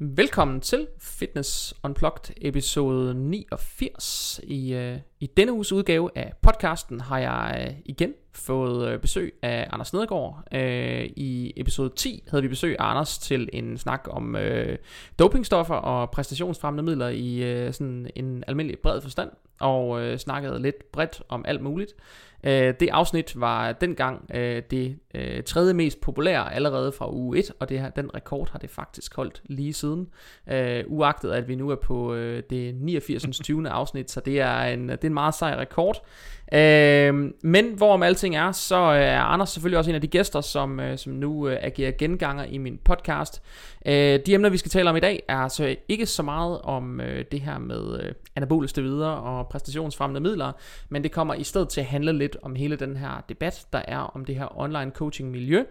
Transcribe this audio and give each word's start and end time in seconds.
Velkommen 0.00 0.60
til 0.60 0.86
Fitness 0.98 1.74
Unplugged 1.84 2.34
episode 2.36 3.14
89. 3.14 4.40
I, 4.42 4.72
øh, 4.74 4.98
i 5.20 5.26
denne 5.26 5.52
uges 5.52 5.72
udgave 5.72 6.10
af 6.14 6.32
podcasten 6.42 7.00
har 7.00 7.18
jeg 7.18 7.66
øh, 7.68 7.74
igen 7.84 8.14
fået 8.32 8.88
øh, 8.88 9.00
besøg 9.00 9.34
af 9.42 9.68
Anders 9.70 9.92
Nedergaard. 9.92 10.42
Øh, 10.52 11.04
I 11.16 11.52
episode 11.56 11.92
10 11.96 12.24
havde 12.30 12.42
vi 12.42 12.48
besøg 12.48 12.76
af 12.78 12.90
Anders 12.90 13.18
til 13.18 13.48
en 13.52 13.78
snak 13.78 14.08
om 14.10 14.36
dopingstoffer 15.18 15.74
og 15.74 16.10
præstationsfremmende 16.10 16.82
midler 16.82 17.08
i 17.08 17.72
sådan 17.72 18.10
en 18.16 18.44
almindelig 18.46 18.78
bred 18.78 19.00
forstand, 19.00 19.30
og 19.60 20.18
snakkede 20.20 20.62
lidt 20.62 20.92
bredt 20.92 21.22
om 21.28 21.44
alt 21.48 21.62
muligt. 21.62 21.94
Det 22.44 22.88
afsnit 22.92 23.40
var 23.40 23.72
dengang 23.72 24.28
det 24.70 24.98
tredje 25.46 25.74
mest 25.74 26.00
populære 26.00 26.54
allerede 26.54 26.92
fra 26.92 27.12
uge 27.12 27.38
1, 27.38 27.52
og 27.60 27.68
det 27.68 27.80
her, 27.80 27.90
den 27.90 28.14
rekord 28.14 28.50
har 28.50 28.58
det 28.58 28.70
faktisk 28.70 29.16
holdt 29.16 29.42
lige 29.44 29.72
siden. 29.72 30.08
Uagtet 30.86 31.30
at 31.30 31.48
vi 31.48 31.54
nu 31.54 31.70
er 31.70 31.76
på 31.76 32.14
det 32.50 32.74
89. 32.74 33.38
20. 33.40 33.68
afsnit, 33.68 34.10
så 34.10 34.20
det 34.20 34.40
er 34.40 34.60
en, 34.60 34.88
det 34.88 35.07
er 35.08 35.10
en 35.10 35.14
meget 35.14 35.34
sej 35.34 35.54
rekord. 35.58 36.02
Øh, 36.52 37.32
men 37.42 37.72
hvorom 37.76 38.02
alting 38.02 38.36
er, 38.36 38.52
så 38.52 38.76
øh, 38.76 39.00
er 39.00 39.20
Anders 39.20 39.50
selvfølgelig 39.50 39.78
også 39.78 39.90
en 39.90 39.94
af 39.94 40.00
de 40.00 40.06
gæster, 40.06 40.40
som, 40.40 40.80
øh, 40.80 40.98
som 40.98 41.12
nu 41.12 41.48
øh, 41.48 41.58
agerer 41.60 41.92
genganger 41.98 42.44
i 42.44 42.58
min 42.58 42.78
podcast. 42.84 43.42
Øh, 43.86 44.20
de 44.26 44.34
emner, 44.34 44.48
vi 44.48 44.56
skal 44.56 44.70
tale 44.70 44.90
om 44.90 44.96
i 44.96 45.00
dag, 45.00 45.22
er 45.28 45.48
så 45.48 45.76
ikke 45.88 46.06
så 46.06 46.22
meget 46.22 46.60
om 46.62 47.00
øh, 47.00 47.24
det 47.32 47.40
her 47.40 47.58
med 47.58 48.00
øh, 48.02 48.12
anabole 48.36 48.68
steroider 48.68 49.08
og 49.08 49.48
præstationsfremmende 49.48 50.20
midler, 50.20 50.52
men 50.88 51.02
det 51.02 51.12
kommer 51.12 51.34
i 51.34 51.44
stedet 51.44 51.68
til 51.68 51.80
at 51.80 51.86
handle 51.86 52.12
lidt 52.12 52.36
om 52.42 52.54
hele 52.54 52.76
den 52.76 52.96
her 52.96 53.24
debat, 53.28 53.66
der 53.72 53.82
er 53.88 53.98
om 53.98 54.24
det 54.24 54.34
her 54.34 54.60
online 54.60 54.90
coaching 54.90 55.30
miljø. 55.30 55.64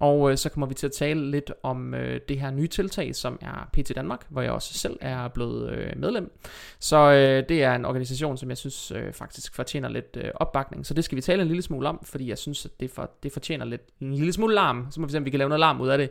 Og 0.00 0.30
øh, 0.30 0.36
så 0.36 0.48
kommer 0.48 0.66
vi 0.66 0.74
til 0.74 0.86
at 0.86 0.92
tale 0.92 1.30
lidt 1.30 1.52
om 1.62 1.94
øh, 1.94 2.20
det 2.28 2.40
her 2.40 2.50
nye 2.50 2.66
tiltag, 2.66 3.14
som 3.14 3.38
er 3.40 3.68
PT 3.72 3.92
Danmark, 3.96 4.26
hvor 4.28 4.42
jeg 4.42 4.50
også 4.50 4.74
selv 4.74 4.96
er 5.00 5.28
blevet 5.28 5.70
øh, 5.72 5.92
medlem. 5.96 6.38
Så 6.78 6.96
øh, 6.96 7.48
det 7.48 7.62
er 7.62 7.74
en 7.74 7.84
organisation, 7.84 8.36
som 8.36 8.48
jeg 8.48 8.58
synes 8.58 8.90
øh, 8.90 9.12
faktisk 9.12 9.54
fortjener 9.54 9.88
lidt 9.88 10.16
øh, 10.20 10.30
opbakning. 10.34 10.86
Så 10.86 10.94
det 10.94 11.04
skal 11.04 11.16
vi 11.16 11.22
tale 11.22 11.42
en 11.42 11.48
lille 11.48 11.62
smule 11.62 11.88
om, 11.88 12.00
fordi 12.04 12.28
jeg 12.28 12.38
synes, 12.38 12.64
at 12.64 12.70
det, 12.80 12.90
for, 12.90 13.10
det 13.22 13.32
fortjener 13.32 13.64
lidt 13.64 13.82
en 14.00 14.14
lille 14.14 14.32
smule 14.32 14.54
larm. 14.54 14.86
Så 14.90 15.00
må 15.00 15.06
vi 15.06 15.12
se, 15.12 15.18
om 15.18 15.24
vi 15.24 15.30
kan 15.30 15.38
lave 15.38 15.48
noget 15.48 15.60
larm 15.60 15.80
ud 15.80 15.88
af 15.88 15.98
det. 15.98 16.10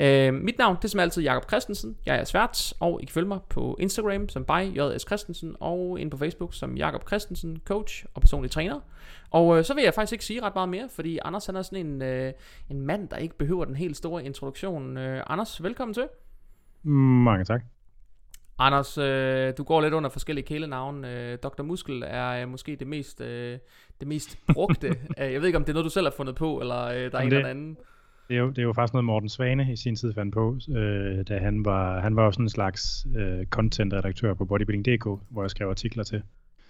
Øh, 0.00 0.34
mit 0.34 0.58
navn, 0.58 0.76
det 0.76 0.84
er 0.84 0.88
som 0.88 1.00
altid 1.00 1.22
Jakob 1.22 1.48
Christensen. 1.48 1.96
Jeg 2.06 2.16
er 2.16 2.24
svært, 2.24 2.72
og 2.80 3.02
I 3.02 3.04
kan 3.04 3.12
følge 3.12 3.28
mig 3.28 3.38
på 3.48 3.76
Instagram 3.80 4.28
som 4.28 4.44
by 4.44 4.78
JS 4.78 5.02
Christensen, 5.02 5.56
og 5.60 6.00
ind 6.00 6.10
på 6.10 6.16
Facebook 6.16 6.54
som 6.54 6.76
Jakob 6.76 7.08
Christensen, 7.08 7.60
coach 7.64 8.04
og 8.14 8.20
personlig 8.20 8.50
træner. 8.50 8.80
Og 9.30 9.58
øh, 9.58 9.64
så 9.64 9.74
vil 9.74 9.84
jeg 9.84 9.94
faktisk 9.94 10.12
ikke 10.12 10.24
sige 10.24 10.42
ret 10.42 10.54
meget 10.54 10.68
mere, 10.68 10.88
fordi 10.94 11.18
Anders 11.24 11.46
han 11.46 11.56
er 11.56 11.62
sådan 11.62 11.86
en, 11.86 12.02
øh, 12.02 12.32
en 12.70 12.80
mand, 12.80 13.08
der 13.08 13.16
ikke 13.16 13.38
behøver 13.38 13.64
den 13.64 13.76
helt 13.76 13.96
store 13.96 14.24
introduktion. 14.24 14.96
Øh, 14.96 15.22
Anders, 15.26 15.62
velkommen 15.62 15.94
til. 15.94 16.08
Mange 16.82 17.44
tak. 17.44 17.62
Anders, 18.58 18.98
øh, 18.98 19.52
du 19.58 19.62
går 19.62 19.80
lidt 19.80 19.94
under 19.94 20.10
forskellige 20.10 20.46
kælenavne. 20.46 21.32
Øh, 21.32 21.38
Dr. 21.38 21.62
Muskel 21.62 22.04
er 22.06 22.42
øh, 22.42 22.48
måske 22.48 22.76
det 22.76 22.86
mest, 22.86 23.20
øh, 23.20 23.58
det 24.00 24.08
mest 24.08 24.38
brugte. 24.52 24.88
Øh, 25.20 25.32
jeg 25.32 25.40
ved 25.40 25.46
ikke, 25.46 25.56
om 25.56 25.64
det 25.64 25.70
er 25.70 25.74
noget, 25.74 25.84
du 25.84 25.90
selv 25.90 26.06
har 26.06 26.14
fundet 26.16 26.34
på, 26.34 26.60
eller 26.60 26.84
øh, 26.84 27.12
der 27.12 27.18
er 27.18 27.22
en 27.22 27.30
det, 27.30 27.36
eller 27.36 27.50
anden. 27.50 27.76
Det 28.28 28.36
er, 28.36 28.40
jo, 28.40 28.48
det 28.48 28.58
er 28.58 28.62
jo 28.62 28.72
faktisk 28.72 28.92
noget, 28.92 29.04
Morten 29.04 29.28
Svane 29.28 29.72
i 29.72 29.76
sin 29.76 29.96
tid 29.96 30.14
fandt 30.14 30.34
på, 30.34 30.58
øh, 30.76 31.24
da 31.28 31.38
han 31.38 31.64
var, 31.64 32.00
han 32.00 32.16
var 32.16 32.24
jo 32.24 32.32
sådan 32.32 32.44
en 32.44 32.48
slags 32.48 33.06
øh, 33.16 33.46
content-redaktør 33.46 34.34
på 34.34 34.44
Bodybuilding.dk, 34.44 35.04
hvor 35.30 35.42
jeg 35.42 35.50
skrev 35.50 35.68
artikler 35.68 36.04
til. 36.04 36.22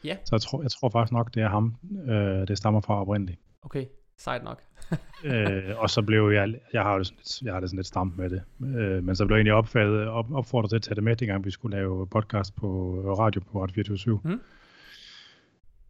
Ja. 0.05 0.17
Så 0.25 0.35
jeg 0.35 0.41
tror, 0.41 0.63
jeg 0.63 0.71
tror 0.71 0.89
faktisk 0.89 1.13
nok, 1.13 1.35
det 1.35 1.43
er 1.43 1.49
ham, 1.49 1.75
øh, 2.09 2.49
det 2.49 2.59
stammer 2.59 2.81
fra 2.81 3.01
oprindeligt. 3.01 3.41
Okay, 3.63 3.85
sejt 4.19 4.45
nok. 4.45 4.63
øh, 5.25 5.63
og 5.77 5.91
så 5.91 6.03
blev 6.03 6.31
jeg, 6.31 6.55
jeg 6.73 6.83
har, 6.83 6.99
det 6.99 7.07
sådan 7.07 7.19
lidt, 7.19 7.43
jeg 7.43 7.53
har 7.53 7.61
det 7.61 7.71
sådan 7.71 7.79
lidt 7.79 7.87
stramt 7.87 8.19
med 8.19 8.31
det, 8.31 8.43
øh, 8.63 9.05
men 9.05 9.17
så 9.17 9.27
blev 9.27 9.35
jeg 9.35 9.39
egentlig 9.39 9.55
opfattet, 9.55 10.09
op, 10.09 10.33
opfordret 10.33 10.71
til 10.71 10.77
at 10.77 10.83
tage 10.83 10.95
det 10.95 11.05
med, 11.05 11.17
dengang 11.17 11.45
vi 11.45 11.51
skulle 11.51 11.77
lave 11.77 12.07
podcast 12.07 12.57
på 12.57 13.01
radio 13.19 13.41
på 13.53 13.63
Radio 13.63 13.75
24 13.75 14.21
mm. 14.25 14.41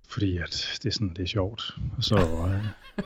Fordi 0.09 0.39
at 0.39 0.78
det 0.83 0.89
er 0.89 0.93
sådan, 0.93 1.09
det 1.09 1.22
er 1.22 1.27
sjovt. 1.27 1.77
Så 2.00 2.17
øh, 2.49 2.65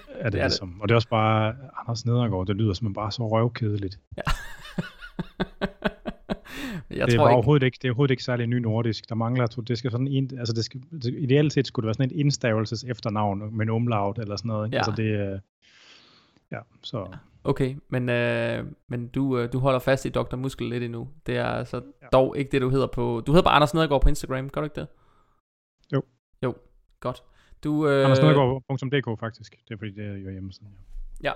er 0.09 0.25
det, 0.25 0.32
det 0.32 0.41
er 0.41 0.44
ligesom. 0.44 0.69
Det. 0.69 0.82
Og 0.82 0.88
det 0.88 0.93
er 0.93 0.97
også 0.97 1.09
bare, 1.09 1.56
Anders 1.78 2.06
Nedergaard, 2.06 2.47
det 2.47 2.56
lyder 2.56 2.72
som 2.72 2.94
bare 2.94 3.12
så 3.12 3.28
røvkedeligt. 3.28 3.99
Ja. 4.16 4.22
jeg 6.97 7.06
det, 7.06 7.16
tror 7.16 7.28
ikke... 7.28 7.34
overhovedet 7.34 7.66
ikke, 7.66 7.78
det 7.82 7.88
er 7.88 7.91
overhovedet 7.91 8.10
ikke 8.10 8.25
særlig 8.25 8.47
ny 8.47 8.54
nordisk. 8.54 9.08
Der 9.08 9.14
mangler, 9.14 9.47
det 9.47 9.78
skal 9.78 9.91
sådan 9.91 10.08
en, 10.08 10.30
altså 10.38 10.53
det 10.53 10.64
skal, 10.64 10.80
det, 10.91 11.14
ideelt 11.19 11.53
set 11.53 11.66
skulle 11.66 11.84
det 11.84 11.86
være 11.86 11.94
sådan 11.94 12.10
en 12.12 12.20
indstavelses 12.20 12.84
efternavn 12.84 13.56
med 13.56 13.66
en 13.66 13.70
umlaut 13.70 14.19
eller 14.19 14.36
sådan 14.36 14.48
noget. 14.48 14.66
Ikke? 14.66 14.76
Ja. 14.76 14.78
Altså 14.78 14.92
det, 15.02 15.41
ja, 16.52 16.58
så... 16.82 17.16
Okay, 17.44 17.76
men, 17.88 18.08
øh, 18.08 18.66
men 18.88 19.08
du, 19.08 19.38
øh, 19.38 19.52
du 19.52 19.58
holder 19.58 19.78
fast 19.78 20.04
i 20.04 20.08
Dr. 20.08 20.36
Muskel 20.36 20.69
lidt 20.69 20.82
endnu. 20.82 21.08
Det 21.26 21.36
er 21.36 21.44
altså 21.44 21.82
ja. 22.02 22.06
dog 22.12 22.38
ikke 22.38 22.50
det, 22.50 22.62
du 22.62 22.69
hedder 22.70 22.86
på... 22.86 23.22
Du 23.26 23.32
hedder 23.32 23.44
bare 23.44 23.54
Anders 23.54 23.75
Nedergaard 23.75 24.02
på 24.02 24.08
Instagram, 24.08 24.50
gør 24.50 24.60
du 24.60 24.64
ikke 24.64 24.81
det? 24.81 24.86
Jo. 25.92 26.02
Jo, 26.42 26.54
godt. 27.00 27.22
Du, 27.64 27.88
øh... 27.88 28.04
AndersNedergaard.dk 28.04 29.20
faktisk. 29.20 29.56
Det 29.69 29.75
er 29.75 29.78
fordi, 29.78 29.91
det 29.91 30.06
er 30.06 30.16
jo 30.16 30.31
hjemmesiden. 30.31 30.69
Ja 31.22 31.32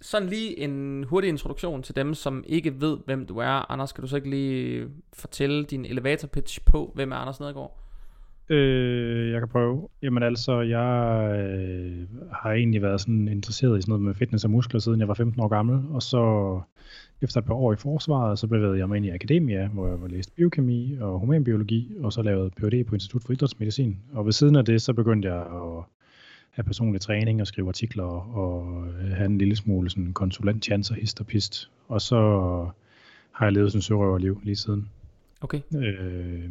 sådan 0.00 0.28
lige 0.28 0.58
en 0.58 1.04
hurtig 1.04 1.28
introduktion 1.28 1.82
til 1.82 1.96
dem, 1.96 2.14
som 2.14 2.44
ikke 2.46 2.80
ved, 2.80 2.98
hvem 3.04 3.26
du 3.26 3.38
er. 3.38 3.72
Anders, 3.72 3.92
kan 3.92 4.02
du 4.02 4.08
så 4.08 4.16
ikke 4.16 4.30
lige 4.30 4.88
fortælle 5.12 5.64
din 5.64 5.84
elevator 5.84 6.28
pitch 6.28 6.60
på, 6.64 6.92
hvem 6.94 7.12
er 7.12 7.16
Anders 7.16 7.40
Nedergaard? 7.40 7.84
Øh, 8.48 9.30
jeg 9.30 9.40
kan 9.40 9.48
prøve. 9.48 9.88
Jamen 10.02 10.22
altså, 10.22 10.60
jeg 10.60 11.28
øh, 11.38 12.06
har 12.32 12.52
egentlig 12.52 12.82
været 12.82 13.00
sådan 13.00 13.28
interesseret 13.28 13.78
i 13.78 13.82
sådan 13.82 13.90
noget 13.90 14.04
med 14.04 14.14
fitness 14.14 14.44
og 14.44 14.50
muskler, 14.50 14.80
siden 14.80 15.00
jeg 15.00 15.08
var 15.08 15.14
15 15.14 15.42
år 15.42 15.48
gammel. 15.48 15.82
Og 15.90 16.02
så 16.02 16.60
efter 17.22 17.40
et 17.40 17.46
par 17.46 17.54
år 17.54 17.72
i 17.72 17.76
forsvaret, 17.76 18.38
så 18.38 18.46
bevægede 18.46 18.78
jeg 18.78 18.88
mig 18.88 18.96
ind 18.96 19.06
i 19.06 19.10
akademia, 19.10 19.66
hvor 19.66 19.88
jeg 19.88 20.00
var 20.00 20.08
læst 20.08 20.34
biokemi 20.34 20.96
og 21.00 21.20
humanbiologi, 21.20 21.92
og 22.02 22.12
så 22.12 22.22
lavede 22.22 22.50
Ph.D. 22.50 22.86
på 22.86 22.94
Institut 22.94 23.22
for 23.24 23.32
Idrætsmedicin. 23.32 23.98
Og 24.12 24.24
ved 24.24 24.32
siden 24.32 24.56
af 24.56 24.64
det, 24.64 24.82
så 24.82 24.92
begyndte 24.92 25.28
jeg 25.28 25.40
at 25.40 25.84
have 26.54 26.64
personlig 26.64 27.00
træning 27.00 27.40
og 27.40 27.46
skrive 27.46 27.68
artikler 27.68 28.04
og 28.36 28.86
have 29.16 29.26
en 29.26 29.38
lille 29.38 29.56
smule 29.56 29.90
sådan 29.90 30.12
konsulent 30.12 30.64
chancer, 30.64 30.94
hist 30.94 31.20
og 31.20 31.26
pist. 31.26 31.70
Og 31.88 32.00
så 32.00 32.16
har 33.32 33.46
jeg 33.46 33.52
levet 33.52 33.72
sådan 33.72 33.82
sørøverliv 33.82 34.40
lige 34.42 34.56
siden. 34.56 34.88
Okay. 35.40 35.60
Øh, 35.76 36.50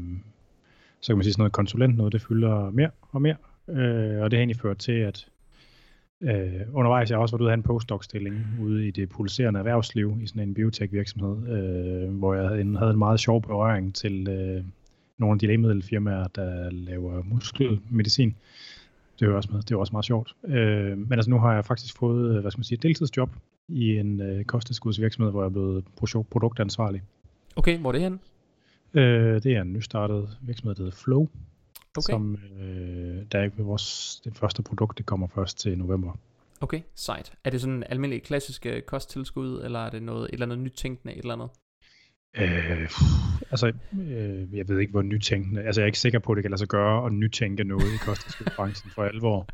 så 0.99 1.07
kan 1.07 1.17
man 1.17 1.23
sige 1.23 1.33
sådan 1.33 1.41
noget 1.41 1.53
konsulent 1.53 1.97
noget, 1.97 2.13
det 2.13 2.21
fylder 2.21 2.69
mere 2.69 2.89
og 3.11 3.21
mere. 3.21 3.35
Øh, 3.69 4.21
og 4.21 4.31
det 4.31 4.37
har 4.37 4.41
egentlig 4.41 4.59
ført 4.61 4.77
til, 4.77 4.91
at 4.91 5.27
øh, 6.21 6.61
undervejs 6.73 7.09
jeg 7.09 7.17
også 7.19 7.35
været 7.35 7.43
ude 7.43 7.51
af 7.51 7.53
en 7.53 7.63
postdoc-stilling 7.63 8.45
ude 8.61 8.87
i 8.87 8.91
det 8.91 9.09
pulserende 9.09 9.57
erhvervsliv 9.57 10.17
i 10.21 10.27
sådan 10.27 10.43
en 10.43 10.53
biotech-virksomhed, 10.53 11.47
øh, 11.47 12.17
hvor 12.17 12.33
jeg 12.33 12.47
havde 12.47 12.61
en, 12.61 12.75
havde 12.75 12.91
en 12.91 12.97
meget 12.97 13.19
sjov 13.19 13.41
berøring 13.41 13.95
til 13.95 14.27
øh, 14.27 14.63
nogle 15.17 15.33
af 15.33 15.39
de 15.39 15.47
lægemiddelfirmaer, 15.47 16.27
der 16.27 16.69
laver 16.69 17.23
muskelmedicin. 17.23 18.35
Det 19.23 19.31
er 19.31 19.35
også, 19.35 19.49
med. 19.51 19.61
det 19.61 19.71
er 19.71 19.77
også 19.77 19.91
meget 19.91 20.05
sjovt. 20.05 20.35
Øh, 20.47 20.97
men 20.97 21.13
altså 21.13 21.29
nu 21.29 21.39
har 21.39 21.53
jeg 21.53 21.65
faktisk 21.65 21.97
fået, 21.97 22.41
hvad 22.41 22.51
skal 22.51 22.59
man 22.59 22.63
sige, 22.63 22.75
et 22.75 22.83
deltidsjob 22.83 23.29
i 23.67 23.97
en 23.97 24.21
øh, 24.21 24.45
kosttilskudsvirksomhed, 24.45 25.31
hvor 25.31 25.41
jeg 25.41 25.45
er 25.45 25.49
blevet 25.49 25.85
produktansvarlig. 26.29 27.01
Okay, 27.55 27.77
hvor 27.77 27.89
er 27.89 27.91
det 27.91 28.01
hen? 28.01 28.19
Øh, 28.93 29.43
det 29.43 29.55
er 29.55 29.61
en 29.61 29.73
nystartet 29.73 30.37
virksomhed, 30.41 30.75
der 30.75 30.83
hedder 30.83 30.97
Flow. 30.97 31.27
Okay. 31.97 32.13
Som, 32.13 32.37
øh, 32.61 33.23
der 33.31 33.39
er 33.39 33.49
vores, 33.57 34.21
det 34.23 34.37
første 34.37 34.63
produkt, 34.63 34.97
det 34.97 35.05
kommer 35.05 35.27
først 35.27 35.59
til 35.59 35.77
november. 35.77 36.17
Okay, 36.61 36.81
sejt. 36.95 37.33
Er 37.43 37.49
det 37.49 37.61
sådan 37.61 37.75
en 37.75 37.83
almindelig 37.89 38.23
klassisk 38.23 38.67
kosttilskud, 38.85 39.61
eller 39.63 39.79
er 39.79 39.89
det 39.89 40.03
noget, 40.03 40.23
et 40.23 40.33
eller 40.33 40.45
andet 40.45 40.59
nytænkende, 40.59 41.13
et 41.13 41.19
eller 41.19 41.33
andet? 41.33 41.49
Øh, 42.37 42.89
altså, 43.51 43.73
øh, 43.93 44.57
jeg 44.57 44.69
ved 44.69 44.79
ikke, 44.79 44.91
hvor 44.91 45.01
nytænkende... 45.01 45.63
Altså, 45.63 45.81
jeg 45.81 45.85
er 45.85 45.87
ikke 45.87 45.99
sikker 45.99 46.19
på, 46.19 46.31
at 46.31 46.35
det 46.35 46.43
kan 46.43 46.51
lade 46.51 46.59
sig 46.59 46.67
gøre 46.67 47.05
at 47.05 47.13
nytænke 47.13 47.63
noget 47.63 47.93
i 47.93 47.97
kosttilskudsbranchen 48.05 48.91
for 48.91 49.03
alvor. 49.03 49.47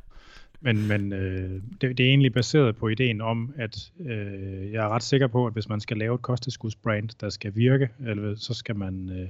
Men, 0.62 0.88
men 0.88 1.14
øh, 1.14 1.62
det, 1.82 1.98
det 1.98 2.00
er 2.00 2.10
egentlig 2.10 2.34
baseret 2.34 2.76
på 2.76 2.88
ideen 2.88 3.22
om, 3.22 3.54
at 3.58 3.92
øh, 4.00 4.72
jeg 4.72 4.86
er 4.86 4.90
ret 4.90 5.04
sikker 5.04 5.28
på, 5.28 5.48
at 5.48 5.54
hvis 5.54 5.70
man 5.70 5.80
skal 5.80 5.98
lave 5.98 6.16
et 6.16 6.22
kosttilskudsbrand, 6.22 7.10
der 7.22 7.30
skal 7.30 7.56
virke, 7.56 7.90
eller, 8.08 8.36
så 8.36 8.54
skal 8.54 8.76
man 8.76 9.10
øh, 9.10 9.30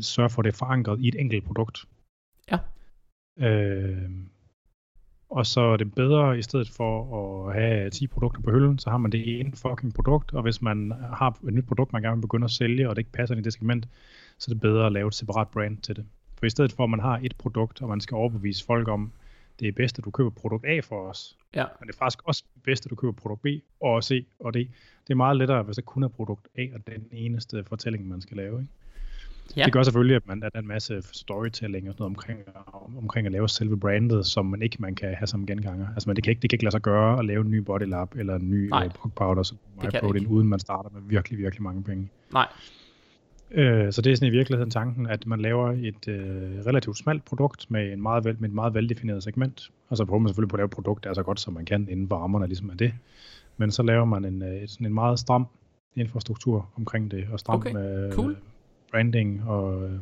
sørge 0.00 0.30
for, 0.30 0.42
at 0.42 0.44
det 0.44 0.52
er 0.52 0.56
forankret 0.56 1.00
i 1.00 1.08
et 1.08 1.20
enkelt 1.20 1.44
produkt. 1.44 1.84
Ja. 2.50 2.58
Øh, 3.46 4.10
og 5.30 5.46
så 5.46 5.60
er 5.60 5.76
det 5.76 5.94
bedre, 5.94 6.38
i 6.38 6.42
stedet 6.42 6.70
for 6.70 7.48
at 7.48 7.54
have 7.54 7.90
10 7.90 8.06
produkter 8.06 8.40
på 8.40 8.50
hylden, 8.50 8.78
så 8.78 8.90
har 8.90 8.98
man 8.98 9.12
det 9.12 9.40
ene 9.40 9.52
fucking 9.52 9.94
produkt, 9.94 10.34
og 10.34 10.42
hvis 10.42 10.62
man 10.62 10.92
har 11.12 11.38
et 11.48 11.54
nyt 11.54 11.66
produkt, 11.66 11.92
man 11.92 12.02
gerne 12.02 12.16
vil 12.16 12.22
begynde 12.22 12.44
at 12.44 12.50
sælge, 12.50 12.88
og 12.88 12.96
det 12.96 13.00
ikke 13.00 13.12
passer 13.12 13.34
ind 13.34 13.40
i 13.40 13.44
det 13.44 13.52
segment, 13.52 13.88
så 14.38 14.50
er 14.50 14.54
det 14.54 14.60
bedre 14.60 14.86
at 14.86 14.92
lave 14.92 15.08
et 15.08 15.14
separat 15.14 15.48
brand 15.48 15.78
til 15.78 15.96
det. 15.96 16.04
For 16.38 16.46
i 16.46 16.50
stedet 16.50 16.72
for, 16.72 16.84
at 16.84 16.90
man 16.90 17.00
har 17.00 17.20
et 17.22 17.36
produkt, 17.38 17.82
og 17.82 17.88
man 17.88 18.00
skal 18.00 18.14
overbevise 18.14 18.64
folk 18.64 18.88
om, 18.88 19.12
det 19.60 19.68
er 19.68 19.72
bedst, 19.72 19.98
at 19.98 20.04
du 20.04 20.10
køber 20.10 20.30
produkt 20.30 20.66
A 20.66 20.80
for 20.80 21.08
os. 21.08 21.36
Ja. 21.54 21.64
Men 21.80 21.86
det 21.86 21.94
er 21.94 21.98
faktisk 21.98 22.28
også 22.28 22.44
bedst, 22.64 22.86
at 22.86 22.90
du 22.90 22.94
køber 22.94 23.12
produkt 23.12 23.42
B 23.42 23.46
og 23.80 24.04
C 24.04 24.26
og 24.40 24.54
D. 24.54 24.56
Det 24.56 25.10
er 25.10 25.14
meget 25.14 25.36
lettere, 25.36 25.62
hvis 25.62 25.76
der 25.76 25.82
kun 25.82 26.02
er 26.02 26.08
produkt 26.08 26.48
A, 26.58 26.66
og 26.74 26.86
den 26.86 27.06
eneste 27.12 27.64
fortælling, 27.64 28.08
man 28.08 28.20
skal 28.20 28.36
lave. 28.36 28.60
Ikke? 28.60 28.72
Ja. 29.56 29.64
Det 29.64 29.72
gør 29.72 29.82
selvfølgelig, 29.82 30.16
at 30.16 30.26
man 30.26 30.42
er 30.54 30.60
en 30.60 30.66
masse 30.66 31.02
storytelling 31.12 31.88
og 31.88 31.94
sådan 31.94 32.02
noget 32.02 32.10
omkring, 32.10 32.40
omkring 32.98 33.26
at 33.26 33.32
lave 33.32 33.48
selve 33.48 33.76
brandet, 33.76 34.26
som 34.26 34.46
man 34.46 34.62
ikke 34.62 34.76
man 34.78 34.94
kan 34.94 35.14
have 35.14 35.26
som 35.26 35.46
genganger. 35.46 35.86
Altså 35.88 36.08
man, 36.08 36.16
det, 36.16 36.24
kan 36.24 36.30
ikke, 36.30 36.42
det 36.42 36.50
kan 36.50 36.56
ikke 36.56 36.64
lade 36.64 36.72
sig 36.72 36.82
gøre 36.82 37.18
at 37.18 37.24
lave 37.24 37.40
en 37.40 37.50
ny 37.50 37.58
body 37.58 37.82
lab 37.82 38.14
eller 38.16 38.34
en 38.34 38.50
ny 38.50 38.72
uh, 38.72 39.10
powder 39.16 39.42
som 39.42 39.58
MyProtein, 39.82 40.26
uden 40.26 40.48
man 40.48 40.58
starter 40.58 40.90
med 40.90 41.00
virkelig, 41.06 41.38
virkelig 41.38 41.62
mange 41.62 41.82
penge. 41.82 42.08
Nej. 42.32 42.46
Øh, 43.50 43.92
så 43.92 44.02
det 44.02 44.12
er 44.12 44.16
sådan 44.16 44.28
i 44.28 44.36
virkeligheden 44.36 44.70
tanken, 44.70 45.06
at 45.06 45.26
man 45.26 45.40
laver 45.40 45.70
et 45.70 46.08
øh, 46.08 46.66
relativt 46.66 46.98
smalt 46.98 47.24
produkt 47.24 47.70
med, 47.70 47.92
en 47.92 48.02
meget 48.02 48.24
vel, 48.24 48.36
med 48.38 48.48
et 48.48 48.54
meget 48.54 48.74
veldefineret 48.74 49.22
segment. 49.22 49.70
Og 49.88 49.96
så 49.96 50.04
prøver 50.04 50.18
man 50.18 50.28
selvfølgelig 50.28 50.50
på 50.50 50.56
at 50.56 50.58
lave 50.58 50.64
et 50.64 50.70
produkt, 50.70 51.04
der 51.04 51.10
er 51.10 51.14
så 51.14 51.22
godt, 51.22 51.40
som 51.40 51.54
man 51.54 51.64
kan 51.64 51.88
inden 51.90 52.08
for 52.08 52.16
rammerne 52.16 52.46
ligesom 52.46 52.70
af 52.70 52.78
det. 52.78 52.92
Men 53.56 53.70
så 53.70 53.82
laver 53.82 54.04
man 54.04 54.24
en, 54.24 54.42
øh, 54.42 54.68
sådan 54.68 54.86
en 54.86 54.94
meget 54.94 55.18
stram 55.18 55.46
infrastruktur 55.94 56.68
omkring 56.76 57.10
det, 57.10 57.28
og 57.32 57.40
stram 57.40 57.60
Okay, 57.60 58.06
øh, 58.06 58.12
cool. 58.12 58.36
Branding, 58.90 59.42
og, 59.48 59.82
øh, 59.82 59.98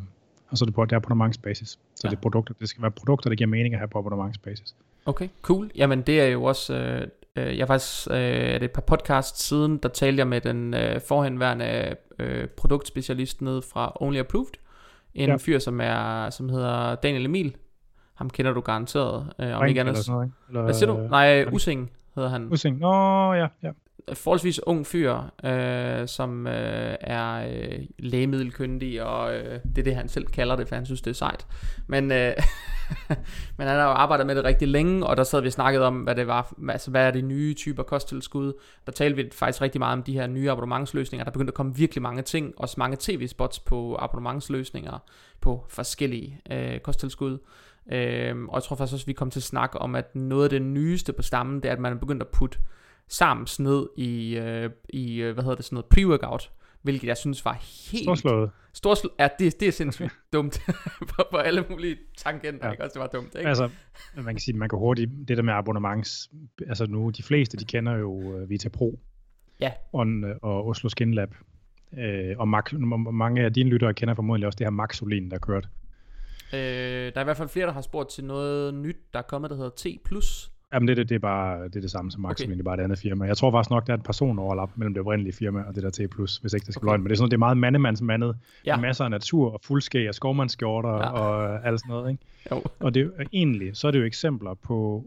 og 0.50 0.58
så 0.58 0.64
er 0.64 0.66
det 0.66 0.74
på, 0.74 0.84
det 0.84 0.92
er 0.92 0.98
på 0.98 1.06
abonnementsbasis. 1.06 1.68
Så 1.68 1.78
Ja. 2.04 2.10
det, 2.10 2.16
er 2.16 2.20
produkter, 2.20 2.54
det 2.60 2.68
skal 2.68 2.82
være 2.82 2.90
produkter, 2.90 3.30
der 3.30 3.36
giver 3.36 3.48
mening 3.50 3.74
at 3.74 3.78
have 3.80 3.88
på 3.88 3.98
abonnementsbasis. 3.98 4.74
Okay, 5.06 5.28
cool. 5.42 5.70
Jamen 5.76 6.02
det 6.02 6.20
er 6.20 6.26
jo 6.26 6.44
også, 6.44 6.74
øh, 6.74 7.06
øh, 7.36 7.58
jeg 7.58 7.62
har 7.62 7.66
faktisk, 7.66 8.10
øh, 8.10 8.16
er 8.16 8.58
det 8.58 8.62
et 8.64 8.70
par 8.70 8.82
podcasts 8.82 9.42
siden, 9.42 9.76
der 9.78 9.88
talte 9.88 10.18
jeg 10.18 10.26
med 10.28 10.40
den 10.40 10.74
øh, 10.74 11.00
forhenværende 11.08 11.94
øh, 12.18 12.48
produktspecialist 12.48 13.42
nede 13.42 13.62
fra 13.62 13.92
Only 14.00 14.18
Approved. 14.18 14.52
En 15.14 15.28
ja. 15.28 15.36
Fyr, 15.36 15.58
som 15.58 15.80
er, 15.80 16.30
som 16.30 16.48
hedder 16.48 16.94
Daniel 16.94 17.24
Emil. 17.24 17.56
Ham 18.14 18.30
kender 18.30 18.52
du 18.52 18.60
garanteret, 18.60 19.32
øh, 19.38 19.46
om 19.54 19.60
Ring 19.60 19.68
ikke 19.68 19.78
eller 19.78 19.92
andet. 19.92 20.04
sådan 20.04 20.14
noget? 20.16 20.32
Eller, 20.48 20.62
Hvad 20.62 20.74
siger 20.74 20.86
du? 20.94 21.08
Nej, 21.10 21.44
Using 21.52 21.90
hedder 22.14 22.28
han. 22.28 22.48
Using. 22.52 22.78
Nå, 22.78 23.32
ja, 23.32 23.46
ja 23.62 23.70
forholdsvis 24.12 24.60
ung 24.62 24.86
fyr, 24.86 25.20
øh, 25.44 26.08
som 26.08 26.46
øh, 26.46 26.96
er 27.00 27.48
øh, 27.48 27.78
lægemiddelkyndig, 27.98 29.02
og 29.02 29.36
øh, 29.36 29.60
det 29.62 29.78
er 29.78 29.82
det, 29.82 29.96
han 29.96 30.08
selv 30.08 30.26
kalder 30.26 30.56
det, 30.56 30.68
for 30.68 30.74
han 30.74 30.86
synes, 30.86 31.00
det 31.00 31.10
er 31.10 31.14
sejt. 31.14 31.46
Men, 31.86 32.12
øh, 32.12 32.32
men 33.58 33.66
han 33.66 33.76
har 33.76 33.84
jo 33.84 33.90
arbejdet 33.90 34.26
med 34.26 34.34
det 34.34 34.44
rigtig 34.44 34.68
længe, 34.68 35.06
og 35.06 35.16
der 35.16 35.24
sad 35.24 35.40
vi 35.40 35.46
og 35.46 35.52
snakkede 35.52 35.86
om, 35.86 35.96
hvad 35.96 36.14
det 36.14 36.26
var, 36.26 36.54
altså 36.68 36.90
hvad 36.90 37.06
er 37.06 37.10
de 37.10 37.22
nye 37.22 37.54
typer 37.54 37.82
kosttilskud. 37.82 38.52
Der 38.86 38.92
talte 38.92 39.16
vi 39.16 39.30
faktisk 39.32 39.62
rigtig 39.62 39.78
meget 39.78 39.92
om 39.92 40.02
de 40.02 40.12
her 40.12 40.26
nye 40.26 40.50
abonnementsløsninger. 40.50 41.24
Der 41.24 41.30
begyndte 41.30 41.50
at 41.50 41.54
komme 41.54 41.76
virkelig 41.76 42.02
mange 42.02 42.22
ting, 42.22 42.54
også 42.56 42.74
mange 42.78 42.96
tv-spots 43.00 43.58
på 43.58 43.96
abonnementsløsninger 43.98 44.98
på 45.40 45.66
forskellige 45.68 46.40
øh, 46.50 46.80
kosttilskud. 46.80 47.38
Øh, 47.92 48.36
og 48.48 48.54
jeg 48.54 48.62
tror 48.62 48.76
faktisk 48.76 48.94
også, 48.94 49.06
vi 49.06 49.12
kom 49.12 49.30
til 49.30 49.40
at 49.40 49.44
snakke 49.44 49.78
om, 49.78 49.94
at 49.94 50.16
noget 50.16 50.44
af 50.44 50.50
det 50.50 50.62
nyeste 50.62 51.12
på 51.12 51.22
stammen, 51.22 51.62
det 51.62 51.68
er, 51.68 51.72
at 51.72 51.80
man 51.80 51.92
er 51.92 51.96
begyndt 51.96 52.22
at 52.22 52.28
putte 52.28 52.58
sams 53.08 53.60
ned 53.60 53.86
i, 53.96 54.36
øh, 54.36 54.70
i 54.88 55.22
øh, 55.22 55.32
hvad 55.32 55.44
hedder 55.44 55.56
det, 55.56 55.64
sådan 55.64 55.74
noget 55.74 55.86
pre-workout, 55.94 56.50
hvilket 56.82 57.08
jeg 57.08 57.16
synes 57.16 57.44
var 57.44 57.52
helt... 57.52 58.04
Storslået. 58.04 58.50
Storsl- 58.78 59.14
ja, 59.18 59.28
det, 59.38 59.60
det 59.60 59.68
er 59.68 59.72
sindssygt 59.72 60.12
dumt 60.32 60.60
på, 61.10 61.22
på 61.30 61.36
alle 61.36 61.64
mulige 61.70 61.96
tangenter, 62.16 62.66
ja. 62.66 62.72
Ikke? 62.72 62.84
Også 62.84 62.94
det 62.94 63.00
var 63.00 63.06
dumt, 63.06 63.34
ikke? 63.34 63.48
Altså, 63.48 63.70
man 64.16 64.34
kan 64.34 64.38
sige, 64.38 64.56
man 64.56 64.68
kan 64.68 64.78
hurtigt, 64.78 65.10
det 65.28 65.36
der 65.36 65.42
med 65.42 65.54
abonnements, 65.54 66.30
altså 66.68 66.86
nu, 66.86 67.10
de 67.10 67.22
fleste, 67.22 67.56
de 67.56 67.64
kender 67.64 67.92
jo 67.96 68.12
uh, 68.12 68.50
Vita 68.50 68.68
Pro. 68.68 69.00
Ja. 69.60 69.72
Og, 69.92 70.06
og 70.42 70.66
Oslo 70.66 70.88
Skin 70.88 71.14
Lab. 71.14 71.34
Uh, 71.92 72.38
og 72.38 72.48
Max, 72.48 72.72
mange 73.12 73.42
af 73.42 73.52
dine 73.52 73.70
lyttere 73.70 73.94
kender 73.94 74.14
formodentlig 74.14 74.46
også 74.46 74.56
det 74.56 74.64
her 74.64 74.70
Maxolin, 74.70 75.30
der 75.30 75.38
kørte. 75.38 75.68
Øh, 76.52 77.12
der 77.14 77.16
er 77.16 77.20
i 77.20 77.24
hvert 77.24 77.36
fald 77.36 77.48
flere, 77.48 77.66
der 77.66 77.72
har 77.72 77.80
spurgt 77.80 78.10
til 78.10 78.24
noget 78.24 78.74
nyt, 78.74 78.96
der 79.12 79.18
er 79.18 79.22
kommet, 79.22 79.50
der 79.50 79.56
hedder 79.56 79.70
T+. 79.70 79.86
Jamen 80.74 80.88
det, 80.88 80.96
det, 80.96 81.08
det, 81.08 81.14
er 81.14 81.18
bare 81.18 81.64
det, 81.64 81.76
er 81.76 81.80
det 81.80 81.90
samme 81.90 82.10
som 82.10 82.20
Maxolin, 82.22 82.50
okay. 82.50 82.54
det 82.54 82.60
er 82.60 82.64
bare 82.64 82.74
et 82.80 82.84
andet 82.84 82.98
firma. 82.98 83.24
Jeg 83.24 83.36
tror 83.36 83.50
faktisk 83.50 83.70
nok, 83.70 83.86
der 83.86 83.92
er 83.92 83.96
et 83.96 84.02
personoverlap 84.02 84.70
mellem 84.76 84.94
det 84.94 85.00
oprindelige 85.00 85.32
firma 85.34 85.62
og 85.62 85.74
det 85.74 85.82
der 85.82 85.90
T+, 85.90 85.98
hvis 86.40 86.52
ikke 86.54 86.66
det 86.66 86.74
skal 86.74 86.80
Okay. 86.80 86.86
løgn. 86.86 87.00
Men 87.00 87.08
det 87.08 87.12
er 87.12 87.16
sådan, 87.16 87.30
det 87.30 87.36
er 87.36 87.38
meget 87.38 87.56
mandemandsmandet. 87.56 88.36
Ja. 88.66 88.76
Masser 88.76 89.04
af 89.04 89.10
natur 89.10 89.52
og 89.52 89.60
fuldskæg 89.62 90.08
og 90.08 90.14
skovmandsskjorter 90.14 90.90
Ja. 90.90 91.10
og 91.10 91.66
alt 91.66 91.80
sådan 91.80 91.90
noget, 91.90 92.10
ikke? 92.10 92.24
Jo. 92.50 92.62
Og 92.80 92.94
det 92.94 93.00
er 93.00 93.04
jo, 93.04 93.12
egentlig, 93.32 93.76
så 93.76 93.86
er 93.86 93.90
det 93.90 93.98
jo 93.98 94.04
eksempler 94.04 94.54
på, 94.54 95.04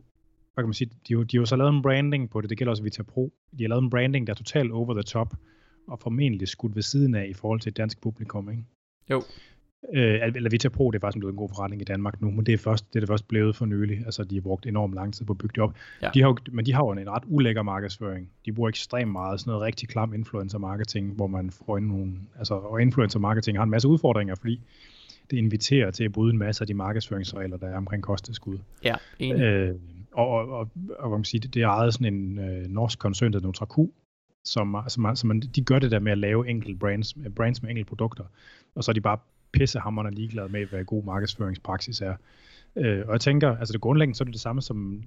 hvad 0.54 0.64
kan 0.64 0.68
man 0.68 0.74
sige, 0.74 0.90
de, 1.10 1.14
de 1.14 1.38
har 1.38 1.42
jo 1.42 1.46
så 1.46 1.56
lavet 1.56 1.74
en 1.74 1.82
branding 1.82 2.30
på 2.30 2.42
det, 2.42 2.50
det 2.50 2.58
gælder 2.58 2.72
også 2.72 2.84
Vita 2.84 3.04
Pro. 3.04 3.34
De 3.58 3.64
har 3.64 3.70
lavet 3.70 3.82
en 3.84 3.90
branding, 3.90 4.28
der 4.28 4.34
er 4.34 4.38
totalt 4.38 4.72
over 4.72 4.94
the 4.94 5.04
top, 5.04 5.34
og 5.88 6.00
formentlig 6.00 6.48
skudt 6.48 6.76
ved 6.76 6.84
siden 6.84 7.16
af 7.16 7.28
i 7.30 7.34
forhold 7.34 7.60
til 7.60 7.70
et 7.70 7.78
dansk 7.78 8.02
publikum, 8.02 8.50
ikke? 8.50 8.64
Jo. 9.10 9.24
Øh, 9.94 10.20
eller 10.36 10.50
Vita 10.50 10.70
Pro, 10.70 10.92
det 10.92 10.98
er 10.98 11.00
faktisk 11.00 11.20
blevet 11.20 11.34
en 11.34 11.38
god 11.38 11.50
forretning 11.50 11.82
i 11.82 11.86
Danmark 11.86 12.22
nu, 12.22 12.32
men 12.32 12.46
det 12.46 12.54
er, 12.54 12.58
først, 12.58 12.94
det 12.94 12.96
er 12.96 13.00
det 13.00 13.10
først 13.10 13.28
blevet 13.28 13.56
for 13.56 13.66
nylig. 13.66 13.98
Altså, 14.06 14.24
de 14.24 14.36
har 14.36 14.42
brugt 14.42 14.66
enormt 14.66 14.94
lang 14.94 15.14
tid 15.14 15.26
på 15.26 15.34
at 15.34 15.38
bygge 15.38 15.54
det 15.56 15.64
op. 15.64 15.74
Ja. 16.02 16.10
De 16.14 16.22
har 16.22 16.28
jo, 16.28 16.38
men 16.52 16.66
de 16.66 16.74
har 16.74 16.84
jo 16.84 16.92
en 16.92 17.10
ret 17.10 17.24
ulækker 17.28 17.64
markedsføring. 17.64 18.30
De 18.46 18.54
bruger 18.54 18.70
ekstremt 18.70 19.12
meget 19.12 19.40
sådan 19.40 19.52
noget 19.52 19.66
rigtig 19.66 19.90
klam 19.90 20.14
influencer 20.14 20.58
marketing, 20.58 21.14
hvor 21.14 21.28
man 21.28 21.52
får 21.52 21.80
nogle, 21.80 22.14
altså, 22.38 22.54
og 22.54 22.82
influencer 22.82 23.20
marketing 23.20 23.58
har 23.58 23.64
en 23.64 23.70
masse 23.70 23.88
udfordringer, 23.88 24.36
fordi 24.36 24.62
det 25.32 25.38
inviterer 25.38 25.92
til 25.92 26.04
at 26.04 26.12
bryde 26.12 26.32
en 26.34 26.38
masse 26.38 26.62
af 26.62 26.68
de 26.68 26.74
markedsføringsregler, 26.74 27.58
der 27.58 27.68
er 27.68 27.78
omkring 27.78 28.04
kosttilskud. 28.04 28.58
Ja, 28.84 28.96
enig. 29.20 29.42
Øh, 29.42 29.76
og, 30.12 30.30
og, 30.30 30.50
og, 30.50 30.70
og, 31.00 31.12
man 31.12 31.24
sige, 31.24 31.42
det, 31.42 31.54
det 31.54 31.62
er 31.62 31.68
ejet 31.68 31.94
sådan 31.94 32.14
en 32.14 32.40
øh, 32.40 32.68
norsk 32.68 33.00
koncern, 33.00 33.34
der 33.34 33.40
hedder 33.40 33.88
som, 34.44 34.78
som, 34.88 35.16
som 35.16 35.28
man, 35.28 35.40
de 35.40 35.62
gør 35.62 35.80
det 35.80 35.92
der 35.92 36.00
med 36.00 36.12
at 36.12 36.18
lave 36.18 36.50
enkelte 36.50 36.80
brands, 36.80 37.16
brands 37.36 37.62
med 37.62 37.70
enkelte 37.70 37.90
produkter, 37.90 38.24
og 38.76 38.84
så 38.84 38.92
er 38.92 38.94
de 38.94 39.02
bare 39.02 39.18
pissehammerende 39.52 40.16
ligeglade 40.16 40.50
med, 40.50 40.66
hvad 40.66 40.86
god 40.86 41.04
markedsføringspraksis 41.04 42.02
er. 42.02 42.16
Øh, 42.76 43.04
og 43.08 43.14
jeg 43.14 43.22
tænker, 43.22 43.58
altså 43.58 43.74
det 43.74 43.82
grundlæggende, 43.82 44.18
så 44.18 44.24
er 44.24 44.26
det 44.26 44.34
det 44.34 44.42
samme 44.42 44.62
som 44.62 45.04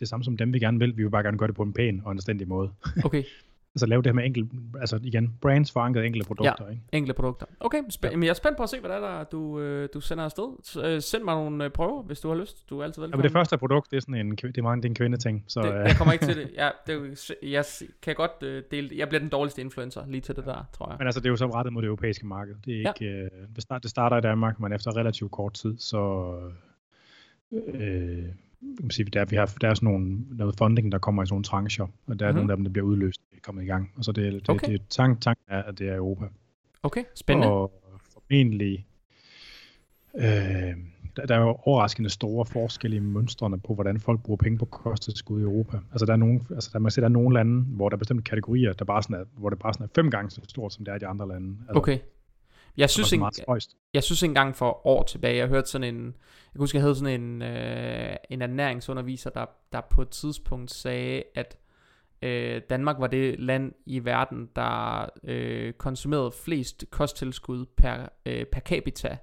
det 0.00 0.08
samme 0.08 0.24
som 0.24 0.36
dem, 0.36 0.52
vi 0.52 0.58
gerne 0.58 0.78
vil. 0.78 0.96
Vi 0.96 1.02
vil 1.02 1.10
bare 1.10 1.22
gerne 1.22 1.38
gøre 1.38 1.46
det 1.46 1.56
på 1.56 1.62
en 1.62 1.72
pæn 1.72 2.02
og 2.04 2.10
anstændig 2.10 2.48
måde. 2.48 2.70
Okay, 3.04 3.24
altså 3.74 3.86
lave 3.86 4.02
det 4.02 4.06
her 4.06 4.14
med 4.14 4.24
enkelt, 4.24 4.50
altså 4.80 4.98
igen, 5.02 5.34
brands 5.40 5.72
forankret 5.72 6.06
enkelte 6.06 6.26
produkter, 6.26 6.68
ikke? 6.68 6.82
enkelte 6.92 7.14
produkter. 7.14 7.46
Okay, 7.60 7.78
spæ- 7.78 8.10
ja. 8.10 8.16
men 8.16 8.22
jeg 8.22 8.30
er 8.30 8.34
spændt 8.34 8.56
på 8.56 8.62
at 8.62 8.68
se, 8.68 8.80
hvad 8.80 8.90
det 8.90 8.96
er, 8.96 9.00
der 9.00 9.24
du, 9.24 9.60
øh, 9.60 9.88
du 9.94 10.00
sender 10.00 10.24
afsted. 10.24 10.44
S- 10.64 10.76
øh, 10.76 11.00
send 11.00 11.24
mig 11.24 11.34
nogle 11.34 11.64
øh, 11.64 11.70
prøver, 11.70 12.02
hvis 12.02 12.20
du 12.20 12.28
har 12.28 12.36
lyst. 12.36 12.70
Du 12.70 12.78
er 12.78 12.84
altid 12.84 13.02
Ja, 13.02 13.04
velkommen. 13.06 13.18
men 13.20 13.24
det 13.24 13.32
første 13.32 13.58
produkt, 13.58 13.90
det 13.90 13.96
er 13.96 14.00
sådan 14.00 14.14
en, 14.14 14.30
det 14.30 14.58
er 14.58 14.62
meget, 14.62 14.76
det 14.76 14.84
er 14.84 14.90
en 14.90 14.94
kvindeting, 14.94 15.44
så 15.48 15.62
det, 15.62 15.68
øh, 15.68 15.74
jeg 15.74 15.96
kommer 15.98 16.12
ikke 16.12 16.24
til 16.26 16.36
det. 16.42 16.50
Ja, 16.56 16.68
det 16.86 17.30
jeg 17.42 17.64
kan 18.02 18.14
godt 18.14 18.42
øh, 18.42 18.62
dele. 18.70 18.90
Jeg 18.96 19.08
bliver 19.08 19.20
den 19.20 19.28
dårligste 19.28 19.60
influencer 19.60 20.06
lige 20.06 20.20
til 20.20 20.36
det 20.36 20.44
der, 20.46 20.68
tror 20.72 20.88
jeg. 20.90 20.96
Men 20.98 21.06
altså, 21.06 21.20
det 21.20 21.26
er 21.26 21.30
jo 21.30 21.36
så 21.36 21.46
rettet 21.46 21.72
mod 21.72 21.82
det 21.82 21.86
europæiske 21.86 22.26
marked. 22.26 22.54
Det, 22.64 22.74
er 22.76 22.80
Ja. 22.82 22.92
ikke, 23.02 23.14
øh, 23.24 23.30
det, 23.54 23.62
start, 23.62 23.82
det 23.82 23.90
starter 23.90 24.16
i 24.16 24.20
Danmark, 24.20 24.60
men 24.60 24.72
efter 24.72 24.96
relativt 24.96 25.30
kort 25.30 25.52
tid, 25.52 25.78
så 25.78 26.32
øh, 27.52 28.24
man 28.60 28.90
sige, 28.90 29.04
der, 29.10 29.24
vi 29.24 29.36
har, 29.36 29.54
der 29.60 29.68
er 29.68 29.74
sådan 29.74 29.86
nogle, 29.88 30.18
noget 30.30 30.54
funding, 30.58 30.92
der 30.92 30.98
kommer 30.98 31.22
i 31.22 31.26
sådan 31.26 31.34
nogle 31.34 31.44
trancher, 31.44 31.84
og 32.06 32.18
der 32.20 32.26
er 32.26 32.32
Mhm. 32.32 32.36
mm-hmm. 32.36 32.36
nogle 32.36 32.52
af 32.52 32.56
dem, 32.56 32.64
der 32.64 32.70
bliver 32.72 32.86
udløst, 32.86 33.20
er 33.32 33.36
kommet 33.42 33.62
i 33.62 33.66
gang. 33.66 33.92
Og 33.96 34.04
så 34.04 34.12
det, 34.12 34.32
det, 34.32 34.48
Okay. 34.48 34.72
det, 34.72 34.80
det 34.80 34.88
tank, 34.88 35.20
tank 35.20 35.38
er, 35.48 35.62
at 35.62 35.78
det 35.78 35.88
er 35.88 35.96
Europa. 35.96 36.24
Okay, 36.82 37.04
spændende. 37.14 37.48
Og 37.52 37.72
formentlig, 38.12 38.86
øh, 40.16 40.22
der, 41.16 41.26
der 41.28 41.34
er 41.34 41.40
jo 41.40 41.56
overraskende 41.62 42.10
store 42.10 42.46
forskelle 42.46 42.96
i 42.96 43.00
mønstrene 43.00 43.60
på, 43.60 43.74
hvordan 43.74 44.00
folk 44.00 44.22
bruger 44.22 44.36
penge 44.36 44.58
på 44.58 44.64
kosttilskud 44.64 45.40
i 45.40 45.42
Europa. 45.44 45.78
Altså 45.92 46.06
der 46.06 46.12
er 46.12 46.16
nogle, 46.16 46.40
altså 46.50 46.70
der, 46.72 46.78
man 46.78 46.90
ser, 46.90 47.00
der 47.02 47.08
er 47.08 47.12
nogle 47.12 47.34
lande, 47.34 47.62
hvor 47.62 47.88
der 47.88 47.96
er 47.96 47.98
bestemte 47.98 48.22
kategorier, 48.22 48.72
der 48.72 48.84
bare 48.84 49.02
sådan 49.02 49.16
er, 49.16 49.24
hvor 49.38 49.50
det 49.50 49.58
bare 49.58 49.74
sådan 49.74 49.84
er 49.84 49.88
fem 49.94 50.10
gange 50.10 50.30
så 50.30 50.40
stort, 50.48 50.72
som 50.72 50.84
det 50.84 50.92
er 50.92 50.96
i 50.96 50.98
de 50.98 51.06
andre 51.06 51.28
lande. 51.28 51.56
Altså, 51.68 51.78
Okay. 51.78 51.98
Jeg 52.76 52.90
synes, 52.90 53.12
en, 53.12 53.24
jeg 53.94 54.02
synes 54.02 54.22
engang 54.22 54.56
for 54.56 54.86
år 54.86 55.02
tilbage, 55.02 55.36
jeg 55.36 55.48
hørte 55.48 55.68
sådan 55.68 55.94
en, 55.94 56.04
jeg 56.06 56.52
kan 56.52 56.60
huske, 56.60 56.76
jeg 56.76 56.82
havde 56.82 56.94
sådan 56.94 57.20
en, 57.20 57.42
øh, 57.42 58.16
en 58.30 58.42
ernæringsunderviser, 58.42 59.30
der, 59.30 59.46
der 59.72 59.80
på 59.80 60.02
et 60.02 60.08
tidspunkt 60.08 60.70
sagde, 60.70 61.22
at 61.34 61.58
øh, 62.22 62.62
Danmark 62.70 62.96
var 62.98 63.06
det 63.06 63.40
land 63.40 63.72
i 63.86 64.04
verden, 64.04 64.48
der 64.56 65.06
øh, 65.24 65.72
konsumerede 65.72 66.32
flest 66.44 66.84
kosttilskud 66.90 67.66
per, 67.76 68.08
øh, 68.26 68.46
per 68.46 68.60
capita. 68.60 69.16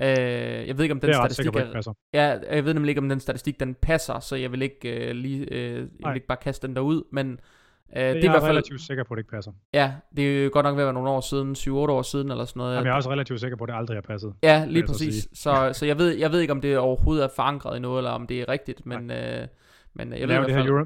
Øh, 0.00 0.68
jeg 0.68 0.78
ved 0.78 0.84
ikke, 0.84 0.92
om 0.92 1.00
den 1.00 1.08
Det 1.08 1.16
er 1.16 1.28
sikker 1.28 1.34
statistik 1.34 1.52
på, 1.52 1.58
er, 1.58 1.72
passer. 1.72 1.92
Ja, 2.12 2.38
jeg 2.50 2.64
ved 2.64 2.74
nemlig 2.74 2.88
ikke, 2.88 3.00
om 3.00 3.08
den 3.08 3.20
statistik 3.20 3.60
den 3.60 3.74
passer, 3.74 4.20
så 4.20 4.36
jeg 4.36 4.52
vil 4.52 4.62
ikke 4.62 5.08
øh, 5.08 5.14
lige, 5.14 5.52
øh, 5.54 5.74
jeg 5.74 6.08
vil 6.08 6.14
ikke 6.14 6.26
bare 6.26 6.38
kaste 6.42 6.66
den 6.66 6.76
derud, 6.76 7.02
men 7.12 7.40
øh, 7.96 8.02
det 8.02 8.08
er 8.10 8.14
jeg 8.14 8.22
i 8.24 8.26
er 8.26 8.30
hvert 8.30 8.42
fald, 8.42 8.50
relativt 8.50 8.80
sikker 8.80 9.04
på, 9.04 9.14
at 9.14 9.16
det 9.16 9.20
ikke 9.20 9.30
passer. 9.30 9.52
ja, 9.74 9.92
det 10.16 10.38
er 10.40 10.44
jo 10.44 10.50
godt 10.52 10.64
nok 10.64 10.76
ved 10.76 10.82
at 10.82 10.86
være 10.86 10.94
nogle 10.94 11.08
år 11.10 11.20
siden, 11.20 11.56
7-8 11.58 11.70
år 11.70 12.02
siden 12.02 12.30
eller 12.30 12.44
sådan 12.44 12.60
noget. 12.60 12.74
Jamen, 12.74 12.86
jeg 12.86 12.92
er 12.92 12.96
også 12.96 13.10
relativt 13.10 13.40
sikker 13.40 13.56
på, 13.56 13.64
at 13.64 13.68
det 13.68 13.74
aldrig 13.74 13.96
har 13.96 14.02
passet. 14.02 14.32
Ja, 14.42 14.64
lige 14.64 14.80
jeg 14.80 14.88
så 14.88 14.92
præcis. 14.92 15.28
Så, 15.32 15.70
så 15.72 15.86
jeg, 15.86 15.98
ved, 15.98 16.16
jeg 16.16 16.32
ved 16.32 16.40
ikke, 16.40 16.52
om 16.52 16.60
det 16.60 16.78
overhovedet 16.78 17.24
er 17.24 17.28
forankret 17.36 17.76
i 17.76 17.80
noget, 17.80 17.98
eller 17.98 18.10
om 18.10 18.26
det 18.26 18.40
er 18.40 18.48
rigtigt, 18.48 18.86
men, 18.86 19.10
øh, 19.10 19.46
men 19.94 20.12
jeg 20.12 20.20
Jeg 20.20 20.28
ved 20.28 20.34
i 20.34 20.36
er 20.36 20.40
hvert 20.40 20.46
det 20.46 20.54
fald... 20.54 20.68
Euro, 20.68 20.84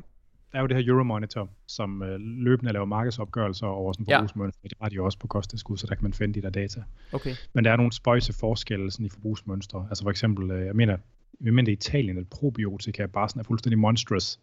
der 0.52 0.58
er 0.58 0.60
jo 0.62 0.66
det 0.66 0.76
her 0.76 0.84
Euromonitor, 0.92 1.48
som 1.68 2.02
øh, 2.02 2.16
løbende 2.20 2.72
laver 2.72 2.86
markedsopgørelser 2.86 3.66
over 3.66 3.92
sådan 3.92 4.06
Ja. 4.08 4.16
forbrugsmønstre. 4.16 4.60
Det 4.62 4.72
har 4.82 4.88
de 4.88 4.94
jo 4.94 5.04
også 5.04 5.18
på 5.18 5.26
kosttilskud, 5.26 5.76
så 5.76 5.86
der 5.86 5.94
kan 5.94 6.04
man 6.04 6.12
finde 6.12 6.34
de 6.34 6.42
der 6.42 6.50
data. 6.50 6.82
Okay, 7.12 7.30
Men 7.52 7.64
der 7.64 7.70
er 7.72 7.76
nogle 7.76 7.92
spøjse 7.92 8.32
forskelle 8.40 8.90
sådan 8.90 9.06
i 9.06 9.08
forbrugsmønstre. 9.08 9.86
Altså 9.88 10.04
for 10.04 10.10
eksempel, 10.10 10.50
øh, 10.50 10.66
jeg 10.66 10.76
mener, 10.76 10.96
jeg 11.40 11.54
mener 11.54 11.70
i 11.70 11.72
Italien, 11.72 12.18
at 12.18 12.28
probiotika 12.28 13.06
bare 13.06 13.28
sådan 13.28 13.40
er 13.40 13.44
fuldstændig 13.44 13.78
monstrous 13.78 14.40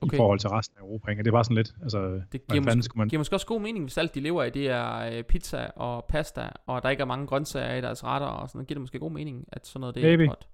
okay. 0.00 0.16
I 0.16 0.16
forhold 0.16 0.38
til 0.38 0.48
resten 0.50 0.76
af 0.78 0.82
Europa. 0.82 1.10
Ikke? 1.10 1.20
Og 1.20 1.24
det 1.24 1.30
er 1.30 1.32
bare 1.32 1.44
sådan 1.44 1.56
lidt, 1.56 1.74
altså, 1.82 2.20
det 2.32 2.46
giver 2.48 2.76
måske, 2.76 2.98
man... 2.98 3.08
giver 3.08 3.20
måske 3.20 3.36
også 3.36 3.46
god 3.46 3.60
mening, 3.60 3.84
hvis 3.84 3.98
alt 3.98 4.14
de 4.14 4.20
lever 4.20 4.44
i, 4.44 4.50
det 4.50 4.68
er 4.68 5.16
øh, 5.16 5.22
pizza 5.22 5.66
og 5.76 6.04
pasta, 6.04 6.48
og 6.66 6.82
der 6.82 6.88
ikke 6.88 7.00
er 7.00 7.06
mange 7.06 7.26
grøntsager 7.26 7.74
i 7.74 7.80
deres 7.80 8.04
retter, 8.04 8.26
og 8.26 8.48
sådan 8.48 8.58
noget, 8.58 8.68
giver 8.68 8.76
det 8.76 8.80
måske 8.80 8.98
god 8.98 9.12
mening, 9.12 9.44
at 9.52 9.66
sådan 9.66 9.80
noget 9.80 9.94
det 9.94 10.02
Maybe. 10.02 10.24
er 10.24 10.28
godt. 10.28 10.46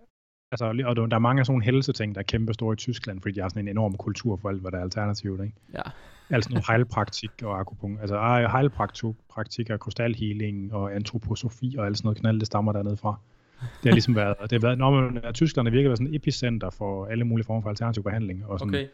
Altså, 0.53 0.65
og 0.87 0.97
der 0.97 1.17
er 1.17 1.19
mange 1.19 1.41
af 1.41 1.47
sådan 1.47 1.53
nogle 1.53 1.65
helseting, 1.65 2.15
der 2.15 2.19
er 2.19 2.23
kæmpe 2.25 2.55
store 2.55 2.73
i 2.73 2.77
Tyskland, 2.77 3.21
fordi 3.21 3.35
de 3.35 3.41
har 3.41 3.49
sådan 3.49 3.65
en 3.65 3.69
enorm 3.69 3.95
kultur 3.95 4.37
for 4.37 4.49
alt, 4.49 4.61
hvad 4.61 4.71
der 4.71 4.79
er 4.79 4.83
alternativt. 4.83 5.41
Ikke? 5.41 5.55
Ja, 5.75 5.83
Altså 6.31 6.51
noget 6.51 6.67
heilpraktik 6.71 7.31
og 7.43 7.61
akupunktur. 7.61 8.01
Altså 8.01 8.49
heilpraktik 8.53 9.71
og 9.71 9.81
krystalhealing 9.81 10.75
og 10.75 10.95
antroposofi 10.95 11.75
og 11.79 11.87
alt 11.87 11.97
sådan 11.97 12.07
noget 12.07 12.19
knald, 12.19 12.39
det 12.39 12.47
stammer 12.47 12.73
dernede 12.73 12.97
fra. 12.97 13.19
Det 13.61 13.85
har 13.85 13.93
ligesom 13.93 14.17
været, 14.23 14.37
det 14.43 14.53
har 14.53 14.59
været, 14.59 14.79
når 14.79 14.91
man, 14.91 15.21
at 15.25 15.35
Tyskland 15.35 15.69
er 15.69 15.71
virkelig 15.71 15.89
været 15.89 15.99
sådan 15.99 16.15
et 16.15 16.17
epicenter 16.17 16.71
for 16.71 17.07
alle 17.07 17.25
mulige 17.25 17.47
former 17.47 17.63
for 17.63 17.69
alternativ 17.69 18.03
behandling. 18.03 18.47
Og 18.47 18.59
sådan, 18.59 18.75
okay. 18.75 18.87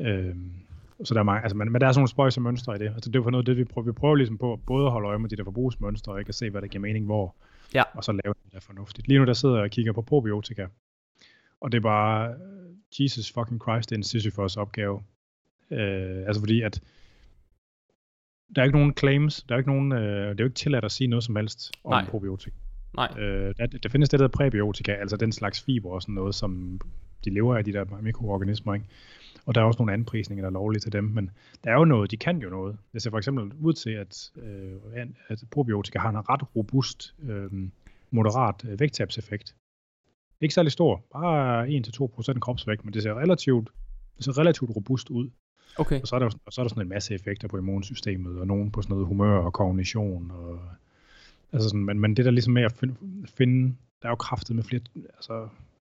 Øhm, 0.00 0.52
så 1.04 1.14
der 1.14 1.20
er 1.20 1.24
mange, 1.24 1.42
altså, 1.42 1.56
men, 1.56 1.72
men 1.72 1.80
der 1.80 1.86
er 1.86 1.92
sådan 1.92 2.00
nogle 2.00 2.08
spøjse 2.08 2.40
mønstre 2.40 2.76
i 2.76 2.78
det. 2.78 2.86
Altså, 2.94 3.10
det 3.10 3.18
er 3.18 3.22
for 3.22 3.30
noget 3.30 3.46
det, 3.46 3.56
vi 3.56 3.64
prøver, 3.64 3.86
vi 3.86 3.92
prøver 3.92 4.14
ligesom 4.14 4.38
på 4.38 4.52
at 4.52 4.60
både 4.66 4.86
at 4.86 4.92
holde 4.92 5.08
øje 5.08 5.18
med 5.18 5.28
de 5.28 5.36
der 5.36 5.44
forbrugsmønstre, 5.44 6.12
og 6.12 6.18
ikke 6.18 6.28
at 6.28 6.34
se, 6.34 6.50
hvad 6.50 6.62
der 6.62 6.68
giver 6.68 6.82
mening 6.82 7.06
hvor, 7.06 7.34
ja. 7.74 7.82
og 7.94 8.04
så 8.04 8.12
lave 8.12 8.34
det 8.44 8.52
der 8.52 8.60
fornuftigt. 8.60 9.08
Lige 9.08 9.18
nu 9.18 9.26
der 9.26 9.32
sidder 9.32 9.54
jeg 9.54 9.64
og 9.64 9.70
kigger 9.70 9.92
på 9.92 10.02
probiotika, 10.02 10.66
og 11.60 11.72
det 11.72 11.78
er 11.78 11.82
bare, 11.82 12.34
Jesus 13.00 13.32
fucking 13.32 13.62
Christ, 13.62 13.90
det 13.90 13.94
er 13.94 13.98
en 13.98 14.02
Sisyphos 14.02 14.56
opgave. 14.56 15.02
Øh, 15.70 16.26
altså 16.26 16.40
fordi 16.40 16.62
at, 16.62 16.80
der 18.56 18.62
er 18.62 18.64
ikke 18.64 18.78
nogen 18.78 18.94
claims, 18.98 19.42
der 19.42 19.54
er 19.54 19.58
ikke 19.58 19.70
nogen, 19.70 19.92
øh, 19.92 20.28
det 20.30 20.40
er 20.40 20.44
jo 20.44 20.44
ikke 20.44 20.54
tilladt 20.54 20.84
at 20.84 20.92
sige 20.92 21.08
noget 21.08 21.24
som 21.24 21.36
helst 21.36 21.72
om 21.84 21.90
Nej. 21.90 22.04
probiotika. 22.10 22.56
Nej. 22.96 23.14
Øh, 23.18 23.54
der, 23.58 23.66
der 23.66 23.88
findes 23.88 24.08
det, 24.08 24.18
der 24.18 24.24
hedder 24.24 24.36
præbiotika, 24.36 24.92
altså 24.92 25.16
den 25.16 25.32
slags 25.32 25.62
fiber 25.62 25.90
og 25.90 26.02
sådan 26.02 26.14
noget, 26.14 26.34
som 26.34 26.80
de 27.24 27.30
lever 27.30 27.56
af, 27.56 27.64
de 27.64 27.72
der 27.72 27.84
mikroorganismer, 28.02 28.74
ikke? 28.74 28.86
Og 29.46 29.54
der 29.54 29.60
er 29.60 29.64
også 29.64 29.78
nogle 29.78 29.92
anprisninger, 29.92 30.42
der 30.42 30.48
er 30.48 30.52
lovlige 30.52 30.80
til 30.80 30.92
dem, 30.92 31.04
men 31.04 31.30
der 31.64 31.70
er 31.70 31.74
jo 31.74 31.84
noget, 31.84 32.10
de 32.10 32.16
kan 32.16 32.38
jo 32.38 32.50
noget. 32.50 32.76
Det 32.92 33.02
ser 33.02 33.10
for 33.10 33.18
eksempel 33.18 33.52
ud 33.60 33.72
til, 33.72 33.90
at, 33.90 34.30
øh, 34.36 35.06
at 35.28 35.44
probiotika 35.50 35.98
har 35.98 36.10
en 36.10 36.28
ret 36.28 36.56
robust, 36.56 37.14
øh, 37.22 37.50
moderat 38.10 38.64
øh, 38.68 38.80
vægttabseffekt. 38.80 39.54
Ikke 40.40 40.54
særlig 40.54 40.72
stor, 40.72 41.04
bare 41.12 41.68
1-2% 41.68 42.38
kropsvægt, 42.38 42.84
men 42.84 42.94
det 42.94 43.02
ser 43.02 43.14
relativt, 43.14 43.70
det 44.16 44.24
ser 44.24 44.38
relativt 44.38 44.76
robust 44.76 45.10
ud. 45.10 45.30
Okay. 45.78 46.00
Og 46.00 46.06
så 46.06 46.14
er, 46.14 46.18
der, 46.18 46.30
og 46.46 46.52
så 46.52 46.60
er 46.60 46.64
der 46.64 46.68
sådan 46.68 46.82
en 46.82 46.88
masse 46.88 47.14
effekter 47.14 47.48
på 47.48 47.56
immunsystemet, 47.56 48.38
og 48.38 48.46
nogen 48.46 48.70
på 48.70 48.82
sådan 48.82 48.92
noget 48.94 49.06
humør 49.06 49.38
og 49.38 49.52
kognition. 49.52 50.30
Og, 50.30 50.60
altså 51.52 51.68
sådan, 51.68 51.84
men, 51.84 52.00
men 52.00 52.16
det 52.16 52.24
der 52.24 52.30
ligesom 52.30 52.52
med 52.52 52.62
at 52.62 52.72
finde, 52.72 52.94
finde 53.34 53.74
der 54.02 54.08
er 54.08 54.10
jo 54.10 54.16
kraftet 54.16 54.56
med 54.56 54.64
flere, 54.64 54.80
altså 54.96 55.48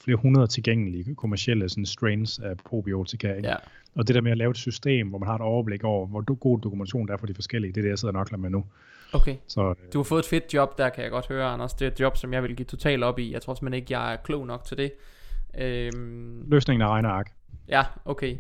flere 0.03 0.17
hundrede 0.17 0.47
tilgængelige 0.47 1.15
kommercielle 1.15 1.69
sådan 1.69 1.85
strains 1.85 2.39
af 2.39 2.57
probiotika. 2.57 3.33
Ikke? 3.33 3.49
Ja. 3.49 3.55
Og 3.95 4.07
det 4.07 4.15
der 4.15 4.21
med 4.21 4.31
at 4.31 4.37
lave 4.37 4.51
et 4.51 4.57
system, 4.57 5.07
hvor 5.07 5.17
man 5.17 5.27
har 5.27 5.35
et 5.35 5.41
overblik 5.41 5.83
over, 5.83 6.07
hvor 6.07 6.35
god 6.35 6.59
dokumentation 6.59 7.07
der 7.07 7.13
er 7.13 7.17
for 7.17 7.27
de 7.27 7.33
forskellige, 7.33 7.73
det 7.73 7.77
er 7.77 7.81
det, 7.81 7.89
jeg 7.89 7.99
sidder 7.99 8.13
nok 8.13 8.37
med 8.37 8.49
nu. 8.49 8.65
Okay. 9.13 9.35
Så, 9.47 9.69
øh, 9.69 9.75
du 9.93 9.99
har 9.99 10.03
fået 10.03 10.19
et 10.19 10.25
fedt 10.25 10.53
job 10.53 10.77
der, 10.77 10.89
kan 10.89 11.03
jeg 11.03 11.11
godt 11.11 11.27
høre, 11.27 11.45
Anders. 11.45 11.73
Det 11.73 11.87
er 11.87 11.91
et 11.91 11.99
job, 11.99 12.17
som 12.17 12.33
jeg 12.33 12.43
vil 12.43 12.55
give 12.55 12.65
totalt 12.65 13.03
op 13.03 13.19
i. 13.19 13.33
Jeg 13.33 13.41
tror 13.41 13.53
simpelthen 13.53 13.81
ikke, 13.81 13.99
jeg 13.99 14.13
er 14.13 14.17
klog 14.17 14.47
nok 14.47 14.63
til 14.65 14.77
det. 14.77 14.91
Øhm... 15.57 16.45
Løsningen 16.47 16.81
er 16.81 16.87
regneark. 16.87 17.31
Ja, 17.67 17.83
okay. 18.05 18.37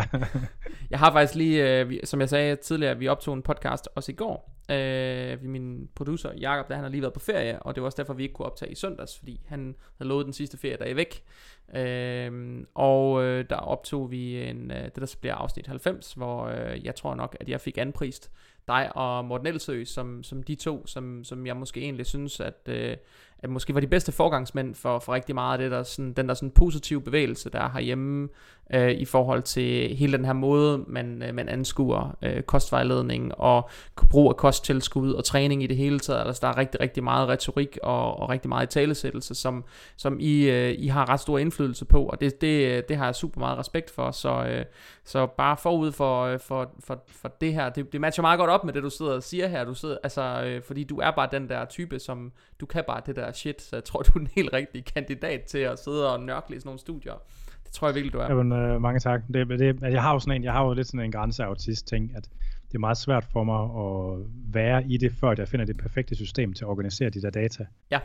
jeg 0.90 0.98
har 0.98 1.12
faktisk 1.12 1.34
lige, 1.34 1.80
øh, 1.80 1.92
som 2.04 2.20
jeg 2.20 2.28
sagde 2.28 2.56
tidligere, 2.56 2.98
vi 2.98 3.08
optog 3.08 3.34
en 3.34 3.42
podcast 3.42 3.88
også 3.94 4.12
i 4.12 4.14
går. 4.14 4.59
Øh, 4.70 5.44
min 5.44 5.88
producer 5.94 6.32
Jakob, 6.40 6.68
der 6.68 6.74
han 6.74 6.84
har 6.84 6.90
lige 6.90 7.02
været 7.02 7.14
på 7.14 7.20
ferie, 7.20 7.62
og 7.62 7.74
det 7.74 7.82
var 7.82 7.86
også 7.86 7.96
derfor, 7.96 8.14
vi 8.14 8.22
ikke 8.22 8.32
kunne 8.32 8.46
optage 8.46 8.72
i 8.72 8.74
søndags, 8.74 9.18
fordi 9.18 9.40
han 9.46 9.76
havde 9.98 10.08
lovet 10.08 10.26
den 10.26 10.32
sidste 10.32 10.58
ferie, 10.58 10.76
der 10.76 10.84
er 10.84 10.94
væk. 10.94 11.22
Øh, 11.74 12.64
og 12.74 13.22
øh, 13.22 13.44
der 13.50 13.56
optog 13.56 14.10
vi 14.10 14.42
en, 14.42 14.70
øh, 14.70 14.84
det, 14.84 14.96
der 14.96 15.16
bliver 15.20 15.34
afsnit 15.34 15.66
90, 15.66 16.12
hvor 16.12 16.44
øh, 16.44 16.84
jeg 16.84 16.94
tror 16.94 17.14
nok, 17.14 17.36
at 17.40 17.48
jeg 17.48 17.60
fik 17.60 17.78
anprist 17.78 18.30
dig 18.68 18.96
og 18.96 19.24
Morten 19.24 19.46
Elsø, 19.46 19.84
som, 19.84 20.22
som 20.22 20.42
de 20.42 20.54
to, 20.54 20.86
som, 20.86 21.24
som 21.24 21.46
jeg 21.46 21.56
måske 21.56 21.80
egentlig 21.80 22.06
synes, 22.06 22.40
at, 22.40 22.68
øh, 22.68 22.96
at 23.42 23.50
måske 23.50 23.74
var 23.74 23.80
de 23.80 23.86
bedste 23.86 24.12
forgangsmænd 24.12 24.74
for, 24.74 24.98
for 24.98 25.14
rigtig 25.14 25.34
meget 25.34 25.52
af 25.52 25.58
det 25.58 25.70
der, 25.70 25.82
sådan, 25.82 26.12
den 26.12 26.28
der 26.28 26.34
sådan 26.34 26.50
positive 26.50 27.00
bevægelse, 27.00 27.50
der 27.50 27.60
er 27.60 27.70
herhjemme 27.70 28.28
øh, 28.74 28.90
i 28.90 29.04
forhold 29.04 29.42
til 29.42 29.96
hele 29.96 30.16
den 30.16 30.24
her 30.24 30.32
måde, 30.32 30.84
man, 30.86 31.22
øh, 31.22 31.34
man 31.34 31.48
anskuer 31.48 32.16
øh, 32.22 32.42
kostvejledning 32.42 33.34
og 33.34 33.70
brug 34.10 34.28
af 34.28 34.36
kosttilskud 34.36 35.12
og 35.12 35.24
træning 35.24 35.62
i 35.62 35.66
det 35.66 35.76
hele 35.76 35.98
taget. 35.98 36.26
Altså 36.26 36.40
der 36.46 36.48
er 36.48 36.56
rigtig, 36.56 36.80
rigtig 36.80 37.04
meget 37.04 37.28
retorik 37.28 37.78
og, 37.82 38.20
og 38.20 38.28
rigtig 38.28 38.48
meget 38.48 38.68
talesættelse, 38.68 39.34
som, 39.34 39.64
som 39.96 40.16
I, 40.20 40.50
øh, 40.50 40.74
I 40.78 40.86
har 40.86 41.08
ret 41.08 41.20
stor 41.20 41.38
indflydelse 41.38 41.84
på, 41.84 42.04
og 42.04 42.20
det, 42.20 42.40
det, 42.40 42.76
øh, 42.76 42.82
det 42.88 42.96
har 42.96 43.04
jeg 43.04 43.14
super 43.14 43.40
meget 43.40 43.58
respekt 43.58 43.90
for, 43.90 44.10
så, 44.10 44.44
øh, 44.44 44.64
så 45.04 45.26
bare 45.26 45.56
forud 45.56 45.92
for, 45.92 46.22
øh, 46.22 46.40
for, 46.40 46.70
for, 46.80 47.04
for 47.08 47.28
det 47.40 47.54
her, 47.54 47.68
det, 47.68 47.92
det 47.92 48.00
matcher 48.00 48.22
meget 48.22 48.38
godt 48.38 48.50
op 48.50 48.64
med 48.64 48.72
det, 48.72 48.82
du 48.82 48.90
sidder 48.90 49.12
og 49.12 49.22
siger 49.22 49.48
her, 49.48 49.64
du 49.64 49.74
sidder, 49.74 49.96
altså, 50.02 50.42
øh, 50.46 50.62
fordi 50.62 50.84
du 50.84 51.00
er 51.00 51.10
bare 51.10 51.28
den 51.32 51.48
der 51.48 51.64
type, 51.64 51.98
som 51.98 52.32
du 52.60 52.66
kan 52.66 52.84
bare 52.86 53.02
det 53.06 53.16
der 53.16 53.29
shit, 53.36 53.62
så 53.62 53.76
jeg 53.76 53.84
tror, 53.84 54.02
du 54.02 54.12
er 54.14 54.20
en 54.20 54.28
helt 54.34 54.52
rigtig 54.52 54.84
kandidat 54.84 55.42
til 55.42 55.58
at 55.58 55.78
sidde 55.78 56.12
og 56.12 56.20
nørkle 56.20 56.56
i 56.56 56.58
sådan 56.58 56.68
nogle 56.68 56.80
studier. 56.80 57.14
Det 57.64 57.72
tror 57.72 57.88
jeg 57.88 57.94
virkelig, 57.94 58.12
du 58.12 58.18
er. 58.18 58.26
Jamen, 58.28 58.52
øh, 58.52 58.80
mange 58.80 59.00
tak. 59.00 59.22
Det, 59.34 59.48
det, 59.48 59.62
altså, 59.62 59.86
jeg 59.86 60.02
har 60.02 60.12
jo 60.12 60.18
sådan 60.18 60.36
en, 60.36 60.44
jeg 60.44 60.52
har 60.52 60.64
jo 60.64 60.72
lidt 60.72 60.86
sådan 60.86 61.00
en 61.00 61.12
grænseautist 61.12 61.86
ting, 61.86 62.12
at 62.16 62.28
det 62.68 62.74
er 62.74 62.78
meget 62.78 62.96
svært 62.96 63.24
for 63.24 63.44
mig 63.44 63.62
at 63.62 64.26
være 64.54 64.84
i 64.84 64.96
det, 64.96 65.12
før 65.12 65.34
jeg 65.38 65.48
finder 65.48 65.66
det 65.66 65.76
perfekte 65.76 66.14
system 66.14 66.52
til 66.52 66.64
at 66.64 66.68
organisere 66.68 67.10
de 67.10 67.22
der 67.22 67.30
data. 67.30 67.66
Ja. 67.90 68.00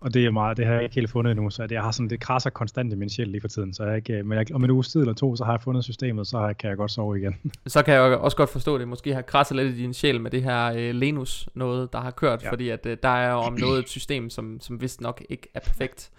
Og 0.00 0.14
det 0.14 0.26
er 0.26 0.30
meget, 0.30 0.56
det 0.56 0.66
har 0.66 0.74
jeg 0.74 0.82
ikke 0.82 0.94
helt 0.94 1.10
fundet 1.10 1.30
endnu, 1.30 1.50
så 1.50 1.66
jeg 1.70 1.82
har 1.82 1.90
sådan, 1.90 2.10
det 2.10 2.20
krasser 2.20 2.50
konstant 2.50 2.92
i 2.92 2.96
min 2.96 3.08
sjæl 3.08 3.28
lige 3.28 3.40
for 3.40 3.48
tiden, 3.48 3.74
så 3.74 3.84
jeg 3.84 3.96
ikke, 3.96 4.22
men 4.22 4.38
jeg, 4.38 4.54
om 4.54 4.64
en 4.64 4.70
uge 4.70 4.82
tid 4.82 5.00
eller 5.00 5.14
to, 5.14 5.36
så 5.36 5.44
har 5.44 5.52
jeg 5.52 5.60
fundet 5.60 5.84
systemet, 5.84 6.26
så 6.26 6.54
kan 6.58 6.68
jeg 6.70 6.76
godt 6.76 6.90
sove 6.90 7.18
igen. 7.18 7.36
Så 7.66 7.82
kan 7.82 7.94
jeg 7.94 8.02
også 8.02 8.36
godt 8.36 8.50
forstå 8.50 8.78
det, 8.78 8.88
måske 8.88 9.14
har 9.14 9.22
krasset 9.22 9.56
lidt 9.56 9.68
i 9.68 9.82
din 9.82 9.94
sjæl 9.94 10.20
med 10.20 10.30
det 10.30 10.42
her 10.42 10.72
øh, 10.76 10.94
Lenus 10.94 11.48
noget, 11.54 11.92
der 11.92 12.00
har 12.00 12.10
kørt, 12.10 12.42
ja. 12.42 12.50
fordi 12.50 12.68
at 12.68 12.86
øh, 12.86 12.96
der 13.02 13.08
er 13.08 13.32
om 13.32 13.52
noget 13.52 13.78
et 13.78 13.88
system, 13.88 14.30
som, 14.30 14.60
som 14.60 14.80
vist 14.80 15.00
nok 15.00 15.22
ikke 15.28 15.48
er 15.54 15.60
perfekt. 15.60 16.10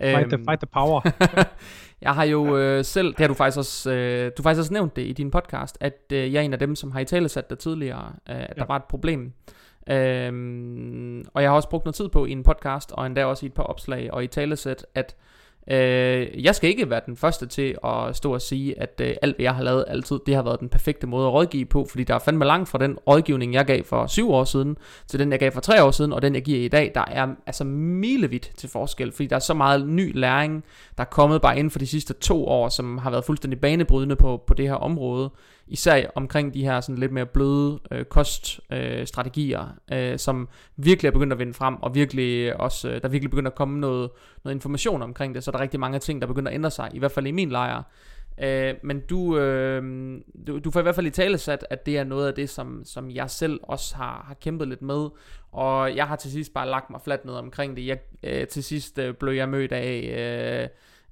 Fight 0.00 0.28
the, 0.28 0.38
øhm, 0.38 0.44
fight 0.44 0.60
the 0.60 0.66
power. 0.72 1.00
jeg 2.06 2.14
har 2.14 2.24
jo 2.24 2.58
øh, 2.58 2.84
selv, 2.84 3.08
det 3.08 3.18
har 3.18 3.28
du 3.28 3.34
faktisk 3.34 3.58
også, 3.58 3.92
øh, 3.92 4.32
du 4.38 4.42
faktisk 4.42 4.60
også 4.60 4.72
nævnt 4.72 4.96
det 4.96 5.02
i 5.02 5.12
din 5.12 5.30
podcast, 5.30 5.78
at 5.80 6.12
øh, 6.12 6.32
jeg 6.32 6.40
er 6.40 6.42
en 6.42 6.52
af 6.52 6.58
dem, 6.58 6.76
som 6.76 6.90
har 6.90 7.00
i 7.00 7.04
tale 7.04 7.28
sat 7.28 7.50
dig 7.50 7.58
tidligere, 7.58 8.12
øh, 8.28 8.36
at 8.36 8.54
ja. 8.56 8.60
der 8.60 8.66
var 8.66 8.76
et 8.76 8.84
problem. 8.84 9.32
Øhm, 9.90 11.24
og 11.34 11.42
jeg 11.42 11.50
har 11.50 11.56
også 11.56 11.68
brugt 11.68 11.84
noget 11.84 11.94
tid 11.94 12.08
på 12.08 12.26
i 12.26 12.30
en 12.30 12.42
podcast, 12.42 12.92
og 12.92 13.06
endda 13.06 13.24
også 13.24 13.46
i 13.46 13.48
et 13.48 13.54
par 13.54 13.62
opslag 13.62 14.12
og 14.12 14.24
i 14.24 14.26
talesæt, 14.26 14.86
at 14.94 15.16
Øh, 15.70 16.44
jeg 16.44 16.54
skal 16.54 16.70
ikke 16.70 16.90
være 16.90 17.00
den 17.06 17.16
første 17.16 17.46
til 17.46 17.76
at 17.84 18.16
stå 18.16 18.34
og 18.34 18.42
sige, 18.42 18.80
at 18.80 19.00
øh, 19.00 19.14
alt 19.22 19.36
hvad 19.36 19.44
jeg 19.44 19.54
har 19.54 19.62
lavet 19.62 19.84
altid, 19.88 20.18
det 20.26 20.34
har 20.34 20.42
været 20.42 20.60
den 20.60 20.68
perfekte 20.68 21.06
måde 21.06 21.26
at 21.26 21.32
rådgive 21.32 21.64
på, 21.64 21.86
fordi 21.90 22.04
der 22.04 22.14
er 22.14 22.18
fandme 22.18 22.44
langt 22.44 22.68
fra 22.68 22.78
den 22.78 22.98
rådgivning, 23.06 23.54
jeg 23.54 23.64
gav 23.64 23.84
for 23.84 24.06
syv 24.06 24.30
år 24.30 24.44
siden, 24.44 24.76
til 25.06 25.18
den, 25.18 25.32
jeg 25.32 25.38
gav 25.38 25.52
for 25.52 25.60
tre 25.60 25.84
år 25.84 25.90
siden, 25.90 26.12
og 26.12 26.22
den, 26.22 26.34
jeg 26.34 26.42
giver 26.42 26.64
i 26.64 26.68
dag, 26.68 26.92
der 26.94 27.04
er 27.10 27.26
altså 27.46 27.64
milevidt 27.64 28.52
til 28.56 28.68
forskel, 28.68 29.12
fordi 29.12 29.26
der 29.26 29.36
er 29.36 29.40
så 29.40 29.54
meget 29.54 29.88
ny 29.88 30.18
læring, 30.18 30.64
der 30.96 31.04
er 31.04 31.08
kommet 31.08 31.42
bare 31.42 31.58
inden 31.58 31.70
for 31.70 31.78
de 31.78 31.86
sidste 31.86 32.14
to 32.14 32.46
år, 32.46 32.68
som 32.68 32.98
har 32.98 33.10
været 33.10 33.24
fuldstændig 33.24 33.60
banebrydende 33.60 34.16
på, 34.16 34.42
på 34.46 34.54
det 34.54 34.68
her 34.68 34.74
område, 34.74 35.30
især 35.68 36.06
omkring 36.14 36.54
de 36.54 36.64
her 36.64 36.80
sådan 36.80 36.98
lidt 36.98 37.12
mere 37.12 37.26
bløde 37.26 37.78
øh, 37.90 38.04
koststrategier, 38.04 39.76
øh, 39.92 40.12
øh, 40.12 40.18
som 40.18 40.48
virkelig 40.76 41.08
er 41.08 41.12
begyndt 41.12 41.32
at 41.32 41.38
vinde 41.38 41.54
frem, 41.54 41.76
og 41.82 41.94
virkelig 41.94 42.60
også, 42.60 42.90
øh, 42.90 43.02
der 43.02 43.08
virkelig 43.08 43.30
begynder 43.30 43.50
at 43.50 43.56
komme 43.56 43.80
noget, 43.80 44.10
noget 44.44 44.54
information 44.54 45.02
omkring 45.02 45.34
det, 45.34 45.44
så 45.44 45.50
der 45.50 45.58
er 45.58 45.62
rigtig 45.62 45.80
mange 45.80 45.98
ting, 45.98 46.20
der 46.20 46.26
begynder 46.26 46.50
at 46.50 46.54
ændre 46.54 46.70
sig, 46.70 46.90
i 46.94 46.98
hvert 46.98 47.12
fald 47.12 47.26
i 47.26 47.30
min 47.30 47.50
lejr. 47.50 47.82
Øh, 48.42 48.74
men 48.82 49.00
du, 49.00 49.38
øh, 49.38 49.82
du, 50.46 50.58
du 50.58 50.70
får 50.70 50.80
i 50.80 50.82
hvert 50.82 50.94
fald 50.94 51.06
i 51.06 51.10
tale 51.10 51.38
sat, 51.38 51.66
at 51.70 51.86
det 51.86 51.98
er 51.98 52.04
noget 52.04 52.26
af 52.28 52.34
det, 52.34 52.50
som, 52.50 52.82
som 52.84 53.10
jeg 53.10 53.30
selv 53.30 53.60
også 53.62 53.96
har, 53.96 54.24
har 54.28 54.34
kæmpet 54.34 54.68
lidt 54.68 54.82
med, 54.82 55.08
og 55.52 55.96
jeg 55.96 56.06
har 56.06 56.16
til 56.16 56.30
sidst 56.30 56.54
bare 56.54 56.68
lagt 56.68 56.90
mig 56.90 57.00
fladt 57.04 57.24
ned 57.24 57.34
omkring 57.34 57.76
det. 57.76 57.86
Jeg, 57.86 57.98
øh, 58.22 58.46
til 58.46 58.64
sidst 58.64 58.98
øh, 58.98 59.14
blev 59.14 59.32
jeg 59.32 59.48
mødt 59.48 59.72
af... 59.72 60.62
Øh, 60.62 60.68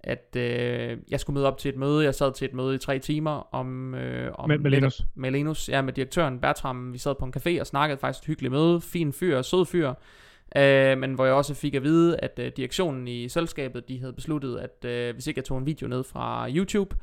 at 0.06 0.36
øh, 0.36 0.98
jeg 1.10 1.20
skulle 1.20 1.34
møde 1.34 1.46
op 1.46 1.58
til 1.58 1.68
et 1.68 1.76
møde. 1.76 2.04
Jeg 2.04 2.14
sad 2.14 2.32
til 2.32 2.44
et 2.44 2.54
møde 2.54 2.74
i 2.74 2.78
tre 2.78 2.98
timer 2.98 3.54
om... 3.54 3.94
Øh, 3.94 4.32
om 4.34 4.48
med, 4.48 4.58
med? 4.58 5.04
Med 5.14 5.30
Linus, 5.30 5.68
ja, 5.68 5.82
med 5.82 5.92
direktøren 5.92 6.40
Bertram. 6.40 6.92
Vi 6.92 6.98
sad 6.98 7.14
på 7.14 7.24
en 7.24 7.34
café 7.36 7.60
og 7.60 7.66
snakkede 7.66 7.98
faktisk 7.98 8.22
et 8.22 8.26
hyggeligt 8.26 8.52
møde. 8.52 8.80
Fin 8.80 9.12
fyr, 9.12 9.42
sød 9.42 9.66
fyr. 9.66 9.92
Øh, 10.56 10.98
men 10.98 11.14
hvor 11.14 11.24
jeg 11.24 11.34
også 11.34 11.54
fik 11.54 11.74
at 11.74 11.82
vide, 11.82 12.16
at 12.16 12.38
øh, 12.42 12.52
direktionen 12.56 13.08
i 13.08 13.28
selskabet, 13.28 13.88
de 13.88 14.00
havde 14.00 14.12
besluttet, 14.12 14.58
at 14.58 14.90
øh, 14.90 15.14
hvis 15.14 15.26
ikke 15.26 15.38
jeg 15.38 15.44
tog 15.44 15.58
en 15.58 15.66
video 15.66 15.88
ned 15.88 16.04
fra 16.04 16.50
YouTube, 16.50 16.96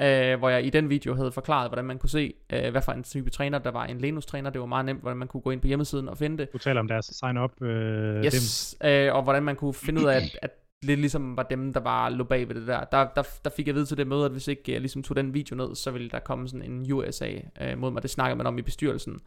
øh, 0.00 0.38
hvor 0.38 0.48
jeg 0.48 0.64
i 0.64 0.70
den 0.70 0.90
video 0.90 1.14
havde 1.14 1.32
forklaret, 1.32 1.70
hvordan 1.70 1.84
man 1.84 1.98
kunne 1.98 2.10
se, 2.10 2.34
øh, 2.52 2.70
hvad 2.70 2.82
for 2.82 2.92
en 2.92 3.02
type 3.02 3.30
træner, 3.30 3.58
der 3.58 3.70
var 3.70 3.84
en 3.84 3.98
Lenus-træner. 3.98 4.50
Det 4.50 4.60
var 4.60 4.66
meget 4.66 4.84
nemt, 4.84 5.00
hvordan 5.00 5.16
man 5.16 5.28
kunne 5.28 5.40
gå 5.40 5.50
ind 5.50 5.60
på 5.60 5.66
hjemmesiden 5.66 6.08
og 6.08 6.18
finde 6.18 6.38
det. 6.38 6.52
Du 6.52 6.58
taler 6.58 6.80
om 6.80 6.88
deres 6.88 7.06
sign-up. 7.06 7.62
Øh, 7.62 8.24
yes, 8.24 8.76
øh, 8.84 9.14
og 9.14 9.22
hvordan 9.22 9.42
man 9.42 9.56
kunne 9.56 9.74
finde 9.74 10.00
ud 10.00 10.06
af, 10.06 10.16
at, 10.16 10.38
at 10.42 10.50
lidt 10.82 11.00
ligesom 11.00 11.36
var 11.36 11.42
dem, 11.42 11.72
der 11.72 11.80
var 11.80 12.08
lå 12.08 12.24
bag 12.24 12.48
ved 12.48 12.54
det 12.54 12.66
der. 12.66 12.84
Der, 12.84 13.06
der, 13.16 13.22
der 13.44 13.50
fik 13.56 13.66
jeg 13.66 13.74
ved 13.74 13.86
til 13.86 13.96
det 13.96 14.06
møde, 14.06 14.24
at 14.24 14.30
hvis 14.30 14.48
ikke 14.48 14.72
jeg 14.72 14.80
ligesom 14.80 15.02
tog 15.02 15.16
den 15.16 15.34
video 15.34 15.56
ned, 15.56 15.74
så 15.74 15.90
ville 15.90 16.10
der 16.10 16.18
komme 16.18 16.48
sådan 16.48 16.70
en 16.72 16.92
USA 16.92 17.30
øh, 17.60 17.78
mod 17.78 17.90
mig. 17.90 18.02
Det 18.02 18.10
snakkede 18.10 18.36
man 18.36 18.46
om 18.46 18.58
i 18.58 18.62
bestyrelsen. 18.62 19.20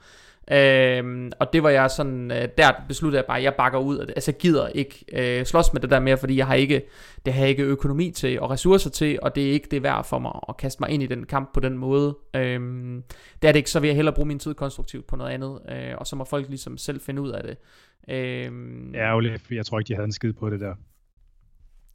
Øh, 0.52 1.32
og 1.40 1.54
det 1.54 1.64
var 1.64 1.70
jeg 1.70 1.92
sådan, 1.92 2.32
øh, 2.32 2.48
der 2.58 2.72
besluttede 2.88 3.18
jeg 3.18 3.26
bare, 3.26 3.38
at 3.38 3.44
jeg 3.44 3.54
bakker 3.54 3.80
ud. 3.80 4.00
Altså 4.00 4.32
jeg 4.32 4.40
gider 4.40 4.68
ikke 4.68 5.06
øh, 5.14 5.46
slås 5.46 5.74
med 5.74 5.82
det 5.82 5.90
der 5.90 6.00
mere, 6.00 6.18
fordi 6.18 6.38
jeg 6.38 6.48
har 6.48 6.56
ikke, 6.56 6.82
det 7.26 7.34
har 7.34 7.42
jeg 7.42 7.50
ikke 7.50 7.64
økonomi 7.64 8.12
til 8.12 8.40
og 8.40 8.50
ressourcer 8.50 8.90
til, 8.90 9.20
og 9.22 9.36
det 9.36 9.48
er 9.48 9.52
ikke 9.52 9.68
det 9.72 9.84
værd 9.84 10.06
for 10.06 10.20
mig 10.20 10.40
at 10.50 10.58
kaste 10.58 10.82
mig 10.82 10.90
ind 10.90 11.04
i 11.04 11.08
den 11.08 11.26
kamp 11.26 11.54
på 11.54 11.60
den 11.60 11.78
måde. 11.78 12.18
Øh, 12.36 12.60
det 13.42 13.48
er 13.48 13.52
det 13.52 13.56
ikke, 13.56 13.72
så 13.72 13.80
vil 13.80 13.88
jeg 13.88 13.96
hellere 13.96 14.16
bruge 14.16 14.28
min 14.28 14.40
tid 14.40 14.54
konstruktivt 14.54 15.08
på 15.08 15.16
noget 15.16 15.32
andet, 15.32 15.60
øh, 15.70 15.94
og 15.98 16.08
så 16.08 16.16
må 16.16 16.24
folk 16.24 16.50
ligesom 16.50 16.78
selv 16.78 17.02
finde 17.02 17.22
ud 17.22 17.30
af 17.30 17.44
det. 17.44 17.58
Øh, 18.10 18.52
ja, 18.94 19.20
jeg 19.52 19.66
tror 19.66 19.80
ikke, 19.80 19.88
de 19.88 19.94
havde 19.94 20.06
en 20.06 20.12
skid 20.12 20.34
på 20.34 20.50
det 20.50 20.60
der. 20.60 20.76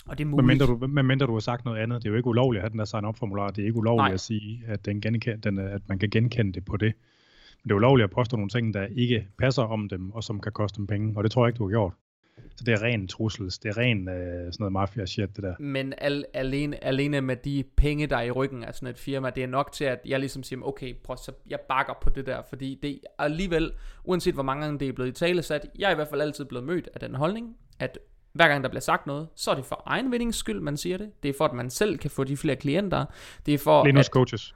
Og 0.09 0.19
det 0.19 0.25
er 0.25 0.29
muligt. 0.29 0.47
Men 0.47 0.59
mindre, 0.59 0.67
du, 0.67 0.87
men 0.87 1.07
mindre 1.07 1.27
du 1.27 1.33
har 1.33 1.41
sagt 1.41 1.65
noget 1.65 1.79
andet. 1.79 2.03
Det 2.03 2.09
er 2.09 2.11
jo 2.11 2.17
ikke 2.17 2.29
ulovligt 2.29 2.61
at 2.61 2.63
have 2.63 2.71
den 2.71 2.79
der 2.79 2.85
sign-up-formular. 2.85 3.51
Det 3.51 3.63
er 3.63 3.67
ikke 3.67 3.79
ulovligt 3.79 4.05
Nej. 4.05 4.15
at 4.15 4.21
sige, 4.21 4.63
at, 4.67 4.87
den 4.87 5.01
genkend, 5.01 5.43
den, 5.43 5.59
at 5.59 5.83
man 5.89 5.99
kan 5.99 6.11
genkende 6.11 6.53
det 6.53 6.65
på 6.65 6.77
det. 6.77 6.93
Men 7.63 7.69
det 7.69 7.71
er 7.71 7.77
ulovligt 7.77 8.05
at 8.05 8.11
påstå 8.11 8.37
nogle 8.37 8.51
ting, 8.51 8.75
der 8.75 8.87
ikke 8.97 9.29
passer 9.39 9.63
om 9.63 9.89
dem, 9.89 10.11
og 10.11 10.25
som 10.25 10.41
kan 10.41 10.53
koste 10.53 10.77
dem 10.77 10.87
penge. 10.87 11.13
Og 11.17 11.25
det 11.25 11.31
tror 11.31 11.45
jeg 11.45 11.49
ikke, 11.49 11.59
du 11.59 11.65
har 11.65 11.71
gjort. 11.71 11.93
Så 12.57 12.65
det 12.65 12.75
er 12.75 12.83
ren 12.83 13.09
trussels, 13.09 13.59
det 13.59 13.69
er 13.69 13.79
ren 13.79 14.09
øh, 14.09 14.15
sådan 14.15 14.53
noget 14.59 14.73
mafia 14.73 15.07
shit, 15.07 15.37
det 15.37 15.45
der. 15.45 15.55
Men 15.59 15.95
al, 15.99 16.25
alene, 16.35 16.85
alene 16.85 17.21
med 17.21 17.37
de 17.37 17.65
penge, 17.77 18.07
der 18.07 18.17
er 18.17 18.23
i 18.23 18.31
ryggen 18.31 18.65
af 18.65 18.75
sådan 18.75 18.89
et 18.89 18.99
firma, 18.99 19.31
det 19.31 19.43
er 19.43 19.47
nok 19.47 19.73
til, 19.73 19.85
at 19.85 20.01
jeg 20.07 20.21
ligesom 20.21 20.43
siger, 20.43 20.63
okay, 20.63 20.95
prøv, 21.05 21.17
så 21.17 21.33
jeg 21.51 21.59
bakker 21.69 21.95
på 22.03 22.11
det 22.11 22.27
der, 22.27 22.43
fordi 22.49 22.79
det 22.83 23.01
alligevel, 23.19 23.73
uanset 24.05 24.35
hvor 24.35 24.43
mange 24.43 24.65
gange 24.65 24.79
det 24.79 24.89
er 24.89 24.93
blevet 24.93 25.11
i 25.11 25.13
tale 25.13 25.43
sat, 25.43 25.67
jeg 25.79 25.87
er 25.89 25.93
i 25.93 25.95
hvert 25.95 26.09
fald 26.09 26.21
altid 26.21 26.45
blevet 26.45 26.67
mødt 26.67 26.89
af 26.95 27.01
den 27.01 27.15
holdning, 27.15 27.57
at 27.79 27.99
hver 28.39 28.49
gang 28.49 28.65
der 28.65 28.71
bliver 28.71 28.81
sagt 28.81 29.07
noget, 29.07 29.29
så 29.35 29.51
er 29.51 29.55
det 29.55 29.65
for 29.65 29.83
egen 29.87 30.13
vindings 30.13 30.37
skyld, 30.37 30.61
man 30.61 30.77
siger 30.77 30.99
det. 30.99 31.11
Det 31.23 31.29
er 31.29 31.33
for, 31.39 31.45
at 31.45 31.53
man 31.53 31.71
selv 31.71 31.99
kan 31.99 32.11
få 32.11 32.25
de 32.25 32.37
flere 32.37 32.57
klienter. 32.57 33.05
Det 33.47 33.55
er 33.55 33.59
for, 33.59 33.85
Linus 33.85 34.07
at, 34.07 34.13
coaches. 34.13 34.55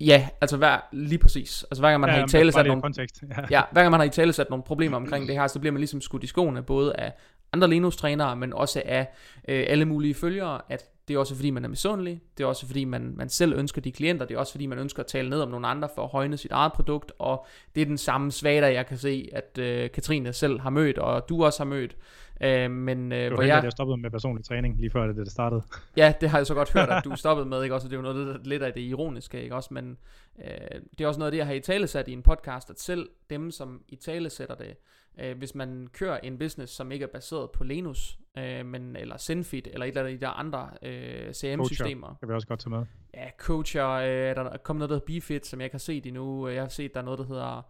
Ja, 0.00 0.28
altså 0.40 0.56
hver, 0.56 0.78
lige 0.92 1.18
præcis. 1.18 1.64
Altså 1.70 1.82
hver 1.82 1.90
gang 1.90 2.00
man 2.00 2.10
ja, 2.10 2.16
har 2.16 2.24
i 2.24 2.28
tale 2.28 2.52
sat 2.52 2.66
nogle, 2.66 2.82
kontekst. 2.82 3.22
Ja. 3.36 3.42
ja. 3.50 3.62
hver 3.72 3.82
gang 3.82 3.90
man 3.90 4.00
har 4.00 4.04
i 4.04 4.10
tale 4.10 4.32
sat 4.32 4.50
nogle 4.50 4.62
problemer 4.62 4.96
omkring 4.96 5.28
det 5.28 5.34
her, 5.34 5.46
så 5.46 5.60
bliver 5.60 5.72
man 5.72 5.80
ligesom 5.80 6.00
skudt 6.00 6.24
i 6.24 6.26
skoene, 6.26 6.62
både 6.62 6.96
af 6.96 7.12
andre 7.52 7.68
Linux-trænere, 7.68 8.36
men 8.36 8.52
også 8.52 8.82
af 8.84 9.08
øh, 9.48 9.64
alle 9.68 9.84
mulige 9.84 10.14
følgere, 10.14 10.60
at 10.68 10.84
det 11.08 11.14
er 11.14 11.18
også 11.18 11.34
fordi, 11.34 11.50
man 11.50 11.64
er 11.64 11.68
misundelig, 11.68 12.22
det 12.38 12.44
er 12.44 12.48
også 12.48 12.66
fordi, 12.66 12.84
man, 12.84 13.14
man 13.16 13.28
selv 13.28 13.52
ønsker 13.58 13.80
de 13.80 13.92
klienter, 13.92 14.26
det 14.26 14.34
er 14.34 14.38
også 14.38 14.52
fordi, 14.52 14.66
man 14.66 14.78
ønsker 14.78 15.00
at 15.00 15.06
tale 15.06 15.30
ned 15.30 15.40
om 15.40 15.48
nogle 15.48 15.66
andre 15.66 15.88
for 15.94 16.02
at 16.02 16.08
højne 16.08 16.36
sit 16.36 16.52
eget 16.52 16.72
produkt, 16.72 17.12
og 17.18 17.46
det 17.74 17.80
er 17.80 17.86
den 17.86 17.98
samme 17.98 18.32
svagder, 18.32 18.68
jeg 18.68 18.86
kan 18.86 18.98
se, 18.98 19.28
at 19.32 19.58
øh, 19.58 19.90
Katrine 19.90 20.32
selv 20.32 20.60
har 20.60 20.70
mødt, 20.70 20.98
og 20.98 21.28
du 21.28 21.44
også 21.44 21.60
har 21.60 21.70
mødt, 21.70 21.96
Øh, 22.40 22.70
men, 22.70 23.12
øh, 23.12 23.32
hvor 23.32 23.42
jeg... 23.42 23.64
jeg 23.64 23.72
stoppede 23.72 23.96
med 23.96 24.10
personlig 24.10 24.44
træning 24.44 24.80
lige 24.80 24.90
før 24.90 25.06
det, 25.06 25.16
det 25.16 25.32
startede. 25.32 25.62
Ja, 25.96 26.12
det 26.20 26.30
har 26.30 26.38
jeg 26.38 26.46
så 26.46 26.54
godt 26.54 26.72
hørt, 26.72 26.88
at 26.88 27.04
du 27.04 27.16
stoppede 27.16 27.48
med, 27.48 27.62
ikke 27.62 27.74
også? 27.74 27.88
Det 27.88 27.94
er 27.94 27.98
jo 27.98 28.02
noget 28.02 28.46
lidt, 28.46 28.62
af 28.62 28.72
det 28.72 28.80
ironiske, 28.80 29.42
ikke 29.42 29.54
også? 29.54 29.74
Men 29.74 29.98
øh, 30.38 30.80
det 30.98 31.04
er 31.04 31.08
også 31.08 31.18
noget 31.18 31.26
af 31.26 31.32
det, 31.32 31.38
jeg 31.38 31.46
har 31.46 31.54
i 31.54 31.60
tale 31.60 31.86
sat 31.86 32.08
i 32.08 32.12
en 32.12 32.22
podcast, 32.22 32.70
at 32.70 32.80
selv 32.80 33.08
dem, 33.30 33.50
som 33.50 33.82
i 33.88 33.96
tale 33.96 34.30
sætter 34.30 34.54
det, 34.54 34.76
øh, 35.20 35.38
hvis 35.38 35.54
man 35.54 35.88
kører 35.92 36.18
en 36.18 36.38
business, 36.38 36.72
som 36.72 36.92
ikke 36.92 37.02
er 37.02 37.08
baseret 37.08 37.50
på 37.50 37.64
Linux, 37.64 38.16
øh, 38.38 38.66
men, 38.66 38.96
eller 38.96 39.18
Zenfit, 39.18 39.68
eller 39.72 39.86
et 39.86 39.88
eller 39.88 40.00
andet 40.00 40.12
af 40.12 40.18
de 40.18 40.26
der 40.26 40.30
andre 40.30 40.70
øh, 40.82 41.32
CM-systemer. 41.32 42.14
kan 42.20 42.28
vi 42.28 42.34
også 42.34 42.46
godt 42.46 42.60
tage 42.60 42.70
med. 42.70 42.84
Ja, 43.14 43.30
Coacher, 43.38 43.88
øh, 43.88 44.36
der 44.36 44.44
er 44.44 44.56
kommet 44.56 44.78
noget, 44.78 44.90
der 44.90 44.94
hedder 44.96 45.20
BeFit, 45.20 45.46
som 45.46 45.60
jeg 45.60 45.70
kan 45.70 45.80
se 45.80 46.00
det 46.00 46.12
nu. 46.12 46.48
Jeg 46.48 46.62
har 46.62 46.68
set, 46.68 46.94
der 46.94 47.00
er 47.00 47.04
noget, 47.04 47.18
der 47.18 47.26
hedder 47.26 47.62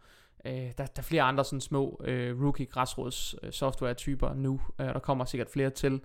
Øh, 0.44 0.52
der, 0.52 0.72
der 0.76 0.84
er 0.96 1.02
flere 1.02 1.22
andre 1.22 1.44
sådan 1.44 1.60
små 1.60 2.00
øh, 2.04 2.42
rookie 2.42 2.66
græsrods 2.66 3.34
øh, 3.42 3.52
software 3.52 3.94
typer 3.94 4.34
nu, 4.34 4.60
øh, 4.80 4.86
der 4.86 4.98
kommer 4.98 5.24
sikkert 5.24 5.50
flere 5.50 5.70
til. 5.70 6.00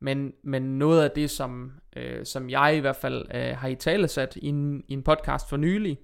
Men, 0.00 0.32
men 0.42 0.78
noget 0.78 1.04
af 1.04 1.10
det, 1.10 1.30
som, 1.30 1.72
øh, 1.96 2.26
som 2.26 2.50
jeg 2.50 2.76
i 2.76 2.80
hvert 2.80 2.96
fald 2.96 3.26
øh, 3.34 3.56
har 3.56 3.68
i 3.68 3.74
tale 3.74 4.08
sat 4.08 4.36
i 4.36 4.48
en, 4.48 4.84
i 4.88 4.92
en 4.92 5.02
podcast 5.02 5.48
for 5.48 5.56
nylig, 5.56 5.98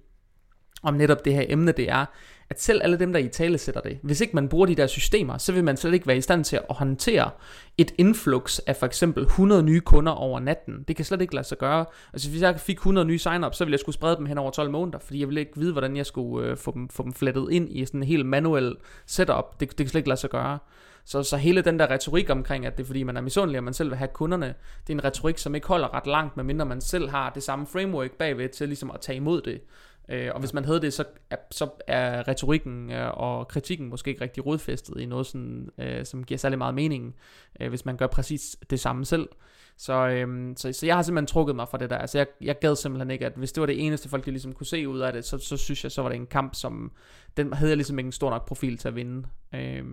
om 0.83 0.93
netop 0.93 1.25
det 1.25 1.33
her 1.33 1.45
emne, 1.49 1.71
det 1.71 1.89
er, 1.89 2.05
at 2.49 2.61
selv 2.61 2.81
alle 2.83 2.99
dem, 2.99 3.13
der 3.13 3.19
i 3.19 3.27
tale 3.27 3.57
sætter 3.57 3.81
det, 3.81 3.99
hvis 4.01 4.21
ikke 4.21 4.35
man 4.35 4.49
bruger 4.49 4.65
de 4.65 4.75
der 4.75 4.87
systemer, 4.87 5.37
så 5.37 5.51
vil 5.51 5.63
man 5.63 5.77
slet 5.77 5.93
ikke 5.93 6.07
være 6.07 6.17
i 6.17 6.21
stand 6.21 6.43
til 6.43 6.55
at 6.55 6.75
håndtere 6.75 7.29
et 7.77 7.93
influx 7.97 8.59
af 8.59 8.75
for 8.75 8.85
eksempel 8.85 9.23
100 9.23 9.63
nye 9.63 9.79
kunder 9.79 10.11
over 10.11 10.39
natten. 10.39 10.83
Det 10.87 10.95
kan 10.95 11.05
slet 11.05 11.21
ikke 11.21 11.35
lade 11.35 11.47
sig 11.47 11.57
gøre. 11.57 11.85
Altså 12.13 12.29
hvis 12.29 12.41
jeg 12.41 12.59
fik 12.59 12.77
100 12.77 13.07
nye 13.07 13.19
sign-ups, 13.19 13.57
så 13.57 13.65
ville 13.65 13.73
jeg 13.73 13.79
skulle 13.79 13.95
sprede 13.95 14.17
dem 14.17 14.25
hen 14.25 14.37
over 14.37 14.51
12 14.51 14.71
måneder, 14.71 14.99
fordi 14.99 15.19
jeg 15.19 15.27
ville 15.27 15.39
ikke 15.39 15.51
vide, 15.55 15.71
hvordan 15.71 15.97
jeg 15.97 16.05
skulle 16.05 16.49
øh, 16.49 16.57
få, 16.57 16.71
dem, 16.71 16.89
få 16.89 17.03
dem 17.03 17.13
flettet 17.13 17.47
ind 17.51 17.69
i 17.71 17.85
sådan 17.85 17.99
en 17.99 18.07
helt 18.07 18.25
manuel 18.25 18.75
setup. 19.05 19.59
Det, 19.59 19.69
det 19.69 19.77
kan 19.77 19.87
slet 19.87 19.99
ikke 19.99 20.09
lade 20.09 20.19
sig 20.19 20.29
gøre. 20.29 20.59
Så, 21.05 21.23
så 21.23 21.37
hele 21.37 21.61
den 21.61 21.79
der 21.79 21.91
retorik 21.91 22.29
omkring, 22.29 22.65
at 22.65 22.77
det 22.77 22.83
er 22.83 22.87
fordi 22.87 23.03
man 23.03 23.17
er 23.17 23.21
misundelig, 23.21 23.57
og 23.57 23.63
man 23.63 23.73
selv 23.73 23.89
vil 23.89 23.97
have 23.97 24.09
kunderne, 24.13 24.53
det 24.87 24.93
er 24.93 24.97
en 24.97 25.03
retorik, 25.03 25.37
som 25.37 25.55
ikke 25.55 25.67
holder 25.67 25.93
ret 25.93 26.07
langt, 26.07 26.37
medmindre 26.37 26.65
man 26.65 26.81
selv 26.81 27.09
har 27.09 27.29
det 27.29 27.43
samme 27.43 27.67
framework 27.67 28.11
bagved 28.11 28.49
til 28.49 28.67
ligesom 28.67 28.91
at 28.91 29.01
tage 29.01 29.15
imod 29.15 29.41
det. 29.41 29.61
Øh, 30.09 30.29
og 30.33 30.39
hvis 30.39 30.53
man 30.53 30.65
havde 30.65 30.81
det, 30.81 30.93
så 30.93 31.05
er, 31.29 31.35
så 31.51 31.69
er 31.87 32.27
retorikken 32.27 32.91
øh, 32.91 33.11
og 33.13 33.47
kritikken 33.47 33.89
måske 33.89 34.09
ikke 34.09 34.21
rigtig 34.21 34.45
rodfæstet 34.45 34.99
i 34.99 35.05
noget, 35.05 35.25
sådan, 35.25 35.69
øh, 35.77 36.05
som 36.05 36.23
giver 36.23 36.37
særlig 36.37 36.57
meget 36.57 36.75
mening, 36.75 37.15
øh, 37.59 37.69
hvis 37.69 37.85
man 37.85 37.97
gør 37.97 38.07
præcis 38.07 38.57
det 38.69 38.79
samme 38.79 39.05
selv. 39.05 39.29
Så, 39.77 40.07
øh, 40.07 40.53
så, 40.57 40.73
så 40.73 40.85
jeg 40.85 40.95
har 40.95 41.01
simpelthen 41.01 41.27
trukket 41.27 41.55
mig 41.55 41.67
fra 41.67 41.77
det 41.77 41.89
der. 41.89 41.97
Altså 41.97 42.17
jeg, 42.17 42.27
jeg 42.41 42.59
gad 42.59 42.75
simpelthen 42.75 43.11
ikke, 43.11 43.25
at 43.25 43.33
hvis 43.35 43.51
det 43.51 43.61
var 43.61 43.67
det 43.67 43.85
eneste 43.85 44.09
folk, 44.09 44.25
de 44.25 44.31
ligesom 44.31 44.53
kunne 44.53 44.67
se 44.67 44.89
ud 44.89 44.99
af 44.99 45.13
det, 45.13 45.25
så, 45.25 45.37
så 45.37 45.57
synes 45.57 45.83
jeg, 45.83 45.91
så 45.91 46.01
var 46.01 46.09
det 46.09 46.15
en 46.15 46.27
kamp, 46.27 46.55
som 46.55 46.91
den 47.37 47.53
havde 47.53 47.69
jeg 47.69 47.77
ligesom 47.77 47.99
ikke 47.99 48.07
en 48.07 48.11
stor 48.11 48.29
nok 48.29 48.47
profil 48.47 48.77
til 48.77 48.87
at 48.87 48.95
vinde. 48.95 49.27
Øh, 49.55 49.85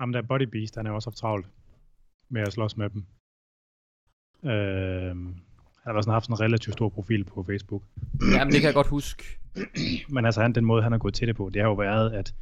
Jamen 0.00 0.14
der 0.14 0.22
Body 0.28 0.42
Beast, 0.52 0.76
han 0.76 0.86
er 0.86 0.90
også 0.90 1.10
haft 1.10 1.18
travlt 1.18 1.46
med 2.28 2.42
at 2.42 2.52
slås 2.52 2.76
med 2.76 2.90
dem. 2.90 3.06
Øh, 4.50 5.16
han 5.84 5.94
har 5.94 6.02
sådan 6.02 6.12
haft 6.12 6.24
sådan 6.24 6.34
en 6.34 6.40
relativt 6.40 6.72
stor 6.72 6.88
profil 6.88 7.24
på 7.24 7.42
Facebook. 7.42 7.82
Jamen, 8.32 8.52
det 8.52 8.60
kan 8.60 8.66
jeg 8.66 8.74
godt 8.74 8.86
huske. 8.86 9.24
Men 10.14 10.24
altså, 10.24 10.40
han, 10.40 10.52
den 10.52 10.64
måde, 10.64 10.82
han 10.82 10.92
har 10.92 10.98
gået 10.98 11.14
til 11.14 11.28
det 11.28 11.36
på, 11.36 11.50
det 11.54 11.62
har 11.62 11.68
jo 11.68 11.74
været, 11.74 12.10
at 12.10 12.34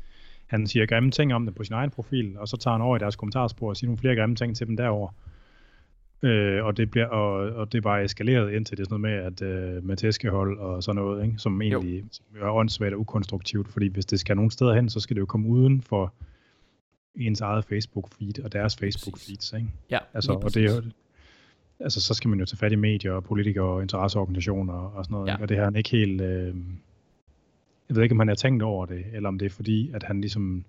han 0.46 0.66
siger 0.66 0.86
grimme 0.86 1.10
ting 1.10 1.34
om 1.34 1.46
det 1.46 1.54
på 1.54 1.64
sin 1.64 1.74
egen 1.74 1.90
profil, 1.90 2.38
og 2.38 2.48
så 2.48 2.56
tager 2.56 2.74
han 2.74 2.82
over 2.82 2.96
i 2.96 2.98
deres 2.98 3.16
kommentarspor 3.16 3.68
og 3.68 3.76
siger 3.76 3.88
nogle 3.88 3.98
flere 3.98 4.16
grimme 4.16 4.36
ting 4.36 4.56
til 4.56 4.66
dem 4.66 4.76
derover. 4.76 5.08
Øh, 6.22 6.64
og, 6.64 6.76
det 6.76 6.90
bliver, 6.90 7.06
og, 7.06 7.32
og 7.34 7.72
det 7.72 7.78
er 7.78 7.82
bare 7.82 8.04
eskaleret 8.04 8.52
indtil 8.52 8.76
det 8.76 8.82
er 8.82 8.88
sådan 8.88 9.00
noget 9.00 9.40
med, 9.40 9.46
at 9.46 9.76
øh, 9.76 9.84
med 9.84 9.96
tæskehold 9.96 10.58
og 10.58 10.82
sådan 10.82 11.02
noget, 11.02 11.24
ikke? 11.24 11.38
som 11.38 11.62
egentlig 11.62 12.04
som 12.10 12.24
er 12.40 12.50
åndssvagt 12.50 12.94
og 12.94 13.00
ukonstruktivt, 13.00 13.68
fordi 13.68 13.88
hvis 13.88 14.06
det 14.06 14.20
skal 14.20 14.36
nogen 14.36 14.50
steder 14.50 14.74
hen, 14.74 14.88
så 14.88 15.00
skal 15.00 15.16
det 15.16 15.20
jo 15.20 15.26
komme 15.26 15.48
uden 15.48 15.82
for 15.82 16.14
ens 17.16 17.40
eget 17.40 17.64
Facebook-feed 17.72 18.44
og 18.44 18.52
deres 18.52 18.78
Facebook-feeds. 18.82 19.56
Ikke? 19.56 19.68
Ja, 19.90 19.98
altså, 20.14 20.32
og 20.32 20.54
det 20.54 20.92
altså 21.80 22.00
så 22.00 22.14
skal 22.14 22.30
man 22.30 22.38
jo 22.38 22.46
tage 22.46 22.58
fat 22.58 22.72
i 22.72 22.76
medier 22.76 23.12
og 23.12 23.24
politikere 23.24 23.64
og 23.64 23.82
interesseorganisationer 23.82 24.74
og 24.74 25.04
sådan 25.04 25.14
noget. 25.14 25.28
Ja. 25.28 25.36
Og 25.40 25.48
det 25.48 25.56
har 25.56 25.64
han 25.64 25.76
ikke 25.76 25.90
helt... 25.90 26.20
Øh, 26.20 26.54
jeg 27.88 27.96
ved 27.96 28.02
ikke, 28.02 28.12
om 28.12 28.18
han 28.18 28.28
har 28.28 28.34
tænkt 28.34 28.62
over 28.62 28.86
det, 28.86 29.04
eller 29.12 29.28
om 29.28 29.38
det 29.38 29.46
er 29.46 29.50
fordi, 29.50 29.90
at 29.94 30.02
han 30.02 30.20
ligesom 30.20 30.64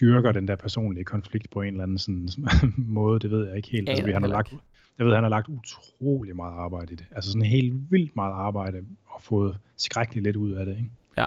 dyrker 0.00 0.32
den 0.32 0.48
der 0.48 0.56
personlige 0.56 1.04
konflikt 1.04 1.50
på 1.50 1.62
en 1.62 1.68
eller 1.68 1.82
anden 1.82 1.98
sådan, 1.98 2.28
måde, 2.76 3.20
det 3.20 3.30
ved 3.30 3.46
jeg 3.46 3.56
ikke 3.56 3.70
helt. 3.70 3.88
Altså, 3.88 4.12
han 4.12 4.22
har 4.22 4.28
lagt, 4.28 4.54
jeg 4.98 5.06
ved, 5.06 5.14
han 5.14 5.22
har 5.22 5.30
lagt 5.30 5.48
utrolig 5.48 6.36
meget 6.36 6.52
arbejde 6.52 6.92
i 6.92 6.96
det. 6.96 7.06
Altså 7.10 7.32
sådan 7.32 7.46
helt 7.46 7.90
vildt 7.90 8.16
meget 8.16 8.32
arbejde, 8.32 8.84
og 9.06 9.22
fået 9.22 9.58
skrækkeligt 9.76 10.24
lidt 10.24 10.36
ud 10.36 10.50
af 10.50 10.66
det, 10.66 10.76
ikke? 10.76 10.90
Ja, 11.18 11.26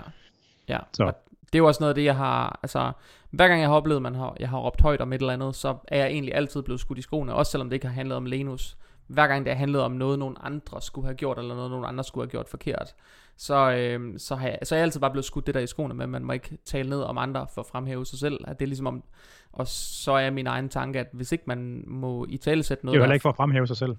ja. 0.69 0.79
Så 0.93 1.13
det 1.53 1.55
er 1.55 1.59
jo 1.59 1.67
også 1.67 1.83
noget 1.83 1.89
af 1.89 1.95
det, 1.95 2.03
jeg 2.03 2.15
har, 2.15 2.59
altså, 2.63 2.91
hver 3.31 3.47
gang 3.47 3.61
jeg 3.61 3.69
har 3.69 3.75
oplevet, 3.75 4.01
man 4.01 4.15
har, 4.15 4.35
jeg 4.39 4.49
har 4.49 4.57
råbt 4.57 4.81
højt 4.81 5.01
om 5.01 5.13
et 5.13 5.19
eller 5.19 5.33
andet, 5.33 5.55
så 5.55 5.77
er 5.87 5.97
jeg 5.97 6.07
egentlig 6.07 6.35
altid 6.35 6.61
blevet 6.61 6.79
skudt 6.79 6.97
i 6.97 7.01
skoene, 7.01 7.33
også 7.33 7.51
selvom 7.51 7.69
det 7.69 7.75
ikke 7.75 7.87
har 7.87 7.93
handlet 7.93 8.17
om 8.17 8.25
Lenus. 8.25 8.77
Hver 9.07 9.27
gang 9.27 9.45
det 9.45 9.53
har 9.53 9.57
handlet 9.57 9.81
om 9.81 9.91
noget, 9.91 10.19
nogen 10.19 10.37
andre 10.39 10.81
skulle 10.81 11.05
have 11.05 11.15
gjort, 11.15 11.39
eller 11.39 11.55
noget, 11.55 11.71
nogen 11.71 11.85
andre 11.85 12.03
skulle 12.03 12.25
have 12.25 12.31
gjort 12.31 12.49
forkert, 12.49 12.95
så, 13.37 13.71
øh, 13.71 14.19
så, 14.19 14.35
har 14.35 14.47
jeg, 14.47 14.59
så 14.63 14.75
er 14.75 14.79
jeg 14.79 14.83
altid 14.83 14.99
bare 14.99 15.11
blevet 15.11 15.25
skudt 15.25 15.47
det 15.47 15.55
der 15.55 15.59
i 15.59 15.67
skoene 15.67 16.03
at 16.03 16.09
man 16.09 16.23
må 16.23 16.33
ikke 16.33 16.57
tale 16.65 16.89
ned 16.89 17.01
om 17.01 17.17
andre 17.17 17.47
for 17.53 17.61
at 17.61 17.67
fremhæve 17.67 18.05
sig 18.05 18.19
selv. 18.19 18.39
At 18.47 18.59
det 18.59 18.65
er 18.65 18.67
ligesom 18.67 18.87
om, 18.87 19.03
og 19.51 19.67
så 19.67 20.11
er 20.11 20.29
min 20.29 20.47
egen 20.47 20.69
tanke, 20.69 20.99
at 20.99 21.07
hvis 21.13 21.31
ikke 21.31 21.43
man 21.47 21.83
må 21.87 22.25
i 22.29 22.37
tale 22.37 22.63
sætte 22.63 22.85
noget... 22.85 22.93
Det 22.93 22.97
er 22.97 22.99
jo 22.99 23.03
heller 23.03 23.13
ikke 23.13 23.21
for 23.21 23.29
at 23.29 23.35
fremhæve 23.35 23.67
sig 23.67 23.77
selv. 23.77 23.95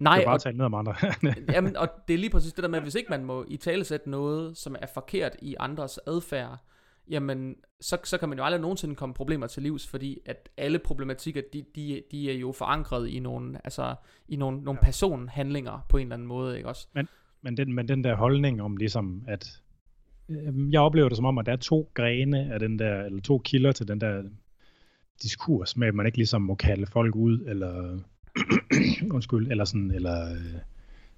Nej, 0.00 0.16
det 0.16 0.24
bare 0.24 0.34
og, 0.34 0.40
tale 0.40 0.56
ned 0.56 0.64
om 0.64 0.74
andre. 0.74 0.94
jamen, 1.54 1.76
og 1.76 1.88
det 2.08 2.14
er 2.14 2.18
lige 2.18 2.30
præcis 2.30 2.52
det 2.52 2.62
der 2.62 2.68
med, 2.68 2.78
at 2.78 2.82
hvis 2.82 2.94
ikke 2.94 3.10
man 3.10 3.24
må 3.24 3.44
i 3.48 3.56
tale 3.56 3.84
sætte 3.84 4.10
noget, 4.10 4.56
som 4.56 4.76
er 4.82 4.86
forkert 4.94 5.36
i 5.42 5.56
andres 5.60 5.98
adfærd, 6.06 6.58
jamen 7.10 7.56
så, 7.80 7.98
så 8.04 8.18
kan 8.18 8.28
man 8.28 8.38
jo 8.38 8.44
aldrig 8.44 8.60
nogensinde 8.60 8.94
komme 8.94 9.14
problemer 9.14 9.46
til 9.46 9.62
livs, 9.62 9.86
fordi 9.86 10.18
at 10.26 10.48
alle 10.56 10.78
problematikker, 10.78 11.42
de, 11.52 11.64
de, 11.74 12.02
de 12.10 12.30
er 12.30 12.34
jo 12.34 12.52
forankret 12.52 13.08
i 13.08 13.18
nogle, 13.18 13.60
altså, 13.64 13.94
i 14.28 14.36
nogle, 14.36 14.62
nogle 14.62 14.78
ja. 14.82 14.84
personhandlinger 14.84 15.86
på 15.88 15.96
en 15.96 16.06
eller 16.06 16.14
anden 16.14 16.28
måde, 16.28 16.56
ikke 16.56 16.68
også? 16.68 16.88
Men, 16.94 17.08
men, 17.42 17.56
den, 17.56 17.72
men 17.72 17.88
den 17.88 18.04
der 18.04 18.14
holdning 18.14 18.62
om 18.62 18.76
ligesom, 18.76 19.24
at 19.28 19.60
øh, 20.28 20.72
jeg 20.72 20.80
oplever 20.80 21.08
det 21.08 21.16
som 21.16 21.26
om, 21.26 21.38
at 21.38 21.46
der 21.46 21.52
er 21.52 21.56
to 21.56 21.90
grene 21.94 22.52
af 22.52 22.60
den 22.60 22.78
der, 22.78 23.02
eller 23.02 23.20
to 23.20 23.38
kilder 23.38 23.72
til 23.72 23.88
den 23.88 24.00
der 24.00 24.22
diskurs 25.22 25.76
med, 25.76 25.88
at 25.88 25.94
man 25.94 26.06
ikke 26.06 26.18
ligesom 26.18 26.42
må 26.42 26.54
kalde 26.54 26.86
folk 26.86 27.16
ud, 27.16 27.40
eller 27.46 27.98
undskyld, 29.14 29.50
eller 29.50 29.64
sådan, 29.64 29.90
eller 29.90 30.32
øh, 30.32 30.60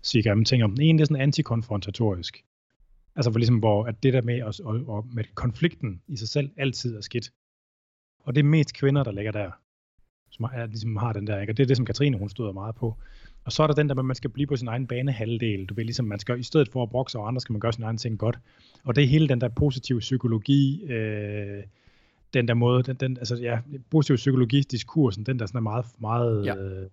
sige 0.03 0.23
grimme 0.23 0.45
ting 0.45 0.65
om. 0.65 0.71
Den 0.71 0.83
ene, 0.83 0.99
det 0.99 1.03
er 1.03 1.07
sådan 1.07 1.23
antikonfrontatorisk. 1.23 2.45
Altså 3.17 3.31
hvor, 3.31 3.39
ligesom, 3.39 3.59
hvor 3.59 3.85
at 3.85 4.03
det 4.03 4.13
der 4.13 4.23
med, 4.23 4.35
at, 4.35 4.61
og, 4.61 4.81
og 4.87 5.07
med 5.13 5.25
konflikten 5.35 6.03
i 6.09 6.17
sig 6.17 6.29
selv 6.29 6.51
altid 6.57 6.97
er 6.97 7.01
skidt. 7.01 7.33
Og 8.21 8.35
det 8.35 8.41
er 8.41 8.45
mest 8.45 8.75
kvinder, 8.75 9.05
der 9.05 9.13
ligger 9.13 9.33
der, 9.33 9.51
som 10.31 10.45
er, 10.53 10.67
ligesom 10.67 10.97
har 10.97 11.13
den 11.13 11.27
der, 11.27 11.41
ikke? 11.41 11.53
og 11.53 11.57
det 11.57 11.63
er 11.63 11.67
det, 11.67 11.77
som 11.77 11.87
Katrine 11.87 12.19
hun 12.19 12.29
støder 12.29 12.53
meget 12.53 12.75
på. 12.75 12.97
Og 13.45 13.53
så 13.53 13.63
er 13.63 13.67
der 13.67 13.75
den 13.75 13.89
der, 13.89 13.95
at 13.95 14.05
man 14.05 14.17
skal 14.17 14.31
blive 14.31 14.47
på 14.47 14.57
sin 14.57 14.69
egen 14.69 14.87
bane 14.87 15.13
halvdel. 15.13 15.67
Du 15.67 15.75
vil 15.75 15.87
ligesom, 15.87 16.07
man 16.07 16.19
skal, 16.19 16.41
i 16.41 16.43
stedet 16.43 16.69
for 16.69 16.83
at 16.83 16.91
brokse 16.91 17.19
over 17.19 17.29
andre, 17.29 17.41
skal 17.41 17.53
man 17.53 17.61
gøre 17.61 17.73
sin 17.73 17.85
egen 17.85 17.97
ting 17.97 18.19
godt. 18.19 18.39
Og 18.85 18.97
det 18.97 19.05
er 19.05 19.09
hele 19.09 19.29
den 19.29 19.41
der 19.41 19.49
positive 19.49 19.99
psykologi, 19.99 20.85
øh, 20.85 21.63
den 22.35 22.49
der 22.49 22.55
måde, 22.55 22.83
den, 22.83 22.97
den, 22.97 23.17
altså 23.17 23.37
ja, 23.37 23.59
positiv 23.91 24.17
psykologi 24.17 24.61
diskursen, 24.61 25.27
den 25.27 25.39
der 25.39 25.47
sådan 25.47 25.59
er 25.59 25.63
meget, 25.63 25.87
meget 25.99 26.47
ja. 26.47 26.57
øh, 26.57 26.89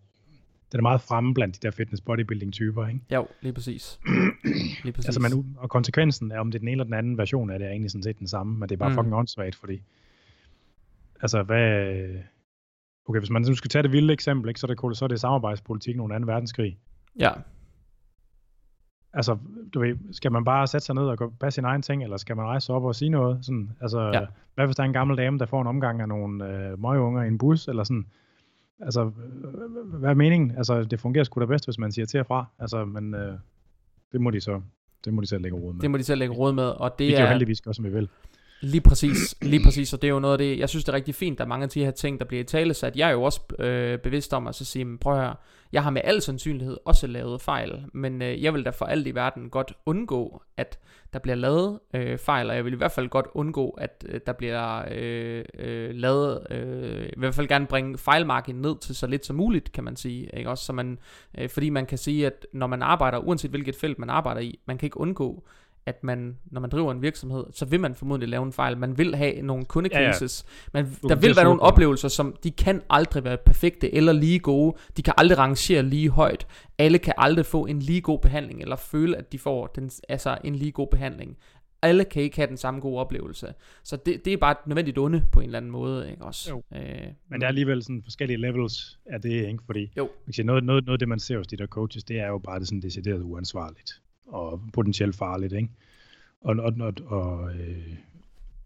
den 0.73 0.79
er 0.79 0.81
meget 0.81 1.01
fremme 1.01 1.33
blandt 1.33 1.55
de 1.55 1.67
der 1.67 1.71
fitness 1.71 2.01
bodybuilding 2.01 2.53
typer, 2.53 2.87
ikke? 2.87 2.99
Jo, 3.13 3.27
lige 3.41 3.53
præcis. 3.53 3.99
lige 4.83 4.93
præcis. 4.93 5.05
altså, 5.09 5.21
man, 5.21 5.55
og 5.57 5.69
konsekvensen 5.69 6.31
er, 6.31 6.39
om 6.39 6.51
det 6.51 6.57
er 6.57 6.59
den 6.59 6.67
ene 6.67 6.71
eller 6.71 6.83
den 6.83 6.93
anden 6.93 7.17
version 7.17 7.49
af 7.49 7.59
det, 7.59 7.65
er 7.65 7.71
egentlig 7.71 7.91
sådan 7.91 8.03
set 8.03 8.19
den 8.19 8.27
samme, 8.27 8.59
men 8.59 8.69
det 8.69 8.75
er 8.75 8.79
bare 8.79 8.89
mm. 8.89 8.95
fucking 8.95 9.15
åndssvagt, 9.15 9.55
fordi 9.55 9.81
altså, 11.21 11.43
hvad... 11.43 12.05
Okay, 13.05 13.19
hvis 13.19 13.29
man 13.29 13.41
nu 13.41 13.55
skal 13.55 13.69
tage 13.69 13.83
det 13.83 13.91
vilde 13.91 14.13
eksempel, 14.13 14.49
ikke, 14.49 14.59
så, 14.59 14.67
er 14.67 14.87
det, 14.87 14.97
så 14.97 15.05
er 15.05 15.07
det 15.07 15.19
samarbejdspolitik 15.19 15.99
under 15.99 16.19
2. 16.19 16.25
verdenskrig. 16.25 16.77
Ja. 17.19 17.31
altså, 19.13 19.37
du 19.73 19.79
ved, 19.79 20.13
skal 20.13 20.31
man 20.31 20.43
bare 20.43 20.67
sætte 20.67 20.85
sig 20.85 20.95
ned 20.95 21.03
og 21.03 21.17
gå 21.17 21.33
passe 21.39 21.55
sin 21.55 21.65
egen 21.65 21.81
ting, 21.81 22.03
eller 22.03 22.17
skal 22.17 22.35
man 22.35 22.45
rejse 22.45 22.65
sig 22.65 22.75
op 22.75 22.83
og 22.83 22.95
sige 22.95 23.09
noget? 23.09 23.45
Sådan, 23.45 23.69
altså, 23.81 24.01
ja. 24.01 24.25
hvad 24.55 24.65
hvis 24.65 24.75
der 24.75 24.83
er 24.83 24.87
en 24.87 24.93
gammel 24.93 25.17
dame, 25.17 25.39
der 25.39 25.45
får 25.45 25.61
en 25.61 25.67
omgang 25.67 26.01
af 26.01 26.07
nogle 26.07 26.47
øh, 26.49 26.81
møgeunger 26.81 27.23
i 27.23 27.27
en 27.27 27.37
bus, 27.37 27.67
eller 27.67 27.83
sådan, 27.83 28.05
altså, 28.79 29.11
hvad 29.99 30.09
er 30.09 30.13
meningen? 30.13 30.51
Altså, 30.57 30.83
det 30.83 30.99
fungerer 30.99 31.23
sgu 31.23 31.39
da 31.39 31.45
bedst, 31.45 31.65
hvis 31.65 31.77
man 31.77 31.91
siger 31.91 32.05
til 32.05 32.19
og 32.19 32.25
fra, 32.25 32.45
altså, 32.59 32.85
men 32.85 33.15
øh, 33.15 33.33
det 34.11 34.21
må 34.21 34.31
de 34.31 34.41
så, 34.41 34.61
det 35.05 35.13
må 35.13 35.21
de 35.21 35.27
selv 35.27 35.41
lægge 35.41 35.57
råd 35.57 35.73
med. 35.73 35.81
Det 35.81 35.91
må 35.91 35.97
de 35.97 36.03
selv 36.03 36.19
lægge 36.19 36.35
råd 36.35 36.53
med, 36.53 36.63
og 36.63 36.99
det 36.99 37.07
vi 37.07 37.13
er... 37.13 37.17
kan 37.17 37.25
jo 37.25 37.29
heldigvis 37.29 37.61
gøre, 37.61 37.73
som 37.73 37.85
vi 37.85 37.89
vil. 37.89 38.09
Lige 38.63 38.81
præcis, 38.81 39.35
lige 39.41 39.63
præcis, 39.63 39.93
og 39.93 40.01
det 40.01 40.07
er 40.07 40.11
jo 40.11 40.19
noget 40.19 40.33
af 40.33 40.37
det, 40.37 40.59
jeg 40.59 40.69
synes 40.69 40.85
det 40.85 40.91
er 40.91 40.95
rigtig 40.95 41.15
fint, 41.15 41.37
der 41.37 41.43
er 41.43 41.47
mange 41.47 41.63
af 41.63 41.69
de 41.69 41.83
her 41.83 41.91
ting, 41.91 42.19
der 42.19 42.25
bliver 42.25 42.41
i 42.41 42.45
tale 42.45 42.73
sat. 42.73 42.95
Jeg 42.95 43.07
er 43.07 43.11
jo 43.11 43.23
også 43.23 43.41
øh, 43.59 43.99
bevidst 43.99 44.33
om 44.33 44.47
at 44.47 44.55
så 44.55 44.65
sige, 44.65 44.97
prøv 44.97 45.13
at 45.13 45.19
høre, 45.19 45.35
jeg 45.71 45.83
har 45.83 45.89
med 45.89 46.01
al 46.03 46.21
sandsynlighed 46.21 46.77
også 46.85 47.07
lavet 47.07 47.41
fejl, 47.41 47.83
men 47.93 48.21
øh, 48.21 48.43
jeg 48.43 48.53
vil 48.53 48.65
da 48.65 48.69
for 48.69 48.85
alt 48.85 49.07
i 49.07 49.15
verden 49.15 49.49
godt 49.49 49.73
undgå, 49.85 50.41
at 50.57 50.79
der 51.13 51.19
bliver 51.19 51.35
lavet 51.35 51.79
øh, 51.93 52.17
fejl, 52.17 52.49
og 52.49 52.55
jeg 52.55 52.65
vil 52.65 52.73
i 52.73 52.77
hvert 52.77 52.91
fald 52.91 53.09
godt 53.09 53.25
undgå, 53.33 53.69
at 53.69 54.05
øh, 54.09 54.21
der 54.25 54.33
bliver 54.33 54.85
øh, 54.91 55.45
øh, 55.59 55.89
lavet, 55.95 56.47
øh, 56.51 57.05
i 57.05 57.19
hvert 57.19 57.35
fald 57.35 57.47
gerne 57.47 57.67
bringe 57.67 57.97
fejlmarken 57.97 58.55
ned 58.55 58.77
til 58.79 58.95
så 58.95 59.07
lidt 59.07 59.25
som 59.25 59.35
muligt, 59.35 59.71
kan 59.71 59.83
man 59.83 59.95
sige, 59.95 60.29
ikke? 60.37 60.49
Også, 60.49 60.65
så 60.65 60.73
man, 60.73 60.99
øh, 61.37 61.49
fordi 61.49 61.69
man 61.69 61.85
kan 61.85 61.97
sige, 61.97 62.25
at 62.25 62.47
når 62.53 62.67
man 62.67 62.81
arbejder, 62.81 63.17
uanset 63.17 63.51
hvilket 63.51 63.75
felt 63.75 63.99
man 63.99 64.09
arbejder 64.09 64.41
i, 64.41 64.59
man 64.65 64.77
kan 64.77 64.87
ikke 64.87 64.99
undgå, 64.99 65.43
at 65.85 66.03
man, 66.03 66.37
når 66.45 66.61
man 66.61 66.69
driver 66.69 66.91
en 66.91 67.01
virksomhed, 67.01 67.45
så 67.51 67.65
vil 67.65 67.79
man 67.79 67.95
formodentlig 67.95 68.29
lave 68.29 68.45
en 68.45 68.53
fejl. 68.53 68.77
Man 68.77 68.97
vil 68.97 69.15
have 69.15 69.41
nogle 69.41 69.65
kundecases. 69.65 70.45
Ja, 70.73 70.79
ja. 70.79 70.83
Men 70.83 71.09
der 71.09 71.15
vil 71.15 71.35
være 71.35 71.45
nogle 71.45 71.61
oplevelser, 71.61 72.07
som 72.07 72.35
de 72.43 72.51
kan 72.51 72.81
aldrig 72.89 73.23
være 73.23 73.37
perfekte 73.37 73.95
eller 73.95 74.13
lige 74.13 74.39
gode. 74.39 74.77
De 74.97 75.01
kan 75.01 75.13
aldrig 75.17 75.37
rangere 75.37 75.83
lige 75.83 76.09
højt. 76.09 76.47
Alle 76.77 76.97
kan 76.99 77.13
aldrig 77.17 77.45
få 77.45 77.65
en 77.65 77.79
lige 77.79 78.01
god 78.01 78.19
behandling, 78.19 78.61
eller 78.61 78.75
føle, 78.75 79.17
at 79.17 79.31
de 79.31 79.39
får 79.39 79.67
den, 79.67 79.91
altså 80.09 80.37
en 80.43 80.55
lige 80.55 80.71
god 80.71 80.87
behandling. 80.91 81.37
Alle 81.81 82.03
kan 82.05 82.21
ikke 82.21 82.35
have 82.35 82.47
den 82.47 82.57
samme 82.57 82.79
gode 82.79 82.99
oplevelse. 82.99 83.53
Så 83.83 83.95
det, 83.95 84.25
det 84.25 84.33
er 84.33 84.37
bare 84.37 84.51
et 84.51 84.67
nødvendigt 84.67 84.97
onde 84.97 85.23
på 85.31 85.39
en 85.39 85.45
eller 85.45 85.57
anden 85.57 85.71
måde. 85.71 86.11
Ikke? 86.11 86.23
Også. 86.23 86.49
Jo. 86.49 86.63
Øh, 86.75 86.81
men 87.29 87.41
der 87.41 87.47
er 87.47 87.49
alligevel 87.49 87.83
sådan 87.83 88.03
forskellige 88.03 88.37
levels 88.37 88.99
af 89.05 89.21
det, 89.21 89.47
ikke? 89.47 89.63
fordi 89.65 89.91
jo. 89.97 90.09
Noget, 90.43 90.63
noget, 90.63 90.85
noget 90.85 90.95
af 90.95 90.99
det, 90.99 91.07
man 91.07 91.19
ser 91.19 91.37
hos 91.37 91.47
de 91.47 91.57
der 91.57 91.67
coaches, 91.67 92.03
det 92.03 92.19
er 92.19 92.27
jo 92.27 92.37
bare 92.37 92.59
det 92.59 92.67
sådan 92.67 92.81
decideret 92.81 93.21
uansvarligt 93.21 94.02
og 94.27 94.61
potentielt 94.73 95.15
farligt, 95.15 95.53
ikke? 95.53 95.69
Og, 96.41 96.55
og, 96.55 96.73
og, 96.79 96.93
og 97.05 97.51
øh, 97.51 97.95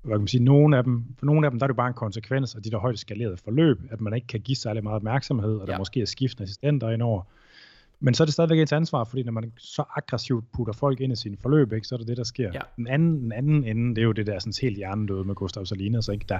hvad 0.01 0.13
kan 0.13 0.21
man 0.21 0.27
sige, 0.27 0.43
nogle 0.43 0.77
af 0.77 0.83
dem, 0.83 1.05
for 1.19 1.25
nogle 1.25 1.47
af 1.47 1.51
dem, 1.51 1.59
der 1.59 1.65
er 1.65 1.67
det 1.67 1.77
bare 1.77 1.87
en 1.87 1.93
konsekvens 1.93 2.55
af 2.55 2.63
de 2.63 2.71
der 2.71 2.77
højt 2.77 2.99
skalerede 2.99 3.37
forløb, 3.37 3.77
at 3.91 4.01
man 4.01 4.13
ikke 4.13 4.27
kan 4.27 4.39
give 4.39 4.55
særlig 4.55 4.83
meget 4.83 4.95
opmærksomhed, 4.95 5.57
og 5.57 5.67
der 5.67 5.73
ja. 5.73 5.79
måske 5.79 6.01
er 6.01 6.05
skiftende 6.05 6.43
assistenter 6.43 6.89
indover. 6.89 7.21
Men 7.99 8.13
så 8.13 8.23
er 8.23 8.25
det 8.25 8.33
stadigvæk 8.33 8.59
et 8.59 8.73
ansvar, 8.73 9.03
fordi 9.03 9.23
når 9.23 9.31
man 9.31 9.51
så 9.57 9.83
aggressivt 9.95 10.51
putter 10.51 10.73
folk 10.73 11.01
ind 11.01 11.13
i 11.13 11.15
sine 11.15 11.37
forløb, 11.37 11.73
ikke, 11.73 11.87
så 11.87 11.95
er 11.95 11.99
det 11.99 12.07
det, 12.07 12.17
der 12.17 12.23
sker. 12.23 12.51
Ja. 12.53 12.59
Den, 12.75 12.87
anden, 12.87 13.21
den 13.21 13.31
anden 13.31 13.63
ende, 13.63 13.95
det 13.95 14.01
er 14.01 14.05
jo 14.05 14.11
det 14.11 14.27
der 14.27 14.39
sådan 14.39 14.53
helt 14.61 14.77
hjernedøde 14.77 15.23
med 15.23 15.35
Gustav 15.35 15.65
Salinas, 15.65 16.07
ikke, 16.07 16.25
der 16.29 16.39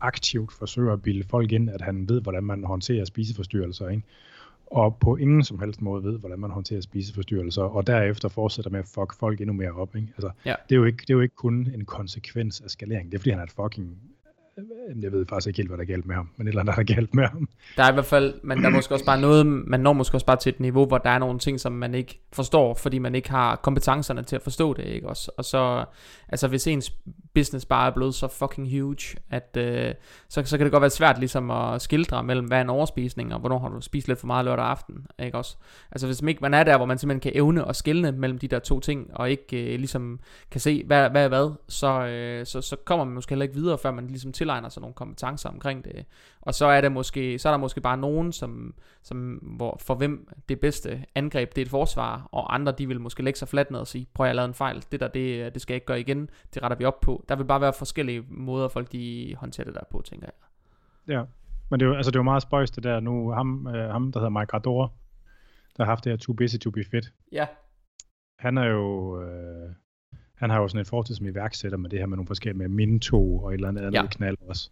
aktivt 0.00 0.52
forsøger 0.52 0.92
at 0.92 1.02
bilde 1.02 1.24
folk 1.28 1.52
ind, 1.52 1.70
at 1.70 1.80
han 1.80 2.08
ved, 2.08 2.20
hvordan 2.20 2.44
man 2.44 2.64
håndterer 2.64 3.04
spiseforstyrrelser. 3.04 3.88
Ikke? 3.88 4.02
Og 4.70 4.96
på 4.96 5.16
ingen 5.16 5.44
som 5.44 5.58
helst 5.58 5.82
måde 5.82 6.04
ved, 6.04 6.18
hvordan 6.18 6.38
man 6.38 6.50
håndterer 6.50 6.80
spiseforstyrrelser, 6.80 7.62
og 7.62 7.86
derefter 7.86 8.28
fortsætter 8.28 8.70
med 8.70 8.78
at 8.80 8.86
fuck 8.86 9.14
folk 9.14 9.40
endnu 9.40 9.54
mere 9.54 9.72
op. 9.72 9.96
Ikke? 9.96 10.08
Altså, 10.16 10.30
ja. 10.44 10.54
det, 10.68 10.74
er 10.74 10.76
jo 10.76 10.84
ikke, 10.84 11.00
det 11.00 11.10
er 11.10 11.14
jo 11.14 11.20
ikke 11.20 11.34
kun 11.34 11.70
en 11.74 11.84
konsekvens 11.84 12.60
af 12.60 12.70
skalering, 12.70 13.12
det 13.12 13.18
er 13.18 13.20
fordi 13.20 13.30
han 13.30 13.38
er 13.38 13.44
et 13.44 13.50
fucking 13.50 13.98
Øhm, 14.58 15.02
jeg 15.02 15.12
ved 15.12 15.26
faktisk 15.28 15.46
ikke 15.46 15.56
helt, 15.56 15.68
hvad 15.68 15.78
der 15.78 15.82
er 15.82 15.86
galt 15.86 16.06
med 16.06 16.14
ham, 16.14 16.28
men 16.36 16.46
et 16.46 16.48
eller 16.48 16.60
andet 16.60 16.74
der 16.76 16.80
er 16.80 16.94
galt 16.94 17.14
med 17.14 17.24
ham. 17.24 17.48
Der 17.76 17.82
er 17.82 17.90
i 17.90 17.92
hvert 17.92 18.04
fald, 18.04 18.34
men 18.42 18.58
der 18.58 18.66
er 18.66 18.70
måske 18.70 18.94
også 18.94 19.04
bare 19.04 19.20
noget, 19.20 19.46
man 19.46 19.80
når 19.80 19.92
måske 19.92 20.16
også 20.16 20.26
bare 20.26 20.36
til 20.36 20.50
et 20.50 20.60
niveau, 20.60 20.86
hvor 20.86 20.98
der 20.98 21.10
er 21.10 21.18
nogle 21.18 21.38
ting, 21.38 21.60
som 21.60 21.72
man 21.72 21.94
ikke 21.94 22.20
forstår, 22.32 22.74
fordi 22.74 22.98
man 22.98 23.14
ikke 23.14 23.30
har 23.30 23.56
kompetencerne 23.56 24.22
til 24.22 24.36
at 24.36 24.42
forstå 24.42 24.74
det, 24.74 24.84
ikke 24.84 25.08
også? 25.08 25.30
Og 25.36 25.44
så, 25.44 25.84
altså 26.28 26.48
hvis 26.48 26.66
ens 26.66 26.92
business 27.34 27.66
bare 27.66 27.90
er 27.90 27.94
blevet 27.94 28.14
så 28.14 28.28
fucking 28.28 28.80
huge, 28.80 29.16
at 29.30 29.56
øh, 29.56 29.94
så, 30.28 30.42
så 30.44 30.56
kan 30.56 30.64
det 30.64 30.72
godt 30.72 30.80
være 30.80 30.90
svært 30.90 31.18
ligesom 31.18 31.50
at 31.50 31.82
skildre 31.82 32.22
mellem, 32.22 32.46
hvad 32.46 32.58
er 32.58 32.62
en 32.62 32.70
overspisning, 32.70 33.34
og 33.34 33.40
hvornår 33.40 33.58
har 33.58 33.68
du 33.68 33.80
spist 33.80 34.08
lidt 34.08 34.18
for 34.18 34.26
meget 34.26 34.44
lørdag 34.44 34.64
aften, 34.64 35.06
ikke 35.18 35.38
også? 35.38 35.56
Altså 35.92 36.06
hvis 36.06 36.22
man 36.22 36.28
ikke 36.28 36.40
man 36.40 36.54
er 36.54 36.64
der, 36.64 36.76
hvor 36.76 36.86
man 36.86 36.98
simpelthen 36.98 37.20
kan 37.20 37.32
evne 37.34 37.68
at 37.68 37.76
skille 37.76 38.12
mellem 38.12 38.38
de 38.38 38.48
der 38.48 38.58
to 38.58 38.80
ting, 38.80 39.10
og 39.14 39.30
ikke 39.30 39.72
øh, 39.72 39.78
ligesom 39.78 40.20
kan 40.50 40.60
se, 40.60 40.82
hvad, 40.86 41.10
hvad 41.10 41.24
er 41.24 41.28
hvad, 41.28 41.50
så, 41.68 42.06
øh, 42.06 42.46
så, 42.46 42.60
så 42.60 42.76
kommer 42.76 43.04
man 43.04 43.14
måske 43.14 43.30
heller 43.30 43.42
ikke 43.42 43.54
videre, 43.54 43.78
før 43.78 43.90
man 43.90 44.06
ligesom 44.06 44.32
tilegner 44.48 44.68
sig 44.68 44.80
nogle 44.80 44.94
kompetencer 44.94 45.48
omkring 45.48 45.84
det. 45.84 46.06
Og 46.40 46.54
så 46.54 46.66
er 46.66 46.80
det 46.80 46.92
måske, 46.92 47.38
så 47.38 47.48
er 47.48 47.52
der 47.52 47.58
måske 47.58 47.80
bare 47.80 47.96
nogen, 47.96 48.32
som, 48.32 48.74
som 49.02 49.34
hvor, 49.34 49.76
for 49.80 49.94
hvem 49.94 50.28
det 50.48 50.60
bedste 50.60 51.04
angreb, 51.14 51.48
det 51.48 51.62
er 51.62 51.66
et 51.66 51.70
forsvar, 51.70 52.28
og 52.32 52.54
andre, 52.54 52.72
de 52.72 52.88
vil 52.88 53.00
måske 53.00 53.22
lægge 53.22 53.38
sig 53.38 53.48
fladt 53.48 53.70
ned 53.70 53.80
og 53.80 53.86
sige, 53.86 54.06
prøv 54.14 54.24
at 54.24 54.28
jeg 54.28 54.36
lavet 54.36 54.48
en 54.48 54.54
fejl, 54.54 54.84
det 54.92 55.00
der, 55.00 55.08
det, 55.08 55.54
det 55.54 55.62
skal 55.62 55.72
jeg 55.72 55.76
ikke 55.76 55.86
gøre 55.86 56.00
igen, 56.00 56.30
det 56.54 56.62
retter 56.62 56.76
vi 56.76 56.84
op 56.84 57.00
på. 57.00 57.24
Der 57.28 57.36
vil 57.36 57.44
bare 57.44 57.60
være 57.60 57.72
forskellige 57.72 58.24
måder, 58.28 58.68
folk 58.68 58.92
de 58.92 59.34
håndterer 59.38 59.64
det 59.64 59.74
der 59.74 59.84
på, 59.90 60.02
tænker 60.02 60.26
jeg. 60.26 60.34
Ja, 61.14 61.22
men 61.70 61.80
det 61.80 61.86
er 61.86 61.90
jo, 61.90 61.96
altså 61.96 62.10
det 62.10 62.16
er 62.16 62.20
jo 62.20 62.24
meget 62.24 62.42
spøjst 62.42 62.76
det 62.76 62.84
der 62.84 63.00
nu, 63.00 63.30
ham, 63.30 63.66
øh, 63.66 63.90
ham 63.90 64.12
der 64.12 64.20
hedder 64.20 64.40
Mike 64.40 64.54
Rador, 64.54 64.92
der 65.76 65.84
har 65.84 65.90
haft 65.90 66.04
det 66.04 66.12
her 66.12 66.16
Too 66.16 66.34
Busy 66.34 66.56
To 66.56 66.70
Be 66.70 66.84
Fit. 66.90 67.12
Ja. 67.32 67.46
Han 68.38 68.58
er 68.58 68.66
jo, 68.66 69.22
øh, 69.22 69.70
han 70.38 70.50
har 70.50 70.60
jo 70.60 70.68
sådan 70.68 70.80
et 70.80 70.86
fortid 70.86 71.14
som 71.14 71.26
iværksætter 71.26 71.78
med 71.78 71.90
det 71.90 71.98
her 71.98 72.06
med 72.06 72.16
nogle 72.16 72.26
forskellige 72.26 72.58
med 72.58 72.68
Minto 72.68 73.38
og 73.38 73.50
et 73.50 73.54
eller 73.54 73.68
andet 73.68 73.82
andet 73.82 73.94
ja. 73.94 74.06
knald 74.06 74.36
også. 74.48 74.70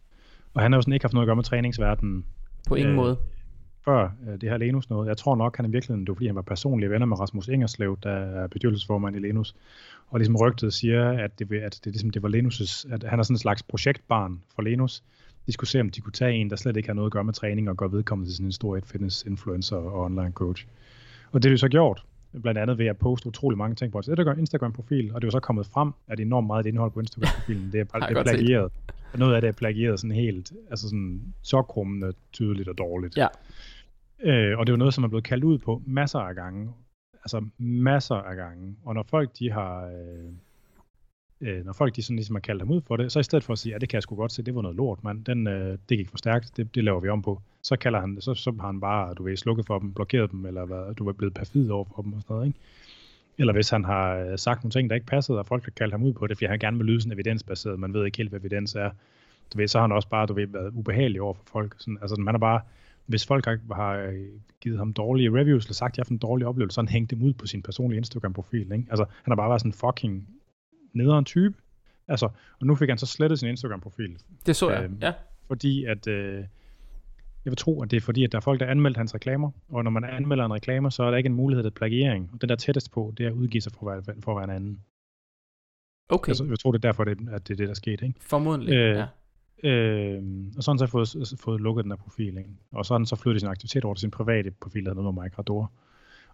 Og 0.55 0.63
han 0.63 0.73
har 0.73 0.77
jo 0.77 0.83
sådan 0.83 0.93
ikke 0.93 1.05
haft 1.05 1.15
noget 1.15 1.25
at 1.25 1.29
gøre 1.29 1.37
med 1.37 1.45
træningsverdenen. 1.45 2.25
På 2.69 2.75
ingen 2.75 2.91
øh, 2.91 2.97
måde. 2.97 3.17
Før 3.85 4.11
øh, 4.29 4.41
det 4.41 4.51
her 4.51 4.57
Lenus 4.57 4.91
noget. 4.91 5.09
Jeg 5.09 5.17
tror 5.17 5.37
nok, 5.37 5.57
han 5.57 5.67
i 5.67 5.71
virkeligheden, 5.71 6.01
det 6.01 6.09
var 6.09 6.15
fordi 6.15 6.27
han 6.27 6.37
var 6.37 6.43
personlige 6.43 6.91
venner 6.91 7.07
med 7.07 7.21
Rasmus 7.21 7.49
Ingerslev, 7.49 7.99
der 8.03 8.11
er 8.11 8.47
bestyrelsesformand 8.47 9.17
i 9.17 9.19
Lenus. 9.19 9.55
Og 10.09 10.19
ligesom 10.19 10.37
rygtet 10.37 10.73
siger, 10.73 11.11
at 11.11 11.39
det, 11.39 11.53
at 11.53 11.81
det, 11.85 11.93
ligesom, 11.93 12.11
det 12.11 12.23
var 12.23 12.29
Lenus' 12.29 12.93
at 12.95 13.03
han 13.03 13.19
er 13.19 13.23
sådan 13.23 13.35
en 13.35 13.39
slags 13.39 13.63
projektbarn 13.63 14.43
for 14.55 14.63
Lenus. 14.63 15.03
De 15.47 15.53
skulle 15.53 15.71
se, 15.71 15.81
om 15.81 15.91
de 15.91 16.01
kunne 16.01 16.13
tage 16.13 16.33
en, 16.33 16.51
der 16.51 16.57
slet 16.57 16.77
ikke 16.77 16.89
har 16.89 16.95
noget 16.95 17.09
at 17.09 17.13
gøre 17.13 17.25
med 17.25 17.33
træning, 17.33 17.71
og 17.71 17.77
gøre 17.77 17.93
vedkommende 17.93 18.31
til 18.31 18.37
sådan 18.37 18.47
en 18.47 18.53
stor 18.53 18.79
fitness 18.85 19.25
influencer 19.25 19.77
og 19.77 20.05
online 20.05 20.33
coach. 20.33 20.67
Og 21.33 21.43
det 21.43 21.51
har 21.51 21.55
de 21.55 21.59
så 21.59 21.69
gjort 21.69 22.05
blandt 22.43 22.59
andet 22.61 22.79
ved 22.79 22.87
at 22.87 22.99
poste 22.99 23.27
utrolig 23.27 23.59
mange 23.59 23.75
ting 23.75 23.93
på 23.93 23.97
vores 23.97 24.39
Instagram-profil, 24.39 25.15
og 25.15 25.23
det 25.23 25.27
er 25.27 25.29
jo 25.29 25.31
så 25.31 25.41
kommet 25.41 25.67
frem, 25.67 25.93
at 26.09 26.21
enormt 26.21 26.47
meget 26.47 26.67
indhold 26.67 26.91
på 26.91 27.01
Instagram-profilen, 27.01 27.73
det 27.73 27.81
er, 27.81 27.85
det 27.85 28.17
er 28.17 28.23
plagieret. 28.23 28.73
Og 29.13 29.19
noget 29.19 29.35
af 29.35 29.41
det 29.41 29.49
er 29.49 29.53
plagieret 29.53 30.01
sådan 30.01 30.17
helt, 30.17 30.53
altså 30.71 30.89
sådan 30.89 31.35
så 31.43 31.63
krummende, 31.63 32.13
tydeligt 32.33 32.69
og 32.69 32.79
dårligt. 32.79 33.17
Ja. 33.17 33.27
Øh, 34.21 34.59
og 34.59 34.67
det 34.67 34.73
er 34.73 34.75
jo 34.75 34.79
noget, 34.79 34.95
som 34.95 35.05
er 35.05 35.09
blevet 35.09 35.25
kaldt 35.25 35.45
ud 35.45 35.59
på 35.59 35.83
masser 35.87 36.19
af 36.19 36.35
gange. 36.35 36.73
Altså 37.15 37.45
masser 37.59 38.15
af 38.15 38.37
gange. 38.37 38.77
Og 38.85 38.95
når 38.95 39.03
folk 39.03 39.31
de 39.39 39.53
har... 39.53 39.87
Øh, 39.87 40.33
øh, 41.41 41.65
når 41.65 41.73
folk 41.73 41.97
de 41.97 42.03
sådan 42.03 42.17
ligesom 42.17 42.35
har 42.37 42.41
kaldt 42.41 42.63
ham 42.63 42.71
ud 42.71 42.81
for 42.81 42.97
det, 42.97 43.13
så 43.13 43.21
i 43.21 43.23
stedet 43.23 43.45
for 43.45 43.53
at 43.53 43.59
sige, 43.59 43.73
ja, 43.73 43.79
det 43.79 43.89
kan 43.89 43.97
jeg 43.97 44.03
sgu 44.03 44.17
godt 44.17 44.33
se, 44.33 44.43
det 44.43 44.55
var 44.55 44.63
noget 44.63 44.77
lort, 44.77 45.05
mand. 45.05 45.25
Den, 45.25 45.47
øh, 45.47 45.79
det 45.89 45.99
gik 45.99 46.09
for 46.09 46.19
stærkt, 46.19 46.57
det, 46.57 46.75
det 46.75 46.85
laver 46.85 47.01
vi 47.01 47.09
om 47.09 47.23
på. 47.23 47.41
Så 47.63 47.77
kalder 47.77 48.01
han 48.01 48.21
så, 48.21 48.35
så 48.35 48.53
har 48.61 48.67
han 48.67 48.81
bare, 48.81 49.15
du 49.15 49.23
ved, 49.23 49.37
slukket 49.37 49.67
for 49.67 49.79
dem, 49.79 49.93
blokeret 49.93 50.31
dem, 50.31 50.47
eller 50.47 50.65
hvad, 50.65 50.95
du 50.95 51.09
er 51.09 51.13
blevet 51.13 51.35
perfid 51.35 51.71
over 51.71 51.85
for 51.85 52.03
dem 52.03 52.13
og 52.13 52.23
sådan 52.23 52.35
noget, 52.35 52.47
ikke? 52.47 52.59
Eller 53.39 53.53
hvis 53.53 53.71
han 53.71 53.85
har 53.85 54.17
øh, 54.17 54.39
sagt 54.39 54.65
nogle 54.65 54.71
ting, 54.71 54.91
der 54.91 54.95
ikke 54.95 55.07
passede, 55.07 55.39
og 55.39 55.47
folk 55.47 55.65
har 55.65 55.71
kaldt 55.71 55.93
ham 55.93 56.03
ud 56.03 56.13
på 56.13 56.27
det, 56.27 56.37
fordi 56.37 56.47
han 56.47 56.59
gerne 56.59 56.77
vil 56.77 56.87
lyde 56.87 57.01
sådan 57.01 57.13
evidensbaseret, 57.13 57.79
man 57.79 57.95
ved 57.95 58.05
ikke 58.05 58.19
helt, 58.19 58.31
hvad 58.31 58.41
evidens 58.41 58.75
er. 58.75 58.91
Du 59.53 59.59
ved, 59.59 59.69
så 59.69 59.79
har 59.79 59.83
han 59.83 59.93
også 59.93 60.09
bare, 60.09 60.27
du 60.27 60.35
ved, 60.35 60.47
været 60.47 60.71
ubehagelig 60.75 61.21
over 61.21 61.35
for 61.35 61.43
folk. 61.47 61.75
Sådan, 61.79 61.99
altså, 62.01 62.17
man 62.17 62.35
er 62.35 62.39
bare, 62.39 62.61
hvis 63.07 63.27
folk 63.27 63.45
har, 63.45 63.75
har 63.75 63.93
øh, 63.93 64.29
givet 64.61 64.79
ham 64.79 64.93
dårlige 64.93 65.31
reviews, 65.31 65.65
eller 65.65 65.75
sagt, 65.75 65.93
at 65.93 65.97
jeg 65.97 66.03
har 66.03 66.05
haft 66.05 66.11
en 66.11 66.29
dårlig 66.29 66.47
oplevelse, 66.47 66.75
så 66.75 66.81
han 66.81 66.89
hængt 66.89 67.11
dem 67.11 67.23
ud 67.23 67.33
på 67.33 67.47
sin 67.47 67.63
personlige 67.63 67.97
Instagram-profil. 67.99 68.73
Ikke? 68.73 68.87
Altså, 68.91 69.05
han 69.23 69.31
har 69.31 69.37
bare 69.37 69.49
været 69.49 69.61
sådan 69.61 69.71
en 69.71 69.75
fucking 69.75 70.29
nederen 70.97 71.25
type. 71.25 71.55
Altså, 72.09 72.27
og 72.61 72.67
nu 72.67 72.75
fik 72.75 72.89
han 72.89 72.99
så 72.99 73.07
slettet 73.07 73.39
sin 73.39 73.49
Instagram-profil. 73.49 74.19
Det 74.47 74.57
så 74.57 74.71
jeg, 74.71 74.85
øh, 74.85 74.91
ja. 75.03 75.13
Fordi 75.47 75.85
at, 75.85 76.07
øh, 76.07 76.35
jeg 77.45 77.51
vil 77.51 77.57
tro, 77.57 77.83
at 77.83 77.91
det 77.91 77.97
er 77.97 78.01
fordi, 78.01 78.25
at 78.25 78.33
der 78.33 78.39
er 78.39 78.43
folk, 78.43 78.61
der 78.61 78.67
anmelder 78.67 78.99
hans 78.99 79.15
reklamer, 79.15 79.51
og 79.69 79.85
når 79.85 79.91
man 79.91 80.05
anmelder 80.05 80.45
en 80.45 80.53
reklame, 80.53 80.91
så 80.91 81.03
er 81.03 81.11
der 81.11 81.17
ikke 81.17 81.27
en 81.27 81.35
mulighed 81.35 81.65
til 81.65 81.71
plagiering. 81.71 82.31
Og 82.33 82.41
den 82.41 82.49
der 82.49 82.57
tættest 82.57 82.93
på, 82.93 83.15
det 83.19 83.27
er 83.27 83.31
at 83.31 83.35
udgive 83.35 83.61
sig 83.61 83.73
for 83.73 83.91
at 83.91 84.07
være, 84.07 84.17
for 84.21 84.33
at 84.33 84.37
være 84.37 84.45
en 84.45 84.57
anden. 84.57 84.81
Okay. 86.09 86.31
Altså, 86.31 86.45
jeg 86.45 86.59
tror, 86.59 86.73
det 86.73 86.85
er 86.85 86.89
derfor, 86.89 87.05
det, 87.05 87.19
at 87.33 87.49
det 87.49 87.55
er 87.55 87.57
det, 87.57 87.69
der 87.69 87.75
skete. 87.75 88.07
Ikke? 88.07 88.21
Formodentlig, 88.21 88.75
øh, 88.75 88.97
ja. 88.97 89.07
Øh, 89.71 90.23
og 90.57 90.63
så 90.63 90.71
har 90.71 90.75
han 90.75 90.79
så 90.79 90.87
fået, 90.87 91.39
fået 91.41 91.61
lukket 91.61 91.85
den 91.85 91.93
her 91.93 91.97
profil. 91.97 92.39
Ikke? 92.39 92.51
Og 92.73 92.87
så 92.87 92.95
har 92.95 92.99
han 92.99 93.07
så 93.07 93.17
flyttet 93.17 93.41
sin 93.41 93.51
aktivitet 93.51 93.85
over 93.85 93.95
til 93.95 94.01
sin 94.01 94.11
private 94.11 94.51
profil, 94.51 94.85
der 94.85 94.91
hedder 94.91 95.03
noget 95.03 95.15
med 95.15 95.23
Mike 95.23 95.39
Rador. 95.39 95.73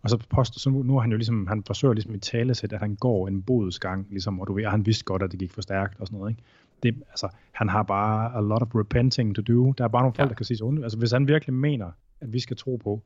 Og 0.02 0.10
så, 0.10 0.18
post, 0.30 0.60
så 0.60 0.70
nu, 0.70 0.82
nu 0.82 0.96
er 0.96 1.00
han 1.00 1.10
jo 1.10 1.16
ligesom, 1.16 1.46
han 1.46 1.62
forsøger 1.66 1.94
ligesom 1.94 2.14
i 2.14 2.18
talesæt, 2.18 2.72
at 2.72 2.80
han 2.80 2.94
går 2.94 3.28
en 3.28 3.42
bodsgang, 3.42 4.06
ligesom, 4.10 4.40
og 4.40 4.46
du 4.46 4.52
ved, 4.52 4.64
han 4.64 4.86
vidste 4.86 5.04
godt, 5.04 5.22
at 5.22 5.32
det 5.32 5.38
gik 5.38 5.52
for 5.52 5.60
stærkt 5.60 6.00
og 6.00 6.06
sådan 6.06 6.18
noget, 6.18 6.30
ikke? 6.30 6.42
Det, 6.82 7.02
altså, 7.08 7.28
han 7.52 7.68
har 7.68 7.82
bare 7.82 8.36
a 8.36 8.40
lot 8.40 8.62
of 8.62 8.74
repenting 8.74 9.34
to 9.34 9.42
do. 9.42 9.72
Der 9.78 9.84
er 9.84 9.88
bare 9.88 10.02
nogle 10.02 10.14
folk, 10.14 10.26
ja. 10.26 10.28
der 10.28 10.34
kan 10.34 10.46
sige 10.46 10.56
så 10.56 10.64
ondt. 10.64 10.82
Altså, 10.82 10.98
hvis 10.98 11.12
han 11.12 11.28
virkelig 11.28 11.54
mener, 11.54 11.90
at 12.20 12.32
vi 12.32 12.40
skal 12.40 12.56
tro 12.56 12.76
på, 12.76 13.02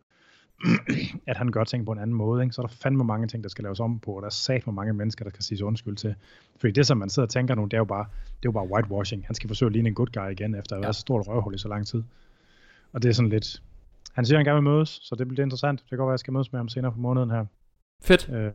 at 1.26 1.37
han 1.37 1.50
gør 1.50 1.64
ting 1.64 1.87
på 1.87 1.92
en 1.92 1.98
anden 1.98 2.16
måde, 2.16 2.42
ikke? 2.42 2.54
så 2.54 2.62
er 2.62 2.66
der 2.66 2.74
fandme 2.74 3.04
mange 3.04 3.26
ting, 3.26 3.42
der 3.42 3.48
skal 3.48 3.62
laves 3.62 3.80
om 3.80 3.98
på, 3.98 4.11
og 4.12 4.22
der 4.22 4.26
er 4.26 4.30
sat 4.30 4.66
mange 4.66 4.92
mennesker, 4.92 5.24
der 5.24 5.30
kan 5.30 5.42
sige 5.42 5.64
undskyld 5.64 5.96
til. 5.96 6.14
Fordi 6.61 6.72
det, 6.72 6.87
som 6.87 6.98
man 6.98 7.11
sidder 7.11 7.26
og 7.26 7.30
tænker 7.30 7.54
nu, 7.54 7.64
det 7.64 7.72
er 7.72 7.78
jo 7.78 7.85
bare, 7.85 8.04
det 8.26 8.48
er 8.48 8.48
jo 8.48 8.52
bare 8.52 8.70
whitewashing. 8.70 9.26
Han 9.26 9.35
skal 9.35 9.48
forsøge 9.48 9.66
at 9.66 9.72
ligne 9.72 9.88
en 9.88 9.94
good 9.94 10.06
guy 10.06 10.30
igen, 10.30 10.54
efter 10.54 10.76
at 10.76 10.78
have 10.78 10.82
ja. 10.82 10.87
været 10.87 10.94
så 10.94 11.00
stort 11.00 11.28
røvhul 11.28 11.54
i 11.54 11.59
så 11.59 11.68
lang 11.68 11.87
tid. 11.87 12.02
Og 12.92 13.02
det 13.02 13.09
er 13.09 13.12
sådan 13.12 13.28
lidt, 13.28 13.62
han 14.16 14.24
siger, 14.26 14.38
han 14.38 14.44
gerne 14.44 14.62
vil 14.62 14.70
mødes, 14.72 14.88
så 15.02 15.14
det 15.14 15.29
bliver 15.29 15.44
interessant. 15.44 15.81
Det 15.81 15.88
kan 15.88 15.98
godt 15.98 16.07
være, 16.07 16.12
at 16.12 16.18
jeg 16.18 16.24
skal 16.24 16.33
mødes 16.33 16.52
med 16.52 16.61
ham 16.61 16.68
senere 16.68 16.92
på 16.92 16.98
måneden 16.98 17.31
her. 17.31 17.44
Fedt. 18.02 18.29
Øh, 18.29 18.52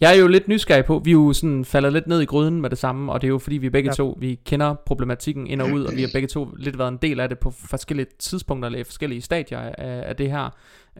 Jeg 0.00 0.16
er 0.16 0.20
jo 0.20 0.26
lidt 0.26 0.48
nysgerrig 0.48 0.84
på, 0.84 0.98
vi 1.04 1.10
er 1.10 1.14
jo 1.14 1.32
sådan 1.32 1.64
faldet 1.64 1.92
lidt 1.92 2.06
ned 2.06 2.20
i 2.20 2.24
gryden 2.24 2.60
med 2.60 2.70
det 2.70 2.78
samme, 2.78 3.12
og 3.12 3.20
det 3.20 3.26
er 3.26 3.30
jo 3.30 3.38
fordi 3.38 3.56
vi 3.56 3.70
begge 3.70 3.90
ja. 3.90 3.94
to, 3.94 4.16
vi 4.20 4.34
kender 4.44 4.74
problematikken 4.74 5.46
ind 5.46 5.62
og 5.62 5.70
ud, 5.70 5.84
og 5.84 5.92
vi 5.96 6.00
har 6.00 6.10
begge 6.12 6.28
to 6.28 6.48
lidt 6.56 6.78
været 6.78 6.88
en 6.88 6.98
del 7.02 7.20
af 7.20 7.28
det 7.28 7.38
på 7.38 7.50
forskellige 7.50 8.06
tidspunkter, 8.18 8.66
eller 8.66 8.84
forskellige 8.84 9.20
stadier 9.20 9.58
af, 9.58 10.08
af 10.08 10.16
det 10.16 10.30
her. 10.30 10.50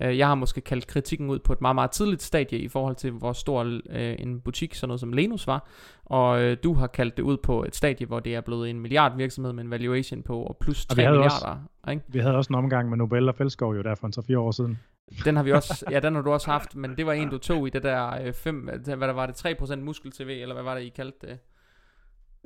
Øh, 0.02 0.18
jeg 0.18 0.26
har 0.26 0.34
måske 0.34 0.60
kaldt 0.60 0.86
kritikken 0.86 1.30
ud 1.30 1.38
på 1.38 1.52
et 1.52 1.60
meget, 1.60 1.74
meget 1.74 1.90
tidligt 1.90 2.22
stadie 2.22 2.58
i 2.58 2.68
forhold 2.68 2.96
til, 2.96 3.10
hvor 3.10 3.32
stor 3.32 3.80
øh, 3.90 4.14
en 4.18 4.40
butik, 4.40 4.74
sådan 4.74 4.88
noget 4.88 5.00
som 5.00 5.12
Lenus 5.12 5.46
var, 5.46 5.68
og 6.04 6.42
øh, 6.42 6.56
du 6.64 6.74
har 6.74 6.86
kaldt 6.86 7.16
det 7.16 7.22
ud 7.22 7.36
på 7.36 7.64
et 7.64 7.76
stadie, 7.76 8.06
hvor 8.06 8.20
det 8.20 8.34
er 8.34 8.40
blevet 8.40 8.70
en 8.70 8.80
milliard 8.80 9.16
virksomhed 9.16 9.52
med 9.52 9.64
en 9.64 9.70
valuation 9.70 10.22
på 10.22 10.56
plus 10.60 10.86
3 10.86 10.96
milliarder. 10.96 11.24
Også, 11.24 11.46
ikke? 11.90 12.02
Vi 12.08 12.18
havde 12.18 12.36
også 12.36 12.48
en 12.50 12.54
omgang 12.54 12.88
med 12.88 12.98
Nobel 12.98 13.28
og 13.28 13.34
Fællesskov 13.34 13.74
jo 13.76 13.82
der 13.82 13.94
for 13.94 14.06
en 14.06 14.12
3-4 14.34 14.38
år 14.38 14.50
siden. 14.50 14.78
Den 15.24 15.36
har 15.36 15.42
vi 15.42 15.52
også, 15.52 15.84
ja, 15.90 16.00
den 16.00 16.14
har 16.14 16.22
du 16.22 16.30
også 16.30 16.50
haft, 16.50 16.76
men 16.76 16.96
det 16.96 17.06
var 17.06 17.12
en, 17.12 17.28
du 17.28 17.38
tog 17.38 17.66
i 17.66 17.70
det 17.70 17.82
der 17.82 18.32
5, 18.32 18.68
øh, 18.68 18.98
hvad 18.98 19.08
der 19.08 19.14
var 19.14 19.26
det, 19.26 19.46
3% 19.46 19.76
muskel-TV, 19.76 20.28
eller 20.42 20.54
hvad 20.54 20.64
var 20.64 20.74
det, 20.74 20.82
I 20.82 20.88
kaldte 20.88 21.26
det? 21.26 21.38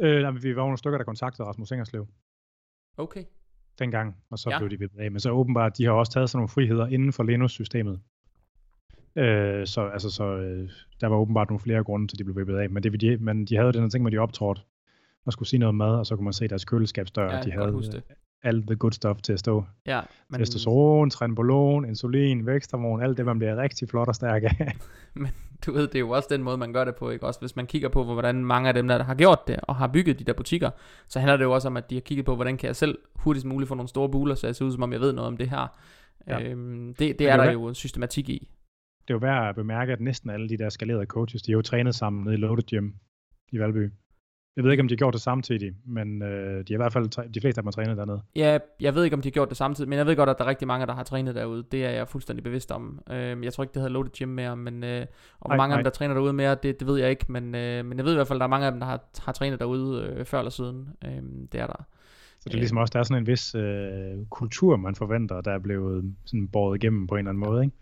Øh, 0.01 0.23
nej, 0.23 0.31
vi 0.31 0.57
var 0.57 0.63
nogle 0.63 0.79
stykker, 0.79 0.99
der 0.99 1.05
kontaktede 1.05 1.49
Rasmus 1.49 1.71
Ingerslev. 1.71 2.07
Okay. 2.97 3.25
Dengang, 3.79 4.17
og 4.31 4.39
så 4.39 4.51
ja. 4.51 4.59
blev 4.59 4.71
de 4.71 4.81
ved 4.81 4.89
af. 4.99 5.11
Men 5.11 5.21
så 5.21 5.31
åbenbart, 5.31 5.79
de 5.79 5.85
har 5.85 5.93
også 5.93 6.13
taget 6.13 6.31
sådan 6.31 6.39
nogle 6.39 6.49
friheder 6.49 6.87
inden 6.87 7.13
for 7.13 7.23
Linux-systemet. 7.23 8.01
Øh, 9.17 9.67
så 9.67 9.89
altså, 9.93 10.11
så, 10.11 10.25
øh, 10.25 10.71
der 11.01 11.07
var 11.07 11.17
åbenbart 11.17 11.49
nogle 11.49 11.61
flere 11.61 11.85
grunde 11.85 12.09
til, 12.09 12.17
at 12.17 12.19
de 12.19 12.25
blev 12.25 12.37
vippet 12.37 12.57
af. 12.57 12.71
Men, 12.71 12.83
det, 12.83 13.01
de, 13.01 13.17
men 13.17 13.45
de 13.45 13.57
havde 13.57 13.73
den 13.73 13.83
her 13.83 13.89
ting, 13.89 14.03
hvor 14.03 14.11
de 14.11 14.19
optrådte 14.19 14.63
og 15.25 15.33
skulle 15.33 15.49
sige 15.49 15.61
noget 15.61 15.75
mad, 15.75 15.95
og 15.95 16.07
så 16.07 16.17
kunne 16.17 16.25
man 16.25 16.33
se 16.33 16.49
deres 16.49 16.65
køleskabsdør, 16.65 17.35
ja, 17.35 17.43
de 17.43 17.53
havde 17.53 17.73
alt 18.45 18.67
the 18.67 18.77
good 18.77 18.93
stuff 18.93 19.21
til 19.23 19.33
at 19.33 19.39
stå. 19.39 19.65
Ja, 19.87 20.01
men... 20.29 20.41
Testosteron, 20.41 21.11
trenbolon, 21.11 21.85
insulin, 21.85 22.47
væksthormon, 22.47 23.03
alt 23.03 23.17
det, 23.17 23.27
man 23.27 23.39
bliver 23.39 23.57
rigtig 23.57 23.89
flot 23.89 24.09
og 24.09 24.15
stærk 24.15 24.43
af. 24.43 24.77
men 25.15 25.31
du 25.67 25.73
ved, 25.73 25.83
det 25.83 25.95
er 25.95 26.01
jo 26.01 26.11
også 26.11 26.29
den 26.31 26.43
måde, 26.43 26.57
man 26.57 26.73
gør 26.73 26.85
det 26.85 26.95
på, 26.95 27.11
ikke? 27.11 27.27
Også 27.27 27.41
hvis 27.41 27.57
man 27.57 27.67
kigger 27.67 27.89
på, 27.89 28.05
hvordan 28.05 28.45
mange 28.45 28.69
af 28.69 28.75
dem, 28.75 28.89
der 28.89 29.03
har 29.03 29.15
gjort 29.15 29.39
det, 29.47 29.57
og 29.63 29.77
har 29.77 29.87
bygget 29.87 30.19
de 30.19 30.25
der 30.25 30.33
butikker, 30.33 30.71
så 31.09 31.19
handler 31.19 31.37
det 31.37 31.45
jo 31.45 31.53
også 31.53 31.69
om, 31.69 31.77
at 31.77 31.91
de 31.91 31.95
har 31.95 32.01
kigget 32.01 32.27
på, 32.27 32.35
hvordan 32.35 32.57
kan 32.57 32.67
jeg 32.67 32.77
selv 32.77 32.99
hurtigst 33.15 33.47
muligt 33.47 33.69
få 33.69 33.75
nogle 33.75 33.89
store 33.89 34.09
buler, 34.09 34.35
så 34.35 34.47
jeg 34.47 34.57
ser 34.57 34.65
ud, 34.65 34.73
som 34.73 34.83
om 34.83 34.93
jeg 34.93 35.01
ved 35.01 35.13
noget 35.13 35.29
om 35.29 35.37
det 35.37 35.51
her. 35.51 35.79
Ja. 36.27 36.43
Øhm, 36.43 36.95
det, 36.95 37.19
det 37.19 37.29
er 37.29 37.37
der 37.37 37.53
jo 37.53 37.75
systematik 37.75 38.29
i. 38.29 38.49
Det 39.09 39.11
er 39.11 39.15
jo 39.15 39.19
værd 39.19 39.49
at 39.49 39.55
bemærke, 39.55 39.93
at 39.93 40.01
næsten 40.01 40.31
alle 40.31 40.49
de 40.49 40.59
der 40.59 40.69
skalerede 40.69 41.07
coaches, 41.07 41.43
de 41.43 41.51
er 41.51 41.55
jo 41.55 41.63
trænet 41.63 41.95
sammen 41.95 42.25
nede 42.25 42.35
i 42.35 42.39
Loaded 42.39 42.65
Gym 42.65 42.91
i 43.53 43.59
Valby. 43.59 43.91
Jeg 44.57 44.65
ved 44.65 44.71
ikke, 44.71 44.81
om 44.81 44.89
de 44.89 44.95
har 44.95 44.97
gjort 44.97 45.15
det 45.15 45.21
samtidig, 45.21 45.73
men 45.87 46.23
øh, 46.23 46.65
de 46.69 46.73
er 46.73 46.77
i 46.77 46.77
hvert 46.77 46.93
fald, 46.93 47.33
de 47.33 47.41
fleste 47.41 47.59
af 47.59 47.63
dem 47.63 47.67
har 47.67 47.71
trænet 47.71 47.97
dernede. 47.97 48.23
Ja, 48.37 48.59
jeg 48.81 48.95
ved 48.95 49.05
ikke, 49.05 49.15
om 49.15 49.23
de 49.23 49.29
har 49.29 49.33
gjort 49.33 49.49
det 49.49 49.57
samtidig, 49.57 49.89
men 49.89 49.99
jeg 49.99 50.07
ved 50.07 50.17
godt, 50.17 50.31
at 50.31 50.39
der 50.39 50.45
er 50.45 50.49
rigtig 50.49 50.69
mange, 50.69 50.87
der 50.87 50.95
har 50.95 51.03
trænet 51.03 51.35
derude. 51.35 51.65
Det 51.73 51.85
er 51.85 51.91
jeg 51.91 52.09
fuldstændig 52.09 52.45
bevidst 52.45 52.73
om. 52.73 53.01
Øh, 53.11 53.45
jeg 53.45 53.53
tror 53.53 53.65
ikke, 53.65 53.75
det 53.75 53.83
hedder 53.83 53.93
Loaded 53.93 54.11
Gym 54.13 54.29
mere, 54.29 54.57
men 54.57 54.85
øh, 54.85 55.07
hvor 55.39 55.57
mange 55.57 55.69
nej. 55.69 55.75
af 55.75 55.79
dem, 55.79 55.85
der 55.85 55.91
træner 55.91 56.15
derude 56.15 56.33
mere, 56.33 56.57
det, 56.63 56.81
det 56.81 56.89
ved 56.89 56.99
jeg 56.99 57.11
ikke. 57.11 57.25
Men, 57.29 57.55
øh, 57.55 57.85
men 57.85 57.99
jeg 57.99 58.05
ved 58.05 58.13
i 58.13 58.15
hvert 58.15 58.29
fald, 58.29 58.37
at 58.37 58.41
der 58.41 58.47
er 58.47 58.51
mange 58.51 58.67
af 58.67 58.73
dem, 58.73 58.81
der 58.81 58.87
har, 58.87 59.01
har 59.19 59.33
trænet 59.33 59.59
derude 59.59 60.03
øh, 60.03 60.25
før 60.25 60.39
eller 60.39 60.51
siden. 60.51 60.89
Øh, 61.05 61.23
det 61.53 61.61
er 61.61 61.67
der. 61.67 61.85
Så 62.41 62.49
det 62.49 62.55
er 62.55 62.59
ligesom 62.59 62.79
også, 62.79 62.93
der 62.93 62.99
er 62.99 63.03
sådan 63.03 63.23
en 63.23 63.27
vis 63.27 63.55
øh, 63.55 64.27
kultur, 64.31 64.77
man 64.77 64.95
forventer, 64.95 65.41
der 65.41 65.53
er 65.53 65.59
blevet 65.59 66.15
sådan 66.25 66.49
båret 66.49 66.77
igennem 66.77 67.07
på 67.07 67.15
en 67.15 67.19
eller 67.19 67.31
anden 67.31 67.45
måde, 67.51 67.65
ikke? 67.65 67.77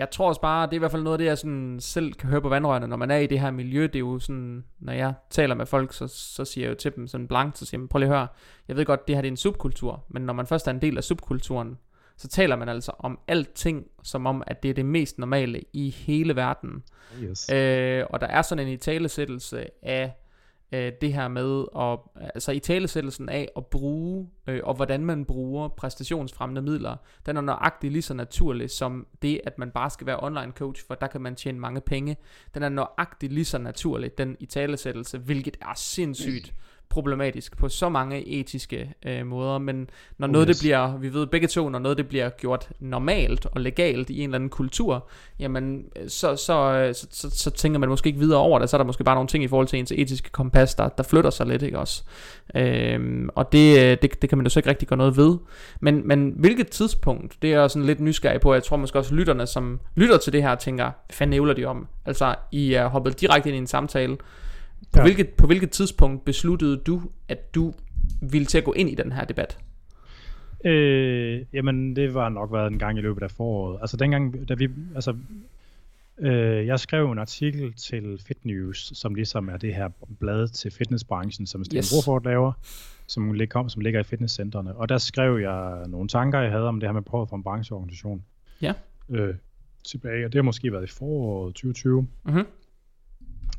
Jeg 0.00 0.10
tror 0.10 0.28
også 0.28 0.40
bare, 0.40 0.66
det 0.66 0.72
er 0.72 0.76
i 0.76 0.78
hvert 0.78 0.90
fald 0.90 1.02
noget 1.02 1.14
af 1.14 1.18
det, 1.18 1.24
jeg 1.24 1.38
sådan 1.38 1.80
selv 1.80 2.12
kan 2.12 2.28
høre 2.28 2.40
på 2.40 2.48
vandrørene, 2.48 2.86
når 2.86 2.96
man 2.96 3.10
er 3.10 3.16
i 3.16 3.26
det 3.26 3.40
her 3.40 3.50
miljø, 3.50 3.82
det 3.82 3.94
er 3.94 3.98
jo 3.98 4.18
sådan, 4.18 4.64
når 4.78 4.92
jeg 4.92 5.14
taler 5.30 5.54
med 5.54 5.66
folk, 5.66 5.92
så, 5.92 6.06
så 6.06 6.44
siger 6.44 6.66
jeg 6.66 6.70
jo 6.70 6.78
til 6.78 6.96
dem 6.96 7.06
sådan 7.06 7.28
blankt, 7.28 7.58
så 7.58 7.66
siger 7.66 7.80
jeg, 7.80 7.88
prøv 7.88 7.98
lige 7.98 8.10
at 8.10 8.16
høre, 8.16 8.28
jeg 8.68 8.76
ved 8.76 8.84
godt, 8.84 9.08
det 9.08 9.16
her 9.16 9.22
det 9.22 9.28
er 9.28 9.32
en 9.32 9.36
subkultur, 9.36 10.04
men 10.08 10.22
når 10.22 10.32
man 10.32 10.46
først 10.46 10.66
er 10.66 10.70
en 10.70 10.82
del 10.82 10.96
af 10.96 11.04
subkulturen, 11.04 11.78
så 12.16 12.28
taler 12.28 12.56
man 12.56 12.68
altså 12.68 12.92
om 12.98 13.18
alting, 13.28 13.84
som 14.02 14.26
om, 14.26 14.42
at 14.46 14.62
det 14.62 14.68
er 14.68 14.74
det 14.74 14.86
mest 14.86 15.18
normale 15.18 15.60
i 15.72 15.90
hele 15.90 16.36
verden. 16.36 16.82
Yes. 17.22 17.50
Øh, 17.52 18.04
og 18.10 18.20
der 18.20 18.26
er 18.26 18.42
sådan 18.42 18.66
en 18.66 18.72
italesættelse 18.72 19.66
af 19.82 20.12
øh, 20.72 20.92
det 21.00 21.12
her 21.12 21.28
med 21.28 21.64
at, 21.76 22.24
altså 22.34 22.52
i 22.52 22.58
talesættelsen 22.58 23.28
af 23.28 23.48
at 23.56 23.66
bruge, 23.66 24.28
øh, 24.46 24.60
og 24.64 24.74
hvordan 24.74 25.04
man 25.04 25.24
bruger 25.24 25.68
præstationsfremmende 25.68 26.62
midler, 26.62 26.96
den 27.26 27.36
er 27.36 27.40
nøjagtigt 27.40 27.92
lige 27.92 28.02
så 28.02 28.14
naturlig 28.14 28.70
som 28.70 29.06
det, 29.22 29.40
at 29.44 29.58
man 29.58 29.70
bare 29.70 29.90
skal 29.90 30.06
være 30.06 30.22
online 30.22 30.52
coach, 30.52 30.86
for 30.86 30.94
der 30.94 31.06
kan 31.06 31.20
man 31.20 31.34
tjene 31.34 31.58
mange 31.58 31.80
penge. 31.80 32.16
Den 32.54 32.62
er 32.62 32.68
nøjagtigt 32.68 33.32
lige 33.32 33.44
så 33.44 33.58
naturlig, 33.58 34.18
den 34.18 34.36
i 34.40 34.46
talesættelse, 34.46 35.18
hvilket 35.18 35.56
er 35.60 35.74
sindssygt 35.76 36.54
problematisk 36.90 37.56
på 37.56 37.68
så 37.68 37.88
mange 37.88 38.28
etiske 38.28 38.94
øh, 39.06 39.26
måder, 39.26 39.58
men 39.58 39.90
når 40.18 40.26
oh, 40.26 40.32
noget 40.32 40.48
yes. 40.48 40.56
det 40.56 40.64
bliver, 40.64 40.96
vi 40.96 41.14
ved 41.14 41.26
begge 41.26 41.48
to, 41.48 41.68
når 41.68 41.78
noget 41.78 41.98
det 41.98 42.08
bliver 42.08 42.28
gjort 42.28 42.68
normalt 42.80 43.46
og 43.46 43.60
legalt 43.60 44.10
i 44.10 44.18
en 44.18 44.24
eller 44.24 44.34
anden 44.34 44.50
kultur, 44.50 45.08
jamen 45.38 45.84
så, 46.08 46.36
så, 46.36 46.90
så, 46.92 47.06
så, 47.10 47.30
så 47.30 47.50
tænker 47.50 47.78
man 47.78 47.88
måske 47.88 48.06
ikke 48.06 48.18
videre 48.18 48.38
over 48.38 48.58
det, 48.58 48.70
så 48.70 48.76
er 48.76 48.78
der 48.78 48.86
måske 48.86 49.04
bare 49.04 49.14
nogle 49.14 49.28
ting 49.28 49.44
i 49.44 49.48
forhold 49.48 49.66
til 49.66 49.78
ens 49.78 49.92
etiske 49.92 50.30
kompas, 50.30 50.74
der, 50.74 50.88
der 50.88 51.02
flytter 51.02 51.30
sig 51.30 51.46
lidt, 51.46 51.62
ikke 51.62 51.78
også? 51.78 52.02
Øhm, 52.54 53.28
og 53.34 53.52
det, 53.52 54.02
det, 54.02 54.22
det 54.22 54.28
kan 54.28 54.38
man 54.38 54.46
jo 54.46 54.50
så 54.50 54.58
ikke 54.58 54.70
rigtig 54.70 54.88
gøre 54.88 54.96
noget 54.96 55.16
ved. 55.16 55.38
Men, 55.80 56.08
men 56.08 56.34
hvilket 56.36 56.68
tidspunkt, 56.68 57.36
det 57.42 57.52
er 57.52 57.60
jeg 57.60 57.70
sådan 57.70 57.86
lidt 57.86 58.00
nysgerrig 58.00 58.40
på, 58.40 58.54
jeg 58.54 58.62
tror 58.62 58.76
måske 58.76 58.98
også 58.98 59.14
lytterne, 59.14 59.46
som 59.46 59.80
lytter 59.94 60.18
til 60.18 60.32
det 60.32 60.42
her, 60.42 60.54
tænker, 60.54 60.84
hvad 60.84 61.14
fanden 61.14 61.30
nævler 61.30 61.54
de 61.54 61.64
om? 61.64 61.86
Altså, 62.06 62.34
I 62.52 62.72
er 62.72 62.86
hoppet 62.86 63.20
direkte 63.20 63.48
ind 63.48 63.56
i 63.56 63.58
en 63.58 63.66
samtale, 63.66 64.16
på, 64.92 64.98
ja. 64.98 65.02
hvilket, 65.02 65.28
på 65.28 65.46
hvilket 65.46 65.70
tidspunkt 65.70 66.24
besluttede 66.24 66.76
du, 66.76 67.02
at 67.28 67.54
du 67.54 67.74
ville 68.20 68.46
til 68.46 68.58
at 68.58 68.64
gå 68.64 68.72
ind 68.72 68.90
i 68.90 68.94
den 68.94 69.12
her 69.12 69.24
debat? 69.24 69.58
Øh, 70.64 71.44
jamen, 71.52 71.96
det 71.96 72.14
var 72.14 72.28
nok 72.28 72.52
været 72.52 72.72
en 72.72 72.78
gang 72.78 72.98
i 72.98 73.00
løbet 73.00 73.22
af 73.22 73.30
foråret. 73.30 73.78
Altså 73.80 73.96
dengang, 73.96 74.48
da 74.48 74.54
vi, 74.54 74.68
altså, 74.94 75.16
øh, 76.18 76.66
jeg 76.66 76.80
skrev 76.80 77.10
en 77.12 77.18
artikel 77.18 77.72
til 77.72 78.22
Fit 78.26 78.44
News, 78.44 78.92
som 78.94 79.14
ligesom 79.14 79.48
er 79.48 79.56
det 79.56 79.74
her 79.74 79.88
blad 80.18 80.48
til 80.48 80.70
fitnessbranchen, 80.70 81.46
som 81.46 81.64
Sten 81.64 81.76
yes. 81.76 81.92
Brofort 81.92 82.24
laver, 82.24 82.52
som 83.06 83.32
ligger, 83.32 83.68
som 83.68 83.82
ligger 83.82 84.00
i 84.00 84.04
fitnesscentrene. 84.04 84.76
Og 84.76 84.88
der 84.88 84.98
skrev 84.98 85.38
jeg 85.38 85.84
nogle 85.88 86.08
tanker, 86.08 86.40
jeg 86.40 86.50
havde 86.50 86.68
om 86.68 86.80
det 86.80 86.88
her 86.88 86.92
med 86.92 87.02
behovet 87.02 87.28
for 87.28 87.36
en 87.36 87.42
brancheorganisation. 87.42 88.24
Ja. 88.62 88.72
Øh, 89.08 89.34
tilbage, 89.84 90.24
og 90.24 90.32
det 90.32 90.38
har 90.38 90.42
måske 90.42 90.72
været 90.72 90.84
i 90.84 90.92
foråret 90.92 91.54
2020. 91.54 92.08
Mm-hmm. 92.24 92.44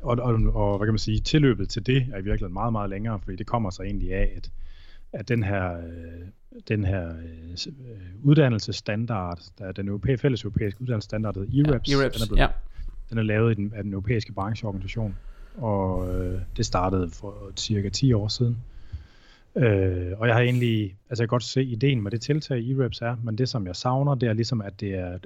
Og, 0.02 0.18
og, 0.18 0.34
og 0.54 0.76
hvad 0.78 0.86
kan 0.86 0.92
man 0.92 0.98
sige, 0.98 1.20
tilløbet 1.20 1.68
til 1.68 1.86
det 1.86 1.96
er 1.96 2.18
i 2.18 2.22
virkeligheden 2.22 2.52
meget, 2.52 2.72
meget 2.72 2.90
længere, 2.90 3.20
fordi 3.20 3.36
det 3.36 3.46
kommer 3.46 3.70
sig 3.70 3.84
egentlig 3.84 4.14
af, 4.14 4.32
at, 4.36 4.50
at 5.12 5.28
den 5.28 5.42
her, 5.42 5.76
øh, 5.76 6.26
den 6.68 6.84
her 6.84 7.08
øh, 7.08 7.68
uddannelsesstandard, 8.22 9.38
der 9.58 9.64
er 9.64 9.72
den 9.72 9.88
europæiske, 9.88 10.22
fælles 10.22 10.42
europæiske 10.42 10.82
uddannelsesstandard, 10.82 11.34
der 11.34 11.40
EREPS, 11.40 11.90
ja, 11.90 11.96
EREPS 11.96 12.16
den, 12.16 12.22
er 12.22 12.26
blevet, 12.26 12.40
ja. 12.40 12.48
den 13.10 13.18
er 13.18 13.22
lavet 13.22 13.52
i 13.52 13.54
den, 13.54 13.72
af 13.74 13.82
den 13.82 13.92
europæiske 13.92 14.32
brancheorganisation, 14.32 15.16
og 15.56 16.14
øh, 16.14 16.40
det 16.56 16.66
startede 16.66 17.10
for 17.10 17.52
cirka 17.56 17.88
10 17.88 18.12
år 18.12 18.28
siden. 18.28 18.58
Øh, 19.56 20.12
og 20.16 20.26
jeg 20.26 20.34
har 20.34 20.42
egentlig, 20.42 20.96
altså 21.10 21.22
jeg 21.22 21.28
kan 21.28 21.34
godt 21.34 21.42
se 21.42 21.62
ideen 21.62 22.02
med 22.02 22.10
det 22.10 22.20
tiltag, 22.20 22.70
EREPS 22.70 23.00
er, 23.00 23.16
men 23.22 23.38
det 23.38 23.48
som 23.48 23.66
jeg 23.66 23.76
savner, 23.76 24.14
det 24.14 24.28
er 24.28 24.32
ligesom, 24.32 24.60
at 24.60 24.80
det 24.80 24.94
er 24.94 25.18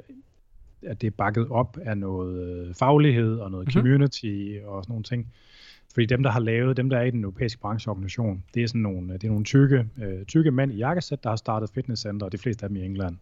at 0.87 1.01
det 1.01 1.07
er 1.07 1.11
bakket 1.19 1.49
op 1.49 1.79
af 1.83 1.99
noget 1.99 2.43
øh, 2.43 2.75
faglighed 2.75 3.39
og 3.39 3.51
noget 3.51 3.67
mm-hmm. 3.67 3.83
community 3.83 4.59
og 4.65 4.85
sådan 4.85 4.93
nogle 4.93 5.05
ting. 5.05 5.33
Fordi 5.95 6.07
dem, 6.07 6.23
der 6.23 6.31
har 6.31 6.41
lavet, 6.41 6.77
dem 6.77 6.91
der 6.91 6.99
er 6.99 7.03
i 7.03 7.11
den 7.11 7.25
europæiske 7.25 7.61
brancheorganisation, 7.61 8.45
det 8.55 8.63
er 8.63 8.67
sådan 8.67 8.81
nogle, 8.81 9.13
det 9.13 9.25
er 9.25 9.29
nogle 9.29 9.45
tykke, 9.45 9.89
øh, 10.03 10.25
tykke 10.25 10.51
mænd 10.51 10.73
i 10.73 10.77
jakkesæt, 10.77 11.23
der 11.23 11.29
har 11.29 11.37
startet 11.37 11.71
fitnesscenter, 11.71 12.27
og 12.27 12.33
de 12.33 12.39
fleste 12.39 12.65
af 12.65 12.69
dem 12.69 12.77
i 12.77 12.85
England. 12.85 13.17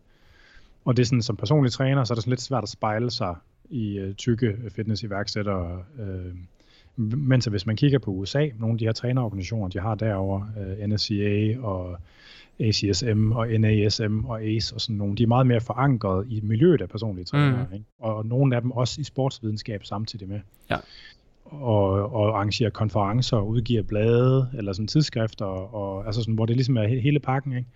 Og 0.84 0.96
det 0.96 1.02
er 1.02 1.06
sådan, 1.06 1.22
som 1.22 1.36
personlig 1.36 1.72
træner, 1.72 2.04
så 2.04 2.12
er 2.12 2.14
det 2.14 2.22
sådan 2.24 2.30
lidt 2.30 2.40
svært 2.40 2.62
at 2.62 2.68
spejle 2.68 3.10
sig 3.10 3.34
i 3.70 3.98
øh, 3.98 4.14
tykke 4.14 4.56
fitness-iværksættere. 4.68 5.82
Øh, 5.98 6.34
mens 6.96 7.44
hvis 7.44 7.66
man 7.66 7.76
kigger 7.76 7.98
på 7.98 8.10
USA, 8.10 8.48
nogle 8.58 8.74
af 8.74 8.78
de 8.78 8.84
her 8.84 8.92
trænerorganisationer, 8.92 9.68
de 9.68 9.80
har 9.80 9.94
derovre, 9.94 10.48
øh, 10.60 10.86
NSCA 10.86 11.56
og 11.60 11.98
ACSM 12.60 13.32
og 13.32 13.48
NASM 13.48 14.24
og 14.24 14.42
ACE 14.42 14.74
og 14.74 14.80
sådan 14.80 14.96
nogle, 14.96 15.16
de 15.16 15.22
er 15.22 15.26
meget 15.26 15.46
mere 15.46 15.60
forankret 15.60 16.26
i 16.28 16.40
miljøet 16.40 16.82
af 16.82 16.88
personlige 16.88 17.24
trænere, 17.24 17.66
mm. 17.68 17.74
ikke? 17.74 17.86
og 17.98 18.26
nogle 18.26 18.56
af 18.56 18.62
dem 18.62 18.70
også 18.70 19.00
i 19.00 19.04
sportsvidenskab 19.04 19.84
samtidig 19.84 20.28
med. 20.28 20.40
Ja. 20.70 20.76
Og, 21.44 22.14
og 22.14 22.28
arrangerer 22.28 22.70
konferencer 22.70 23.36
og 23.36 23.48
udgiver 23.48 23.82
blade 23.82 24.50
eller 24.54 24.72
sådan 24.72 24.86
tidsskrifter, 24.86 25.44
og, 25.44 26.06
altså 26.06 26.20
sådan, 26.22 26.34
hvor 26.34 26.46
det 26.46 26.56
ligesom 26.56 26.76
er 26.76 26.86
hele 26.86 27.20
pakken. 27.20 27.52
Ikke? 27.56 27.68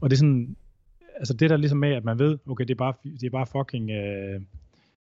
Og 0.00 0.10
det 0.10 0.16
er 0.16 0.18
sådan, 0.18 0.56
altså 1.16 1.34
det 1.34 1.50
der 1.50 1.56
ligesom 1.56 1.78
med, 1.78 1.92
at 1.92 2.04
man 2.04 2.18
ved, 2.18 2.38
okay, 2.48 2.64
det 2.64 2.70
er 2.70 2.78
bare, 2.78 2.92
det 3.04 3.22
er 3.22 3.30
bare 3.30 3.46
fucking 3.46 3.90
øh, 3.90 4.40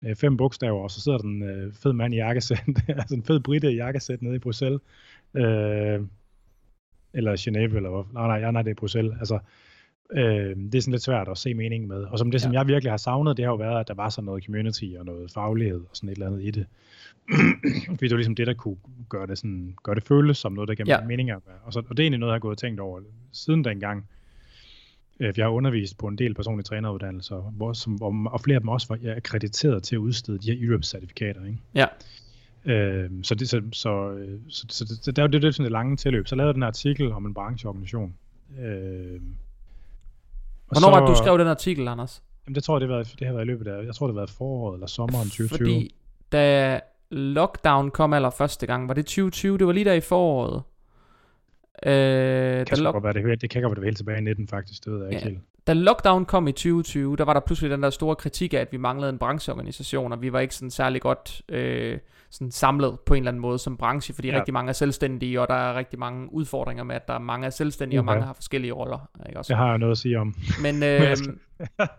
øh 0.05 0.15
fem 0.15 0.37
bogstaver, 0.37 0.83
og 0.83 0.91
så 0.91 1.01
sidder 1.01 1.17
den 1.17 1.43
øh, 1.43 1.73
fed 1.73 1.93
mand 1.93 2.13
i 2.13 2.17
jakkesæt, 2.17 2.63
altså 2.87 3.15
en 3.15 3.23
fed 3.23 3.39
britte 3.39 3.71
i 3.71 3.75
jakkesæt 3.75 4.21
nede 4.21 4.35
i 4.35 4.39
Bruxelles, 4.39 4.81
øh, 5.33 5.99
eller 7.13 7.31
Genève, 7.31 7.75
eller 7.75 7.89
hvad? 7.89 8.03
Nej, 8.13 8.39
nej, 8.39 8.51
nej, 8.51 8.61
det 8.61 8.71
er 8.71 8.75
Bruxelles. 8.75 9.13
Altså, 9.19 9.39
øh, 10.13 10.55
det 10.55 10.75
er 10.75 10.81
sådan 10.81 10.91
lidt 10.91 11.03
svært 11.03 11.27
at 11.27 11.37
se 11.37 11.53
meningen 11.53 11.89
med. 11.89 12.03
Og 12.03 12.19
som 12.19 12.31
det, 12.31 12.39
ja. 12.39 12.43
som 12.43 12.53
jeg 12.53 12.67
virkelig 12.67 12.91
har 12.91 12.97
savnet, 12.97 13.37
det 13.37 13.45
har 13.45 13.51
jo 13.51 13.55
været, 13.55 13.79
at 13.79 13.87
der 13.87 13.93
var 13.93 14.09
sådan 14.09 14.25
noget 14.25 14.45
community 14.45 14.85
og 14.99 15.05
noget 15.05 15.31
faglighed 15.31 15.79
og 15.79 15.89
sådan 15.93 16.09
et 16.09 16.13
eller 16.13 16.27
andet 16.27 16.43
i 16.43 16.51
det. 16.51 16.65
Fordi 17.87 18.07
det 18.07 18.11
var 18.11 18.17
ligesom 18.17 18.35
det, 18.35 18.47
der 18.47 18.53
kunne 18.53 18.77
gøre 19.09 19.27
det, 19.27 19.37
sådan, 19.37 19.75
gøre 19.83 19.95
det 19.95 20.03
føles 20.03 20.37
som 20.37 20.53
noget, 20.53 20.67
der 20.67 20.75
gav 20.75 20.85
ja. 20.87 21.01
mening. 21.01 21.31
Og, 21.63 21.73
så, 21.73 21.79
og 21.79 21.97
det 21.97 21.99
er 21.99 22.03
egentlig 22.03 22.19
noget, 22.19 22.31
jeg 22.31 22.35
har 22.35 22.39
gået 22.39 22.51
og 22.51 22.57
tænkt 22.57 22.79
over 22.79 22.99
siden 23.31 23.63
dengang. 23.63 24.05
Øh, 25.19 25.33
jeg 25.37 25.45
har 25.45 25.51
undervist 25.51 25.97
på 25.97 26.07
en 26.07 26.17
del 26.17 26.33
personlige 26.33 26.63
træneruddannelser, 26.63 27.35
hvor, 27.35 27.73
som, 27.73 27.93
hvor, 27.93 28.29
og 28.29 28.41
flere 28.41 28.55
af 28.55 28.61
dem 28.61 28.69
også 28.69 28.87
var 28.89 29.15
akkrediteret 29.15 29.83
til 29.83 29.95
at 29.95 29.99
udstede 29.99 30.39
de 30.39 30.51
her 30.51 30.67
Europe-certifikater. 30.67 31.45
Ikke? 31.45 31.57
Ja. 31.75 31.85
Øh, 32.65 33.09
så 33.23 33.35
det, 33.35 33.49
så, 33.49 33.61
så, 33.71 34.17
så, 34.49 34.65
så, 34.69 34.99
så 35.01 35.11
der 35.11 35.21
er 35.21 35.27
jo 35.27 35.31
det, 35.31 35.41
det, 35.41 35.55
sådan 35.55 35.63
det 35.63 35.71
lange 35.71 35.97
tilløb. 35.97 36.27
Så 36.27 36.35
lavede 36.35 36.47
jeg 36.47 36.55
den 36.55 36.63
artikel 36.63 37.11
om 37.11 37.25
en 37.25 37.33
brancheorganisation. 37.33 38.13
Øh, 38.59 39.21
Hvornår 40.71 40.89
var 40.89 40.99
det, 40.99 41.09
du 41.09 41.15
skrev 41.15 41.37
den 41.37 41.47
artikel, 41.47 41.87
Anders? 41.87 42.23
Jamen 42.45 42.55
det 42.55 42.63
tror 42.63 42.75
jeg, 42.75 42.81
det, 42.81 42.89
var, 42.89 43.03
det 43.19 43.27
har 43.27 43.33
været 43.33 43.45
i 43.45 43.47
løbet 43.47 43.67
af, 43.67 43.85
jeg 43.85 43.95
tror 43.95 44.07
det 44.07 44.13
har 44.13 44.19
været 44.19 44.29
foråret 44.29 44.75
eller 44.75 44.87
sommeren 44.87 45.25
2020. 45.25 45.57
Fordi 45.57 45.95
da 46.31 46.79
lockdown 47.11 47.91
kom 47.91 48.13
aller 48.13 48.29
første 48.29 48.67
gang, 48.67 48.87
var 48.87 48.93
det 48.93 49.05
2020? 49.05 49.57
Det 49.57 49.67
var 49.67 49.73
lige 49.73 49.85
der 49.85 49.93
i 49.93 50.01
foråret. 50.01 50.63
Øh, 51.85 52.59
det 52.59 52.67
kan 52.67 52.77
lock... 52.77 53.03
være, 53.03 53.13
det, 53.13 53.41
det 53.41 53.49
kan 53.49 53.61
godt 53.61 53.71
være, 53.71 53.75
det 53.75 53.83
helt 53.83 53.97
tilbage 53.97 54.17
i 54.17 54.21
19 54.21 54.47
faktisk, 54.47 54.85
det 54.85 54.93
ved 54.93 55.03
jeg 55.03 55.11
ja. 55.11 55.17
ikke 55.17 55.29
helt. 55.29 55.41
Da 55.67 55.73
lockdown 55.73 56.25
kom 56.25 56.47
i 56.47 56.51
2020, 56.51 57.15
der 57.15 57.25
var 57.25 57.33
der 57.33 57.39
pludselig 57.39 57.71
den 57.71 57.83
der 57.83 57.89
store 57.89 58.15
kritik 58.15 58.53
af, 58.53 58.57
at 58.57 58.71
vi 58.71 58.77
manglede 58.77 59.09
en 59.09 59.17
brancheorganisation, 59.17 60.11
og 60.11 60.21
vi 60.21 60.33
var 60.33 60.39
ikke 60.39 60.55
sådan 60.55 60.71
særlig 60.71 61.01
godt 61.01 61.41
øh, 61.49 61.99
sådan 62.29 62.51
samlet 62.51 62.99
på 63.05 63.13
en 63.13 63.23
eller 63.23 63.31
anden 63.31 63.41
måde 63.41 63.59
som 63.59 63.77
branche, 63.77 64.13
fordi 64.13 64.29
ja. 64.29 64.37
rigtig 64.37 64.53
mange 64.53 64.69
er 64.69 64.73
selvstændige, 64.73 65.41
og 65.41 65.47
der 65.47 65.53
er 65.53 65.75
rigtig 65.75 65.99
mange 65.99 66.33
udfordringer 66.33 66.83
med, 66.83 66.95
at 66.95 67.07
der 67.07 67.13
er 67.13 67.19
mange 67.19 67.45
er 67.45 67.49
selvstændige, 67.49 67.97
uh-huh. 67.97 68.01
og 68.01 68.05
mange 68.05 68.25
har 68.25 68.33
forskellige 68.33 68.71
roller. 68.71 69.09
Ikke 69.27 69.39
også? 69.39 69.49
Det 69.49 69.57
har 69.57 69.69
jeg 69.69 69.77
noget 69.77 69.91
at 69.91 69.97
sige 69.97 70.19
om. 70.19 70.35
Men, 70.61 70.83
øh, 70.83 71.17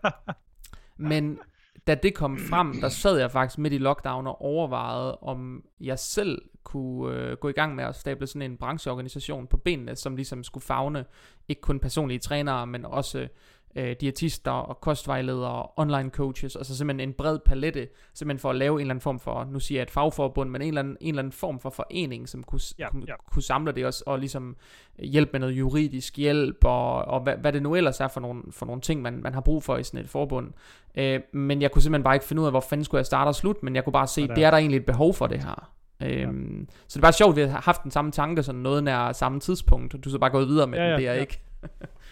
men 1.09 1.39
da 1.87 1.95
det 1.95 2.15
kom 2.15 2.37
frem, 2.37 2.73
der 2.81 2.89
sad 2.89 3.17
jeg 3.19 3.31
faktisk 3.31 3.57
midt 3.57 3.73
i 3.73 3.77
lockdown 3.77 4.27
og 4.27 4.41
overvejede, 4.41 5.15
om 5.15 5.63
jeg 5.79 5.99
selv 5.99 6.41
kunne 6.63 7.15
øh, 7.15 7.37
gå 7.37 7.49
i 7.49 7.51
gang 7.51 7.75
med 7.75 7.83
at 7.83 7.95
stable 7.95 8.27
sådan 8.27 8.51
en 8.51 8.57
brancheorganisation 8.57 9.47
på 9.47 9.57
benene, 9.57 9.95
som 9.95 10.15
ligesom 10.15 10.43
skulle 10.43 10.63
fagne 10.63 11.05
ikke 11.47 11.61
kun 11.61 11.79
personlige 11.79 12.19
trænere, 12.19 12.67
men 12.67 12.85
også 12.85 13.27
øh, 13.75 13.95
diætister 14.01 14.51
og 14.51 14.81
kostvejledere 14.81 15.51
og 15.51 15.73
online 15.77 16.09
coaches, 16.09 16.55
altså 16.55 16.77
simpelthen 16.77 17.09
en 17.09 17.13
bred 17.13 17.39
palette, 17.39 17.87
simpelthen 18.13 18.39
for 18.39 18.49
at 18.49 18.55
lave 18.55 18.73
en 18.73 18.79
eller 18.79 18.91
anden 18.91 19.01
form 19.01 19.19
for, 19.19 19.47
nu 19.51 19.59
siger 19.59 19.79
jeg 19.79 19.83
et 19.83 19.91
fagforbund, 19.91 20.49
men 20.49 20.61
en 20.61 20.67
eller 20.67 20.81
anden, 20.81 20.97
en 21.01 21.09
eller 21.09 21.21
anden 21.21 21.31
form 21.31 21.59
for 21.59 21.69
forening, 21.69 22.29
som 22.29 22.43
kunne, 22.43 22.61
ja, 22.79 22.89
kunne, 22.89 23.03
ja. 23.07 23.13
kunne 23.31 23.43
samle 23.43 23.71
det 23.71 23.85
også, 23.85 24.03
og 24.05 24.19
ligesom 24.19 24.55
hjælpe 24.99 25.29
med 25.31 25.39
noget 25.39 25.53
juridisk 25.53 26.17
hjælp, 26.17 26.57
og, 26.63 27.05
og 27.05 27.21
hvad, 27.21 27.37
hvad 27.37 27.53
det 27.53 27.63
nu 27.63 27.75
ellers 27.75 27.99
er 27.99 28.07
for 28.07 28.19
nogle, 28.19 28.43
for 28.51 28.65
nogle 28.65 28.81
ting, 28.81 29.01
man, 29.01 29.21
man 29.23 29.33
har 29.33 29.41
brug 29.41 29.63
for 29.63 29.77
i 29.77 29.83
sådan 29.83 29.99
et 29.99 30.09
forbund. 30.09 30.51
Øh, 30.95 31.19
men 31.33 31.61
jeg 31.61 31.71
kunne 31.71 31.81
simpelthen 31.81 32.03
bare 32.03 32.15
ikke 32.15 32.25
finde 32.25 32.41
ud 32.41 32.45
af, 32.45 32.53
hvor 32.53 32.65
fanden 32.69 32.85
skulle 32.85 32.99
jeg 32.99 33.05
starte 33.05 33.27
og 33.29 33.35
slutte, 33.35 33.65
men 33.65 33.75
jeg 33.75 33.83
kunne 33.83 33.93
bare 33.93 34.07
se, 34.07 34.21
ja, 34.21 34.35
det 34.35 34.43
er 34.43 34.51
der 34.51 34.57
egentlig 34.57 34.77
et 34.77 34.85
behov 34.85 35.13
for 35.13 35.27
det 35.27 35.43
her. 35.43 35.73
Øhm, 36.03 36.59
ja. 36.59 36.65
Så 36.87 36.93
det 36.93 36.95
er 36.95 37.01
bare 37.01 37.13
sjovt, 37.13 37.37
at 37.37 37.45
vi 37.45 37.51
har 37.51 37.61
haft 37.61 37.83
den 37.83 37.91
samme 37.91 38.11
tanke, 38.11 38.43
sådan 38.43 38.61
noget 38.61 38.83
nær 38.83 39.11
samme 39.11 39.39
tidspunkt, 39.39 40.03
du 40.03 40.09
så 40.09 40.19
bare 40.19 40.29
gået 40.29 40.47
videre 40.47 40.67
med 40.67 40.79
ja, 40.79 40.89
ja, 40.89 40.97
det, 40.97 41.07
er 41.07 41.13
ja. 41.13 41.21
ikke. 41.21 41.41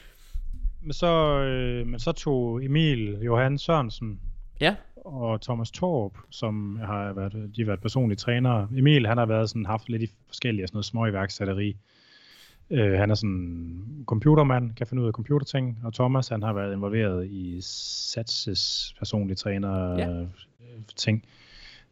men, 0.81 0.93
så, 0.93 1.39
øh, 1.39 1.87
men 1.87 1.99
så 1.99 2.11
tog 2.11 2.63
Emil 2.63 3.17
Johan 3.21 3.57
Sørensen 3.57 4.19
ja. 4.61 4.75
og 4.95 5.41
Thomas 5.41 5.71
Torp, 5.71 6.11
som 6.29 6.79
har 6.83 7.13
været, 7.13 7.33
de 7.55 7.61
har 7.61 7.65
været 7.65 7.81
personlige 7.81 8.17
trænere. 8.17 8.67
Emil, 8.77 9.07
han 9.07 9.17
har 9.17 9.25
været 9.25 9.49
sådan, 9.49 9.65
haft 9.65 9.89
lidt 9.89 10.01
i 10.01 10.07
forskellige 10.27 10.67
sådan 10.67 10.75
noget 10.75 10.85
små 10.85 11.05
iværksætteri. 11.05 11.77
Øh, 12.69 12.99
han 12.99 13.11
er 13.11 13.15
sådan 13.15 14.03
computermand, 14.05 14.73
kan 14.73 14.87
finde 14.87 15.03
ud 15.03 15.07
af 15.07 15.13
computerting, 15.13 15.77
og 15.83 15.93
Thomas, 15.93 16.27
han 16.27 16.43
har 16.43 16.53
været 16.53 16.73
involveret 16.73 17.27
i 17.27 17.61
Satses 17.61 18.95
personlige 18.99 19.35
træner 19.35 19.97
ja. 19.97 20.25
ting. 20.95 21.25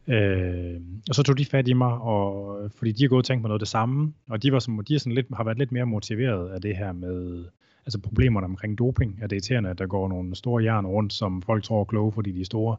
Øh, 0.06 0.80
og 1.08 1.14
så 1.14 1.22
tog 1.22 1.38
de 1.38 1.44
fat 1.44 1.68
i 1.68 1.72
mig, 1.72 1.92
og, 1.92 2.58
fordi 2.76 2.92
de 2.92 3.04
har 3.04 3.08
gået 3.08 3.18
og 3.18 3.24
tænkt 3.24 3.42
på 3.42 3.48
noget 3.48 3.60
af 3.60 3.60
det 3.60 3.68
samme, 3.68 4.12
og 4.28 4.42
de, 4.42 4.52
var 4.52 4.58
som, 4.58 4.84
de 4.88 4.94
er 4.94 4.98
sådan 4.98 5.12
lidt, 5.12 5.26
har 5.34 5.44
været 5.44 5.58
lidt 5.58 5.72
mere 5.72 5.86
motiveret 5.86 6.50
af 6.50 6.60
det 6.60 6.76
her 6.76 6.92
med 6.92 7.44
altså 7.90 8.08
problemerne 8.08 8.44
omkring 8.44 8.78
doping. 8.78 9.18
At 9.22 9.30
det 9.30 9.36
er 9.36 9.40
irriterende, 9.40 9.70
at 9.70 9.78
der 9.78 9.86
går 9.86 10.08
nogle 10.08 10.34
store 10.34 10.64
jern 10.64 10.86
rundt, 10.86 11.12
som 11.12 11.42
folk 11.42 11.64
tror 11.64 11.80
er 11.80 11.84
kloge, 11.84 12.12
fordi 12.12 12.32
de 12.32 12.40
er 12.40 12.44
store. 12.44 12.76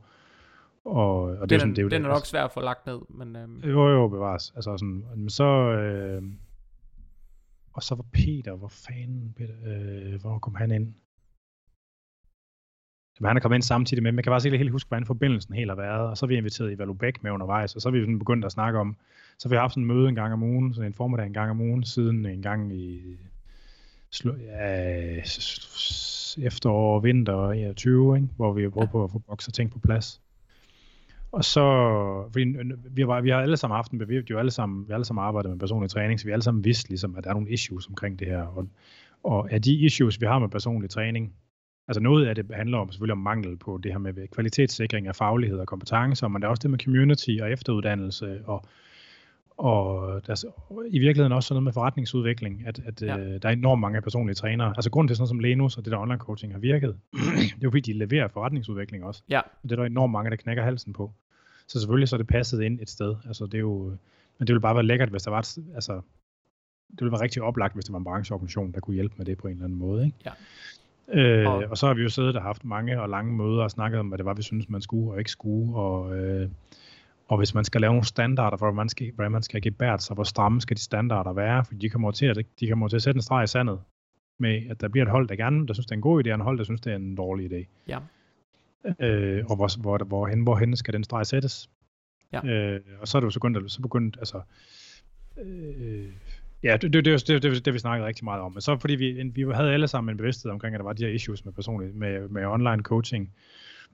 Og, 0.85 1.21
og 1.21 1.49
det, 1.49 1.55
er, 1.55 1.59
sådan, 1.59 1.75
det 1.75 1.79
er 1.79 1.83
jo 1.83 1.89
den 1.89 2.01
det, 2.01 2.09
er 2.09 2.13
nok 2.13 2.25
svær 2.25 2.43
at 2.43 2.51
få 2.51 2.61
lagt 2.61 2.85
ned. 2.85 2.99
Men, 3.09 3.35
øhm. 3.35 3.59
Jo, 3.59 3.89
jo, 3.89 4.07
bevares. 4.07 4.53
Altså 4.55 4.77
sådan, 4.77 5.05
men 5.15 5.29
så, 5.29 5.43
øh, 5.43 6.23
og 7.73 7.83
så 7.83 7.95
var 7.95 8.05
Peter, 8.13 8.55
hvor 8.55 8.67
fanden, 8.67 9.33
Peter, 9.37 9.53
øh, 9.65 10.21
hvor 10.21 10.39
kom 10.39 10.55
han 10.55 10.71
ind? 10.71 10.93
Men 13.19 13.27
han 13.27 13.37
er 13.37 13.41
kommet 13.41 13.55
ind 13.55 13.63
samtidig 13.63 14.03
med, 14.03 14.11
men 14.11 14.17
jeg 14.17 14.23
kan 14.23 14.31
bare 14.31 14.41
ikke 14.45 14.57
helt 14.57 14.71
huske, 14.71 14.87
hvordan 14.87 15.05
forbindelsen 15.05 15.53
helt 15.53 15.71
har 15.71 15.75
været. 15.75 16.09
Og 16.09 16.17
så 16.17 16.25
har 16.25 16.27
vi 16.27 16.37
inviteret 16.37 16.71
Ivalo 16.71 16.93
Bæk 16.93 17.23
med 17.23 17.31
undervejs, 17.31 17.75
og 17.75 17.81
så 17.81 17.89
har 17.89 17.91
vi 17.91 18.01
sådan 18.01 18.19
begyndt 18.19 18.45
at 18.45 18.51
snakke 18.51 18.79
om, 18.79 18.95
så 19.37 19.47
har 19.47 19.55
vi 19.55 19.59
haft 19.59 19.73
sådan 19.73 19.83
en 19.83 19.87
møde 19.87 20.09
en 20.09 20.15
gang 20.15 20.33
om 20.33 20.43
ugen, 20.43 20.73
sådan 20.73 20.89
en 20.89 20.93
formiddag 20.93 21.25
en 21.25 21.33
gang 21.33 21.51
om 21.51 21.61
ugen, 21.61 21.83
siden 21.83 22.25
en 22.25 22.41
gang 22.41 22.73
i 22.73 23.01
ja, 24.25 25.21
efterår 26.37 26.95
og 26.95 27.03
vinter 27.03 27.51
ja, 27.51 27.73
20, 27.73 28.15
ikke? 28.15 28.27
hvor 28.35 28.53
vi 28.53 28.69
prøver 28.69 28.85
ja. 28.85 28.91
på 28.91 29.03
at 29.03 29.11
få 29.11 29.19
bokser 29.19 29.51
ting 29.51 29.71
på 29.71 29.79
plads. 29.79 30.21
Og 31.31 31.45
så, 31.45 31.63
fordi 32.31 32.45
vi, 32.89 33.07
var, 33.07 33.21
vi 33.21 33.29
har 33.29 33.41
alle 33.41 33.57
sammen 33.57 33.75
haft 33.75 33.91
en 33.91 34.09
vi, 34.09 34.21
jo 34.29 34.39
alle 34.39 34.51
sammen, 34.51 34.87
vi 34.87 34.93
alle 34.93 35.05
sammen 35.05 35.23
arbejdet 35.23 35.51
med 35.51 35.59
personlig 35.59 35.89
træning, 35.89 36.19
så 36.19 36.25
vi 36.25 36.31
alle 36.31 36.43
sammen 36.43 36.63
vidste 36.63 36.89
ligesom, 36.89 37.15
at 37.15 37.23
der 37.23 37.29
er 37.29 37.33
nogle 37.33 37.49
issues 37.49 37.87
omkring 37.87 38.19
det 38.19 38.27
her. 38.27 38.41
Og, 38.43 38.67
og 39.23 39.51
af 39.51 39.61
de 39.61 39.73
issues, 39.73 40.21
vi 40.21 40.25
har 40.25 40.39
med 40.39 40.49
personlig 40.49 40.89
træning, 40.89 41.33
Altså 41.87 42.01
noget 42.01 42.25
af 42.25 42.35
det 42.35 42.45
handler 42.53 42.77
om 42.77 42.91
selvfølgelig 42.91 43.11
om 43.11 43.17
mangel 43.17 43.57
på 43.57 43.79
det 43.83 43.91
her 43.91 43.99
med 43.99 44.27
kvalitetssikring 44.27 45.07
af 45.07 45.15
faglighed 45.15 45.59
og 45.59 45.67
kompetencer, 45.67 46.27
men 46.27 46.41
der 46.41 46.47
er 46.47 46.49
også 46.49 46.61
det 46.61 46.71
med 46.71 46.79
community 46.79 47.29
og 47.41 47.51
efteruddannelse 47.51 48.41
og 48.45 48.65
og 49.61 50.21
der 50.27 50.31
er 50.33 50.85
i 50.87 50.99
virkeligheden 50.99 51.31
også 51.31 51.47
sådan 51.47 51.55
noget 51.55 51.63
med 51.63 51.73
forretningsudvikling, 51.73 52.63
at, 52.67 52.79
at 52.85 53.01
ja. 53.01 53.17
øh, 53.17 53.41
der 53.41 53.49
er 53.49 53.53
enormt 53.53 53.81
mange 53.81 54.01
personlige 54.01 54.35
trænere. 54.35 54.73
Altså 54.75 54.89
grunden 54.89 55.07
til 55.07 55.15
sådan 55.15 55.21
noget 55.21 55.29
som 55.29 55.39
Lenus 55.39 55.77
og 55.77 55.85
det 55.85 55.91
der 55.91 55.97
online 55.97 56.17
coaching 56.17 56.53
har 56.53 56.59
virket, 56.59 56.97
det 57.13 57.53
er 57.53 57.57
jo 57.63 57.69
fordi, 57.69 57.93
de 57.93 57.97
leverer 57.97 58.27
forretningsudvikling 58.27 59.03
også. 59.03 59.23
Ja. 59.29 59.39
Og 59.39 59.63
det 59.63 59.71
er 59.71 59.75
der 59.75 59.83
enormt 59.83 60.11
mange, 60.11 60.29
der 60.29 60.35
knækker 60.35 60.63
halsen 60.63 60.93
på. 60.93 61.13
Så 61.67 61.79
selvfølgelig 61.79 62.09
så 62.09 62.15
er 62.15 62.17
det 62.17 62.27
passet 62.27 62.61
ind 62.61 62.79
et 62.81 62.89
sted. 62.89 63.15
Altså 63.27 63.45
det 63.45 63.53
er 63.53 63.59
jo, 63.59 63.83
men 64.37 64.47
det 64.47 64.53
ville 64.53 64.61
bare 64.61 64.75
være 64.75 64.85
lækkert, 64.85 65.09
hvis 65.09 65.23
der 65.23 65.31
var 65.31 65.39
et, 65.39 65.57
altså, 65.75 65.93
det 66.91 66.99
ville 66.99 67.11
være 67.11 67.21
rigtig 67.21 67.41
oplagt, 67.41 67.73
hvis 67.73 67.85
der 67.85 67.91
var 67.91 67.99
en 67.99 68.03
brancheorganisation, 68.03 68.71
der 68.71 68.79
kunne 68.79 68.93
hjælpe 68.93 69.15
med 69.17 69.25
det 69.25 69.37
på 69.37 69.47
en 69.47 69.53
eller 69.53 69.65
anden 69.65 69.79
måde. 69.79 70.05
Ikke? 70.05 70.17
Ja. 70.25 70.31
Øh, 71.13 71.53
og, 71.53 71.63
og 71.69 71.77
så 71.77 71.87
har 71.87 71.93
vi 71.93 72.01
jo 72.01 72.09
siddet 72.09 72.35
og 72.35 72.41
haft 72.41 72.65
mange 72.65 73.01
og 73.01 73.09
lange 73.09 73.33
møder 73.33 73.63
og 73.63 73.71
snakket 73.71 73.99
om, 73.99 74.07
hvad 74.07 74.17
det 74.17 74.25
var, 74.25 74.33
vi 74.33 74.41
synes, 74.41 74.69
man 74.69 74.81
skulle 74.81 75.11
og 75.11 75.19
ikke 75.19 75.31
skulle. 75.31 75.75
Og, 75.75 76.17
øh, 76.17 76.49
og 77.31 77.37
hvis 77.37 77.53
man 77.53 77.65
skal 77.65 77.81
lave 77.81 77.93
nogle 77.93 78.05
standarder 78.05 78.57
for, 78.57 78.65
hvordan 78.65 78.75
man 78.75 78.89
skal, 78.89 79.11
hvordan 79.15 79.31
man 79.31 79.43
skal 79.43 79.61
gebært 79.61 80.03
sig, 80.03 80.13
hvor 80.13 80.23
stramme 80.23 80.61
skal 80.61 80.77
de 80.77 80.81
standarder 80.81 81.33
være, 81.33 81.65
for 81.65 81.73
de 81.73 81.89
kommer 81.89 82.11
til 82.11 82.25
at, 82.25 82.37
de 82.59 82.67
kommer 82.67 82.87
til 82.87 82.95
at 82.95 83.01
sætte 83.01 83.17
en 83.17 83.21
streg 83.21 83.43
i 83.43 83.47
sandet 83.47 83.79
med, 84.39 84.61
at 84.69 84.81
der 84.81 84.87
bliver 84.87 85.05
et 85.05 85.11
hold, 85.11 85.27
der 85.27 85.35
gerne, 85.35 85.67
der 85.67 85.73
synes, 85.73 85.85
det 85.85 85.91
er 85.91 85.95
en 85.95 86.01
god 86.01 86.23
idé, 86.25 86.29
og 86.29 86.35
en 86.35 86.41
hold, 86.41 86.57
der 86.57 86.63
synes, 86.63 86.81
det 86.81 86.91
er 86.91 86.95
en 86.95 87.15
dårlig 87.15 87.51
idé. 87.51 87.65
Ja. 87.87 87.99
Øh, 88.99 89.45
og 89.49 89.55
hvor, 89.55 89.81
hvor, 89.81 89.97
hvorhen, 89.97 90.41
hvorhen 90.41 90.75
skal 90.75 90.93
den 90.93 91.03
streg 91.03 91.25
sættes? 91.25 91.69
Ja. 92.33 92.45
Øh, 92.45 92.81
og 93.01 93.07
så 93.07 93.17
er 93.17 93.19
det 93.19 93.25
jo 93.25 93.29
så 93.29 93.39
begyndt, 93.39 93.71
så 93.71 93.81
begyndt 93.81 94.17
altså, 94.19 94.41
øh, 95.37 96.09
Ja, 96.63 96.77
det, 96.77 96.93
det, 96.93 97.05
det, 97.05 97.27
det, 97.27 97.43
det, 97.43 97.65
det 97.65 97.73
vi 97.73 97.79
snakkede 97.79 98.07
rigtig 98.07 98.23
meget 98.23 98.41
om. 98.41 98.51
Men 98.51 98.61
så 98.61 98.77
fordi 98.77 98.95
vi, 98.95 99.31
vi 99.35 99.45
havde 99.53 99.73
alle 99.73 99.87
sammen 99.87 100.13
en 100.13 100.17
bevidsthed 100.17 100.51
omkring, 100.51 100.75
at 100.75 100.79
der 100.79 100.85
var 100.85 100.93
de 100.93 101.03
her 101.03 101.11
issues 101.11 101.45
med 101.45 101.53
personligt, 101.53 101.95
med, 101.95 102.27
med 102.27 102.45
online 102.45 102.83
coaching, 102.83 103.33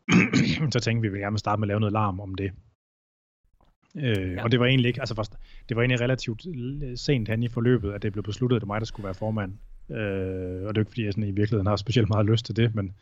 så 0.74 0.80
tænkte 0.80 1.02
vi, 1.02 1.08
at 1.08 1.14
vi 1.14 1.20
gerne 1.20 1.40
starte 1.40 1.60
med 1.60 1.66
at 1.66 1.68
lave 1.68 1.80
noget 1.80 1.94
larm 1.94 2.20
om 2.20 2.36
det. 2.36 2.52
Øh, 3.98 4.34
ja. 4.34 4.44
Og 4.44 4.52
det 4.52 4.60
var 4.60 4.66
egentlig 4.66 4.88
ikke, 4.88 5.00
altså 5.00 5.38
det 5.70 5.78
var 5.78 5.84
egentlig 5.84 6.02
relativt 6.02 6.46
sent 6.96 7.28
hen 7.28 7.44
i 7.44 7.48
forløbet, 7.48 7.92
at 7.92 8.04
det 8.04 8.12
blev 8.12 8.24
besluttet, 8.24 8.56
at 8.56 8.62
det 8.62 8.68
var 8.68 8.74
mig, 8.74 8.82
der 8.82 8.86
skulle 8.86 9.04
være 9.04 9.14
formand. 9.14 9.54
Øh, 9.92 10.68
og 10.68 10.76
det 10.76 10.78
er 10.78 10.82
ikke 10.82 10.92
fordi, 10.92 11.06
jeg 11.06 11.14
sådan 11.14 11.24
i 11.24 11.32
virkeligheden 11.32 11.68
har 11.68 11.76
specielt 11.76 12.10
meget 12.10 12.26
lyst 12.26 12.46
til 12.46 12.56
det, 12.56 12.76
men 12.76 12.94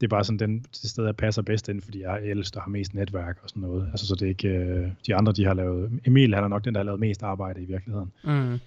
det 0.00 0.06
er 0.06 0.08
bare 0.08 0.24
sådan 0.24 0.38
den, 0.38 0.58
det 0.58 0.90
sted, 0.90 1.04
jeg 1.04 1.16
passer 1.16 1.42
bedst 1.42 1.68
ind, 1.68 1.80
fordi 1.80 2.00
jeg 2.00 2.14
er 2.14 2.22
ældst 2.22 2.56
og 2.56 2.62
har 2.62 2.70
mest 2.70 2.94
netværk 2.94 3.38
og 3.42 3.48
sådan 3.48 3.60
noget. 3.60 3.88
Altså 3.90 4.06
så 4.06 4.14
det 4.14 4.22
er 4.22 4.28
ikke, 4.28 4.48
øh, 4.48 4.88
de 5.06 5.14
andre, 5.14 5.32
de 5.32 5.44
har 5.44 5.54
lavet, 5.54 6.00
Emil 6.06 6.34
han 6.34 6.44
er 6.44 6.48
nok 6.48 6.64
den, 6.64 6.74
der 6.74 6.80
har 6.80 6.84
lavet 6.84 7.00
mest 7.00 7.22
arbejde 7.22 7.62
i 7.62 7.64
virkeligheden. 7.64 8.12
Mm. 8.24 8.58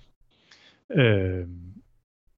Øh, 1.02 1.48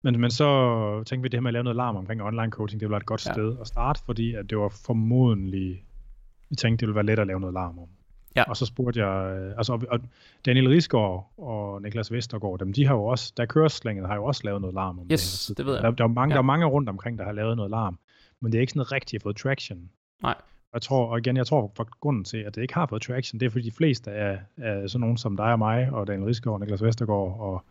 men, 0.04 0.20
men 0.22 0.32
så 0.32 1.04
tænkte 1.04 1.22
vi, 1.24 1.28
det 1.28 1.38
her 1.38 1.42
med 1.42 1.50
at 1.50 1.54
lave 1.54 1.64
noget 1.64 1.76
larm 1.76 1.96
omkring 1.96 2.22
online 2.22 2.52
coaching, 2.52 2.80
det 2.80 2.90
være 2.90 2.98
et 2.98 3.06
godt 3.06 3.28
ja. 3.28 3.34
sted 3.34 3.58
at 3.62 3.68
starte, 3.68 4.02
fordi 4.06 4.34
at 4.34 4.50
det 4.50 4.58
var 4.58 4.70
formodentlig, 4.86 5.84
vi 6.50 6.56
tænkte, 6.56 6.82
det 6.82 6.88
ville 6.88 6.96
være 6.96 7.06
let 7.06 7.20
at 7.20 7.28
lave 7.28 7.40
noget 7.40 7.54
larm 7.54 7.80
om. 7.80 7.88
Ja. 8.36 8.44
Og 8.50 8.58
så 8.58 8.66
spurgte 8.66 9.06
jeg, 9.06 9.38
øh, 9.38 9.54
altså, 9.58 9.86
og 9.90 10.00
Daniel 10.46 10.68
Risgaard 10.68 11.32
og 11.38 11.82
Niklas 11.82 12.12
Vestergaard, 12.12 12.60
dem, 12.60 12.74
de 12.74 12.86
har 12.86 12.96
jo 12.96 13.06
også, 13.06 13.34
der 13.38 13.46
køreslænget 13.46 14.08
har 14.08 14.16
jo 14.16 14.26
også 14.26 14.42
lavet 14.44 14.62
noget 14.62 14.74
larm 14.74 15.00
om 15.00 15.08
yes, 15.12 15.46
det 15.48 15.58
det 15.58 15.66
ved 15.66 15.74
jeg. 15.74 15.84
Der, 15.84 15.92
der, 15.92 16.04
er 16.04 16.08
mange, 16.08 16.34
ja. 16.34 16.36
der 16.36 16.42
er 16.42 16.46
mange 16.46 16.66
rundt 16.66 16.90
omkring, 16.90 17.18
der 17.18 17.26
har 17.26 17.32
lavet 17.32 17.56
noget 17.58 17.72
larm, 17.72 18.00
men 18.42 18.52
det 18.52 18.58
er 18.58 18.62
ikke 18.62 18.74
sådan 18.74 18.92
rigtig 18.92 19.22
fået 19.22 19.36
traction. 19.36 19.90
Nej. 20.24 20.36
Jeg 20.74 20.82
tror, 20.82 21.06
og 21.06 21.20
igen, 21.20 21.38
jeg 21.38 21.48
tror 21.48 21.72
for 21.76 21.88
grunden 22.00 22.24
til, 22.24 22.38
at 22.38 22.56
det 22.56 22.62
ikke 22.62 22.74
har 22.74 22.86
fået 22.86 23.02
traction, 23.02 23.40
det 23.40 23.46
er 23.46 23.50
fordi 23.50 23.66
de 23.66 23.72
fleste 23.72 24.12
af, 24.12 24.40
af 24.58 24.90
sådan 24.90 25.02
nogen 25.02 25.18
som 25.18 25.38
dig 25.38 25.52
og 25.52 25.60
mig, 25.60 25.90
og 25.92 26.08
Daniel 26.08 26.26
Risgaard 26.26 26.54
og 26.54 26.60
Niklas 26.60 26.84
Vestergaard 26.84 27.40
og 27.40 27.64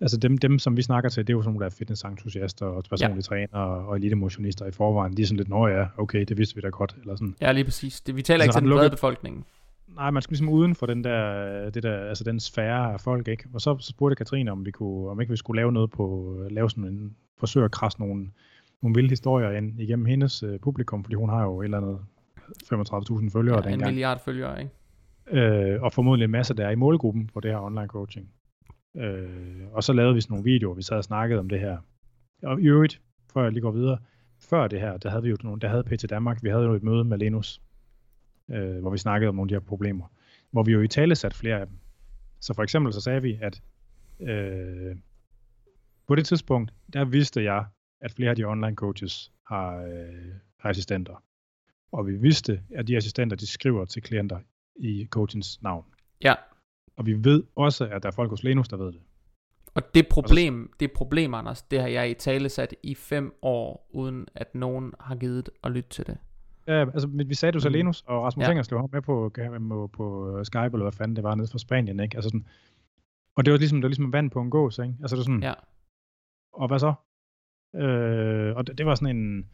Altså 0.00 0.16
dem, 0.16 0.38
dem, 0.38 0.58
som 0.58 0.76
vi 0.76 0.82
snakker 0.82 1.10
til, 1.10 1.26
det 1.26 1.32
er 1.32 1.36
jo 1.36 1.42
sådan 1.42 1.52
nogle, 1.52 1.64
der 1.64 1.70
er 1.70 1.74
fitnessentusiaster 1.78 2.66
og 2.66 2.84
personlige 2.90 3.16
ja. 3.16 3.20
trænere 3.20 3.86
og 3.86 3.96
elitemotionister 3.96 4.66
i 4.66 4.70
forvejen. 4.70 5.16
De 5.16 5.22
er 5.22 5.26
sådan 5.26 5.36
lidt, 5.36 5.48
nå 5.48 5.66
ja, 5.66 5.86
okay, 5.98 6.24
det 6.24 6.38
vidste 6.38 6.54
vi 6.54 6.60
da 6.60 6.68
godt. 6.68 6.96
Eller 7.00 7.16
sådan. 7.16 7.34
Ja, 7.40 7.52
lige 7.52 7.64
præcis. 7.64 8.00
Det, 8.00 8.16
vi 8.16 8.22
taler 8.22 8.44
altså, 8.44 8.58
ikke 8.58 8.66
til 8.66 8.70
den 8.70 8.78
brede 8.78 8.90
befolkning. 8.90 9.46
Nej, 9.94 10.10
man 10.10 10.22
skal 10.22 10.32
ligesom 10.32 10.48
uden 10.48 10.74
for 10.74 10.86
den 10.86 11.04
der, 11.04 11.70
det 11.70 11.82
der, 11.82 12.08
altså 12.08 12.24
den 12.24 12.40
sfære 12.40 12.92
af 12.92 13.00
folk, 13.00 13.28
ikke? 13.28 13.44
Og 13.54 13.60
så, 13.60 13.78
så 13.78 13.88
spurgte 13.88 14.16
Katrine, 14.16 14.52
om 14.52 14.66
vi 14.66 14.70
kunne, 14.70 15.10
om 15.10 15.20
ikke 15.20 15.30
vi 15.30 15.36
skulle 15.36 15.60
lave 15.60 15.72
noget 15.72 15.90
på, 15.90 16.36
lave 16.50 16.70
sådan 16.70 16.84
en, 16.84 17.16
forsøg 17.38 17.64
at 17.64 17.70
krasse 17.70 18.00
nogle, 18.00 18.30
nogle 18.82 18.94
vilde 18.94 19.08
historier 19.08 19.50
ind 19.50 19.80
igennem 19.80 20.06
hendes 20.06 20.42
uh, 20.42 20.56
publikum, 20.62 21.04
fordi 21.04 21.14
hun 21.14 21.28
har 21.28 21.42
jo 21.42 21.60
et 21.60 21.64
eller 21.64 21.78
andet 21.78 21.98
35.000 22.64 23.30
følgere 23.32 23.56
ja, 23.56 23.62
dengang. 23.62 23.82
en 23.82 23.94
milliard 23.94 24.20
følgere, 24.24 24.60
ikke? 24.60 24.72
øh, 25.30 25.82
og 25.82 25.92
formodentlig 25.92 26.24
en 26.24 26.30
masse, 26.30 26.54
der 26.54 26.66
er 26.66 26.70
i 26.70 26.74
målgruppen 26.74 27.26
på 27.34 27.40
det 27.40 27.50
her 27.50 27.58
online 27.58 27.86
coaching. 27.86 28.28
Øh, 28.96 29.28
og 29.72 29.84
så 29.84 29.92
lavede 29.92 30.14
vi 30.14 30.20
sådan 30.20 30.32
nogle 30.32 30.44
videoer, 30.44 30.74
vi 30.74 30.82
sad 30.82 30.96
og 30.96 31.04
snakkede 31.04 31.40
om 31.40 31.48
det 31.48 31.60
her. 31.60 31.78
Og 32.42 32.60
i 32.60 32.66
øvrigt, 32.66 33.00
før 33.32 33.42
jeg 33.42 33.52
lige 33.52 33.62
går 33.62 33.70
videre, 33.70 33.98
før 34.40 34.68
det 34.68 34.80
her, 34.80 34.96
der 34.96 35.10
havde 35.10 35.22
vi 35.22 35.30
jo 35.30 35.36
nogle, 35.42 35.60
der 35.60 35.68
havde 35.68 35.84
PT 35.84 36.10
Danmark, 36.10 36.42
vi 36.42 36.48
havde 36.48 36.64
jo 36.64 36.74
et 36.74 36.82
møde 36.82 37.04
med 37.04 37.18
Lenus, 37.18 37.60
øh, 38.50 38.80
hvor 38.80 38.90
vi 38.90 38.98
snakkede 38.98 39.28
om 39.28 39.34
nogle 39.34 39.46
af 39.46 39.48
de 39.48 39.54
her 39.54 39.68
problemer, 39.68 40.06
hvor 40.50 40.62
vi 40.62 40.72
jo 40.72 40.80
i 40.80 40.88
tale 40.88 41.14
sat 41.14 41.34
flere 41.34 41.60
af 41.60 41.66
dem. 41.66 41.76
Så 42.40 42.54
for 42.54 42.62
eksempel 42.62 42.92
så 42.92 43.00
sagde 43.00 43.22
vi, 43.22 43.38
at 43.42 43.62
øh, 44.20 44.96
på 46.06 46.14
det 46.14 46.26
tidspunkt, 46.26 46.72
der 46.92 47.04
vidste 47.04 47.44
jeg, 47.44 47.64
at 48.00 48.12
flere 48.12 48.30
af 48.30 48.36
de 48.36 48.44
online 48.44 48.74
coaches 48.74 49.32
har, 49.46 49.76
øh, 49.76 50.34
har 50.58 50.70
assistenter. 50.70 51.22
Og 51.92 52.06
vi 52.06 52.16
vidste, 52.16 52.62
at 52.74 52.88
de 52.88 52.96
assistenter, 52.96 53.36
de 53.36 53.46
skriver 53.46 53.84
til 53.84 54.02
klienter 54.02 54.38
i 54.76 55.06
coachens 55.10 55.62
navn. 55.62 55.84
Ja. 56.24 56.34
Og 56.96 57.06
vi 57.06 57.24
ved 57.24 57.42
også, 57.56 57.86
at 57.86 58.02
der 58.02 58.08
er 58.08 58.12
folk 58.12 58.30
hos 58.30 58.42
Lenus, 58.42 58.68
der 58.68 58.76
ved 58.76 58.92
det. 58.92 59.00
Og 59.74 59.94
det 59.94 60.08
problem, 60.08 60.72
det 60.80 60.92
problem, 60.92 61.34
Anders, 61.34 61.62
det 61.62 61.80
har 61.80 61.88
jeg 61.88 62.10
i 62.10 62.14
tale 62.14 62.48
sat 62.48 62.74
i 62.82 62.94
fem 62.94 63.34
år, 63.42 63.88
uden 63.90 64.26
at 64.34 64.54
nogen 64.54 64.92
har 65.00 65.16
givet 65.16 65.48
at 65.64 65.70
lytte 65.70 65.90
til 65.90 66.06
det. 66.06 66.18
Ja, 66.66 66.80
altså 66.80 67.08
vi 67.08 67.34
sagde 67.34 67.52
det 67.52 67.64
jo 67.64 67.68
Mm. 67.68 67.72
Lenus, 67.72 68.02
og 68.06 68.22
Rasmus 68.24 68.44
Ja. 68.46 68.50
Engers 68.50 68.70
med 68.70 69.02
på, 69.02 69.32
på, 69.32 69.90
på 69.92 70.44
Skype, 70.44 70.64
eller 70.64 70.82
hvad 70.82 70.92
fanden 70.92 71.16
det 71.16 71.24
var, 71.24 71.34
nede 71.34 71.48
fra 71.48 71.58
Spanien, 71.58 72.00
ikke? 72.00 72.16
Altså 72.16 72.28
sådan, 72.28 72.46
og 73.36 73.44
det 73.44 73.52
var 73.52 73.58
ligesom, 73.58 73.78
det 73.78 73.82
var 73.82 73.88
ligesom 73.88 74.12
vand 74.12 74.30
på 74.30 74.40
en 74.40 74.50
gås, 74.50 74.78
ikke? 74.78 74.94
Altså 75.00 75.16
det 75.16 75.20
var 75.20 75.24
sådan, 75.24 75.42
Ja. 75.42 75.52
og 76.52 76.68
hvad 76.68 76.78
så? 76.78 76.92
Øh, 77.76 78.56
og 78.56 78.66
det, 78.66 78.78
det, 78.78 78.86
var 78.86 78.94
sådan 78.94 79.16
en, 79.16 79.46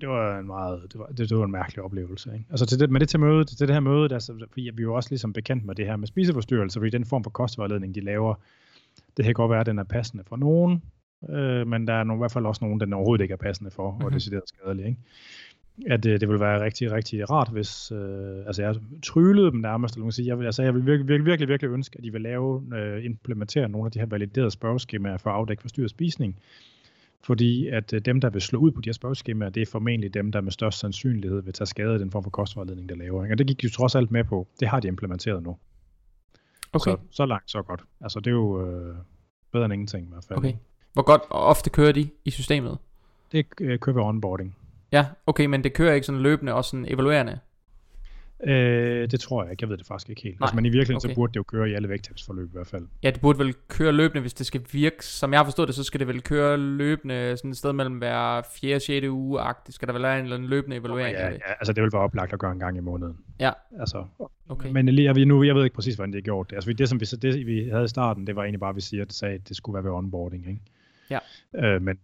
det 0.00 0.08
var 0.08 0.38
en 0.38 0.46
meget, 0.46 0.82
det 0.92 0.98
var, 0.98 1.06
det, 1.06 1.30
det 1.30 1.38
var 1.38 1.44
en 1.44 1.50
mærkelig 1.50 1.84
oplevelse, 1.84 2.30
ikke? 2.34 2.46
Altså 2.50 2.66
til 2.66 2.80
det, 2.80 2.90
med 2.90 3.00
det 3.00 3.08
til 3.08 3.20
møde, 3.20 3.44
til 3.44 3.58
det 3.68 3.74
her 3.74 3.80
møde, 3.80 4.08
der, 4.08 4.18
så, 4.18 4.46
fordi 4.48 4.62
vi 4.62 4.82
er 4.82 4.86
jo 4.86 4.94
også 4.94 5.10
ligesom 5.10 5.32
bekendt 5.32 5.64
med 5.64 5.74
det 5.74 5.86
her 5.86 5.96
med 5.96 6.06
spiseforstyrrelser, 6.06 6.80
fordi 6.80 6.90
den 6.90 7.04
form 7.04 7.24
for 7.24 7.30
kostvejledning, 7.30 7.94
de 7.94 8.00
laver, 8.00 8.34
det 9.16 9.24
kan 9.24 9.34
godt 9.34 9.50
være, 9.50 9.60
at 9.60 9.66
den 9.66 9.78
er 9.78 9.84
passende 9.84 10.24
for 10.24 10.36
nogen, 10.36 10.82
øh, 11.30 11.66
men 11.66 11.86
der 11.88 11.94
er 11.94 12.04
nogle, 12.04 12.18
i 12.18 12.22
hvert 12.22 12.32
fald 12.32 12.46
også 12.46 12.64
nogen, 12.64 12.80
den 12.80 12.92
overhovedet 12.92 13.22
ikke 13.22 13.32
er 13.32 13.36
passende 13.36 13.70
for, 13.70 13.90
mm-hmm. 13.90 13.98
Mhm. 13.98 14.06
og 14.06 14.12
decideret 14.12 14.42
skadelig, 14.46 14.86
ikke? 14.86 15.00
At 15.86 16.02
det, 16.02 16.20
det 16.20 16.28
ville 16.28 16.40
være 16.40 16.64
rigtig, 16.64 16.92
rigtig 16.92 17.30
rart, 17.30 17.48
hvis, 17.52 17.92
øh, 17.92 18.46
altså 18.46 18.62
jeg 18.62 18.74
tryllede 19.02 19.50
dem 19.50 19.60
nærmest, 19.60 19.94
eller 19.94 20.04
man 20.04 20.12
sige, 20.12 20.28
jeg, 20.28 20.38
vil, 20.38 20.46
altså 20.46 20.62
jeg 20.62 20.74
vil 20.74 20.86
virkelig, 20.86 21.08
virkelig, 21.08 21.26
virkelig, 21.26 21.48
virkelig 21.48 21.70
ønske, 21.70 21.98
at 21.98 22.04
de 22.04 22.12
vil 22.12 22.20
lave, 22.20 22.62
øh, 22.76 23.04
implementere 23.04 23.68
nogle 23.68 23.86
af 23.86 23.92
de 23.92 23.98
her 23.98 24.06
validerede 24.06 24.50
spørgeskemaer 24.50 25.16
for 25.16 25.30
at 25.30 25.36
afdække 25.36 25.60
forstyrret 25.60 25.90
spisning, 25.90 26.36
fordi 27.22 27.68
at 27.68 27.92
øh, 27.92 28.00
dem, 28.00 28.20
der 28.20 28.30
vil 28.30 28.42
slå 28.42 28.58
ud 28.58 28.70
på 28.70 28.80
de 28.80 28.88
her 28.88 28.92
spørgeskemaer, 28.92 29.50
det 29.50 29.60
er 29.60 29.66
formentlig 29.66 30.14
dem, 30.14 30.32
der 30.32 30.40
med 30.40 30.52
størst 30.52 30.78
sandsynlighed 30.78 31.42
vil 31.42 31.52
tage 31.52 31.66
skade 31.66 31.92
af 31.92 31.98
den 31.98 32.10
form 32.10 32.22
for 32.22 32.30
kostvejledning, 32.30 32.88
der 32.88 32.94
laver. 32.94 33.24
Ikke? 33.24 33.34
Og 33.34 33.38
det 33.38 33.46
gik 33.46 33.60
de 33.60 33.66
jo 33.66 33.70
trods 33.70 33.94
alt 33.94 34.10
med 34.10 34.24
på. 34.24 34.46
Det 34.60 34.68
har 34.68 34.80
de 34.80 34.88
implementeret 34.88 35.42
nu. 35.42 35.56
Okay. 36.72 36.90
Så, 36.90 36.98
så 37.10 37.26
langt, 37.26 37.50
så 37.50 37.62
godt. 37.62 37.82
Altså 38.00 38.20
det 38.20 38.26
er 38.26 38.34
jo 38.34 38.66
øh, 38.66 38.94
bedre 39.52 39.64
end 39.64 39.74
ingenting 39.74 40.06
i 40.06 40.08
hvert 40.08 40.24
fald. 40.28 40.38
Okay. 40.38 40.54
Hvor 40.92 41.02
godt 41.02 41.22
og 41.30 41.40
ofte 41.40 41.70
kører 41.70 41.92
de 41.92 42.08
i 42.24 42.30
systemet? 42.30 42.78
Det 43.32 43.46
øh, 43.60 43.78
kører 43.78 43.96
ved 43.96 44.02
onboarding. 44.02 44.56
Ja, 44.92 45.06
okay, 45.26 45.46
men 45.46 45.64
det 45.64 45.72
kører 45.72 45.94
ikke 45.94 46.06
sådan 46.06 46.20
løbende 46.20 46.54
og 46.54 46.64
sådan 46.64 46.86
evaluerende. 46.88 47.38
Øh, 48.44 49.10
det 49.10 49.20
tror 49.20 49.42
jeg 49.42 49.50
ikke. 49.50 49.62
Jeg 49.62 49.68
ved 49.68 49.76
det 49.76 49.86
faktisk 49.86 50.10
ikke 50.10 50.22
helt. 50.22 50.40
Nej, 50.40 50.44
Altså, 50.46 50.56
men 50.56 50.66
i 50.66 50.68
virkeligheden, 50.68 50.96
okay. 50.96 51.08
så 51.08 51.14
burde 51.14 51.30
det 51.30 51.36
jo 51.36 51.42
køre 51.42 51.70
i 51.70 51.74
alle 51.74 51.88
vægttabsforløb 51.88 52.48
i 52.48 52.52
hvert 52.52 52.66
fald. 52.66 52.86
Ja, 53.02 53.10
det 53.10 53.20
burde 53.20 53.38
vel 53.38 53.54
køre 53.68 53.92
løbende, 53.92 54.20
hvis 54.20 54.34
det 54.34 54.46
skal 54.46 54.60
virke. 54.72 55.06
Som 55.06 55.32
jeg 55.32 55.38
har 55.40 55.44
forstået 55.44 55.68
det, 55.68 55.76
så 55.76 55.84
skal 55.84 56.00
det 56.00 56.08
vel 56.08 56.22
køre 56.22 56.56
løbende 56.56 57.36
sådan 57.36 57.50
et 57.50 57.56
sted 57.56 57.72
mellem 57.72 57.98
hver 57.98 58.42
4. 58.54 58.76
og 58.76 58.82
6. 58.82 59.06
uge 59.06 59.40
-agtigt. 59.40 59.70
Skal 59.70 59.88
der 59.88 59.92
vel 59.92 60.02
være 60.02 60.18
en 60.18 60.24
eller 60.24 60.36
anden 60.36 60.48
løbende 60.48 60.76
evaluering 60.76 61.16
ja, 61.16 61.24
af 61.24 61.30
det? 61.30 61.40
ja, 61.48 61.52
altså 61.52 61.72
det 61.72 61.82
vil 61.82 61.92
være 61.92 62.02
oplagt 62.02 62.32
at 62.32 62.38
gøre 62.38 62.52
en 62.52 62.58
gang 62.58 62.76
i 62.76 62.80
måneden. 62.80 63.16
Ja. 63.40 63.50
Altså, 63.80 64.04
Okay. 64.52 64.70
Men 64.70 64.86
lige, 64.88 65.14
jeg, 65.14 65.26
nu, 65.26 65.42
jeg 65.42 65.54
ved 65.54 65.64
ikke 65.64 65.74
præcis, 65.74 65.94
hvordan 65.94 66.12
de 66.12 66.16
har 66.16 66.22
gjort 66.22 66.50
det. 66.50 66.56
Altså 66.56 66.72
det, 66.72 66.88
som 66.88 67.00
vi, 67.00 67.04
så 67.04 67.16
det, 67.16 67.46
vi 67.46 67.68
havde 67.68 67.84
i 67.84 67.88
starten, 67.88 68.26
det 68.26 68.36
var 68.36 68.42
egentlig 68.42 68.60
bare, 68.60 68.70
at 68.70 68.76
vi 68.76 68.80
siger, 68.80 69.02
at 69.02 69.08
det 69.08 69.16
sagde, 69.16 69.34
at 69.34 69.48
det 69.48 69.56
skulle 69.56 69.74
være 69.74 69.84
ved 69.84 69.90
onboarding. 69.90 70.48
Ikke? 70.48 70.60
Ja. 71.10 71.18
Øh, 71.56 71.82
men 71.82 71.98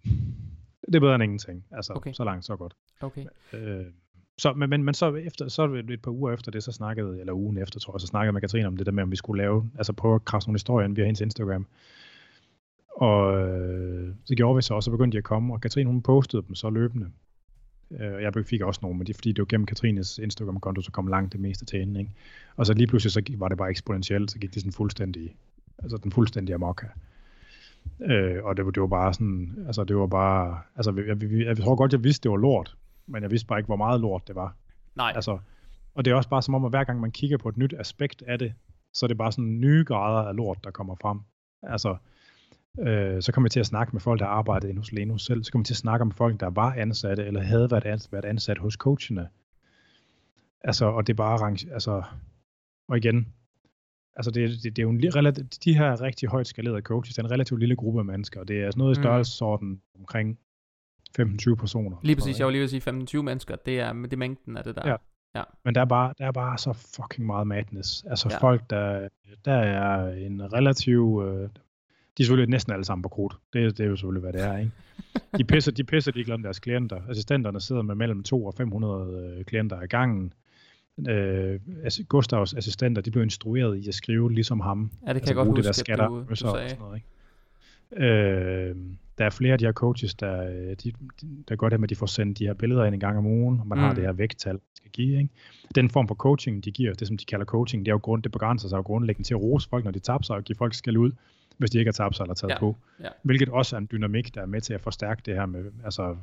det 0.93 0.97
er 0.97 1.01
bedre 1.01 1.15
end 1.15 1.25
ingenting. 1.25 1.65
Altså, 1.71 1.93
Okay. 1.93 2.13
så 2.13 2.25
langt, 2.25 2.45
så 2.45 2.57
godt. 2.57 2.75
Okay. 3.01 3.25
Øh, 3.53 3.87
så, 4.39 4.53
men, 4.53 4.71
men, 4.71 4.85
men 4.85 4.95
så, 4.95 5.15
efter, 5.15 5.49
så 5.49 5.75
et, 5.75 5.91
et 5.91 6.03
par 6.03 6.11
uger 6.11 6.33
efter 6.33 6.51
det, 6.51 6.63
så 6.63 6.73
snakkede, 6.73 7.21
eller 7.21 7.33
ugen 7.33 7.59
efter, 7.59 7.81
tror 7.81 7.95
jeg, 7.95 8.01
så 8.01 8.07
snakkede 8.07 8.33
med 8.33 8.41
Katrine 8.41 8.67
om 8.67 8.77
det 8.77 8.87
der 8.87 8.93
med, 8.93 9.03
om 9.03 9.11
vi 9.11 9.17
skulle 9.17 9.43
lave, 9.43 9.71
altså 9.79 9.93
prøve 9.93 10.15
at 10.15 10.25
krasse 10.25 10.49
nogle 10.49 10.55
historier 10.55 10.89
ind 10.89 10.95
via 10.97 11.05
hendes 11.05 11.21
Instagram. 11.21 11.67
Og 12.97 13.39
øh, 13.39 14.15
det 14.29 14.37
gjorde 14.37 14.57
vi 14.57 14.63
så, 14.63 14.75
og 14.75 14.83
så 14.83 14.91
begyndte 14.91 15.15
de 15.17 15.19
at 15.19 15.25
komme, 15.25 15.55
og 15.55 15.61
Katrine 15.61 15.91
hun 15.91 16.03
postede 16.03 16.45
dem 16.49 16.55
så 16.55 16.71
løbende. 16.71 17.11
Øh, 17.91 18.23
jeg 18.23 18.33
fik 18.47 18.61
også 18.63 18.81
nogle, 18.83 18.99
men 18.99 19.07
det 19.07 19.13
er 19.13 19.19
fordi, 19.19 19.33
det 19.33 19.39
var 19.39 19.47
gennem 19.47 19.67
Katrines 19.67 20.19
Instagram-konto, 20.19 20.81
så 20.81 20.91
kom 20.91 21.07
langt 21.07 21.33
det 21.33 21.41
meste 21.41 21.65
til 21.65 21.79
hende. 21.79 22.01
Ikke? 22.01 22.13
Og 22.57 22.67
så 22.67 22.75
lige 22.75 22.87
pludselig, 22.87 23.13
så 23.13 23.23
var 23.39 23.49
det 23.49 23.59
bare 23.59 23.71
eksponentielt, 23.71 24.31
så 24.31 24.39
gik 24.39 24.55
det 24.55 24.63
sådan 24.63 24.73
fuldstændig, 24.73 25.37
altså 25.79 25.97
den 25.97 26.13
fuldstændige 26.13 26.55
amok 26.55 26.83
her. 26.83 26.91
Øh, 28.03 28.45
og 28.45 28.57
det, 28.57 28.65
var- 28.65 28.71
det 28.71 28.81
var 28.81 28.87
bare 28.87 29.15
sådan, 29.15 29.55
altså 29.67 29.85
det 29.85 29.97
var 29.97 30.07
bare, 30.07 30.61
altså 30.77 30.93
jeg, 30.97 31.07
jeg, 31.23 31.31
jeg, 31.33 31.47
jeg 31.47 31.57
tror 31.57 31.75
godt, 31.77 31.93
jeg 31.93 32.05
vidste, 32.05 32.23
det 32.23 32.31
var 32.31 32.37
lort, 32.37 32.77
men 33.07 33.23
jeg 33.23 33.31
vidste 33.31 33.47
bare 33.47 33.59
ikke, 33.59 33.67
hvor 33.67 33.77
meget 33.77 34.01
lort 34.01 34.29
det 34.29 34.35
var. 34.35 34.57
Nej. 34.97 35.13
Altså, 35.15 35.39
og 35.95 36.05
det 36.05 36.11
er 36.11 36.15
også 36.15 36.29
bare 36.29 36.43
som 36.43 36.55
om, 36.55 36.65
at 36.65 36.71
hver 36.71 36.85
gang 36.85 37.01
man 37.01 37.11
kigger 37.13 37.37
på 37.39 37.49
et 37.49 37.57
nyt 37.57 37.75
aspekt 37.79 38.23
af 38.27 38.39
det, 38.39 38.53
så 38.95 39.07
er 39.07 39.09
det 39.09 39.19
bare 39.19 39.33
sådan 39.33 39.61
nye 39.61 39.85
grader 39.85 40.29
af 40.29 40.37
lort, 40.37 40.59
der 40.65 40.71
kommer 40.71 40.95
frem. 40.95 41.21
Altså, 41.63 41.97
øh, 42.81 43.23
så 43.23 43.33
kommer 43.33 43.47
vi 43.49 43.51
til 43.51 43.61
at 43.61 43.67
snakke 43.67 43.93
med 43.93 44.01
folk, 44.01 44.21
der 44.21 44.27
arbejdede 44.27 44.77
hos 44.77 44.93
Lenus 44.93 45.25
selv. 45.25 45.45
Så 45.45 45.53
kommer 45.53 45.63
vi 45.63 45.67
til 45.67 45.75
at 45.75 45.79
snakke 45.79 46.03
om 46.03 46.11
folk, 46.11 46.41
der 46.41 46.51
var 46.51 46.73
ansatte, 46.75 47.25
eller 47.27 47.41
havde 47.43 47.71
været 47.71 47.85
ansat, 47.85 48.13
været 48.13 48.25
ansat 48.25 48.59
hos 48.59 48.75
coachene. 48.75 49.29
Altså, 50.65 50.87
og 50.87 51.07
det 51.07 51.13
er 51.13 51.17
bare 51.17 51.33
arrange, 51.35 51.73
altså, 51.73 52.03
og 52.89 52.97
igen, 52.97 53.33
altså 54.19 54.31
det, 54.31 54.51
det, 54.51 54.77
det 54.77 54.79
er 54.79 54.83
jo 54.83 54.91
en, 54.91 55.01
relativt, 55.17 55.65
de 55.65 55.75
her 55.75 56.01
rigtig 56.03 56.29
højt 56.29 56.47
skalerede 56.47 56.81
coaches, 56.83 57.15
det 57.17 57.23
er 57.23 57.27
en 57.27 57.31
relativt 57.31 57.61
lille 57.61 57.77
gruppe 57.77 57.99
af 57.99 58.05
mennesker, 58.05 58.41
og 58.41 58.49
det 58.49 58.57
er 58.63 58.71
sådan 58.71 58.79
noget 58.79 58.97
i 58.97 58.99
Mm. 58.99 59.03
størrelsesorden 59.03 59.81
omkring 59.99 60.39
15-20 61.21 61.55
personer. 61.55 61.97
Lige 62.03 62.17
præcis, 62.17 62.27
noget, 62.27 62.39
jeg 62.39 62.45
var 62.47 62.51
lige 62.51 62.61
ved 62.61 62.65
at 62.65 62.71
sige 62.71 62.81
25 62.81 63.23
mennesker. 63.23 63.57
Det 63.57 63.81
er, 63.81 63.93
det 63.93 64.13
er 64.13 64.17
mængden 64.17 64.57
af 64.57 64.65
det 64.65 64.77
der. 64.77 64.97
Ja. 65.35 65.43
Men 65.65 65.75
der 65.75 65.81
er 65.81 65.85
bare, 65.85 66.15
der 66.19 66.27
er 66.27 66.33
bare 66.33 66.59
så 66.59 66.73
fucking 66.73 67.27
meget 67.27 67.47
madness. 67.47 68.05
Altså 68.11 68.29
Ja. 68.31 68.35
ja. 68.35 68.41
folk, 68.41 68.71
der, 68.71 69.09
der 69.45 69.53
er 69.55 70.13
en 70.15 70.53
relativ... 70.53 71.23
Øh, 71.27 71.41
de 72.19 72.23
er 72.23 72.25
selvfølgelig 72.25 72.51
næsten 72.51 72.73
alle 72.73 72.85
sammen 72.85 73.03
på 73.03 73.09
krudt. 73.09 73.37
Det, 73.53 73.79
det 73.79 73.85
er 73.85 73.89
jo 73.89 73.97
selvfølgelig, 73.97 74.21
hvad 74.21 74.33
det 74.33 74.43
er, 74.43 74.59
ikke? 74.59 74.71
De 75.39 75.45
pisser, 75.45 75.73
de 75.73 75.85
pisser 75.85 76.13
de 76.13 76.33
om 76.33 76.43
deres 76.43 76.59
klienter. 76.59 77.01
Assistenterne 77.09 77.61
sidder 77.61 77.83
med 77.83 77.95
mellem 77.95 78.23
2 78.23 78.45
og 78.47 78.55
500 78.55 79.35
øh, 79.39 79.45
klienter 79.45 79.81
ad 79.81 79.87
gangen. 79.89 80.33
Øh, 81.09 81.61
altså, 81.85 82.05
Gustavs 82.05 82.55
assistenter, 82.55 83.03
de 83.03 83.11
blev 83.11 83.23
instrueret 83.23 83.77
i 83.85 83.89
at 83.89 83.95
skrive 83.95 84.33
ligesom 84.33 84.61
ham. 84.61 84.79
Ja, 84.81 84.87
det 84.87 84.91
kan 85.07 85.17
altså, 85.17 85.31
jeg 85.31 85.37
godt 85.37 85.49
huske, 85.49 85.57
det 85.57 85.65
der 85.65 85.71
at 85.71 85.77
skatter, 85.77 86.09
du, 86.09 86.19
du 86.19 86.25
møsser 86.29 86.49
og 86.49 86.57
sagde. 86.57 86.69
sådan 86.69 86.83
noget, 86.83 86.97
ikke? 86.97 87.07
Øh, 87.97 88.77
der 89.19 89.25
er 89.25 89.31
flere 89.31 89.53
af 89.53 89.59
de 89.59 89.65
her 89.65 89.73
coaches, 89.73 90.15
der, 90.15 90.43
øh, 90.43 90.77
de, 90.85 90.93
de- 91.21 91.45
der 91.49 91.57
gør 91.57 91.69
det 91.69 91.81
med, 91.81 91.87
at 91.87 91.91
de 91.91 91.97
får 91.97 92.07
sendt 92.07 92.39
de 92.39 92.47
her 92.47 92.55
billeder 92.55 92.85
ind 92.85 92.95
en 92.95 93.01
gang 93.01 93.19
om 93.19 93.27
ugen, 93.27 93.61
og 93.61 93.67
man 93.67 93.79
mm. 93.79 93.83
har 93.83 93.91
Mm. 93.91 93.95
det 93.97 94.05
her 94.05 94.13
vægttal, 94.13 94.53
man 94.55 94.61
skal 94.75 94.91
give. 94.91 95.19
Ikke? 95.19 95.29
Den 95.75 95.91
form 95.91 96.09
for 96.09 96.15
coaching, 96.15 96.65
de 96.65 96.71
giver, 96.71 96.95
det 96.95 97.09
som 97.09 97.17
de 97.17 97.25
kalder 97.25 97.45
coaching, 97.45 97.87
det 97.87 97.91
er 97.91 97.95
jo 97.95 97.99
grund, 98.03 98.23
det 98.23 98.33
begrænser 98.33 98.69
sig 98.69 98.77
jo 98.77 98.83
grundlæggende 98.83 99.29
til 99.29 99.35
at 99.35 99.41
rose 99.41 99.69
folk, 99.69 99.85
når 99.85 99.91
de 99.91 99.99
taber 99.99 100.23
sig, 100.23 100.37
og 100.37 100.45
give 100.45 100.57
folk 100.57 100.75
skal 100.75 100.97
ud, 100.97 101.13
hvis 101.59 101.71
de 101.71 101.79
ikke 101.79 101.89
har 101.89 101.93
tabt 101.93 102.17
sig 102.17 102.25
eller 102.25 102.35
taget 102.35 102.51
Ja, 102.53 102.59
på. 102.59 102.77
ja. 103.01 103.09
Hvilket 103.23 103.49
også 103.49 103.77
er 103.77 103.79
en 103.81 103.89
dynamik, 103.93 104.35
der 104.35 104.41
er 104.43 104.47
med 104.47 104.61
til 104.61 104.75
at 104.75 104.81
forstærke 104.81 105.23
det 105.27 105.35
her 105.35 105.47
med 105.47 105.65
altså, 105.85 106.17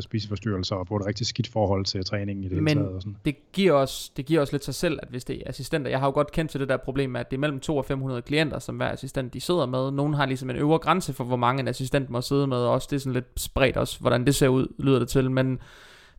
spiseforstyrrelser 0.00 0.76
og 0.76 0.86
få 0.88 0.96
et 0.96 1.06
rigtig 1.06 1.26
skidt 1.26 1.48
forhold 1.48 1.84
til 1.84 2.04
træningen 2.04 2.44
i 2.44 2.48
det 2.48 2.52
hele 2.52 2.62
Men- 2.64 2.76
taget. 2.78 2.88
Og 2.94 3.02
sådan. 3.02 3.16
Det 3.24 3.52
giver, 3.52 3.72
os, 3.72 4.08
det 4.16 4.26
giver 4.26 4.40
os 4.42 4.52
lidt 4.52 4.64
sig 4.64 4.74
selv, 4.74 4.98
at 5.02 5.08
hvis 5.08 5.24
det 5.24 5.36
er 5.36 5.42
assistenter, 5.46 5.90
jeg 5.90 5.98
har 6.00 6.06
jo 6.06 6.10
godt 6.12 6.32
kendt 6.32 6.50
til 6.50 6.60
det 6.60 6.68
der 6.68 6.76
problem 6.76 7.10
med, 7.10 7.20
at 7.20 7.30
det 7.30 7.36
er 7.36 7.40
mellem 7.40 7.60
2 7.60 7.76
og 7.76 7.84
500 7.84 8.22
klienter, 8.22 8.58
som 8.58 8.76
hver 8.76 8.88
assistent 8.92 9.34
de 9.34 9.40
sidder 9.40 9.66
med. 9.66 9.90
Nogle 9.90 10.16
har 10.16 10.26
ligesom 10.26 10.50
en 10.50 10.56
øvre 10.56 10.78
grænse 10.78 11.12
for, 11.12 11.24
hvor 11.24 11.36
mange 11.36 11.60
en 11.60 11.68
assistent 11.68 12.10
må 12.10 12.20
sidde 12.20 12.46
med, 12.46 12.56
og 12.56 12.70
også 12.72 12.88
det 12.90 12.96
er 12.96 13.00
sådan 13.00 13.12
lidt 13.12 13.26
spredt 13.36 13.76
også, 13.76 14.00
hvordan 14.00 14.26
det 14.26 14.34
ser 14.34 14.48
ud, 14.48 14.66
lyder 14.78 14.98
det 14.98 15.08
til, 15.08 15.30
men 15.30 15.58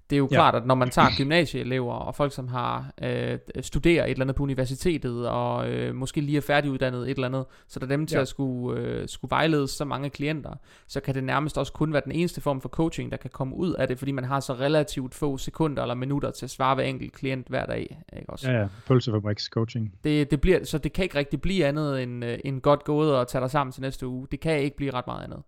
det 0.10 0.16
er 0.16 0.18
jo 0.18 0.28
Ja. 0.32 0.36
klart, 0.36 0.56
at 0.56 0.66
når 0.66 0.76
man 0.76 0.90
tager 0.90 1.08
gymnasieelever 1.18 1.94
og 1.94 2.16
folk, 2.16 2.34
som 2.34 2.48
har 2.48 2.92
øh, 3.04 3.38
studerer 3.62 4.06
et 4.06 4.12
eller 4.12 4.22
andet 4.24 4.36
på 4.36 4.44
universitetet, 4.44 5.30
og 5.30 5.70
øh, 5.70 5.96
måske 5.96 6.22
lige 6.22 6.38
er 6.38 6.42
færdiguddannet 6.42 7.02
et 7.02 7.10
eller 7.16 7.28
andet, 7.28 7.46
så 7.68 7.80
der 7.80 7.86
er 7.86 7.90
dem 7.90 8.08
til 8.08 8.16
Ja. 8.16 8.22
at 8.22 8.28
skulle, 8.28 8.80
øh, 8.80 9.08
skulle 9.08 9.30
vejlede 9.30 9.68
så 9.68 9.86
mange 9.86 10.10
klienter, 10.10 10.52
så 10.88 11.00
kan 11.00 11.16
det 11.16 11.24
nærmest 11.24 11.58
også 11.58 11.74
kun 11.74 11.94
være 11.94 12.02
den 12.06 12.12
eneste 12.12 12.42
form 12.42 12.62
for 12.62 12.70
coaching, 12.70 13.12
der 13.12 13.18
kan 13.18 13.30
komme 13.34 13.56
ud 13.56 13.74
af 13.74 13.88
det, 13.88 13.98
fordi 13.98 14.12
man 14.12 14.24
har 14.24 14.40
så 14.40 14.54
relativt 14.54 15.16
få 15.16 15.38
sekunder 15.38 15.82
eller 15.82 15.96
minutter 15.96 16.32
til 16.32 16.46
at 16.46 16.50
svare 16.50 16.76
hver 16.76 16.84
enkelt 16.84 17.14
klient 17.14 17.48
hver 17.48 17.66
dag. 17.66 17.98
Ikke 18.18 18.30
også? 18.30 18.52
Ja, 18.52 18.60
ja, 18.60 18.68
pølsefabriks 18.88 19.44
coaching. 19.44 19.94
Det, 20.04 20.32
det 20.32 20.42
bliver, 20.42 20.64
så 20.64 20.78
det 20.78 20.94
kan 20.94 21.04
ikke 21.04 21.18
rigtig 21.18 21.42
blive 21.42 21.66
andet 21.66 22.04
end, 22.04 22.26
øh, 22.26 22.38
end 22.46 22.62
godt 22.62 22.84
gået 22.84 23.16
og 23.16 23.28
tage 23.28 23.42
dig 23.42 23.52
sammen 23.52 23.72
til 23.72 23.82
næste 23.82 24.08
uge. 24.08 24.28
Det 24.32 24.40
kan 24.40 24.60
ikke 24.60 24.78
blive 24.78 24.94
ret 24.94 25.08
meget 25.08 25.24
andet. 25.24 25.40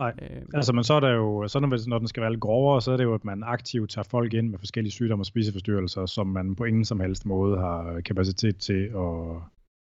Nej. 0.00 0.12
Øh, 0.22 0.42
Altså, 0.54 0.72
men 0.72 0.84
så 0.84 0.94
er 0.94 1.00
der 1.00 1.10
jo, 1.10 1.48
så 1.48 1.60
når, 1.60 1.88
når 1.88 1.98
den 1.98 2.08
skal 2.08 2.20
være 2.20 2.30
lidt 2.30 2.40
grovere, 2.40 2.82
så 2.82 2.92
er 2.92 2.96
det 2.96 3.04
jo, 3.04 3.14
at 3.14 3.24
man 3.24 3.42
aktivt 3.42 3.90
tager 3.90 4.08
folk 4.10 4.34
ind 4.34 4.50
med 4.50 4.58
forskellige 4.58 4.92
sygdomme 4.92 5.22
og 5.22 5.26
spiseforstyrrelser, 5.26 6.06
som 6.06 6.26
man 6.26 6.56
på 6.56 6.64
ingen 6.64 6.84
som 6.84 7.00
helst 7.00 7.26
måde 7.26 7.58
har 7.58 8.00
kapacitet 8.00 8.56
til 8.58 8.82
at, 8.84 9.42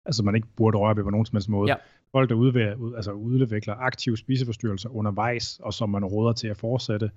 altså 0.06 0.22
man 0.22 0.34
ikke 0.34 0.48
burde 0.56 0.78
røre 0.78 0.96
ved 0.96 1.04
på 1.04 1.10
nogen 1.10 1.26
som 1.26 1.36
helst 1.36 1.48
måde. 1.48 1.70
Ja. 1.70 1.76
Folk, 2.12 2.28
der 2.28 2.34
udvikler, 2.34 2.74
ud, 2.74 2.94
altså 2.94 3.12
udvikler 3.12 3.74
aktive 3.74 4.16
spiseforstyrrelser 4.16 4.88
undervejs, 4.88 5.60
og 5.62 5.74
som 5.74 5.90
man 5.90 6.04
råder 6.04 6.32
til 6.32 6.48
at 6.48 6.56
fortsætte. 6.56 7.10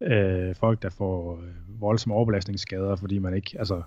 Øh, 0.00 0.54
folk, 0.54 0.82
der 0.82 0.90
får 0.90 1.36
øh, 1.36 1.80
voldsomme 1.80 2.14
overbelastningsskader, 2.14 2.96
fordi 2.96 3.18
man 3.18 3.34
ikke, 3.34 3.56
altså 3.58 3.82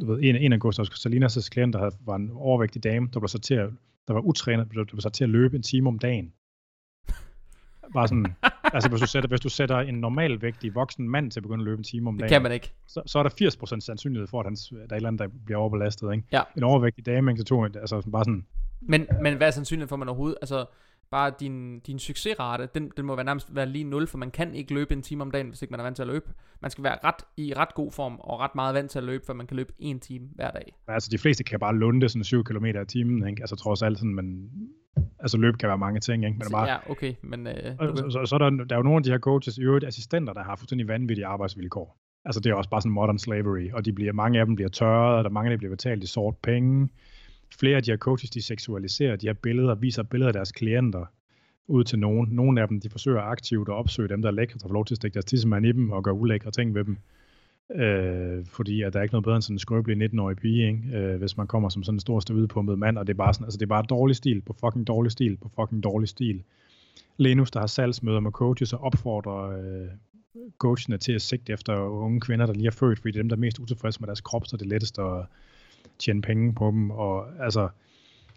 du 0.00 0.06
ved, 0.06 0.18
en, 0.22 0.36
en 0.36 0.52
af 0.52 0.60
Gustav 0.60 0.84
Salinas' 0.84 1.48
klienter 1.48 1.78
havde, 1.78 1.94
var 2.06 2.16
en 2.16 2.30
overvægtig 2.34 2.84
dame, 2.84 3.08
der 3.14 3.20
blev 3.20 3.28
sat 3.28 3.42
til 3.42 3.54
at, 3.54 3.70
der 4.08 4.14
var 4.14 4.20
utrænet, 4.20 4.66
der 4.74 4.84
blev 4.84 5.00
sat 5.00 5.12
til 5.12 5.24
at 5.24 5.30
løbe 5.30 5.56
en 5.56 5.62
time 5.62 5.88
om 5.88 5.98
dagen. 5.98 6.32
Bare 7.92 8.08
sådan, 8.08 8.26
altså 8.62 8.88
hvis 8.88 9.00
du, 9.00 9.06
sætter, 9.06 9.28
hvis 9.28 9.40
du 9.40 9.48
sætter 9.48 9.78
en 9.78 9.94
normalvægtig 9.94 10.74
voksen 10.74 11.08
mand 11.08 11.30
til 11.30 11.40
at 11.40 11.42
begynde 11.42 11.62
at 11.62 11.64
løbe 11.64 11.78
en 11.78 11.84
time 11.84 12.08
om 12.08 12.18
dagen, 12.18 12.22
Det 12.22 12.34
kan 12.34 12.42
man 12.42 12.52
ikke. 12.52 12.72
så, 12.86 13.02
så 13.06 13.18
er 13.18 13.22
der 13.22 13.76
80% 13.76 13.80
sandsynlighed 13.80 14.26
for, 14.26 14.40
at 14.40 14.46
hans, 14.46 14.68
der 14.68 14.76
er 14.76 14.84
et 14.84 14.92
eller 14.92 15.08
andet, 15.08 15.20
der 15.20 15.28
bliver 15.44 15.58
overbelastet. 15.58 16.12
Ikke? 16.12 16.24
Ja. 16.32 16.42
En 16.56 16.62
overvægtig 16.62 17.06
dame, 17.06 17.30
ikke, 17.30 17.38
så 17.40 17.44
tog, 17.44 17.64
altså 17.64 18.08
bare 18.12 18.24
sådan, 18.24 18.46
Men, 18.80 19.06
men 19.22 19.36
hvad 19.36 19.46
er 19.46 19.50
sandsynligheden 19.50 19.88
for, 19.88 19.96
at 19.96 19.98
man 19.98 20.08
overhovedet, 20.08 20.38
altså 20.42 20.66
bare 21.10 21.32
din, 21.40 21.80
din 21.80 21.98
succesrate, 21.98 22.68
den, 22.74 22.92
den 22.96 23.06
må 23.06 23.14
være 23.14 23.24
nærmest 23.24 23.54
være 23.54 23.66
lige 23.66 23.84
0, 23.84 24.06
for 24.06 24.18
man 24.18 24.30
kan 24.30 24.54
ikke 24.54 24.74
løbe 24.74 24.94
en 24.94 25.02
time 25.02 25.22
om 25.22 25.30
dagen, 25.30 25.48
hvis 25.48 25.62
ikke 25.62 25.72
man 25.72 25.80
er 25.80 25.84
vant 25.84 25.96
til 25.96 26.02
at 26.02 26.08
løbe. 26.08 26.26
Man 26.62 26.70
skal 26.70 26.84
være 26.84 26.98
ret 27.04 27.24
i 27.36 27.52
ret 27.56 27.74
god 27.74 27.92
form, 27.92 28.16
og 28.20 28.40
ret 28.40 28.54
meget 28.54 28.74
vant 28.74 28.90
til 28.90 28.98
at 28.98 29.04
løbe, 29.04 29.26
for 29.26 29.32
man 29.32 29.46
kan 29.46 29.56
løbe 29.56 29.72
en 29.78 30.00
time 30.00 30.28
hver 30.34 30.50
dag. 30.50 30.74
altså 30.88 31.08
de 31.12 31.18
fleste 31.18 31.44
kan 31.44 31.60
bare 31.60 31.74
lunde 31.76 32.08
sådan 32.08 32.24
7 32.24 32.44
km 32.44 32.64
i 32.64 32.86
timen, 32.88 33.28
ikke? 33.28 33.42
altså 33.42 33.56
trods 33.56 33.82
alt 33.82 33.98
sådan, 33.98 34.14
men 34.14 34.50
altså 35.24 35.38
løb 35.38 35.56
kan 35.56 35.68
være 35.68 35.78
mange 35.78 36.00
ting, 36.00 36.24
ikke? 36.24 36.34
men 36.34 36.40
det 36.40 36.46
er 36.46 36.50
bare, 36.50 36.68
Ja, 36.68 36.90
okay, 36.90 37.14
men 37.22 37.46
øh, 37.46 37.74
Og 37.78 37.88
du 37.88 37.96
så, 37.96 38.10
så, 38.10 38.26
så 38.26 38.34
er 38.34 38.38
der, 38.38 38.50
der 38.50 38.74
er 38.74 38.76
jo 38.76 38.82
nogle 38.82 38.96
af 38.96 39.02
de 39.02 39.10
her 39.10 39.18
coaches, 39.18 39.58
i 39.58 39.62
øvrigt 39.62 39.84
assistenter, 39.84 40.32
der 40.32 40.42
har 40.42 40.56
fuldstændig 40.56 40.88
vanvittige 40.88 41.26
arbejdsvilkår. 41.26 41.98
Altså 42.24 42.40
det 42.40 42.50
er 42.50 42.54
også 42.54 42.70
bare 42.70 42.80
sådan 42.80 42.92
modern 42.92 43.18
slavery, 43.18 43.70
og 43.72 43.84
de 43.84 43.92
bliver, 43.92 44.12
mange 44.12 44.40
af 44.40 44.46
dem 44.46 44.54
bliver 44.54 44.68
tørret, 44.68 45.18
og 45.18 45.24
der 45.24 45.30
mange 45.30 45.50
af 45.50 45.50
dem 45.50 45.58
bliver 45.58 45.72
betalt 45.72 46.04
i 46.04 46.06
sort 46.06 46.36
penge. 46.36 46.88
Flere 47.58 47.76
af 47.76 47.82
de 47.82 47.90
her 47.90 47.98
coaches, 47.98 48.30
de 48.30 48.42
seksualiserer 48.42 49.16
de 49.16 49.26
her 49.26 49.34
billeder, 49.34 49.74
viser 49.74 50.02
billeder 50.02 50.28
af 50.28 50.32
deres 50.32 50.52
klienter 50.52 51.04
ud 51.66 51.84
til 51.84 51.98
nogen. 51.98 52.28
Nogle 52.30 52.60
af 52.60 52.68
dem, 52.68 52.80
de 52.80 52.90
forsøger 52.90 53.20
aktivt 53.20 53.68
at 53.68 53.74
opsøge 53.74 54.08
dem, 54.08 54.22
der 54.22 54.28
er 54.28 54.32
lækre, 54.32 54.58
der 54.58 54.68
får 54.68 54.72
lov 54.72 54.84
til 54.84 54.94
at 54.94 54.96
stikke 54.96 55.14
deres 55.14 55.24
tissemand 55.24 55.66
i 55.66 55.72
dem 55.72 55.90
og 55.90 56.04
gøre 56.04 56.14
ulækre 56.14 56.50
ting 56.50 56.74
ved 56.74 56.84
dem. 56.84 56.98
Øh, 57.72 58.46
fordi 58.46 58.82
at 58.82 58.92
der 58.92 58.98
er 58.98 59.02
ikke 59.02 59.12
noget 59.14 59.24
bedre 59.24 59.36
end 59.36 59.42
sådan 59.42 59.54
en 59.54 59.58
skrøbelig 59.58 60.12
19-årig 60.12 60.36
pige, 60.36 60.66
ikke? 60.66 60.98
Øh, 60.98 61.18
hvis 61.18 61.36
man 61.36 61.46
kommer 61.46 61.68
som 61.68 61.82
sådan 61.82 61.96
en 61.96 62.00
stor 62.00 62.20
støvudpumpet 62.20 62.78
mand, 62.78 62.98
og 62.98 63.06
det 63.06 63.12
er 63.12 63.16
bare 63.16 63.34
sådan, 63.34 63.44
altså 63.44 63.58
det 63.58 63.62
er 63.62 63.68
bare 63.68 63.84
dårlig 63.88 64.16
stil 64.16 64.40
på 64.40 64.52
fucking 64.52 64.86
dårlig 64.86 65.12
stil 65.12 65.36
på 65.36 65.50
fucking 65.60 65.82
dårlig 65.82 66.08
stil. 66.08 66.42
Lenus, 67.16 67.50
der 67.50 67.60
har 67.60 67.66
salgsmøder 67.66 68.20
med 68.20 68.30
coaches 68.30 68.72
og 68.72 68.80
opfordrer 68.80 69.50
øh, 69.50 69.88
coachene 70.58 70.98
til 70.98 71.12
at 71.12 71.22
sigte 71.22 71.52
efter 71.52 71.76
unge 71.76 72.20
kvinder, 72.20 72.46
der 72.46 72.52
lige 72.52 72.66
er 72.66 72.70
født, 72.70 72.98
fordi 72.98 73.12
det 73.12 73.18
er 73.18 73.22
dem, 73.22 73.28
der 73.28 73.36
er 73.36 73.40
mest 73.40 73.58
utilfredse 73.58 74.00
med 74.00 74.06
deres 74.06 74.20
krop, 74.20 74.46
så 74.46 74.56
det 74.56 74.64
er 74.64 74.68
lettest 74.68 74.98
at 74.98 75.26
tjene 75.98 76.22
penge 76.22 76.54
på 76.54 76.70
dem. 76.70 76.90
Og 76.90 77.26
altså, 77.44 77.68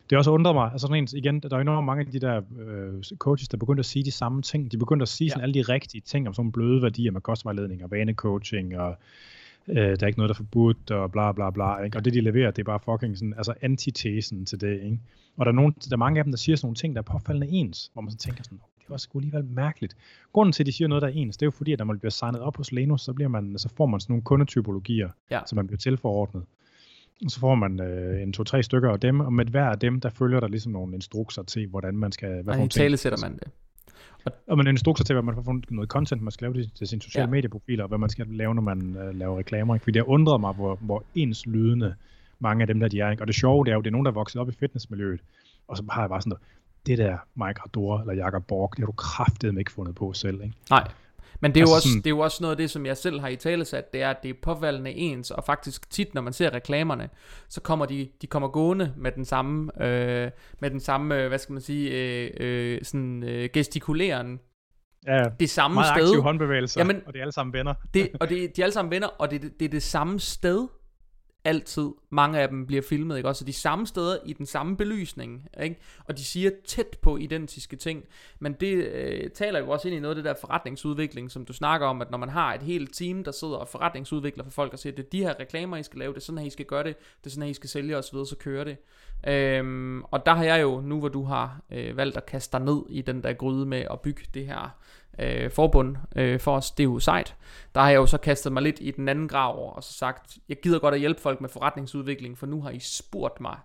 det 0.09 0.15
er 0.15 0.17
også 0.17 0.31
undret 0.31 0.55
mig, 0.55 0.71
altså 0.71 0.87
sådan 0.87 1.03
en, 1.03 1.07
igen, 1.13 1.39
der 1.39 1.57
er 1.57 1.61
enormt 1.61 1.85
mange 1.85 1.99
af 2.05 2.11
de 2.11 2.19
der 2.19 2.41
øh, 2.59 3.03
coaches, 3.17 3.47
der 3.49 3.57
begyndte 3.57 3.81
at 3.81 3.85
sige 3.85 4.05
de 4.05 4.11
samme 4.11 4.41
ting. 4.41 4.71
De 4.71 4.77
begyndte 4.77 5.03
at 5.03 5.09
sige 5.09 5.25
ja. 5.25 5.29
sådan 5.29 5.43
alle 5.43 5.53
de 5.53 5.61
rigtige 5.61 6.01
ting 6.01 6.27
om 6.27 6.33
sådan 6.33 6.51
bløde 6.51 6.81
værdier 6.81 7.11
med 7.11 7.21
kostvejledning 7.21 7.83
og 7.83 7.91
vanecoaching 7.91 8.77
og 8.79 8.97
øh, 9.67 9.75
der 9.75 9.97
er 10.01 10.07
ikke 10.07 10.19
noget, 10.19 10.29
der 10.29 10.33
er 10.33 10.37
forbudt, 10.37 10.91
og 10.91 11.11
bla 11.11 11.31
bla 11.31 11.49
bla, 11.49 11.77
ikke? 11.77 11.97
og 11.97 12.05
det 12.05 12.13
de 12.13 12.21
leverer, 12.21 12.51
det 12.51 12.59
er 12.59 12.63
bare 12.63 12.79
fucking 12.79 13.17
sådan, 13.17 13.33
altså 13.37 13.53
antitesen 13.61 14.45
til 14.45 14.61
det, 14.61 14.73
ikke? 14.83 14.99
og 15.37 15.45
der 15.45 15.51
er, 15.51 15.55
nogen, 15.55 15.71
der 15.71 15.95
er 15.95 15.97
mange 15.97 16.19
af 16.19 16.23
dem, 16.23 16.31
der 16.31 16.37
siger 16.37 16.55
sådan 16.55 16.65
nogle 16.65 16.75
ting, 16.75 16.95
der 16.95 17.01
er 17.01 17.05
påfaldende 17.11 17.47
ens, 17.47 17.89
hvor 17.93 18.01
man 18.01 18.11
så 18.11 18.17
tænker 18.17 18.43
sådan, 18.43 18.59
det 18.79 18.89
var 18.89 18.97
sgu 18.97 19.19
alligevel 19.19 19.45
mærkeligt. 19.45 19.95
Grunden 20.33 20.53
til, 20.53 20.63
at 20.63 20.67
de 20.67 20.71
siger 20.71 20.87
noget, 20.87 21.01
der 21.01 21.07
er 21.07 21.11
ens, 21.11 21.37
det 21.37 21.43
er 21.43 21.47
jo 21.47 21.51
fordi, 21.51 21.71
at 21.71 21.79
når 21.79 21.85
man 21.85 21.99
bliver 21.99 22.11
signet 22.11 22.41
op 22.41 22.57
hos 22.57 22.71
Lenus, 22.71 23.01
så, 23.01 23.13
bliver 23.13 23.27
man, 23.27 23.57
så 23.57 23.69
får 23.77 23.85
man 23.85 23.99
sådan 23.99 24.13
nogle 24.13 24.23
kundetypologier, 24.23 25.09
Ja. 25.31 25.39
som 25.45 25.55
man 25.55 25.67
bliver 25.67 25.77
tilforordnet. 25.77 26.43
Og 27.25 27.31
så 27.31 27.39
får 27.39 27.55
man 27.55 27.79
øh, 27.81 28.21
en 28.23 28.33
to-tre 28.33 28.63
stykker 28.63 28.89
af 28.91 28.99
dem, 28.99 29.19
og 29.19 29.33
med 29.33 29.45
hver 29.45 29.65
af 29.65 29.79
dem, 29.79 30.01
der 30.01 30.09
følger 30.09 30.39
der 30.39 30.47
ligesom 30.47 30.71
nogle 30.71 30.95
instrukser 30.95 31.43
til, 31.43 31.67
hvordan 31.67 31.97
man 31.97 32.11
skal... 32.11 32.43
Hvad 32.43 32.57
og 32.57 32.65
i 32.65 32.67
tale 32.67 32.97
sætter 32.97 33.19
man 33.21 33.33
det. 33.37 33.47
og 34.47 34.57
man 34.57 34.67
instrukser 34.67 35.05
til, 35.05 35.13
hvad 35.13 35.23
man 35.23 35.35
får 35.35 35.41
fundet 35.41 35.71
noget 35.71 35.89
content, 35.89 36.21
man 36.21 36.31
skal 36.31 36.45
lave 36.45 36.53
til, 36.53 36.71
til 36.75 36.87
sine 36.87 37.01
sociale 37.01 37.25
Ja. 37.25 37.29
medieprofiler, 37.31 37.83
og 37.83 37.87
hvad 37.87 37.97
man 37.97 38.09
skal 38.09 38.27
lave, 38.27 38.55
når 38.55 38.61
man 38.61 38.97
øh, 38.97 39.15
laver 39.15 39.37
reklamer. 39.37 39.75
Ikke? 39.75 39.83
Fordi 39.83 39.93
det 39.93 39.99
har 40.05 40.09
undret 40.09 40.41
mig, 40.41 40.53
hvor, 40.53 40.75
hvor 40.81 41.03
ens 41.15 41.45
lydende 41.45 41.95
mange 42.39 42.61
af 42.61 42.67
dem, 42.67 42.79
der 42.79 42.87
de 42.87 42.99
er. 42.99 43.11
Ikke? 43.11 43.23
Og 43.23 43.27
det 43.27 43.35
sjove, 43.35 43.65
det 43.65 43.71
er 43.71 43.75
jo, 43.75 43.81
det 43.81 43.87
er 43.87 43.91
nogen, 43.91 44.05
der 44.05 44.11
er 44.11 44.15
vokset 44.15 44.41
op 44.41 44.49
i 44.49 44.51
fitnessmiljøet, 44.51 45.19
og 45.67 45.77
så 45.77 45.83
har 45.89 46.01
jeg 46.01 46.09
bare 46.09 46.21
sådan 46.21 46.29
noget, 46.29 46.43
det 46.85 46.97
der 46.97 47.17
Mike 47.35 47.59
Ardor 47.61 47.99
eller 47.99 48.13
Jakob 48.13 48.47
Borg, 48.47 48.69
det 48.71 48.79
har 48.79 48.85
du 48.85 48.91
kraftedeme 48.91 49.59
ikke 49.61 49.71
fundet 49.71 49.95
på 49.95 50.13
selv. 50.13 50.41
Ikke? 50.43 50.55
Nej. 50.69 50.87
Men 51.39 51.51
det 51.51 51.57
er, 51.57 51.61
jo 51.61 51.63
Altså 51.65 51.75
også, 51.75 51.87
sådan- 51.89 52.01
det 52.01 52.07
er 52.07 52.15
jo 52.15 52.19
også 52.19 52.37
noget 52.43 52.51
af 52.51 52.57
det, 52.57 52.69
som 52.69 52.85
jeg 52.85 52.97
selv 52.97 53.19
har 53.19 53.27
i 53.27 53.35
tale 53.35 53.65
sat, 53.65 53.93
det 53.93 54.01
er, 54.01 54.09
at 54.09 54.23
det 54.23 54.29
er 54.29 54.33
påfaldende 54.41 54.91
ens, 54.91 55.31
og 55.31 55.43
faktisk 55.43 55.89
tit, 55.89 56.13
når 56.13 56.21
man 56.21 56.33
ser 56.33 56.53
reklamerne, 56.53 57.09
så 57.49 57.61
kommer 57.61 57.85
de, 57.85 58.09
de 58.21 58.27
kommer 58.27 58.47
gående 58.49 58.93
med 58.97 59.11
den 59.11 59.25
samme, 59.25 59.83
øh, 59.85 60.31
med 60.59 60.69
den 60.69 60.79
samme, 60.79 61.21
øh, 61.21 61.27
hvad 61.27 61.39
skal 61.39 61.53
man 61.53 61.61
sige, 61.61 61.89
øh, 61.91 62.31
øh, 62.39 62.79
sådan 62.83 63.23
øh, 63.23 63.49
gestikuleren 63.53 64.39
Ja, 65.07 65.23
det 65.39 65.49
samme 65.49 65.75
meget 65.75 65.87
sted. 65.95 66.03
aktive 66.07 66.21
håndbevægelser, 66.21 66.81
Jamen, 66.81 67.01
og 67.05 67.13
det 67.13 67.19
er 67.19 67.23
alle 67.23 67.31
sammen 67.31 67.53
venner. 67.53 67.73
Det, 67.93 68.09
og 68.21 68.29
det, 68.29 68.55
de 68.55 68.61
er 68.61 68.65
alle 68.65 68.73
sammen 68.73 68.91
venner, 68.91 69.07
og 69.07 69.31
det, 69.31 69.41
det, 69.41 69.51
det 69.59 69.65
er 69.65 69.69
det 69.69 69.83
samme 69.83 70.19
sted, 70.19 70.67
altid. 71.45 71.89
Mange 72.09 72.39
af 72.39 72.49
dem 72.49 72.65
bliver 72.65 72.81
filmet, 72.81 73.17
ikke 73.17 73.29
også? 73.29 73.43
Og 73.43 73.47
de 73.47 73.53
samme 73.53 73.87
steder 73.87 74.17
i 74.25 74.33
den 74.33 74.45
samme 74.45 74.77
belysning, 74.77 75.47
ikke? 75.63 75.79
Og 76.05 76.17
de 76.17 76.23
siger 76.23 76.51
tæt 76.65 76.97
på 77.01 77.17
identiske 77.17 77.75
ting. 77.75 78.03
Men 78.39 78.53
det 78.53 78.73
øh, 78.73 79.29
taler 79.29 79.59
jo 79.59 79.69
også 79.69 79.87
ind 79.87 79.97
i 79.97 79.99
noget 79.99 80.15
af 80.17 80.23
det 80.23 80.25
der 80.25 80.33
forretningsudvikling, 80.41 81.31
som 81.31 81.45
du 81.45 81.53
snakker 81.53 81.87
om, 81.87 82.01
at 82.01 82.11
når 82.11 82.17
man 82.17 82.29
har 82.29 82.53
et 82.53 82.61
helt 82.61 82.93
team, 82.95 83.23
der 83.23 83.31
sidder 83.31 83.55
og 83.55 83.67
forretningsudvikler 83.67 84.43
for 84.43 84.51
folk 84.51 84.73
og 84.73 84.79
siger, 84.79 84.95
det 84.95 85.05
er 85.05 85.09
de 85.09 85.23
her 85.23 85.39
reklamer, 85.39 85.77
I 85.77 85.83
skal 85.83 85.99
lave, 85.99 86.13
det 86.13 86.17
er 86.17 86.25
sådan 86.25 86.39
her, 86.39 86.45
I 86.47 86.49
skal 86.49 86.65
gøre 86.65 86.83
det, 86.83 86.97
det 86.97 87.25
er 87.25 87.29
sådan 87.29 87.43
her, 87.43 87.49
I 87.49 87.53
skal 87.53 87.69
sælge 87.69 87.97
osv., 87.97 88.17
så 88.17 88.35
kører 88.39 88.63
det. 88.63 88.77
Øhm, 89.27 90.03
og 90.03 90.25
der 90.25 90.33
har 90.33 90.43
jeg 90.43 90.61
jo, 90.61 90.81
nu 90.81 90.99
hvor 90.99 91.09
du 91.09 91.23
har 91.23 91.61
øh, 91.71 91.97
valgt 91.97 92.17
at 92.17 92.25
kaste 92.25 92.57
dig 92.57 92.65
ned 92.65 92.81
i 92.89 93.01
den 93.01 93.23
der 93.23 93.33
gryde 93.33 93.65
med 93.65 93.85
at 93.91 94.01
bygge 94.01 94.21
det 94.33 94.45
her 94.45 94.77
øh, 95.19 95.51
forbund 95.51 95.95
øh, 96.15 96.39
for 96.39 96.55
os, 96.55 96.71
det 96.71 96.83
er 96.83 96.87
jo 96.87 96.99
sejt. 96.99 97.35
Der 97.75 97.81
har 97.81 97.89
jeg 97.89 97.97
jo 97.97 98.05
så 98.05 98.17
kastet 98.17 98.51
mig 98.51 98.63
lidt 98.63 98.77
i 98.81 98.91
den 98.91 99.09
anden 99.09 99.27
grav 99.27 99.59
over, 99.59 99.73
og 99.73 99.83
så 99.83 99.93
sagt, 99.93 100.37
jeg 100.49 100.57
gider 100.63 100.79
godt 100.79 100.93
at 100.93 100.99
hjælpe 100.99 101.21
folk 101.21 101.41
med 101.41 101.49
forretningsudvikling, 101.49 102.37
for 102.37 102.45
nu 102.45 102.61
har 102.61 102.69
I 102.69 102.79
spurgt 102.79 103.41
mig 103.41 103.57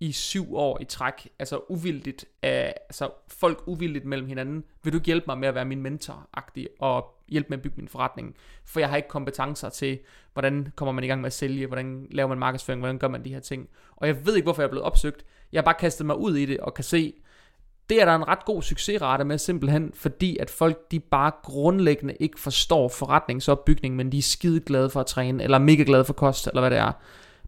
i 0.00 0.12
syv 0.12 0.56
år 0.56 0.78
i 0.80 0.84
træk, 0.84 1.28
altså 1.38 1.60
uvildigt, 1.68 2.24
øh, 2.44 2.50
altså 2.50 3.10
folk 3.28 3.62
uvildigt 3.66 4.04
mellem 4.04 4.26
hinanden, 4.28 4.64
vil 4.82 4.92
du 4.92 4.98
ikke 4.98 5.06
hjælpe 5.06 5.24
mig 5.26 5.38
med 5.38 5.48
at 5.48 5.54
være 5.54 5.64
min 5.64 5.82
mentor-agtig, 5.82 6.68
og 6.78 7.14
hjælpe 7.28 7.48
med 7.50 7.58
at 7.58 7.62
bygge 7.62 7.76
min 7.76 7.88
forretning, 7.88 8.36
for 8.64 8.80
jeg 8.80 8.88
har 8.88 8.96
ikke 8.96 9.08
kompetencer 9.08 9.68
til, 9.68 9.98
hvordan 10.32 10.72
kommer 10.76 10.92
man 10.92 11.04
i 11.04 11.06
gang 11.06 11.20
med 11.20 11.26
at 11.26 11.32
sælge, 11.32 11.66
hvordan 11.66 12.06
laver 12.10 12.28
man 12.28 12.38
markedsføring, 12.38 12.80
hvordan 12.80 12.98
gør 12.98 13.08
man 13.08 13.24
de 13.24 13.32
her 13.32 13.40
ting, 13.40 13.68
og 13.96 14.06
jeg 14.06 14.26
ved 14.26 14.36
ikke, 14.36 14.46
hvorfor 14.46 14.62
jeg 14.62 14.66
er 14.66 14.70
blevet 14.70 14.86
opsøgt, 14.86 15.24
jeg 15.52 15.58
har 15.58 15.64
bare 15.64 15.74
kastet 15.74 16.06
mig 16.06 16.16
ud 16.16 16.36
i 16.36 16.46
det, 16.46 16.60
og 16.60 16.74
kan 16.74 16.84
se, 16.84 17.14
det 17.90 18.00
er 18.00 18.04
der 18.04 18.14
en 18.14 18.28
ret 18.28 18.44
god 18.44 18.62
succesrate 18.62 19.24
med, 19.24 19.38
simpelthen 19.38 19.92
fordi, 19.94 20.36
at 20.36 20.50
folk 20.50 20.90
de 20.90 21.00
bare 21.00 21.32
grundlæggende 21.42 22.14
ikke 22.20 22.40
forstår 22.40 22.88
forretningsopbygning, 22.88 23.96
men 23.96 24.12
de 24.12 24.18
er 24.18 24.22
skide 24.22 24.60
glade 24.60 24.90
for 24.90 25.00
at 25.00 25.06
træne, 25.06 25.42
eller 25.42 25.58
mega 25.58 25.82
glade 25.82 26.04
for 26.04 26.12
kost, 26.12 26.46
eller 26.46 26.60
hvad 26.60 26.70
det 26.70 26.78
er. 26.78 26.92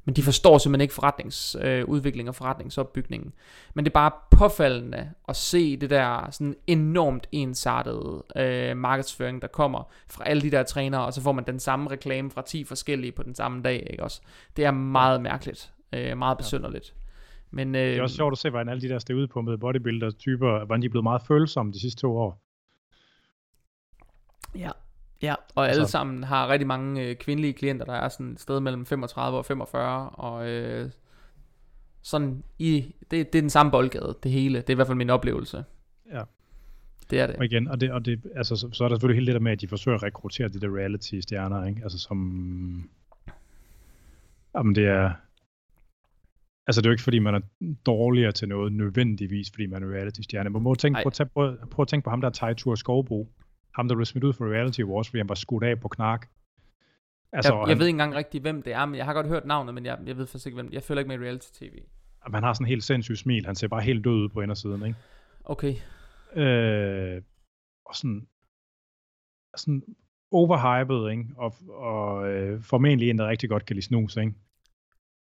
Men 0.04 0.16
de 0.16 0.22
forstår 0.22 0.58
simpelthen 0.58 0.80
ikke 0.80 0.94
forretningsudvikling 0.94 2.28
og 2.28 2.34
forretningsopbygningen. 2.34 3.32
Men 3.74 3.84
det 3.84 3.90
er 3.90 3.94
bare 3.94 4.10
påfaldende 4.30 5.10
at 5.28 5.36
se 5.36 5.76
det 5.76 5.90
der 5.90 6.28
sådan 6.30 6.56
enormt 6.66 7.28
ensartede 7.32 8.22
øh, 8.36 8.76
markedsføring, 8.76 9.42
der 9.42 9.48
kommer 9.48 9.92
fra 10.08 10.24
alle 10.26 10.42
de 10.42 10.50
der 10.50 10.62
trænere, 10.62 11.04
og 11.04 11.12
så 11.12 11.20
får 11.20 11.32
man 11.32 11.44
den 11.46 11.60
samme 11.60 11.90
reklame 11.90 12.30
fra 12.30 12.42
10 12.42 12.64
forskellige 12.64 13.12
på 13.12 13.22
den 13.22 13.34
samme 13.34 13.62
dag, 13.62 13.86
ikke 13.90 14.02
også? 14.02 14.20
Det 14.56 14.64
er 14.64 14.70
meget 14.70 15.20
mærkeligt, 15.20 15.72
øh, 15.92 16.18
meget 16.18 16.38
besynderligt. 16.38 16.94
Men, 17.54 17.74
øh, 17.74 17.80
Det 17.80 17.96
er 17.98 18.02
også 18.02 18.16
sjovt 18.16 18.32
at 18.32 18.38
se, 18.38 18.50
hvordan 18.50 18.68
alle 18.68 18.80
de 18.82 18.88
der 18.88 18.98
steudpumpede 18.98 19.58
bodybuilder-typer, 19.58 20.64
hvordan 20.64 20.82
de 20.82 20.86
er 20.86 20.90
blevet 20.90 21.04
meget 21.04 21.22
følsomme 21.22 21.72
de 21.72 21.80
sidste 21.80 22.00
to 22.00 22.16
år. 22.16 22.42
Ja, 24.58 24.70
ja. 25.22 25.34
og 25.54 25.68
alle 25.68 25.80
Altså- 25.80 25.92
sammen 25.92 26.24
har 26.24 26.48
rigtig 26.48 26.66
mange 26.66 27.02
øh, 27.08 27.16
kvindelige 27.16 27.52
klienter, 27.52 27.84
der 27.86 27.92
er 27.92 28.08
sådan 28.08 28.32
et 28.32 28.40
sted 28.40 28.60
mellem 28.60 28.86
35 28.86 29.38
og 29.38 29.44
45, 29.46 30.10
og 30.10 30.48
øh, 30.48 30.90
sådan 32.02 32.44
i, 32.58 32.94
det, 33.10 33.32
det 33.32 33.38
er 33.38 33.42
den 33.42 33.50
samme 33.50 33.72
boldgade, 33.72 34.16
det 34.22 34.30
hele. 34.30 34.58
Det 34.58 34.70
er 34.70 34.74
i 34.74 34.74
hvert 34.74 34.86
fald 34.86 34.98
min 34.98 35.10
oplevelse. 35.10 35.64
Ja. 36.12 36.22
Det 37.10 37.20
er 37.20 37.26
Og 37.26 37.28
det. 37.38 37.44
igen, 37.44 37.68
og, 37.68 37.80
det, 37.80 37.92
og 37.92 38.04
det, 38.04 38.20
altså, 38.34 38.56
så, 38.56 38.68
så 38.72 38.84
er 38.84 38.88
der 38.88 38.96
selvfølgelig 38.96 39.16
hele 39.20 39.26
det 39.26 39.34
der 39.34 39.40
med, 39.40 39.52
at 39.52 39.60
de 39.60 39.68
forsøger 39.68 39.96
at 39.98 40.02
rekruttere 40.02 40.48
de 40.48 40.60
der 40.60 40.76
reality-stjerner, 40.76 41.66
ikke? 41.66 41.80
Altså 41.82 41.98
som... 41.98 42.90
Jamen 44.54 44.74
det 44.74 44.86
er... 44.86 45.10
Altså 46.66 46.80
det 46.80 46.86
er 46.86 46.90
jo 46.90 46.92
ikke 46.92 47.02
fordi, 47.02 47.18
man 47.18 47.34
er 47.34 47.40
dårligere 47.86 48.32
til 48.32 48.48
noget 48.48 48.72
nødvendigvis, 48.72 49.50
fordi 49.50 49.66
man 49.66 49.82
er 49.82 49.86
reality-stjerne. 49.86 50.50
Man 50.50 50.62
må 50.62 50.74
tænke, 50.74 50.96
prøv, 51.02 51.06
at 51.06 51.12
tage, 51.12 51.28
prøv, 51.28 51.56
prøv 51.70 51.82
at 51.82 51.88
tænke 51.88 52.04
på 52.04 52.10
ham 52.10 52.20
der 52.20 52.30
Tejtur 52.30 52.74
Skovbro. 52.74 53.28
Ham 53.74 53.88
der 53.88 53.94
blev 53.94 54.04
smidt 54.04 54.24
ud 54.24 54.32
for 54.32 54.52
Reality 54.52 54.80
Awards, 54.80 55.08
fordi 55.08 55.18
han 55.18 55.28
var 55.28 55.34
skudt 55.34 55.64
af 55.64 55.80
på 55.80 55.88
knak. 55.88 56.28
Altså, 57.32 57.52
Jeg, 57.52 57.60
jeg 57.60 57.68
han, 57.68 57.78
ved 57.78 57.86
ikke 57.86 57.94
engang 57.94 58.14
rigtig, 58.14 58.40
hvem 58.40 58.62
det 58.62 58.72
er, 58.72 58.86
men 58.86 58.94
jeg 58.94 59.04
har 59.04 59.14
godt 59.14 59.26
hørt 59.26 59.44
navnet, 59.44 59.74
men 59.74 59.86
jeg, 59.86 59.98
jeg 60.06 60.16
ved 60.16 60.26
faktisk 60.26 60.46
ikke, 60.46 60.54
hvem 60.54 60.72
Jeg 60.72 60.82
følger 60.82 61.00
ikke 61.00 61.08
med 61.08 61.18
i 61.18 61.22
reality-tv. 61.24 61.78
han 62.34 62.42
har 62.42 62.52
sådan 62.52 62.64
en 62.64 62.68
helt 62.68 62.84
sindssyg 62.84 63.16
smil. 63.16 63.46
Han 63.46 63.54
ser 63.54 63.68
bare 63.68 63.80
helt 63.80 64.04
død 64.04 64.12
ud 64.12 64.28
på 64.28 64.40
indersiden, 64.40 64.86
ikke? 64.86 64.98
Okay. 65.44 65.74
øh, 66.36 67.22
og 67.86 67.96
sådan, 67.96 68.26
sådan 69.56 69.82
overhyped, 70.30 71.10
ikke? 71.10 71.24
Og, 71.36 71.54
og 71.68 72.28
øh, 72.32 72.62
formentlig 72.62 73.10
en, 73.10 73.18
der 73.18 73.28
rigtig 73.28 73.48
godt 73.48 73.66
kan 73.66 73.76
lide 73.76 73.86
snus, 73.86 74.16
ikke? 74.16 74.32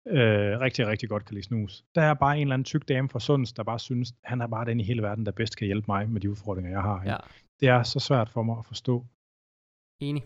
Øh, 0.07 0.59
rigtig, 0.59 0.87
rigtig 0.87 1.09
godt 1.09 1.25
kan 1.25 1.33
lide 1.33 1.45
snus. 1.45 1.83
Der 1.95 2.01
er 2.01 2.13
bare 2.13 2.35
en 2.37 2.41
eller 2.41 2.53
anden 2.53 2.63
tyk 2.65 2.87
dame 2.89 3.09
fra 3.09 3.19
Sunds, 3.19 3.53
der 3.53 3.63
bare 3.63 3.79
synes, 3.79 4.13
han 4.23 4.41
er 4.41 4.47
bare 4.47 4.65
den 4.65 4.79
i 4.79 4.83
hele 4.83 5.01
verden, 5.01 5.25
der 5.25 5.31
bedst 5.31 5.57
kan 5.57 5.65
hjælpe 5.65 5.85
mig 5.87 6.09
med 6.09 6.21
de 6.21 6.29
udfordringer, 6.29 6.71
jeg 6.71 6.81
har. 6.81 7.01
Ikke? 7.03 7.11
Ja, 7.11 7.17
Det 7.59 7.67
er 7.69 7.83
så 7.83 7.99
svært 7.99 8.29
for 8.29 8.43
mig 8.43 8.57
at 8.59 8.65
forstå, 8.65 9.05
enig. 10.01 10.23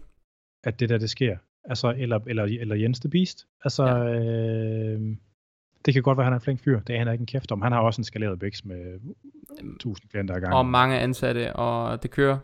at 0.63 0.79
det 0.79 0.89
der, 0.89 0.97
det 0.97 1.09
sker. 1.09 1.37
Altså, 1.63 1.93
eller, 1.97 2.19
eller, 2.27 2.43
eller 2.43 2.75
Jens 2.75 2.99
the 2.99 3.09
Beast. 3.09 3.47
Altså, 3.63 3.85
Ja. 3.85 4.19
øh, 4.19 5.17
det 5.85 5.93
kan 5.93 6.03
godt 6.03 6.17
være, 6.17 6.23
at 6.23 6.25
han 6.25 6.33
er 6.33 6.37
en 6.37 6.41
flink 6.43 6.59
fyr. 6.63 6.79
Det 6.79 6.95
er 6.95 6.99
han 6.99 7.11
ikke 7.13 7.21
en 7.21 7.25
kæft 7.25 7.51
om. 7.51 7.61
Han 7.61 7.71
har 7.71 7.79
også 7.79 7.99
en 8.01 8.03
skaleret 8.05 8.39
bæks 8.39 8.65
med 8.65 8.99
1000 9.75 10.09
klienter 10.09 10.35
ad 10.35 10.39
gangen. 10.41 10.57
Og 10.57 10.65
mange 10.65 10.99
ansatte, 10.99 11.55
og 11.55 12.03
det 12.03 12.11
kører. 12.11 12.37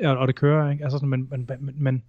Ja, 0.00 0.14
og 0.14 0.28
det 0.28 0.36
kører, 0.36 0.70
ikke? 0.70 0.84
Altså 0.84 0.98
sådan, 0.98 1.08
men, 1.08 1.28
men, 1.30 1.46
men, 1.60 1.82
men 1.82 2.04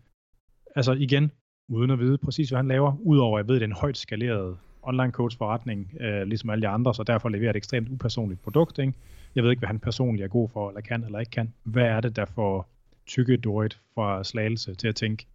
altså 0.76 0.92
igen, 0.94 1.32
uden 1.68 1.92
at 1.92 2.00
vide 2.00 2.18
præcis, 2.18 2.50
hvad 2.50 2.58
han 2.58 2.68
laver, 2.68 2.94
udover 3.02 3.40
at 3.40 3.44
jeg 3.44 3.48
ved, 3.48 3.56
at 3.56 3.60
det 3.62 3.66
er 3.66 3.70
en 3.70 3.80
højt 3.82 3.98
skaleret 3.98 4.58
online 4.84 5.12
coach 5.12 5.38
forretning, 5.38 5.92
øh, 6.00 6.24
ligesom 6.24 6.50
alle 6.50 6.62
de 6.62 6.68
andre, 6.68 6.94
så 6.94 7.04
derfor 7.04 7.30
leverer 7.30 7.50
et 7.50 7.56
ekstremt 7.56 7.90
upersonligt 7.90 8.42
produkt, 8.42 8.80
ikke? 8.80 8.94
Jeg 9.36 9.44
ved 9.44 9.52
ikke, 9.52 9.60
hvad 9.60 9.68
han 9.68 9.80
personligt 9.80 10.24
er 10.24 10.28
god 10.28 10.50
for, 10.50 10.70
eller 10.70 10.82
kan, 10.82 11.04
eller 11.04 11.20
ikke 11.20 11.30
kan. 11.30 11.54
Hvad 11.64 11.84
er 11.86 12.02
det, 12.02 12.16
der 12.16 12.26
får 12.26 12.70
tykke 13.08 13.38
Dorit 13.38 13.80
fra 13.96 14.24
Slagelse 14.24 14.76
til 14.76 14.88
at 14.88 14.96
tænke, 14.96 15.26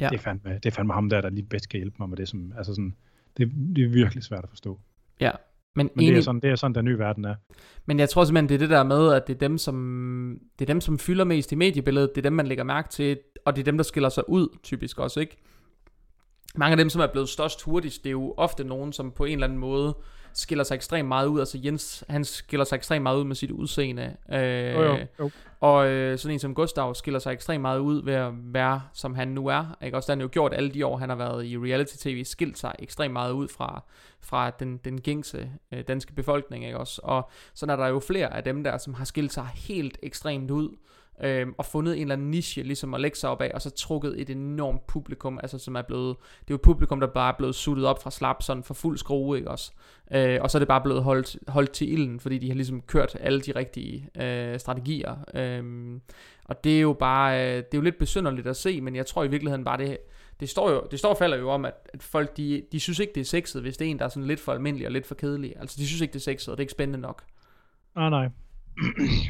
Ja. 0.00 0.08
det, 0.08 0.14
er 0.14 0.18
fandme, 0.20 0.54
det 0.54 0.66
er 0.66 0.70
fandme 0.70 0.92
ham 0.94 1.08
der, 1.10 1.20
der 1.20 1.30
lige 1.30 1.42
bedst 1.42 1.68
kan 1.68 1.78
hjælpe 1.78 1.96
mig 1.98 2.08
med 2.08 2.16
det, 2.16 2.28
som, 2.28 2.52
altså 2.56 2.72
sådan, 2.74 2.94
det, 3.36 3.52
det 3.76 3.84
er 3.84 3.88
virkelig 3.88 4.24
svært 4.24 4.42
at 4.44 4.48
forstå. 4.48 4.78
Ja. 5.20 5.30
Men, 5.76 5.90
Men 5.94 5.98
det 5.98 6.06
er, 6.06 6.10
enig, 6.12 6.24
sådan, 6.24 6.40
det 6.40 6.50
er 6.50 6.54
sådan, 6.56 6.74
den 6.74 6.84
nye 6.84 6.98
verden 6.98 7.24
er. 7.24 7.34
men 7.86 7.98
jeg 7.98 8.08
tror 8.08 8.24
simpelthen, 8.24 8.48
det 8.48 8.54
er 8.54 8.58
det 8.58 8.70
der 8.70 8.82
med, 8.82 9.12
at 9.12 9.26
det 9.26 9.34
er 9.34 9.38
dem, 9.38 9.58
som, 9.58 10.40
det 10.58 10.64
er 10.64 10.74
dem, 10.74 10.80
som 10.80 10.98
fylder 10.98 11.24
mest 11.24 11.52
i 11.52 11.54
mediebilledet. 11.54 12.10
Det 12.14 12.20
er 12.20 12.22
dem, 12.22 12.32
man 12.32 12.46
lægger 12.46 12.64
mærke 12.64 12.88
til, 12.88 13.18
og 13.44 13.56
det 13.56 13.62
er 13.62 13.64
dem, 13.64 13.76
der 13.76 13.84
skiller 13.84 14.08
sig 14.08 14.28
ud, 14.28 14.48
typisk 14.62 14.98
også, 14.98 15.20
ikke? 15.20 15.36
Mange 16.54 16.72
af 16.72 16.76
dem, 16.76 16.90
som 16.90 17.00
er 17.00 17.06
blevet 17.06 17.28
størst 17.28 17.62
hurtigst, 17.62 18.04
det 18.04 18.10
er 18.10 18.12
jo 18.12 18.34
ofte 18.36 18.64
nogen, 18.64 18.92
som 18.92 19.10
på 19.10 19.24
en 19.24 19.32
eller 19.32 19.46
anden 19.46 19.58
måde 19.58 19.96
skiller 20.32 20.64
sig 20.64 20.74
ekstremt 20.74 21.08
meget 21.08 21.26
ud. 21.26 21.40
Altså 21.40 21.58
Jens, 21.64 22.04
han 22.08 22.24
skiller 22.24 22.64
sig 22.64 22.76
ekstremt 22.76 23.02
meget 23.02 23.18
ud 23.18 23.24
med 23.24 23.36
sit 23.36 23.50
udseende. 23.50 24.16
Øh, 24.32 24.74
Jo, 24.74 24.82
jo, 24.82 24.98
jo. 25.18 25.30
Og 25.60 25.88
øh, 25.88 26.18
sådan 26.18 26.32
en 26.32 26.38
som 26.38 26.54
Gustav 26.54 26.94
skiller 26.94 27.20
sig 27.20 27.32
ekstremt 27.32 27.62
meget 27.62 27.78
ud 27.78 28.02
ved 28.04 28.14
at 28.14 28.32
være, 28.34 28.82
som 28.92 29.14
han 29.14 29.28
nu 29.28 29.46
er. 29.46 29.76
Ikke? 29.82 29.96
Også 29.96 30.06
der 30.06 30.12
han 30.12 30.20
jo 30.20 30.28
gjort 30.32 30.54
alle 30.54 30.70
de 30.70 30.86
år, 30.86 30.96
han 30.96 31.08
har 31.08 31.16
været 31.16 31.44
i 31.46 31.58
reality-tv, 31.58 32.24
skilt 32.24 32.58
sig 32.58 32.72
ekstremt 32.78 33.12
meget 33.12 33.32
ud 33.32 33.48
fra, 33.48 33.84
fra 34.20 34.50
den, 34.50 34.76
den 34.76 35.00
gængse 35.00 35.50
øh, 35.72 35.84
danske 35.88 36.12
befolkning. 36.12 36.64
Ikke? 36.64 36.78
Også? 36.78 37.00
Og 37.04 37.30
sådan 37.54 37.72
er 37.72 37.76
der 37.84 37.86
jo 37.86 38.00
flere 38.00 38.34
af 38.36 38.44
dem 38.44 38.64
der, 38.64 38.78
som 38.78 38.94
har 38.94 39.04
skilt 39.04 39.32
sig 39.32 39.46
helt 39.54 39.98
ekstremt 40.02 40.50
ud 40.50 40.76
øh, 41.24 41.46
og 41.58 41.64
fundet 41.64 41.96
en 41.96 42.00
eller 42.00 42.14
anden 42.14 42.30
niche 42.30 42.62
ligesom 42.62 42.94
at 42.94 43.00
lægge 43.00 43.16
sig 43.16 43.30
op 43.30 43.40
af, 43.40 43.50
og 43.54 43.62
så 43.62 43.70
trukket 43.70 44.20
et 44.20 44.30
enormt 44.30 44.86
publikum, 44.86 45.38
altså 45.42 45.58
som 45.58 45.74
er 45.74 45.82
blevet, 45.82 46.16
det 46.18 46.50
er 46.50 46.50
jo 46.50 46.54
et 46.54 46.62
publikum, 46.62 47.00
der 47.00 47.06
bare 47.06 47.32
er 47.32 47.36
blevet 47.36 47.54
suttet 47.54 47.86
op 47.86 48.02
fra 48.02 48.10
slap, 48.10 48.42
sådan 48.42 48.62
for 48.62 48.74
fuld 48.74 48.98
skrue, 48.98 49.36
ikke 49.36 49.50
også? 49.50 49.72
Øh, 50.12 50.38
og 50.42 50.50
så 50.50 50.58
er 50.58 50.60
det 50.60 50.68
bare 50.68 50.80
blevet 50.80 51.02
holdt, 51.02 51.36
holdt 51.48 51.70
til 51.70 51.92
ilden, 51.92 52.20
fordi 52.20 52.38
de 52.38 52.48
har 52.48 52.54
ligesom 52.54 52.80
kørt 52.80 53.16
alle 53.20 53.40
de 53.40 53.52
rigtige 53.52 54.08
øh, 54.20 54.58
strategier. 54.58 55.16
Øh, 55.34 56.00
og 56.44 56.64
det 56.64 56.76
er 56.76 56.80
jo 56.80 56.92
bare, 56.92 57.40
øh, 57.40 57.56
det 57.56 57.74
er 57.74 57.78
jo 57.78 57.80
lidt 57.80 57.98
besynderligt 57.98 58.46
at 58.46 58.56
se, 58.56 58.80
men 58.80 58.96
jeg 58.96 59.06
tror 59.06 59.24
i 59.24 59.28
virkeligheden 59.28 59.64
bare, 59.64 59.78
det, 59.78 59.98
det 60.40 60.48
står 60.48 60.70
jo, 60.70 60.82
det 60.90 60.98
står 60.98 61.08
og 61.10 61.18
falder 61.18 61.36
jo 61.36 61.50
om, 61.50 61.64
at, 61.64 61.74
at 61.94 62.02
folk, 62.02 62.36
de, 62.36 62.62
de 62.72 62.80
synes 62.80 62.98
ikke, 62.98 63.12
det 63.14 63.20
er 63.20 63.24
sexet, 63.24 63.62
hvis 63.62 63.76
det 63.76 63.86
er 63.86 63.90
en, 63.90 63.98
der 63.98 64.04
er 64.04 64.08
sådan 64.08 64.26
lidt 64.26 64.40
for 64.40 64.52
almindelig 64.52 64.86
og 64.86 64.92
lidt 64.92 65.06
for 65.06 65.14
kedelig. 65.14 65.54
Altså, 65.60 65.76
de 65.80 65.86
synes 65.86 66.00
ikke, 66.00 66.12
det 66.12 66.18
er 66.18 66.32
sexet, 66.32 66.48
og 66.48 66.56
det 66.56 66.60
er 66.60 66.64
ikke 66.64 66.72
spændende 66.72 67.00
nok. 67.00 67.24
Ah, 67.96 68.10
nej. 68.10 68.28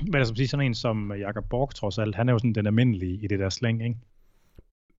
Men 0.06 0.14
altså, 0.14 0.34
sige 0.36 0.48
sådan 0.48 0.66
en 0.66 0.74
som 0.74 1.12
Jakob 1.18 1.44
Borg, 1.50 1.74
trods 1.74 1.98
alt, 1.98 2.14
han 2.14 2.28
er 2.28 2.32
jo 2.32 2.38
sådan 2.38 2.52
den 2.52 2.66
almindelige 2.66 3.18
i 3.22 3.26
det 3.26 3.38
der 3.38 3.48
slæng, 3.48 3.82
ikke? 3.84 3.96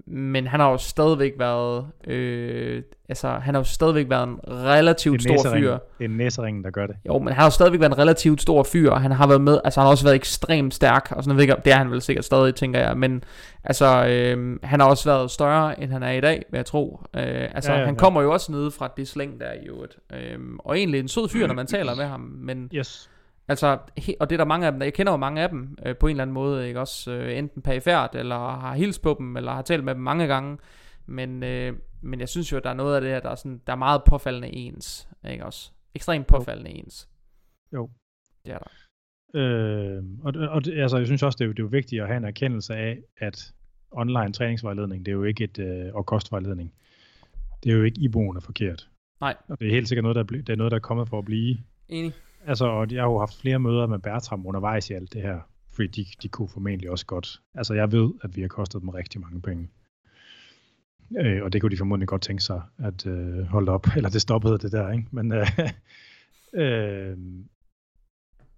Men 0.08 0.48
han 0.48 0.60
har 0.60 0.72
jo 0.72 0.78
stadigvæk 0.78 1.34
været, 1.38 1.88
øh, 2.08 2.84
altså, 3.10 3.30
han 3.30 3.54
har 3.54 3.62
jo 3.62 3.66
stadigvæk 3.66 4.10
været 4.10 4.28
en 4.28 4.40
relativt 4.48 5.26
er 5.26 5.38
stor 5.38 5.56
fyr. 5.56 5.78
Det 6.00 6.06
er 6.06 6.10
næseringen, 6.10 6.64
der 6.64 6.70
gør 6.70 6.88
det. 6.88 6.96
Jo, 7.08 7.20
men 7.20 7.28
han 7.28 7.36
har 7.36 7.46
jo 7.46 7.50
stadigvæk 7.50 7.80
været 7.80 7.92
en 7.92 7.98
relativt 7.98 8.42
stor 8.42 8.64
fyr, 8.64 8.90
og 8.92 9.02
han 9.02 9.12
har 9.12 9.28
været 9.28 9.42
med, 9.42 9.60
altså 9.64 9.80
han 9.80 9.86
har 9.86 9.92
også 9.92 10.04
været 10.04 10.16
ekstremt 10.16 10.74
stærk, 10.74 11.12
og 11.12 11.24
sådan, 11.24 11.52
om- 11.52 11.62
det 11.66 11.74
er 11.74 11.78
han 11.78 11.92
vel 11.92 12.02
sikkert 12.02 12.26
stadig, 12.26 12.56
tænker 12.56 12.80
jeg, 12.80 12.98
men 12.98 13.24
altså, 13.64 14.08
øh, 14.08 14.60
han 14.64 14.80
har 14.80 14.88
også 14.90 15.10
været 15.10 15.32
større, 15.32 15.82
end 15.84 15.92
han 15.92 16.04
er 16.04 16.12
i 16.12 16.22
dag, 16.22 16.44
vil 16.52 16.58
jeg 16.58 16.66
tro. 16.66 17.02
Øh, 17.16 17.22
altså, 17.24 17.72
Ja, 17.72 17.76
ja, 17.76 17.80
ja, 17.80 17.86
han 17.86 17.96
kommer 17.96 18.22
jo 18.22 18.32
også 18.34 18.52
nede 18.52 18.72
fra 18.72 18.94
det 18.98 19.08
slæng 19.08 19.40
der 19.40 19.54
i 19.64 19.68
øvrigt, 19.68 19.98
øh, 20.14 20.40
og 20.60 20.78
egentlig 20.78 21.00
en 21.00 21.08
sød 21.08 21.30
fyr, 21.30 21.48
når 21.48 21.54
man 21.54 21.68
taler 21.68 21.96
med 21.96 22.06
ham, 22.06 22.20
men 22.20 22.70
Yes. 22.76 23.10
Altså, 23.50 23.78
og 24.20 24.30
det 24.30 24.36
er 24.36 24.38
der 24.38 24.46
mange 24.46 24.66
af 24.66 24.72
dem, 24.72 24.82
jeg 24.82 24.94
kender 24.94 25.12
jo 25.12 25.18
mange 25.18 25.42
af 25.42 25.50
dem, 25.50 25.78
øh, 25.86 25.98
på 25.98 26.08
en 26.08 26.12
eller 26.12 26.22
anden 26.22 26.34
måde, 26.34 26.68
ikke 26.68 26.80
også, 26.80 27.12
øh, 27.12 27.38
enten 27.38 27.62
perifært, 27.62 28.16
eller 28.16 28.36
har 28.36 28.76
hilst 28.76 29.02
på 29.02 29.16
dem, 29.20 29.38
eller 29.38 29.52
har 29.52 29.62
talt 29.62 29.84
med 29.84 29.96
dem 29.96 30.02
mange 30.02 30.28
gange, 30.28 30.58
men, 31.06 31.44
øh, 31.44 31.74
men 32.02 32.20
jeg 32.20 32.30
synes 32.30 32.52
jo, 32.52 32.58
at 32.58 32.64
der 32.64 32.70
er 32.70 32.74
noget 32.74 32.96
af 32.96 33.02
det 33.02 33.10
her, 33.10 33.20
der 33.20 33.30
er, 33.30 33.36
sådan, 33.36 33.62
der 33.68 33.74
er 33.74 33.78
meget 33.78 34.02
påfaldende 34.10 34.48
ens, 34.48 35.10
ikke 35.30 35.46
også? 35.46 35.72
Ekstremt 35.96 36.28
påfaldende 36.28 36.72
ens. 36.72 37.10
Jo. 37.74 37.90
Det 38.46 38.54
er 38.54 38.58
der. 38.58 38.70
Øh, 39.36 40.04
og, 40.24 40.34
og 40.36 40.62
altså, 40.68 40.98
jeg 40.98 41.06
synes 41.06 41.24
også, 41.24 41.38
det 41.38 41.44
er, 41.44 41.48
jo, 41.48 41.52
det 41.52 41.60
er 41.60 41.64
jo 41.64 41.70
vigtigt 41.70 42.02
at 42.02 42.08
have 42.08 42.18
en 42.18 42.26
erkendelse 42.26 42.76
af, 42.76 43.00
at 43.18 43.54
online 43.92 44.34
træningsvejledning, 44.34 45.06
det 45.06 45.12
er 45.12 45.16
jo 45.16 45.24
ikke 45.24 45.44
et, 45.44 45.60
øh, 45.60 45.96
og 45.96 46.06
kostvejledning, 46.06 46.74
det 47.64 47.72
er 47.72 47.76
jo 47.76 47.84
ikke 47.84 48.02
iboende 48.02 48.42
forkert. 48.42 48.90
Nej. 49.22 49.36
Og 49.48 49.60
det 49.60 49.68
er 49.68 49.72
helt 49.72 49.88
sikkert 49.88 50.04
noget, 50.04 50.16
der, 50.16 50.22
er 50.22 50.42
det 50.42 50.50
er 50.50 50.56
noget, 50.56 50.72
der 50.72 50.76
er 50.76 50.82
kommet 50.82 51.10
for 51.10 51.20
at 51.20 51.26
blive. 51.26 51.58
Enig. 51.90 52.14
Altså, 52.46 52.66
og 52.66 52.92
jeg 52.92 53.02
har 53.02 53.10
jo 53.10 53.20
haft 53.20 53.42
flere 53.42 53.60
møder 53.60 53.88
med 53.88 54.00
Bertram 54.00 54.48
undervejs 54.48 54.90
i 54.90 54.94
alt 54.94 55.14
det 55.14 55.22
her, 55.22 55.40
fordi 55.72 55.88
de, 55.88 56.06
de 56.22 56.28
kunne 56.28 56.50
formentlig 56.50 56.90
også 56.92 57.06
godt. 57.06 57.42
Altså, 57.54 57.74
jeg 57.74 57.92
ved, 57.92 58.14
at 58.22 58.36
vi 58.36 58.42
har 58.42 58.48
kostet 58.48 58.82
dem 58.82 58.90
rigtig 58.90 59.22
mange 59.22 59.42
penge. 59.42 59.70
Øh, 61.18 61.44
og 61.44 61.54
det 61.54 61.62
kunne 61.62 61.72
de 61.72 61.78
formodentlig 61.78 62.08
godt 62.08 62.22
tænke 62.22 62.44
sig 62.44 62.62
at 62.78 63.06
øh, 63.06 63.44
holde 63.46 63.72
op. 63.72 63.86
Eller 63.98 64.10
det 64.10 64.22
stoppede 64.22 64.58
det 64.58 64.72
der, 64.72 64.92
ikke? 64.92 65.08
Men 65.12 65.32
øh, 65.32 65.48
øh, 66.62 67.18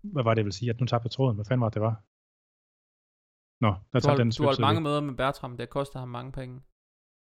hvad 0.02 0.24
var 0.24 0.34
det, 0.34 0.38
jeg 0.38 0.46
ville 0.46 0.56
sige? 0.56 0.70
At 0.70 0.80
nu 0.80 0.86
tabte 0.86 1.06
jeg 1.06 1.12
tråden. 1.12 1.36
Hvad 1.36 1.46
fanden 1.46 1.62
var 1.62 1.70
det, 1.70 1.74
det 1.74 1.82
var? 1.82 1.96
Nå, 3.62 3.76
der 3.94 4.00
Du 4.00 4.06
tabte 4.08 4.24
den 4.24 4.32
du 4.32 4.44
har 4.44 4.48
holdt 4.48 4.60
mange 4.60 4.82
møder 4.82 5.02
med 5.02 5.14
Bertram, 5.14 5.58
det 5.58 5.70
koster 5.70 6.00
ham 6.00 6.10
mange 6.10 6.32
penge. 6.32 6.62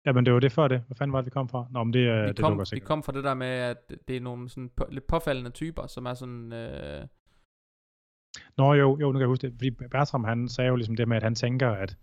Ja, 0.07 0.13
men 0.13 0.27
det 0.27 0.35
var 0.35 0.41
det 0.41 0.53
før 0.53 0.69
det. 0.69 0.83
Hvad 0.87 0.97
fanden 0.97 1.13
var 1.13 1.21
det, 1.21 1.27
vi 1.27 1.31
kom 1.31 1.49
fra? 1.49 1.67
Nå, 1.71 1.85
men 1.85 1.93
det, 1.93 1.99
øh, 1.99 2.23
Vi 2.23 2.29
det 2.29 2.39
kom, 2.39 2.51
lukker 2.51 2.75
vi 2.75 2.81
kom 2.81 3.03
fra 3.03 3.13
det 3.13 3.25
der 3.25 3.35
med, 3.35 3.47
at 3.47 3.93
det 4.09 4.17
er 4.17 4.21
nogle 4.21 4.49
sådan 4.49 4.71
på, 4.77 4.87
lidt 4.91 5.07
påfaldende 5.07 5.51
typer, 5.51 5.87
som 5.87 6.07
er 6.07 6.15
sådan... 6.15 6.53
Øh, 6.53 7.07
Nå 8.57 8.75
jo, 8.75 8.99
jo, 9.01 9.07
nu 9.07 9.13
kan 9.13 9.21
jeg 9.21 9.29
huske 9.29 9.47
det. 9.47 9.55
Fordi 9.55 9.71
Bertram, 9.71 10.25
han 10.25 10.49
sagde 10.49 10.69
jo 10.69 10.77
ligesom 10.77 10.97
det 10.97 11.09
med, 11.09 11.17
at 11.17 11.23
han 11.23 11.35
tænker, 11.35 11.71
at, 11.71 11.97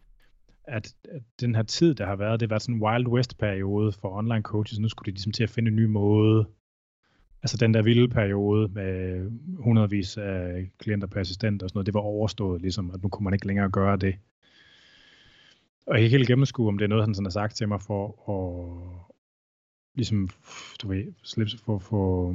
at, 0.64 0.94
at 1.12 1.22
den 1.42 1.56
her 1.56 1.64
tid, 1.64 1.96
der 1.96 2.06
har 2.06 2.16
været, 2.16 2.40
det 2.40 2.48
har 2.48 2.54
været 2.54 2.62
sådan 2.62 2.76
en 2.76 2.84
Wild 2.84 3.08
West-periode 3.08 3.92
for 3.92 4.18
online 4.18 4.42
coaches. 4.42 4.80
Nu 4.80 4.90
skulle 4.90 5.06
de 5.06 5.12
ligesom 5.12 5.32
til 5.32 5.44
at 5.44 5.50
finde 5.50 5.70
en 5.70 5.76
ny 5.76 5.86
måde. 5.86 6.48
Altså 7.44 7.58
den 7.58 7.74
der 7.74 7.82
vilde 7.82 8.10
periode 8.10 8.68
med 8.68 9.24
hundredvis 9.58 10.18
af 10.18 10.70
klienter 10.80 11.08
per 11.08 11.20
assistent 11.20 11.64
og 11.64 11.70
sådan 11.70 11.78
noget, 11.78 11.86
det 11.86 11.94
var 11.94 12.00
overstået 12.00 12.62
ligesom, 12.62 12.92
at 12.92 13.04
nu 13.04 13.10
kunne 13.10 13.24
man 13.24 13.34
ikke 13.34 13.48
længere 13.48 13.70
gøre 13.70 13.98
det. 13.98 14.16
Og 15.90 15.96
jeg 15.96 16.00
kan 16.00 16.04
ikke 16.04 16.18
helt 16.18 16.28
gennemskue, 16.28 16.68
om 16.68 16.78
det 16.78 16.86
er 16.86 16.90
noget, 16.90 17.06
han 17.06 17.16
sådan 17.16 17.26
har 17.26 17.32
sagt 17.32 17.56
til 17.56 17.68
mig 17.68 17.82
for 17.82 18.04
at 18.30 19.10
ligesom, 19.96 20.30
du 20.82 20.88
ved, 20.88 21.04
slippe, 21.24 21.52
for, 21.66 21.80
for, 21.80 22.34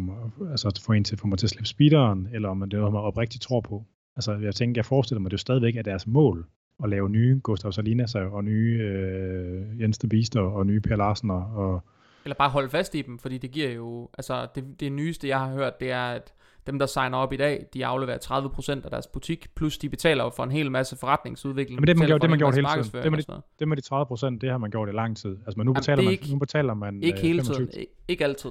altså 0.51 0.83
få 0.87 0.93
en 0.93 1.05
til, 1.05 1.19
få 1.19 1.27
mig 1.27 1.39
til 1.39 1.47
at 1.47 1.51
slippe 1.51 1.69
speederen, 1.69 2.29
eller 2.33 2.49
om 2.49 2.61
det 2.61 2.73
er 2.77 2.81
noget, 2.81 2.93
man 2.93 3.03
oprigtigt 3.03 3.43
tror 3.43 3.61
på. 3.61 3.85
Altså, 4.17 4.33
jeg 4.33 4.55
tænker, 4.55 4.79
jeg 4.79 4.85
forestiller 4.85 5.21
mig, 5.21 5.27
at 5.27 5.31
det 5.31 5.37
jo 5.37 5.39
stadigvæk 5.39 5.77
er 5.77 5.83
deres 5.83 6.07
mål 6.07 6.47
at 6.85 6.91
lave 6.91 7.11
nye 7.11 7.41
Gustav 7.43 7.73
Salinas 7.73 8.15
og 8.15 8.45
nye 8.45 8.79
øh, 8.79 9.81
Jens 9.81 9.99
de 9.99 10.09
Bister 10.09 10.41
og, 10.41 10.53
og 10.55 10.67
nye 10.67 10.81
Per 10.81 10.97
Larsen 10.97 11.31
og, 11.31 11.51
og 11.55 11.81
eller 12.25 12.37
bare 12.37 12.51
holde 12.51 12.71
fast 12.71 12.95
i 12.95 13.03
dem, 13.03 13.19
fordi 13.19 13.39
det 13.39 13.51
giver 13.51 13.71
jo... 13.71 14.09
Altså, 14.19 14.47
det, 14.55 14.81
det 14.81 14.93
nyeste, 14.93 15.29
jeg 15.29 15.39
har 15.41 15.53
hørt, 15.53 15.81
det 15.81 15.91
er, 15.91 16.05
at 16.05 16.35
dem, 16.67 16.79
der 16.79 16.87
signer 16.87 17.19
op 17.19 17.33
i 17.33 17.37
dag, 17.37 17.67
de 17.75 17.87
afleverer 17.87 18.19
30% 18.19 18.85
af 18.85 18.91
deres 18.91 19.07
butik, 19.07 19.47
plus 19.55 19.79
de 19.79 19.89
betaler 19.89 20.31
for 20.31 20.45
en 20.45 20.51
hel 20.51 20.71
masse 20.71 20.97
forretningsudvikling. 20.97 21.81
Men 21.81 21.87
det, 21.89 21.97
man 21.99 22.09
for 22.09 22.19
det, 22.19 22.31
man 22.31 22.39
masse 22.41 22.61
hele 22.61 22.69
tiden. 22.85 23.03
Det 23.03 23.13
med 23.13 23.19
de- 23.37 23.43
det 23.59 23.69
med 23.69 23.77
de 23.77 23.83
30 23.83 24.07
procent, 24.07 24.41
det 24.43 24.51
har 24.51 24.59
man 24.59 24.71
gjort 24.71 24.89
i 24.89 24.93
lang 24.93 25.17
tid. 25.17 25.31
Altså, 25.31 25.55
men 25.57 25.65
nu 25.67 25.71
Jamen, 25.71 25.75
betaler, 25.75 26.01
er 26.03 26.05
man, 26.05 26.13
ikke- 26.13 26.33
nu 26.33 26.39
betaler 26.39 26.75
man 26.75 27.03
Ikke 27.03 27.19
øh, 27.19 27.23
hele 27.23 27.39
25. 27.43 27.67
tiden. 27.67 27.83
Ik- 27.83 28.05
Ikke 28.09 28.25
altid. 28.25 28.51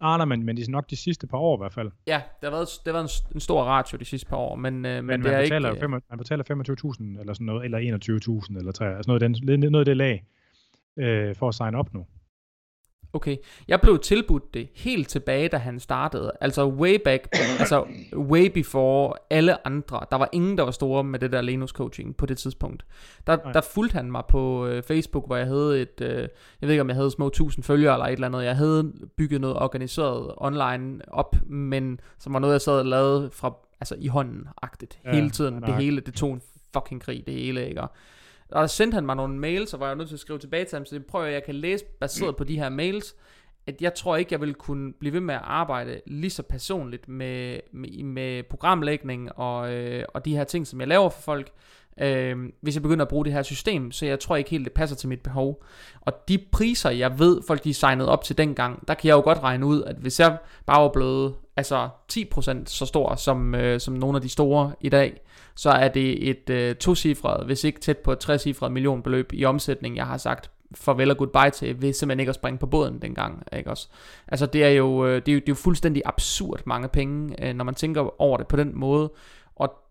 Ah, 0.00 0.18
nej, 0.18 0.24
men, 0.24 0.42
men 0.42 0.56
det 0.56 0.68
er 0.68 0.72
nok 0.72 0.90
de 0.90 0.96
sidste 0.96 1.26
par 1.26 1.38
år 1.38 1.56
i 1.56 1.60
hvert 1.60 1.72
fald. 1.72 1.90
Ja, 2.06 2.14
det 2.14 2.22
har 2.42 2.50
været, 2.50 2.68
det 2.84 2.94
har 2.94 3.02
været 3.02 3.22
en, 3.34 3.40
stor 3.40 3.62
ratio 3.62 3.98
de 3.98 4.04
sidste 4.04 4.26
par 4.28 4.36
år, 4.36 4.56
men, 4.56 4.74
øh, 4.74 4.80
men, 4.82 5.06
Men, 5.06 5.20
det 5.20 5.28
er 5.28 5.32
man, 5.32 5.40
ikke... 5.44 5.54
betaler, 5.54 5.74
øh, 5.74 5.80
fem, 5.80 5.90
man 5.90 6.18
betaler 6.18 6.44
25.000 6.44 7.20
eller 7.20 7.32
sådan 7.34 7.44
noget, 7.46 7.64
eller 7.64 7.78
21.000 7.78 8.58
eller 8.58 8.72
3, 8.72 8.96
altså 8.96 9.10
noget 9.10 9.22
af, 9.22 9.28
den, 9.28 9.60
noget 9.72 9.78
af 9.80 9.84
det 9.84 9.96
lag 9.96 10.24
øh, 10.96 11.34
for 11.36 11.48
at 11.48 11.54
sign 11.54 11.74
op 11.74 11.94
nu. 11.94 12.06
Okay, 13.16 13.36
jeg 13.68 13.80
blev 13.80 13.98
tilbudt 13.98 14.54
det 14.54 14.68
helt 14.74 15.08
tilbage, 15.08 15.48
da 15.48 15.56
han 15.56 15.80
startede. 15.80 16.32
Altså 16.40 16.66
way 16.68 16.96
back, 17.04 17.28
altså 17.60 17.84
way 18.16 18.46
before 18.54 19.12
alle 19.30 19.66
andre. 19.66 20.00
Der 20.10 20.16
var 20.16 20.28
ingen, 20.32 20.58
der 20.58 20.64
var 20.64 20.70
store 20.70 21.04
med 21.04 21.18
det 21.18 21.32
der 21.32 21.40
Lenus 21.40 21.70
coaching 21.70 22.16
på 22.16 22.26
det 22.26 22.38
tidspunkt. 22.38 22.86
Der, 23.26 23.36
Nej. 23.36 23.52
der 23.52 23.60
fulgte 23.60 23.94
han 23.94 24.10
mig 24.10 24.22
på 24.28 24.66
øh, 24.66 24.82
Facebook, 24.82 25.26
hvor 25.26 25.36
jeg 25.36 25.46
havde 25.46 25.82
et, 25.82 26.00
øh, 26.00 26.08
jeg 26.18 26.28
ved 26.60 26.70
ikke 26.70 26.80
om 26.80 26.88
jeg 26.88 26.96
havde 26.96 27.10
små 27.10 27.26
1000 27.26 27.62
følgere 27.64 27.94
eller 27.94 28.06
et 28.06 28.12
eller 28.12 28.26
andet. 28.26 28.44
Jeg 28.44 28.56
havde 28.56 28.92
bygget 29.16 29.40
noget 29.40 29.56
organiseret 29.56 30.32
online 30.36 31.00
op, 31.08 31.36
men 31.46 32.00
som 32.18 32.32
var 32.32 32.38
noget, 32.38 32.52
jeg 32.52 32.60
sad 32.60 32.78
og 32.78 32.86
lavede 32.86 33.30
fra, 33.32 33.54
altså 33.80 33.94
i 33.98 34.08
hånden-agtigt. 34.08 34.98
Ja, 35.04 35.14
hele 35.14 35.30
tiden. 35.30 35.54
ja, 35.54 35.60
Det 35.60 35.68
nej. 35.68 35.80
hele, 35.80 36.00
det 36.00 36.14
tog 36.14 36.32
en 36.32 36.42
fucking 36.72 37.02
krig, 37.02 37.22
det 37.26 37.34
hele, 37.34 37.68
ikke? 37.68 37.82
Og 38.52 38.60
der 38.60 38.66
sendte 38.66 38.94
han 38.94 39.06
mig 39.06 39.16
nogle 39.16 39.38
mails, 39.38 39.74
og 39.74 39.80
var 39.80 39.86
jeg 39.86 39.96
nødt 39.96 40.08
til 40.08 40.16
at 40.16 40.20
skrive 40.20 40.38
tilbage 40.38 40.64
til 40.64 40.76
ham, 40.76 40.86
så 40.86 40.94
det 40.94 41.06
prøver 41.06 41.24
jeg, 41.24 41.34
jeg 41.34 41.44
kan 41.44 41.54
læse 41.54 41.84
baseret 42.00 42.36
på 42.36 42.44
de 42.44 42.58
her 42.58 42.68
mails, 42.68 43.14
at 43.66 43.82
jeg 43.82 43.94
tror 43.94 44.16
ikke, 44.16 44.32
jeg 44.32 44.40
vil 44.40 44.54
kunne 44.54 44.92
blive 44.92 45.12
ved 45.12 45.20
med 45.20 45.34
at 45.34 45.40
arbejde 45.44 46.00
lige 46.06 46.30
så 46.30 46.42
personligt 46.42 47.08
med, 47.08 47.60
med, 47.72 48.04
med 48.04 48.42
programlægning 48.42 49.38
og, 49.38 49.72
øh, 49.72 50.04
og 50.14 50.24
de 50.24 50.36
her 50.36 50.44
ting, 50.44 50.66
som 50.66 50.80
jeg 50.80 50.88
laver 50.88 51.08
for 51.08 51.22
folk, 51.22 51.50
øh, 52.00 52.36
hvis 52.60 52.74
jeg 52.74 52.82
begynder 52.82 53.04
at 53.04 53.08
bruge 53.08 53.24
det 53.24 53.32
her 53.32 53.42
system, 53.42 53.92
så 53.92 54.06
jeg 54.06 54.20
tror 54.20 54.36
ikke 54.36 54.50
helt, 54.50 54.64
det 54.64 54.72
passer 54.72 54.96
til 54.96 55.08
mit 55.08 55.20
behov. 55.20 55.64
Og 56.00 56.12
de 56.28 56.38
priser, 56.52 56.90
jeg 56.90 57.18
ved, 57.18 57.42
folk 57.46 57.64
de 57.64 57.74
signede 57.74 58.08
op 58.08 58.24
til 58.24 58.38
dengang, 58.38 58.88
der 58.88 58.94
kan 58.94 59.08
jeg 59.08 59.14
jo 59.14 59.20
godt 59.20 59.42
regne 59.42 59.66
ud, 59.66 59.82
at 59.82 59.96
hvis 59.96 60.20
jeg 60.20 60.38
bare 60.66 60.82
var 60.82 60.88
blevet 60.88 61.34
altså 61.56 61.88
10% 62.12 62.66
så 62.66 62.86
stor 62.86 63.14
som, 63.14 63.54
øh, 63.54 63.80
som 63.80 63.94
nogle 63.94 64.16
af 64.16 64.22
de 64.22 64.28
store 64.28 64.72
i 64.80 64.88
dag, 64.88 65.20
så 65.56 65.70
er 65.70 65.88
det 65.88 66.30
et 66.30 66.50
øh, 66.50 66.74
tocifret, 66.74 67.46
hvis 67.46 67.64
ikke 67.64 67.80
tæt 67.80 67.98
på 67.98 68.12
et 68.12 68.18
trecifret 68.18 68.72
millionbeløb 68.72 69.32
i 69.32 69.44
omsætning, 69.44 69.96
jeg 69.96 70.06
har 70.06 70.16
sagt 70.16 70.50
farvel 70.74 71.10
og 71.10 71.16
goodbye 71.16 71.50
til, 71.50 71.82
ved 71.82 71.92
simpelthen 71.92 72.20
ikke 72.20 72.30
at 72.30 72.34
springe 72.34 72.58
på 72.58 72.66
båden 72.66 73.02
dengang, 73.02 73.42
ikke 73.52 73.70
også? 73.70 73.88
Altså 74.28 74.46
det 74.46 74.64
er 74.64 74.68
jo, 74.68 75.06
øh, 75.06 75.22
det 75.26 75.28
er 75.28 75.32
jo, 75.32 75.38
det 75.38 75.48
er 75.48 75.52
jo 75.52 75.54
fuldstændig 75.54 76.02
absurd 76.04 76.60
mange 76.66 76.88
penge, 76.88 77.48
øh, 77.48 77.54
når 77.54 77.64
man 77.64 77.74
tænker 77.74 78.20
over 78.20 78.36
det 78.36 78.46
på 78.46 78.56
den 78.56 78.70
måde, 78.74 79.10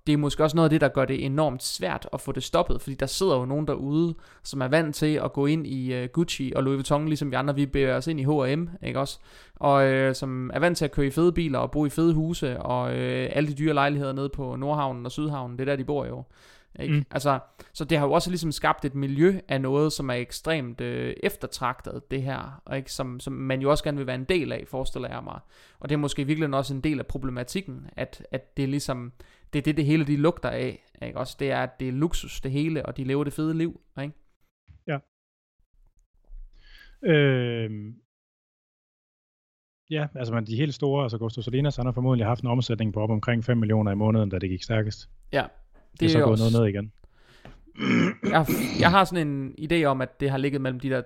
det 0.07 0.13
er 0.13 0.17
måske 0.17 0.43
også 0.43 0.55
noget 0.55 0.65
af 0.65 0.69
det, 0.69 0.81
der 0.81 0.87
gør 0.87 1.05
det 1.05 1.25
enormt 1.25 1.63
svært 1.63 2.09
at 2.13 2.21
få 2.21 2.31
det 2.31 2.43
stoppet, 2.43 2.81
fordi 2.81 2.95
der 2.95 3.05
sidder 3.05 3.37
jo 3.37 3.45
nogen 3.45 3.67
derude, 3.67 4.15
som 4.43 4.61
er 4.61 4.67
vant 4.67 4.95
til 4.95 5.15
at 5.23 5.33
gå 5.33 5.45
ind 5.45 5.67
i 5.67 6.03
uh, 6.03 6.09
Gucci 6.09 6.53
og 6.55 6.63
Louis 6.63 6.75
Vuitton, 6.75 7.07
ligesom 7.07 7.31
vi 7.31 7.35
andre, 7.35 7.55
vi 7.55 7.65
bevæger 7.65 7.95
os 7.95 8.07
ind 8.07 8.19
i 8.19 8.23
H&M, 8.23 8.69
ikke 8.83 8.99
også? 8.99 9.19
Og 9.55 9.93
uh, 9.93 10.13
som 10.13 10.51
er 10.53 10.59
vant 10.59 10.77
til 10.77 10.85
at 10.85 10.91
køre 10.91 11.05
i 11.05 11.11
fede 11.11 11.31
biler 11.31 11.59
og 11.59 11.71
bo 11.71 11.85
i 11.85 11.89
fede 11.89 12.13
huse, 12.13 12.59
og 12.59 12.83
uh, 12.83 12.93
alle 13.29 13.49
de 13.49 13.53
dyre 13.53 13.73
lejligheder 13.73 14.13
nede 14.13 14.29
på 14.29 14.55
Nordhavnen 14.55 15.05
og 15.05 15.11
Sydhavnen, 15.11 15.57
det 15.57 15.61
er 15.61 15.71
der, 15.71 15.75
de 15.75 15.85
bor 15.85 16.05
jo. 16.05 16.23
Ikke? 16.79 16.93
Mm. 16.93 17.05
Altså, 17.11 17.39
så 17.73 17.85
det 17.85 17.97
har 17.97 18.05
jo 18.05 18.11
også 18.11 18.29
ligesom 18.29 18.51
skabt 18.51 18.85
et 18.85 18.95
miljø 18.95 19.39
af 19.47 19.61
noget, 19.61 19.93
som 19.93 20.09
er 20.09 20.13
ekstremt 20.13 20.81
øh, 20.81 21.13
eftertragtet, 21.23 22.11
det 22.11 22.23
her, 22.23 22.61
og 22.65 22.77
ikke? 22.77 22.91
Som, 22.91 23.19
som 23.19 23.33
man 23.33 23.61
jo 23.61 23.71
også 23.71 23.83
gerne 23.83 23.97
vil 23.97 24.07
være 24.07 24.15
en 24.15 24.23
del 24.23 24.51
af, 24.51 24.63
forestiller 24.67 25.09
jeg 25.09 25.23
mig. 25.23 25.39
Og 25.79 25.89
det 25.89 25.95
er 25.95 25.99
måske 25.99 26.25
virkelig 26.25 26.53
også 26.53 26.73
en 26.73 26.81
del 26.81 26.99
af 26.99 27.05
problematikken, 27.05 27.87
at, 27.95 28.25
at 28.31 28.57
det 28.57 28.69
ligesom, 28.69 29.11
det 29.55 29.61
er 29.61 29.63
det, 29.63 29.77
det 29.77 29.85
hele 29.85 30.05
de 30.07 30.17
lugter 30.17 30.49
af, 30.49 30.85
ikke? 31.01 31.19
Også 31.19 31.35
det 31.39 31.51
er, 31.51 31.63
at 31.63 31.79
det 31.79 31.87
er 31.87 31.91
luksus, 31.91 32.41
det 32.41 32.51
hele, 32.51 32.85
og 32.85 32.97
de 32.97 33.03
lever 33.03 33.23
det 33.23 33.33
fede 33.33 33.57
liv, 33.57 33.81
ikke? 34.01 34.13
Ja. 34.87 34.97
Øh, 37.03 37.71
ja, 39.89 40.07
altså 40.15 40.33
man, 40.33 40.45
de 40.45 40.55
helt 40.55 40.73
store, 40.73 41.03
altså 41.03 41.17
Gusto 41.17 41.41
Salinas, 41.41 41.75
han 41.75 41.85
har 41.85 41.93
formodentlig 41.93 42.27
haft 42.27 42.41
en 42.41 42.47
omsætning 42.47 42.93
på 42.93 42.99
op 42.99 43.09
omkring 43.09 43.45
5 43.45 43.57
millioner 43.57 43.91
i 43.91 43.95
måneden, 43.95 44.29
da 44.29 44.39
det 44.39 44.49
gik 44.49 44.63
stærkest. 44.63 45.09
Ja, 45.31 45.45
det, 45.91 45.99
det 45.99 46.05
er 46.05 46.09
så 46.09 46.19
gået 46.19 46.39
noget 46.39 46.53
ned 46.53 46.65
igen. 46.65 46.91
Jeg, 48.23 48.45
jeg 48.79 48.91
har 48.91 49.03
sådan 49.03 49.27
en 49.27 49.55
idé 49.71 49.83
om, 49.83 50.01
at 50.01 50.19
det 50.19 50.29
har 50.29 50.37
ligget 50.37 50.61
mellem 50.61 50.79
de 50.79 50.89
der 50.89 51.01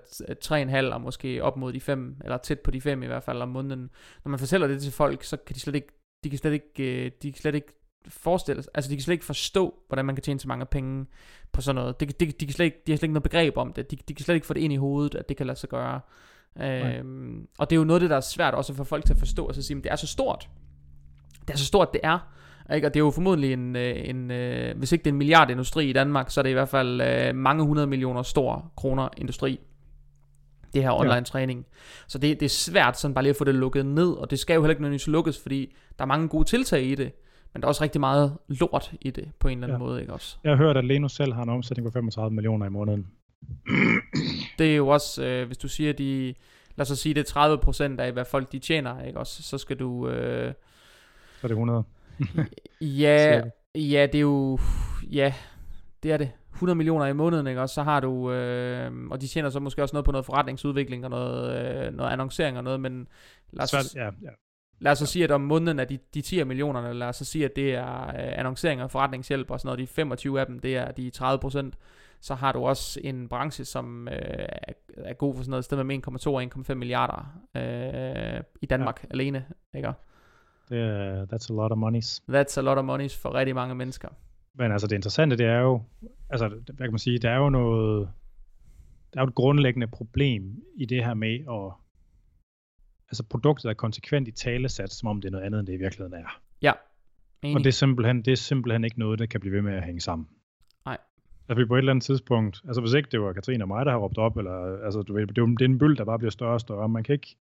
3,5 0.90 0.94
og 0.94 1.02
måske 1.02 1.44
op 1.44 1.58
mod 1.58 1.74
de 1.74 1.80
5, 1.80 2.18
eller 2.24 2.38
tæt 2.38 2.60
på 2.60 2.72
de 2.72 2.82
5 2.82 3.04
i 3.04 3.06
hvert 3.06 3.24
fald 3.24 3.42
om 3.42 3.50
måneden. 3.50 3.90
Når 4.26 4.30
man 4.30 4.40
fortæller 4.40 4.68
det 4.68 4.82
til 4.82 4.92
folk, 4.92 5.24
så 5.24 5.38
kan 5.38 5.56
de 5.56 5.60
slet 5.60 5.76
ikke, 5.76 5.88
de 6.24 6.30
kan 6.30 6.40
slet 6.40 6.54
ikke, 6.54 7.06
øh, 7.06 7.12
de 7.22 7.32
kan 7.32 7.42
slet 7.42 7.56
ikke 7.56 7.79
forestille 8.08 8.64
sig, 8.64 8.72
altså 8.74 8.90
de 8.90 8.96
kan 8.96 9.04
slet 9.04 9.14
ikke 9.14 9.26
forstå, 9.26 9.76
hvordan 9.88 10.06
man 10.06 10.16
kan 10.16 10.24
tjene 10.24 10.40
så 10.40 10.48
mange 10.48 10.66
penge 10.66 11.06
på 11.52 11.62
sådan 11.62 11.76
noget. 11.76 12.00
De, 12.00 12.06
de, 12.06 12.26
de, 12.26 12.46
kan 12.46 12.54
slet 12.54 12.66
ikke, 12.66 12.78
de 12.88 12.92
har 12.92 12.98
slet 12.98 13.04
ikke 13.04 13.14
noget 13.14 13.24
begreb 13.24 13.58
om 13.58 13.74
det. 13.74 13.92
De, 13.92 13.98
de 14.08 14.14
kan 14.14 14.26
slet 14.26 14.36
ikke 14.36 14.48
få 14.48 14.54
det 14.54 14.62
ind 14.62 14.74
i 14.74 14.76
hovedet, 14.76 15.16
at 15.16 15.30
det 15.30 15.38
kan 15.38 15.48
lade 15.48 15.60
sig 15.60 15.70
gøre. 15.70 16.00
Øhm, 16.62 17.48
og 17.58 17.70
det 17.70 17.76
er 17.76 17.80
jo 17.80 17.84
noget 17.84 18.00
af 18.00 18.02
det, 18.02 18.10
der 18.10 18.16
er 18.16 18.22
svært 18.22 18.54
også 18.54 18.74
for 18.74 18.84
folk 18.84 19.06
til 19.06 19.14
at 19.14 19.20
forstå, 19.20 19.46
og 19.46 19.56
så 19.56 19.62
sige, 19.62 19.78
at 19.78 19.84
det 19.84 19.92
er 19.92 19.96
så 19.96 20.08
stort. 20.08 20.50
Det 21.48 21.54
er 21.54 21.58
så 21.58 21.66
stort, 21.66 21.94
det 21.94 22.02
er. 22.04 22.20
Ikke? 22.76 22.88
Og 22.88 22.94
det 22.94 23.00
er 23.00 23.04
jo 23.04 23.12
formodentlig 23.12 23.54
en, 23.54 23.76
øh, 23.76 24.10
en 24.10 24.32
øh, 24.32 24.78
hvis 24.78 24.92
ikke 24.92 25.04
det 25.04 25.10
er 25.10 25.14
en 25.14 25.18
milliardindustri 25.18 25.90
i 25.90 25.94
Danmark, 25.94 26.30
så 26.30 26.42
er 26.42 26.44
det 26.44 26.50
i 26.50 26.54
hvert 26.54 26.70
fald 26.70 27.02
øh, 27.02 27.36
mange 27.36 27.64
hundrede 27.64 27.88
millioner 27.88 28.24
stor 28.24 28.72
kroner 28.78 29.10
industri. 29.18 29.60
Det 30.74 30.84
her 30.84 30.92
online 30.92 31.14
ja. 31.14 31.22
træning. 31.22 31.66
Så 32.08 32.18
det, 32.18 32.40
det 32.40 32.46
er 32.46 32.50
svært 32.50 33.00
sådan 33.00 33.14
bare 33.14 33.24
lige 33.24 33.30
at 33.30 33.36
få 33.36 33.44
det 33.44 33.56
lukket 33.56 33.86
ned, 33.86 34.12
og 34.12 34.30
det 34.30 34.40
skal 34.40 34.54
jo 34.54 34.62
heller 34.62 34.70
ikke 34.70 34.82
nødvendigvis 34.82 35.08
lukkes, 35.08 35.40
fordi 35.42 35.76
der 35.98 36.04
er 36.04 36.08
mange 36.08 36.28
gode 36.28 36.46
tiltag 36.46 36.84
i 36.84 36.96
det. 36.96 37.12
Men 37.54 37.62
der 37.62 37.66
er 37.66 37.68
også 37.68 37.84
rigtig 37.84 38.00
meget 38.00 38.38
lort 38.48 38.94
i 39.02 39.12
det, 39.12 39.32
på 39.40 39.48
en 39.48 39.58
eller 39.58 39.68
anden 39.68 39.82
ja. 39.82 39.88
måde, 39.88 40.02
ikke 40.02 40.14
også? 40.14 40.38
Jeg 40.44 40.52
har 40.52 40.58
hørt, 40.58 40.78
at 40.78 40.86
Leno 40.86 41.08
selv 41.08 41.34
har 41.34 41.44
en 41.44 41.50
omsætning 41.50 41.88
på 41.88 41.92
35 41.92 42.36
millioner 42.36 42.66
i 42.66 42.70
måneden. 42.70 43.08
Det 44.60 44.72
er 44.72 44.76
jo 44.76 44.88
også, 44.88 45.24
øh, 45.24 45.48
hvis 45.48 45.58
du 45.58 45.68
siger, 45.68 45.94
de, 45.94 46.34
lad 46.76 46.92
os 46.92 47.00
sige, 47.00 47.14
det 47.16 47.36
er 47.36 47.58
30% 47.96 48.00
af, 48.02 48.12
hvad 48.12 48.26
folk 48.26 48.52
de 48.52 48.60
tjener, 48.60 49.04
ikke 49.04 49.20
også? 49.20 49.44
Så 49.44 49.58
skal 49.58 49.80
du... 49.80 50.10
Øh, 50.10 50.54
så 51.42 51.48
er 51.48 51.48
det 51.48 51.52
100. 51.52 51.84
ja, 52.82 53.42
ja, 53.76 54.08
det 54.12 54.16
er 54.16 54.20
jo... 54.20 54.60
Ja, 55.12 55.34
det 56.04 56.12
er 56.12 56.18
det. 56.18 56.32
100 56.54 56.76
millioner 56.76 57.06
i 57.06 57.14
måneden, 57.14 57.48
ikke? 57.48 57.62
Og 57.62 57.70
så 57.70 57.84
har 57.84 58.00
du, 58.00 58.32
øh, 58.32 58.92
og 59.12 59.22
de 59.22 59.28
tjener 59.28 59.50
så 59.50 59.60
måske 59.60 59.84
også 59.84 59.96
noget 59.96 60.06
på 60.06 60.12
noget 60.12 60.26
forretningsudvikling 60.26 61.04
og 61.04 61.10
noget, 61.10 61.86
øh, 61.88 61.94
noget 61.94 62.12
annoncering 62.12 62.58
og 62.58 62.64
noget, 62.64 62.80
men 62.80 63.08
lad 63.52 63.64
os, 63.64 63.70
Svært, 63.70 63.96
ja, 63.96 64.06
ja. 64.06 64.30
Lad 64.80 64.92
os 64.92 64.98
så 64.98 65.06
sige, 65.06 65.24
at 65.24 65.32
om 65.32 65.42
måneden 65.42 65.80
er 65.80 65.86
de, 65.86 66.00
de 66.14 66.22
10 66.22 66.44
millioner, 66.44 66.94
lad 66.94 67.08
os 67.08 67.16
så 67.16 67.26
sige, 67.26 67.46
at 67.46 67.56
det 67.56 67.76
er 67.76 68.08
øh, 68.08 68.40
annoncering 68.40 68.84
og 68.84 68.92
forretningshjælp 68.92 69.52
og 69.52 69.60
sådan 69.60 69.68
noget, 69.68 69.80
de 69.80 69.88
25 69.88 70.40
af 70.40 70.46
dem, 70.46 70.60
det 70.60 70.78
er 70.78 70.92
de 70.92 71.10
30 71.10 71.40
procent, 71.40 71.78
så 72.22 72.36
har 72.36 72.52
du 72.52 72.60
også 72.60 73.00
en 73.04 73.28
branche, 73.28 73.66
som 73.66 74.08
øh, 74.08 74.16
er, 74.18 74.74
er 74.98 75.14
god 75.14 75.36
for 75.36 75.44
sådan 75.44 75.50
noget, 75.50 75.66
sted 75.66 75.84
med 75.84 76.08
1,2 76.08 76.30
og 76.30 76.44
1,5 76.44 76.74
milliarder 76.74 77.42
øh, 77.56 78.44
i 78.62 78.66
Danmark 78.66 79.04
ja. 79.04 79.08
alene, 79.12 79.46
ikke? 79.76 79.94
Det 80.70 80.80
er, 80.80 81.26
that's 81.26 81.54
a 81.54 81.56
lot 81.56 81.72
of 81.72 81.78
monies. 81.78 82.22
That's 82.32 82.60
a 82.60 82.62
lot 82.62 82.78
of 82.78 82.86
monies 82.86 83.18
for 83.18 83.34
rigtig 83.34 83.56
mange 83.56 83.76
mennesker. 83.76 84.10
Men 84.56 84.72
altså 84.72 84.88
det 84.88 84.96
interessante, 84.96 85.38
det 85.38 85.46
er 85.46 85.60
jo, 85.60 85.82
altså 86.30 86.48
hvad 86.48 86.88
kan 86.88 86.92
man 86.92 87.00
sige, 87.00 87.20
der 87.20 87.30
er 87.30 87.38
jo 87.38 87.50
noget, 87.50 88.10
der 89.14 89.20
er 89.20 89.24
jo 89.24 89.28
et 89.28 89.36
grundlæggende 89.36 89.88
problem 89.88 90.64
i 90.76 90.86
det 90.86 91.06
her 91.06 91.14
med 91.14 91.34
at, 91.34 91.74
altså 93.12 93.24
produktet 93.24 93.70
er 93.70 93.74
konsekvent 93.74 94.28
i 94.28 94.32
talesat, 94.32 94.92
som 94.92 95.10
om 95.10 95.22
det 95.22 95.28
er 95.28 95.32
noget 95.32 95.46
andet, 95.46 95.60
end 95.60 95.68
det 95.68 95.74
i 95.74 95.78
virkeligheden 95.78 96.14
er. 96.14 96.42
Ja, 96.62 96.74
enig. 97.42 97.56
Og 97.56 97.60
det 97.60 97.68
er, 97.68 97.74
simpelthen, 97.74 98.22
det 98.22 98.32
er 98.32 98.36
simpelthen 98.36 98.84
ikke 98.84 99.00
noget, 99.00 99.20
der 99.20 99.26
kan 99.26 99.40
blive 99.40 99.56
ved 99.56 99.62
med 99.62 99.74
at 99.74 99.84
hænge 99.84 100.02
sammen. 100.02 100.28
Nej. 100.86 100.98
Altså 101.50 101.62
vi 101.62 101.66
på 101.66 101.76
et 101.76 101.80
eller 101.80 101.92
andet 101.92 102.04
tidspunkt, 102.04 102.62
altså 102.68 102.82
hvis 102.82 102.94
ikke 102.94 103.10
det 103.12 103.22
var 103.22 103.34
Katrine 103.34 103.64
og 103.64 103.68
mig, 103.68 103.86
der 103.86 103.92
har 103.92 104.00
råbt 104.00 104.18
op, 104.18 104.38
eller 104.38 104.84
altså 104.86 105.02
du 105.02 105.14
ved, 105.14 105.28
det 105.28 105.38
er, 105.38 105.46
det 105.46 105.62
er 105.62 105.66
en 105.66 105.80
byld, 105.80 105.98
der 105.98 106.06
bare 106.06 106.20
bliver 106.20 106.32
større 106.32 106.54
og 106.54 106.62
større. 106.62 106.90
Man 106.90 107.04
kan 107.04 107.14
ikke, 107.14 107.38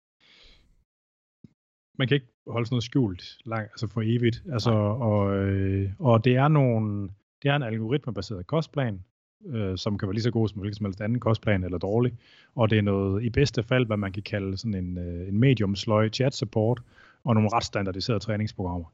man 1.97 2.07
kan 2.07 2.15
ikke 2.15 2.27
holde 2.47 2.65
sådan 2.65 2.73
noget 2.73 2.83
skjult 2.83 3.37
lang, 3.45 3.63
altså 3.63 3.87
for 3.87 4.01
evigt. 4.05 4.43
Altså, 4.51 4.71
og, 4.71 5.35
øh, 5.35 5.91
og 5.99 6.25
det 6.25 6.35
er 6.35 6.47
nogle, 6.47 7.09
det 7.43 7.49
er 7.49 7.55
en 7.55 7.63
algoritmebaseret 7.63 8.47
kostplan, 8.47 9.03
øh, 9.45 9.77
som 9.77 9.97
kan 9.97 10.07
være 10.07 10.13
lige 10.13 10.23
så 10.23 10.31
god 10.31 10.49
som 10.49 10.59
hvilken 10.59 10.75
som 10.77 10.85
helst 10.85 11.01
anden 11.01 11.19
kostplan 11.19 11.63
eller 11.63 11.77
dårlig. 11.77 12.13
Og 12.55 12.69
det 12.69 12.77
er 12.77 12.81
noget 12.81 13.23
i 13.23 13.29
bedste 13.29 13.63
fald, 13.63 13.85
hvad 13.85 13.97
man 13.97 14.11
kan 14.11 14.23
kalde 14.23 14.57
sådan 14.57 14.73
en, 14.73 14.97
øh, 14.97 15.27
en 15.27 15.39
medium 15.39 15.75
sløj 15.75 16.09
chat 16.09 16.35
support 16.35 16.81
og 17.23 17.33
nogle 17.33 17.49
ret 17.53 17.63
standardiserede 17.63 18.19
træningsprogrammer. 18.19 18.87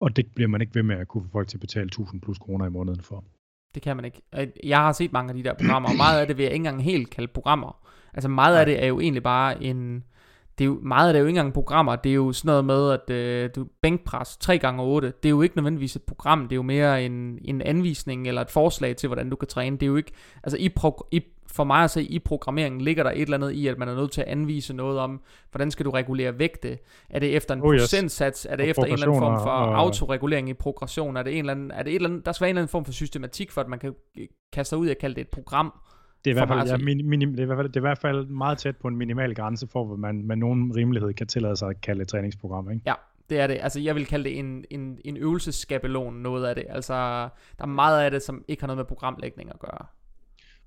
Og 0.00 0.16
det 0.16 0.26
bliver 0.34 0.48
man 0.48 0.60
ikke 0.60 0.74
ved 0.74 0.82
med 0.82 0.96
at 0.96 1.08
kunne 1.08 1.24
få 1.24 1.30
folk 1.32 1.48
til 1.48 1.56
at 1.56 1.60
betale 1.60 1.86
1000 1.86 2.20
plus 2.20 2.38
kroner 2.38 2.66
i 2.66 2.70
måneden 2.70 3.00
for. 3.00 3.24
Det 3.74 3.82
kan 3.82 3.96
man 3.96 4.04
ikke. 4.04 4.22
Jeg 4.64 4.78
har 4.78 4.92
set 4.92 5.12
mange 5.12 5.30
af 5.30 5.36
de 5.36 5.44
der 5.44 5.54
programmer, 5.54 5.88
og 5.88 5.96
meget 5.96 6.20
af 6.20 6.26
det 6.26 6.36
vil 6.36 6.42
jeg 6.42 6.52
ikke 6.52 6.60
engang 6.60 6.84
helt 6.84 7.10
kalde 7.10 7.28
programmer. 7.28 7.86
Altså 8.14 8.28
meget 8.28 8.56
af 8.56 8.66
det 8.66 8.82
er 8.82 8.86
jo 8.86 9.00
egentlig 9.00 9.22
bare 9.22 9.62
en, 9.62 10.04
det 10.60 10.64
er 10.64 10.68
jo, 10.68 10.78
meget 10.82 11.08
af 11.08 11.12
det 11.12 11.18
er 11.18 11.20
jo 11.20 11.26
ikke 11.26 11.38
engang 11.38 11.54
programmer, 11.54 11.96
det 11.96 12.10
er 12.10 12.14
jo 12.14 12.32
sådan 12.32 12.48
noget 12.48 12.64
med, 12.64 12.90
at 12.90 13.10
øh, 13.10 13.50
du 13.56 13.66
bænkpres 13.82 14.36
3 14.36 14.58
gange 14.58 14.82
8 14.82 15.12
det 15.22 15.28
er 15.28 15.30
jo 15.30 15.42
ikke 15.42 15.56
nødvendigvis 15.56 15.96
et 15.96 16.02
program, 16.02 16.42
det 16.42 16.52
er 16.52 16.56
jo 16.56 16.62
mere 16.62 17.04
en, 17.04 17.38
en 17.44 17.62
anvisning 17.62 18.28
eller 18.28 18.40
et 18.40 18.50
forslag 18.50 18.96
til, 18.96 19.06
hvordan 19.06 19.30
du 19.30 19.36
kan 19.36 19.48
træne. 19.48 19.76
Det 19.76 19.82
er 19.82 19.86
jo 19.86 19.96
ikke, 19.96 20.12
altså 20.42 20.56
i, 20.56 20.68
pro, 20.68 21.06
i 21.12 21.22
for 21.46 21.64
mig 21.64 21.84
at 21.84 21.90
se, 21.90 22.02
i 22.02 22.18
programmeringen 22.18 22.80
ligger 22.80 23.02
der 23.02 23.10
et 23.10 23.20
eller 23.20 23.36
andet 23.36 23.50
i, 23.50 23.66
at 23.66 23.78
man 23.78 23.88
er 23.88 23.94
nødt 23.94 24.12
til 24.12 24.20
at 24.20 24.26
anvise 24.26 24.74
noget 24.74 24.98
om, 24.98 25.20
hvordan 25.50 25.70
skal 25.70 25.86
du 25.86 25.90
regulere 25.90 26.38
vægte? 26.38 26.78
Er 27.10 27.18
det 27.18 27.36
efter 27.36 27.54
en 27.54 27.62
oh, 27.62 27.74
yes. 27.74 27.82
procentsats? 27.82 28.46
Er 28.50 28.56
det 28.56 28.62
og 28.62 28.68
efter 28.68 28.84
en 28.84 28.92
eller 28.92 29.06
anden 29.06 29.20
form 29.20 29.42
for 29.42 29.50
og... 29.50 29.78
autoregulering 29.78 30.48
i 30.48 30.54
progression? 30.54 31.16
Er 31.16 31.22
det, 31.22 31.32
en 31.32 31.38
eller 31.38 31.52
anden, 31.52 31.70
er 31.70 31.82
det 31.82 31.90
et 31.90 31.94
eller 31.94 32.08
andet, 32.08 32.26
der 32.26 32.32
skal 32.32 32.44
være 32.44 32.50
en 32.50 32.56
eller 32.56 32.62
anden 32.62 32.70
form 32.70 32.84
for 32.84 32.92
systematik 32.92 33.50
for, 33.50 33.60
at 33.60 33.68
man 33.68 33.78
kan 33.78 33.94
kaste 34.52 34.68
sig 34.68 34.78
ud 34.78 34.88
og 34.88 34.96
kalde 35.00 35.14
det 35.14 35.20
et 35.20 35.28
program? 35.28 35.72
Det 36.24 36.30
er, 36.30 36.34
i 36.34 36.38
hvert 36.38 36.48
fald, 36.48 36.68
ja, 36.68 36.76
minim, 36.76 37.06
minim, 37.06 37.30
det, 37.30 37.38
er 37.38 37.42
i 37.42 37.46
hvert 37.46 37.58
fald, 37.58 37.68
det 37.68 37.76
er 37.76 37.80
i 37.80 37.88
hvert 37.88 37.98
fald 37.98 38.26
meget 38.26 38.58
tæt 38.58 38.76
på 38.76 38.88
en 38.88 38.96
minimal 38.96 39.34
grænse 39.34 39.66
for, 39.66 39.84
hvad 39.84 39.96
man 39.96 40.26
med 40.26 40.36
nogen 40.36 40.76
rimelighed 40.76 41.12
kan 41.12 41.26
tillade 41.26 41.56
sig 41.56 41.68
at 41.68 41.80
kalde 41.80 42.02
et 42.02 42.08
træningsprogram. 42.08 42.70
Ikke? 42.70 42.82
Ja, 42.86 42.94
det 43.30 43.40
er 43.40 43.46
det. 43.46 43.58
Altså, 43.60 43.80
jeg 43.80 43.94
vil 43.94 44.06
kalde 44.06 44.24
det 44.24 44.38
en, 44.38 44.64
en, 44.70 44.98
en 45.04 45.16
øvelsesskabelon, 45.16 46.14
noget 46.14 46.46
af 46.46 46.54
det. 46.54 46.64
Altså, 46.68 46.94
der 47.58 47.64
er 47.64 47.66
meget 47.66 48.04
af 48.04 48.10
det, 48.10 48.22
som 48.22 48.44
ikke 48.48 48.62
har 48.62 48.66
noget 48.66 48.76
med 48.76 48.84
programlægning 48.84 49.50
at 49.50 49.58
gøre. 49.58 49.86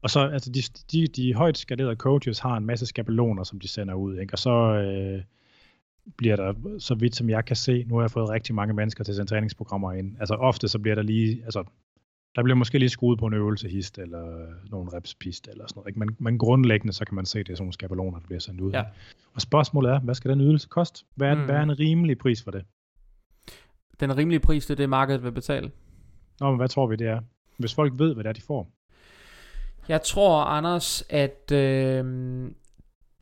Og 0.01 0.09
så, 0.09 0.19
altså, 0.19 0.51
de, 0.51 0.61
de, 0.91 1.07
de 1.07 1.33
højt 1.33 1.57
skalerede 1.57 1.95
coaches 1.95 2.39
har 2.39 2.57
en 2.57 2.65
masse 2.65 2.85
skabeloner, 2.85 3.43
som 3.43 3.59
de 3.59 3.67
sender 3.67 3.93
ud, 3.93 4.19
ikke? 4.19 4.33
Og 4.33 4.39
så 4.39 4.51
øh, 4.51 5.23
bliver 6.17 6.35
der, 6.35 6.53
så 6.79 6.95
vidt 6.95 7.15
som 7.15 7.29
jeg 7.29 7.45
kan 7.45 7.55
se, 7.55 7.83
nu 7.87 7.95
har 7.95 8.01
jeg 8.01 8.11
fået 8.11 8.29
rigtig 8.29 8.55
mange 8.55 8.73
mennesker 8.73 9.03
til 9.03 9.11
at 9.11 9.15
sende 9.15 9.29
træningsprogrammer 9.29 9.91
ind. 9.91 10.15
Altså, 10.19 10.33
ofte 10.33 10.67
så 10.67 10.79
bliver 10.79 10.95
der 10.95 11.01
lige, 11.01 11.41
altså, 11.43 11.63
der 12.35 12.43
bliver 12.43 12.55
måske 12.55 12.79
lige 12.79 12.89
skruet 12.89 13.19
på 13.19 13.25
en 13.25 13.33
øvelsehist, 13.33 13.97
eller 13.97 14.47
nogle 14.69 14.91
repspist, 14.93 15.47
eller 15.47 15.67
sådan 15.67 15.79
noget. 15.79 15.87
Ikke? 15.87 15.99
Men, 15.99 16.15
men 16.19 16.37
grundlæggende, 16.37 16.93
så 16.93 17.05
kan 17.05 17.15
man 17.15 17.25
se, 17.25 17.39
at 17.39 17.45
det 17.45 17.51
er 17.51 17.55
sådan 17.55 17.63
nogle 17.63 17.73
skabeloner, 17.73 18.19
der 18.19 18.25
bliver 18.25 18.39
sendt 18.39 18.61
ud. 18.61 18.71
Ja. 18.71 18.83
Og 19.33 19.41
spørgsmålet 19.41 19.91
er, 19.91 19.99
hvad 19.99 20.15
skal 20.15 20.31
den 20.31 20.41
ydelse 20.41 20.67
koste? 20.67 21.05
Hvad 21.15 21.29
er, 21.29 21.35
mm. 21.35 21.45
hvad 21.45 21.55
er 21.55 21.61
en 21.61 21.79
rimelig 21.79 22.17
pris 22.17 22.43
for 22.43 22.51
det? 22.51 22.65
Den 23.99 24.17
rimelige 24.17 24.39
pris, 24.39 24.65
det 24.65 24.73
er 24.73 24.75
det, 24.75 24.89
markedet 24.89 25.23
vil 25.23 25.31
betale. 25.31 25.71
Nå, 26.39 26.49
men 26.49 26.57
hvad 26.57 26.67
tror 26.67 26.87
vi, 26.87 26.95
det 26.95 27.07
er? 27.07 27.21
Hvis 27.57 27.73
folk 27.73 27.93
ved, 27.95 28.13
hvad 28.13 28.23
det 28.23 28.29
er, 28.29 28.33
de 28.33 28.41
får. 28.41 28.71
Jeg 29.87 30.01
tror, 30.01 30.43
Anders, 30.43 31.03
at 31.09 31.51
øh, 31.51 32.05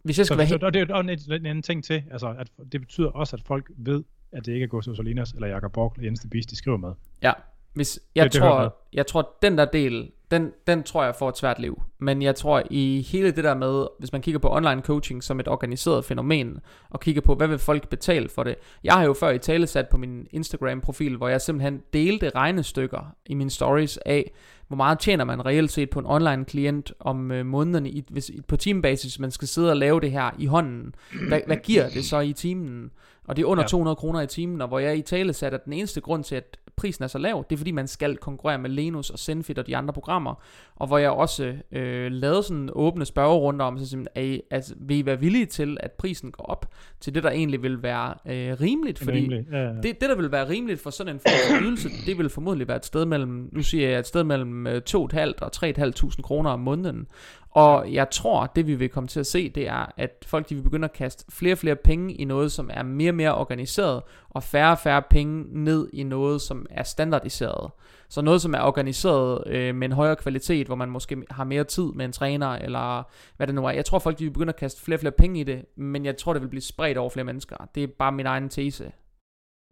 hvis 0.03 0.18
jeg 0.18 0.26
skal 0.26 0.34
så, 0.34 0.36
være 0.36 0.47
helt... 0.47 0.64
Og 0.64 0.74
det 0.74 0.89
er 0.89 0.95
en, 0.95 1.09
en 1.09 1.45
anden 1.45 1.62
ting 1.62 1.84
til, 1.84 2.03
altså, 2.12 2.36
at 2.39 2.51
det 2.72 2.82
betyder 2.82 3.09
også, 3.09 3.36
at 3.36 3.41
folk 3.41 3.72
ved, 3.78 4.03
at 4.32 4.45
det 4.45 4.53
ikke 4.53 4.64
er 4.64 4.68
Gustav 4.68 4.95
Solinas 4.95 5.32
eller 5.32 5.47
Jakob 5.47 5.74
Borg 5.74 5.93
eller 5.95 6.07
Jens 6.07 6.20
de 6.20 6.41
de 6.41 6.55
skriver 6.55 6.78
med. 6.78 6.93
Ja, 7.22 7.32
Hvis, 7.74 7.99
jeg, 8.15 8.24
Det- 8.24 8.34
det 8.34 8.41
tror, 8.41 8.61
jeg. 8.61 8.69
jeg 8.93 9.07
tror, 9.07 9.36
den 9.41 9.57
der 9.57 9.65
del, 9.65 10.11
den, 10.32 10.51
den 10.67 10.84
tror 10.84 11.03
jeg 11.03 11.15
får 11.15 11.30
et 11.30 11.38
svært 11.38 11.59
liv. 11.59 11.82
Men 11.99 12.22
jeg 12.22 12.36
tror 12.36 12.63
i 12.69 13.07
hele 13.11 13.32
det 13.32 13.43
der 13.43 13.55
med, 13.55 13.86
hvis 13.99 14.11
man 14.11 14.22
kigger 14.22 14.39
på 14.39 14.55
online 14.55 14.82
coaching 14.82 15.24
som 15.24 15.39
et 15.39 15.47
organiseret 15.47 16.05
fænomen, 16.05 16.59
og 16.89 16.99
kigger 16.99 17.22
på, 17.22 17.36
hvad 17.36 17.47
vil 17.47 17.57
folk 17.59 17.89
betale 17.89 18.30
for 18.30 18.43
det. 18.43 18.55
Jeg 18.84 18.93
har 18.93 19.03
jo 19.03 19.13
før 19.13 19.30
i 19.30 19.39
tale 19.39 19.67
sat 19.67 19.89
på 19.89 19.97
min 19.97 20.28
Instagram-profil, 20.32 21.15
hvor 21.17 21.28
jeg 21.28 21.41
simpelthen 21.41 21.82
delte 21.93 22.30
regnestykker 22.30 23.15
i 23.26 23.34
mine 23.34 23.49
stories 23.49 23.97
af, 23.97 24.32
hvor 24.67 24.78
meget 24.78 24.99
tjener 24.99 25.24
man 25.26 25.45
reelt 25.45 25.72
set 25.72 25.89
på 25.89 25.99
en 25.99 26.05
online 26.05 26.45
klient 26.45 26.93
om 26.99 27.32
øh, 27.32 27.45
måneden, 27.45 27.86
i, 27.86 28.03
hvis, 28.09 28.32
på 28.47 28.57
teambasis, 28.57 29.19
man 29.19 29.32
skal 29.32 29.47
sidde 29.47 29.69
og 29.69 29.78
lave 29.78 30.01
det 30.01 30.11
her 30.11 30.30
i 30.39 30.45
hånden. 30.45 30.95
Hvad, 31.28 31.39
hvad 31.47 31.57
giver 31.57 31.89
det 31.89 32.05
så 32.05 32.19
i 32.19 32.34
timen? 32.34 32.91
Og 33.28 33.36
det 33.36 33.41
er 33.41 33.47
under 33.47 33.63
Ja. 33.63 33.67
200 33.67 33.95
kroner 33.95 34.22
i 34.22 34.28
timen, 34.28 34.61
og 34.61 34.67
hvor 34.67 34.80
jeg 34.80 34.97
i 34.97 35.01
tale 35.01 35.34
sat, 35.34 35.53
at 35.53 35.65
den 35.65 35.74
eneste 35.74 36.01
grund 36.01 36.24
til, 36.24 36.36
at 36.36 36.57
prisen 36.76 37.03
er 37.03 37.07
så 37.07 37.17
lav, 37.17 37.45
det 37.49 37.55
er 37.55 37.57
fordi 37.57 37.72
man 37.72 37.88
skal 37.88 38.17
konkurrere 38.17 38.57
med 38.57 38.69
Lenus 38.69 39.09
og 39.09 39.19
Zenfit 39.19 39.59
og 39.59 39.67
de 39.67 39.78
andre 39.78 39.93
programmer, 39.93 40.43
og 40.76 40.88
hvor 40.88 40.97
jeg 40.97 41.11
også 41.11 41.53
øh, 41.72 42.11
lavede 42.11 42.43
sådan 42.43 42.69
åbne 42.74 43.05
spørgerunder 43.05 43.65
om, 43.65 43.80
så 43.80 43.89
simpelthen, 43.89 44.24
er 44.24 44.36
I, 44.36 44.41
altså, 44.51 44.76
vil 44.78 44.97
I 44.97 45.05
være 45.05 45.19
villige 45.19 45.45
til, 45.45 45.78
at 45.80 45.91
prisen 45.91 46.32
går 46.32 46.43
op 46.43 46.65
til 46.99 47.15
det, 47.15 47.24
der 47.24 47.30
egentlig 47.30 47.63
vil 47.63 47.84
være 47.84 48.13
øh, 48.26 48.61
rimeligt, 48.61 48.99
fordi 48.99 49.17
Rimelig. 49.17 49.45
Ja, 49.51 49.57
ja. 49.57 49.74
det, 49.74 49.84
det, 49.84 50.01
der 50.01 50.15
vil 50.15 50.32
være 50.32 50.49
rimeligt 50.49 50.82
for 50.82 50.89
sådan 50.89 51.15
en 51.15 51.19
form 51.19 51.59
for 51.59 51.65
ydelse, 51.67 51.89
det 52.05 52.17
vil 52.17 52.30
formodentlig 52.30 52.67
være 52.67 52.78
et 52.78 52.86
sted 52.86 53.05
mellem, 53.05 53.49
nu 53.51 53.63
siger 53.63 53.89
jeg, 53.89 53.99
et 53.99 54.07
sted 54.07 54.24
mellem 54.24 54.67
øh, 54.67 54.82
2.500 54.89 54.99
og 55.41 55.51
3.500 55.55 56.22
kroner 56.22 56.49
om 56.49 56.59
måneden. 56.59 57.07
Og 57.51 57.93
jeg 57.93 58.09
tror, 58.09 58.45
det 58.45 58.67
vi 58.67 58.75
vil 58.75 58.89
komme 58.89 59.07
til 59.07 59.19
at 59.19 59.25
se, 59.25 59.49
det 59.49 59.67
er, 59.67 59.93
at 59.97 60.25
folk 60.27 60.49
de 60.49 60.55
vil 60.55 60.61
begynde 60.61 60.85
at 60.85 60.93
kaste 60.93 61.25
flere 61.31 61.53
og 61.53 61.57
flere 61.57 61.75
penge 61.75 62.13
i 62.13 62.25
noget, 62.25 62.51
som 62.51 62.69
er 62.73 62.83
mere 62.83 63.11
og 63.11 63.15
mere 63.15 63.35
organiseret, 63.35 64.03
og 64.29 64.43
færre 64.43 64.71
og 64.71 64.77
færre 64.77 65.01
penge 65.09 65.63
ned 65.63 65.89
i 65.93 66.03
noget, 66.03 66.41
som 66.41 66.65
er 66.69 66.83
standardiseret. 66.83 67.71
Så 68.09 68.21
noget, 68.21 68.41
som 68.41 68.53
er 68.53 68.59
organiseret 68.61 69.47
øh, 69.47 69.75
med 69.75 69.87
en 69.87 69.91
højere 69.91 70.15
kvalitet, 70.15 70.67
hvor 70.67 70.75
man 70.75 70.89
måske 70.89 71.23
har 71.29 71.43
mere 71.43 71.63
tid 71.63 71.91
med 71.95 72.05
en 72.05 72.11
træner, 72.11 72.47
eller 72.47 73.03
hvad 73.37 73.47
det 73.47 73.55
nu 73.55 73.65
er. 73.65 73.71
Jeg 73.71 73.85
tror, 73.85 73.99
folk 73.99 74.19
de 74.19 74.23
vil 74.23 74.31
begynde 74.31 74.53
at 74.53 74.59
kaste 74.59 74.81
flere 74.81 74.95
og 74.95 74.99
flere 74.99 75.13
penge 75.17 75.39
i 75.39 75.43
det, 75.43 75.65
men 75.75 76.05
jeg 76.05 76.17
tror, 76.17 76.33
det 76.33 76.41
vil 76.41 76.49
blive 76.49 76.61
spredt 76.61 76.97
over 76.97 77.09
flere 77.09 77.25
mennesker. 77.25 77.55
Det 77.75 77.83
er 77.83 77.87
bare 77.99 78.11
min 78.11 78.25
egen 78.25 78.49
tese. 78.49 78.91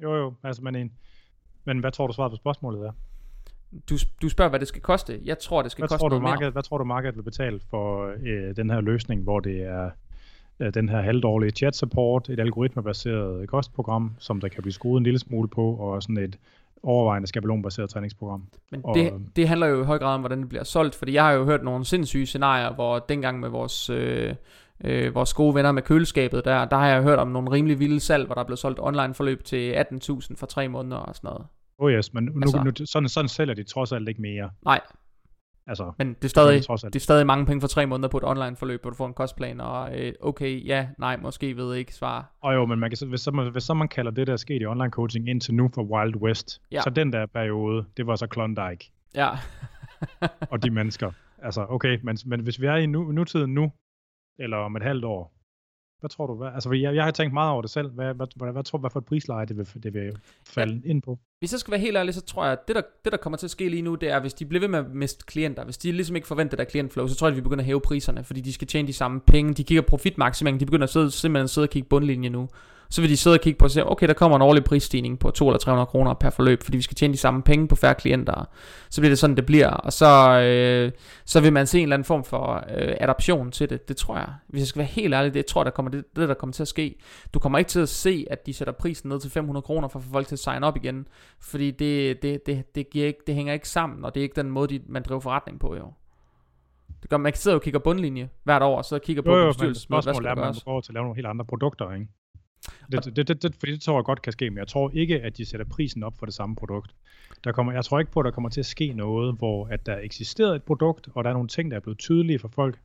Jo, 0.03 0.15
jo, 0.15 0.33
altså 0.43 0.63
man 0.63 0.75
er 0.75 0.79
en... 0.79 0.91
Men 1.65 1.79
hvad 1.79 1.91
tror 1.91 2.07
du 2.07 2.13
svaret 2.13 2.31
på 2.31 2.35
spørgsmålet 2.35 2.85
er? 2.85 2.91
Du, 3.89 3.97
du 4.21 4.29
spørger, 4.29 4.49
hvad 4.49 4.59
det 4.59 4.67
skal 4.67 4.81
koste. 4.81 5.19
Jeg 5.25 5.39
tror, 5.39 5.61
det 5.61 5.71
skal 5.71 5.81
Hvad 5.81 5.87
koste 5.89 5.99
tror, 6.01 6.09
du, 6.09 6.13
noget 6.13 6.21
mere. 6.23 6.31
markedet, 6.31 6.53
hvad 6.53 6.63
tror 6.63 6.77
du, 6.77 6.83
markedet 6.83 7.15
vil 7.15 7.21
betale 7.23 7.59
for 7.69 8.11
øh, 8.23 8.55
den 8.55 8.69
her 8.69 8.81
løsning, 8.81 9.21
hvor 9.23 9.39
det 9.39 9.63
er 9.63 9.89
øh, 10.59 10.73
den 10.73 10.89
her 10.89 11.01
halvdårlige 11.01 11.51
chat 11.51 11.75
support, 11.75 12.29
et 12.29 12.39
algoritmebaseret 12.39 13.49
kostprogram, 13.49 14.11
som 14.19 14.41
der 14.41 14.47
kan 14.47 14.61
blive 14.63 14.73
skruet 14.73 14.97
en 14.99 15.03
lille 15.03 15.19
smule 15.19 15.47
på, 15.47 15.73
og 15.73 16.03
sådan 16.03 16.17
et 16.17 16.37
overvejende 16.83 17.27
skabelonbaseret 17.27 17.89
træningsprogram. 17.89 18.43
Men 18.71 18.81
og- 18.83 18.95
det, 18.95 19.13
det 19.35 19.47
handler 19.47 19.67
jo 19.67 19.81
i 19.81 19.85
høj 19.85 19.99
grad 19.99 20.13
om, 20.13 20.19
hvordan 20.19 20.39
det 20.39 20.49
bliver 20.49 20.63
solgt. 20.63 20.95
Fordi 20.95 21.13
jeg 21.13 21.23
har 21.23 21.31
jo 21.31 21.45
hørt 21.45 21.63
nogle 21.63 21.85
sindssyge 21.85 22.25
scenarier, 22.25 22.73
hvor 22.73 22.99
dengang 22.99 23.39
med 23.39 23.49
vores, 23.49 23.89
øh, 23.89 24.35
øh, 24.83 25.15
vores 25.15 25.33
gode 25.33 25.55
venner 25.55 25.71
med 25.71 25.81
køleskabet, 25.81 26.45
der, 26.45 26.65
der 26.65 26.77
har 26.77 26.87
jeg 26.87 27.03
hørt 27.03 27.19
om 27.19 27.27
nogle 27.27 27.51
rimelig 27.51 27.79
vilde 27.79 27.99
salg, 27.99 28.25
hvor 28.25 28.35
der 28.35 28.43
blev 28.43 28.57
solgt 28.57 28.79
online 28.81 29.13
forløb 29.13 29.43
til 29.43 29.71
18.000 29.73 30.35
for 30.35 30.45
tre 30.45 30.67
måneder 30.67 30.97
og 30.97 31.15
sådan 31.15 31.27
noget. 31.27 31.45
Oh 31.79 31.91
yes, 31.91 32.13
men 32.13 32.23
nu, 32.23 32.41
Altså- 32.41 32.63
nu, 32.63 32.71
sådan, 32.85 33.09
sådan 33.09 33.29
sælger 33.29 33.53
de 33.53 33.63
trods 33.63 33.91
alt 33.91 34.09
ikke 34.09 34.21
mere. 34.21 34.49
Nej, 34.65 34.81
Altså, 35.67 35.91
men 35.97 36.13
det 36.13 36.23
er 36.23 36.27
stadig, 36.29 36.63
trods 36.65 36.83
alt. 36.83 36.93
det 36.93 36.99
er 36.99 37.03
stadig 37.03 37.25
mange 37.27 37.45
penge 37.45 37.61
for 37.61 37.67
tre 37.67 37.85
måneder 37.85 38.09
på 38.09 38.17
et 38.17 38.23
online 38.23 38.55
forløb, 38.55 38.81
hvor 38.81 38.89
du 38.89 38.95
får 38.95 39.07
en 39.07 39.13
kostplan, 39.13 39.61
og 39.61 39.99
øh, 39.99 40.13
okay, 40.21 40.65
ja, 40.65 40.87
nej, 40.99 41.17
måske 41.17 41.57
ved 41.57 41.69
jeg 41.71 41.79
ikke 41.79 41.93
svar. 41.95 42.31
Og 42.41 42.53
jo, 42.55 42.65
men 42.65 42.79
man 42.79 42.89
kan, 42.89 42.97
så- 42.97 43.05
hvis, 43.05 43.21
så 43.21 43.31
man, 43.31 43.51
hvis 43.51 43.63
så 43.63 43.73
man 43.73 43.87
kalder 43.87 44.11
det, 44.11 44.27
der 44.27 44.33
er 44.33 44.37
sket 44.37 44.61
i 44.61 44.65
online 44.65 44.89
coaching 44.91 45.29
indtil 45.29 45.53
nu 45.53 45.69
for 45.75 45.83
Wild 45.83 46.15
West, 46.15 46.61
Ja. 46.71 46.81
så 46.81 46.89
den 46.89 47.13
der 47.13 47.25
periode, 47.25 47.85
det 47.97 48.07
var 48.07 48.15
så 48.15 48.27
Klondike 48.27 48.91
Ja, 49.15 49.29
og 50.51 50.63
de 50.63 50.69
mennesker. 50.69 51.11
Altså, 51.43 51.65
okay, 51.69 51.99
men, 52.03 52.17
men 52.25 52.39
hvis 52.39 52.61
vi 52.61 52.65
er 52.65 52.75
i 52.75 52.85
nu, 52.85 53.11
nutiden 53.11 53.53
nu, 53.53 53.71
eller 54.39 54.57
om 54.57 54.75
et 54.75 54.83
halvt 54.83 55.05
år, 55.05 55.33
hvad 55.99 56.09
tror 56.09 56.27
du? 56.27 56.35
Hvad, 56.35 56.47
altså, 56.53 56.71
jeg, 56.71 56.95
jeg 56.95 57.03
har 57.03 57.11
tænkt 57.11 57.33
meget 57.33 57.51
over 57.51 57.61
det 57.61 57.71
selv. 57.71 57.89
Hvad, 57.89 58.13
hvad, 58.13 58.27
hvad, 58.35 58.51
hvad 58.51 58.63
tror 58.63 58.77
du, 58.77 58.81
hvad 58.81 58.89
for 58.89 58.99
et 58.99 59.05
prisleje 59.05 59.45
det 59.45 59.57
vil, 59.57 59.83
det 59.83 59.93
vil 59.93 60.11
falde 60.47 60.81
ind 60.85 61.01
på? 61.01 61.19
Hvis 61.39 61.51
jeg 61.51 61.59
skal 61.59 61.71
være 61.71 61.79
helt 61.79 61.97
ærlig, 61.97 62.13
så 62.13 62.21
tror 62.21 62.43
jeg, 62.43 62.51
at 62.51 62.67
det 62.67 62.75
der, 62.75 62.81
det 63.03 63.11
der 63.11 63.17
kommer 63.17 63.37
til 63.37 63.47
at 63.47 63.51
ske 63.51 63.69
lige 63.69 63.81
nu, 63.81 63.95
det 63.95 64.09
er, 64.09 64.19
hvis 64.19 64.33
de 64.33 64.45
bliver 64.45 64.59
ved 64.59 64.67
med 64.67 64.79
at 64.79 64.85
miste 64.93 65.25
klienter, 65.25 65.63
hvis 65.63 65.77
de 65.77 65.91
ligesom 65.91 66.15
ikke 66.15 66.27
forventer 66.27 66.57
der 66.57 66.63
klientflow, 66.63 67.07
så 67.07 67.15
tror 67.15 67.27
jeg, 67.27 67.31
at 67.31 67.37
vi 67.37 67.41
begynder 67.41 67.61
at 67.61 67.65
hæve 67.65 67.81
priserne, 67.81 68.23
fordi 68.23 68.41
de 68.41 68.53
skal 68.53 68.67
tjene 68.67 68.87
de 68.87 68.93
samme 68.93 69.19
penge. 69.19 69.53
De 69.53 69.63
kigger 69.63 69.81
profitmaksimering, 69.81 70.59
de 70.59 70.65
begynder 70.65 70.83
at 70.83 70.89
sidde, 70.89 71.11
simpelthen 71.11 71.43
at 71.43 71.49
sidde 71.49 71.65
og 71.65 71.69
kigge 71.69 71.89
bundlinje 71.89 72.29
nu. 72.29 72.49
Så 72.91 73.01
vil 73.01 73.09
de 73.09 73.17
sidde 73.17 73.33
og 73.33 73.41
kigge 73.41 73.57
på 73.57 73.65
og 73.65 73.71
sige, 73.71 73.91
okay, 73.91 74.07
der 74.07 74.13
kommer 74.13 74.35
en 74.35 74.41
årlig 74.41 74.63
prisstigning 74.63 75.19
på 75.19 75.31
200 75.31 75.53
eller 75.55 75.63
300 75.63 75.85
kroner 75.85 76.13
per 76.13 76.29
forløb, 76.29 76.63
fordi 76.63 76.77
vi 76.77 76.81
skal 76.81 76.95
tjene 76.95 77.13
de 77.13 77.17
samme 77.17 77.41
penge 77.43 77.67
på 77.67 77.75
færre 77.75 77.95
klienter. 77.95 78.49
Så 78.89 79.01
bliver 79.01 79.11
det 79.11 79.19
sådan, 79.19 79.35
det 79.35 79.45
bliver. 79.45 79.69
Og 79.69 79.93
så, 79.93 80.39
øh, 80.39 80.91
så 81.25 81.41
vil 81.41 81.53
man 81.53 81.67
se 81.67 81.77
en 81.77 81.83
eller 81.83 81.93
anden 81.93 82.05
form 82.05 82.23
for 82.23 82.55
øh, 82.55 82.95
adaption 82.99 83.51
til 83.51 83.69
det. 83.69 83.87
Det 83.87 83.97
tror 83.97 84.15
jeg. 84.15 84.27
Hvis 84.47 84.59
jeg 84.59 84.67
skal 84.67 84.79
være 84.79 84.87
helt 84.87 85.13
ærlig, 85.13 85.33
det 85.33 85.45
tror 85.45 85.61
jeg, 85.61 85.65
der 85.65 85.71
kommer, 85.71 85.91
det, 85.91 86.03
det 86.15 86.29
der 86.29 86.33
kommer 86.33 86.53
til 86.53 86.63
at 86.63 86.67
ske. 86.67 86.95
Du 87.33 87.39
kommer 87.39 87.57
ikke 87.57 87.69
til 87.69 87.79
at 87.79 87.89
se, 87.89 88.25
at 88.29 88.45
de 88.45 88.53
sætter 88.53 88.73
prisen 88.73 89.09
ned 89.09 89.19
til 89.19 89.31
500 89.31 89.61
kroner 89.61 89.87
for 89.87 89.99
at 89.99 90.05
få 90.05 90.11
folk 90.11 90.27
til 90.27 90.35
at 90.35 90.39
sign 90.39 90.63
op 90.63 90.77
igen. 90.77 91.07
Fordi 91.41 91.71
det, 91.71 92.21
det, 92.21 92.45
det, 92.45 92.75
det, 92.75 92.89
giver 92.89 93.07
ikke, 93.07 93.19
det 93.27 93.35
hænger 93.35 93.53
ikke 93.53 93.69
sammen, 93.69 94.05
og 94.05 94.15
det 94.15 94.21
er 94.21 94.23
ikke 94.23 94.41
den 94.41 94.51
måde, 94.51 94.79
de, 94.79 94.83
man 94.87 95.03
driver 95.03 95.21
forretning 95.21 95.59
på, 95.59 95.75
jo. 95.75 95.93
Det 97.01 97.09
gør, 97.09 97.17
man 97.17 97.33
sidder 97.33 97.55
jo 97.55 97.59
og 97.59 97.63
kigger 97.63 97.79
bundlinje 97.79 98.29
hvert 98.43 98.61
år, 98.61 98.77
og 98.77 98.85
så 98.85 98.99
kigger 98.99 99.21
på 99.23 99.31
Jo, 99.31 99.37
jo, 99.37 99.45
men 99.45 99.45
hvad 99.45 99.53
skal 99.53 99.75
spørgsmålet 99.75 100.27
er, 100.27 100.31
at 100.31 100.37
man 100.37 100.55
prøve 100.63 100.81
til 100.81 100.91
at 100.91 100.93
lave 100.93 101.03
nogle 101.03 101.15
helt 101.15 101.27
andre 101.27 101.45
produkter, 101.45 101.93
ikke? 101.93 102.07
Det, 102.91 103.15
det, 103.15 103.27
det, 103.27 103.43
det, 103.43 103.55
fordi 103.59 103.71
det 103.71 103.81
tror 103.81 103.97
jeg 103.97 104.03
godt 104.03 104.21
kan 104.21 104.31
ske, 104.33 104.49
men 104.49 104.57
jeg 104.57 104.67
tror 104.67 104.91
ikke, 104.93 105.21
at 105.21 105.37
de 105.37 105.45
sætter 105.45 105.65
prisen 105.65 106.03
op 106.03 106.13
for 106.19 106.25
det 106.25 106.35
samme 106.35 106.55
produkt. 106.55 106.95
Der 107.43 107.51
kommer, 107.51 107.73
jeg 107.73 107.85
tror 107.85 107.99
ikke 107.99 108.11
på, 108.11 108.19
at 108.19 108.23
der 108.25 108.31
kommer 108.31 108.49
til 108.49 108.59
at 108.61 108.65
ske 108.65 108.93
noget, 108.93 109.35
hvor 109.37 109.67
at 109.67 109.85
der 109.85 109.97
eksisterer 109.97 110.55
et 110.55 110.63
produkt, 110.63 111.07
og 111.15 111.23
der 111.23 111.29
er 111.29 111.33
nogle 111.33 111.47
ting, 111.47 111.71
der 111.71 111.77
er 111.77 111.81
blevet 111.81 111.99
tydelige 111.99 112.39
for 112.39 112.47
folk, 112.47 112.79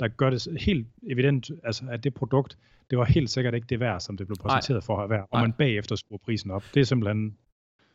der 0.00 0.08
gør 0.08 0.30
det 0.30 0.48
helt 0.60 0.86
evident, 1.10 1.50
altså 1.64 1.84
at 1.90 2.04
det 2.04 2.14
produkt, 2.14 2.58
det 2.90 2.98
var 2.98 3.04
helt 3.04 3.30
sikkert 3.30 3.54
ikke 3.54 3.66
det 3.68 3.80
værd, 3.80 4.00
som 4.00 4.16
det 4.16 4.26
blev 4.26 4.36
præsenteret 4.40 4.84
for 4.84 4.96
at 4.96 5.10
være, 5.10 5.20
og 5.22 5.28
Nej. 5.32 5.42
man 5.42 5.52
bagefter 5.52 5.96
skruer 5.96 6.18
prisen 6.24 6.50
op. 6.50 6.64
Det 6.74 6.80
er 6.80 6.84
simpelthen, 6.84 7.18
men, 7.18 7.36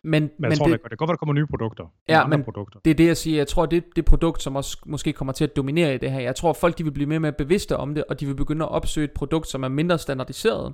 Men, 0.04 0.22
men 0.22 0.32
men 0.38 0.50
jeg 0.50 0.58
tror, 0.58 0.66
det, 0.68 0.74
det, 0.74 0.84
det 0.84 0.90
kan 0.90 0.98
godt 0.98 1.08
være, 1.08 1.14
der 1.14 1.18
kommer 1.18 1.34
nye 1.34 1.46
produkter. 1.46 1.94
Ja, 2.10 2.28
men- 2.28 2.44
produkter. 2.44 2.80
Det 2.86 2.92
er 2.92 2.96
det, 2.96 3.08
jeg 3.08 3.18
siger. 3.18 3.38
Jeg 3.38 3.48
tror, 3.48 3.66
det 3.66 3.78
er 3.78 3.82
det 3.96 4.06
produkt, 4.06 4.42
som 4.42 4.56
også 4.56 4.78
måske 4.86 5.14
kommer 5.14 5.32
til 5.34 5.44
at 5.44 5.56
dominere 5.56 5.96
i 5.96 5.98
det 5.98 6.12
her. 6.12 6.20
Jeg 6.20 6.36
tror, 6.36 6.54
folk 6.54 6.78
de 6.78 6.84
vil 6.84 6.92
blive 6.92 7.08
mere 7.10 7.20
mere 7.20 7.32
bevidste 7.32 7.78
om 7.78 7.96
det, 7.96 8.04
og 8.10 8.20
de 8.20 8.26
vil 8.26 8.36
begynde 8.36 8.66
at 8.66 8.72
opsøge 8.72 9.06
et 9.06 9.12
produkt, 9.12 9.48
som 9.48 9.64
er 9.64 9.68
mindre 9.68 9.98
standardiseret, 9.98 10.74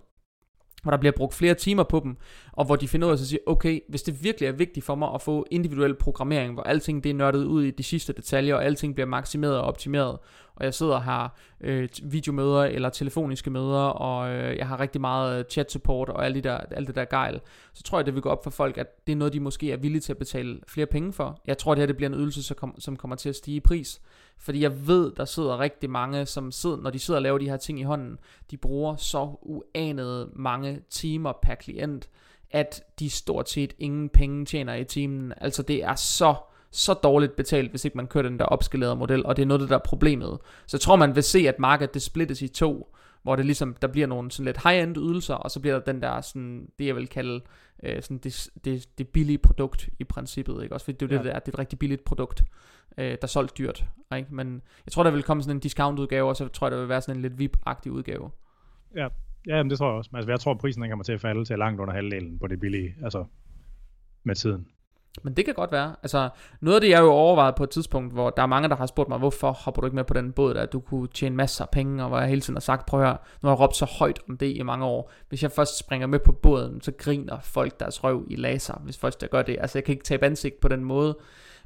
hvor 0.81 0.91
der 0.91 0.97
bliver 0.97 1.11
brugt 1.11 1.33
flere 1.33 1.53
timer 1.53 1.83
på 1.83 2.01
dem, 2.03 2.17
og 2.51 2.65
hvor 2.65 2.75
de 2.75 2.87
finder 2.87 3.07
ud 3.07 3.11
af 3.11 3.15
at 3.15 3.19
sige, 3.19 3.39
okay, 3.47 3.79
hvis 3.89 4.01
det 4.01 4.23
virkelig 4.23 4.47
er 4.47 4.51
vigtigt 4.51 4.85
for 4.85 4.95
mig 4.95 5.09
at 5.13 5.21
få 5.21 5.45
individuel 5.51 5.95
programmering, 5.95 6.53
hvor 6.53 6.63
alting 6.63 7.03
det 7.03 7.09
er 7.09 7.13
nørdet 7.13 7.43
ud 7.43 7.63
i 7.63 7.71
de 7.71 7.83
sidste 7.83 8.13
detaljer, 8.13 8.55
og 8.55 8.65
alting 8.65 8.95
bliver 8.95 9.07
maksimeret 9.07 9.57
og 9.57 9.63
optimeret, 9.63 10.17
og 10.55 10.65
jeg 10.65 10.73
sidder 10.73 10.93
og 10.93 11.03
har 11.03 11.35
øh, 11.61 11.89
videomøder 12.03 12.63
eller 12.63 12.89
telefoniske 12.89 13.49
møder, 13.49 13.85
og 13.85 14.29
øh, 14.29 14.57
jeg 14.57 14.67
har 14.67 14.79
rigtig 14.79 15.01
meget 15.01 15.39
øh, 15.39 15.45
chat 15.49 15.71
support 15.71 16.09
og 16.09 16.25
alt 16.25 16.35
det, 16.35 16.43
der, 16.43 16.57
alt 16.57 16.87
det 16.87 16.95
der 16.95 17.05
gejl, 17.05 17.41
så 17.73 17.83
tror 17.83 17.97
jeg, 17.97 18.05
det 18.05 18.13
vil 18.13 18.21
gå 18.21 18.29
op 18.29 18.43
for 18.43 18.49
folk, 18.49 18.77
at 18.77 19.07
det 19.07 19.13
er 19.13 19.17
noget, 19.17 19.33
de 19.33 19.39
måske 19.39 19.71
er 19.71 19.77
villige 19.77 20.01
til 20.01 20.13
at 20.13 20.17
betale 20.17 20.59
flere 20.67 20.87
penge 20.87 21.13
for. 21.13 21.41
Jeg 21.47 21.57
tror, 21.57 21.73
det 21.73 21.81
her 21.81 21.87
det 21.87 21.95
bliver 21.95 22.09
en 22.09 22.15
ydelse, 22.15 22.43
som, 22.43 22.55
kom, 22.55 22.75
som 22.79 22.97
kommer 22.97 23.15
til 23.15 23.29
at 23.29 23.35
stige 23.35 23.57
i 23.57 23.59
pris. 23.59 24.01
Fordi 24.37 24.61
jeg 24.61 24.87
ved, 24.87 25.11
der 25.17 25.25
sidder 25.25 25.59
rigtig 25.59 25.89
mange, 25.89 26.25
som 26.25 26.51
sidder, 26.51 26.77
når 26.77 26.89
de 26.89 26.99
sidder 26.99 27.17
og 27.17 27.21
laver 27.21 27.37
de 27.37 27.49
her 27.49 27.57
ting 27.57 27.79
i 27.79 27.83
hånden, 27.83 28.17
de 28.51 28.57
bruger 28.57 28.95
så 28.95 29.35
uanede 29.41 30.29
mange 30.33 30.81
timer 30.89 31.33
per 31.41 31.55
klient, 31.55 32.09
at 32.51 32.83
de 32.99 33.09
stort 33.09 33.49
set 33.49 33.73
ingen 33.79 34.09
penge 34.09 34.45
tjener 34.45 34.75
i 34.75 34.83
timen. 34.83 35.33
Altså 35.37 35.63
det 35.63 35.83
er 35.83 35.95
så 35.95 36.35
så 36.71 36.93
dårligt 36.93 37.35
betalt, 37.35 37.69
hvis 37.69 37.85
ikke 37.85 37.97
man 37.97 38.07
kører 38.07 38.23
den 38.23 38.39
der 38.39 38.45
opskalerede 38.45 38.95
model, 38.95 39.25
og 39.25 39.35
det 39.35 39.41
er 39.41 39.47
noget 39.47 39.69
der 39.69 39.75
er 39.75 39.79
problemet. 39.85 40.39
Så 40.67 40.77
jeg 40.77 40.81
tror, 40.81 40.95
man 40.95 41.15
vil 41.15 41.23
se, 41.23 41.39
at 41.47 41.59
markedet 41.59 41.93
det 41.93 42.01
splittes 42.01 42.41
i 42.41 42.47
to, 42.47 42.95
hvor 43.23 43.35
det 43.35 43.45
ligesom, 43.45 43.75
der 43.81 43.87
bliver 43.87 44.07
nogle 44.07 44.31
sådan 44.31 44.45
lidt 44.45 44.63
high-end 44.63 44.97
ydelser, 44.97 45.35
og 45.35 45.51
så 45.51 45.59
bliver 45.59 45.79
der 45.79 45.93
den 45.93 46.01
der, 46.01 46.21
sådan, 46.21 46.67
det 46.79 46.85
jeg 46.85 46.95
vil 46.95 47.07
kalde, 47.07 47.41
øh, 47.83 48.01
sådan 48.01 48.17
det, 48.17 48.49
det, 48.65 48.97
det 48.97 49.07
billige 49.07 49.37
produkt 49.37 49.89
i 49.99 50.03
princippet, 50.03 50.63
ikke? 50.63 50.75
Også 50.75 50.85
fordi 50.85 50.97
det 50.97 51.11
er 51.11 51.15
Ja. 51.15 51.17
det, 51.17 51.25
der 51.25 51.31
er, 51.31 51.39
det 51.39 51.47
er 51.47 51.51
et 51.55 51.59
rigtig 51.59 51.79
billigt 51.79 52.03
produkt, 52.03 52.43
øh, 52.97 53.05
der 53.11 53.17
er 53.21 53.27
solgt 53.27 53.57
dyrt, 53.57 53.85
ikke? 54.15 54.35
Men 54.35 54.61
jeg 54.85 54.91
tror, 54.91 55.03
der 55.03 55.11
vil 55.11 55.23
komme 55.23 55.43
sådan 55.43 55.55
en 55.55 55.59
discount-udgave, 55.59 56.29
og 56.29 56.35
så 56.35 56.47
tror 56.47 56.67
jeg, 56.67 56.71
der 56.71 56.79
vil 56.79 56.89
være 56.89 57.01
sådan 57.01 57.15
en 57.15 57.21
lidt 57.21 57.33
VIP-agtig 57.39 57.91
udgave. 57.91 58.31
Ja, 58.95 59.07
ja 59.47 59.63
men 59.63 59.69
det 59.69 59.77
tror 59.77 59.87
jeg 59.87 59.97
også. 59.97 60.09
Men 60.11 60.17
altså, 60.17 60.31
jeg 60.31 60.39
tror, 60.39 60.53
prisen 60.53 60.81
den 60.81 60.91
kommer 60.91 61.03
til 61.03 61.13
at 61.13 61.21
falde 61.21 61.45
til 61.45 61.57
langt 61.57 61.81
under 61.81 61.93
halvdelen 61.93 62.39
på 62.39 62.47
det 62.47 62.59
billige, 62.59 62.95
altså 63.03 63.25
med 64.23 64.35
tiden. 64.35 64.67
Men 65.23 65.33
det 65.33 65.45
kan 65.45 65.53
godt 65.53 65.71
være. 65.71 65.95
Altså, 66.03 66.29
noget 66.61 66.75
af 66.75 66.81
det, 66.81 66.89
jeg 66.89 66.99
jo 66.99 67.11
overvejet 67.11 67.55
på 67.55 67.63
et 67.63 67.69
tidspunkt, 67.69 68.13
hvor 68.13 68.29
der 68.29 68.41
er 68.43 68.47
mange, 68.47 68.69
der 68.69 68.75
har 68.75 68.85
spurgt 68.85 69.09
mig, 69.09 69.17
hvorfor 69.17 69.51
hopper 69.51 69.81
du 69.81 69.87
ikke 69.87 69.95
med 69.95 70.03
på 70.03 70.13
den 70.13 70.31
båd, 70.31 70.53
der 70.53 70.65
du 70.65 70.79
kunne 70.79 71.07
tjene 71.07 71.35
masser 71.35 71.63
af 71.63 71.69
penge, 71.69 72.03
og 72.03 72.09
hvor 72.09 72.19
jeg 72.19 72.27
hele 72.27 72.41
tiden 72.41 72.55
har 72.55 72.61
sagt, 72.61 72.85
prøv 72.85 73.01
at 73.01 73.07
høre, 73.07 73.17
nu 73.41 73.49
har 73.49 73.55
jeg 73.55 73.59
råbt 73.59 73.75
så 73.75 73.85
højt 73.85 74.19
om 74.29 74.37
det 74.37 74.57
i 74.57 74.63
mange 74.63 74.85
år. 74.85 75.11
Hvis 75.29 75.43
jeg 75.43 75.51
først 75.51 75.77
springer 75.77 76.07
med 76.07 76.19
på 76.19 76.31
båden, 76.31 76.81
så 76.81 76.91
griner 76.97 77.39
folk 77.39 77.79
deres 77.79 78.03
røv 78.03 78.25
i 78.29 78.35
laser, 78.35 78.81
hvis 78.83 78.97
først 78.97 79.21
jeg 79.21 79.29
gør 79.29 79.41
det. 79.41 79.57
Altså, 79.59 79.77
jeg 79.77 79.83
kan 79.83 79.93
ikke 79.93 80.03
tabe 80.05 80.25
ansigt 80.25 80.59
på 80.59 80.67
den 80.67 80.83
måde. 80.83 81.17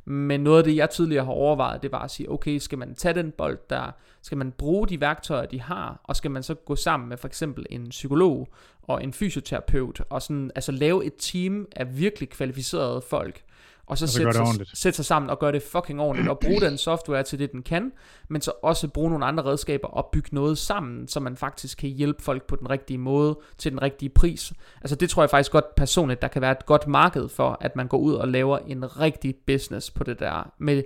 Men 0.05 0.41
noget 0.41 0.57
af 0.57 0.63
det, 0.63 0.75
jeg 0.75 0.89
tidligere 0.89 1.25
har 1.25 1.31
overvejet, 1.31 1.83
det 1.83 1.91
var 1.91 1.99
at 1.99 2.11
sige, 2.11 2.31
okay, 2.31 2.57
skal 2.57 2.77
man 2.77 2.95
tage 2.95 3.13
den 3.13 3.31
bold 3.31 3.57
der, 3.69 3.91
skal 4.21 4.37
man 4.37 4.51
bruge 4.51 4.87
de 4.87 5.01
værktøjer, 5.01 5.45
de 5.45 5.61
har, 5.61 6.01
og 6.03 6.15
skal 6.15 6.31
man 6.31 6.43
så 6.43 6.53
gå 6.53 6.75
sammen 6.75 7.09
med 7.09 7.17
for 7.17 7.27
eksempel 7.27 7.65
en 7.69 7.89
psykolog 7.89 8.47
og 8.87 9.03
en 9.03 9.13
fysioterapeut, 9.13 10.01
og 10.09 10.21
sådan, 10.21 10.51
altså 10.55 10.71
lave 10.71 11.05
et 11.05 11.13
team 11.19 11.67
af 11.75 11.97
virkelig 11.97 12.29
kvalificerede 12.29 13.01
folk, 13.09 13.43
og 13.87 13.97
så, 13.97 14.05
Og 14.05 14.09
så 14.09 14.17
sætte, 14.17 14.33
sig, 14.33 14.67
sætte 14.73 14.95
sig 14.95 15.05
sammen 15.05 15.29
og 15.29 15.39
gøre 15.39 15.51
det 15.51 15.63
fucking 15.63 16.01
ordentligt, 16.01 16.29
og 16.29 16.39
bruge 16.39 16.61
den 16.61 16.77
software 16.77 17.23
til 17.23 17.39
det, 17.39 17.51
den 17.51 17.63
kan, 17.63 17.91
men 18.27 18.41
så 18.41 18.51
også 18.63 18.87
bruge 18.87 19.09
nogle 19.09 19.25
andre 19.25 19.45
redskaber 19.45 19.87
og 19.87 20.09
bygge 20.11 20.29
noget 20.31 20.57
sammen, 20.57 21.07
så 21.07 21.19
man 21.19 21.37
faktisk 21.37 21.77
kan 21.77 21.89
hjælpe 21.89 22.23
folk 22.23 22.47
på 22.47 22.55
den 22.55 22.69
rigtige 22.69 22.97
måde, 22.97 23.39
til 23.57 23.71
den 23.71 23.81
rigtige 23.81 24.09
pris. 24.09 24.53
Altså 24.81 24.95
det 24.95 25.09
tror 25.09 25.23
jeg 25.23 25.29
faktisk 25.29 25.51
godt 25.51 25.75
personligt, 25.75 26.21
der 26.21 26.27
kan 26.27 26.41
være 26.41 26.51
et 26.51 26.65
godt 26.65 26.87
marked 26.87 27.29
for, 27.29 27.57
at 27.61 27.75
man 27.75 27.87
går 27.87 27.97
ud 27.97 28.13
og 28.13 28.27
laver 28.27 28.57
en 28.57 28.99
rigtig 28.99 29.35
business 29.47 29.91
på 29.91 30.03
det 30.03 30.19
der, 30.19 30.51
med 30.57 30.83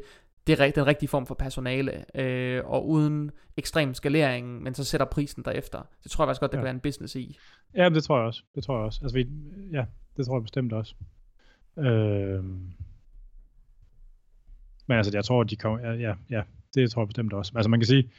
det, 0.48 0.60
rig- 0.60 0.76
den 0.76 0.88
rigtige 0.88 1.10
form 1.10 1.26
for 1.26 1.36
personale, 1.36 2.18
øh, 2.22 2.66
og 2.66 2.90
uden 2.90 3.32
ekstrem 3.58 3.94
skalering, 3.94 4.62
men 4.64 4.74
så 4.74 4.84
sætter 4.84 5.06
prisen 5.06 5.44
derefter. 5.46 5.82
Det 6.04 6.12
tror 6.12 6.24
jeg 6.24 6.28
faktisk 6.28 6.40
godt, 6.40 6.52
der 6.52 6.58
Ja. 6.58 6.62
kan 6.62 6.66
være 6.66 6.74
en 6.74 6.80
business 6.80 7.16
i. 7.16 7.38
Ja, 7.76 7.90
det 7.90 8.04
tror 8.04 8.18
jeg 8.18 8.26
også. 8.26 8.44
Det 8.56 8.64
tror 8.64 8.76
jeg 8.78 8.86
også. 8.86 9.00
Altså, 9.04 9.18
vi, 9.18 9.28
ja, 9.72 9.86
det 10.18 10.26
tror 10.26 10.36
jeg 10.36 10.42
bestemt 10.44 10.74
også. 10.74 10.96
Øh, 11.78 12.44
men 14.88 14.98
altså, 14.98 15.12
jeg 15.14 15.26
tror, 15.26 15.44
de 15.44 15.56
kommer, 15.56 15.80
ja, 15.80 15.94
ja, 15.94 16.14
ja, 16.30 16.44
det 16.76 16.92
tror 16.92 17.02
jeg 17.02 17.08
bestemt 17.08 17.34
også. 17.34 17.52
Altså, 17.56 17.70
man 17.70 17.80
kan 17.80 17.88
sige, 17.88 18.10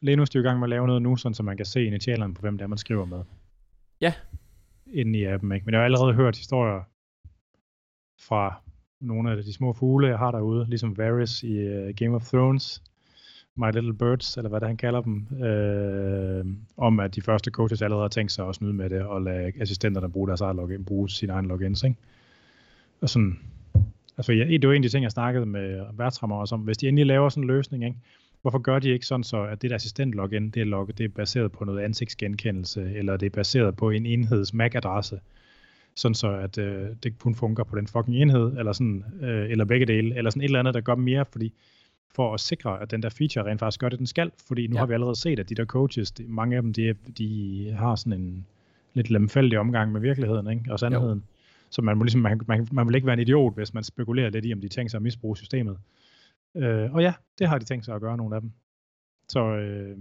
Lenus 0.00 0.28
er 0.28 0.32
jo 0.34 0.40
i 0.40 0.46
gang 0.48 0.58
med 0.58 0.66
at 0.66 0.70
lave 0.70 0.86
noget 0.86 1.02
nu, 1.02 1.16
sådan, 1.16 1.34
så 1.34 1.42
man 1.42 1.56
kan 1.56 1.66
se 1.66 1.84
initialerne 1.84 2.34
på, 2.34 2.40
hvem 2.40 2.58
det 2.58 2.64
er, 2.64 2.68
man 2.68 2.78
skriver 2.78 3.04
med. 3.04 3.22
Ja. 4.00 4.12
Inden 4.86 5.14
i 5.14 5.24
appen, 5.24 5.52
ikke? 5.52 5.64
Men 5.64 5.72
jeg 5.72 5.80
har 5.80 5.84
allerede 5.84 6.14
hørt 6.14 6.36
historier 6.36 6.82
fra 8.20 8.62
nogle 9.00 9.30
af 9.30 9.44
de 9.44 9.52
små 9.52 9.72
fugle, 9.72 10.08
jeg 10.08 10.18
har 10.18 10.30
derude, 10.30 10.66
ligesom 10.68 10.98
Varys 10.98 11.42
i 11.42 11.66
uh, 11.66 11.94
Game 11.96 12.14
of 12.14 12.28
Thrones, 12.28 12.82
My 13.54 13.72
Little 13.72 13.94
Birds, 13.94 14.36
eller 14.36 14.48
hvad 14.48 14.60
det 14.60 14.68
han 14.68 14.76
kalder 14.76 15.00
dem, 15.00 15.26
øh, 15.44 16.44
om 16.76 17.00
at 17.00 17.14
de 17.14 17.22
første 17.22 17.50
coaches 17.50 17.82
allerede 17.82 18.04
har 18.04 18.08
tænkt 18.08 18.32
sig 18.32 18.48
at 18.48 18.54
snyde 18.54 18.72
med 18.72 18.90
det, 18.90 19.02
og 19.02 19.22
lade 19.22 19.52
assistenterne 19.60 20.10
bruge 20.10 20.28
deres 20.28 20.40
eget 20.40 20.56
login, 20.56 20.84
bruge 20.84 21.10
sin 21.10 21.30
egen 21.30 21.46
logins, 21.46 21.82
ikke? 21.82 21.96
Og 23.00 23.08
sådan, 23.08 23.38
altså 24.16 24.32
ja, 24.32 24.44
det 24.44 24.68
var 24.68 24.74
en 24.74 24.84
af 24.84 24.88
de 24.88 24.88
ting, 24.88 25.02
jeg 25.02 25.10
snakkede 25.10 25.46
med 25.46 25.84
værtsrammer 25.92 26.36
også 26.36 26.54
om, 26.54 26.60
hvis 26.60 26.76
de 26.76 26.88
endelig 26.88 27.06
laver 27.06 27.28
sådan 27.28 27.42
en 27.42 27.46
løsning, 27.46 27.84
ikke? 27.84 27.96
hvorfor 28.42 28.58
gør 28.58 28.78
de 28.78 28.88
ikke 28.88 29.06
sådan 29.06 29.24
så, 29.24 29.42
at 29.44 29.62
det 29.62 29.70
der 29.70 29.76
assistent 29.76 30.12
login, 30.12 30.50
det 30.50 30.60
er, 30.60 30.64
log, 30.64 30.98
det 30.98 31.04
er 31.04 31.08
baseret 31.08 31.52
på 31.52 31.64
noget 31.64 31.80
ansigtsgenkendelse, 31.80 32.92
eller 32.94 33.16
det 33.16 33.26
er 33.26 33.30
baseret 33.30 33.76
på 33.76 33.90
en 33.90 34.06
enheds 34.06 34.54
MAC-adresse, 34.54 35.20
sådan 35.98 36.14
så 36.14 36.30
at 36.32 36.58
øh, 36.58 36.88
det 37.02 37.18
kun 37.18 37.34
fungerer 37.34 37.64
på 37.64 37.76
den 37.76 37.86
fucking 37.86 38.16
enhed, 38.16 38.58
eller 38.58 38.72
sådan, 38.72 39.04
øh, 39.20 39.50
eller 39.50 39.64
begge 39.64 39.86
dele, 39.86 40.16
eller 40.16 40.30
sådan 40.30 40.42
et 40.42 40.44
eller 40.44 40.58
andet, 40.58 40.74
der 40.74 40.80
gør 40.80 40.94
mere, 40.94 41.24
fordi 41.24 41.52
for 42.14 42.34
at 42.34 42.40
sikre, 42.40 42.82
at 42.82 42.90
den 42.90 43.02
der 43.02 43.08
feature 43.08 43.44
rent 43.50 43.58
faktisk 43.60 43.80
gør 43.80 43.88
det, 43.88 43.98
den 43.98 44.06
skal, 44.06 44.30
fordi 44.48 44.66
nu 44.66 44.74
Ja. 44.74 44.78
har 44.78 44.86
vi 44.86 44.94
allerede 44.94 45.16
set, 45.20 45.38
at 45.38 45.48
de 45.48 45.54
der 45.54 45.64
coaches, 45.64 46.10
de, 46.10 46.24
mange 46.28 46.56
af 46.56 46.62
dem, 46.62 46.72
de, 46.72 46.94
de 47.18 47.70
har 47.78 47.94
sådan 47.96 48.20
en 48.20 48.46
lidt 48.94 49.10
lemfældig 49.10 49.58
omgang 49.58 49.92
med 49.92 50.00
virkeligheden, 50.00 50.50
ikke? 50.50 50.72
og 50.72 50.78
sandheden. 50.80 51.24
Så 51.70 51.82
man, 51.82 51.96
må 51.96 52.04
ligesom, 52.04 52.20
man, 52.20 52.40
man, 52.48 52.68
man 52.72 52.86
vil 52.86 52.94
ikke 52.94 53.06
være 53.06 53.14
en 53.14 53.20
idiot, 53.20 53.54
hvis 53.54 53.74
man 53.74 53.84
spekulerer 53.84 54.30
lidt 54.30 54.44
i, 54.46 54.52
om 54.52 54.60
de 54.60 54.68
tænker 54.68 54.90
sig 54.90 54.98
at 54.98 55.02
misbruge 55.02 55.36
systemet. 55.36 55.78
Øh, 56.56 56.94
og 56.94 57.02
ja, 57.02 57.12
det 57.38 57.48
har 57.48 57.58
de 57.58 57.64
tænkt 57.64 57.84
sig 57.84 57.94
at 57.94 58.00
gøre, 58.00 58.16
nogle 58.16 58.34
af 58.34 58.40
dem. 58.40 58.52
Så 59.28 59.40
øh, 59.40 59.96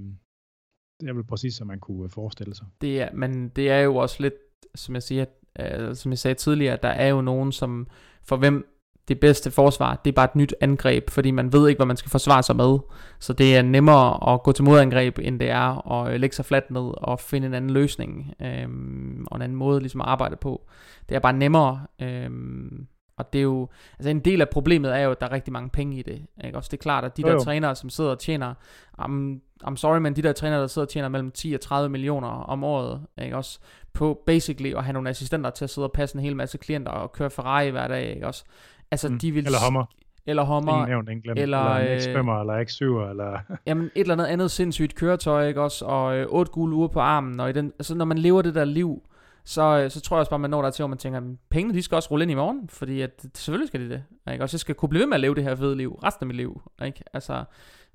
det 1.00 1.10
er 1.10 1.14
vel 1.14 1.24
præcis, 1.24 1.54
som 1.54 1.68
man 1.68 1.80
kunne 1.80 2.10
forestille 2.10 2.56
sig. 2.56 2.66
Det 2.82 3.02
er, 3.02 3.10
men 3.14 3.50
det 3.50 3.70
er 3.70 3.80
jo 3.80 3.96
også 3.96 4.24
lidt, 4.24 4.34
som 4.76 4.96
jeg 4.96 5.04
siger, 5.04 5.26
øh, 5.60 5.96
som 5.96 6.12
jeg 6.12 6.20
sagde 6.20 6.36
tidligere, 6.36 6.78
der 6.84 6.90
er 6.90 7.08
jo 7.08 7.22
nogen, 7.22 7.52
som 7.52 7.88
for 8.24 8.38
hvem 8.38 8.74
det 9.08 9.20
bedste 9.20 9.52
forsvar, 9.52 10.02
det 10.06 10.12
er 10.12 10.16
bare 10.16 10.26
et 10.26 10.36
nyt 10.36 10.56
angreb, 10.62 11.10
fordi 11.10 11.32
man 11.32 11.54
ved 11.54 11.70
ikke, 11.70 11.80
hvad 11.80 11.86
man 11.86 11.98
skal 11.98 12.12
forsvare 12.12 12.44
sig 12.44 12.56
med. 12.56 12.80
Så 13.20 13.34
det 13.34 13.56
er 13.56 13.62
nemmere 13.62 14.34
at 14.34 14.44
gå 14.44 14.52
til 14.52 14.64
modangreb, 14.64 15.20
end 15.22 15.40
det 15.40 15.50
er 15.50 15.92
at 15.92 16.14
øh, 16.14 16.20
lægge 16.20 16.36
sig 16.36 16.46
fladt 16.46 16.72
ned 16.72 16.92
og 16.98 17.20
finde 17.20 17.48
en 17.48 17.54
anden 17.54 17.72
løsning, 17.72 18.34
øhm, 18.42 19.26
og 19.32 19.36
en 19.36 19.42
anden 19.42 19.58
måde 19.58 19.80
ligesom 19.80 20.02
at 20.02 20.08
arbejde 20.08 20.36
på. 20.36 20.68
Det 21.10 21.16
er 21.16 21.20
bare 21.20 21.34
nemmere, 21.34 21.82
øhm, 22.02 22.88
og 23.18 23.34
det 23.34 23.40
er 23.40 23.44
jo, 23.44 23.68
altså 24.00 24.10
en 24.10 24.20
del 24.20 24.42
af 24.42 24.50
problemet 24.50 24.96
er 24.96 25.00
jo, 25.00 25.12
at 25.12 25.22
der 25.22 25.28
er 25.28 25.32
rigtig 25.32 25.54
mange 25.54 25.70
penge 25.70 25.98
i 26.00 26.02
det. 26.02 26.22
Ikke? 26.46 26.58
Også 26.58 26.68
det 26.72 26.78
er 26.78 26.82
klart, 26.82 27.04
at 27.04 27.18
de 27.18 27.22
Jo, 27.22 27.28
der 27.28 27.34
jo. 27.34 27.40
trænere, 27.40 27.76
som 27.76 27.90
sidder 27.90 28.10
og 28.12 28.20
tjener, 28.20 28.54
I'm, 29.02 29.40
I'm 29.68 29.76
sorry, 29.76 29.98
men 30.00 30.16
de 30.16 30.22
der 30.22 30.34
trænere, 30.34 30.62
der 30.62 30.68
sidder 30.68 30.86
og 30.86 30.90
tjener 30.90 31.10
mellem 31.10 31.32
10 31.32 31.54
og 31.54 31.62
30 31.62 31.90
millioner 31.90 32.28
om 32.28 32.64
året, 32.64 33.02
ikke? 33.22 33.38
også 33.38 33.60
på 33.94 34.24
basically 34.26 34.74
at 34.76 34.84
have 34.84 34.94
nogle 34.94 35.10
assistenter 35.10 35.50
til 35.50 35.64
at 35.64 35.70
sidde 35.70 35.88
og 35.88 35.92
passe 35.92 36.16
en 36.18 36.24
hel 36.24 36.36
masse 36.36 36.58
klienter 36.58 36.92
og 36.92 37.12
køre 37.12 37.30
Ferrari 37.30 37.70
hver 37.70 37.88
dag, 37.88 38.14
ikke 38.16 38.28
også? 38.28 38.44
Altså, 38.92 39.10
Mm. 39.10 39.20
de 39.20 39.32
vil... 39.32 39.46
Eller 39.46 39.60
Hummer. 39.66 39.86
Eller 40.26 40.44
Hummer. 40.44 40.74
Ingen 40.74 40.90
nævnt, 40.90 41.10
ingen 41.10 41.22
glemt. 41.24 41.40
eller, 41.40 41.58
Eller, 41.76 41.92
øh, 41.92 41.92
en 41.94 42.30
X5'er, 42.30 42.40
eller 42.40 42.54
X7'er, 42.64 43.10
eller... 43.10 43.40
Jamen, 43.68 43.84
et 43.86 43.92
eller 43.96 44.14
andet 44.14 44.26
andet 44.26 44.52
sindssygt 44.52 44.96
køretøj, 44.96 45.48
ikke 45.48 45.62
også? 45.62 45.86
Og 45.86 46.18
øh, 46.18 46.26
otte 46.30 46.52
gule 46.52 46.76
uger 46.76 46.88
på 46.88 47.00
armen, 47.00 47.40
og 47.40 47.50
i 47.50 47.54
den, 47.54 47.74
altså, 47.80 47.96
når 47.96 48.06
man 48.06 48.18
lever 48.18 48.42
det 48.42 48.56
der 48.56 48.66
liv, 48.66 49.02
så, 49.48 49.62
øh, 49.84 49.92
så 49.92 50.02
tror 50.02 50.16
jeg 50.18 50.20
også 50.20 50.30
bare, 50.30 50.40
man 50.40 50.50
når 50.50 50.62
der 50.62 50.70
til, 50.70 50.84
hvor 50.84 50.88
man 50.88 50.98
tænker, 50.98 51.20
"Men 51.20 51.40
pengene, 51.50 51.74
de 51.74 51.82
skal 51.82 51.96
også 51.96 52.12
rulle 52.12 52.24
ind 52.24 52.32
i 52.32 52.36
morgen, 52.36 52.70
fordi 52.70 53.02
at, 53.02 53.26
selvfølgelig 53.34 53.68
skal 53.68 53.80
de 53.82 53.90
det, 53.90 54.04
ikke? 54.32 54.44
Også 54.44 54.56
jeg 54.56 54.60
skal 54.60 54.76
kunne 54.76 54.90
blive 54.90 55.00
ved 55.00 55.08
med 55.08 55.16
at 55.16 55.22
leve 55.22 55.36
det 55.36 55.44
her 55.44 55.56
fede 55.56 55.76
liv, 55.76 55.94
resten 56.04 56.24
af 56.24 56.28
mit 56.28 56.36
liv, 56.36 56.62
ikke? 56.86 57.04
Altså, 57.14 57.34
øh, 57.34 57.44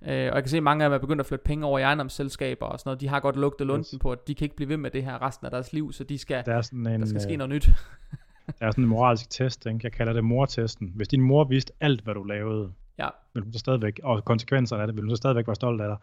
og 0.09 0.15
jeg 0.15 0.43
kan 0.43 0.49
se, 0.49 0.57
at 0.57 0.63
mange 0.63 0.85
af 0.85 0.91
dem 0.91 0.95
er 0.95 0.99
begyndt 0.99 1.21
at 1.21 1.27
flytte 1.27 1.43
penge 1.45 1.67
over 1.67 1.79
i 1.79 1.83
ejendomsselskaber 1.83 2.67
og 2.67 2.79
sådan 2.81 2.89
noget, 2.89 3.01
de 3.01 3.09
har 3.09 3.21
godt 3.21 3.37
lugtet 3.37 3.67
lunden 3.67 3.87
Yes. 3.95 3.99
på, 4.01 4.13
at 4.13 4.29
de 4.29 4.35
kan 4.35 4.45
ikke 4.45 4.57
blive 4.57 4.69
ved 4.69 4.77
med 4.77 4.91
det 4.91 5.05
her 5.05 5.23
resten 5.23 5.45
af 5.45 5.51
deres 5.51 5.73
liv, 5.73 5.93
så 5.93 6.05
de 6.05 6.19
skal, 6.19 6.43
Der 6.47 6.55
er 6.55 6.61
sådan 6.63 6.87
en, 6.87 7.01
der 7.01 7.07
skal 7.07 7.21
ske 7.21 7.33
øh, 7.33 7.39
noget 7.39 7.51
nyt. 7.51 7.65
der 8.59 8.67
er 8.67 8.71
sådan 8.71 8.85
en 8.85 8.89
moralsk 8.89 9.31
test, 9.31 9.67
ikke? 9.67 9.81
jeg 9.83 9.93
kalder 9.93 10.13
det 10.13 10.25
mortesten. 10.25 10.93
Hvis 10.97 11.09
din 11.09 11.21
mor 11.21 11.45
vidste 11.45 11.73
alt, 11.81 12.01
hvad 12.01 12.15
du 12.15 12.23
lavede, 12.23 12.73
Ja. 12.99 13.09
vil 13.35 13.43
hun 13.43 13.53
så 13.53 13.59
stadigvæk, 13.59 14.01
og 14.03 14.25
konsekvenserne 14.25 14.83
af 14.83 14.87
det, 14.89 14.97
vil 14.97 15.03
hun 15.05 15.11
så 15.11 15.17
stadigvæk 15.17 15.47
være 15.47 15.55
stolt 15.55 15.81
af 15.81 15.89
dig. 15.89 15.97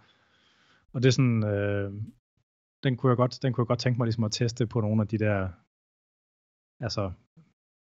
Og 0.93 1.03
det 1.03 1.07
er 1.07 1.11
sådan, 1.11 1.43
øh, 1.43 1.91
den 2.83 2.97
kunne 2.97 3.09
jeg 3.09 3.17
godt, 3.17 3.39
den 3.41 3.53
kunne 3.53 3.61
jeg 3.63 3.67
godt 3.67 3.79
tænke 3.79 3.97
mig 3.97 4.05
ligesom 4.05 4.23
at 4.23 4.31
teste 4.31 4.67
på 4.67 4.81
nogle 4.81 5.01
af 5.01 5.07
de 5.07 5.17
der, 5.17 5.49
altså, 6.83 7.11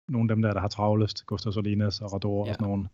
nogle 0.08 0.30
af 0.30 0.36
dem 0.36 0.42
der, 0.42 0.52
der 0.52 0.60
har 0.60 0.68
travlest, 0.68 1.26
Gustav 1.26 1.52
Solinas 1.52 2.00
og 2.00 2.12
Rador 2.12 2.44
Ja. 2.44 2.50
og 2.50 2.54
sådan 2.54 2.68
nogle. 2.68 2.88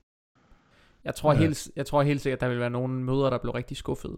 Jeg 1.05 1.15
tror, 1.15 1.33
Ja. 1.33 1.39
helt, 1.39 1.71
jeg 1.77 1.87
tror 1.87 2.03
helt 2.03 2.21
sikkert, 2.21 2.37
at 2.37 2.41
der 2.41 2.49
vil 2.49 2.59
være 2.61 2.71
nogle 2.71 2.95
møder, 2.95 3.31
der 3.31 3.39
bliver 3.39 3.55
rigtig 3.55 3.77
skuffede. 3.77 4.17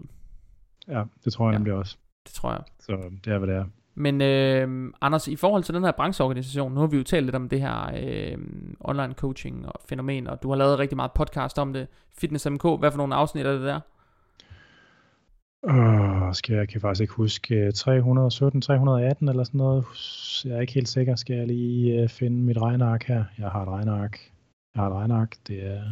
Ja, 0.88 1.04
det 1.24 1.32
tror 1.32 1.46
jeg 1.46 1.52
Ja. 1.52 1.58
nemlig 1.58 1.72
også. 1.74 1.96
Det 2.26 2.34
tror 2.34 2.50
jeg. 2.50 2.62
Så 2.80 3.10
det 3.24 3.32
er, 3.32 3.38
hvad 3.38 3.48
det 3.48 3.56
er. 3.56 3.64
Men 3.94 4.20
øh, 4.20 4.92
Anders, 5.00 5.28
i 5.28 5.36
forhold 5.36 5.62
til 5.64 5.74
den 5.74 5.84
her 5.84 5.92
brancheorganisation, 5.92 6.72
nu 6.74 6.80
har 6.80 6.86
vi 6.86 6.96
jo 6.96 7.02
talt 7.02 7.26
lidt 7.26 7.36
om 7.36 7.48
det 7.48 7.60
her 7.60 7.90
øh, 8.04 8.38
online 8.80 9.14
coaching 9.14 9.66
og 9.66 9.74
fænomen, 9.88 10.26
og 10.26 10.42
du 10.42 10.48
har 10.48 10.56
lavet 10.56 10.78
rigtig 10.78 10.96
meget 10.96 11.12
podcast 11.12 11.58
om 11.58 11.72
det. 11.72 11.88
Fitness 12.18 12.50
MK, 12.50 12.62
hvad 12.62 12.90
for 12.90 12.96
nogle 12.96 13.14
afsnit 13.14 13.46
er 13.46 13.52
det 13.52 13.60
der? 13.60 13.80
Øh, 15.70 16.34
skal 16.34 16.56
jeg 16.56 16.68
kan 16.68 16.80
faktisk 16.80 17.00
ikke 17.00 17.14
huske 17.14 17.72
317, 17.72 18.60
318 18.60 19.28
eller 19.28 19.44
sådan 19.44 19.58
noget. 19.58 19.84
Jeg 20.44 20.52
er 20.56 20.60
ikke 20.60 20.72
helt 20.72 20.88
sikker. 20.88 21.16
Skal 21.16 21.36
jeg 21.36 21.46
lige 21.46 22.02
øh, 22.02 22.08
finde 22.08 22.36
mit 22.36 22.58
regneark 22.58 23.04
her? 23.04 23.24
Jeg 23.38 23.48
har 23.48 23.62
et 23.62 23.68
regneark. 23.68 24.18
Jeg 24.74 24.82
har 24.82 24.90
et 24.90 24.94
regneark. 24.94 25.36
Det 25.48 25.66
er... 25.66 25.82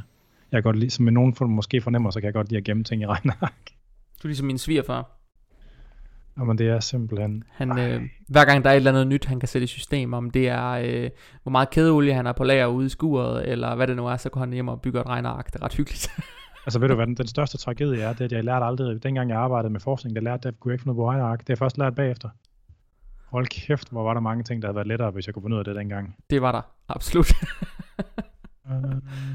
Jeg 0.53 0.57
kan 0.57 0.63
godt 0.63 0.79
lide, 0.79 0.91
som 0.91 1.05
nogen 1.05 1.35
for, 1.35 1.47
måske 1.47 1.81
fornemmer, 1.81 2.11
så 2.11 2.21
kan 2.21 2.27
jeg 2.27 2.35
godt 2.35 2.49
lide 2.49 2.59
at 2.59 2.65
gemme 2.65 2.85
ting 2.85 3.03
i 3.03 3.07
regneark. 3.07 3.71
Du 4.23 4.25
er 4.25 4.29
ligesom 4.29 4.47
min 4.47 4.59
svigerfar. 4.59 5.21
Jamen 6.39 6.59
det 6.59 6.69
er 6.69 6.81
simpelthen... 6.81 7.45
Han, 7.51 7.71
Ej. 7.71 7.91
øh, 7.91 8.03
hver 8.29 8.45
gang 8.45 8.65
der 8.65 8.71
er 8.71 8.75
et 8.75 8.77
eller 8.77 8.91
andet 8.91 9.07
nyt, 9.07 9.25
han 9.25 9.41
kan 9.41 9.49
sætte 9.49 9.65
i 9.65 9.67
system, 9.67 10.13
om 10.13 10.31
det 10.31 10.49
er, 10.49 10.71
øh, 10.71 11.11
hvor 11.43 11.51
meget 11.51 11.71
kædeolie 11.71 12.15
han 12.15 12.27
har 12.27 12.33
på 12.33 12.45
lager 12.45 12.67
ude 12.67 12.87
i 12.87 12.89
skuret, 12.89 13.49
eller 13.49 13.75
hvad 13.75 13.87
det 13.87 13.97
nu 13.97 14.07
er, 14.07 14.17
så 14.17 14.29
går 14.31 14.41
han 14.41 14.53
hjem 14.53 14.69
og 14.69 14.81
bygger 14.81 15.01
et 15.01 15.07
regneark. 15.07 15.47
Det 15.47 15.61
er 15.61 15.65
ret 15.65 15.75
hyggeligt. 15.75 16.11
Altså 16.67 16.79
ved 16.79 16.89
du 16.89 16.95
hvad, 16.95 17.07
den, 17.07 17.15
den 17.15 17.27
største 17.27 17.59
tragedie 17.59 18.03
er, 18.03 18.13
det 18.13 18.25
at 18.25 18.33
jeg 18.33 18.45
lærte 18.45 18.65
aldrig, 18.65 19.03
dengang 19.03 19.31
jeg 19.31 19.39
arbejdede 19.39 19.73
med 19.73 19.81
forskning, 19.81 20.17
der 20.17 20.23
lærte, 20.23 20.49
det 20.49 20.61
kunne 20.61 20.71
jeg 20.71 20.75
ikke 20.75 20.83
finde 20.83 20.93
af 20.93 20.97
på 20.97 21.11
regneark. 21.11 21.39
Det 21.39 21.49
har 21.49 21.53
jeg 21.53 21.59
først 21.59 21.79
lært 21.79 21.95
bagefter. 21.95 22.29
Hold 23.27 23.47
kæft, 23.47 23.91
hvor 23.91 24.03
var 24.03 24.15
der 24.15 24.21
mange 24.21 24.45
ting, 24.45 24.63
der 24.63 24.69
havde 24.69 24.77
været 24.77 24.87
lettere, 24.87 25.11
hvis 25.11 25.27
jeg 25.27 25.35
kunne 25.35 25.43
finde 25.43 25.55
ud 25.55 25.59
af 25.59 25.65
det 25.65 25.77
dengang. 25.77 26.17
det 26.31 26.43
var 26.43 26.53
der, 26.53 26.63
absolut. 26.89 27.33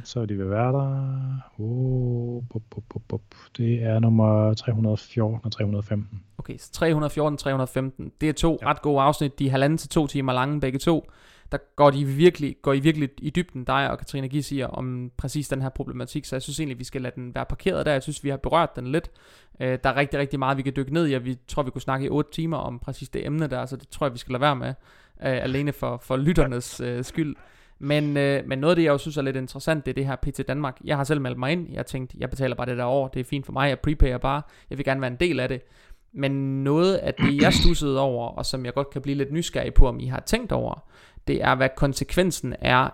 Så 0.04 0.20
er 0.20 0.26
de 0.26 0.38
ved 0.38 0.46
være 0.46 0.72
der. 0.72 1.40
Oh, 1.58 2.44
bup, 2.50 2.64
bup, 2.70 2.84
bup, 2.90 3.02
bup. 3.08 3.22
Det 3.58 3.84
er 3.84 4.00
nummer 4.00 4.54
314 4.54 5.40
og 5.44 5.52
315. 5.52 6.24
Okay, 6.46 6.58
så 6.58 6.72
314, 6.72 7.38
315. 7.38 8.12
Det 8.22 8.30
er 8.30 8.34
to 8.34 8.60
ja. 8.62 8.70
Ret 8.70 8.82
gode 8.82 9.02
afsnit. 9.02 9.40
De 9.40 9.46
er 9.48 9.52
halvanden 9.52 9.78
til 9.78 9.90
to 9.90 10.08
timer 10.08 10.34
lange, 10.34 10.60
begge 10.60 10.80
to. 10.80 11.12
Der 11.52 11.58
går 11.76 11.92
de 11.92 12.06
virkelig, 12.06 12.56
går 12.62 12.74
I 12.74 12.80
virkelig 12.80 13.10
i 13.18 13.30
dybden, 13.30 13.64
dig 13.64 13.92
og 13.92 13.98
Katrine 13.98 14.30
Gissier, 14.30 14.68
om 14.68 15.12
præcis 15.18 15.48
den 15.48 15.62
her 15.62 15.70
problematik. 15.70 16.26
Så 16.26 16.36
jeg 16.36 16.42
synes 16.42 16.60
egentlig, 16.60 16.80
vi 16.80 16.84
skal 16.84 17.02
lade 17.02 17.16
den 17.16 17.36
være 17.36 17.46
parkeret 17.46 17.86
der. 17.86 17.92
Jeg 17.92 18.04
synes, 18.04 18.24
vi 18.24 18.30
har 18.30 18.38
berørt 18.38 18.76
den 18.76 18.88
lidt. 18.88 19.12
Øh, 19.60 19.80
der 19.84 19.90
er 19.90 19.96
rigtig, 19.96 20.20
rigtig 20.20 20.40
meget, 20.40 20.58
vi 20.58 20.62
kan 20.62 20.74
dykke 20.76 20.94
ned 20.94 21.08
i, 21.08 21.14
og 21.14 21.26
vi 21.26 21.38
tror, 21.48 21.64
vi 21.64 21.72
kunne 21.72 21.82
snakke 21.82 22.06
i 22.06 22.10
8 22.10 22.32
timer 22.32 22.58
om 22.58 22.80
præcis 22.80 23.10
det 23.10 23.26
emne 23.26 23.48
der, 23.48 23.66
så 23.66 23.76
det 23.76 23.90
tror 23.90 24.06
jeg, 24.06 24.14
vi 24.14 24.20
skal 24.20 24.32
lade 24.32 24.42
være 24.42 24.56
med. 24.56 24.68
Øh, 24.68 24.74
alene 25.44 25.74
for, 25.74 25.98
for 25.98 26.18
lytternes 26.18 26.80
øh, 26.80 27.04
skyld. 27.04 27.36
Men, 27.80 28.18
øh, 28.18 28.48
men 28.48 28.60
noget 28.60 28.72
af 28.72 28.76
det, 28.76 28.84
jeg 28.84 28.92
jo 28.92 28.98
synes 28.98 29.18
er 29.18 29.22
lidt 29.22 29.36
interessant, 29.36 29.86
det 29.86 29.92
er 29.92 29.96
det 29.96 30.06
her 30.06 30.16
PT 30.16 30.48
Danmark. 30.48 30.78
Jeg 30.84 30.98
har 30.98 31.04
selv 31.04 31.22
meldt 31.22 31.40
mig 31.40 31.52
ind. 31.52 31.74
Jeg 31.74 31.86
tænkte, 31.86 32.18
jeg 32.20 32.30
betaler 32.30 32.56
bare 32.56 32.68
det 32.68 32.78
der 32.78 32.86
år. 32.86 33.08
Det 33.08 33.20
er 33.20 33.24
fint 33.24 33.46
for 33.46 33.54
mig. 33.54 33.70
Jeg 33.70 33.80
prepayer 33.80 34.18
bare. 34.18 34.42
Jeg 34.70 34.78
vil 34.78 34.86
gerne 34.86 35.02
være 35.02 35.12
en 35.12 35.18
del 35.20 35.40
af 35.40 35.50
det. 35.50 35.62
Men 36.16 36.64
noget 36.64 36.96
af 36.96 37.14
det, 37.14 37.42
jeg 37.42 37.54
stussede 37.54 38.00
over, 38.00 38.28
og 38.28 38.46
som 38.46 38.66
jeg 38.66 38.74
godt 38.74 38.90
kan 38.90 39.02
blive 39.02 39.18
lidt 39.18 39.32
nysgerrig 39.32 39.74
på, 39.74 39.88
om 39.88 40.00
I 40.00 40.06
har 40.06 40.20
tænkt 40.20 40.52
over, 40.52 40.90
det 41.28 41.44
er, 41.44 41.56
hvad 41.56 41.70
konsekvensen 41.76 42.56
er 42.60 42.90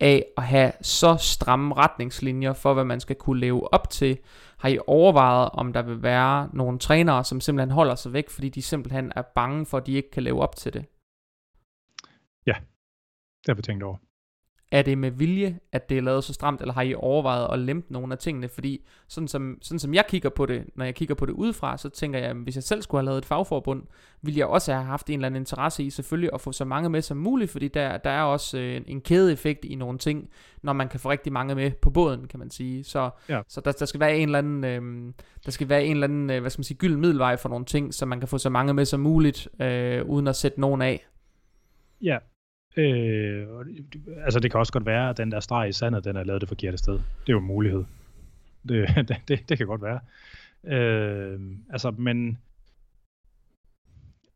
af 0.00 0.26
at 0.36 0.42
have 0.42 0.72
så 0.82 1.16
stramme 1.16 1.74
retningslinjer 1.74 2.52
for, 2.52 2.74
hvad 2.74 2.84
man 2.84 3.00
skal 3.00 3.16
kunne 3.16 3.40
leve 3.40 3.74
op 3.74 3.90
til. 3.90 4.18
Har 4.58 4.68
I 4.68 4.78
overvejet, 4.86 5.50
om 5.52 5.72
der 5.72 5.82
vil 5.82 6.02
være 6.02 6.48
nogle 6.52 6.78
trænere, 6.78 7.24
som 7.24 7.40
simpelthen 7.40 7.70
holder 7.70 7.94
sig 7.94 8.12
væk, 8.12 8.30
fordi 8.30 8.48
de 8.48 8.62
simpelthen 8.62 9.12
er 9.16 9.22
bange 9.34 9.66
for, 9.66 9.78
at 9.78 9.86
de 9.86 9.92
ikke 9.92 10.10
kan 10.10 10.22
leve 10.22 10.42
op 10.42 10.56
til 10.56 10.72
det? 10.72 10.84
Ja, 12.46 12.54
Det 13.40 13.48
har 13.48 13.54
vi 13.54 13.62
tænkt 13.62 13.82
over 13.82 13.96
er 14.72 14.82
det 14.82 14.98
med 14.98 15.10
vilje, 15.10 15.58
at 15.72 15.88
det 15.88 15.98
er 15.98 16.02
lavet 16.02 16.24
så 16.24 16.32
stramt, 16.32 16.60
eller 16.60 16.74
har 16.74 16.82
I 16.82 16.94
overvejet 16.94 17.48
at 17.52 17.58
lempe 17.58 17.92
nogle 17.92 18.12
af 18.12 18.18
tingene? 18.18 18.48
Fordi 18.48 18.86
sådan 19.08 19.28
som, 19.28 19.58
sådan 19.62 19.78
som 19.78 19.94
jeg 19.94 20.04
kigger 20.08 20.28
på 20.28 20.46
det, 20.46 20.64
når 20.74 20.84
jeg 20.84 20.94
kigger 20.94 21.14
på 21.14 21.26
det 21.26 21.32
udefra, 21.32 21.76
så 21.76 21.88
tænker 21.88 22.18
jeg, 22.18 22.28
at 22.28 22.36
hvis 22.36 22.54
jeg 22.54 22.62
selv 22.62 22.82
skulle 22.82 22.98
have 22.98 23.04
lavet 23.04 23.18
et 23.18 23.24
fagforbund, 23.24 23.82
ville 24.22 24.38
jeg 24.38 24.46
også 24.46 24.72
have 24.72 24.84
haft 24.84 25.10
en 25.10 25.14
eller 25.14 25.26
anden 25.26 25.42
interesse 25.42 25.82
i 25.82 25.90
selvfølgelig 25.90 26.30
at 26.34 26.40
få 26.40 26.52
så 26.52 26.64
mange 26.64 26.88
med 26.88 27.02
som 27.02 27.16
muligt, 27.16 27.50
fordi 27.50 27.68
der, 27.68 27.96
der 27.96 28.10
er 28.10 28.22
også 28.22 28.58
øh, 28.58 28.80
en 28.86 29.00
kædeeffekt 29.00 29.64
i 29.64 29.74
nogle 29.74 29.98
ting, 29.98 30.28
når 30.62 30.72
man 30.72 30.88
kan 30.88 31.00
få 31.00 31.10
rigtig 31.10 31.32
mange 31.32 31.54
med 31.54 31.70
på 31.70 31.90
båden, 31.90 32.28
kan 32.28 32.38
man 32.38 32.50
sige. 32.50 32.84
Så, 32.84 33.10
ja. 33.28 33.40
så 33.48 33.60
der, 33.60 33.72
der 33.72 33.86
skal 33.86 34.00
være 34.00 34.16
en 34.16 34.28
eller 34.28 34.38
anden, 34.38 34.64
øh, 34.64 35.12
der 35.44 35.50
skal 35.50 35.68
være 35.68 35.84
en 35.84 35.92
eller 35.92 36.06
anden, 36.06 36.30
øh, 36.30 36.40
hvad 36.40 36.50
skal 36.50 36.60
man 36.60 36.64
sige, 36.64 36.78
gylden 36.78 37.00
middelvej 37.00 37.36
for 37.36 37.48
nogle 37.48 37.64
ting, 37.64 37.94
så 37.94 38.06
man 38.06 38.18
kan 38.18 38.28
få 38.28 38.38
så 38.38 38.50
mange 38.50 38.74
med 38.74 38.84
som 38.84 39.00
muligt, 39.00 39.48
øh, 39.60 40.04
uden 40.04 40.28
at 40.28 40.36
sætte 40.36 40.60
nogen 40.60 40.82
af. 40.82 41.06
Ja, 42.02 42.18
Øh, 42.76 43.46
altså 44.24 44.40
det 44.40 44.50
kan 44.50 44.60
også 44.60 44.72
godt 44.72 44.86
være, 44.86 45.10
at 45.10 45.16
den 45.16 45.32
der 45.32 45.40
streg 45.40 45.68
i 45.68 45.72
sandet, 45.72 46.04
den 46.04 46.16
er 46.16 46.24
lavet 46.24 46.40
det 46.40 46.48
forkerte 46.48 46.78
sted. 46.78 46.92
Det 46.92 47.28
er 47.28 47.32
jo 47.32 47.38
en 47.38 47.46
mulighed. 47.46 47.84
Det, 48.68 48.88
det, 49.08 49.16
det, 49.28 49.48
det 49.48 49.58
kan 49.58 49.66
godt 49.66 49.82
være. 49.82 50.00
Øh, 50.64 51.40
altså, 51.70 51.90
men 51.90 52.38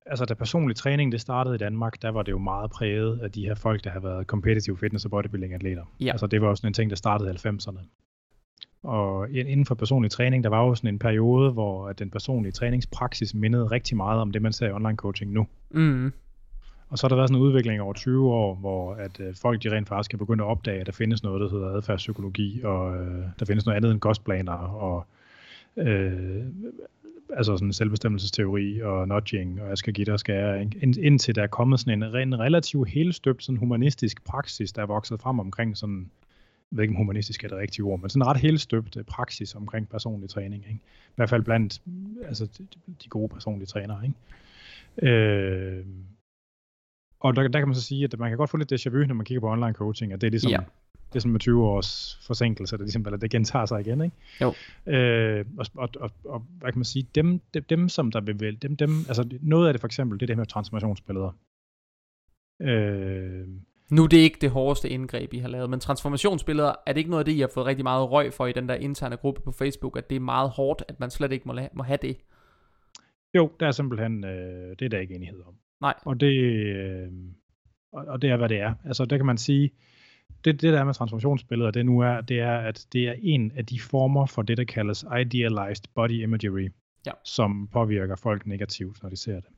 altså 0.06 0.24
da 0.24 0.34
personlig 0.34 0.76
træning 0.76 1.12
det 1.12 1.20
startede 1.20 1.54
i 1.54 1.58
Danmark, 1.58 2.02
der 2.02 2.08
var 2.08 2.22
det 2.22 2.32
jo 2.32 2.38
meget 2.38 2.70
præget 2.70 3.20
af 3.20 3.32
de 3.32 3.46
her 3.46 3.54
folk, 3.54 3.84
der 3.84 3.90
har 3.90 4.00
været 4.00 4.26
competitive 4.26 4.78
fitness 4.78 5.04
og 5.04 5.10
bodybuilding 5.10 5.54
atleter. 5.54 5.84
Ja. 6.00 6.10
Altså 6.10 6.26
det 6.26 6.42
var 6.42 6.48
også 6.48 6.66
en 6.66 6.72
ting, 6.72 6.90
der 6.90 6.96
startede 6.96 7.30
i 7.30 7.48
90'erne. 7.48 7.80
Og 8.82 9.30
inden 9.30 9.66
for 9.66 9.74
personlig 9.74 10.10
træning, 10.10 10.44
der 10.44 10.50
var 10.50 10.64
jo 10.64 10.74
sådan 10.74 10.94
en 10.94 10.98
periode, 10.98 11.52
hvor 11.52 11.92
den 11.92 12.10
personlige 12.10 12.52
træningspraksis 12.52 13.34
mindede 13.34 13.66
rigtig 13.66 13.96
meget 13.96 14.20
om 14.20 14.32
det, 14.32 14.42
man 14.42 14.52
ser 14.52 14.68
i 14.68 14.72
online 14.72 14.96
coaching 14.96 15.32
nu. 15.32 15.46
Mm. 15.70 16.12
Og 16.88 16.98
så 16.98 17.04
har 17.04 17.08
der 17.08 17.16
været 17.16 17.28
sådan 17.28 17.42
en 17.42 17.46
udvikling 17.46 17.80
over 17.80 17.92
20 17.92 18.30
år, 18.32 18.54
hvor 18.54 18.94
at 18.94 19.20
øh, 19.20 19.34
folk 19.34 19.62
de 19.62 19.70
rent 19.70 19.88
faktisk 19.88 20.10
kan 20.10 20.18
begynde 20.18 20.44
at 20.44 20.48
opdage, 20.48 20.80
at 20.80 20.86
der 20.86 20.92
findes 20.92 21.22
noget, 21.22 21.40
der 21.40 21.48
hedder 21.50 21.68
adfærdspsykologi, 21.68 22.62
og 22.64 22.96
øh, 22.96 23.24
der 23.38 23.44
findes 23.44 23.66
noget 23.66 23.76
andet 23.76 23.90
end 23.92 24.00
kostplaner, 24.00 24.52
og 24.52 25.06
øh, 25.76 26.46
altså 27.36 27.56
sådan 27.56 27.72
selvbestemmelsesteori 27.72 28.80
og 28.80 29.08
nudging, 29.08 29.62
og 29.62 29.68
jeg 29.68 29.78
skal 29.78 29.92
give 29.92 30.04
dig 30.04 30.20
skære. 30.20 30.62
Ind, 30.62 30.96
indtil 30.96 31.34
der 31.34 31.42
er 31.42 31.46
kommet 31.46 31.80
sådan 31.80 32.02
en, 32.02 32.16
en 32.16 32.38
relativt 32.38 32.88
helstøbt 32.88 33.44
sådan 33.44 33.58
humanistisk 33.58 34.24
praksis, 34.24 34.72
der 34.72 34.82
er 34.82 34.86
vokset 34.86 35.20
frem 35.20 35.40
omkring 35.40 35.76
sådan, 35.76 36.10
jeg 36.72 36.76
ved 36.76 36.84
ikke 36.84 36.92
om 36.92 36.96
humanistisk 36.96 37.44
er 37.44 37.48
det 37.48 37.58
rigtige 37.58 37.84
ord, 37.84 38.00
men 38.00 38.10
sådan 38.10 38.22
en 38.22 38.26
ret 38.26 38.36
helstøbt 38.36 38.96
øh, 38.96 39.04
praksis 39.04 39.54
omkring 39.54 39.88
personlig 39.88 40.30
træning, 40.30 40.64
ikke? 40.64 40.80
I 41.08 41.16
hvert 41.16 41.30
fald 41.30 41.42
blandt 41.42 41.82
altså, 42.24 42.48
de, 42.58 42.66
de 43.04 43.08
gode 43.08 43.28
personlige 43.28 43.66
trænere, 43.66 44.00
ikke? 44.04 45.12
Øh, 45.12 45.84
og 47.20 47.36
der, 47.36 47.48
der 47.48 47.58
kan 47.58 47.68
man 47.68 47.74
så 47.74 47.82
sige, 47.82 48.04
at 48.04 48.18
man 48.18 48.30
kan 48.30 48.38
godt 48.38 48.50
få 48.50 48.56
lidt 48.56 48.72
déjà 48.72 48.90
vu, 48.90 49.04
når 49.04 49.14
man 49.14 49.24
kigger 49.24 49.40
på 49.40 49.50
online 49.50 49.72
coaching, 49.72 50.12
at 50.12 50.20
det 50.20 50.26
er 50.26 50.30
ligesom, 50.30 50.50
ja. 50.50 50.60
det 51.08 51.16
er 51.16 51.20
som 51.20 51.30
med 51.30 51.40
20 51.40 51.64
års 51.64 52.20
forsinkelse, 52.26 52.76
det, 52.76 52.84
ligesom, 52.84 53.02
eller 53.06 53.18
det 53.18 53.30
gentager 53.30 53.66
sig 53.66 53.80
igen, 53.80 54.00
ikke? 54.00 54.16
Jo. 54.40 54.54
Øh, 54.92 55.44
og, 55.58 55.66
og, 55.74 55.88
og, 56.00 56.10
og, 56.24 56.40
hvad 56.58 56.72
kan 56.72 56.78
man 56.78 56.84
sige, 56.84 57.06
dem, 57.14 57.40
dem, 57.54 57.64
dem 57.64 57.88
som 57.88 58.10
der 58.10 58.20
vil 58.20 58.40
vælge, 58.40 58.58
dem, 58.62 58.76
dem, 58.76 58.90
altså 59.08 59.38
noget 59.40 59.66
af 59.66 59.74
det 59.74 59.80
for 59.80 59.88
eksempel, 59.88 60.20
det 60.20 60.22
er 60.22 60.26
det 60.26 60.36
her 60.36 60.40
med 60.40 60.46
transformationsbilleder. 60.46 61.30
Øh, 62.62 63.48
nu 63.90 64.02
er 64.02 64.08
det 64.08 64.16
ikke 64.16 64.38
det 64.40 64.50
hårdeste 64.50 64.88
indgreb, 64.88 65.32
I 65.32 65.38
har 65.38 65.48
lavet, 65.48 65.70
men 65.70 65.80
transformationsbilleder, 65.80 66.74
er 66.86 66.92
det 66.92 66.98
ikke 66.98 67.10
noget 67.10 67.20
af 67.20 67.24
det, 67.24 67.32
I 67.32 67.40
har 67.40 67.50
fået 67.54 67.66
rigtig 67.66 67.84
meget 67.84 68.10
røg 68.10 68.32
for 68.32 68.46
i 68.46 68.52
den 68.52 68.68
der 68.68 68.74
interne 68.74 69.16
gruppe 69.16 69.40
på 69.40 69.52
Facebook, 69.52 69.96
at 69.96 70.10
det 70.10 70.16
er 70.16 70.20
meget 70.20 70.50
hårdt, 70.50 70.82
at 70.88 71.00
man 71.00 71.10
slet 71.10 71.32
ikke 71.32 71.48
må, 71.48 71.54
må 71.72 71.82
have 71.82 71.98
det? 72.02 72.16
Jo, 73.34 73.50
der 73.60 73.66
er 73.66 73.70
simpelthen, 73.70 74.24
øh, 74.24 74.76
det 74.78 74.82
er 74.82 74.88
der 74.88 74.98
ikke 74.98 75.14
enighed 75.14 75.42
om. 75.46 75.54
Nej. 75.80 75.94
Og 76.04 76.20
det, 76.20 76.36
øh, 76.36 77.08
og 77.92 78.22
det 78.22 78.30
er, 78.30 78.36
hvad 78.36 78.48
det 78.48 78.60
er. 78.60 78.74
Altså, 78.84 79.04
der 79.04 79.16
kan 79.16 79.26
man 79.26 79.38
sige, 79.38 79.70
det, 80.44 80.62
det 80.62 80.72
der 80.72 80.80
er 80.80 80.84
med 80.84 80.94
transformationsbilleder, 80.94 81.70
det 81.70 81.86
nu 81.86 82.00
er, 82.00 82.20
det 82.20 82.40
er, 82.40 82.58
at 82.58 82.86
det 82.92 83.08
er 83.08 83.14
en 83.22 83.52
af 83.56 83.66
de 83.66 83.80
former 83.80 84.26
for 84.26 84.42
det, 84.42 84.56
der 84.56 84.64
kaldes 84.64 85.04
idealized 85.20 85.84
body 85.94 86.22
imagery, 86.22 86.68
ja. 87.06 87.12
som 87.24 87.68
påvirker 87.72 88.16
folk 88.16 88.46
negativt, 88.46 89.02
når 89.02 89.10
de 89.10 89.16
ser 89.16 89.34
det. 89.34 89.50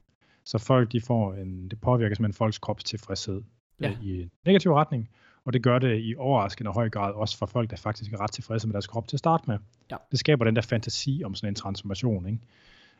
Så 0.44 0.58
folk, 0.58 0.92
de 0.92 1.00
får 1.00 1.34
en, 1.34 1.68
det 1.68 1.80
påvirker 1.80 2.14
simpelthen 2.14 2.36
folks 2.36 2.58
kropstilfredshed 2.58 3.42
ja. 3.80 3.96
i 4.02 4.22
en 4.22 4.30
negativ 4.46 4.72
retning, 4.72 5.10
og 5.44 5.52
det 5.52 5.62
gør 5.62 5.78
det 5.78 6.00
i 6.00 6.14
overraskende 6.16 6.70
høj 6.70 6.90
grad 6.90 7.12
også 7.12 7.38
for 7.38 7.46
folk, 7.46 7.70
der 7.70 7.76
faktisk 7.76 8.12
er 8.12 8.20
ret 8.20 8.30
tilfredse 8.30 8.66
med 8.66 8.72
deres 8.72 8.86
krop 8.86 9.08
til 9.08 9.16
at 9.16 9.18
starte 9.18 9.44
med. 9.46 9.58
Ja. 9.90 9.96
Det 10.10 10.18
skaber 10.18 10.44
den 10.44 10.56
der 10.56 10.62
fantasi 10.62 11.22
om 11.24 11.34
sådan 11.34 11.48
en 11.50 11.54
transformation, 11.54 12.26
ikke? 12.26 12.38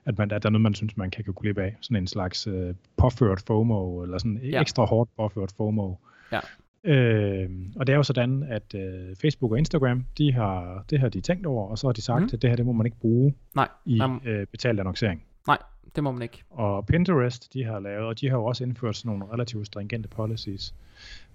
At, 0.04 0.18
man, 0.18 0.30
at 0.30 0.42
der 0.42 0.48
er 0.48 0.50
noget, 0.50 0.62
man 0.62 0.74
synes, 0.74 0.96
man 0.96 1.10
kan 1.10 1.24
gå 1.24 1.32
glip 1.32 1.58
af. 1.58 1.76
Sådan 1.80 1.96
en 1.96 2.06
slags 2.06 2.46
øh, 2.46 2.74
påført 2.96 3.40
FOMO, 3.46 4.02
eller 4.02 4.18
sådan 4.18 4.40
ja. 4.42 4.60
ekstra 4.60 4.84
hårdt 4.84 5.10
påført 5.16 5.52
FOMO. 5.56 5.94
Ja. 6.32 6.40
Øh, 6.84 7.50
og 7.76 7.86
det 7.86 7.92
er 7.92 7.96
jo 7.96 8.02
sådan, 8.02 8.42
at 8.42 8.74
øh, 8.74 9.16
Facebook 9.16 9.52
og 9.52 9.58
Instagram, 9.58 10.04
de 10.18 10.32
har, 10.32 10.84
det 10.90 11.00
har 11.00 11.08
de 11.08 11.20
tænkt 11.20 11.46
over, 11.46 11.68
og 11.68 11.78
så 11.78 11.86
har 11.86 11.92
de 11.92 12.02
sagt, 12.02 12.20
mm. 12.20 12.30
at 12.32 12.42
det 12.42 12.50
her, 12.50 12.56
det 12.56 12.66
må 12.66 12.72
man 12.72 12.86
ikke 12.86 12.98
bruge 13.00 13.34
Nej. 13.54 13.68
i 13.84 14.00
øh, 14.24 14.46
betalt 14.46 14.80
annoncering. 14.80 15.22
Nej, 15.46 15.58
det 15.96 16.04
må 16.04 16.12
man 16.12 16.22
ikke. 16.22 16.44
Og 16.50 16.86
Pinterest, 16.86 17.54
de 17.54 17.64
har 17.64 17.80
lavet, 17.80 18.06
og 18.06 18.20
de 18.20 18.28
har 18.28 18.36
jo 18.36 18.44
også 18.44 18.64
indført 18.64 18.96
sådan 18.96 19.08
nogle 19.08 19.34
relativt 19.34 19.66
stringente 19.66 20.08
policies. 20.08 20.74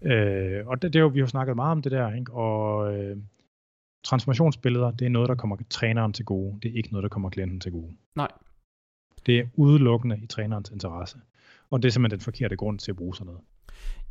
Øh, 0.01 0.68
og 0.68 0.82
det, 0.82 0.93
det 0.93 0.99
er 0.99 1.03
jo, 1.03 1.07
vi 1.07 1.20
har 1.20 1.28
snakket 1.28 1.55
meget 1.55 1.72
om 1.72 1.82
det 1.82 1.91
der, 1.91 2.14
ikke? 2.14 2.34
og 2.34 2.93
øh, 2.95 3.18
transformationsbilleder, 4.03 4.91
det 4.91 5.05
er 5.05 5.09
noget, 5.09 5.30
der 5.30 5.36
kommer 5.36 5.57
træneren 5.70 6.14
til 6.14 6.26
gode. 6.26 6.59
Det 6.64 6.72
er 6.72 6.78
ikke 6.78 6.89
noget, 6.91 7.03
der 7.03 7.09
kommer 7.09 7.30
klienten 7.30 7.59
til 7.59 7.72
gode. 7.72 7.91
Nej. 8.16 8.28
Det 9.26 9.39
er 9.39 9.45
udelukkende 9.53 10.19
i 10.24 10.26
trænerens 10.26 10.69
interesse. 10.69 11.17
Og 11.69 11.84
det 11.84 11.88
er 11.88 11.91
simpelthen 11.91 12.19
den 12.19 12.24
forkerte 12.24 12.55
grund 12.55 12.80
til 12.80 12.91
at 12.91 12.95
bruge 12.95 13.15
sådan 13.15 13.26
noget. 13.26 13.41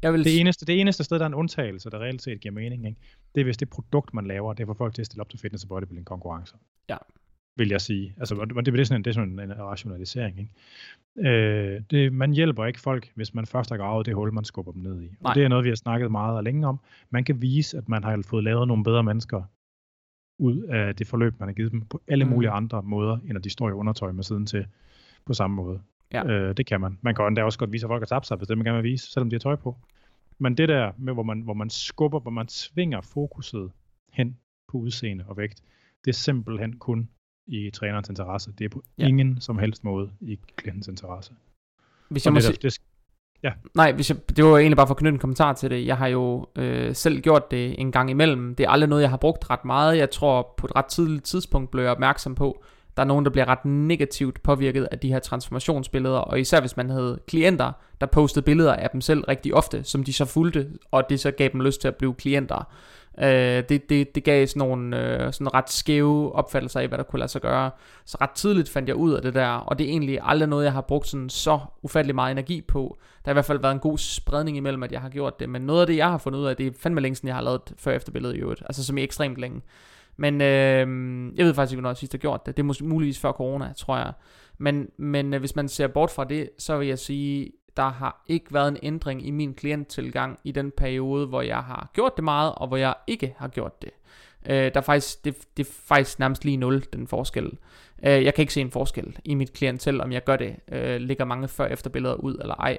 Jeg 0.03 0.13
vil... 0.13 0.25
det, 0.25 0.41
eneste, 0.41 0.67
det 0.67 0.81
eneste 0.81 1.05
sted, 1.05 1.19
der 1.19 1.25
er 1.25 1.29
en 1.29 1.35
undtagelse, 1.35 1.91
der 1.91 1.99
reelt 1.99 2.23
set 2.23 2.41
giver 2.41 2.55
mening, 2.55 2.87
ikke? 2.87 3.01
det 3.35 3.41
er 3.41 3.45
hvis 3.45 3.57
det 3.57 3.71
produkt, 3.71 4.15
man 4.15 4.27
laver, 4.27 4.53
det 4.53 4.67
får 4.67 4.75
folk 4.75 4.95
til 4.95 5.03
at 5.03 5.07
stille 5.07 5.21
op 5.21 5.29
til 5.29 5.39
fitness 5.39 5.65
og 5.65 5.69
bodybuilding 5.69 6.07
konkurrencer. 6.07 6.57
Ja. 6.89 6.97
Vil 7.57 7.69
jeg 7.69 7.81
sige. 7.81 8.15
Altså, 8.19 8.35
det, 8.35 8.67
det, 8.67 8.81
er 8.81 8.85
sådan 8.85 9.01
en, 9.01 9.05
det 9.05 9.11
er 9.11 9.15
sådan 9.15 9.41
en 9.41 9.59
rationalisering. 9.59 10.39
Ikke? 10.39 11.31
Øh, 11.31 11.83
det, 11.91 12.13
man 12.13 12.33
hjælper 12.33 12.65
ikke 12.65 12.81
folk, 12.81 13.13
hvis 13.15 13.35
man 13.35 13.47
først 13.47 13.71
har 13.71 13.77
gravet 13.77 14.07
det 14.07 14.15
hul, 14.15 14.33
man 14.33 14.45
skubber 14.45 14.73
dem 14.73 14.83
ned 14.83 15.03
i. 15.03 15.07
Nej. 15.07 15.15
Og 15.23 15.35
det 15.35 15.45
er 15.45 15.49
noget, 15.49 15.65
vi 15.65 15.69
har 15.69 15.77
snakket 15.77 16.11
meget 16.11 16.37
og 16.37 16.45
længe 16.45 16.67
om. 16.67 16.81
Man 17.11 17.25
kan 17.25 17.43
vise, 17.43 17.79
at 17.79 17.89
man 17.89 18.05
har 18.05 18.23
fået 18.27 18.45
lavet 18.45 18.69
nogle 18.69 18.85
bedre 18.85 19.03
mennesker 19.03 19.43
ud 20.39 20.63
af 20.63 20.97
det 20.97 21.07
forløb, 21.07 21.41
man 21.41 21.49
har 21.49 21.53
givet 21.53 21.73
dem 21.73 21.81
på 21.81 22.01
alle 22.09 22.25
mm. 22.25 22.31
mulige 22.31 22.51
andre 22.51 22.83
måder, 22.83 23.19
end 23.29 23.39
at 23.39 23.45
de 23.45 23.51
står 23.51 23.69
i 23.69 23.73
undertøj 23.73 24.13
med 24.13 24.25
siden 24.25 24.47
til 24.47 24.67
på 25.27 25.35
samme 25.35 25.57
måde. 25.57 25.81
Ja. 26.13 26.25
Øh, 26.25 26.57
det 26.57 26.67
kan 26.67 26.81
man. 26.81 26.99
Man 27.03 27.15
kan 27.15 27.25
endda 27.25 27.45
også 27.45 27.59
godt 27.59 27.73
vise, 27.73 27.87
at 27.87 27.89
folk 27.89 28.01
har 28.01 28.07
tabt 28.07 28.27
sig, 28.27 28.37
hvis 28.37 28.49
det 28.49 28.59
man 28.59 28.65
gerne 28.65 28.83
vil 28.83 28.91
vise, 28.91 29.13
selvom 29.13 29.31
de 29.31 29.35
har 29.35 29.41
tøj 29.41 29.57
på. 29.57 29.77
Men 30.39 30.57
det 30.57 30.69
der 30.69 30.93
med, 30.99 31.13
hvor 31.13 31.23
man, 31.23 31.41
hvor 31.41 31.55
man 31.55 31.71
skubber, 31.71 32.21
hvor 32.21 32.31
man 32.31 32.49
svinger 32.49 33.01
fokuset 33.01 33.73
hen 34.13 34.37
på 34.69 34.79
udseende 34.79 35.25
og 35.29 35.37
vægt, 35.37 35.63
det 36.05 36.11
er 36.11 36.15
simpelthen 36.15 36.79
kun 36.79 37.09
i 37.47 37.71
trænerens 37.71 38.09
interesse. 38.09 38.53
Det 38.59 38.65
er 38.65 38.69
på 38.69 38.83
ja. 38.99 39.07
ingen 39.07 39.41
som 39.41 39.59
helst 39.59 39.85
måde 39.85 40.11
i 40.21 40.39
klientens 40.57 40.89
interesse. 40.89 41.33
Hvis 42.09 42.25
jeg 42.25 42.33
må 42.33 42.39
det, 42.39 42.47
der, 42.47 42.53
det, 42.53 42.79
Ja. 43.43 43.53
Nej, 43.75 43.93
hvis 43.93 44.11
jeg, 44.11 44.37
det 44.37 44.45
var 44.45 44.59
egentlig 44.59 44.77
bare 44.77 44.87
for 44.87 44.95
at 44.95 44.99
knytte 44.99 45.15
en 45.15 45.19
kommentar 45.19 45.53
til 45.53 45.71
det. 45.71 45.87
Jeg 45.87 45.97
har 45.97 46.07
jo 46.07 46.47
øh, 46.57 46.95
selv 46.95 47.21
gjort 47.21 47.51
det 47.51 47.81
en 47.81 47.93
gang 47.93 48.11
imellem. 48.11 48.55
Det 48.55 48.65
er 48.65 48.71
aldrig 48.71 48.89
noget, 48.89 49.03
jeg 49.03 49.11
har 49.11 49.17
brugt 49.17 49.51
ret 49.51 49.65
meget. 49.65 49.99
Jeg 49.99 50.11
tror, 50.11 50.55
på 50.57 50.67
et 50.67 50.77
ret 50.77 50.85
tidligt 50.85 51.25
tidspunkt 51.25 51.71
blev 51.71 51.83
jeg 51.83 51.93
opmærksom 51.93 52.35
på, 52.35 52.65
der 52.97 53.03
er 53.03 53.07
nogen, 53.07 53.25
der 53.25 53.31
bliver 53.31 53.49
ret 53.49 53.65
negativt 53.65 54.43
påvirket 54.43 54.89
af 54.91 54.99
de 54.99 55.13
her 55.13 55.19
transformationsbilleder, 55.19 56.19
og 56.19 56.41
især 56.41 56.61
hvis 56.61 56.77
man 56.77 56.91
havde 56.91 57.19
klienter, 57.29 57.73
der 58.01 58.07
postede 58.07 58.45
billeder 58.45 58.75
af 58.75 58.91
dem 58.91 59.01
selv 59.01 59.21
rigtig 59.21 59.55
ofte, 59.55 59.85
som 59.85 60.05
de 60.05 60.13
så 60.13 60.25
fulgte, 60.25 60.69
og 60.91 61.09
det 61.09 61.21
så 61.21 61.31
gav 61.31 61.49
dem 61.53 61.61
lyst 61.61 61.81
til 61.81 61.89
at 61.89 61.97
blive 61.97 62.15
klienter. 62.15 62.69
Øh, 63.19 63.63
det, 63.69 63.89
det, 63.89 64.15
det 64.15 64.25
gav 64.25 64.47
sådan 64.47 64.61
nogle 64.61 65.01
øh, 65.01 65.33
sådan 65.33 65.55
ret 65.55 65.71
skæve 65.71 66.35
opfattelser 66.35 66.81
af, 66.81 66.89
hvad 66.89 66.99
der 66.99 67.05
kunne 67.05 67.19
lade 67.19 67.31
sig 67.31 67.41
gøre. 67.41 67.71
Så 68.05 68.19
ret 68.21 68.31
tidligt 68.31 68.69
fandt 68.69 68.89
jeg 68.89 68.97
ud 68.97 69.13
af 69.13 69.23
det 69.23 69.35
der, 69.35 69.49
og 69.49 69.79
det 69.79 69.85
er 69.85 69.91
egentlig 69.91 70.19
aldrig 70.23 70.49
noget, 70.49 70.65
jeg 70.65 70.73
har 70.73 70.81
brugt 70.81 71.09
sådan 71.09 71.29
så 71.29 71.61
ufattelig 71.83 72.15
meget 72.15 72.31
energi 72.33 72.61
på. 72.61 72.99
Der 73.01 73.31
har 73.31 73.33
i 73.33 73.35
hvert 73.35 73.45
fald 73.45 73.59
været 73.59 73.73
en 73.73 73.79
god 73.79 73.99
spredning 73.99 74.57
imellem, 74.57 74.83
at 74.83 74.93
jeg 74.93 75.01
har 75.01 75.09
gjort 75.09 75.41
det, 75.41 75.49
men 75.49 75.63
noget 75.63 75.81
af 75.81 75.87
det, 75.87 75.97
jeg 75.97 76.11
har 76.11 76.19
fundet 76.19 76.39
ud 76.39 76.47
af, 76.47 76.57
det 76.57 76.67
er 76.67 76.71
fandme 76.79 77.01
længe 77.01 77.17
siden, 77.17 77.29
jeg 77.29 77.37
har 77.37 77.43
lavet 77.43 77.61
før 77.79 77.93
efter 77.93 78.13
billedet 78.13 78.37
i 78.37 78.39
øvrigt, 78.39 78.63
altså 78.67 78.85
som 78.85 78.99
i 78.99 79.03
ekstremt 79.03 79.37
længe. 79.37 79.61
Men 80.23 80.41
øh, 80.41 80.87
jeg 81.39 81.47
ved 81.47 81.55
faktisk 81.55 81.73
ikke, 81.73 81.81
hvornår 81.81 81.91
jeg 81.91 81.97
sidst 81.97 82.13
har 82.13 82.19
gjort 82.19 82.47
det. 82.47 82.57
Det 82.57 82.63
er 82.63 82.85
muligvis 82.85 83.21
før 83.21 83.33
corona, 83.33 83.73
tror 83.77 83.97
jeg. 83.97 84.13
Men, 84.59 84.89
men 84.97 85.35
øh, 85.35 85.41
hvis 85.41 85.57
man 85.57 85.69
ser 85.69 85.87
bort 85.87 86.11
fra 86.11 86.25
det, 86.25 86.51
så 86.59 86.79
vil 86.79 86.89
jeg 86.89 86.99
sige, 86.99 87.51
der 87.77 87.89
har 87.89 88.25
ikke 88.29 88.55
været 88.55 88.69
en 88.69 88.79
ændring 88.83 89.27
i 89.27 89.31
min 89.31 89.55
klienttilgang 89.55 90.39
i 90.45 90.53
den 90.53 90.73
periode, 90.77 91.27
hvor 91.27 91.43
jeg 91.43 91.59
har 91.59 91.91
gjort 91.95 92.13
det 92.17 92.25
meget, 92.25 92.55
og 92.55 92.69
hvor 92.69 92.77
jeg 92.77 92.95
ikke 93.07 93.35
har 93.37 93.49
gjort 93.49 93.83
det. 93.83 93.91
Øh, 94.47 94.55
der 94.57 94.77
er 94.77 94.81
faktisk, 94.81 95.25
det, 95.25 95.37
det 95.57 95.67
er 95.67 95.73
faktisk 95.73 96.19
nærmest 96.19 96.45
lige 96.45 96.57
nul, 96.57 96.83
den 96.93 97.07
forskel. 97.07 97.51
Øh, 98.07 98.25
jeg 98.25 98.35
kan 98.35 98.43
ikke 98.43 98.53
se 98.53 98.61
en 98.61 98.71
forskel 98.71 99.19
i 99.25 99.35
mit 99.35 99.53
klientel, 99.53 100.01
om 100.01 100.13
jeg 100.13 100.25
gør 100.25 100.37
det. 100.37 100.57
Øh, 100.73 100.97
ligger 101.01 101.25
mange 101.25 101.49
før 101.49 101.67
efter 101.67 101.91
billeder 101.91 102.15
ud 102.15 102.39
eller 102.43 102.55
ej. 102.55 102.79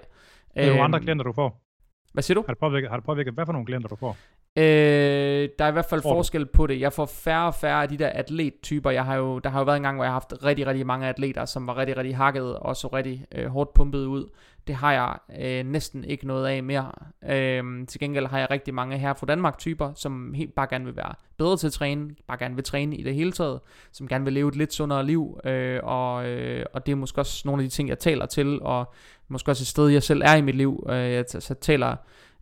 Det 0.53 0.63
er 0.63 0.67
jo 0.67 0.73
øh, 0.73 0.83
andre 0.83 0.99
klienter, 0.99 1.23
du 1.23 1.33
får. 1.33 1.63
Hvad 2.13 2.23
siger 2.23 2.35
du? 2.35 2.43
Har 2.47 2.53
det, 2.53 2.59
påvirket, 2.59 2.89
har 2.89 2.97
det 2.97 3.05
påvirket, 3.05 3.33
hvad 3.33 3.45
for 3.45 3.53
nogle 3.53 3.65
klienter 3.65 3.89
du 3.89 3.95
får? 3.95 4.17
Øh, 4.55 5.49
der 5.59 5.65
er 5.65 5.69
i 5.69 5.71
hvert 5.71 5.85
fald 5.85 6.01
Tror 6.01 6.13
forskel 6.13 6.45
på 6.45 6.67
det. 6.67 6.79
Jeg 6.79 6.93
får 6.93 7.05
færre 7.05 7.47
og 7.47 7.55
færre 7.55 7.81
af 7.81 7.89
de 7.89 7.97
der 7.97 8.07
atlettyper. 8.07 8.89
Jeg 8.89 9.05
har 9.05 9.15
jo, 9.15 9.39
der 9.39 9.49
har 9.49 9.59
jo 9.59 9.65
været 9.65 9.77
en 9.77 9.83
gang, 9.83 9.97
hvor 9.97 10.03
jeg 10.03 10.11
har 10.13 10.19
haft 10.19 10.33
rigtig, 10.43 10.67
rigtig 10.67 10.85
mange 10.85 11.07
atleter, 11.07 11.45
som 11.45 11.67
var 11.67 11.77
rigtig, 11.77 11.97
rigtig 11.97 12.17
hakket 12.17 12.57
og 12.57 12.75
så 12.75 12.87
rigtig 12.87 13.25
øh, 13.35 13.45
hårdt 13.47 13.73
pumpet 13.73 14.05
ud. 14.05 14.29
Det 14.67 14.75
har 14.75 14.93
jeg 14.93 15.17
øh, 15.39 15.65
næsten 15.71 16.03
ikke 16.03 16.27
noget 16.27 16.47
af 16.47 16.63
mere. 16.63 16.91
Øh, 17.29 17.87
til 17.87 17.99
gengæld 17.99 18.27
har 18.27 18.39
jeg 18.39 18.51
rigtig 18.51 18.73
mange 18.73 18.97
her 18.97 19.13
fra 19.13 19.25
Danmark 19.25 19.57
typer, 19.57 19.93
som 19.95 20.33
helt 20.33 20.55
bare 20.55 20.67
gerne 20.69 20.85
vil 20.85 20.95
være 20.95 21.13
bedre 21.37 21.57
til 21.57 21.67
at 21.67 21.73
træne, 21.73 22.09
bare 22.27 22.37
gerne 22.37 22.55
vil 22.55 22.63
træne 22.63 22.95
i 22.95 23.03
det 23.03 23.15
hele 23.15 23.31
taget, 23.31 23.59
som 23.91 24.07
gerne 24.07 24.23
vil 24.23 24.33
leve 24.33 24.49
et 24.49 24.55
lidt 24.55 24.73
sundere 24.73 25.05
liv, 25.05 25.39
øh, 25.43 25.79
og, 25.83 26.25
øh, 26.27 26.65
og 26.73 26.85
det 26.85 26.91
er 26.91 26.95
måske 26.95 27.21
også 27.21 27.41
nogle 27.45 27.63
af 27.63 27.69
de 27.69 27.75
ting, 27.75 27.89
jeg 27.89 27.99
taler 27.99 28.25
til, 28.25 28.59
og 28.61 28.93
måske 29.27 29.51
også 29.51 29.63
et 29.63 29.67
sted, 29.67 29.87
jeg 29.87 30.03
selv 30.03 30.21
er 30.25 30.35
i 30.35 30.41
mit 30.41 30.55
liv. 30.55 30.85
Øh, 30.89 31.11
jeg 31.11 31.25
så 31.27 31.53
taler 31.53 31.95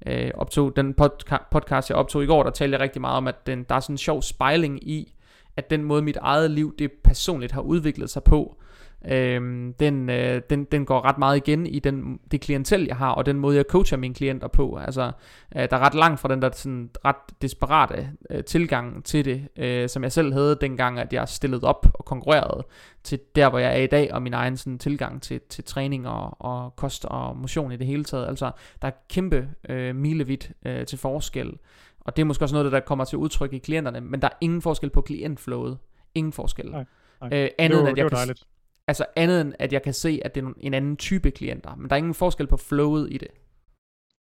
øh, 0.07 0.31
optog 0.33 0.75
den 0.75 0.95
podca- 1.01 1.47
podcast, 1.51 1.89
jeg 1.89 1.97
optog 1.97 2.23
i 2.23 2.25
går, 2.25 2.43
der 2.43 2.51
talte 2.51 2.73
jeg 2.73 2.81
rigtig 2.81 3.01
meget 3.01 3.17
om, 3.17 3.27
at 3.27 3.47
den, 3.47 3.65
der 3.69 3.75
er 3.75 3.79
sådan 3.79 3.93
en 3.93 3.97
sjov 3.97 4.21
spejling 4.21 4.89
i, 4.89 5.15
at 5.57 5.69
den 5.69 5.83
måde, 5.83 6.01
mit 6.01 6.17
eget 6.17 6.51
liv, 6.51 6.75
det 6.79 6.91
personligt 7.03 7.51
har 7.51 7.61
udviklet 7.61 8.09
sig 8.09 8.23
på, 8.23 8.60
Øhm, 9.07 9.73
den, 9.79 10.09
øh, 10.09 10.41
den, 10.49 10.63
den 10.63 10.85
går 10.85 11.05
ret 11.05 11.17
meget 11.17 11.37
igen 11.37 11.65
i 11.65 11.79
den, 11.79 12.19
det 12.31 12.41
klientel, 12.41 12.85
jeg 12.85 12.95
har, 12.95 13.11
og 13.11 13.25
den 13.25 13.39
måde, 13.39 13.55
jeg 13.55 13.65
coacher 13.69 13.97
mine 13.97 14.13
klienter 14.13 14.47
på. 14.47 14.75
Altså, 14.75 15.11
øh, 15.55 15.69
der 15.69 15.77
er 15.77 15.79
ret 15.79 15.95
langt 15.95 16.19
fra 16.19 16.29
den 16.29 16.41
der 16.41 16.49
sådan, 16.53 16.89
ret 17.05 17.41
desperate 17.41 18.09
øh, 18.29 18.43
tilgang 18.43 19.05
til 19.05 19.25
det, 19.25 19.47
øh, 19.57 19.89
som 19.89 20.03
jeg 20.03 20.11
selv 20.11 20.33
havde 20.33 20.57
dengang, 20.61 20.99
at 20.99 21.13
jeg 21.13 21.27
stillede 21.27 21.63
op 21.63 21.87
og 21.93 22.05
konkurrerede, 22.05 22.63
til 23.03 23.19
der, 23.35 23.49
hvor 23.49 23.59
jeg 23.59 23.71
er 23.79 23.83
i 23.83 23.87
dag, 23.87 24.13
og 24.13 24.21
min 24.21 24.33
egen 24.33 24.57
sådan, 24.57 24.79
tilgang 24.79 25.21
til, 25.21 25.41
til 25.49 25.63
træning 25.63 26.07
og, 26.07 26.41
og 26.41 26.75
kost 26.75 27.05
og 27.05 27.37
motion 27.37 27.71
i 27.71 27.77
det 27.77 27.87
hele 27.87 28.03
taget. 28.03 28.27
Altså, 28.27 28.51
der 28.81 28.87
er 28.87 28.91
kæmpe 29.09 29.49
øh, 29.69 29.95
milevidt 29.95 30.51
øh, 30.65 30.85
til 30.85 30.97
forskel, 30.97 31.51
og 31.99 32.15
det 32.15 32.21
er 32.21 32.25
måske 32.25 32.45
også 32.45 32.55
noget, 32.55 32.71
der 32.71 32.79
kommer 32.79 33.05
til 33.05 33.17
udtryk 33.17 33.53
i 33.53 33.57
klienterne, 33.57 34.01
men 34.01 34.21
der 34.21 34.27
er 34.27 34.37
ingen 34.41 34.61
forskel 34.61 34.89
på 34.89 35.01
klientflowet. 35.01 35.77
Ingen 36.15 36.33
forskel. 36.33 36.71
Nej, 36.71 36.85
nej. 37.21 37.29
Øh, 37.33 37.39
Det 37.43 37.49
andet 37.59 37.77
var, 37.77 37.81
end, 37.81 37.89
at 37.89 37.95
det 37.95 37.97
jeg 37.97 38.03
var 38.05 38.09
kan, 38.09 38.17
dejligt. 38.17 38.47
Altså 38.87 39.05
andet 39.15 39.41
end, 39.41 39.53
at 39.59 39.73
jeg 39.73 39.83
kan 39.83 39.93
se, 39.93 40.19
at 40.25 40.35
det 40.35 40.43
er 40.43 40.53
en 40.57 40.73
anden 40.73 40.97
type 40.97 41.31
klienter. 41.31 41.75
Men 41.75 41.89
der 41.89 41.95
er 41.95 41.97
ingen 41.97 42.13
forskel 42.13 42.47
på 42.47 42.57
flowet 42.57 43.07
i 43.13 43.17
det. 43.17 43.27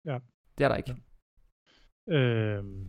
Ja. 0.04 0.18
Det 0.58 0.64
er 0.64 0.68
der 0.68 0.76
ikke. 0.76 0.96
Øhm, 2.08 2.88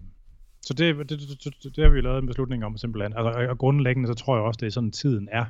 så 0.62 0.74
det, 0.74 0.98
det, 0.98 1.10
det, 1.10 1.54
det, 1.64 1.76
det 1.76 1.84
har 1.84 1.90
vi 1.92 2.02
lavet 2.02 2.20
en 2.20 2.28
beslutning 2.28 2.66
om 2.66 2.78
simpelthen. 2.78 3.14
Altså, 3.18 3.48
og- 3.50 3.58
grundlæggende 3.58 4.08
så 4.08 4.14
tror 4.14 4.36
jeg 4.36 4.44
også, 4.44 4.58
det 4.58 4.68
er 4.68 4.72
sådan 4.72 4.92
tiden 4.92 5.30
er, 5.32 5.46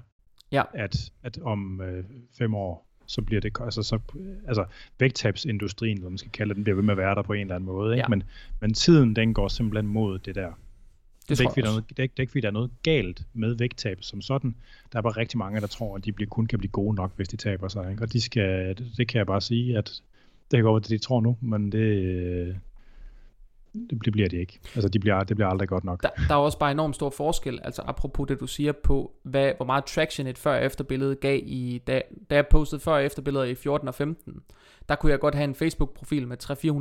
Ja. 0.51 0.63
at, 0.73 1.11
at 1.23 1.37
om 1.41 1.81
øh, 1.81 2.03
fem 2.37 2.53
år, 2.55 2.87
så 3.07 3.21
bliver 3.21 3.41
det, 3.41 3.57
altså, 3.61 3.83
så, 3.83 3.99
altså 4.47 4.65
vægttabsindustrien, 4.99 5.99
hvad 5.99 6.09
man 6.09 6.17
skal 6.17 6.31
kalde 6.31 6.49
det, 6.49 6.55
den 6.55 6.63
bliver 6.63 6.75
ved 6.75 6.83
med 6.83 6.91
at 6.93 6.97
være 6.97 7.15
der 7.15 7.21
på 7.21 7.33
en 7.33 7.41
eller 7.41 7.55
anden 7.55 7.65
måde. 7.65 7.93
Ikke? 7.93 8.01
Ja. 8.03 8.07
Men, 8.07 8.23
men 8.61 8.73
tiden, 8.73 9.15
den 9.15 9.33
går 9.33 9.47
simpelthen 9.47 9.87
mod 9.87 10.19
det 10.19 10.35
der. 10.35 10.51
Det, 11.29 11.37
Det 11.37 11.39
er, 11.39 11.43
ikke, 11.43 11.51
fordi, 11.51 11.61
der 11.61 11.67
er 11.67 11.71
noget, 11.71 11.89
det, 11.89 11.99
er 11.99 12.03
ikke, 12.03 12.13
det 12.13 12.19
er 12.19 12.23
ikke, 12.23 12.31
fordi 12.31 12.41
der 12.41 12.47
er 12.47 12.51
noget 12.51 12.71
galt 12.83 13.21
med 13.33 13.53
vægttab 13.53 13.97
som 14.01 14.21
sådan. 14.21 14.55
Der 14.91 14.97
er 14.97 15.01
bare 15.01 15.17
rigtig 15.17 15.37
mange, 15.37 15.61
der 15.61 15.67
tror, 15.67 15.95
at 15.95 16.05
de 16.05 16.11
bliver, 16.11 16.29
kun 16.29 16.45
kan 16.45 16.59
blive 16.59 16.71
gode 16.71 16.95
nok, 16.95 17.11
hvis 17.15 17.27
de 17.27 17.37
taber 17.37 17.67
sig. 17.67 17.91
Ikke? 17.91 18.03
Og 18.03 18.13
de 18.13 18.21
skal, 18.21 18.77
det, 18.77 18.91
det 18.97 19.07
kan 19.07 19.17
jeg 19.17 19.25
bare 19.25 19.41
sige, 19.41 19.77
at 19.77 20.01
det 20.51 20.57
kan 20.57 20.63
godt 20.63 20.73
være, 20.73 20.79
det 20.79 20.89
de 20.89 20.97
tror 20.97 21.21
nu, 21.21 21.37
men 21.41 21.71
det, 21.71 22.55
det, 23.73 24.05
det 24.05 24.13
bliver 24.13 24.29
de 24.29 24.37
ikke. 24.39 24.59
Altså, 24.75 24.89
de 24.89 24.99
bliver, 24.99 25.23
det 25.23 25.37
bliver 25.37 25.49
aldrig 25.49 25.69
godt 25.69 25.83
nok. 25.83 26.03
Der, 26.03 26.09
der 26.27 26.35
er 26.35 26.39
også 26.39 26.59
bare 26.59 26.71
enormt 26.71 26.95
stor 26.95 27.09
forskel, 27.09 27.59
altså 27.63 27.81
apropos 27.85 28.27
det 28.27 28.39
du 28.39 28.47
siger 28.47 28.71
på, 28.71 29.11
hvad, 29.23 29.53
hvor 29.57 29.65
meget 29.65 29.85
traction 29.85 30.27
et 30.27 30.37
før 30.37 30.57
og 30.57 30.65
efter 30.65 30.83
billede 30.83 31.15
gav 31.15 31.39
i, 31.43 31.81
da, 31.87 32.01
da 32.29 32.35
jeg 32.35 32.47
postede 32.47 32.81
før 32.81 32.93
og 32.93 33.03
efter 33.03 33.21
billeder 33.21 33.45
i 33.45 33.55
14 33.55 33.87
og 33.87 33.95
15, 33.95 34.33
der 34.89 34.95
kunne 34.95 35.11
jeg 35.11 35.19
godt 35.19 35.35
have 35.35 35.43
en 35.43 35.55
Facebook 35.55 35.93
profil 35.93 36.27
med 36.27 36.37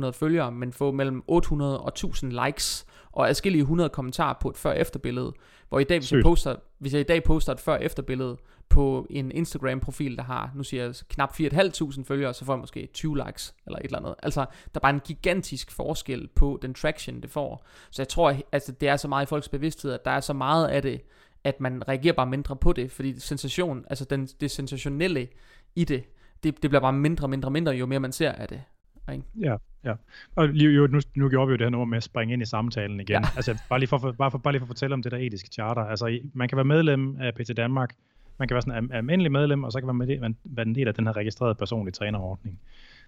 300-400 0.07 0.11
følgere, 0.11 0.51
men 0.51 0.73
få 0.73 0.91
mellem 0.91 1.23
800 1.27 1.81
og 1.81 1.87
1000 1.87 2.45
likes, 2.45 2.85
og 3.11 3.29
adskillige 3.29 3.61
100 3.61 3.89
kommentarer 3.89 4.33
på 4.41 4.49
et 4.49 4.57
før 4.57 4.69
og 4.69 4.79
efter 4.79 4.99
billede, 4.99 5.33
hvor 5.69 5.79
i 5.79 5.83
dag, 5.83 5.99
hvis 5.99 6.11
jeg, 6.11 6.17
Sygt. 6.17 6.23
poster, 6.23 6.55
hvis 6.79 6.93
jeg 6.93 7.01
i 7.01 7.03
dag 7.03 7.23
poster 7.23 7.53
et 7.53 7.59
før 7.59 7.73
og 7.73 7.83
efter 7.83 8.03
billede 8.03 8.37
på 8.69 9.07
en 9.09 9.31
Instagram 9.31 9.79
profil, 9.79 10.17
der 10.17 10.23
har, 10.23 10.51
nu 10.55 10.63
siger 10.63 10.83
jeg 10.83 10.95
knap 11.09 11.39
4.500 11.39 12.03
følgere, 12.03 12.33
så 12.33 12.45
får 12.45 12.53
jeg 12.53 12.59
måske 12.59 12.89
20 12.93 13.17
likes, 13.25 13.55
eller 13.65 13.79
et 13.79 13.85
eller 13.85 13.97
andet. 13.97 14.15
Altså, 14.23 14.39
der 14.39 14.75
er 14.75 14.79
bare 14.79 14.93
en 14.93 14.99
gigantisk 14.99 15.71
forskel 15.71 16.27
på 16.35 16.59
den 16.61 16.73
traction, 16.73 17.21
det 17.21 17.29
får. 17.29 17.65
Så 17.91 18.01
jeg 18.01 18.07
tror, 18.07 18.35
altså, 18.51 18.71
det 18.71 18.89
er 18.89 18.97
så 18.97 19.07
meget 19.07 19.25
i 19.25 19.29
folks 19.29 19.49
bevidsthed, 19.49 19.91
at 19.91 20.05
der 20.05 20.11
er 20.11 20.19
så 20.19 20.33
meget 20.33 20.67
af 20.67 20.81
det, 20.81 21.01
at 21.43 21.61
man 21.61 21.87
reagerer 21.87 22.13
bare 22.13 22.25
mindre 22.25 22.55
på 22.55 22.73
det, 22.73 22.91
fordi 22.91 23.19
sensation, 23.19 23.85
altså 23.89 24.05
den, 24.05 24.25
det 24.25 24.51
sensationelle 24.51 25.27
i 25.75 25.83
det, 25.83 26.03
det, 26.43 26.61
det 26.61 26.69
bliver 26.69 26.81
bare 26.81 26.93
mindre, 26.93 27.27
mindre, 27.27 27.51
mindre, 27.51 27.71
jo 27.71 27.85
mere 27.85 27.99
man 27.99 28.11
ser 28.11 28.31
af 28.31 28.47
det. 28.47 28.61
Ikke? 29.11 29.23
Ja, 29.39 29.55
ja. 29.83 29.93
Og 30.35 30.47
lige- 30.47 30.71
jo, 30.71 30.87
nu, 30.87 30.99
nu 31.15 31.29
gjorde 31.29 31.47
vi 31.47 31.51
jo 31.51 31.57
det 31.57 31.65
her 31.65 31.69
nummer 31.69 31.85
med 31.85 31.97
at 31.97 32.03
springe 32.03 32.33
ind 32.33 32.41
i 32.41 32.45
samtalen 32.45 32.99
igen. 32.99 33.13
Ja. 33.15 33.21
Altså, 33.35 33.57
bare 33.69 33.79
lige, 33.79 33.87
for, 33.89 34.11
bare, 34.17 34.31
for, 34.31 34.37
bare 34.37 34.53
lige 34.53 34.59
for 34.59 34.65
at 34.65 34.67
fortælle 34.69 34.93
om 34.93 35.03
det 35.03 35.11
der 35.11 35.17
etiske 35.17 35.49
charter. 35.49 35.81
Altså, 35.81 36.19
man 36.33 36.49
kan 36.49 36.55
være 36.55 36.65
medlem 36.65 37.17
af 37.19 37.33
PT 37.35 37.57
Danmark, 37.57 37.93
man 38.39 38.47
kan 38.47 38.55
være 38.55 38.61
sådan 38.61 38.83
en 38.83 38.91
almindelig 38.91 39.31
medlem, 39.31 39.63
og 39.63 39.71
så 39.71 39.79
kan 39.81 39.95
man 39.95 40.07
være, 40.07 40.19
man, 40.19 40.35
være 40.43 40.65
en 40.67 40.75
del 40.75 40.87
af 40.87 40.93
den 40.93 41.07
her 41.07 41.17
registrerede 41.17 41.55
personlige 41.55 41.91
trænerordning. 41.93 42.59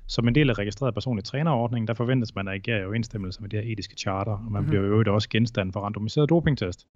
Som 0.08 0.28
en 0.28 0.36
del 0.36 0.50
af 0.50 0.58
registreret 0.58 0.94
personlig 0.94 1.24
trænerordning, 1.26 1.88
der 1.88 1.94
forventes 1.94 2.36
man 2.36 2.48
at 2.48 2.54
agere 2.54 2.82
i 2.82 2.86
overensstemmelse 2.86 3.42
med 3.42 3.50
det 3.50 3.64
her 3.64 3.72
etiske 3.72 3.96
charter, 3.96 4.32
og 4.32 4.40
man 4.40 4.50
Mhm. 4.50 4.52
mm-hmm. 4.60 4.70
bliver 4.70 4.82
jo 4.84 4.88
øvrigt 4.88 5.10
også 5.10 5.30
genstand 5.30 5.74
for 5.74 5.80
randomiseret 5.80 6.30
dopingtest. 6.30 6.88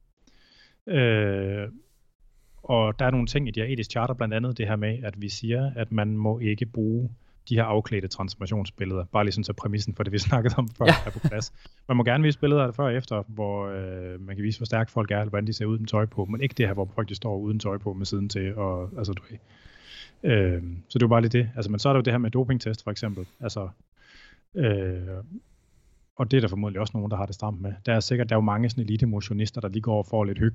Øh, 0.88 1.68
og 2.64 3.00
der 3.00 3.06
er 3.06 3.12
nogle 3.12 3.28
ting 3.28 3.48
i 3.48 3.52
det 3.52 3.64
her 3.68 3.74
etiske 3.74 3.92
charter, 3.92 4.14
blandt 4.14 4.34
andet 4.34 4.58
det 4.58 4.68
her 4.68 4.76
med, 4.76 5.00
at 5.04 5.22
vi 5.22 5.30
siger, 5.30 5.72
at 5.76 5.92
man 5.92 6.18
må 6.18 6.40
ikke 6.40 6.66
bruge 6.66 7.10
de 7.50 7.56
her 7.56 7.64
afklædte 7.64 8.08
transformationsbilleder. 8.08 9.06
Bare 9.06 9.24
lige 9.24 9.32
sådan 9.32 9.44
så 9.44 9.54
præmissen 9.54 9.96
for 9.96 10.04
det, 10.04 10.14
vi 10.14 10.18
snakkede 10.30 10.56
om 10.58 10.68
før, 10.70 10.86
Ja. 10.86 10.94
er 11.06 11.10
på 11.12 11.20
plads. 11.20 11.54
Man 11.88 11.98
må 11.98 12.04
gerne 12.04 12.24
vise 12.24 12.40
billeder 12.40 12.62
af 12.62 12.68
det 12.68 12.76
før 12.76 12.84
og 12.84 12.94
efter, 12.94 13.24
hvor 13.28 13.68
øh, 13.68 14.22
man 14.22 14.36
kan 14.36 14.44
vise, 14.44 14.60
hvor 14.60 14.66
stærke 14.66 14.92
folk 14.92 15.12
er, 15.12 15.20
eller 15.20 15.30
hvordan 15.30 15.48
de 15.48 15.54
ser 15.54 15.66
ud 15.66 15.78
med 15.80 15.88
tøj 15.88 16.06
på, 16.06 16.26
men 16.26 16.42
ikke 16.42 16.56
det 16.58 16.68
her, 16.68 16.74
hvor 16.74 16.90
folk 16.96 17.10
de 17.10 17.16
står 17.16 17.38
uden 17.38 17.60
tøj 17.60 17.78
på 17.78 17.94
med 17.94 18.06
siden 18.06 18.30
til. 18.30 18.56
Og, 18.56 18.90
altså, 18.98 19.14
du. 19.14 19.24
Øh, 20.24 20.62
så 20.90 21.00
det 21.00 21.04
er 21.04 21.06
jo 21.06 21.08
bare 21.08 21.22
lige 21.22 21.30
det. 21.40 21.50
Altså, 21.56 21.72
men 21.72 21.80
så 21.80 21.90
er 21.90 21.94
der 21.94 21.98
jo 21.98 22.04
det 22.04 22.14
her 22.14 22.18
med 22.18 22.32
dopingtest, 22.32 22.84
for 22.84 22.92
eksempel. 22.92 23.26
Altså, 23.40 23.70
øh, 24.56 24.98
og 26.16 26.32
det 26.32 26.38
er 26.38 26.42
der 26.42 26.48
formodentlig 26.48 26.82
også 26.82 26.92
nogen, 26.98 27.12
der 27.12 27.18
har 27.18 27.26
det 27.26 27.36
stramt 27.36 27.62
med. 27.62 27.74
Der 27.86 27.94
er 27.94 28.00
sikkert, 28.00 28.30
der 28.30 28.36
er 28.36 28.38
jo 28.38 28.42
mange 28.42 28.70
sådan 28.70 28.84
elite 28.84 29.06
motionister, 29.06 29.62
der 29.62 29.68
lige 29.68 29.82
går 29.82 29.98
og 29.98 30.06
får 30.06 30.24
lidt 30.24 30.38
hyg. 30.38 30.54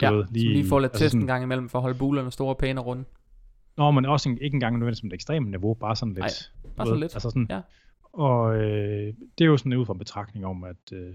Du 0.00 0.06
Ja, 0.06 0.10
ved, 0.12 0.24
lige, 0.30 0.44
som 0.44 0.52
lige 0.52 0.68
får 0.68 0.80
lidt 0.80 0.92
altså 0.92 1.04
test 1.04 1.14
en 1.14 1.26
gang 1.26 1.42
imellem, 1.42 1.68
for 1.68 1.78
at 1.78 1.82
holde 1.82 1.98
bulerne 1.98 2.30
store 2.32 2.48
og 2.48 2.58
pæne 2.58 2.80
og 2.80 2.86
runde. 2.86 3.04
Nå, 3.76 3.90
men 3.90 4.04
også 4.04 4.28
en, 4.28 4.38
ikke 4.40 4.54
engang 4.54 4.74
nødvendigvis 4.74 4.98
som 4.98 5.06
et 5.06 5.12
ekstremt 5.12 5.50
niveau, 5.50 5.74
bare 5.74 5.96
sådan 5.96 6.14
lidt. 6.14 6.24
Du 6.62 6.68
bare 6.76 6.86
sådan 6.86 7.00
lidt. 7.00 7.14
Altså 7.14 7.30
sådan, 7.30 7.46
Ja. 7.50 7.60
Og 8.12 8.56
øh, 8.56 9.14
det 9.38 9.44
er 9.44 9.48
jo 9.48 9.56
sådan 9.56 9.72
ud 9.72 9.86
fra 9.86 9.92
en 9.92 9.98
betragtning 9.98 10.46
om, 10.46 10.64
at 10.64 10.92
øh, 10.92 11.14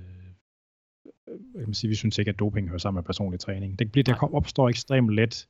jeg 1.56 1.66
kan 1.66 1.74
sige, 1.74 1.90
vi 1.90 1.96
synes 1.96 2.18
ikke, 2.18 2.30
at 2.30 2.40
doping 2.40 2.68
hører 2.68 2.78
sammen 2.78 2.98
med 2.98 3.04
personlig 3.04 3.40
træning. 3.40 3.80
Det, 3.80 3.92
bliver, 3.92 4.04
det 4.04 4.18
kom- 4.18 4.34
opstår 4.34 4.70
ekstremt 4.70 5.10
let. 5.10 5.48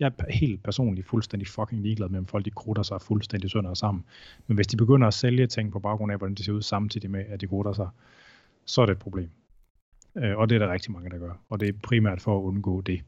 Jeg 0.00 0.12
er 0.18 0.32
helt 0.32 0.62
personligt 0.62 1.06
fuldstændig 1.06 1.48
fucking 1.48 1.82
ligeglad 1.82 2.08
med, 2.08 2.18
om 2.18 2.26
folk 2.26 2.44
de 2.44 2.50
krutter 2.50 2.82
sig 2.82 3.02
fuldstændig 3.02 3.50
sønder 3.50 3.74
sammen. 3.74 4.04
Men 4.46 4.54
hvis 4.54 4.66
de 4.66 4.76
begynder 4.76 5.06
at 5.06 5.14
sælge 5.14 5.46
ting 5.46 5.72
på 5.72 5.78
baggrund 5.78 6.12
af, 6.12 6.18
hvordan 6.18 6.34
de 6.34 6.44
ser 6.44 6.52
ud 6.52 6.62
samtidig 6.62 7.10
med, 7.10 7.24
at 7.28 7.40
de 7.40 7.46
krutter 7.46 7.72
sig, 7.72 7.88
så 8.66 8.82
er 8.82 8.86
det 8.86 8.92
et 8.92 8.98
problem. 8.98 9.30
Øh, 10.16 10.36
og 10.36 10.48
det 10.48 10.54
er 10.54 10.58
der 10.66 10.72
rigtig 10.72 10.92
mange, 10.92 11.10
der 11.10 11.18
gør. 11.18 11.32
Og 11.48 11.60
det 11.60 11.68
er 11.68 11.72
primært 11.82 12.20
for 12.20 12.38
at 12.38 12.42
undgå 12.42 12.80
det. 12.80 13.00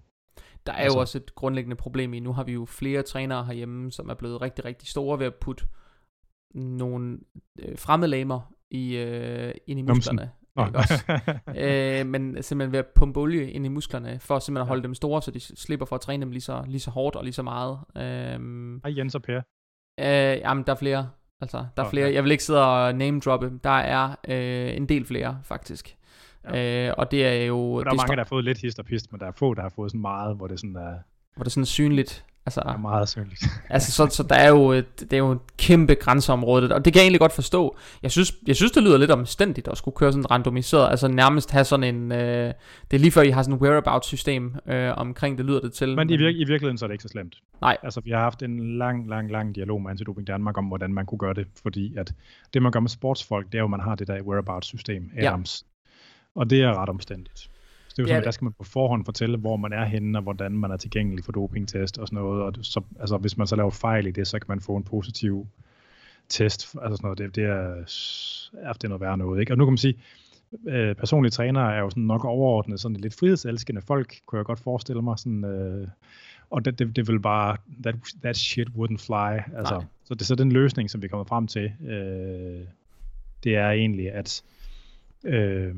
Der 0.67 0.73
er 0.73 0.77
Altså- 0.77 0.99
jo 0.99 1.01
også 1.01 1.19
et 1.19 1.35
grundlæggende 1.35 1.77
problem 1.77 2.15
i, 2.15 2.21
nu 2.21 2.33
har 2.33 2.45
vi 2.45 2.53
jo 2.53 2.65
flere 2.65 3.03
trænere 3.03 3.45
herhjemme, 3.45 3.93
som 3.93 4.09
er 4.09 4.15
blevet 4.15 4.43
rigtig, 4.43 4.65
rigtig 4.65 4.89
store 4.89 5.19
ved 5.19 5.27
at 5.27 5.35
putte 5.35 5.65
nogle 6.55 7.19
øh, 7.59 7.79
fremmedlamer 7.79 8.53
i, 8.71 8.97
øh, 8.97 9.55
ind 9.67 9.79
i 9.79 9.83
musklerne. 9.83 10.31
Ikke 10.67 10.79
også? 10.79 11.05
øh, 11.63 12.07
men 12.07 12.43
simpelthen 12.43 12.73
ved 12.73 12.79
at 12.79 12.87
pumpe 12.95 13.21
olie 13.21 13.51
ind 13.51 13.67
i 13.67 13.69
musklerne, 13.69 14.19
for 14.21 14.39
simpelthen 14.39 14.63
at 14.63 14.69
holde 14.69 14.83
dem 14.83 14.95
store, 14.95 15.23
så 15.23 15.31
de 15.31 15.41
slipper 15.41 15.87
for 15.87 15.97
at 15.97 16.01
træne 16.03 16.21
dem 16.21 16.31
lige 16.31 16.41
så, 16.43 16.65
lige 16.67 16.81
så 16.81 16.91
hårdt 16.91 17.17
og 17.17 17.25
lige 17.25 17.33
så 17.35 17.43
meget. 17.43 17.79
Øhm, 17.97 18.81
Hej 18.85 18.95
Jens 18.99 19.15
og 19.15 19.23
Per. 19.23 19.37
øh, 20.01 20.05
jamen, 20.39 20.65
der 20.67 20.73
er 20.73 20.77
flere. 20.77 21.11
Altså, 21.41 21.57
der 21.77 21.83
er 21.83 21.87
Nå, 21.87 21.91
flere. 21.91 22.07
ja. 22.09 22.15
Jeg 22.15 22.25
vil 22.25 22.33
ikke 22.33 22.45
sidde 22.45 22.65
og 22.67 22.95
name 22.95 23.21
droppe. 23.21 23.53
Der 23.65 23.71
er 23.71 24.15
øh, 24.29 24.77
en 24.77 24.89
del 24.89 25.05
flere, 25.05 25.41
faktisk. 25.45 25.97
Ja. 26.53 26.89
Øh, 26.89 26.95
og 26.99 27.11
det 27.11 27.27
er 27.27 27.45
jo... 27.45 27.73
Og 27.73 27.85
der 27.85 27.91
er 27.91 27.95
mange, 27.95 28.17
der 28.17 28.23
har 28.23 28.29
fået 28.29 28.45
lidt 28.45 28.59
hist 28.59 28.79
og 28.79 28.85
pist, 28.85 29.13
men 29.13 29.21
der 29.21 29.27
er 29.27 29.33
få, 29.33 29.55
der 29.55 29.63
har 29.63 29.69
fået 29.69 29.91
sådan 29.91 30.01
meget, 30.01 30.37
hvor 30.37 30.47
det 30.47 30.61
sådan 30.61 30.77
er, 30.77 30.95
hvor 31.35 31.45
det 31.45 31.47
er 31.47 31.51
sådan 31.51 31.67
synligt. 31.67 32.25
Altså, 32.47 32.63
er 32.67 32.77
meget 32.77 33.09
synligt. 33.09 33.45
Altså, 33.71 33.93
så, 33.93 34.07
så 34.07 34.23
der 34.23 34.35
er 34.35 34.49
jo 34.49 34.71
et, 34.71 35.01
det 35.01 35.13
er 35.13 35.19
jo 35.19 35.33
et 35.33 35.57
kæmpe 35.57 35.95
grænseområde, 35.95 36.75
og 36.75 36.85
det 36.85 36.93
kan 36.93 37.01
jeg 37.01 37.05
egentlig 37.05 37.21
godt 37.21 37.33
forstå. 37.33 37.77
Jeg 38.03 38.11
synes, 38.11 38.35
jeg 38.47 38.57
synes 38.57 38.73
det 38.73 38.83
lyder 38.83 38.99
lidt 38.99 39.11
omstændigt 39.11 39.69
at 39.69 39.79
skulle 39.79 39.95
køre 39.95 40.13
sådan 40.13 40.31
randomiseret, 40.31 40.91
altså 40.91 41.09
nærmest 41.09 41.51
have 41.51 41.65
sådan 41.65 41.95
en, 41.95 42.13
øh, 42.13 42.55
det 42.91 42.97
er 42.97 42.99
lige 42.99 43.11
før 43.11 43.23
I 43.23 43.31
har 43.31 43.43
sådan 43.43 43.55
et 43.55 43.61
whereabout-system 43.61 44.55
øh, 44.67 44.93
omkring, 44.97 45.39
det 45.39 45.47
lyder 45.47 45.61
det 45.61 45.73
til. 45.73 45.97
Men 45.97 46.11
i, 46.11 46.17
virke, 46.17 46.39
i 46.39 46.45
virkeligheden 46.45 46.79
så 46.79 46.85
er 46.85 46.87
det 46.87 46.95
ikke 46.95 47.03
så 47.03 47.09
slemt. 47.09 47.37
Nej. 47.61 47.77
Altså, 47.83 48.01
vi 48.01 48.11
har 48.11 48.21
haft 48.21 48.43
en 48.43 48.79
lang, 48.79 49.09
lang, 49.09 49.31
lang 49.31 49.55
dialog 49.55 49.83
med 49.83 49.91
Antidoping 49.91 50.27
Danmark 50.27 50.59
om, 50.59 50.65
hvordan 50.65 50.93
man 50.93 51.07
kunne 51.07 51.19
gøre 51.19 51.35
det, 51.35 51.47
fordi 51.63 51.97
at 51.97 52.15
det, 52.55 52.63
man 52.63 52.73
gør 52.73 52.81
med 52.81 52.89
sportsfolk, 52.89 53.47
det 53.47 53.55
er 53.55 53.59
jo, 53.59 53.65
at 53.65 53.71
man 53.71 53.81
har 53.81 53.95
det 53.95 54.07
der 54.07 54.23
whereabouts-system. 54.23 55.11
Adams. 55.17 55.65
Og 56.37 56.51
det 56.51 56.63
er 56.63 56.75
ret 56.83 56.89
omstændigt. 56.89 57.39
Så 57.39 57.49
det 57.89 57.99
er 57.99 58.03
jo 58.03 58.07
Ja, 58.07 58.09
sådan, 58.09 58.21
det- 58.21 58.25
der 58.25 58.31
skal 58.31 58.45
man 58.45 58.53
på 58.53 58.65
forhånd 58.65 59.05
fortælle, 59.05 59.37
hvor 59.37 59.57
man 59.57 59.73
er 59.73 59.85
henne, 59.85 60.19
og 60.19 60.23
hvordan 60.23 60.53
man 60.53 60.71
er 60.71 60.77
tilgængelig 60.77 61.25
for 61.25 61.33
dopingtest 61.33 61.99
og 61.99 62.07
sådan 62.09 62.23
noget. 62.23 62.43
Og 62.43 62.53
så, 62.63 62.81
altså, 63.01 63.17
hvis 63.17 63.37
man 63.37 63.47
så 63.47 63.57
laver 63.57 63.71
fejl 63.71 64.07
i 64.07 64.11
det, 64.11 64.27
så 64.29 64.39
kan 64.39 64.47
man 64.49 64.61
få 64.61 64.77
en 64.77 64.85
positiv 64.85 65.47
test. 66.29 66.75
Altså 66.83 66.97
sådan 66.97 66.99
noget, 67.07 67.19
det, 67.19 67.37
det 67.37 67.45
er, 67.45 67.75
det 68.73 68.85
er 68.85 68.89
noget 68.89 69.01
værre 69.01 69.19
noget. 69.19 69.41
Ikke? 69.41 69.53
Og 69.53 69.59
nu 69.59 69.65
kan 69.65 69.73
man 69.73 69.79
sige, 69.79 69.95
øh, 70.69 70.95
personlige 70.95 71.31
trænere 71.31 71.75
er 71.77 71.81
jo 71.81 71.91
sådan 71.91 72.03
nok 72.03 72.25
overordnet 72.25 72.81
sådan 72.81 72.97
lidt 72.97 73.15
frihedselskende 73.19 73.81
folk, 73.81 74.15
kunne 74.27 74.37
jeg 74.39 74.45
godt 74.47 74.61
forestille 74.61 75.03
mig. 75.03 75.19
Sådan, 75.19 75.45
øh, 75.45 75.89
og 76.51 76.65
det, 76.65 76.79
det, 76.79 76.97
det 76.97 77.09
vil 77.09 77.21
bare, 77.21 77.57
that, 77.83 77.97
that 78.23 78.37
shit 78.37 78.69
wouldn't 78.69 79.07
fly. 79.07 79.41
Altså, 79.59 79.85
så 80.05 80.15
det 80.15 80.21
er 80.21 80.25
så 80.25 80.35
den 80.35 80.53
løsning, 80.53 80.91
som 80.91 81.03
vi 81.03 81.09
kommer 81.09 81.25
frem 81.25 81.47
til, 81.47 81.73
øh, 81.89 82.61
det 83.45 83.57
er 83.57 83.71
egentlig, 83.71 84.13
at 84.13 84.43
øh, 85.25 85.75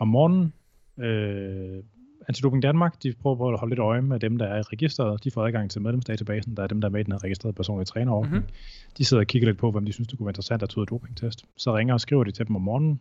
om 0.00 0.08
morgenen, 0.08 0.52
øh, 0.98 1.82
Antidoping 2.28 2.62
Danmark, 2.62 3.02
de 3.02 3.12
prøver 3.12 3.36
på 3.36 3.48
at 3.48 3.58
holde 3.58 3.70
lidt 3.70 3.80
øje 3.80 4.02
med 4.02 4.20
dem, 4.20 4.36
der 4.36 4.46
er 4.46 4.58
i 4.58 4.62
registret. 4.62 5.24
De 5.24 5.30
får 5.30 5.46
adgang 5.46 5.70
til 5.70 5.82
medlemsdatabasen, 5.82 6.56
der 6.56 6.62
er 6.62 6.66
dem, 6.66 6.80
der 6.80 6.88
er 6.88 6.92
med 6.92 7.00
i 7.00 7.02
den 7.02 7.12
her 7.12 7.24
registrerede 7.24 7.54
personlige 7.56 7.84
trænerordning. 7.84 8.34
Mm-hmm. 8.34 8.52
De 8.98 9.04
sidder 9.04 9.20
og 9.20 9.26
kigger 9.26 9.48
lidt 9.48 9.58
på, 9.58 9.70
hvem 9.70 9.86
de 9.86 9.92
synes, 9.92 10.08
det 10.08 10.18
kunne 10.18 10.26
være 10.26 10.30
interessant 10.30 10.62
at 10.62 10.68
tage 10.68 10.80
ud 10.80 10.86
dopingtest. 10.86 11.44
Så 11.56 11.76
ringer 11.76 11.94
og 11.94 12.00
skriver 12.00 12.24
de 12.24 12.30
til 12.30 12.48
dem 12.48 12.56
om 12.56 12.62
morgenen, 12.62 13.00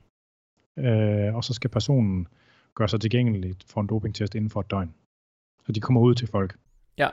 øh, 0.79 1.35
og 1.35 1.43
så 1.43 1.53
skal 1.53 1.69
personen 1.69 2.27
gøre 2.75 2.89
sig 2.89 3.01
tilgængelig 3.01 3.55
for 3.67 3.81
en 3.81 3.87
dopingtest 3.87 4.35
inden 4.35 4.49
for 4.49 4.59
et 4.59 4.71
døgn. 4.71 4.93
Så 5.65 5.71
de 5.71 5.81
kommer 5.81 6.01
ud 6.01 6.15
til 6.15 6.27
folk. 6.27 6.55
Ja, 6.97 7.09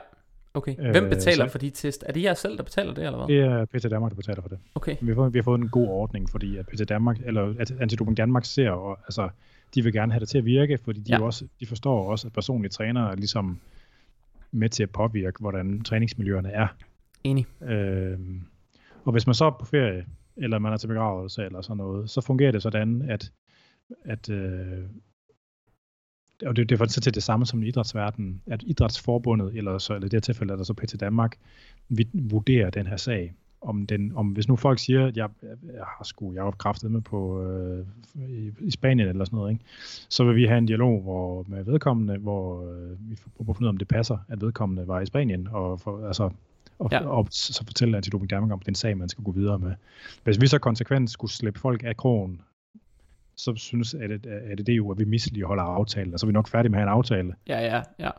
okay. 0.53 0.75
Hvem 0.75 1.09
betaler 1.09 1.45
øh, 1.45 1.49
så, 1.49 1.51
for 1.51 1.59
de 1.59 1.69
test? 1.69 2.03
Er 2.07 2.13
det 2.13 2.23
jer 2.23 2.33
selv, 2.33 2.57
der 2.57 2.63
betaler 2.63 2.93
det, 2.93 3.05
eller 3.05 3.17
hvad? 3.17 3.35
Det 3.35 3.43
er 3.43 3.65
PT 3.65 3.91
Danmark, 3.91 4.11
der 4.11 4.15
betaler 4.15 4.41
for 4.41 4.49
det. 4.49 4.59
Okay. 4.75 4.95
Vi 5.01 5.07
har 5.07 5.15
fået, 5.15 5.33
vi 5.33 5.39
har 5.39 5.43
fået 5.43 5.59
en 5.61 5.69
god 5.69 5.87
ordning, 5.87 6.29
fordi 6.29 6.57
at 6.57 6.67
PT 6.67 6.89
Danmark, 6.89 7.19
eller 7.25 7.55
at 7.59 7.71
Antidoping 7.79 8.17
Danmark 8.17 8.45
ser, 8.45 8.71
og, 8.71 8.99
altså, 9.05 9.29
de 9.75 9.83
vil 9.83 9.93
gerne 9.93 10.11
have 10.11 10.19
det 10.19 10.29
til 10.29 10.37
at 10.37 10.45
virke, 10.45 10.77
fordi 10.83 10.99
de, 10.99 11.15
ja. 11.15 11.21
også, 11.21 11.47
de 11.59 11.65
forstår 11.65 12.11
også, 12.11 12.27
at 12.27 12.33
personlige 12.33 12.69
trænere 12.69 13.11
er 13.11 13.15
ligesom 13.15 13.59
med 14.51 14.69
til 14.69 14.83
at 14.83 14.89
påvirke, 14.89 15.39
hvordan 15.39 15.81
træningsmiljøerne 15.81 16.49
er. 16.49 16.67
Enig. 17.23 17.47
Øh, 17.61 18.19
og 19.05 19.11
hvis 19.11 19.27
man 19.27 19.33
så 19.33 19.45
er 19.45 19.49
på 19.59 19.65
ferie, 19.65 20.05
eller 20.37 20.59
man 20.59 20.73
er 20.73 20.77
til 20.77 20.87
begravelse 20.87 21.43
eller 21.43 21.61
sådan 21.61 21.77
noget, 21.77 22.09
så 22.09 22.21
fungerer 22.21 22.51
det 22.51 22.61
sådan, 22.61 23.01
at, 23.01 23.31
at 24.05 24.29
øh, 24.29 24.83
og 26.45 26.55
det, 26.55 26.69
det 26.69 26.81
er 26.81 26.87
så 26.87 27.01
til 27.01 27.15
det 27.15 27.23
samme 27.23 27.45
som 27.45 27.63
i 27.63 27.67
idrætsverdenen, 27.67 28.41
at 28.47 28.63
idrætsforbundet, 28.63 29.55
eller, 29.55 29.77
så, 29.77 29.93
eller 29.93 30.05
i 30.05 30.09
det 30.09 30.17
her 30.17 30.21
tilfælde 30.21 30.53
er 30.53 30.57
der 30.57 30.63
så 30.63 30.73
PT 30.73 30.99
Danmark, 30.99 31.37
vi 31.89 32.07
vurderer 32.13 32.69
den 32.69 32.87
her 32.87 32.97
sag. 32.97 33.33
Om, 33.63 33.85
den, 33.85 34.11
om 34.15 34.27
hvis 34.27 34.47
nu 34.47 34.55
folk 34.55 34.79
siger, 34.79 35.07
at 35.07 35.17
jeg, 35.17 35.29
jeg 35.43 35.83
har 35.97 36.03
sgu, 36.03 36.33
jeg 36.33 36.43
har 36.43 36.51
kræftet 36.51 36.91
med 36.91 37.01
på 37.01 37.43
øh, 37.43 37.85
i, 38.15 38.51
i, 38.59 38.71
Spanien 38.71 39.07
eller 39.07 39.25
sådan 39.25 39.37
noget, 39.37 39.51
ikke? 39.51 39.63
så 40.09 40.23
vil 40.23 40.35
vi 40.35 40.45
have 40.45 40.57
en 40.57 40.65
dialog 40.65 41.01
hvor, 41.01 41.45
med 41.47 41.63
vedkommende, 41.63 42.17
hvor 42.17 42.71
øh, 42.71 43.09
vi 43.09 43.15
får 43.15 43.31
prøve 43.37 43.49
at 43.49 43.55
finde 43.55 43.65
ud 43.65 43.67
af, 43.67 43.73
om 43.73 43.77
det 43.77 43.87
passer, 43.87 44.17
at 44.29 44.41
vedkommende 44.41 44.87
var 44.87 45.01
i 45.01 45.05
Spanien, 45.05 45.47
og, 45.51 45.79
for, 45.79 46.07
altså, 46.07 46.29
og, 46.79 46.89
ja. 46.91 47.05
og, 47.05 47.17
og 47.17 47.27
så 47.31 47.63
fortælle 47.65 47.97
Antidoping 47.97 48.29
Danmark 48.29 48.51
om 48.51 48.59
den 48.59 48.75
sag, 48.75 48.97
man 48.97 49.09
skal 49.09 49.23
gå 49.23 49.31
videre 49.31 49.59
med. 49.59 49.73
Hvis 50.23 50.41
vi 50.41 50.47
så 50.47 50.59
konsekvent 50.59 51.09
skulle 51.09 51.31
slippe 51.31 51.59
folk 51.59 51.83
af 51.83 51.97
krogen 51.97 52.41
så 53.35 53.55
synes 53.55 53.93
at 53.93 54.09
det, 54.09 54.25
at 54.25 54.57
det 54.67 54.77
jo, 54.77 54.91
at 54.91 54.99
vi 54.99 55.05
misligeholder 55.05 55.63
aftalen, 55.63 56.13
og 56.13 56.19
så 56.19 56.25
er 56.25 56.27
vi 56.27 56.33
nok 56.33 56.47
færdige 56.47 56.69
med 56.69 56.79
at 56.79 56.81
have 56.81 56.91
en 56.91 56.97
aftale. 56.97 57.33
Ja, 57.47 57.59
ja, 57.59 57.81
ja. 57.99 58.09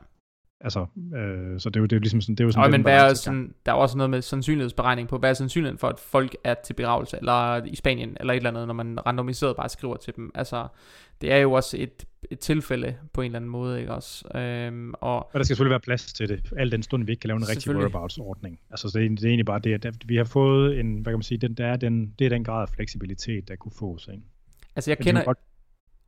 Altså, 0.65 0.87
øh, 1.17 1.61
så 1.61 1.71
det 1.71 1.77
er 1.77 1.81
jo, 1.81 1.87
det 1.87 1.97
er 1.97 2.01
ligesom 2.01 2.21
sådan, 2.21 2.35
det 2.35 2.41
er 2.41 2.45
jo 2.45 2.51
sådan, 2.51 2.65
Øj, 2.65 2.71
men 2.71 2.83
hvad 2.83 3.11
er 3.11 3.15
sådan, 3.15 3.55
der 3.67 3.73
er 3.73 3.77
også 3.77 3.97
noget 3.97 4.11
med 4.11 4.23
sandsynlighedsberegning 4.23 5.09
på, 5.09 5.19
hvad 5.19 5.31
er 5.31 5.35
sandsynligheden 5.35 5.79
for, 5.79 5.89
at 5.89 6.01
folk 6.01 6.37
er 6.45 6.55
til 6.65 6.75
begravelse, 6.75 7.17
eller 7.17 7.65
i 7.65 7.77
Spanien, 7.77 8.17
eller 8.21 8.33
et 8.33 8.37
eller 8.37 8.51
andet, 8.51 8.67
når 8.67 8.75
man 8.75 9.07
randomiseret 9.07 9.57
bare 9.57 9.69
skriver 9.69 9.97
til 9.97 10.17
dem. 10.17 10.31
Altså, 10.35 10.67
det 11.21 11.33
er 11.33 11.37
jo 11.37 11.53
også 11.53 11.77
et, 11.81 12.05
et 12.31 12.39
tilfælde 12.39 12.97
på 13.13 13.21
en 13.21 13.25
eller 13.25 13.37
anden 13.37 13.51
måde, 13.51 13.81
ikke 13.81 13.93
også? 13.93 14.39
Øhm, 14.39 14.95
og, 15.01 15.17
og 15.17 15.31
der 15.35 15.43
skal 15.43 15.47
selvfølgelig 15.47 15.71
være 15.71 15.81
plads 15.81 16.13
til 16.13 16.29
det, 16.29 16.53
al 16.57 16.73
den 16.73 16.83
stund, 16.83 17.05
vi 17.05 17.13
ikke 17.13 17.21
kan 17.21 17.29
lave 17.29 17.37
en 17.37 17.49
rigtig 17.49 17.75
whereabouts-ordning. 17.75 18.61
Altså, 18.71 18.91
det 18.95 19.05
er, 19.05 19.09
det 19.09 19.25
er 19.25 19.29
egentlig 19.29 19.47
bare 19.47 19.59
det, 19.59 19.85
at 19.85 19.95
vi 20.07 20.17
har 20.17 20.25
fået 20.25 20.81
en, 20.81 20.95
hvad 20.95 21.13
kan 21.13 21.19
man 21.19 21.23
sige, 21.23 21.39
den, 21.39 21.55
der 21.55 21.67
er 21.67 21.77
den, 21.77 22.15
det 22.19 22.25
er 22.25 22.29
den 22.29 22.45
grad 22.45 22.63
af 22.63 22.69
fleksibilitet, 22.69 23.49
der 23.49 23.57
kunne 23.57 23.73
fås, 23.79 24.09
ikke? 24.13 24.23
Altså 24.77 24.91
jeg 24.91 24.99
kender, 24.99 25.35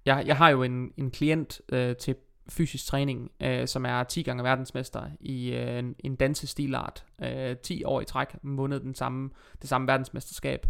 jeg, 0.06 0.24
jeg 0.26 0.36
har 0.36 0.48
jo 0.50 0.62
en, 0.62 0.90
en 0.96 1.10
klient 1.10 1.60
øh, 1.72 1.96
til 1.96 2.14
fysisk 2.48 2.86
træning, 2.86 3.30
øh, 3.40 3.68
som 3.68 3.86
er 3.86 4.04
10 4.04 4.22
gange 4.22 4.44
verdensmester 4.44 5.02
i 5.20 5.52
øh, 5.52 5.78
en, 5.78 5.94
en 5.98 6.16
dansestilart. 6.16 7.04
Øh, 7.22 7.56
10 7.56 7.84
år 7.84 8.00
i 8.00 8.04
træk, 8.04 8.28
vundet 8.42 8.82
den 8.82 8.94
samme, 8.94 9.30
det 9.60 9.68
samme 9.68 9.86
verdensmesterskab. 9.86 10.66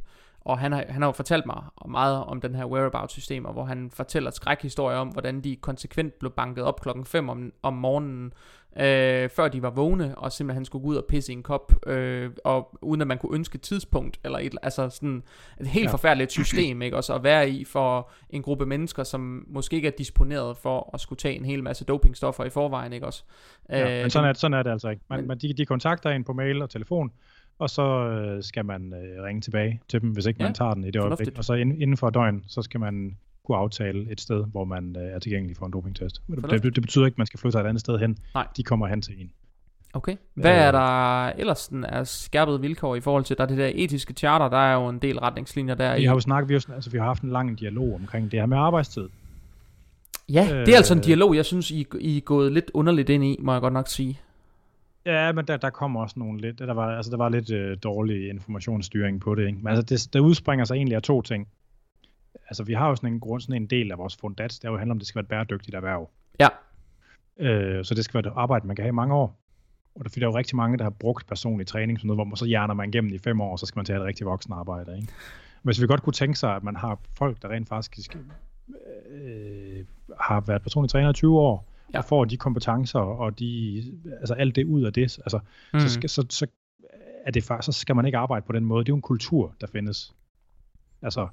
Og 0.46 0.58
han 0.58 0.72
har, 0.72 0.84
han 0.88 1.02
har 1.02 1.08
jo 1.08 1.12
fortalt 1.12 1.46
mig 1.46 1.62
meget 1.88 2.24
om 2.24 2.40
den 2.40 2.54
her 2.54 2.64
whereabouts-systemer, 2.64 3.52
hvor 3.52 3.64
han 3.64 3.90
fortæller 3.90 4.30
skrækhistorier 4.30 4.98
om, 4.98 5.08
hvordan 5.08 5.40
de 5.40 5.56
konsekvent 5.56 6.18
blev 6.18 6.32
banket 6.32 6.64
op 6.64 6.80
klokken 6.80 7.04
5 7.04 7.28
om, 7.28 7.52
om 7.62 7.74
morgenen, 7.74 8.32
øh, 8.76 9.30
før 9.30 9.48
de 9.48 9.62
var 9.62 9.70
vågne, 9.70 10.18
og 10.18 10.32
simpelthen 10.32 10.64
skulle 10.64 10.82
gå 10.82 10.88
ud 10.88 10.96
og 10.96 11.04
pisse 11.08 11.32
i 11.32 11.36
en 11.36 11.42
kop, 11.42 11.72
øh, 11.86 12.30
og 12.44 12.78
uden 12.82 13.00
at 13.00 13.06
man 13.06 13.18
kunne 13.18 13.34
ønske 13.34 13.56
et 13.56 13.62
tidspunkt, 13.62 14.20
eller 14.24 14.38
et, 14.38 14.54
altså 14.62 14.88
sådan 14.88 15.22
et 15.60 15.66
helt 15.66 15.86
ja. 15.86 15.92
forfærdeligt 15.92 16.32
system, 16.32 16.82
ikke? 16.82 16.96
Også 16.96 17.14
at 17.14 17.22
være 17.22 17.50
i 17.50 17.64
for 17.64 18.10
en 18.30 18.42
gruppe 18.42 18.66
mennesker, 18.66 19.04
som 19.04 19.44
måske 19.48 19.76
ikke 19.76 19.88
er 19.88 19.92
disponeret 19.98 20.56
for 20.56 20.90
at 20.94 21.00
skulle 21.00 21.16
tage 21.16 21.34
en 21.34 21.44
hel 21.44 21.62
masse 21.62 21.84
dopingstoffer 21.84 22.44
i 22.44 22.50
forvejen, 22.50 22.92
ikke 22.92 23.06
også? 23.06 23.24
Ja, 23.68 23.96
øh, 23.96 24.02
men 24.02 24.10
sådan 24.10 24.28
er, 24.28 24.32
sådan 24.32 24.54
er 24.54 24.62
det 24.62 24.70
altså 24.70 24.88
ikke. 24.88 25.02
Man, 25.10 25.26
man, 25.26 25.38
de, 25.38 25.54
de 25.56 25.66
kontakter 25.66 26.10
en 26.10 26.24
på 26.24 26.32
mail 26.32 26.62
og 26.62 26.70
telefon, 26.70 27.12
og 27.58 27.70
så 27.70 28.08
øh, 28.08 28.42
skal 28.42 28.64
man 28.64 28.92
øh, 28.92 29.24
ringe 29.24 29.40
tilbage 29.40 29.80
til 29.88 30.00
dem, 30.00 30.10
hvis 30.10 30.26
ikke 30.26 30.38
ja, 30.40 30.44
man 30.44 30.54
tager 30.54 30.74
den 30.74 30.84
i 30.84 30.90
det 30.90 31.00
øjeblik. 31.02 31.38
Og 31.38 31.44
så 31.44 31.54
inden 31.54 31.96
for 31.96 32.10
døgn, 32.10 32.44
så 32.46 32.62
skal 32.62 32.80
man 32.80 33.16
kunne 33.44 33.58
aftale 33.58 34.12
et 34.12 34.20
sted, 34.20 34.44
hvor 34.44 34.64
man 34.64 34.96
øh, 34.98 35.02
er 35.02 35.18
tilgængelig 35.18 35.56
for 35.56 35.66
en 35.66 35.72
dopingtest. 35.72 36.22
Det, 36.28 36.50
det, 36.50 36.74
det 36.74 36.82
betyder 36.82 37.04
ikke, 37.04 37.14
at 37.14 37.18
man 37.18 37.26
skal 37.26 37.40
flytte 37.40 37.52
sig 37.52 37.60
et 37.60 37.66
andet 37.66 37.80
sted 37.80 37.98
hen. 37.98 38.18
Nej. 38.34 38.46
De 38.56 38.62
kommer 38.62 38.86
hen 38.86 39.02
til 39.02 39.14
en. 39.20 39.30
Okay. 39.92 40.16
Hvad 40.34 40.58
er 40.58 40.72
der 40.72 41.26
ellers 41.26 41.58
sådan 41.58 41.84
af 41.84 42.06
skærpede 42.06 42.60
vilkår 42.60 42.96
i 42.96 43.00
forhold 43.00 43.24
til, 43.24 43.36
der 43.36 43.42
er 43.42 43.48
det 43.48 43.58
der 43.58 43.70
etiske 43.74 44.14
charter, 44.14 44.48
der 44.48 44.56
er 44.56 44.74
jo 44.74 44.88
en 44.88 44.98
del 44.98 45.18
retningslinjer 45.18 45.74
der. 45.74 45.96
Vi 45.96 46.04
har 46.04 46.14
jo 46.14 46.20
snakket, 46.20 46.48
vi 46.48 46.54
har, 46.54 46.74
altså, 46.74 46.90
vi 46.90 46.98
har 46.98 47.04
haft 47.04 47.22
en 47.22 47.30
lang 47.30 47.60
dialog 47.60 47.94
omkring 47.94 48.30
det 48.30 48.40
her 48.40 48.46
med 48.46 48.56
arbejdstid. 48.56 49.08
Ja, 50.28 50.48
øh, 50.52 50.66
det 50.66 50.72
er 50.72 50.76
altså 50.76 50.94
en 50.94 51.00
dialog, 51.00 51.36
jeg 51.36 51.44
synes, 51.44 51.70
I, 51.70 51.86
I 52.00 52.16
er 52.16 52.20
gået 52.20 52.52
lidt 52.52 52.70
underligt 52.74 53.08
ind 53.08 53.24
i, 53.24 53.36
må 53.40 53.52
jeg 53.52 53.60
godt 53.60 53.72
nok 53.72 53.88
sige. 53.88 54.20
Ja, 55.06 55.32
men 55.32 55.46
der, 55.46 55.56
der 55.56 55.70
kommer 55.70 56.00
også 56.00 56.18
nogle 56.18 56.40
lidt, 56.40 56.58
der 56.58 56.74
var, 56.74 56.96
altså, 56.96 57.10
der 57.10 57.16
var 57.16 57.28
lidt 57.28 57.50
øh, 57.50 57.76
dårlig 57.82 58.28
informationsstyring 58.28 59.20
på 59.20 59.34
det. 59.34 59.46
Ikke? 59.46 59.58
Men 59.58 59.68
altså, 59.68 59.82
det, 59.82 60.12
der 60.12 60.20
udspringer 60.20 60.64
sig 60.64 60.74
egentlig 60.74 60.96
af 60.96 61.02
to 61.02 61.22
ting 61.22 61.48
altså 62.48 62.62
vi 62.64 62.72
har 62.72 62.88
jo 62.88 62.96
sådan 62.96 63.12
en 63.12 63.20
grund, 63.20 63.40
sådan 63.40 63.62
en 63.62 63.66
del 63.66 63.92
af 63.92 63.98
vores 63.98 64.16
fundats, 64.16 64.58
der 64.58 64.70
jo 64.70 64.76
handler 64.76 64.92
om, 64.92 64.96
at 64.96 65.00
det 65.00 65.08
skal 65.08 65.18
være 65.18 65.22
et 65.22 65.28
bæredygtigt 65.28 65.74
erhverv. 65.74 66.10
Ja. 66.40 66.48
Øh, 67.38 67.84
så 67.84 67.94
det 67.94 68.04
skal 68.04 68.14
være 68.14 68.32
et 68.32 68.36
arbejde, 68.36 68.66
man 68.66 68.76
kan 68.76 68.82
have 68.82 68.92
i 68.92 68.92
mange 68.92 69.14
år. 69.14 69.38
Og 69.94 70.04
der, 70.04 70.10
der 70.10 70.22
er 70.22 70.30
jo 70.30 70.36
rigtig 70.36 70.56
mange, 70.56 70.78
der 70.78 70.84
har 70.84 70.90
brugt 70.90 71.26
personlig 71.26 71.66
træning, 71.66 71.98
sådan 71.98 72.06
noget, 72.06 72.16
hvor 72.16 72.24
man 72.24 72.36
så 72.36 72.44
hjerner 72.44 72.74
man 72.74 72.88
igennem 72.88 73.14
i 73.14 73.18
fem 73.18 73.40
år, 73.40 73.52
og 73.52 73.58
så 73.58 73.66
skal 73.66 73.78
man 73.78 73.86
tage 73.86 73.98
et 73.98 74.04
rigtig 74.04 74.26
voksen 74.26 74.52
arbejde. 74.52 74.96
Ikke? 74.96 75.12
Men 75.62 75.68
hvis 75.68 75.80
vi 75.82 75.86
godt 75.86 76.02
kunne 76.02 76.12
tænke 76.12 76.38
sig, 76.38 76.56
at 76.56 76.62
man 76.62 76.76
har 76.76 76.98
folk, 77.18 77.42
der 77.42 77.48
rent 77.48 77.68
faktisk 77.68 78.16
øh, 79.10 79.84
har 80.20 80.40
været 80.40 80.62
personlig 80.62 80.90
træner 80.90 81.10
i 81.10 81.12
20 81.12 81.40
år, 81.40 81.72
ja. 81.94 82.00
får 82.00 82.24
de 82.24 82.36
kompetencer 82.36 82.98
og 82.98 83.38
de, 83.38 83.82
altså 84.20 84.34
alt 84.34 84.56
det 84.56 84.64
ud 84.64 84.82
af 84.82 84.92
det, 84.92 85.02
altså, 85.02 85.38
mm. 85.72 85.80
så, 85.80 85.88
skal, 85.88 86.10
så, 86.10 86.26
så, 86.30 86.46
er 87.26 87.30
det, 87.30 87.44
så 87.44 87.72
skal 87.72 87.96
man 87.96 88.06
ikke 88.06 88.18
arbejde 88.18 88.46
på 88.46 88.52
den 88.52 88.64
måde. 88.64 88.84
Det 88.84 88.88
er 88.88 88.92
jo 88.92 88.96
en 88.96 89.02
kultur, 89.02 89.54
der 89.60 89.66
findes. 89.66 90.14
Altså, 91.02 91.28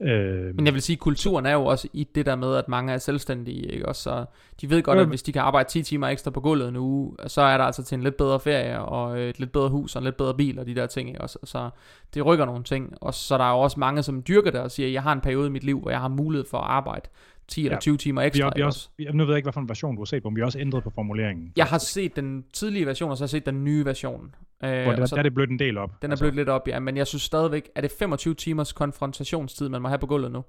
øh, 0.00 0.56
Men 0.56 0.66
jeg 0.66 0.74
vil 0.74 0.82
sige, 0.82 0.96
kulturen 0.96 1.46
er 1.46 1.52
jo 1.52 1.64
også 1.64 1.88
i 1.92 2.04
det 2.14 2.26
der 2.26 2.36
med, 2.36 2.56
at 2.56 2.68
mange 2.68 2.92
er 2.92 2.98
selvstændige, 2.98 3.72
ikke? 3.72 3.88
Også, 3.88 4.02
så 4.02 4.24
de 4.60 4.70
ved 4.70 4.82
godt, 4.82 4.98
at 4.98 5.06
hvis 5.06 5.22
de 5.22 5.32
kan 5.32 5.42
arbejde 5.42 5.68
10 5.68 5.82
timer 5.82 6.08
ekstra 6.08 6.30
på 6.30 6.40
gulvet 6.40 6.68
en 6.68 6.76
uge, 6.76 7.16
så 7.26 7.40
er 7.40 7.56
der 7.56 7.64
altså 7.64 7.84
til 7.84 7.96
en 7.96 8.02
lidt 8.02 8.16
bedre 8.16 8.40
ferie, 8.40 8.80
og 8.80 9.20
et 9.20 9.38
lidt 9.38 9.52
bedre 9.52 9.68
hus, 9.68 9.96
og 9.96 10.00
en 10.00 10.04
lidt 10.04 10.16
bedre 10.16 10.34
bil, 10.34 10.58
og 10.58 10.66
de 10.66 10.74
der 10.74 10.86
ting, 10.86 11.08
ikke? 11.08 11.20
Også, 11.20 11.38
så 11.44 11.70
det 12.14 12.26
rykker 12.26 12.44
nogle 12.44 12.64
ting. 12.64 12.94
Og 13.00 13.14
så 13.14 13.38
der 13.38 13.44
er 13.44 13.50
jo 13.50 13.58
også 13.58 13.80
mange, 13.80 14.02
som 14.02 14.22
dyrker 14.22 14.50
det 14.50 14.60
og 14.60 14.70
siger, 14.70 14.88
jeg 14.88 15.02
har 15.02 15.12
en 15.12 15.20
periode 15.20 15.46
i 15.46 15.50
mit 15.50 15.64
liv, 15.64 15.80
hvor 15.80 15.90
jeg 15.90 16.00
har 16.00 16.08
mulighed 16.08 16.46
for 16.50 16.58
at 16.58 16.70
arbejde 16.70 17.08
10 17.48 17.64
eller 17.64 17.80
20 17.80 17.96
timer 17.96 18.22
ekstra. 18.22 18.48
Vi, 18.48 18.52
vi 18.56 18.62
også, 18.62 18.88
vi, 18.96 19.04
nu 19.12 19.24
ved 19.24 19.32
jeg 19.32 19.36
ikke, 19.36 19.46
hvilken 19.46 19.68
version 19.68 19.94
du 19.94 20.00
har 20.00 20.04
set 20.04 20.22
på, 20.22 20.30
men 20.30 20.36
vi 20.36 20.40
har 20.40 20.46
også 20.46 20.58
ændret 20.58 20.82
på 20.82 20.90
formuleringen. 20.90 21.52
Jeg 21.56 21.66
har 21.66 21.78
set 21.78 22.16
den 22.16 22.44
tidlige 22.52 22.86
version, 22.86 23.10
og 23.10 23.16
så 23.16 23.22
har 23.22 23.26
jeg 23.26 23.30
set 23.30 23.46
den 23.46 23.64
nye 23.64 23.84
version. 23.84 24.34
Øh, 24.64 24.82
Hvor 24.82 24.92
der, 24.92 25.06
så, 25.06 25.14
der 25.14 25.18
er 25.18 25.22
det 25.22 25.34
blødt 25.34 25.50
en 25.50 25.58
del 25.58 25.78
op. 25.78 26.02
Den 26.02 26.10
er 26.10 26.12
altså. 26.12 26.22
blødt 26.24 26.34
lidt 26.34 26.48
op, 26.48 26.68
ja, 26.68 26.78
men 26.78 26.96
jeg 26.96 27.06
synes 27.06 27.22
stadigvæk, 27.22 27.68
er 27.74 27.80
det 27.80 27.90
25 27.98 28.34
timers 28.34 28.72
konfrontationstid, 28.72 29.68
man 29.68 29.82
må 29.82 29.88
have 29.88 29.98
på 29.98 30.06
gulvet 30.06 30.32
nu? 30.32 30.44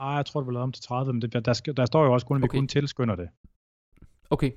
Ah, 0.00 0.16
jeg 0.16 0.26
tror, 0.26 0.40
det 0.40 0.46
var 0.46 0.52
lavet 0.52 0.62
om 0.62 0.72
til 0.72 0.84
30, 0.84 1.12
men 1.12 1.22
det, 1.22 1.32
der, 1.32 1.40
der, 1.40 1.72
der 1.76 1.86
står 1.86 2.04
jo 2.04 2.12
også 2.12 2.26
kun, 2.26 2.36
at 2.36 2.44
okay. 2.44 2.56
vi 2.56 2.60
kun 2.60 2.68
tilskynder 2.68 3.16
det. 3.16 3.28
Okay. 4.30 4.50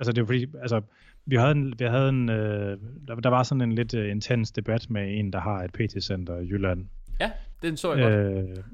Altså 0.00 0.12
det 0.12 0.22
er 0.22 0.26
fordi, 0.26 0.46
altså 0.62 0.80
vi 1.26 1.36
havde 1.36 1.52
en, 1.52 1.74
vi 1.78 1.84
havde 1.84 2.08
en 2.08 2.28
øh, 2.28 2.78
der, 3.08 3.14
der 3.14 3.28
var 3.28 3.42
sådan 3.42 3.60
en 3.60 3.72
lidt 3.72 3.94
uh, 3.94 4.10
intens 4.10 4.52
debat 4.52 4.90
med 4.90 5.18
en, 5.18 5.32
der 5.32 5.40
har 5.40 5.62
et 5.62 5.72
PT-center 5.72 6.36
i 6.36 6.46
Jylland. 6.46 6.86
Ja, 7.20 7.30
den 7.62 7.76
så 7.76 7.94
jeg 7.94 8.10
øh, 8.10 8.34
godt. 8.34 8.66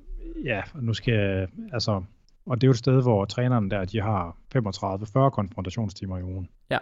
Ja, 0.45 0.63
nu 0.75 0.95
skal 0.95 1.15
jeg, 1.15 1.49
altså, 1.73 2.03
og 2.47 2.61
det 2.61 2.67
er 2.67 2.69
jo 2.69 2.71
et 2.71 2.79
sted, 2.79 3.03
hvor 3.03 3.25
trænerne 3.25 3.71
der, 3.71 3.85
de 3.85 4.01
har 4.01 4.37
35-40 4.57 5.31
konfrontationstimer 5.31 6.19
i 6.19 6.23
ugen. 6.23 6.49
Ja. 6.71 6.79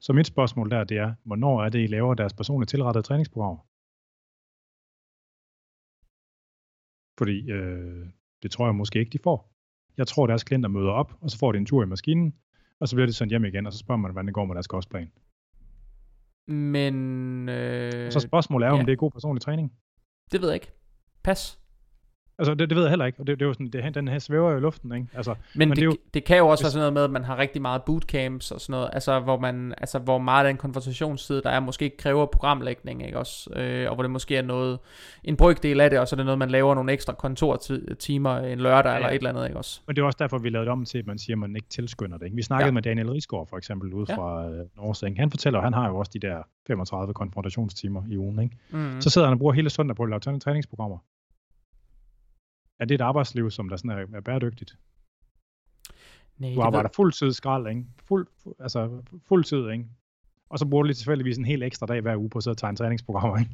Så 0.00 0.12
mit 0.12 0.26
spørgsmål 0.26 0.70
der, 0.70 0.84
det 0.84 0.98
er, 0.98 1.14
hvornår 1.24 1.62
er 1.64 1.68
det, 1.68 1.84
I 1.84 1.86
laver 1.86 2.14
deres 2.14 2.32
personligt 2.32 2.70
tilrettede 2.70 3.02
træningsprogram? 3.02 3.60
Fordi 7.18 7.50
øh, 7.50 8.06
det 8.42 8.50
tror 8.50 8.66
jeg 8.66 8.74
måske 8.74 8.98
ikke, 8.98 9.12
de 9.12 9.18
får. 9.22 9.50
Jeg 9.96 10.06
tror, 10.06 10.26
deres 10.26 10.44
klienter 10.44 10.68
møder 10.68 10.90
op, 10.90 11.12
og 11.20 11.30
så 11.30 11.38
får 11.38 11.52
de 11.52 11.58
en 11.58 11.66
tur 11.66 11.82
i 11.82 11.86
maskinen, 11.86 12.34
og 12.80 12.88
så 12.88 12.96
bliver 12.96 13.06
det 13.06 13.14
sendt 13.14 13.32
hjem 13.32 13.44
igen, 13.44 13.66
og 13.66 13.72
så 13.72 13.78
spørger 13.78 13.98
man, 13.98 14.10
hvordan 14.10 14.26
det 14.26 14.34
går 14.34 14.44
med 14.44 14.54
deres 14.54 14.66
kostplan. 14.66 15.12
Men... 16.46 17.48
Øh, 17.48 18.12
så 18.12 18.20
spørgsmålet 18.20 18.66
er, 18.66 18.70
ja. 18.70 18.78
om 18.78 18.86
det 18.86 18.92
er 18.92 18.96
god 18.96 19.10
personlig 19.10 19.42
træning. 19.42 19.72
Det 20.32 20.40
ved 20.40 20.48
jeg 20.48 20.54
ikke. 20.54 20.72
Pas. 21.22 21.60
Altså, 22.40 22.54
det, 22.54 22.70
det 22.70 22.76
ved 22.76 22.82
jeg 22.84 22.90
heller 22.90 23.04
ikke, 23.06 23.20
og 23.20 23.26
det, 23.26 23.38
det 23.38 23.44
er 23.44 23.48
jo 23.48 23.52
sådan, 23.52 23.66
det, 23.70 23.94
den 23.94 24.08
her 24.08 24.18
svæver 24.18 24.50
jo 24.50 24.56
i 24.56 24.60
luften, 24.60 24.94
ikke? 24.94 25.06
Altså, 25.14 25.34
Men, 25.54 25.68
men 25.68 25.68
det, 25.70 25.76
det 25.76 25.84
jo- 25.84 25.96
det, 26.14 26.24
kan 26.24 26.38
jo 26.38 26.48
også 26.48 26.62
hvis- 26.62 26.64
være 26.66 26.70
sådan 26.70 26.80
noget 26.80 26.92
med, 26.92 27.04
at 27.04 27.10
man 27.10 27.24
har 27.24 27.38
rigtig 27.38 27.62
meget 27.62 27.82
bootcamps 27.82 28.50
og 28.50 28.60
sådan 28.60 28.72
noget, 28.72 28.90
altså 28.92 29.20
hvor, 29.20 29.38
man, 29.38 29.74
altså 29.78 29.98
hvor 29.98 30.18
meget 30.18 30.46
den 30.46 30.56
konversationstid, 30.56 31.42
der 31.42 31.50
er, 31.50 31.60
måske 31.60 31.84
ikke 31.84 31.96
kræver 31.96 32.26
programlægning, 32.26 33.06
ikke 33.06 33.18
også? 33.18 33.50
Øh, 33.56 33.88
og 33.88 33.94
hvor 33.94 34.02
det 34.02 34.10
måske 34.10 34.36
er 34.36 34.42
noget, 34.42 34.78
en 35.24 35.36
brygdel 35.36 35.80
af 35.80 35.90
det, 35.90 35.98
og 35.98 36.08
så 36.08 36.14
er 36.14 36.16
det 36.16 36.26
noget, 36.26 36.38
man 36.38 36.50
laver 36.50 36.74
nogle 36.74 36.92
ekstra 36.92 37.12
kontortimer 37.12 38.36
en 38.38 38.58
lørdag 38.60 38.90
Ja, 38.90 38.96
eller 38.96 39.08
et 39.08 39.14
eller 39.14 39.30
andet, 39.30 39.46
ikke 39.46 39.58
også? 39.58 39.80
Men 39.86 39.96
det 39.96 40.02
er 40.02 40.06
også 40.06 40.16
derfor, 40.20 40.38
vi 40.38 40.48
lavede 40.48 40.64
det 40.66 40.72
om 40.72 40.84
til, 40.84 40.98
at 40.98 41.06
man 41.06 41.18
siger, 41.18 41.34
at 41.34 41.38
man 41.38 41.56
ikke 41.56 41.68
tilskynder 41.68 42.18
det. 42.18 42.24
Ikke? 42.24 42.36
Vi 42.36 42.42
snakkede 42.42 42.66
Ja. 42.66 42.72
med 42.72 42.82
Daniel 42.82 43.10
Risgaard 43.10 43.48
for 43.48 43.56
eksempel 43.56 43.92
ude 43.94 44.06
Ja. 44.08 44.16
fra 44.16 44.44
øh, 44.50 44.66
Norge. 44.76 45.14
Han 45.18 45.30
fortæller, 45.30 45.58
at 45.58 45.64
han 45.64 45.72
har 45.74 45.88
jo 45.88 45.96
også 45.96 46.10
de 46.14 46.18
der 46.26 46.42
35 46.66 47.14
konfrontationstimer 47.14 48.02
i 48.10 48.16
ugen. 48.16 48.42
Ikke? 48.42 48.56
Mm. 48.70 49.00
Så 49.00 49.10
sidder 49.10 49.26
han 49.26 49.32
og 49.32 49.38
bruger 49.38 49.52
hele 49.52 49.70
søndag 49.70 49.96
på 49.96 50.02
at 50.02 50.08
lave 50.08 50.20
træ- 50.20 50.38
træningsprogrammer. 50.38 50.98
Er 52.80 52.84
det 52.84 52.94
et 52.94 53.00
arbejdsliv, 53.00 53.50
som 53.50 53.68
der 53.68 53.76
sådan 53.76 53.90
er, 53.90 54.06
er 54.16 54.20
bæredygtigt? 54.20 54.78
Nej, 56.38 56.54
Du 56.54 56.60
arbejder 56.60 56.88
fuldtid 56.96 57.32
skrald, 57.32 57.68
ikke? 57.68 57.84
Fuld, 58.08 58.26
fu- 58.42 58.54
altså 58.58 59.02
fuldtid, 59.28 59.70
ikke? 59.70 59.86
Og 60.50 60.58
så 60.58 60.66
bruger 60.66 60.82
du 60.82 60.86
lige 60.86 60.94
tilfældigvis 60.94 61.38
en 61.38 61.44
helt 61.44 61.62
ekstra 61.62 61.86
dag 61.86 62.00
hver 62.00 62.16
uge 62.16 62.30
på 62.30 62.38
at 62.38 62.42
sidde 62.44 62.54
og 62.54 62.58
tegne 62.58 62.76
træningsprogrammer, 62.76 63.38
ikke? 63.38 63.50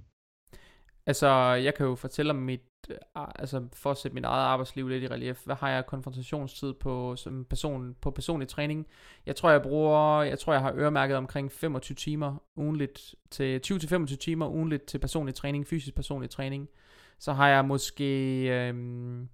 Altså, 1.06 1.28
jeg 1.52 1.74
kan 1.74 1.86
jo 1.86 1.94
fortælle 1.94 2.30
om 2.30 2.36
mit, 2.36 2.60
øh, 2.90 2.96
altså 3.14 3.68
for 3.72 3.90
at 3.90 3.96
sætte 3.96 4.14
mit 4.14 4.24
eget 4.24 4.44
arbejdsliv 4.44 4.88
lidt 4.88 5.02
i 5.02 5.08
relief, 5.08 5.44
hvad 5.44 5.56
har 5.56 5.70
jeg 5.70 5.86
konfrontationstid 5.86 6.72
på, 6.72 7.16
som 7.16 7.44
person, 7.44 7.96
på 8.00 8.10
personlig 8.10 8.48
træning? 8.48 8.86
Jeg 9.26 9.36
tror, 9.36 9.50
jeg 9.50 9.62
bruger, 9.62 10.22
jeg 10.22 10.38
tror, 10.38 10.52
jeg 10.52 10.62
har 10.62 10.72
øremærket 10.74 11.16
omkring 11.16 11.52
25 11.52 11.94
timer 11.94 12.42
ugenligt, 12.56 13.14
til 13.30 13.60
20-25 13.66 14.16
timer 14.16 14.48
ugenligt 14.48 14.84
til 14.86 14.98
personlig 14.98 15.34
træning, 15.34 15.66
fysisk 15.66 15.94
personlig 15.94 16.30
træning. 16.30 16.68
Så 17.18 17.32
har 17.32 17.48
jeg 17.48 17.64
måske, 17.64 18.40
øhm, 18.48 19.28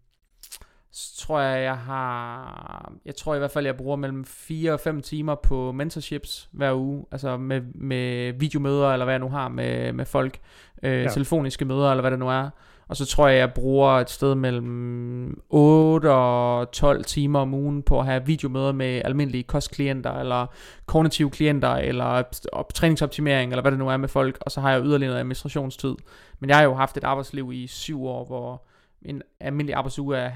tror 1.19 1.41
jeg, 1.41 1.63
jeg 1.63 1.77
har, 1.79 2.93
jeg 3.05 3.15
tror 3.17 3.35
i 3.35 3.39
hvert 3.39 3.51
fald, 3.51 3.67
jeg 3.67 3.77
bruger 3.77 3.97
mellem 3.97 4.25
4 4.25 4.73
og 4.73 4.81
5 4.81 5.03
timer 5.03 5.35
på 5.35 5.73
mentorships 5.73 6.49
hver 6.53 6.75
uge, 6.75 7.05
altså 7.13 7.37
med, 7.37 7.61
med 7.75 8.33
videomøder, 8.33 8.93
eller 8.93 9.05
hvad 9.05 9.13
jeg 9.13 9.21
nu 9.21 9.29
har 9.29 9.49
med, 9.49 9.93
med 9.93 10.05
folk, 10.05 10.39
øh. 10.83 11.03
Ja. 11.03 11.09
telefoniske 11.09 11.65
møder, 11.65 11.91
eller 11.91 12.01
hvad 12.01 12.11
det 12.11 12.19
nu 12.19 12.29
er. 12.29 12.51
Og 12.89 12.97
så 12.97 13.07
tror 13.07 13.29
jeg, 13.29 13.39
jeg 13.39 13.53
bruger 13.55 13.89
et 13.91 14.11
sted 14.11 14.35
mellem 14.35 15.43
8 15.51 16.11
og 16.13 16.71
12 16.73 17.05
timer 17.05 17.41
om 17.41 17.55
ugen 17.55 17.83
på 17.83 17.99
at 18.01 18.07
have 18.07 18.27
videomøder 18.27 18.73
med 18.73 19.03
almindelige 19.05 19.43
kostklienter, 19.43 20.11
eller 20.13 20.47
kognitive 20.87 21.31
klienter, 21.31 21.69
eller 21.75 22.23
op- 22.53 22.75
træningsoptimering, 22.75 23.53
eller 23.53 23.63
hvad 23.63 23.73
det 23.73 23.79
nu 23.79 23.89
er 23.89 23.97
med 23.97 24.09
folk. 24.09 24.39
Og 24.41 24.51
så 24.51 24.61
har 24.61 24.71
jeg 24.73 24.83
yderligere 24.85 25.11
noget 25.11 25.21
administrationstid. 25.21 25.95
Men 26.39 26.51
jeg 26.51 26.57
har 26.57 26.65
jo 26.65 26.75
haft 26.75 26.97
et 26.97 27.05
arbejdsliv 27.05 27.53
i 27.53 27.67
syv 27.67 28.05
år, 28.05 28.25
hvor 28.25 28.65
en 29.03 29.23
almindelig 29.41 29.75
arbejdsuge 29.75 30.17
er 30.17 30.31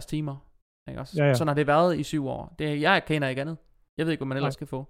50-70 0.00 0.06
timer. 0.06 0.36
Ikke 0.88 1.00
også? 1.00 1.14
Ja, 1.22 1.26
ja. 1.26 1.34
Sådan 1.34 1.48
har 1.48 1.54
det 1.54 1.66
været 1.66 1.98
i 1.98 2.02
syv 2.02 2.26
år. 2.28 2.54
Det, 2.58 2.80
jeg 2.80 3.02
kender 3.06 3.28
ikke 3.28 3.40
andet. 3.40 3.56
Jeg 3.98 4.06
ved 4.06 4.12
ikke, 4.12 4.20
hvad 4.20 4.28
man 4.28 4.36
ellers 4.36 4.50
Nej. 4.50 4.50
skal 4.50 4.66
få. 4.66 4.86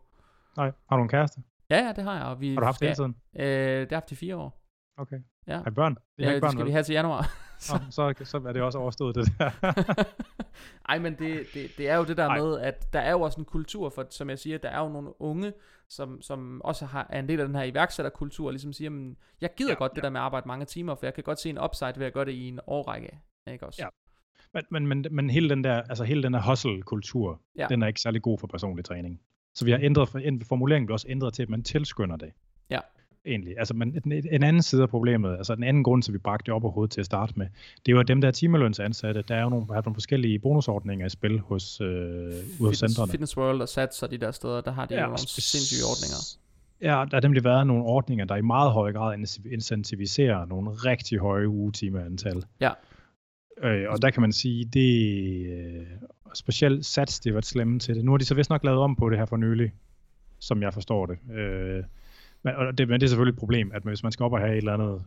Nej. 0.57 0.73
Har 0.89 0.97
du 0.97 1.03
en 1.03 1.09
kæreste? 1.09 1.41
Ja, 1.71 1.85
ja, 1.87 1.93
det 1.93 2.05
har 2.05 2.15
jeg. 2.17 2.25
Og 2.25 2.41
vi 2.41 2.53
Har 2.55 2.61
du 2.61 2.65
haft 2.65 2.81
det 2.81 2.97
skal, 2.97 3.05
hele 3.07 3.15
tiden? 3.41 3.47
øh, 3.47 3.81
det 3.81 3.81
har 3.81 3.87
jeg 3.91 3.97
haft 3.97 4.13
i 4.13 4.15
fire 4.15 4.37
år. 4.37 4.63
Okay. 4.99 5.17
Ja. 5.49 5.57
Har 5.57 5.71
I 5.71 5.75
børn? 5.75 5.97
I 6.19 6.23
har 6.23 6.31
Ja, 6.31 6.35
ikke 6.35 6.35
det 6.35 6.41
børn, 6.43 6.51
skal 6.51 6.59
vel? 6.59 6.67
vi 6.67 6.73
have 6.73 6.83
til 6.83 6.93
januar. 6.93 7.21
Nå, 7.73 7.79
så, 7.91 8.15
så 8.25 8.37
er 8.49 8.53
det 8.53 8.63
også 8.63 8.79
overstået, 8.79 9.15
det 9.15 9.29
der. 9.39 9.51
Ej, 10.89 10.99
men 10.99 11.15
det, 11.19 11.47
det, 11.55 11.71
det 11.79 11.89
er 11.89 11.97
jo 11.97 12.05
det 12.05 12.17
der 12.17 12.27
Nej. 12.27 12.39
med, 12.39 12.59
at 12.61 12.93
der 12.93 13.01
er 13.01 13.11
jo 13.11 13.21
også 13.21 13.41
en 13.41 13.45
kultur, 13.45 13.89
for 13.91 14.07
som 14.11 14.31
jeg 14.31 14.39
siger, 14.39 14.59
der 14.59 14.69
er 14.69 14.81
jo 14.83 14.89
nogle 14.89 15.23
unge, 15.23 15.53
som, 15.89 16.23
som 16.23 16.61
også 16.65 16.87
har, 16.87 17.07
er 17.11 17.19
en 17.19 17.29
del 17.29 17.41
af 17.41 17.47
den 17.47 17.55
her 17.57 17.63
iværksætterkultur, 17.63 18.47
og 18.47 18.53
ligesom 18.53 18.73
siger, 18.73 18.91
men 18.91 19.17
jeg 19.41 19.51
gider 19.57 19.71
ja, 19.71 19.75
Ja, 19.75 19.79
godt 19.79 19.93
det 19.93 19.99
ja. 19.99 20.03
der 20.03 20.11
med 20.11 20.21
at 20.21 20.25
arbejde 20.25 20.49
mange 20.49 20.65
timer, 20.65 20.95
for 20.95 21.07
jeg 21.07 21.15
kan 21.15 21.25
godt 21.25 21.41
se 21.41 21.51
en 21.51 21.59
upside 21.65 21.93
ved 21.97 22.07
at 22.07 22.13
gøre 22.13 22.25
det 22.25 22.33
i 22.33 22.49
en 22.49 22.61
årrække. 22.67 23.19
Ikke 23.53 23.67
også? 23.67 23.83
Ja. 23.83 23.89
Men, 24.55 24.65
men, 24.71 24.87
men, 24.87 25.07
men 25.11 25.31
hele 25.31 25.49
den 25.51 25.65
der, 25.65 25.83
altså 25.83 26.05
hele 26.05 26.23
den 26.23 26.33
der 26.35 26.43
hustle-kultur, 26.51 27.41
Ja. 27.59 27.67
den 27.69 27.83
er 27.83 27.87
ikke 27.87 28.01
særlig 28.01 28.23
god 28.23 28.39
for 28.39 28.47
personlig 28.47 28.85
træning. 28.85 29.21
Så 29.55 29.65
vi 29.65 29.71
har 29.71 29.79
ændret, 29.83 30.09
en- 30.27 30.45
formuleringen 30.45 30.87
blev 30.87 30.93
også 30.95 31.07
ændret 31.09 31.35
til, 31.35 31.43
at 31.43 31.49
man 31.49 31.63
tilskynder 31.63 32.17
det. 32.17 32.33
Ja. 32.71 32.81
Egentlig. 33.27 33.59
Altså, 33.59 33.75
men 33.75 34.01
en, 34.05 34.13
en 34.13 34.43
anden 34.43 34.63
side 34.63 34.83
af 34.83 34.89
problemet, 34.89 35.37
altså 35.37 35.55
den 35.55 35.65
anden 35.65 35.83
grund 35.83 36.03
til, 36.03 36.11
at 36.11 36.15
vi 36.15 36.19
bragte 36.19 36.53
op 36.53 36.63
på 36.63 36.71
hovedet 36.71 36.93
til 36.93 37.01
at 37.01 37.07
starte 37.07 37.33
med, 37.37 37.47
det 37.87 37.95
er 37.95 38.01
at 38.01 38.09
dem 38.09 38.21
der 38.21 38.29
er 38.29 38.33
timelønsansatte, 38.33 39.23
der 39.29 39.35
er 39.35 39.43
jo 39.43 39.49
nogle, 39.49 39.67
har 39.67 39.83
nogle 39.85 39.95
forskellige 39.95 40.39
bonusordninger 40.39 41.07
i 41.07 41.11
spil 41.11 41.41
hos, 41.41 41.81
øh, 41.81 41.87
ude 41.87 42.33
hos 42.33 42.43
Fitness, 42.59 42.79
centrene. 42.79 43.11
Fitness 43.11 43.37
World 43.37 43.63
og 43.63 43.69
Sats 43.69 44.03
og 44.03 44.11
de 44.11 44.19
der 44.19 44.31
steder, 44.31 44.61
der 44.61 44.73
har 44.73 44.87
de 44.87 44.95
ja, 44.95 45.01
jo 45.01 45.05
og 45.05 45.09
nogle 45.09 45.19
sindssyge 45.19 45.85
ordninger. 45.85 46.21
Ja, 46.81 47.05
der 47.11 47.17
har 47.17 47.21
nemlig 47.21 47.45
været 47.45 47.67
nogle 47.67 47.85
ordninger, 47.85 48.25
der 48.25 48.37
i 48.37 48.43
meget 48.43 48.73
høj 48.73 48.93
grad 48.93 49.19
incentiv- 49.19 49.53
incentiviserer 49.53 50.47
nogle 50.47 50.71
rigtig 50.71 51.19
høje 51.19 51.49
ugetimeantal. 51.49 52.43
Ja. 52.61 52.71
Øh, 53.63 53.91
og 53.91 54.03
der 54.03 54.11
kan 54.11 54.21
man 54.21 54.33
sige, 54.33 54.65
det 54.65 55.47
øh, 55.47 55.87
specielt 56.35 56.87
Sats, 56.87 57.21
det 57.21 57.33
været 57.33 57.47
slemme 57.47 57.79
til 57.79 57.95
det. 57.95 58.05
Nu 58.05 58.11
har 58.11 58.19
de 58.19 58.25
så 58.25 58.35
vist 58.35 58.51
nok 58.51 58.65
lavet 58.65 58.79
om 58.79 58.97
på 58.97 59.11
det 59.11 59.19
her 59.19 59.27
for 59.27 59.37
nylig, 59.37 59.73
som 60.39 60.63
jeg 60.63 60.75
forstår 60.75 61.07
det. 61.07 61.19
Øh, 61.37 61.85
men, 62.43 62.55
og 62.55 62.79
det, 62.79 62.89
men 62.89 63.01
det 63.01 63.07
er 63.07 63.09
selvfølgelig 63.09 63.33
et 63.33 63.39
problem, 63.39 63.71
at 63.75 63.83
hvis 63.83 64.03
man 64.03 64.13
skal 64.13 64.25
op 64.25 64.33
og 64.33 64.39
have 64.39 64.53
et 64.53 64.57
eller 64.57 64.75
andet, 64.75 65.03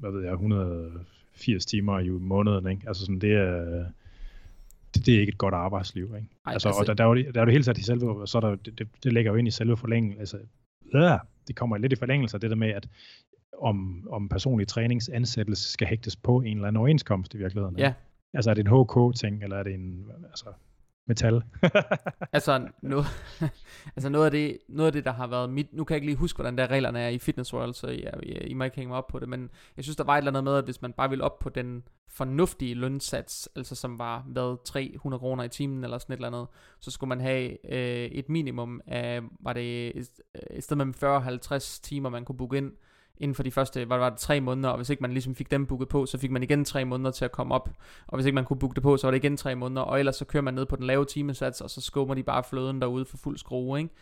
hvad 0.00 0.10
ved 0.10 0.22
jeg, 0.22 0.32
180 0.32 1.66
timer 1.66 1.98
i 1.98 2.08
måneden, 2.08 2.66
ikke? 2.66 2.82
altså 2.86 3.04
sådan, 3.04 3.18
det 3.18 3.32
er, 3.32 3.84
det, 4.94 5.06
det 5.06 5.14
er 5.14 5.20
ikke 5.20 5.30
et 5.30 5.38
godt 5.38 5.54
arbejdsliv. 5.54 6.04
Ikke? 6.04 6.28
Ej, 6.46 6.52
altså, 6.52 6.68
altså- 6.68 6.80
og 6.80 6.86
der, 6.86 6.94
der, 6.94 7.04
er 7.04 7.08
jo, 7.08 7.14
der 7.14 7.40
er 7.40 7.44
jo 7.44 7.50
hele 7.50 7.64
taget 7.64 7.78
i 7.78 7.84
selve, 7.84 8.26
så 8.26 8.38
er 8.38 8.40
der, 8.40 8.54
det, 8.54 8.78
det, 8.78 8.88
det 9.04 9.12
ligger 9.12 9.32
jo 9.32 9.36
ind 9.36 9.48
i 9.48 9.50
selve 9.50 9.76
forlængelsen, 9.76 10.20
altså, 10.20 10.38
øh, 10.94 11.18
det 11.48 11.56
kommer 11.56 11.76
lidt 11.76 11.92
i 11.92 11.96
forlængelse 11.96 12.36
af 12.36 12.40
det 12.40 12.50
der 12.50 12.56
med, 12.56 12.68
at 12.68 12.88
om, 13.58 14.08
om 14.10 14.28
personlig 14.28 14.68
træningsansættelse 14.68 15.72
skal 15.72 15.86
hægtes 15.86 16.16
på 16.16 16.40
en 16.40 16.56
eller 16.56 16.68
anden 16.68 16.80
overenskomst 16.80 17.34
i 17.34 17.38
virkeligheden. 17.38 17.78
Ja. 17.78 17.92
Altså 18.34 18.50
er 18.50 18.54
det 18.54 18.66
en 18.68 18.84
HK-ting, 18.84 19.42
eller 19.42 19.56
er 19.56 19.62
det 19.62 19.74
en 19.74 20.10
altså, 20.30 20.46
metal? 21.06 21.42
Altså, 22.32 22.68
noget, 22.82 23.06
altså 23.96 24.08
noget, 24.08 24.24
af 24.24 24.30
det, 24.30 24.58
noget 24.68 24.86
af 24.86 24.92
det, 24.92 25.04
der 25.04 25.12
har 25.12 25.26
været 25.26 25.50
mit... 25.50 25.72
Nu 25.72 25.84
kan 25.84 25.94
jeg 25.94 25.96
ikke 25.96 26.06
lige 26.06 26.16
huske, 26.16 26.36
hvordan 26.36 26.58
der 26.58 26.66
reglerne 26.70 27.00
er 27.00 27.08
i 27.08 27.18
Fitness 27.18 27.54
World, 27.54 27.74
så 27.74 27.86
I, 27.86 28.04
I, 28.22 28.32
I 28.32 28.54
må 28.54 28.64
ikke 28.64 28.76
hænge 28.76 28.88
mig 28.88 28.98
op 28.98 29.06
på 29.06 29.18
det, 29.18 29.28
men 29.28 29.50
jeg 29.76 29.84
synes, 29.84 29.96
der 29.96 30.04
var 30.04 30.14
et 30.14 30.18
eller 30.18 30.30
andet 30.30 30.44
med, 30.44 30.56
at 30.56 30.64
hvis 30.64 30.82
man 30.82 30.92
bare 30.92 31.08
ville 31.08 31.24
op 31.24 31.38
på 31.38 31.48
den 31.48 31.82
fornuftige 32.08 32.74
lønsats, 32.74 33.48
altså 33.56 33.74
som 33.74 33.98
var 33.98 34.24
hvad, 34.26 34.64
300 34.64 35.18
kroner 35.18 35.44
i 35.44 35.48
timen 35.48 35.84
eller 35.84 35.98
sådan 35.98 36.12
et 36.12 36.16
eller 36.16 36.28
andet, 36.28 36.46
så 36.80 36.90
skulle 36.90 37.08
man 37.08 37.20
have 37.20 37.72
øh, 37.74 38.04
et 38.04 38.28
minimum 38.28 38.80
af, 38.86 39.20
var 39.40 39.52
det 39.52 39.96
et, 39.96 40.10
et 40.50 40.64
sted 40.64 40.76
mellem 40.76 40.94
40 40.94 41.16
og 41.16 41.22
50 41.22 41.80
timer, 41.80 42.08
man 42.08 42.24
kunne 42.24 42.38
booke 42.38 42.56
ind, 42.56 42.72
inden 43.18 43.34
for 43.34 43.42
de 43.42 43.50
første, 43.50 43.84
hvad 43.84 43.98
var 43.98 44.10
det, 44.10 44.18
tre 44.18 44.40
måneder, 44.40 44.68
og 44.68 44.76
hvis 44.76 44.90
ikke 44.90 45.02
man 45.02 45.12
ligesom 45.12 45.34
fik 45.34 45.50
dem 45.50 45.66
booket 45.66 45.88
på, 45.88 46.06
så 46.06 46.18
fik 46.18 46.30
man 46.30 46.42
igen 46.42 46.64
tre 46.64 46.84
måneder 46.84 47.10
til 47.10 47.24
at 47.24 47.32
komme 47.32 47.54
op, 47.54 47.68
og 48.06 48.16
hvis 48.16 48.26
ikke 48.26 48.34
man 48.34 48.44
kunne 48.44 48.58
booke 48.58 48.74
det 48.74 48.82
på, 48.82 48.96
så 48.96 49.06
var 49.06 49.10
det 49.10 49.24
igen 49.24 49.36
tre 49.36 49.54
måneder, 49.54 49.82
og 49.82 49.98
ellers 49.98 50.16
så 50.16 50.24
kører 50.24 50.42
man 50.42 50.54
ned 50.54 50.66
på 50.66 50.76
den 50.76 50.86
lave 50.86 51.04
timesats, 51.04 51.60
og 51.60 51.70
så 51.70 51.80
skubber 51.80 52.14
de 52.14 52.22
bare 52.22 52.44
fløden 52.44 52.80
derude 52.80 53.04
for 53.04 53.16
fuld 53.16 53.38
skrue, 53.38 53.78
ikke? 53.78 53.94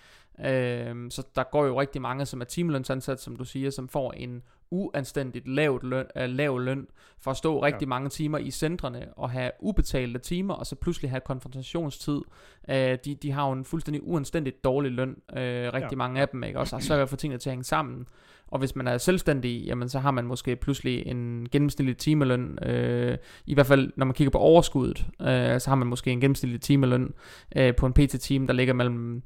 Øhm, 0.45 1.11
så 1.11 1.23
der 1.37 1.43
går 1.53 1.67
jo 1.67 1.81
rigtig 1.81 2.03
mange, 2.03 2.27
som 2.27 2.41
er 2.41 2.45
timelønsansat, 2.45 3.21
som 3.21 3.37
du 3.37 3.45
siger, 3.45 3.71
som 3.71 3.89
får 3.89 4.13
en 4.13 4.43
uanstændigt 4.71 5.49
lavt 5.49 5.83
løn, 5.85 6.07
øh, 6.17 6.29
lav 6.29 6.59
løn 6.61 6.87
for 7.21 7.31
at 7.31 7.37
stå 7.37 7.63
rigtig 7.63 7.87
Ja. 7.87 7.89
mange 7.89 8.09
timer 8.09 8.39
i 8.39 8.51
centrene 8.51 9.07
og 9.17 9.31
have 9.31 9.51
ubetalte 9.61 10.19
timer, 10.19 10.55
og 10.55 10.67
så 10.67 10.77
pludselig 10.77 11.11
have 11.11 11.21
konfrontationstid. 11.21 12.21
Øh, 12.69 12.99
de, 13.05 13.15
de 13.15 13.31
har 13.33 13.47
jo 13.47 13.53
en 13.53 13.65
fuldstændig 13.65 14.03
uanstændigt 14.07 14.65
dårlig 14.65 14.93
løn, 14.93 15.11
øh, 15.11 15.73
rigtig 15.73 15.91
Ja. 15.93 15.97
mange 15.97 16.21
af 16.21 16.29
dem, 16.29 16.43
ikke? 16.45 16.59
Og 16.59 16.69
så 16.69 16.77
har 16.77 16.81
svært 16.81 17.01
at 17.01 17.09
få 17.09 17.17
tingene 17.17 17.39
til 17.39 17.49
at 17.51 17.53
hænge 17.53 17.65
sammen. 17.65 18.07
Og 18.49 18.59
hvis 18.59 18.77
man 18.77 18.87
er 18.89 18.99
selvstændig, 18.99 19.65
jamen 19.65 19.89
så 19.89 19.99
har 19.99 20.11
man 20.11 20.25
måske 20.27 20.57
pludselig 20.57 21.07
en 21.07 21.49
gennemsnitlig 21.53 21.97
timeløn, 21.97 22.59
øh, 22.63 23.19
i 23.47 23.55
hvert 23.55 23.67
fald 23.67 23.93
når 23.97 24.07
man 24.07 24.15
kigger 24.15 24.31
på 24.31 24.39
overskuddet, 24.39 25.07
øh, 25.21 25.61
så 25.61 25.65
har 25.69 25.75
man 25.75 25.89
måske 25.89 26.11
en 26.11 26.21
gennemsnitlig 26.21 26.61
timeløn 26.61 27.15
øh, 27.57 27.77
på 27.77 27.87
en 27.87 27.93
PT-team, 27.93 28.47
der 28.47 28.55
ligger 28.55 28.75
mellem, 28.75 29.23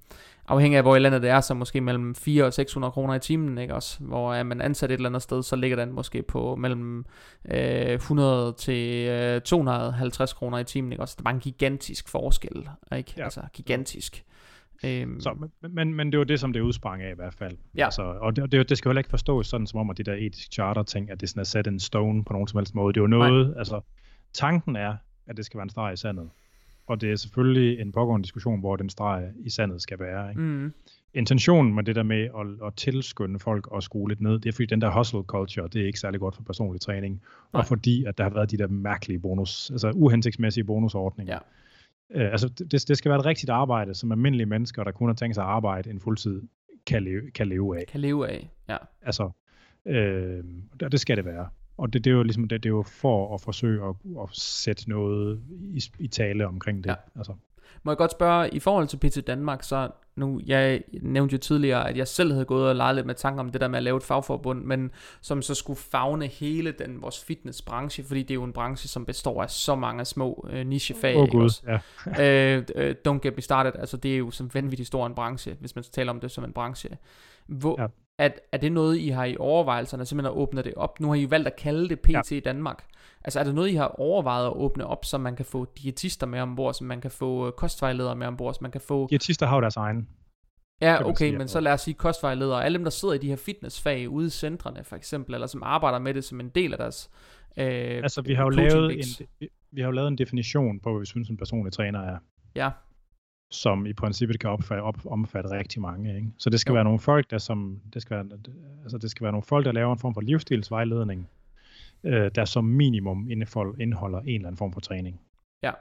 afhængig 0.48 0.76
af 0.76 0.82
hvor 0.84 0.96
i 0.96 0.98
landet 0.98 1.22
det 1.22 1.30
er, 1.30 1.40
så 1.40 1.54
måske 1.54 1.80
mellem 1.80 2.14
400 2.14 2.48
og 2.48 2.52
600 2.52 2.92
kroner 2.92 3.14
i 3.14 3.18
timen, 3.18 3.58
ikke 3.58 3.74
også? 3.74 3.98
Hvor 4.00 4.34
er 4.34 4.42
man 4.42 4.60
ansat 4.60 4.90
et 4.90 4.94
eller 4.94 5.08
andet 5.08 5.22
sted, 5.22 5.42
så 5.42 5.56
ligger 5.56 5.76
den 5.76 5.92
måske 5.92 6.22
på 6.22 6.56
mellem 6.56 7.04
øh, 7.50 7.90
100 7.94 8.52
til 8.52 9.08
øh, 9.08 9.40
250 9.40 10.32
kroner 10.32 10.58
i 10.58 10.64
timen, 10.64 10.92
ikke 10.92 11.02
også? 11.02 11.14
Det 11.14 11.20
er 11.20 11.24
bare 11.24 11.34
en 11.34 11.40
gigantisk 11.40 12.08
forskel, 12.08 12.68
ikke? 12.96 13.14
Ja. 13.16 13.24
Altså 13.24 13.40
gigantisk. 13.52 14.24
Øhm, 14.84 15.20
Så, 15.20 15.34
men, 15.62 15.74
men, 15.74 15.94
men 15.94 16.12
det 16.12 16.18
var 16.18 16.24
det, 16.24 16.40
som 16.40 16.52
det 16.52 16.60
udsprang 16.60 17.02
af 17.02 17.10
i 17.12 17.14
hvert 17.14 17.34
fald. 17.34 17.56
Ja. 17.76 17.84
Altså, 17.84 18.02
og 18.02 18.36
det, 18.36 18.52
det, 18.52 18.68
det 18.68 18.78
skal 18.78 18.88
jo 18.88 18.90
heller 18.90 19.00
ikke 19.00 19.10
forstås 19.10 19.46
sådan, 19.46 19.66
som 19.66 19.80
om, 19.80 19.90
at 19.90 19.98
de 19.98 20.02
der 20.02 20.14
etiske 20.14 20.52
charter-ting, 20.52 21.10
at 21.10 21.20
det 21.20 21.28
sådan 21.28 21.40
er 21.40 21.44
sat 21.44 21.66
en 21.66 21.80
stone 21.80 22.24
på 22.24 22.32
nogen 22.32 22.48
som 22.48 22.58
helst 22.58 22.74
måde. 22.74 22.92
Det 22.94 23.00
er 23.00 23.02
jo 23.02 23.06
noget, 23.06 23.46
Nej. 23.48 23.58
altså, 23.58 23.80
tanken 24.34 24.76
er, 24.76 24.96
at 25.26 25.36
det 25.36 25.46
skal 25.46 25.58
være 25.58 25.62
en 25.62 25.70
streg 25.70 25.92
i 25.92 25.96
sandet. 25.96 26.30
Og 26.86 27.00
det 27.00 27.12
er 27.12 27.16
selvfølgelig 27.16 27.80
en 27.80 27.92
pågående 27.92 28.24
diskussion, 28.24 28.60
hvor 28.60 28.76
den 28.76 28.90
streg 28.90 29.30
i 29.38 29.50
sandet 29.50 29.82
skal 29.82 29.98
være. 29.98 30.30
Ikke? 30.30 30.40
mm, 30.40 30.72
Intentionen 31.14 31.74
med 31.74 31.82
det 31.84 31.96
der 31.96 32.02
med 32.02 32.22
at, 32.22 32.66
at 32.66 32.74
tilskynde 32.76 33.38
folk 33.38 33.66
og 33.66 33.82
skrue 33.82 34.08
lidt 34.08 34.20
ned, 34.20 34.38
det 34.38 34.48
er 34.48 34.52
fordi 34.52 34.66
den 34.66 34.80
der 34.80 34.90
hustle 34.90 35.22
culture, 35.22 35.68
det 35.68 35.82
er 35.82 35.86
ikke 35.86 36.00
særlig 36.00 36.20
godt 36.20 36.36
for 36.36 36.42
personlig 36.42 36.80
træning. 36.80 37.14
Nej. 37.52 37.60
Og 37.60 37.66
fordi, 37.66 38.04
at 38.04 38.18
der 38.18 38.24
har 38.24 38.30
været 38.30 38.50
de 38.50 38.58
der 38.58 38.68
mærkelige 38.68 39.18
bonus, 39.18 39.70
altså 39.70 39.90
uhensigtsmæssige 39.90 40.64
bonusordninger. 40.64 41.38
Ja. 42.14 42.24
Øh, 42.24 42.32
altså, 42.32 42.48
det, 42.48 42.88
det 42.88 42.98
skal 42.98 43.08
være 43.08 43.18
et 43.18 43.26
rigtigt 43.26 43.50
arbejde, 43.50 43.94
som 43.94 44.12
almindelige 44.12 44.46
mennesker, 44.46 44.84
der 44.84 44.90
kun 44.90 45.08
har 45.08 45.14
tænkt 45.14 45.34
sig 45.34 45.44
at 45.44 45.50
arbejde 45.50 45.90
en 45.90 46.00
fuldtid, 46.00 46.42
kan 46.86 47.02
leve, 47.02 47.30
kan 47.30 47.46
leve 47.46 47.80
af. 47.80 47.86
kan 47.86 48.00
leve 48.00 48.28
af, 48.28 48.50
ja. 48.68 48.76
Altså, 49.02 49.30
øh, 49.86 50.44
det, 50.80 50.92
det 50.92 51.00
skal 51.00 51.16
det 51.16 51.24
være. 51.24 51.48
Og 51.78 51.92
det, 51.92 52.04
det, 52.04 52.10
er 52.10 52.14
jo 52.14 52.22
ligesom 52.22 52.48
det, 52.48 52.62
det 52.62 52.68
er 52.68 52.74
jo 52.74 52.82
for 52.82 53.34
at 53.34 53.40
forsøge 53.40 53.88
at, 53.88 53.94
at 54.22 54.28
sætte 54.32 54.88
noget 54.88 55.42
i, 55.72 55.82
i 55.98 56.08
tale 56.08 56.46
omkring 56.46 56.84
det. 56.84 56.90
Ja. 56.90 56.94
Altså. 57.16 57.32
Må 57.82 57.92
jeg 57.92 57.96
godt 57.96 58.10
spørge, 58.10 58.54
i 58.54 58.58
forhold 58.58 58.88
til 58.88 58.96
PT 58.96 59.26
Danmark, 59.26 59.62
så 59.62 59.90
nu, 60.16 60.40
jeg 60.46 60.82
nævnte 61.02 61.32
jo 61.32 61.38
tidligere, 61.38 61.88
at 61.88 61.96
jeg 61.96 62.08
selv 62.08 62.32
havde 62.32 62.44
gået 62.44 62.68
og 62.68 62.76
leget 62.76 62.94
lidt 62.94 63.06
med 63.06 63.14
tanker 63.14 63.40
om 63.40 63.50
det 63.50 63.60
der 63.60 63.68
med 63.68 63.76
at 63.76 63.82
lave 63.82 63.96
et 63.96 64.02
fagforbund, 64.02 64.64
men 64.64 64.90
som 65.20 65.42
så 65.42 65.54
skulle 65.54 65.78
fagne 65.78 66.26
hele 66.26 66.72
den 66.72 67.02
vores 67.02 67.24
fitnessbranche, 67.24 68.04
fordi 68.04 68.22
det 68.22 68.30
er 68.30 68.34
jo 68.34 68.44
en 68.44 68.52
branche, 68.52 68.88
som 68.88 69.06
består 69.06 69.42
af 69.42 69.50
så 69.50 69.74
mange 69.74 70.04
små 70.04 70.48
øh, 70.50 70.66
nichefag. 70.66 71.16
Oh, 71.16 71.28
God, 71.28 71.62
ja. 71.66 72.56
øh, 72.56 72.64
øh, 72.74 72.94
don't 73.08 73.18
get 73.18 73.36
me 73.36 73.42
started, 73.42 73.72
altså 73.78 73.96
det 73.96 74.14
er 74.14 74.18
jo 74.18 74.30
som 74.30 74.50
vanvittigt 74.54 74.86
stor 74.86 75.06
en 75.06 75.14
branche, 75.14 75.56
hvis 75.60 75.74
man 75.74 75.84
taler 75.92 76.12
om 76.12 76.20
det 76.20 76.30
som 76.30 76.44
en 76.44 76.52
branche. 76.52 76.90
Hvor, 77.46 77.80
ja. 77.80 77.86
At, 78.18 78.40
er 78.52 78.58
det 78.58 78.72
noget, 78.72 78.98
I 78.98 79.08
har 79.08 79.24
i 79.24 79.36
overvejelserne, 79.36 80.06
simpelthen 80.06 80.36
at 80.36 80.38
åbne 80.38 80.62
det 80.62 80.74
op? 80.74 81.00
Nu 81.00 81.08
har 81.08 81.14
I 81.14 81.30
valgt 81.30 81.46
at 81.46 81.56
kalde 81.56 81.88
det 81.88 82.00
PT 82.00 82.32
ja. 82.32 82.40
Danmark. 82.40 82.84
Altså 83.24 83.40
er 83.40 83.44
det 83.44 83.54
noget, 83.54 83.68
I 83.70 83.74
har 83.74 83.86
overvejet 83.86 84.46
at 84.46 84.52
åbne 84.52 84.86
op, 84.86 85.04
så 85.04 85.18
man 85.18 85.36
kan 85.36 85.44
få 85.44 85.66
diætister 85.82 86.26
med 86.26 86.40
ombord, 86.40 86.74
så 86.74 86.84
man 86.84 87.00
kan 87.00 87.10
få 87.10 87.46
øh, 87.46 87.52
kostvejledere 87.52 88.16
med 88.16 88.26
ombord, 88.26 88.54
så 88.54 88.58
man 88.62 88.70
kan 88.70 88.80
få... 88.80 89.06
Diætister 89.10 89.46
har 89.46 89.56
jo 89.56 89.60
deres 89.60 89.76
egen. 89.76 90.08
Ja, 90.80 91.04
okay, 91.04 91.28
sige, 91.28 91.38
men 91.38 91.48
så 91.48 91.60
lad 91.60 91.72
os 91.72 91.80
sige 91.80 91.94
kostvejledere, 91.94 92.64
alle 92.64 92.78
dem, 92.78 92.84
der 92.84 92.90
sidder 92.90 93.14
i 93.14 93.18
de 93.18 93.28
her 93.28 93.36
fitnessfag 93.36 94.08
ude 94.08 94.26
i 94.26 94.30
centrene, 94.30 94.84
for 94.84 94.96
eksempel, 94.96 95.34
eller 95.34 95.46
som 95.46 95.62
arbejder 95.62 95.98
med 95.98 96.14
det 96.14 96.24
som 96.24 96.40
en 96.40 96.48
del 96.48 96.72
af 96.72 96.78
deres 96.78 97.10
øh, 97.56 97.66
Altså, 97.66 98.22
vi 98.22 98.34
har 98.34 98.42
jo 98.42 98.48
lavet 98.48 98.92
en, 98.92 99.26
vi, 99.40 99.48
vi 99.72 99.80
har 99.80 99.88
jo 99.88 99.92
lavet 99.92 100.08
en 100.08 100.18
definition 100.18 100.80
på, 100.80 100.90
hvad 100.90 101.00
vi 101.00 101.06
synes, 101.06 101.28
en 101.28 101.36
personlig 101.36 101.72
træner 101.72 102.00
er. 102.00 102.18
Ja. 102.54 102.70
Som 103.50 103.86
i 103.86 103.92
princippet 103.92 104.40
kan 104.40 104.50
opfatte, 104.50 104.82
op, 104.82 105.06
omfatte 105.06 105.50
rigtig 105.50 105.82
mange, 105.82 106.16
ikke? 106.16 106.28
Så 106.38 106.50
det 106.50 106.60
skal 106.60 106.70
jo. 106.70 106.74
være 106.74 106.84
nogle 106.84 106.98
folk, 106.98 107.30
der 107.30 107.38
som, 107.38 107.80
det 107.94 108.02
skal 108.02 108.16
være, 108.16 108.38
altså 108.82 108.98
det 108.98 109.10
skal 109.10 109.24
være 109.24 109.32
nogle 109.32 109.42
folk, 109.42 109.64
der 109.64 109.72
laver 109.72 109.92
en 109.92 109.98
form 109.98 110.14
for 110.14 110.20
livsstilsvejledning, 110.20 111.28
øh, 112.04 112.30
der 112.34 112.44
som 112.44 112.64
minimum 112.64 113.30
indeholder 113.30 114.20
en 114.20 114.28
eller 114.28 114.48
anden 114.48 114.56
form 114.56 114.72
for 114.72 114.80
træning. 114.80 115.20
Ja. 115.62 115.72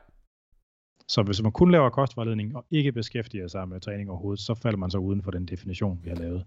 Så 1.08 1.24
hvis 1.24 1.42
man 1.42 1.52
kun 1.52 1.72
laver 1.72 1.90
kostvejledning 1.90 2.56
og 2.56 2.66
ikke 2.72 2.92
beskæftiger 2.92 3.48
sig 3.48 3.68
med 3.68 3.80
træning 3.80 4.10
overhovedet, 4.10 4.40
så 4.40 4.54
falder 4.54 4.78
man 4.78 4.92
så 4.92 4.98
uden 4.98 5.22
for 5.22 5.32
den 5.32 5.46
definition, 5.46 6.00
vi 6.04 6.10
har 6.10 6.18
lavet. 6.18 6.46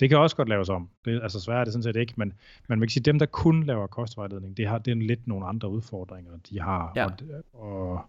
Det 0.00 0.08
kan 0.08 0.18
også 0.18 0.36
godt 0.36 0.48
laves 0.48 0.68
om. 0.68 0.88
Det, 1.04 1.22
altså 1.22 1.40
svært 1.40 1.60
er 1.60 1.64
det 1.64 1.72
sådan 1.72 1.82
set 1.82 1.96
ikke, 1.96 2.14
men, 2.16 2.32
men 2.68 2.78
man 2.78 2.80
kan 2.80 2.90
sige, 2.90 3.00
at 3.00 3.04
dem, 3.04 3.18
der 3.18 3.26
kun 3.26 3.64
laver 3.64 3.86
kostvejledning, 3.86 4.56
det 4.56 4.66
har 4.68 4.78
det 4.78 4.90
er 4.90 4.94
lidt 4.94 5.26
nogle 5.26 5.46
andre 5.46 5.68
udfordringer, 5.68 6.32
de 6.50 6.60
har. 6.60 6.92
Ja. 6.96 7.04
Og, 7.04 7.12
og, 7.52 8.04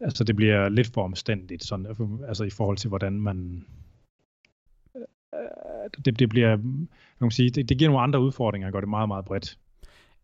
altså 0.00 0.24
det 0.24 0.36
bliver 0.36 0.68
lidt 0.68 0.86
for 0.94 1.04
omstændigt, 1.04 1.64
sådan, 1.64 1.86
altså 2.28 2.44
i 2.44 2.50
forhold 2.50 2.76
til, 2.76 2.88
hvordan 2.88 3.20
man 3.20 3.64
øh, 4.96 5.90
det, 6.04 6.18
det 6.18 6.28
bliver, 6.28 6.56
man 6.56 6.88
kan 7.20 7.30
sige, 7.30 7.50
det, 7.50 7.68
det 7.68 7.78
giver 7.78 7.90
nogle 7.90 8.02
andre 8.02 8.20
udfordringer 8.20 8.68
og 8.68 8.72
gør 8.72 8.80
det 8.80 8.88
meget, 8.88 9.08
meget 9.08 9.24
bredt. 9.24 9.58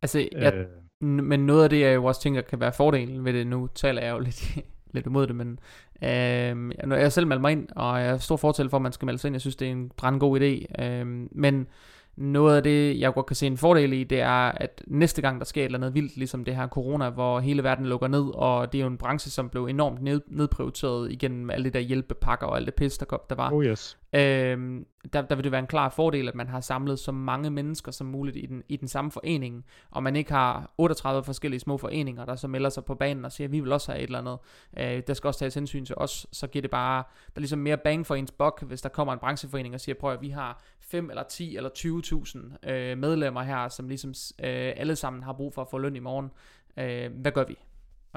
Altså, 0.03 0.29
jeg, 0.33 0.55
øh, 0.55 0.67
men 1.01 1.47
noget 1.47 1.65
af 1.65 1.71
det, 1.71 1.81
jeg 1.81 1.95
jo 1.95 2.05
også 2.05 2.23
tænker, 2.23 2.41
kan 2.41 2.61
være 2.61 2.73
fordelen 2.73 3.25
ved 3.25 3.33
det, 3.33 3.47
nu 3.47 3.69
taler 3.75 4.03
jeg 4.03 4.13
jo 4.13 4.19
lidt, 4.19 4.59
lidt 4.95 5.07
imod 5.07 5.27
det, 5.27 5.37
men 5.37 5.59
øh, 6.03 6.73
jeg 7.01 7.13
selv 7.13 7.27
meldt 7.27 7.41
mig 7.41 7.53
ind, 7.53 7.69
og 7.77 8.01
jeg 8.01 8.09
er 8.09 8.19
stor 8.19 8.37
fortæl 8.37 8.71
for, 8.71 8.77
at 8.77 8.83
man 8.83 8.93
skal 8.93 9.07
melde 9.07 9.19
sig 9.19 9.29
ind. 9.29 9.35
Jeg 9.35 9.41
synes, 9.41 9.57
det 9.57 9.69
er 9.69 9.73
en 9.73 9.91
brandgod 9.97 10.41
idé. 10.41 10.83
Øh, 10.85 11.07
men 11.31 11.67
noget 12.17 12.57
af 12.57 12.63
det, 12.63 13.01
jeg 13.01 13.15
godt 13.15 13.27
kan 13.27 13.37
se 13.37 13.47
en 13.47 13.57
fordel 13.57 13.93
i, 13.93 14.05
det 14.05 14.21
er, 14.21 14.53
at 14.53 14.83
næste 14.87 15.23
gang 15.23 15.39
der 15.39 15.45
sker 15.45 15.61
et 15.63 15.65
eller 15.65 15.79
andet 15.79 15.95
vildt, 15.95 16.17
ligesom 16.17 16.45
det 16.45 16.57
her 16.57 16.69
corona, 16.69 17.11
hvor 17.11 17.41
hele 17.41 17.63
verden 17.63 17.87
lukker 17.87 18.09
ned, 18.09 18.35
og 18.35 18.73
det 18.73 18.79
er 18.79 18.83
jo 18.83 18.89
en 18.89 18.99
branche, 18.99 19.31
som 19.31 19.49
blev 19.49 19.67
enormt 19.67 20.03
ned, 20.03 20.21
nedprioriteret 20.27 21.13
igennem 21.13 21.51
alle 21.51 21.65
de 21.65 21.71
der 21.71 21.81
hjælpepakker 21.81 22.47
og 22.47 22.57
alt 22.57 22.67
det 22.67 22.75
pis, 22.75 22.99
der, 22.99 23.07
kom, 23.07 23.21
der 23.31 23.37
var. 23.37 23.53
Oh 23.53 23.65
yes. 23.65 23.99
Øhm, 24.15 24.87
der, 25.13 25.23
der 25.23 25.35
vil 25.35 25.45
det 25.45 25.53
være 25.53 25.59
en 25.59 25.67
klar 25.67 25.89
fordel, 25.89 26.29
at 26.29 26.35
man 26.35 26.49
har 26.49 26.61
samlet 26.61 26.99
så 26.99 27.13
mange 27.13 27.51
mennesker 27.51 27.93
som 27.93 28.07
muligt 28.07 28.37
i 28.37 28.47
den, 28.47 28.63
i 28.69 28.77
den 28.77 28.89
samme 28.89 29.11
forening, 29.11 29.65
og 29.91 30.03
man 30.03 30.17
ikke 30.17 30.33
har 30.33 30.75
38 30.79 31.25
forskellige 31.25 31.61
små 31.61 31.77
foreninger, 31.77 32.25
der 32.25 32.37
så 32.37 32.49
melder 32.49 32.71
sig 32.71 32.85
på 32.85 32.95
banen 32.95 33.25
og 33.25 33.33
siger, 33.33 33.49
at 33.49 33.53
vi 33.53 33.61
vil 33.61 33.73
også 33.73 33.93
have 33.93 34.03
et 34.03 34.07
eller 34.07 34.19
andet. 34.19 34.39
Øh, 34.79 35.03
der 35.07 35.15
skal 35.15 35.29
også 35.29 35.41
tages 35.41 35.55
hensyn 35.55 35.85
til 35.85 35.95
os, 35.99 36.27
så 36.33 36.47
giver 36.47 36.61
det 36.61 36.71
bare, 36.71 36.97
der 37.27 37.37
er 37.37 37.41
ligesom 37.41 37.59
mere 37.59 37.77
bang 37.77 38.07
for 38.07 38.15
ens 38.15 38.31
bok, 38.31 38.63
hvis 38.63 38.83
der 38.83 38.89
kommer 38.89 39.13
en 39.13 39.19
brancheforening 39.19 39.75
og 39.75 39.81
siger, 39.81 39.97
prøv 40.01 40.13
at 40.13 40.23
vi 40.23 40.29
har 40.29 40.63
5 40.81 41.11
eller 41.11 41.23
10 41.23 41.57
eller 41.57 41.71
20.000 42.07 42.71
øh, 42.71 42.99
medlemmer 42.99 43.43
her, 43.43 43.69
som 43.69 43.89
ligesom 43.89 44.11
øh, 44.39 44.73
alle 44.77 44.97
sammen 44.97 45.23
har 45.23 45.33
brug 45.33 45.55
for 45.55 45.63
at 45.63 45.69
få 45.71 45.79
løn 45.79 45.97
i 45.97 45.99
morgen. 45.99 46.31
Øh, 46.77 47.21
hvad 47.21 47.33
gør 47.33 47.45
vi? 47.45 47.57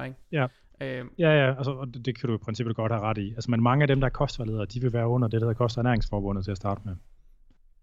Ikke? 0.06 0.18
Ja. 0.32 0.48
Øh, 0.82 1.06
ja, 1.20 1.30
ja, 1.30 1.56
altså, 1.58 1.72
og 1.72 1.88
det, 1.94 2.06
det 2.06 2.20
kan 2.20 2.30
du 2.30 2.36
i 2.36 2.38
princippet 2.38 2.76
godt 2.76 2.92
have 2.92 3.02
ret 3.02 3.18
i. 3.18 3.34
Altså, 3.34 3.52
men 3.52 3.64
mange 3.64 3.84
af 3.84 3.88
dem, 3.88 4.00
der 4.00 4.08
er 4.08 4.12
kostvejledere, 4.12 4.66
de 4.66 4.82
vil 4.82 4.94
være 4.94 5.08
under 5.08 5.28
det, 5.28 5.42
der 5.42 5.54
koster 5.54 5.80
ernæringsforbundet 5.80 6.44
til 6.44 6.52
at 6.52 6.58
starte 6.58 6.82
med. 6.86 6.96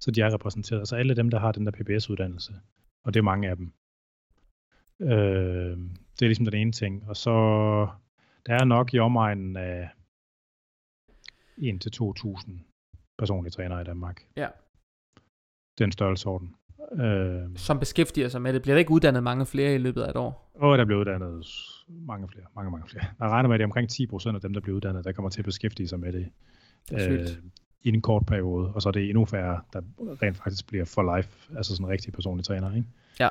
Så 0.01 0.11
de 0.11 0.21
er 0.21 0.35
repræsenteret. 0.35 0.79
Altså 0.79 0.97
alle 0.97 1.17
dem, 1.17 1.31
der 1.31 1.39
har 1.39 1.53
den 1.53 1.67
der 1.67 1.73
PBS-uddannelse. 1.73 2.53
Og 3.05 3.15
det 3.15 3.21
er 3.21 3.25
mange 3.25 3.51
af 3.51 3.57
dem. 3.57 3.73
Øh, 5.01 5.77
det 6.15 6.23
er 6.23 6.27
ligesom 6.27 6.45
den 6.45 6.55
ene 6.55 6.73
ting. 6.73 7.09
Og 7.09 7.17
så, 7.17 7.31
der 8.47 8.55
er 8.55 8.65
nok 8.65 8.95
i 8.95 8.99
omegnen 8.99 9.57
af 9.57 9.89
1-2.000 11.59 12.53
personlige 13.19 13.51
trænere 13.51 13.81
i 13.81 13.85
Danmark. 13.85 14.27
Ja. 14.37 14.49
Den 15.79 15.93
størrelsesorden. 15.93 16.55
Øh, 17.01 17.57
som 17.57 17.79
beskæftiger 17.79 18.29
sig 18.29 18.43
med 18.43 18.53
det. 18.53 18.63
Bliver 18.63 18.75
der 18.75 18.79
ikke 18.79 18.91
uddannet 18.91 19.23
mange 19.23 19.47
flere 19.47 19.75
i 19.75 19.79
løbet 19.79 20.03
af 20.03 20.11
et 20.11 20.17
år? 20.17 20.51
Åh, 20.63 20.79
der 20.79 20.85
bliver 20.85 21.01
uddannet 21.01 21.47
mange 21.89 22.29
flere. 22.29 22.45
Mange, 22.57 22.71
mange 22.71 22.89
flere. 22.89 23.05
Jeg 23.21 23.29
regner 23.29 23.49
med, 23.49 23.55
at 23.55 23.59
det 23.59 23.65
er 23.65 23.69
omkring 23.69 23.89
10% 23.93 24.35
af 24.35 24.41
dem, 24.41 24.53
der 24.53 24.61
bliver 24.61 24.77
uddannet, 24.77 25.05
der 25.05 25.13
kommer 25.13 25.31
til 25.31 25.41
at 25.41 25.45
beskæftige 25.45 25.89
sig 25.89 26.01
med 26.01 26.13
det. 26.13 26.29
det 26.91 27.21
øh, 27.21 27.27
i 27.83 27.89
en 27.89 28.03
kort 28.03 28.27
periode, 28.27 28.73
og 28.73 28.83
så 28.83 28.89
er 28.89 28.93
det 28.93 29.09
endnu 29.09 29.25
færre, 29.25 29.61
der 29.73 29.81
rent 30.23 30.37
faktisk 30.37 30.67
bliver 30.67 30.85
for 30.85 31.17
life, 31.17 31.57
altså 31.57 31.77
sådan 31.77 31.87
en 31.87 31.93
rigtig 31.93 32.13
personlig 32.13 32.45
træner, 32.45 32.75
ikke? 32.75 32.89
Ja. 33.21 33.29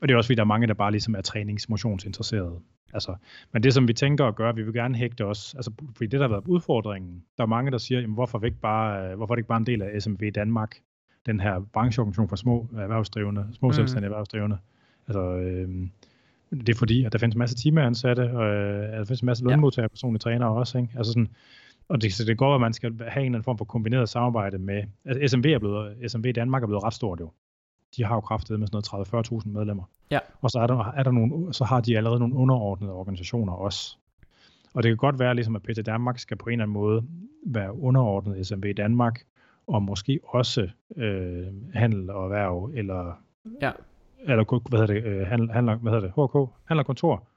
Og 0.00 0.08
det 0.08 0.14
er 0.14 0.16
også 0.16 0.28
fordi, 0.28 0.34
der 0.34 0.42
er 0.42 0.46
mange, 0.46 0.66
der 0.66 0.74
bare 0.74 0.90
ligesom 0.90 1.14
er 1.14 1.20
trænings-motionsinteresserede. 1.20 2.60
Altså, 2.92 3.16
men 3.52 3.62
det, 3.62 3.74
som 3.74 3.88
vi 3.88 3.92
tænker 3.92 4.24
at 4.24 4.34
gøre, 4.34 4.54
vi 4.54 4.62
vil 4.62 4.74
gerne 4.74 4.96
hægte 4.96 5.24
os, 5.24 5.54
altså, 5.54 5.70
fordi 5.96 6.06
det, 6.06 6.20
der 6.20 6.28
har 6.28 6.28
været 6.28 6.46
udfordringen, 6.46 7.24
der 7.36 7.42
er 7.42 7.46
mange, 7.46 7.70
der 7.70 7.78
siger, 7.78 8.00
jamen, 8.00 8.14
hvorfor, 8.14 8.44
ikke 8.44 8.60
bare, 8.60 9.16
hvorfor 9.16 9.34
er 9.34 9.36
det 9.36 9.40
ikke 9.40 9.48
bare 9.48 9.58
en 9.58 9.66
del 9.66 9.82
af 9.82 10.02
SMV 10.02 10.30
Danmark, 10.34 10.80
den 11.26 11.40
her 11.40 11.60
brancheorganisation 11.72 12.28
for 12.28 12.36
små 12.36 12.68
erhvervsdrivende, 12.78 13.46
små 13.52 13.68
mm. 13.68 13.74
selvstændige 13.74 14.06
erhvervsdrivende. 14.06 14.58
Altså, 15.08 15.20
øh, 15.20 15.68
det 16.50 16.68
er 16.68 16.74
fordi, 16.74 17.04
at 17.04 17.12
der 17.12 17.18
findes 17.18 17.34
en 17.34 17.38
masse 17.38 17.56
timeansatte, 17.56 18.30
og 18.30 18.46
øh, 18.46 18.98
der 18.98 19.04
findes 19.04 19.20
en 19.20 19.26
masse 19.26 19.44
lønmodtagere, 19.44 19.84
ja. 19.84 19.88
personlige 19.88 20.18
trænere 20.18 20.48
også. 20.48 20.78
Ikke? 20.78 20.90
Altså 20.96 21.12
sådan, 21.12 21.28
og 21.88 22.02
det, 22.02 22.12
så 22.12 22.24
det 22.24 22.38
går, 22.38 22.54
at 22.54 22.60
man 22.60 22.72
skal 22.72 22.90
have 22.90 23.02
en 23.04 23.08
eller 23.08 23.24
anden 23.26 23.42
form 23.42 23.58
for 23.58 23.64
kombineret 23.64 24.08
samarbejde 24.08 24.58
med, 24.58 24.82
altså 25.04 25.28
SMV 25.28 25.46
er 25.46 25.58
blevet, 25.58 26.10
SMV 26.10 26.32
Danmark 26.32 26.62
er 26.62 26.66
blevet 26.66 26.84
ret 26.84 26.94
stort 26.94 27.20
jo. 27.20 27.30
De 27.96 28.04
har 28.04 28.14
jo 28.14 28.20
kraftet 28.20 28.60
med 28.60 28.66
sådan 28.66 28.82
noget 28.92 29.42
30-40.000 29.44 29.48
medlemmer. 29.48 29.84
Ja. 30.10 30.18
Og 30.40 30.50
så, 30.50 30.58
er 30.58 30.66
der, 30.66 30.92
er 30.96 31.02
der 31.02 31.10
nogle, 31.10 31.54
så 31.54 31.64
har 31.64 31.80
de 31.80 31.96
allerede 31.96 32.18
nogle 32.18 32.34
underordnede 32.34 32.92
organisationer 32.92 33.52
også. 33.52 33.96
Og 34.74 34.82
det 34.82 34.90
kan 34.90 34.96
godt 34.96 35.18
være, 35.18 35.34
ligesom 35.34 35.56
at 35.56 35.62
PT 35.62 35.86
Danmark 35.86 36.18
skal 36.18 36.36
på 36.36 36.48
en 36.48 36.52
eller 36.52 36.62
anden 36.62 36.72
måde 36.72 37.04
være 37.46 37.78
underordnet 37.78 38.46
SMV 38.46 38.72
Danmark, 38.76 39.24
og 39.66 39.82
måske 39.82 40.20
også 40.24 40.68
øh, 40.96 41.46
handel 41.74 42.10
og 42.10 42.24
erhverv, 42.24 42.70
eller, 42.74 43.22
ja. 43.62 43.72
eller 44.24 44.68
hvad 44.68 44.78
hedder 44.78 44.94
det, 44.94 45.04
øh, 45.04 45.26
handel, 45.26 45.50
handler, 45.50 45.76
hvad 45.76 45.92
hedder 45.92 46.06
det, 46.06 46.28
HK, 46.30 46.50
handel 46.64 46.80
og 46.80 46.86
kontor, 46.86 47.28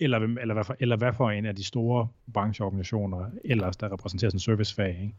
eller, 0.00 0.18
eller, 0.18 0.54
hvad 0.54 0.64
for, 0.64 0.76
eller 0.80 0.96
hvad 0.96 1.12
for 1.12 1.30
en 1.30 1.46
af 1.46 1.56
de 1.56 1.64
store 1.64 2.08
brancheorganisationer 2.32 3.30
ellers, 3.44 3.76
der 3.76 3.92
repræsenterer 3.92 4.30
sådan 4.30 4.40
servicefag, 4.40 5.00
ikke? 5.02 5.14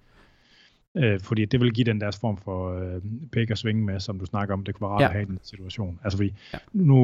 Øh, 0.95 1.19
fordi 1.19 1.45
det 1.45 1.59
vil 1.59 1.73
give 1.73 1.85
den 1.85 2.01
deres 2.01 2.19
form 2.19 2.37
for 2.37 2.79
øh, 2.79 3.01
pæk 3.31 3.51
og 3.51 3.57
svinge 3.57 3.85
med, 3.85 3.99
som 3.99 4.19
du 4.19 4.25
snakker 4.25 4.53
om, 4.53 4.63
det 4.63 4.81
rart 4.81 5.01
ja. 5.01 5.07
have 5.07 5.21
i 5.21 5.25
den 5.25 5.39
situation. 5.43 5.99
Altså 6.03 6.19
vi, 6.19 6.33
ja. 6.53 6.57
nu, 6.73 6.95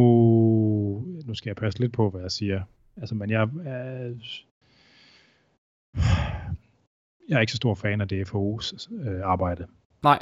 nu 1.26 1.34
skal 1.34 1.50
jeg 1.50 1.56
passe 1.56 1.80
lidt 1.80 1.94
på, 1.94 2.10
hvad 2.10 2.22
jeg 2.22 2.32
siger. 2.32 2.62
Altså, 2.98 3.16
men 3.16 3.30
jeg, 3.30 3.50
øh, 3.56 4.16
jeg 7.30 7.36
er 7.36 7.40
ikke 7.40 7.52
så 7.52 7.58
stor 7.58 7.76
fan 7.76 8.02
af 8.02 8.06
DFO's 8.14 8.94
øh, 9.10 9.22
arbejde. 9.24 9.66
Nej. 10.04 10.20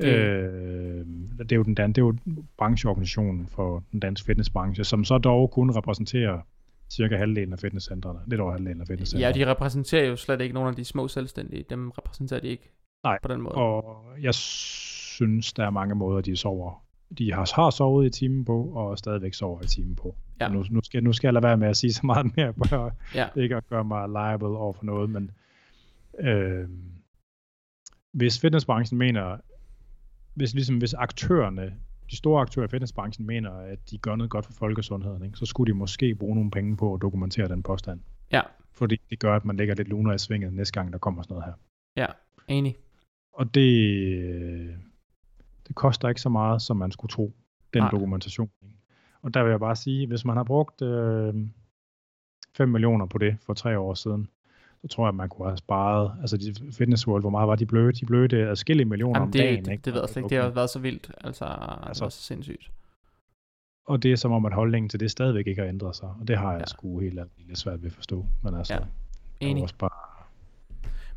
Det... 0.00 0.04
Øh, 0.14 1.06
det 1.38 1.52
er 1.52 1.56
jo 1.56 1.62
den 1.62 1.74
dan- 1.74 1.92
det 1.92 1.98
er 1.98 2.06
jo 2.06 2.16
brancheorganisationen 2.58 3.46
for 3.46 3.84
den 3.92 4.00
danske 4.00 4.26
fitnessbranche, 4.26 4.84
som 4.84 5.04
så 5.04 5.18
dog 5.18 5.50
kun 5.50 5.70
repræsenterer 5.76 6.40
cirka 6.90 7.16
halvdelen 7.16 7.52
af 7.52 7.58
fitnesscentrene. 7.58 8.18
Lidt 8.26 8.40
over 8.40 8.52
halvdelen 8.52 8.80
af 8.80 8.86
fitnesscentrene. 8.86 9.38
Ja, 9.38 9.44
de 9.44 9.50
repræsenterer 9.50 10.06
jo 10.08 10.16
slet 10.16 10.40
ikke 10.40 10.54
nogen 10.54 10.68
af 10.68 10.74
de 10.76 10.84
små 10.84 11.08
selvstændige. 11.08 11.64
Dem 11.70 11.90
repræsenterer 11.90 12.40
de 12.40 12.48
ikke 12.48 12.72
Nej, 13.04 13.18
på 13.22 13.28
den 13.28 13.40
måde. 13.40 13.54
og 13.54 14.06
jeg 14.22 14.34
synes, 14.34 15.52
der 15.52 15.66
er 15.66 15.70
mange 15.70 15.94
måder, 15.94 16.20
de 16.20 16.36
sover. 16.36 16.84
De 17.18 17.32
har, 17.32 17.52
har 17.54 17.70
sovet 17.70 18.06
i 18.06 18.10
timen 18.10 18.44
på, 18.44 18.62
og 18.64 18.98
stadigvæk 18.98 19.34
sover 19.34 19.62
i 19.62 19.66
timen 19.66 19.96
på. 19.96 20.14
Ja. 20.40 20.48
Nu, 20.48 20.64
nu, 20.70 20.80
skal, 20.84 21.04
nu 21.04 21.12
skal 21.12 21.28
jeg 21.28 21.32
lade 21.34 21.42
være 21.42 21.56
med 21.56 21.68
at 21.68 21.76
sige 21.76 21.92
så 21.92 22.00
meget 22.06 22.36
mere, 22.36 22.52
på 22.52 22.90
ja. 23.14 23.28
ikke 23.36 23.56
at 23.56 23.66
gøre 23.68 23.84
mig 23.84 24.08
liable 24.08 24.48
over 24.48 24.72
for 24.72 24.84
noget, 24.84 25.10
men 25.10 25.30
Øh, 26.20 26.68
hvis 28.12 28.40
fitnessbranchen 28.40 28.98
mener, 28.98 29.38
hvis, 30.34 30.54
ligesom, 30.54 30.78
hvis 30.78 30.94
aktørerne, 30.94 31.74
de 32.10 32.16
store 32.16 32.40
aktører 32.40 32.66
i 32.66 32.70
fitnessbranchen 32.70 33.26
mener, 33.26 33.50
at 33.50 33.90
de 33.90 33.98
gør 33.98 34.16
noget 34.16 34.30
godt 34.30 34.46
for 34.46 34.52
folkesundheden, 34.52 35.24
ikke, 35.24 35.38
så 35.38 35.46
skulle 35.46 35.72
de 35.72 35.78
måske 35.78 36.14
bruge 36.14 36.34
nogle 36.34 36.50
penge 36.50 36.76
på 36.76 36.94
at 36.94 37.02
dokumentere 37.02 37.48
den 37.48 37.62
påstand. 37.62 38.00
Ja. 38.32 38.42
Fordi 38.72 39.00
det 39.10 39.18
gør, 39.18 39.36
at 39.36 39.44
man 39.44 39.56
lægger 39.56 39.74
lidt 39.74 39.88
luner 39.88 40.12
i 40.12 40.18
svinget 40.18 40.52
næste 40.52 40.72
gang, 40.72 40.92
der 40.92 40.98
kommer 40.98 41.22
sådan 41.22 41.34
noget 41.34 41.44
her. 41.44 41.54
Ja, 42.02 42.06
enig. 42.48 42.76
Og 43.32 43.54
det, 43.54 44.76
det 45.68 45.76
koster 45.76 46.08
ikke 46.08 46.20
så 46.20 46.28
meget, 46.28 46.62
som 46.62 46.76
man 46.76 46.92
skulle 46.92 47.10
tro. 47.10 47.32
den 47.74 47.82
Nej. 47.82 47.90
dokumentation. 47.90 48.50
Ikke? 48.62 48.76
Og 49.22 49.34
der 49.34 49.42
vil 49.42 49.50
jeg 49.50 49.60
bare 49.60 49.76
sige, 49.76 50.06
hvis 50.06 50.24
man 50.24 50.36
har 50.36 50.44
brugt 50.44 50.82
øh, 50.82 51.34
5 52.56 52.68
millioner 52.68 53.06
på 53.06 53.18
det 53.18 53.36
for 53.46 53.54
tre 53.54 53.78
år 53.78 53.94
siden, 53.94 54.28
så 54.82 54.88
tror 54.88 55.04
jeg, 55.04 55.08
at 55.08 55.14
man 55.14 55.28
kunne 55.28 55.48
have 55.48 55.56
sparet, 55.56 56.12
altså 56.20 56.36
de 56.36 56.54
Fitness 56.72 57.06
World, 57.08 57.22
hvor 57.22 57.30
meget 57.30 57.48
var 57.48 57.56
de 57.56 57.66
bløde? 57.66 57.92
De 57.92 58.06
bløde 58.06 58.48
adskillige 58.48 58.84
millioner 58.86 59.18
Jamen, 59.20 59.26
om 59.28 59.32
det, 59.32 59.38
dagen. 59.40 59.64
det, 59.64 59.72
ikke? 59.72 59.82
det 59.84 59.92
ved 59.94 60.00
jeg 60.00 60.08
slet 60.08 60.22
ikke. 60.22 60.34
Det 60.34 60.42
har 60.42 60.50
været 60.50 60.70
så 60.70 60.78
vildt. 60.78 61.10
Altså, 61.24 61.44
altså, 61.44 61.94
det 61.94 62.00
var 62.04 62.08
så 62.08 62.22
sindssygt. 62.22 62.70
Og 63.86 64.02
det 64.02 64.12
er 64.12 64.16
som 64.16 64.32
om, 64.32 64.44
at 64.46 64.52
holdningen 64.52 64.88
til 64.88 65.00
det 65.00 65.10
stadigvæk 65.10 65.46
ikke 65.46 65.60
har 65.62 65.68
ændret 65.68 65.96
sig. 65.96 66.08
Og 66.20 66.28
det 66.28 66.38
har 66.38 66.50
jeg 66.52 66.60
Ja. 66.60 66.66
sgu 66.66 66.98
helt 67.00 67.18
lidt 67.48 67.58
svært 67.58 67.82
ved 67.82 67.86
at 67.90 67.92
forstå. 67.94 68.26
Men 68.42 68.54
altså, 68.54 68.74
Ja. 68.74 68.78
ja. 68.80 68.84
jeg 69.40 69.48
Enig. 69.50 69.62
også 69.62 69.74
bare, 69.78 69.90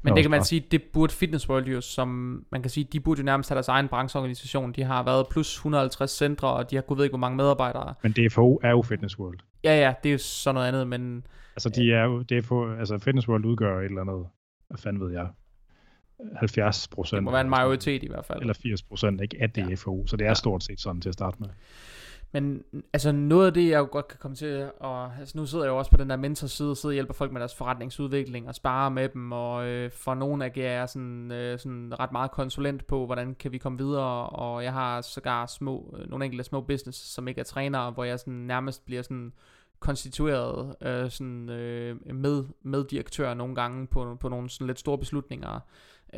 Men 0.03 0.15
det 0.15 0.23
kan 0.23 0.31
man 0.31 0.43
sige, 0.43 0.59
det 0.71 0.81
burde 0.93 1.13
Fitness 1.13 1.49
World 1.49 1.65
jo, 1.67 1.81
som 1.81 2.07
man 2.51 2.61
kan 2.61 2.69
sige, 2.71 2.83
de 2.83 2.99
burde 2.99 3.19
jo 3.19 3.25
nærmest 3.25 3.49
have 3.49 3.55
deres 3.55 3.67
egen 3.67 3.87
brancheorganisation. 3.87 4.71
De 4.71 4.83
har 4.83 5.03
været 5.03 5.25
plus 5.31 5.55
150 5.55 6.11
centre, 6.11 6.47
og 6.47 6.71
de 6.71 6.75
har 6.75 6.81
gud 6.81 6.97
ved 6.97 7.03
ikke, 7.03 7.11
hvor 7.11 7.17
mange 7.19 7.37
medarbejdere. 7.37 7.93
men 8.03 8.11
DFO 8.11 8.59
er 8.63 8.69
jo 8.69 8.81
Fitness 8.81 9.19
World. 9.19 9.39
Ja, 9.63 9.79
ja, 9.79 9.93
det 10.03 10.09
er 10.09 10.13
jo 10.13 10.17
sådan 10.19 10.55
noget 10.55 10.67
andet, 10.67 10.87
men 10.87 11.25
Altså, 11.55 11.69
de 11.69 11.93
er 11.93 12.03
jo, 12.03 12.21
DFO, 12.23 12.71
altså 12.73 12.97
Fitness 12.99 13.27
World 13.29 13.45
udgør 13.45 13.79
et 13.79 13.85
eller 13.85 14.01
andet, 14.01 14.25
hvad 14.67 14.77
fanden 14.77 15.01
ved 15.03 15.11
jeg, 15.13 15.27
70 16.39 16.87
procent. 16.87 17.17
det 17.17 17.23
må 17.23 17.31
være 17.31 17.41
en 17.41 17.49
majoritet 17.49 18.03
i 18.03 18.07
hvert 18.07 18.25
fald. 18.25 18.41
Eller 18.41 18.53
80 18.53 18.83
procent, 18.83 19.21
ikke, 19.21 19.37
af 19.39 19.51
Ja. 19.57 19.63
DFO. 19.75 20.07
Så 20.07 20.17
det 20.17 20.25
er 20.25 20.29
Ja. 20.29 20.33
stort 20.33 20.63
set 20.63 20.79
sådan 20.81 21.01
til 21.01 21.09
at 21.09 21.13
starte 21.13 21.37
med. 21.39 21.49
Men 22.33 22.63
altså 22.93 23.11
noget 23.11 23.47
af 23.47 23.53
det, 23.53 23.69
jeg 23.69 23.79
jo 23.79 23.87
godt 23.91 24.07
kan 24.07 24.17
komme 24.19 24.35
til, 24.35 24.71
og 24.79 25.17
altså 25.19 25.37
nu 25.37 25.45
sidder 25.45 25.65
jeg 25.65 25.71
jo 25.71 25.77
også 25.77 25.91
på 25.91 25.97
den 25.97 26.09
der 26.09 26.15
mentorside, 26.15 26.71
og 26.71 26.77
sidder 26.77 26.91
og 26.91 26.93
hjælper 26.93 27.13
folk 27.13 27.31
med 27.31 27.39
deres 27.39 27.55
forretningsudvikling, 27.55 28.47
og 28.47 28.55
sparer 28.55 28.89
med 28.89 29.09
dem, 29.09 29.31
og 29.31 29.67
øh, 29.67 29.91
for 29.91 30.15
nogle 30.15 30.45
agerer 30.45 30.79
jeg 30.79 30.89
sådan, 30.89 31.31
øh, 31.31 31.59
sådan 31.59 31.99
ret 31.99 32.11
meget 32.11 32.31
konsulent 32.31 32.87
på, 32.87 33.05
hvordan 33.05 33.35
kan 33.35 33.51
vi 33.51 33.57
komme 33.57 33.77
videre, 33.77 34.29
og 34.29 34.63
jeg 34.63 34.73
har 34.73 35.01
sågar 35.01 35.45
små, 35.45 35.95
øh, 35.99 36.09
nogle 36.09 36.25
enkelte 36.25 36.43
små 36.43 36.61
business, 36.61 37.13
som 37.13 37.27
ikke 37.27 37.39
er 37.39 37.45
trænere, 37.45 37.91
hvor 37.91 38.03
jeg 38.03 38.19
sådan 38.19 38.33
nærmest 38.33 38.85
bliver 38.85 39.01
sådan 39.01 39.33
konstitueret 39.79 40.75
øh, 40.81 41.09
sådan, 41.09 41.49
øh, 41.49 42.15
med, 42.15 42.45
med 42.63 42.83
direktør 42.83 43.33
nogle 43.33 43.55
gange 43.55 43.87
på, 43.87 44.17
på 44.19 44.29
nogle 44.29 44.49
sådan 44.49 44.67
lidt 44.67 44.79
store 44.79 44.97
beslutninger. 44.97 45.59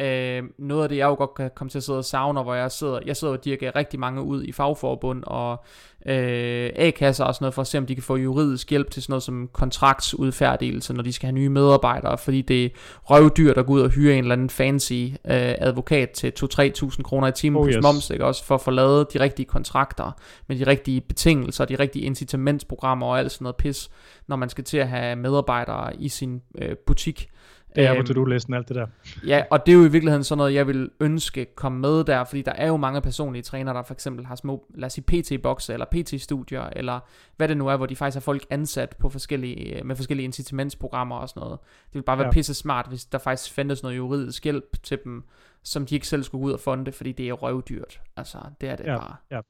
Øh, 0.01 0.43
noget 0.57 0.83
af 0.83 0.89
det, 0.89 0.97
jeg 0.97 1.05
jo 1.05 1.15
godt 1.15 1.33
kan 1.33 1.51
komme 1.55 1.69
til 1.69 1.77
at 1.77 1.83
sidde 1.83 1.99
og 1.99 2.05
savne, 2.05 2.43
hvor 2.43 2.53
jeg 2.53 2.71
sidder, 2.71 2.99
jeg 3.05 3.17
sidder 3.17 3.33
og 3.33 3.45
dirigerer 3.45 3.75
rigtig 3.75 3.99
mange 3.99 4.21
ud 4.21 4.43
i 4.43 4.51
fagforbund 4.51 5.23
og 5.23 5.63
øh, 6.05 6.69
A-kasser 6.75 7.25
og 7.25 7.35
sådan 7.35 7.43
noget, 7.43 7.53
for 7.53 7.61
at 7.61 7.67
se, 7.67 7.77
om 7.77 7.85
de 7.85 7.95
kan 7.95 8.03
få 8.03 8.15
juridisk 8.15 8.69
hjælp 8.69 8.91
til 8.91 9.03
sådan 9.03 9.11
noget 9.11 9.23
som 9.23 9.49
kontraktsudfærdigelse, 9.53 10.93
når 10.93 11.03
de 11.03 11.13
skal 11.13 11.27
have 11.27 11.33
nye 11.33 11.49
medarbejdere, 11.49 12.17
fordi 12.17 12.41
det 12.41 12.65
er 12.65 12.69
røvdyrt 13.03 13.57
at 13.57 13.65
gå 13.65 13.73
ud 13.73 13.81
og 13.81 13.89
hyre 13.89 14.13
en 14.13 14.23
eller 14.23 14.33
anden 14.35 14.49
fancy 14.49 14.93
øh, 14.93 15.55
advokat 15.57 16.09
til 16.09 16.33
2-3.000 16.43 17.01
kroner 17.01 17.27
i 17.27 17.31
timen 17.31 17.59
Oh, 17.59 17.65
plus 17.65 17.75
yes. 17.75 17.83
moms, 17.83 18.09
ikke? 18.09 18.25
også 18.25 18.45
for 18.45 18.55
at 18.55 18.61
få 18.61 18.71
lavet 18.71 19.13
de 19.13 19.19
rigtige 19.19 19.45
kontrakter, 19.45 20.11
med 20.47 20.59
de 20.59 20.67
rigtige 20.67 21.01
betingelser, 21.01 21.65
de 21.65 21.75
rigtige 21.75 22.05
incitamentsprogrammer 22.05 23.07
og 23.07 23.19
alt 23.19 23.31
sådan 23.31 23.43
noget 23.43 23.55
pis, 23.55 23.89
når 24.27 24.35
man 24.35 24.49
skal 24.49 24.63
til 24.63 24.77
at 24.77 24.87
have 24.87 25.15
medarbejdere 25.15 25.95
i 25.95 26.09
sin 26.09 26.41
øh, 26.57 26.75
butik. 26.87 27.29
Det 27.75 27.83
er 27.85 27.93
på 27.93 27.97
Øhm, 27.97 28.05
to-do-listen, 28.05 28.53
alt 28.53 28.67
det 28.67 28.75
der. 28.75 28.87
Ja, 29.27 29.43
og 29.51 29.65
det 29.65 29.71
er 29.71 29.75
jo 29.77 29.85
i 29.85 29.91
virkeligheden 29.91 30.23
sådan 30.23 30.37
noget, 30.37 30.53
jeg 30.53 30.67
vil 30.67 30.89
ønske 30.99 31.45
komme 31.55 31.79
med 31.79 32.03
der, 32.03 32.23
fordi 32.23 32.41
der 32.41 32.51
er 32.51 32.67
jo 32.67 32.77
mange 32.77 33.01
personlige 33.01 33.41
trænere, 33.41 33.75
der 33.75 33.83
for 33.83 33.93
eksempel 33.93 34.25
har 34.25 34.35
små, 34.35 34.65
lad 34.75 34.85
os 34.85 34.93
sige 34.93 35.03
PT-bokse, 35.11 35.73
eller 35.73 35.85
PT-studier, 35.91 36.61
eller 36.75 36.99
hvad 37.37 37.47
det 37.47 37.57
nu 37.57 37.67
er, 37.67 37.77
hvor 37.77 37.85
de 37.85 37.95
faktisk 37.95 38.15
har 38.15 38.21
folk 38.21 38.45
ansat 38.49 38.95
på 38.99 39.09
forskellige, 39.09 39.83
med 39.83 39.95
forskellige 39.95 40.23
incitamentsprogrammer 40.25 41.15
og 41.15 41.29
sådan 41.29 41.39
noget. 41.41 41.59
Det 41.87 41.93
vil 41.95 42.01
bare 42.01 42.17
være 42.17 42.27
Ja. 42.27 42.31
pisse 42.31 42.53
smart, 42.53 42.85
hvis 42.89 43.05
der 43.05 43.17
faktisk 43.17 43.53
fandtes 43.53 43.83
noget 43.83 43.97
juridisk 43.97 44.43
hjælp 44.43 44.83
til 44.83 44.97
dem, 45.03 45.23
som 45.63 45.85
de 45.85 45.95
ikke 45.95 46.07
selv 46.07 46.23
skulle 46.23 46.45
ud 46.45 46.51
og 46.51 46.59
fonde, 46.59 46.91
fordi 46.91 47.11
det 47.11 47.29
er 47.29 47.33
røvdyrt. 47.33 48.01
Altså, 48.17 48.37
det 48.61 48.69
er 48.69 48.75
det 48.75 48.85
Ja. 48.85 48.97
bare. 48.97 49.41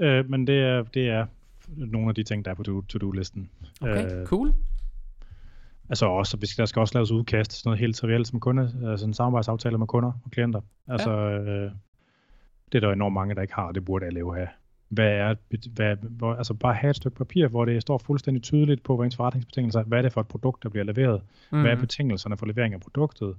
Øh, 0.00 0.30
men 0.30 0.46
det 0.46 0.58
er, 0.62 0.82
det 0.82 1.08
er 1.08 1.26
nogle 1.68 2.08
af 2.08 2.14
de 2.14 2.22
ting, 2.22 2.44
der 2.44 2.50
er 2.50 2.54
på 2.54 2.62
to- 2.62 2.82
to-do-listen. 2.82 3.50
Okay, 3.80 4.20
Øh, 4.20 4.26
cool. 4.26 4.52
Altså 5.92 6.06
også, 6.06 6.36
der 6.56 6.66
skal 6.66 6.80
også 6.80 6.94
laves 6.94 7.10
udkast, 7.10 7.52
sådan 7.52 7.68
noget 7.68 7.80
helt 7.80 7.96
trivielt 7.96 8.28
som 8.28 8.40
kunde, 8.40 8.74
altså 8.90 9.06
en 9.06 9.14
samarbejdsaftale 9.14 9.78
med 9.78 9.86
kunder 9.86 10.12
og 10.24 10.30
klienter. 10.30 10.60
Altså, 10.88 11.10
øh, 11.10 11.70
det 12.72 12.82
er 12.82 12.86
der 12.86 12.92
enormt 12.92 13.14
mange, 13.14 13.34
der 13.34 13.42
ikke 13.42 13.54
har, 13.54 13.72
det 13.72 13.84
burde 13.84 14.06
alle 14.06 14.20
jo 14.20 14.32
have. 14.32 14.48
Hvad 14.88 15.08
er, 15.12 15.34
hvad, 15.74 15.96
hvor, 16.10 16.34
altså 16.34 16.54
bare 16.54 16.74
have 16.74 16.90
et 16.90 16.96
stykke 16.96 17.16
papir, 17.16 17.48
hvor 17.48 17.64
det 17.64 17.82
står 17.82 17.98
fuldstændig 17.98 18.42
tydeligt 18.42 18.82
på, 18.82 18.96
hvad 18.96 19.04
ens 19.06 19.16
forretningsbetingelser 19.16 19.80
er. 19.80 19.84
Hvad 19.84 19.98
er 19.98 20.02
det 20.02 20.12
for 20.12 20.20
et 20.20 20.28
produkt, 20.28 20.62
der 20.62 20.68
bliver 20.68 20.84
leveret? 20.84 21.20
Mm. 21.52 21.60
Hvad 21.60 21.70
er 21.70 21.74
Mhm. 21.74 21.80
betingelserne 21.80 22.36
for 22.36 22.46
levering 22.46 22.74
af 22.74 22.80
produktet? 22.80 23.34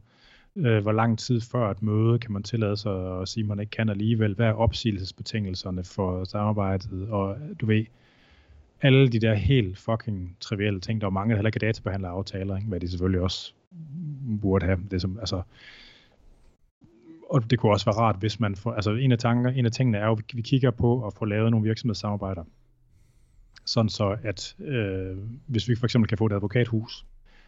Øh, 0.56 0.82
hvor 0.82 0.92
lang 0.92 1.20
tid 1.20 1.42
før 1.42 1.72
et 1.72 1.82
møde 1.82 2.20
kan 2.20 2.32
man 2.32 2.44
tillade 2.44 2.78
sig 2.78 3.22
at 3.22 3.28
sige, 3.28 3.44
at 3.44 3.48
man 3.48 3.60
ikke 3.60 3.70
kan 3.70 3.90
alligevel? 3.90 4.36
Hvad 4.36 4.48
er 4.48 4.54
opsigelsesbetingelserne 4.54 5.84
for 5.84 6.24
samarbejdet? 6.24 7.08
Og 7.10 7.38
du 7.62 7.66
ved, 7.66 7.86
alle 8.84 9.10
de 9.10 9.20
der 9.20 9.34
helt 9.34 9.78
fucking 9.78 10.38
trivielle 10.40 10.80
ting. 10.80 11.02
Der 11.02 11.08
er 11.08 11.12
mange, 11.12 11.30
der 11.32 11.36
heller 11.38 11.48
ikke 11.48 11.66
er 11.66 11.68
databehandleraftaler, 11.68 12.56
ikke? 12.56 12.68
hvad 12.68 12.80
de 12.80 12.88
selvfølgelig 12.88 13.22
også 13.22 13.54
burde 14.42 14.66
have. 14.66 14.80
Det 14.92 15.02
som, 15.02 15.20
altså, 15.20 15.42
og 17.30 17.50
det 17.52 17.60
kunne 17.60 17.72
også 17.72 17.86
være 17.86 17.96
rart, 17.96 18.16
hvis 18.20 18.40
man 18.40 18.56
får, 18.56 18.74
altså 18.74 18.92
en 18.92 19.12
af, 19.12 19.18
tanker, 19.18 19.52
en 19.52 19.66
af 19.66 19.72
tingene 19.72 19.98
er 19.98 20.06
jo, 20.06 20.18
vi 20.34 20.42
kigger 20.42 20.72
på 20.72 21.08
at 21.08 21.14
få 21.14 21.26
lavet 21.26 21.52
nogle 21.52 21.68
virksomhedssamarbejder. 21.68 22.44
Sådan 23.66 23.90
så, 23.90 24.18
at 24.24 24.56
øh, 24.60 25.18
hvis 25.48 25.70
vi 25.70 25.76
for 25.76 25.86
eksempel 25.86 26.10
kan 26.10 26.18
få 26.18 26.26
et 26.26 26.32
advokathus 26.32 27.06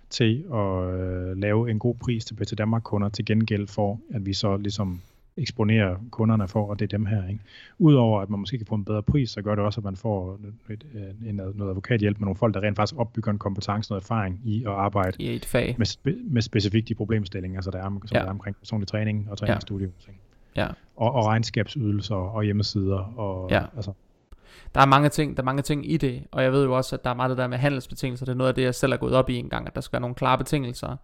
til 0.10 0.46
at 0.54 0.94
øh, 0.94 1.38
lave 1.38 1.72
en 1.72 1.80
god 1.80 1.96
pris 1.96 2.26
til 2.26 2.36
PT 2.36 2.58
Danmark 2.58 2.84
kunder 2.84 3.10
til 3.10 3.26
gengæld 3.26 3.68
for, 3.68 4.00
at 4.14 4.26
vi 4.26 4.34
så 4.34 4.58
ligesom 4.58 5.02
eksponerer 5.38 5.96
kunderne 6.12 6.48
for, 6.48 6.70
og 6.70 6.80
det 6.80 6.86
er 6.94 6.98
dem 6.98 7.06
her. 7.06 7.28
Ikke? 7.28 7.40
Udover 7.80 8.22
at 8.22 8.30
man 8.30 8.40
måske 8.40 8.58
kan 8.58 8.68
få 8.68 8.76
en 8.76 8.86
bedre 8.86 9.04
pris, 9.04 9.30
så 9.30 9.42
gør 9.42 9.56
det 9.56 9.64
også, 9.64 9.80
at 9.80 9.84
man 9.84 9.96
får 9.96 10.40
et, 10.70 10.84
en, 11.26 11.36
noget 11.36 11.70
advokathjælp 11.70 12.20
med 12.20 12.26
nogle 12.26 12.36
folk, 12.36 12.54
der 12.54 12.62
rent 12.64 12.76
faktisk 12.76 13.00
opbygger 13.00 13.32
en 13.32 13.38
kompetence, 13.38 13.92
noget 13.92 14.04
erfaring 14.04 14.42
i 14.46 14.64
at 14.64 14.72
arbejde 14.72 15.24
I 15.24 15.36
et 15.36 15.46
fag. 15.46 15.76
med, 15.78 15.86
spe, 15.86 16.16
med 16.24 16.42
specifikt 16.42 16.88
de 16.88 16.96
problemstillinger, 16.96 17.62
så 17.62 17.72
der 17.72 17.78
er, 17.78 17.84
som 17.84 18.02
Ja. 18.12 18.18
ja. 18.18 18.20
der 18.20 18.26
er 18.28 18.32
omkring 18.34 18.56
personlig 18.56 18.88
træning 18.88 19.28
og 19.32 19.38
træningsstudio. 19.38 19.90
Ting. 20.06 20.18
Ja. 20.56 20.68
Og, 20.96 21.12
og 21.14 21.26
regnskabsydelser 21.26 22.16
og 22.16 22.44
hjemmesider. 22.44 23.14
Og, 23.20 23.52
Ja. 23.52 23.64
altså, 23.76 23.92
Der 24.76 24.82
er 24.82 24.86
mange 24.86 25.10
ting, 25.10 25.38
der 25.38 25.44
er 25.44 25.46
mange 25.46 25.62
ting 25.62 25.92
i 25.92 25.98
det, 25.98 26.24
og 26.32 26.44
jeg 26.44 26.52
ved 26.52 26.64
jo 26.64 26.78
også, 26.78 26.96
at 26.96 27.04
der 27.04 27.10
er 27.10 27.14
meget 27.14 27.30
det 27.30 27.38
der 27.38 27.48
med 27.48 27.58
handelsbetingelser. 27.58 28.26
Det 28.26 28.32
er 28.32 28.38
noget 28.38 28.50
af 28.50 28.56
det, 28.56 28.62
jeg 28.62 28.76
selv 28.76 28.94
er 28.94 28.98
gået 28.98 29.14
op 29.14 29.30
i 29.30 29.36
en 29.36 29.50
gang, 29.50 29.68
at 29.68 29.76
der 29.76 29.82
skal 29.82 29.94
være 29.94 30.02
nogle 30.02 30.16
klare 30.16 30.38
betingelser. 30.38 30.98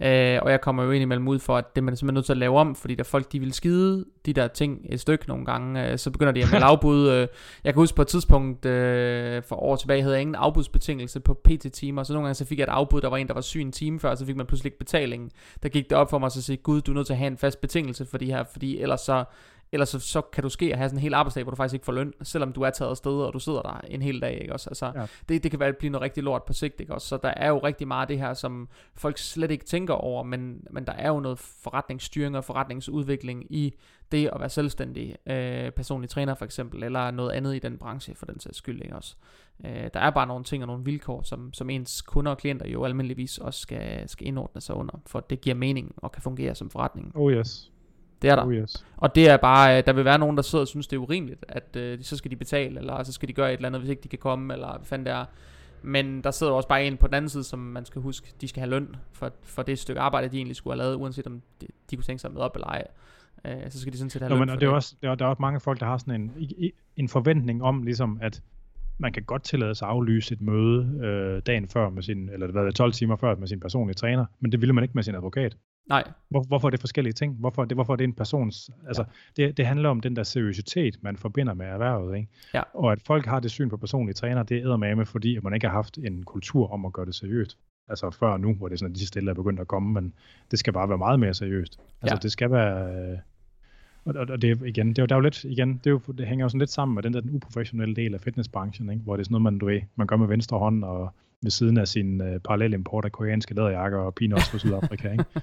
Øh, 0.00 0.38
og 0.42 0.50
jeg 0.50 0.60
kommer 0.60 0.84
jo 0.84 0.90
ind 0.90 1.02
imellem 1.02 1.28
ud 1.28 1.38
for, 1.38 1.56
at 1.56 1.76
det 1.76 1.80
er 1.80 1.84
man 1.84 1.96
simpelthen 1.96 2.14
nødt 2.14 2.26
til 2.26 2.32
at 2.32 2.36
lave 2.38 2.58
om, 2.58 2.74
fordi 2.74 2.94
der 2.94 3.04
folk, 3.04 3.32
de 3.32 3.40
vil 3.40 3.52
skide 3.52 4.04
de 4.26 4.32
der 4.32 4.48
ting 4.48 4.80
et 4.88 5.00
stykke 5.00 5.28
nogle 5.28 5.44
gange, 5.44 5.90
øh, 5.90 5.98
så 5.98 6.10
begynder 6.10 6.32
de 6.32 6.42
at 6.42 6.52
melde 6.52 6.66
afbud. 6.72 7.08
Øh, 7.08 7.28
jeg 7.64 7.74
kan 7.74 7.80
huske 7.80 7.96
på 7.96 8.02
et 8.02 8.08
tidspunkt 8.08 8.66
øh, 8.66 9.42
for 9.42 9.56
år 9.56 9.76
tilbage, 9.76 10.02
havde 10.02 10.14
jeg 10.14 10.20
ingen 10.20 10.34
afbudsbetingelse 10.34 11.20
på 11.20 11.34
PT-timer, 11.34 12.02
så 12.02 12.12
nogle 12.12 12.26
gange 12.26 12.34
så 12.34 12.44
fik 12.44 12.58
jeg 12.58 12.64
et 12.64 12.68
afbud, 12.68 13.00
der 13.00 13.08
var 13.08 13.16
en, 13.16 13.26
der 13.26 13.34
var 13.34 13.40
syg 13.40 13.60
en 13.60 13.72
time 13.72 14.00
før, 14.00 14.14
så 14.14 14.26
fik 14.26 14.36
man 14.36 14.46
pludselig 14.46 14.66
ikke 14.66 14.78
betaling. 14.78 15.32
Der 15.62 15.68
gik 15.68 15.90
det 15.90 15.98
op 15.98 16.10
for 16.10 16.18
mig, 16.18 16.32
så 16.32 16.42
sige, 16.42 16.56
gud, 16.56 16.80
du 16.80 16.90
er 16.90 16.94
nødt 16.94 17.06
til 17.06 17.14
at 17.14 17.18
have 17.18 17.30
en 17.30 17.38
fast 17.38 17.60
betingelse 17.60 18.06
for 18.06 18.18
de 18.18 18.26
her, 18.26 18.44
fordi 18.52 18.80
ellers 18.80 19.00
så 19.00 19.24
Ellers 19.72 19.88
så, 19.88 19.98
så 19.98 20.20
kan 20.20 20.42
du 20.42 20.48
ske 20.48 20.72
at 20.72 20.78
have 20.78 20.88
sådan 20.88 20.98
en 20.98 21.02
hel 21.02 21.14
arbejdsdag, 21.14 21.42
hvor 21.42 21.50
du 21.50 21.56
faktisk 21.56 21.74
ikke 21.74 21.84
får 21.84 21.92
løn, 21.92 22.12
selvom 22.22 22.52
du 22.52 22.62
er 22.62 22.70
taget 22.70 22.90
afsted, 22.90 23.12
og 23.12 23.32
du 23.32 23.38
sidder 23.38 23.62
der 23.62 23.80
en 23.88 24.02
hel 24.02 24.20
dag, 24.20 24.40
ikke 24.40 24.52
også? 24.52 24.70
Altså, 24.70 24.92
Ja. 24.94 25.06
det, 25.28 25.42
det 25.42 25.50
kan 25.50 25.60
være, 25.60 25.72
blive 25.72 25.90
noget 25.90 26.02
rigtig 26.02 26.22
lort 26.22 26.42
på 26.42 26.52
sigt, 26.52 26.80
ikke 26.80 26.94
også? 26.94 27.08
Så 27.08 27.16
der 27.16 27.28
er 27.36 27.48
jo 27.48 27.58
rigtig 27.58 27.88
meget 27.88 28.00
af 28.00 28.08
det 28.08 28.18
her, 28.18 28.34
som 28.34 28.68
folk 28.94 29.18
slet 29.18 29.50
ikke 29.50 29.64
tænker 29.64 29.94
over, 29.94 30.22
men, 30.22 30.64
men 30.70 30.84
der 30.84 30.92
er 30.92 31.08
jo 31.08 31.20
noget 31.20 31.38
forretningsstyring 31.38 32.36
og 32.36 32.44
forretningsudvikling 32.44 33.46
i 33.50 33.74
det 34.12 34.30
at 34.32 34.40
være 34.40 34.48
selvstændig 34.50 35.16
øh, 35.26 35.70
personlig 35.70 36.10
træner 36.10 36.34
for 36.34 36.44
eksempel, 36.44 36.82
eller 36.82 37.10
noget 37.10 37.30
andet 37.32 37.56
i 37.56 37.58
den 37.58 37.78
branche 37.78 38.14
for 38.14 38.26
den 38.26 38.40
sags 38.40 38.56
skyld, 38.58 38.82
ikke 38.82 38.96
også? 38.96 39.16
Øh, 39.64 39.90
der 39.94 40.00
er 40.00 40.10
bare 40.10 40.26
nogle 40.26 40.44
ting 40.44 40.62
og 40.62 40.66
nogle 40.66 40.84
vilkår, 40.84 41.22
som, 41.22 41.52
som 41.52 41.70
ens 41.70 42.02
kunder 42.02 42.30
og 42.32 42.38
klienter 42.38 42.68
jo 42.68 42.84
almindeligvis 42.84 43.38
også 43.38 43.60
skal, 43.60 44.08
skal 44.08 44.26
indordne 44.26 44.60
sig 44.60 44.74
under, 44.74 45.00
for 45.06 45.18
at 45.18 45.30
det 45.30 45.40
giver 45.40 45.56
mening 45.56 45.94
og 45.96 46.12
kan 46.12 46.22
fungere 46.22 46.54
som 46.54 46.70
forretning. 46.70 47.12
oh 47.14 47.32
yes. 47.32 47.72
Det 48.22 48.30
er 48.30 48.36
der. 48.36 48.44
Oh 48.46 48.54
yes. 48.54 48.86
Og 48.96 49.14
det 49.14 49.28
er 49.30 49.36
bare, 49.36 49.78
øh, 49.78 49.86
der 49.86 49.92
vil 49.92 50.04
være 50.04 50.18
nogen, 50.18 50.36
der 50.36 50.42
sidder 50.42 50.62
og 50.62 50.68
synes, 50.68 50.86
det 50.86 50.96
er 50.96 51.00
urimeligt, 51.00 51.44
at 51.48 51.76
øh, 51.76 51.98
så 52.02 52.16
skal 52.16 52.30
de 52.30 52.36
betale, 52.36 52.78
eller 52.78 53.02
så 53.02 53.12
skal 53.12 53.28
de 53.28 53.32
gøre 53.32 53.52
et 53.52 53.56
eller 53.56 53.68
andet, 53.68 53.80
hvis 53.80 53.90
ikke 53.90 54.02
de 54.02 54.08
kan 54.08 54.18
komme, 54.18 54.54
eller 54.54 54.76
hvad 54.76 54.86
fanden 54.86 55.06
det 55.06 55.12
er. 55.14 55.24
Men 55.82 56.24
der 56.24 56.30
sidder 56.30 56.52
også 56.52 56.68
bare 56.68 56.84
en 56.86 56.96
på 56.96 57.06
den 57.06 57.14
anden 57.14 57.28
side, 57.28 57.44
som 57.44 57.58
man 57.58 57.84
skal 57.84 58.02
huske, 58.02 58.32
de 58.40 58.48
skal 58.48 58.60
have 58.60 58.70
løn 58.70 58.96
for, 59.12 59.30
for 59.42 59.62
det 59.62 59.78
stykke 59.78 60.00
arbejde, 60.00 60.28
de 60.28 60.36
egentlig 60.36 60.56
skulle 60.56 60.74
have 60.74 60.82
lavet, 60.84 60.94
uanset 60.96 61.26
om 61.26 61.42
de, 61.60 61.66
de 61.90 61.96
kunne 61.96 62.04
tænke 62.04 62.20
sig 62.20 62.32
med 62.32 62.40
op 62.40 62.54
eller 62.54 62.66
ej. 62.66 62.84
Øh, 63.44 63.70
så 63.70 63.80
skal 63.80 63.92
de 63.92 63.98
sådan 63.98 64.10
set 64.10 64.22
have 64.22 64.28
Nå, 64.28 64.34
løn 64.36 64.40
men 64.40 64.50
og 64.50 64.60
det 64.60 64.66
er 64.66 64.70
også, 64.70 64.94
der, 65.02 65.10
er- 65.10 65.14
der 65.14 65.24
er 65.24 65.28
også 65.28 65.40
mange 65.42 65.60
folk, 65.60 65.80
der 65.80 65.86
har 65.86 65.98
sådan 65.98 66.20
en, 66.20 66.32
en 66.96 67.08
forventning 67.08 67.62
om, 67.62 67.82
ligesom, 67.82 68.18
at 68.22 68.42
man 68.98 69.12
kan 69.12 69.22
godt 69.22 69.42
tillade 69.44 69.74
sig 69.74 69.88
at 69.88 69.92
aflyse 69.92 70.34
et 70.34 70.40
møde 70.40 71.00
øh, 71.04 71.42
dagen 71.46 71.68
før 71.68 71.88
med 71.90 72.02
sin, 72.02 72.28
eller 72.28 72.46
hvad 72.52 72.66
det, 72.66 72.74
12 72.74 72.92
timer 72.92 73.16
før 73.16 73.36
med 73.36 73.48
sin 73.48 73.60
personlige 73.60 73.94
træner, 73.94 74.24
men 74.40 74.52
det 74.52 74.60
ville 74.60 74.72
man 74.72 74.84
ikke 74.84 74.94
med 74.94 75.02
sin 75.02 75.14
advokat. 75.14 75.56
Nej, 75.88 76.04
Hvor, 76.30 76.42
hvorfor 76.48 76.68
er 76.68 76.70
det 76.70 76.80
forskellige 76.80 77.12
ting? 77.12 77.34
Hvorfor, 77.34 77.64
det, 77.64 77.76
hvorfor 77.76 77.92
er 77.92 77.96
det 77.96 78.04
en 78.04 78.12
persons... 78.12 78.70
Altså, 78.86 79.04
det, 79.36 79.56
det 79.56 79.66
handler 79.66 79.88
om 79.88 80.00
den 80.00 80.16
der 80.16 80.22
seriøsitet, 80.22 80.96
man 81.02 81.16
forbinder 81.16 81.54
med 81.54 81.66
erhvervet. 81.66 82.16
Ikke? 82.16 82.28
Ja. 82.54 82.62
Og 82.74 82.92
at 82.92 83.02
folk 83.06 83.26
har 83.26 83.40
det 83.40 83.50
syn 83.50 83.68
på 83.68 83.76
personlige 83.76 84.14
træner, 84.14 84.42
det 84.42 84.58
er 84.58 84.76
med, 84.76 85.06
fordi 85.06 85.36
at 85.36 85.42
man 85.42 85.54
ikke 85.54 85.66
har 85.66 85.74
haft 85.74 85.98
en 85.98 86.22
kultur 86.22 86.72
om 86.72 86.84
at 86.84 86.92
gøre 86.92 87.06
det 87.06 87.14
seriøst. 87.14 87.58
Altså 87.88 88.10
før 88.10 88.36
nu, 88.36 88.54
hvor 88.54 88.68
det 88.68 88.74
er 88.74 88.78
sådan, 88.78 88.92
at 88.94 88.98
de 88.98 89.06
stille 89.06 89.30
er 89.30 89.34
begyndt 89.34 89.60
at 89.60 89.68
komme, 89.68 89.92
men 89.92 90.14
det 90.50 90.58
skal 90.58 90.72
bare 90.72 90.88
være 90.88 90.98
meget 90.98 91.20
mere 91.20 91.34
seriøst. 91.34 91.78
Altså 92.02 92.14
Ja. 92.14 92.18
det 92.22 92.32
skal 92.32 92.50
være... 92.50 92.94
øh, 93.12 93.18
og, 94.06 94.14
og, 94.16 94.26
og 94.30 94.42
det 94.42 94.62
igen, 94.66 94.88
det 94.88 94.98
er 94.98 95.02
jo, 95.02 95.06
der 95.06 95.14
er 95.14 95.18
jo 95.18 95.22
lidt, 95.22 95.44
igen, 95.44 95.80
det, 95.84 95.86
er 95.86 95.90
jo, 95.90 96.00
det 96.18 96.26
hænger 96.26 96.44
jo 96.44 96.48
sådan 96.48 96.58
lidt 96.58 96.70
sammen 96.70 96.94
med 96.94 97.02
den 97.02 97.14
der 97.14 97.20
den 97.20 97.30
uprofessionelle 97.30 97.94
del 97.94 98.14
af 98.14 98.20
fitnessbranchen, 98.20 98.90
ikke? 98.90 99.02
hvor 99.02 99.16
det 99.16 99.20
er 99.20 99.24
sådan 99.24 99.32
noget, 99.32 99.42
man, 99.42 99.58
du 99.58 99.66
ved, 99.66 99.80
man 99.96 100.06
gør 100.06 100.16
med 100.16 100.26
venstre 100.26 100.58
hånd, 100.58 100.84
og 100.84 101.14
ved 101.42 101.50
siden 101.50 101.78
af 101.78 101.88
sin 101.88 102.20
uh, 102.20 102.26
parallel 102.44 102.72
import 102.72 103.04
af 103.04 103.12
koreanske 103.12 103.54
læderjakker 103.54 103.98
og 103.98 104.14
peanuts 104.14 104.50
fra 104.50 104.58
Sydafrika, 104.58 105.10
ikke? 105.10 105.24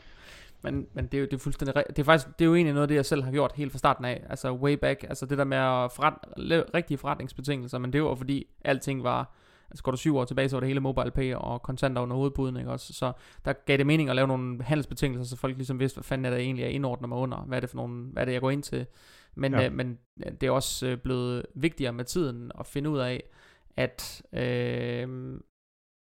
men, 0.63 0.87
men 0.93 1.05
det 1.05 1.13
er 1.13 1.19
jo 1.19 1.25
det 1.25 1.33
er 1.33 1.37
fuldstændig 1.37 1.83
det 1.89 1.99
er 1.99 2.03
faktisk 2.03 2.27
det 2.39 2.45
er 2.45 2.49
jo 2.49 2.55
egentlig 2.55 2.73
noget 2.73 2.83
af 2.83 2.87
det 2.87 2.95
jeg 2.95 3.05
selv 3.05 3.23
har 3.23 3.31
gjort 3.31 3.51
helt 3.55 3.71
fra 3.71 3.77
starten 3.77 4.05
af 4.05 4.23
altså 4.29 4.53
way 4.53 4.73
back 4.73 5.03
altså 5.03 5.25
det 5.25 5.37
der 5.37 5.43
med 5.43 5.57
at 5.57 5.91
forret, 5.95 6.13
lave 6.37 6.63
rigtige 6.73 6.97
forretningsbetingelser 6.97 7.77
men 7.77 7.93
det 7.93 8.03
var 8.03 8.15
fordi 8.15 8.47
alting 8.65 9.03
var 9.03 9.35
altså 9.69 9.83
går 9.83 9.91
du 9.91 9.97
syv 9.97 10.17
år 10.17 10.25
tilbage, 10.25 10.49
så 10.49 10.55
var 10.55 10.59
det 10.59 10.67
hele 10.67 10.79
mobile 10.79 11.11
pay 11.11 11.35
og 11.35 11.61
kontanter 11.61 12.01
under 12.01 12.15
hovedbuden, 12.15 12.57
ikke 12.57 12.71
også? 12.71 12.93
Så 12.93 13.11
der 13.45 13.53
gav 13.53 13.77
det 13.77 13.87
mening 13.87 14.09
at 14.09 14.15
lave 14.15 14.27
nogle 14.27 14.63
handelsbetingelser, 14.63 15.35
så 15.35 15.37
folk 15.37 15.55
ligesom 15.55 15.79
vidste, 15.79 15.95
hvad 15.95 16.03
fanden 16.03 16.25
er 16.25 16.29
der 16.29 16.37
egentlig 16.37 16.65
er 16.65 16.69
indordnet 16.69 17.09
mig 17.09 17.17
under, 17.17 17.37
hvad 17.37 17.57
er 17.57 17.59
det 17.59 17.69
for 17.69 17.77
nogle, 17.77 18.03
hvad 18.03 18.23
er 18.23 18.25
det 18.25 18.33
jeg 18.33 18.41
går 18.41 18.51
ind 18.51 18.63
til. 18.63 18.85
Men, 19.35 19.53
ja. 19.53 19.65
øh, 19.65 19.73
men 19.73 19.97
det 20.41 20.43
er 20.43 20.51
også 20.51 20.87
øh, 20.87 20.97
blevet 20.97 21.45
vigtigere 21.55 21.93
med 21.93 22.05
tiden 22.05 22.51
at 22.59 22.65
finde 22.65 22.89
ud 22.89 22.99
af, 22.99 23.23
at, 23.77 24.21
øh, 24.33 25.39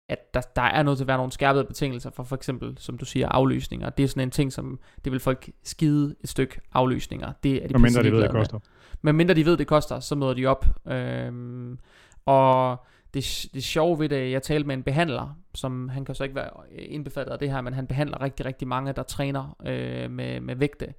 at 0.10 0.34
der, 0.34 0.42
der 0.56 0.62
er 0.62 0.84
nødt 0.84 0.98
til 0.98 1.04
at 1.04 1.08
være 1.08 1.18
nogle 1.18 1.32
skærpede 1.32 1.66
betingelser 1.66 2.10
for 2.10 2.24
for 2.24 2.36
eksempel, 2.36 2.78
som 2.78 2.98
du 2.98 3.06
siger, 3.06 3.30
aflysninger. 3.30 3.90
Det 3.90 4.04
er 4.04 4.08
sådan 4.08 4.24
en 4.24 4.32
ting, 4.32 4.54
som 4.54 4.80
det 5.04 5.12
vil 5.12 5.20
folk 5.20 5.50
skide 5.64 6.16
et 6.22 6.30
stykke 6.30 6.60
aflysninger. 6.74 7.34
Det 7.44 7.64
er 7.64 7.68
de 7.68 7.80
mindre 7.80 8.04
de 8.04 8.12
ved, 8.12 8.22
det 8.22 8.32
koster. 8.32 8.60
Men 9.02 9.16
mindre 9.16 9.34
de 9.34 9.46
ved, 9.46 9.58
det 9.58 9.68
koster, 9.68 10.00
så 10.00 10.16
møder 10.16 10.34
de 10.34 10.46
op. 10.46 10.66
Øhm, 10.88 11.80
og 12.26 12.86
det, 13.14 13.46
det 13.54 13.64
sjove 13.64 14.00
ved 14.00 14.10
det, 14.10 14.32
jeg 14.32 14.44
talte 14.44 14.68
med 14.68 14.76
en 14.76 14.84
behandler, 14.84 15.38
som 15.56 15.90
han 15.90 16.06
kan 16.06 16.16
så 16.16 16.24
ikke 16.24 16.36
være 16.36 16.50
øh, 16.72 16.86
indbefattet 16.90 17.34
af 17.34 17.40
det 17.40 17.52
her, 17.52 17.62
men 17.62 17.74
han 17.74 17.88
behandler 17.88 18.22
rigtig, 18.22 18.46
rigtig 18.46 18.68
mange, 18.68 18.94
der 18.94 19.04
træner 19.04 19.56
øh, 19.66 20.12
med, 20.12 20.40
med 20.40 20.56
vægte. 20.56 20.94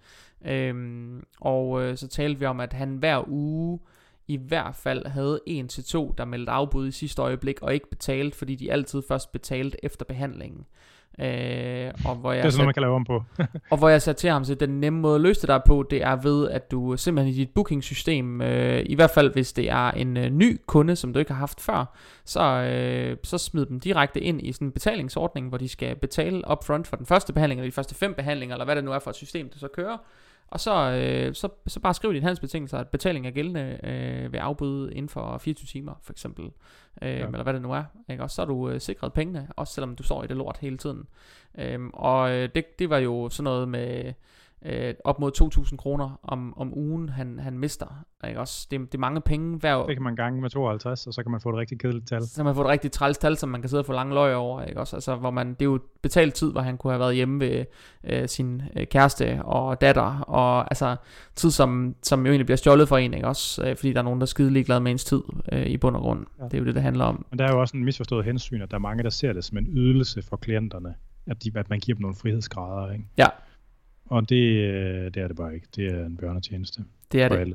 Øhm, 0.44 1.26
og 1.40 1.82
øh, 1.82 1.96
så 1.96 2.08
talte 2.08 2.40
vi 2.40 2.46
om, 2.46 2.60
at 2.60 2.72
han 2.72 2.96
hver 2.96 3.28
uge 3.28 3.80
i 4.28 4.36
hvert 4.36 4.74
fald 4.74 5.06
havde 5.06 5.40
en 5.46 5.68
til 5.68 5.84
to, 5.84 6.14
der 6.18 6.24
meldte 6.24 6.52
afbud 6.52 6.88
i 6.88 6.90
sidste 6.90 7.22
øjeblik, 7.22 7.62
og 7.62 7.74
ikke 7.74 7.90
betalt, 7.90 8.34
fordi 8.34 8.54
de 8.54 8.72
altid 8.72 9.02
først 9.08 9.32
betalte 9.32 9.84
efter 9.84 10.04
behandlingen. 10.04 10.66
Øh, 11.18 11.90
og 12.04 12.14
hvor 12.14 12.32
jeg 12.32 12.42
det 12.42 12.46
er 12.46 12.50
sådan 12.50 12.58
noget, 12.58 12.66
man 12.66 12.74
kan 12.74 12.80
lave 12.80 12.94
om 12.94 13.04
på. 13.04 13.22
og 13.72 13.78
hvor 13.78 13.88
jeg 13.88 14.02
sagde 14.02 14.18
til 14.18 14.30
ham, 14.30 14.44
at 14.50 14.60
den 14.60 14.80
nemme 14.80 15.00
måde 15.00 15.14
at 15.14 15.20
løse 15.20 15.40
det 15.40 15.48
der 15.48 15.60
på, 15.66 15.86
det 15.90 16.02
er 16.02 16.16
ved, 16.16 16.50
at 16.50 16.70
du 16.70 16.96
simpelthen 16.96 17.34
i 17.34 17.36
dit 17.36 17.50
bookingsystem, 17.50 18.40
øh, 18.40 18.82
i 18.86 18.94
hvert 18.94 19.10
fald 19.10 19.32
hvis 19.32 19.52
det 19.52 19.70
er 19.70 19.90
en 19.90 20.16
øh, 20.16 20.30
ny 20.30 20.60
kunde, 20.66 20.96
som 20.96 21.12
du 21.12 21.18
ikke 21.18 21.32
har 21.32 21.38
haft 21.38 21.60
før, 21.60 21.96
så, 22.24 22.42
øh, 22.42 23.16
så 23.22 23.38
smid 23.38 23.66
dem 23.66 23.80
direkte 23.80 24.20
ind 24.20 24.46
i 24.46 24.52
sådan 24.52 24.68
en 24.68 24.72
betalingsordning, 24.72 25.48
hvor 25.48 25.58
de 25.58 25.68
skal 25.68 25.96
betale 25.96 26.42
upfront 26.52 26.86
for 26.86 26.96
den 26.96 27.06
første 27.06 27.32
behandling, 27.32 27.60
eller 27.60 27.70
de 27.70 27.74
første 27.74 27.94
fem 27.94 28.14
behandlinger, 28.14 28.54
eller 28.54 28.64
hvad 28.64 28.76
det 28.76 28.84
nu 28.84 28.92
er 28.92 28.98
for 28.98 29.10
et 29.10 29.16
system, 29.16 29.48
du 29.48 29.58
så 29.58 29.68
kører. 29.68 29.96
Og 30.52 30.60
så, 30.60 30.90
øh, 30.90 31.34
så, 31.34 31.48
så 31.66 31.80
bare 31.80 31.94
skriv 31.94 32.14
din 32.14 32.22
handelsbetingelser, 32.22 32.78
at 32.78 32.88
betaling 32.88 33.26
er 33.26 33.30
gældende 33.30 33.78
øh, 33.84 34.32
ved 34.32 34.38
afbud 34.42 34.90
inden 34.90 35.08
for 35.08 35.38
24 35.38 35.66
timer, 35.66 35.92
for 36.02 36.12
eksempel. 36.12 36.44
Øh, 37.02 37.10
ja. 37.10 37.26
Eller 37.26 37.42
hvad 37.42 37.54
det 37.54 37.62
nu 37.62 37.72
er. 37.72 37.84
Ikke? 38.10 38.22
Og 38.22 38.30
så 38.30 38.42
er 38.42 38.46
du 38.46 38.70
øh, 38.70 38.80
sikret 38.80 39.12
pengene, 39.12 39.48
også 39.56 39.74
selvom 39.74 39.96
du 39.96 40.02
står 40.02 40.24
i 40.24 40.26
det 40.26 40.36
lort 40.36 40.58
hele 40.60 40.78
tiden. 40.78 41.06
Øh, 41.58 41.80
og 41.92 42.32
øh, 42.32 42.48
det, 42.54 42.78
det 42.78 42.90
var 42.90 42.98
jo 42.98 43.28
sådan 43.28 43.44
noget 43.44 43.68
med 43.68 44.12
øh, 44.64 44.94
op 45.04 45.20
mod 45.20 45.32
2.000 45.70 45.76
kroner 45.76 46.20
om, 46.22 46.58
om 46.58 46.78
ugen, 46.78 47.08
han, 47.08 47.38
han 47.38 47.58
mister. 47.58 48.04
Ikke? 48.28 48.40
Også, 48.40 48.66
det, 48.70 48.80
det 48.80 48.94
er 48.94 48.98
mange 48.98 49.20
penge 49.20 49.58
hver 49.58 49.76
år. 49.76 49.86
Det 49.86 49.96
kan 49.96 50.02
man 50.02 50.16
gange 50.16 50.40
med 50.40 50.50
52, 50.50 51.06
og 51.06 51.14
så 51.14 51.22
kan 51.22 51.32
man 51.32 51.40
få 51.40 51.50
et 51.50 51.56
rigtig 51.56 51.78
kedeligt 51.78 52.08
tal. 52.08 52.22
Så 52.22 52.36
kan 52.36 52.44
man 52.44 52.54
få 52.54 52.60
et 52.60 52.68
rigtig 52.68 52.92
træls 52.92 53.18
tal, 53.18 53.36
som 53.36 53.48
man 53.48 53.60
kan 53.60 53.68
sidde 53.68 53.80
og 53.80 53.86
få 53.86 53.92
lange 53.92 54.14
løg 54.14 54.34
over. 54.34 54.62
Ikke? 54.62 54.80
Også, 54.80 54.96
altså, 54.96 55.16
hvor 55.16 55.30
man, 55.30 55.48
det 55.48 55.62
er 55.62 55.64
jo 55.64 55.80
betalt 56.02 56.34
tid, 56.34 56.52
hvor 56.52 56.60
han 56.60 56.76
kunne 56.76 56.92
have 56.92 57.00
været 57.00 57.14
hjemme 57.14 57.40
ved 57.40 57.64
øh, 58.04 58.28
sin 58.28 58.62
øh, 58.76 58.86
kæreste 58.86 59.42
og 59.44 59.80
datter. 59.80 60.20
Og 60.20 60.70
altså 60.70 60.96
tid, 61.34 61.50
som, 61.50 61.94
som 62.02 62.26
jo 62.26 62.32
egentlig 62.32 62.46
bliver 62.46 62.56
stjålet 62.56 62.88
for 62.88 62.96
en. 62.96 63.14
Ikke? 63.14 63.28
Også, 63.28 63.64
øh, 63.64 63.76
fordi 63.76 63.92
der 63.92 63.98
er 63.98 64.02
nogen, 64.04 64.20
der 64.20 64.24
er 64.24 64.26
skide 64.26 64.50
ligeglade 64.50 64.80
med 64.80 64.92
ens 64.92 65.04
tid 65.04 65.22
øh, 65.52 65.66
i 65.66 65.76
bund 65.76 65.96
og 65.96 66.02
grund. 66.02 66.26
Ja. 66.38 66.44
Det 66.44 66.54
er 66.54 66.58
jo 66.58 66.64
det, 66.64 66.74
det 66.74 66.82
handler 66.82 67.04
om. 67.04 67.26
Men 67.30 67.38
der 67.38 67.44
er 67.44 67.52
jo 67.52 67.60
også 67.60 67.76
en 67.76 67.84
misforstået 67.84 68.24
hensyn, 68.24 68.62
at 68.62 68.70
der 68.70 68.76
er 68.76 68.80
mange, 68.80 69.02
der 69.02 69.10
ser 69.10 69.32
det 69.32 69.44
som 69.44 69.58
en 69.58 69.66
ydelse 69.66 70.22
for 70.22 70.36
klienterne. 70.36 70.94
At, 71.26 71.44
de, 71.44 71.50
at 71.54 71.70
man 71.70 71.80
giver 71.80 71.96
dem 71.96 72.02
nogle 72.02 72.16
frihedsgrader. 72.16 72.92
Ikke? 72.92 73.04
Ja. 73.18 73.26
Og 74.12 74.28
det, 74.28 74.36
øh, 74.36 75.04
det 75.04 75.16
er 75.16 75.28
det 75.28 75.36
bare 75.36 75.54
ikke. 75.54 75.66
Det 75.76 75.86
er 75.86 76.06
en 76.06 76.16
børnetjeneste. 76.16 76.84
Det 77.12 77.22
er 77.22 77.28
det. 77.28 77.36
Alle. 77.36 77.54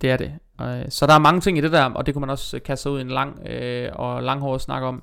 Det 0.00 0.10
er 0.10 0.16
det. 0.16 0.32
Øh, 0.60 0.90
så 0.90 1.06
der 1.06 1.14
er 1.14 1.18
mange 1.18 1.40
ting 1.40 1.58
i 1.58 1.60
det 1.60 1.72
der, 1.72 1.84
og 1.84 2.06
det 2.06 2.14
kunne 2.14 2.20
man 2.20 2.30
også 2.30 2.60
kaste 2.64 2.90
ud 2.90 2.98
i 2.98 3.02
en 3.02 3.08
lang 3.08 3.46
øh, 3.46 3.90
og 3.92 4.22
langhåret 4.22 4.60
snak 4.60 4.82
om. 4.82 5.02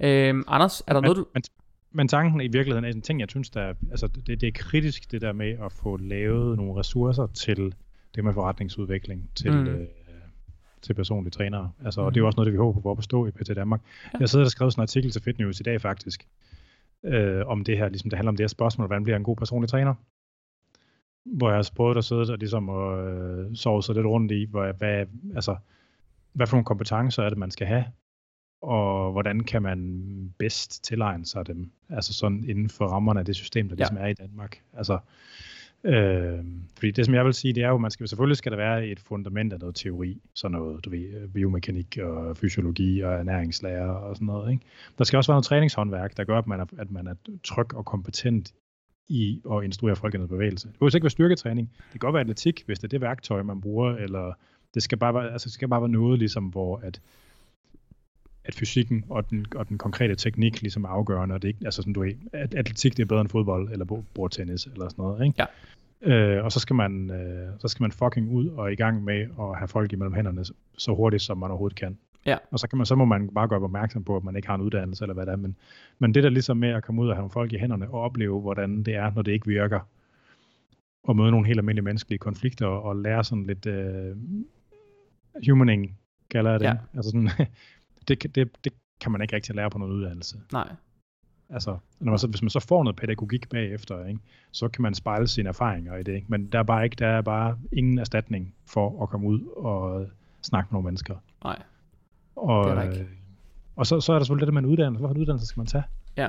Øh, 0.00 0.34
Anders, 0.48 0.80
er 0.86 0.92
der 0.92 1.00
men, 1.00 1.02
noget 1.02 1.16
du... 1.16 1.26
Men, 1.34 1.42
men 1.92 2.08
tanken 2.08 2.40
i 2.40 2.48
virkeligheden 2.48 2.84
er 2.84 2.88
en 2.88 3.02
ting, 3.02 3.20
jeg 3.20 3.28
synes, 3.30 3.50
der 3.50 3.60
er, 3.60 3.74
altså 3.90 4.06
det, 4.06 4.40
det 4.40 4.42
er 4.42 4.52
kritisk, 4.54 5.10
det 5.10 5.20
der 5.20 5.32
med 5.32 5.56
at 5.64 5.72
få 5.72 5.96
lavet 5.96 6.56
nogle 6.56 6.80
ressourcer 6.80 7.26
til 7.26 7.74
det 8.14 8.24
med 8.24 8.32
forretningsudvikling, 8.34 9.30
til, 9.34 9.52
mm. 9.52 9.66
øh, 9.66 9.86
til 10.82 10.94
personlige 10.94 11.30
trænere. 11.30 11.70
Altså, 11.84 12.00
mm. 12.00 12.06
Og 12.06 12.14
det 12.14 12.20
er 12.20 12.22
jo 12.22 12.26
også 12.26 12.36
noget, 12.36 12.46
det 12.46 12.52
vi 12.52 12.58
håber 12.58 12.80
på 12.80 12.92
at 12.92 13.04
stå 13.04 13.26
i 13.26 13.30
PT 13.30 13.56
Danmark. 13.56 13.80
Ja. 14.14 14.18
Jeg 14.20 14.28
sidder 14.28 14.44
og 14.44 14.50
skrevet 14.50 14.72
sådan 14.72 14.80
en 14.80 14.84
artikel 14.84 15.10
til 15.10 15.22
Fitnews 15.22 15.60
i 15.60 15.62
dag 15.62 15.80
faktisk, 15.80 16.26
øh, 17.04 17.46
om 17.46 17.64
det 17.64 17.78
her, 17.78 17.88
ligesom 17.88 18.10
det 18.10 18.16
handler 18.16 18.28
om 18.28 18.36
det 18.36 18.44
her 18.44 18.48
spørgsmål, 18.48 18.86
hvordan 18.86 19.04
bliver 19.04 19.16
en 19.16 19.24
god 19.24 19.36
personlig 19.36 19.68
træner? 19.68 19.94
Hvor 21.24 21.48
jeg 21.48 21.56
har 21.56 21.70
prøvet 21.76 21.96
at 21.96 22.04
sidde 22.04 22.32
og 22.32 22.38
ligesom 22.38 22.68
og 22.68 23.08
øh, 23.08 23.56
sove 23.56 23.82
sig 23.82 23.94
lidt 23.94 24.06
rundt 24.06 24.32
i, 24.32 24.46
hvad, 24.50 24.72
hvad, 24.78 25.06
altså, 25.34 25.56
hvad 26.32 26.46
for 26.46 26.56
nogle 26.56 26.64
kompetencer 26.64 27.22
er 27.22 27.28
det, 27.28 27.38
man 27.38 27.50
skal 27.50 27.66
have, 27.66 27.84
og 28.62 29.12
hvordan 29.12 29.40
kan 29.40 29.62
man 29.62 30.34
bedst 30.38 30.84
tilegne 30.84 31.26
sig 31.26 31.46
dem, 31.46 31.70
altså 31.88 32.14
sådan 32.14 32.44
inden 32.48 32.68
for 32.68 32.86
rammerne 32.86 33.20
af 33.20 33.26
det 33.26 33.36
system, 33.36 33.68
der 33.68 33.76
ligesom 33.76 33.96
ja. 33.96 34.02
er 34.02 34.06
i 34.06 34.14
Danmark. 34.14 34.62
Altså, 34.72 34.98
øh, 35.84 36.44
fordi 36.74 36.90
det, 36.90 37.06
som 37.06 37.14
jeg 37.14 37.24
vil 37.24 37.34
sige, 37.34 37.54
det 37.54 37.62
er 37.62 37.68
jo, 37.68 37.78
man 37.78 37.90
skal 37.90 38.08
selvfølgelig 38.08 38.36
skal 38.36 38.52
der 38.52 38.58
være 38.58 38.86
et 38.86 39.00
fundament 39.00 39.52
af 39.52 39.58
noget 39.58 39.74
teori, 39.74 40.20
sådan 40.34 40.52
noget, 40.52 40.84
du 40.84 40.90
ved, 40.90 41.28
biomekanik 41.28 41.98
og 41.98 42.36
fysiologi 42.36 43.00
og 43.00 43.12
ernæringslærer 43.12 43.90
og 43.90 44.16
sådan 44.16 44.26
noget. 44.26 44.52
Ikke? 44.52 44.64
Der 44.98 45.04
skal 45.04 45.16
også 45.16 45.32
være 45.32 45.36
noget 45.36 45.44
træningshåndværk, 45.44 46.16
der 46.16 46.24
gør, 46.24 46.38
at 46.38 46.46
man 46.46 46.60
er, 46.60 46.66
at 46.78 46.90
man 46.90 47.06
er 47.06 47.14
tryg 47.44 47.74
og 47.74 47.84
kompetent 47.84 48.54
i 49.10 49.42
at 49.52 49.64
instruere 49.64 49.96
folk 49.96 50.14
i 50.14 50.16
noget 50.16 50.30
bevægelse. 50.30 50.68
Det 50.68 50.78
behøver 50.78 50.94
ikke 50.94 51.04
være 51.04 51.10
styrketræning. 51.10 51.70
Det 51.76 51.90
kan 51.90 51.98
godt 51.98 52.12
være 52.12 52.20
atletik, 52.20 52.62
hvis 52.66 52.78
det 52.78 52.84
er 52.84 52.88
det 52.88 53.00
værktøj, 53.00 53.42
man 53.42 53.60
bruger, 53.60 53.96
eller 53.96 54.32
det 54.74 54.82
skal 54.82 54.98
bare 54.98 55.14
være, 55.14 55.32
altså 55.32 55.46
det 55.46 55.52
skal 55.52 55.68
bare 55.68 55.80
være 55.80 55.88
noget, 55.88 56.18
ligesom, 56.18 56.44
hvor 56.44 56.76
at, 56.76 57.00
at 58.44 58.54
fysikken 58.54 59.04
og 59.08 59.30
den, 59.30 59.46
og 59.54 59.68
den 59.68 59.78
konkrete 59.78 60.14
teknik 60.14 60.62
ligesom 60.62 60.84
er 60.84 60.88
afgørende, 60.88 61.34
og 61.34 61.42
det 61.42 61.48
ikke, 61.48 61.60
altså 61.64 61.82
sådan 61.82 61.92
du 61.92 62.00
ved, 62.00 62.12
at 62.32 62.54
atletik 62.54 62.96
det 62.96 63.02
er 63.02 63.06
bedre 63.06 63.20
end 63.20 63.28
fodbold, 63.28 63.72
eller 63.72 64.02
bordtennis, 64.14 64.66
eller 64.66 64.88
sådan 64.88 65.02
noget, 65.02 65.26
ikke? 65.26 65.34
Ja. 65.38 65.46
Øh, 66.02 66.44
og 66.44 66.52
så 66.52 66.60
skal, 66.60 66.76
man, 66.76 67.10
øh, 67.10 67.48
så 67.58 67.68
skal 67.68 67.82
man 67.82 67.92
fucking 67.92 68.30
ud 68.32 68.48
og 68.48 68.72
i 68.72 68.76
gang 68.76 69.04
med 69.04 69.20
at 69.20 69.58
have 69.58 69.68
folk 69.68 69.92
imellem 69.92 70.14
hænderne 70.14 70.44
så 70.78 70.94
hurtigt, 70.94 71.22
som 71.22 71.38
man 71.38 71.50
overhovedet 71.50 71.78
kan. 71.78 71.98
Ja. 72.26 72.36
Og 72.50 72.58
så, 72.58 72.68
kan 72.68 72.76
man, 72.76 72.86
så 72.86 72.94
må 72.94 73.04
man 73.04 73.28
bare 73.34 73.48
gøre 73.48 73.60
opmærksom 73.60 74.04
på, 74.04 74.16
at 74.16 74.24
man 74.24 74.36
ikke 74.36 74.48
har 74.48 74.54
en 74.54 74.60
uddannelse 74.60 75.04
eller 75.04 75.14
hvad 75.14 75.26
det 75.26 75.32
er. 75.32 75.36
Men, 75.36 75.56
men 75.98 76.14
det 76.14 76.22
der 76.22 76.30
ligesom 76.30 76.56
med 76.56 76.68
at 76.68 76.84
komme 76.84 77.02
ud 77.02 77.08
og 77.08 77.14
have 77.14 77.20
nogle 77.20 77.30
folk 77.30 77.52
i 77.52 77.58
hænderne 77.58 77.90
og 77.90 78.00
opleve, 78.00 78.40
hvordan 78.40 78.82
det 78.82 78.94
er, 78.94 79.12
når 79.14 79.22
det 79.22 79.32
ikke 79.32 79.46
virker, 79.46 79.80
og 81.04 81.16
møde 81.16 81.30
nogle 81.30 81.46
helt 81.46 81.58
almindelige 81.58 81.84
menneskelige 81.84 82.18
konflikter 82.18 82.66
og, 82.66 82.82
og 82.82 82.96
lære 82.96 83.24
sådan 83.24 83.46
lidt 83.46 83.66
uh, 83.66 84.16
humaning, 85.48 85.98
kalder 86.30 86.50
jeg 86.50 86.60
det. 86.60 86.66
Ja. 86.66 86.76
Altså 86.94 87.10
sådan, 87.10 87.28
det, 88.08 88.34
det, 88.34 88.64
det 88.64 88.72
kan 89.00 89.12
man 89.12 89.22
ikke 89.22 89.36
rigtig 89.36 89.54
lære 89.54 89.70
på 89.70 89.78
noget 89.78 89.92
uddannelse. 89.92 90.38
Nej. 90.52 90.68
Altså, 91.50 91.78
når 92.00 92.12
man 92.12 92.18
så, 92.18 92.26
hvis 92.26 92.42
man 92.42 92.50
så 92.50 92.60
får 92.60 92.84
noget 92.84 92.96
pædagogik 92.96 93.48
bagefter, 93.48 94.06
ikke, 94.06 94.20
så 94.50 94.68
kan 94.68 94.82
man 94.82 94.94
spejle 94.94 95.28
sine 95.28 95.48
erfaringer 95.48 95.96
i 95.96 96.02
det. 96.02 96.14
Ikke? 96.14 96.26
Men 96.28 96.46
der 96.46 96.58
er 96.58 96.62
bare 96.62 96.84
ikke, 96.84 96.96
der 96.96 97.06
er 97.06 97.22
bare 97.22 97.58
ingen 97.72 97.98
erstatning 97.98 98.54
for 98.66 99.02
at 99.02 99.08
komme 99.08 99.26
ud 99.26 99.40
og 99.56 100.06
snakke 100.42 100.68
med 100.70 100.72
nogle 100.72 100.84
mennesker. 100.84 101.16
Nej. 101.44 101.62
Og, 102.36 102.64
det 102.64 102.70
er 102.70 102.74
der 102.74 102.82
ikke. 102.82 103.06
og 103.76 103.86
så, 103.86 104.00
så 104.00 104.12
er 104.12 104.18
der 104.18 104.24
selvfølgelig 104.24 104.46
det 104.46 104.54
med 104.54 104.62
en 104.62 104.68
uddannelse. 104.68 105.06
Hvilken 105.06 105.20
uddannelse 105.20 105.46
skal 105.46 105.60
man 105.60 105.66
tage? 105.66 105.84
Ja. 106.16 106.28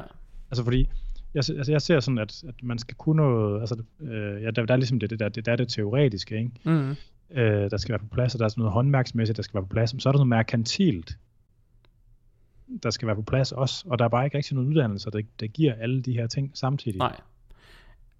Altså 0.51 0.63
fordi, 0.63 0.89
jeg, 1.33 1.43
altså 1.57 1.71
jeg 1.71 1.81
ser 1.81 1.99
sådan, 1.99 2.17
at, 2.17 2.43
at 2.47 2.63
man 2.63 2.77
skal 2.77 2.95
kunne 2.95 3.15
noget, 3.15 3.59
altså 3.59 3.83
øh, 4.01 4.43
ja, 4.43 4.51
der, 4.51 4.65
der 4.65 4.73
er 4.73 4.77
ligesom 4.77 4.99
det, 4.99 5.09
det 5.09 5.19
der, 5.19 5.29
det 5.29 5.45
der 5.45 5.51
er 5.51 5.55
det 5.55 5.67
teoretiske, 5.67 6.37
ikke? 6.37 6.51
Mm. 6.63 6.95
Øh, 7.31 7.71
der 7.71 7.77
skal 7.77 7.93
være 7.93 7.99
på 7.99 8.05
plads, 8.11 8.35
og 8.35 8.39
der 8.39 8.45
er 8.45 8.49
sådan 8.49 8.61
noget 8.61 8.73
håndværksmæssigt, 8.73 9.37
der 9.37 9.43
skal 9.43 9.53
være 9.53 9.63
på 9.63 9.73
plads, 9.73 9.93
men 9.93 9.99
så 9.99 10.09
er 10.09 10.11
der 10.13 10.17
noget 10.17 10.27
merkantilt, 10.27 11.17
der 12.83 12.89
skal 12.89 13.05
være 13.05 13.15
på 13.15 13.21
plads 13.21 13.51
også, 13.51 13.85
og 13.87 13.99
der 13.99 14.05
er 14.05 14.09
bare 14.09 14.25
ikke 14.25 14.37
rigtig 14.37 14.55
nogen 14.55 14.69
uddannelse, 14.69 15.11
der, 15.11 15.21
der 15.39 15.47
giver 15.47 15.73
alle 15.73 16.01
de 16.01 16.13
her 16.13 16.27
ting 16.27 16.51
samtidig. 16.53 16.97
Nej. 16.97 17.15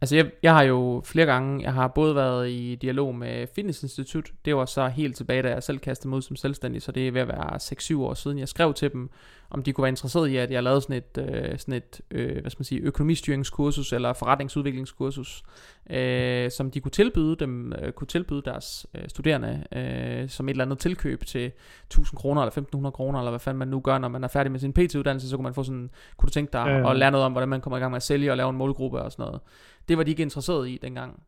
Altså 0.01 0.15
jeg, 0.15 0.31
jeg 0.43 0.53
har 0.53 0.63
jo 0.63 1.01
flere 1.05 1.25
gange, 1.25 1.63
jeg 1.63 1.73
har 1.73 1.87
både 1.87 2.15
været 2.15 2.49
i 2.49 2.75
dialog 2.75 3.15
med 3.15 3.47
Fitness 3.55 3.83
Institut, 3.83 4.31
det 4.45 4.55
var 4.55 4.65
så 4.65 4.87
helt 4.87 5.15
tilbage, 5.15 5.41
da 5.41 5.49
jeg 5.49 5.63
selv 5.63 5.79
kastede 5.79 6.09
mig 6.09 6.17
ud 6.17 6.21
som 6.21 6.35
selvstændig, 6.35 6.81
så 6.81 6.91
det 6.91 7.07
er 7.07 7.11
ved 7.11 7.21
at 7.21 7.27
være 7.27 7.55
6-7 7.55 7.97
år 7.97 8.13
siden, 8.13 8.39
jeg 8.39 8.47
skrev 8.47 8.73
til 8.73 8.91
dem, 8.91 9.09
om 9.51 9.63
de 9.63 9.73
kunne 9.73 9.83
være 9.83 9.89
interesseret 9.89 10.29
i, 10.29 10.37
at 10.37 10.51
jeg 10.51 10.63
lavede 10.63 10.81
sådan 10.81 10.95
et, 10.95 11.17
øh, 11.17 11.59
sådan 11.59 11.73
et 11.73 12.01
øh, 12.11 12.41
hvad 12.41 12.51
skal 12.51 12.59
man 12.59 12.65
sige, 12.65 12.81
økonomistyringskursus 12.81 13.93
eller 13.93 14.13
forretningsudviklingskursus, 14.13 15.43
øh, 15.89 16.51
som 16.51 16.71
de 16.71 16.79
kunne 16.79 16.91
tilbyde 16.91 17.35
dem, 17.35 17.73
øh, 17.73 17.91
kunne 17.91 18.07
tilbyde 18.07 18.41
deres 18.45 18.87
øh, 18.95 19.01
studerende 19.07 19.63
øh, 19.71 20.29
som 20.29 20.49
et 20.49 20.51
eller 20.51 20.65
andet 20.65 20.79
tilkøb 20.79 21.25
til 21.25 21.51
1000 21.85 22.17
kroner 22.17 22.41
eller 22.41 22.51
1500 22.51 22.91
kroner, 22.93 23.19
eller 23.19 23.31
hvad 23.31 23.39
fanden 23.39 23.59
man 23.59 23.67
nu 23.67 23.79
gør, 23.79 23.97
når 23.97 24.07
man 24.07 24.23
er 24.23 24.27
færdig 24.27 24.51
med 24.51 24.59
sin 24.59 24.73
PT-uddannelse, 24.73 25.29
så 25.29 25.35
kunne 25.35 25.43
man 25.43 25.53
få 25.53 25.63
sådan, 25.63 25.89
kunne 26.17 26.27
du 26.27 26.31
tænke 26.31 26.53
dig 26.53 26.67
øh. 26.67 26.91
at 26.91 26.97
lære 26.97 27.11
noget 27.11 27.25
om, 27.25 27.31
hvordan 27.31 27.49
man 27.49 27.61
kommer 27.61 27.77
i 27.77 27.79
gang 27.79 27.91
med 27.91 27.97
at 27.97 28.03
sælge 28.03 28.31
og 28.31 28.37
lave 28.37 28.49
en 28.49 28.57
målgruppe 28.57 29.01
og 29.01 29.11
sådan 29.11 29.23
noget. 29.25 29.41
Det 29.89 29.97
var 29.97 30.03
de 30.03 30.11
ikke 30.11 30.23
interesseret 30.23 30.69
i 30.69 30.79
dengang. 30.81 31.23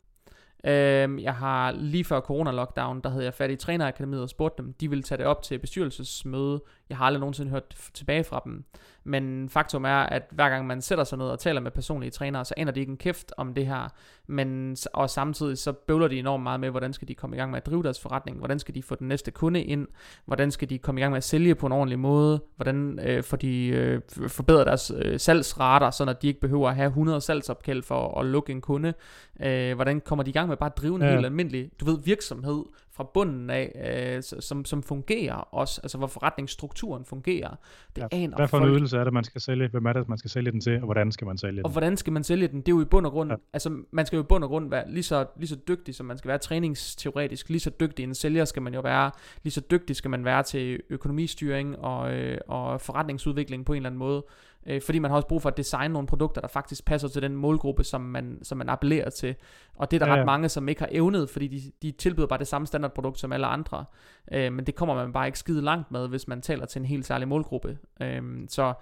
Øhm, 0.66 1.20
jeg 1.20 1.36
har 1.36 1.72
lige 1.72 2.04
før 2.04 2.20
corona-lockdown, 2.20 3.02
der 3.04 3.10
havde 3.10 3.26
jeg 3.26 3.34
fat 3.34 3.52
i 3.52 3.56
trænerakademiet 3.56 4.22
og 4.22 4.30
spurgte 4.30 4.64
dem, 4.64 4.74
de 4.74 4.90
ville 4.90 5.04
tage 5.04 5.18
det 5.18 5.26
op 5.26 5.42
til 5.42 5.60
bestyrelsesmøde. 5.60 6.62
Jeg 6.94 6.98
har 6.98 7.06
aldrig 7.06 7.20
nogensinde 7.20 7.52
hørt 7.52 7.90
tilbage 7.94 8.24
fra 8.24 8.42
dem. 8.46 8.64
Men 9.04 9.50
faktum 9.50 9.86
er, 9.86 9.98
at 9.98 10.24
hver 10.32 10.50
gang 10.50 10.68
man 10.68 10.82
sætter 10.82 11.04
sig 11.04 11.18
ned 11.18 11.26
og 11.26 11.40
taler 11.40 11.62
med 11.62 11.72
personlige 11.72 12.12
trænere, 12.12 12.46
så 12.46 12.54
aner 12.58 12.72
de 12.72 12.80
ikke 12.80 12.90
en 12.90 12.98
kæft 12.98 13.34
om 13.38 13.54
det 13.54 13.68
her. 13.68 13.90
Men, 14.28 14.78
og 14.94 15.10
samtidig 15.10 15.58
så 15.58 15.72
bøvler 15.72 16.08
de 16.08 16.20
enormt 16.20 16.44
meget 16.44 16.60
med, 16.60 16.70
hvordan 16.70 16.94
skal 16.94 17.08
de 17.08 17.16
komme 17.16 17.36
i 17.36 17.40
gang 17.40 17.52
med 17.52 17.58
at 17.58 17.66
drive 17.66 17.84
deres 17.84 18.00
forretning, 18.02 18.38
hvordan 18.38 18.60
skal 18.60 18.76
de 18.76 18.84
få 18.84 18.96
den 18.96 19.08
næste 19.08 19.32
kunde 19.32 19.64
ind, 19.64 19.88
hvordan 20.26 20.52
skal 20.52 20.70
de 20.70 20.78
komme 20.78 21.00
i 21.00 21.02
gang 21.02 21.12
med 21.12 21.18
at 21.18 21.24
sælge 21.24 21.56
på 21.56 21.66
en 21.66 21.72
ordentlig 21.72 22.00
måde, 22.00 22.42
hvordan 22.56 23.00
øh, 23.04 23.24
får 23.24 23.38
de 23.38 23.68
øh, 23.68 24.02
forbedret 24.28 24.66
deres 24.66 24.92
øh, 24.96 25.20
salgsrater, 25.20 25.92
så 25.92 26.04
at 26.04 26.22
de 26.22 26.28
ikke 26.28 26.40
behøver 26.40 26.70
at 26.70 26.76
have 26.76 26.88
100 26.88 27.22
salgsopkald 27.22 27.84
for 27.84 28.20
at 28.20 28.26
lukke 28.26 28.52
en 28.52 28.62
kunde. 28.62 28.94
Øh, 29.42 29.76
hvordan 29.76 30.02
kommer 30.02 30.24
de 30.24 30.30
i 30.30 30.34
gang 30.34 30.50
med 30.50 30.58
bare 30.58 30.70
at 30.70 30.78
drive 30.78 30.96
en 30.96 31.02
ja. 31.02 31.12
helt 31.12 31.26
almindelig, 31.26 31.72
du 31.80 31.86
ved, 31.86 31.98
virksomhed 32.04 32.64
fra 32.96 33.04
bunden 33.14 33.50
af, 33.50 33.72
øh, 34.16 34.42
som, 34.42 34.66
som 34.66 34.84
fungerer 34.84 35.36
også, 35.36 35.82
altså 35.84 35.98
hvor 35.98 36.08
forretningsstrukturen 36.08 37.06
fungerer. 37.06 37.56
Det 37.96 38.02
ja, 38.02 38.08
aner 38.12 38.36
hvad 38.36 38.48
for 38.48 38.58
folk. 38.58 38.70
en 38.70 38.78
ydelse 38.78 38.98
er 38.98 39.04
det, 39.04 39.14
man 39.14 39.24
skal 39.24 39.42
sælge? 39.42 39.68
Hvem 39.68 39.86
er 39.86 39.94
det, 39.94 40.10
man 40.10 40.18
skal 40.18 40.32
sælge 40.32 40.52
den 40.52 40.62
til, 40.62 40.76
og 40.76 40.84
hvordan 40.84 41.12
skal 41.12 41.28
man 41.28 41.38
sælge 41.38 41.58
den? 41.58 41.66
Og 41.66 41.72
hvordan 41.72 41.98
skal 41.98 42.14
man 42.14 42.24
sælge 42.24 42.48
den? 42.48 42.58
Det 42.58 42.68
er 42.68 42.76
jo 42.76 42.82
i 42.82 42.86
bund 42.86 43.06
og 43.06 43.12
grund, 43.12 43.32
ja. 43.32 43.36
altså 43.54 43.78
man 43.92 44.06
skal 44.06 44.18
jo 44.18 44.24
i 44.24 44.26
bund 44.26 44.44
og 44.44 44.50
grund 44.50 44.70
være 44.70 44.92
lige 44.92 45.04
så, 45.04 45.26
lige 45.38 45.48
så 45.48 45.58
dygtig, 45.68 45.96
som 45.96 46.06
man 46.06 46.18
skal 46.18 46.30
være 46.30 46.38
træningsteoretisk, 46.38 47.50
lige 47.50 47.60
så 47.60 47.72
dygtig 47.80 48.04
en 48.04 48.16
sælger 48.16 48.46
skal 48.46 48.62
man 48.62 48.74
jo 48.74 48.82
være, 48.82 49.12
lige 49.44 49.52
så 49.52 49.62
dygtig 49.72 49.96
skal 49.96 50.12
man 50.12 50.26
være 50.26 50.44
til 50.44 50.80
økonomistyring 50.90 51.80
og, 51.80 52.14
øh, 52.14 52.38
og 52.48 52.82
forretningsudvikling 52.82 53.66
på 53.66 53.74
en 53.74 53.78
eller 53.78 53.90
anden 53.90 54.00
måde. 54.00 54.24
Øh, 54.66 54.82
fordi 54.82 55.00
man 55.00 55.12
har 55.12 55.16
også 55.16 55.28
brug 55.28 55.42
for 55.42 55.50
at 55.50 55.58
designe 55.58 55.94
nogle 55.94 56.08
produkter, 56.08 56.42
der 56.42 56.48
faktisk 56.48 56.86
passer 56.86 57.08
til 57.08 57.22
den 57.22 57.36
målgruppe, 57.36 57.84
som 57.84 58.02
man, 58.02 58.40
som 58.44 58.58
man 58.58 58.70
appellerer 58.70 59.10
til. 59.10 59.36
Og 59.76 59.92
det 59.92 60.02
er 60.02 60.06
der 60.06 60.12
ja, 60.12 60.14
ja. 60.14 60.20
ret 60.20 60.26
mange, 60.26 60.50
som 60.50 60.70
ikke 60.70 60.82
har 60.82 60.90
evnet, 60.92 61.30
fordi 61.30 61.48
de, 61.48 61.62
de 61.82 61.92
tilbyder 61.92 62.28
bare 62.28 62.40
det 62.40 62.48
samme 62.48 62.68
standardprodukt 62.68 63.20
som 63.20 63.34
alle 63.34 63.48
andre. 63.48 63.86
Øh, 64.32 64.54
men 64.54 64.66
det 64.66 64.76
kommer 64.76 64.96
man 64.96 65.14
bare 65.14 65.28
ikke 65.28 65.40
skide 65.40 65.62
langt 65.62 65.92
med, 65.92 66.08
hvis 66.08 66.28
man 66.28 66.42
taler 66.42 66.66
til 66.66 66.80
en 66.80 66.86
helt 66.86 67.06
særlig 67.06 67.28
målgruppe. 67.28 67.78
Øh, 68.02 68.22
så 68.48 68.74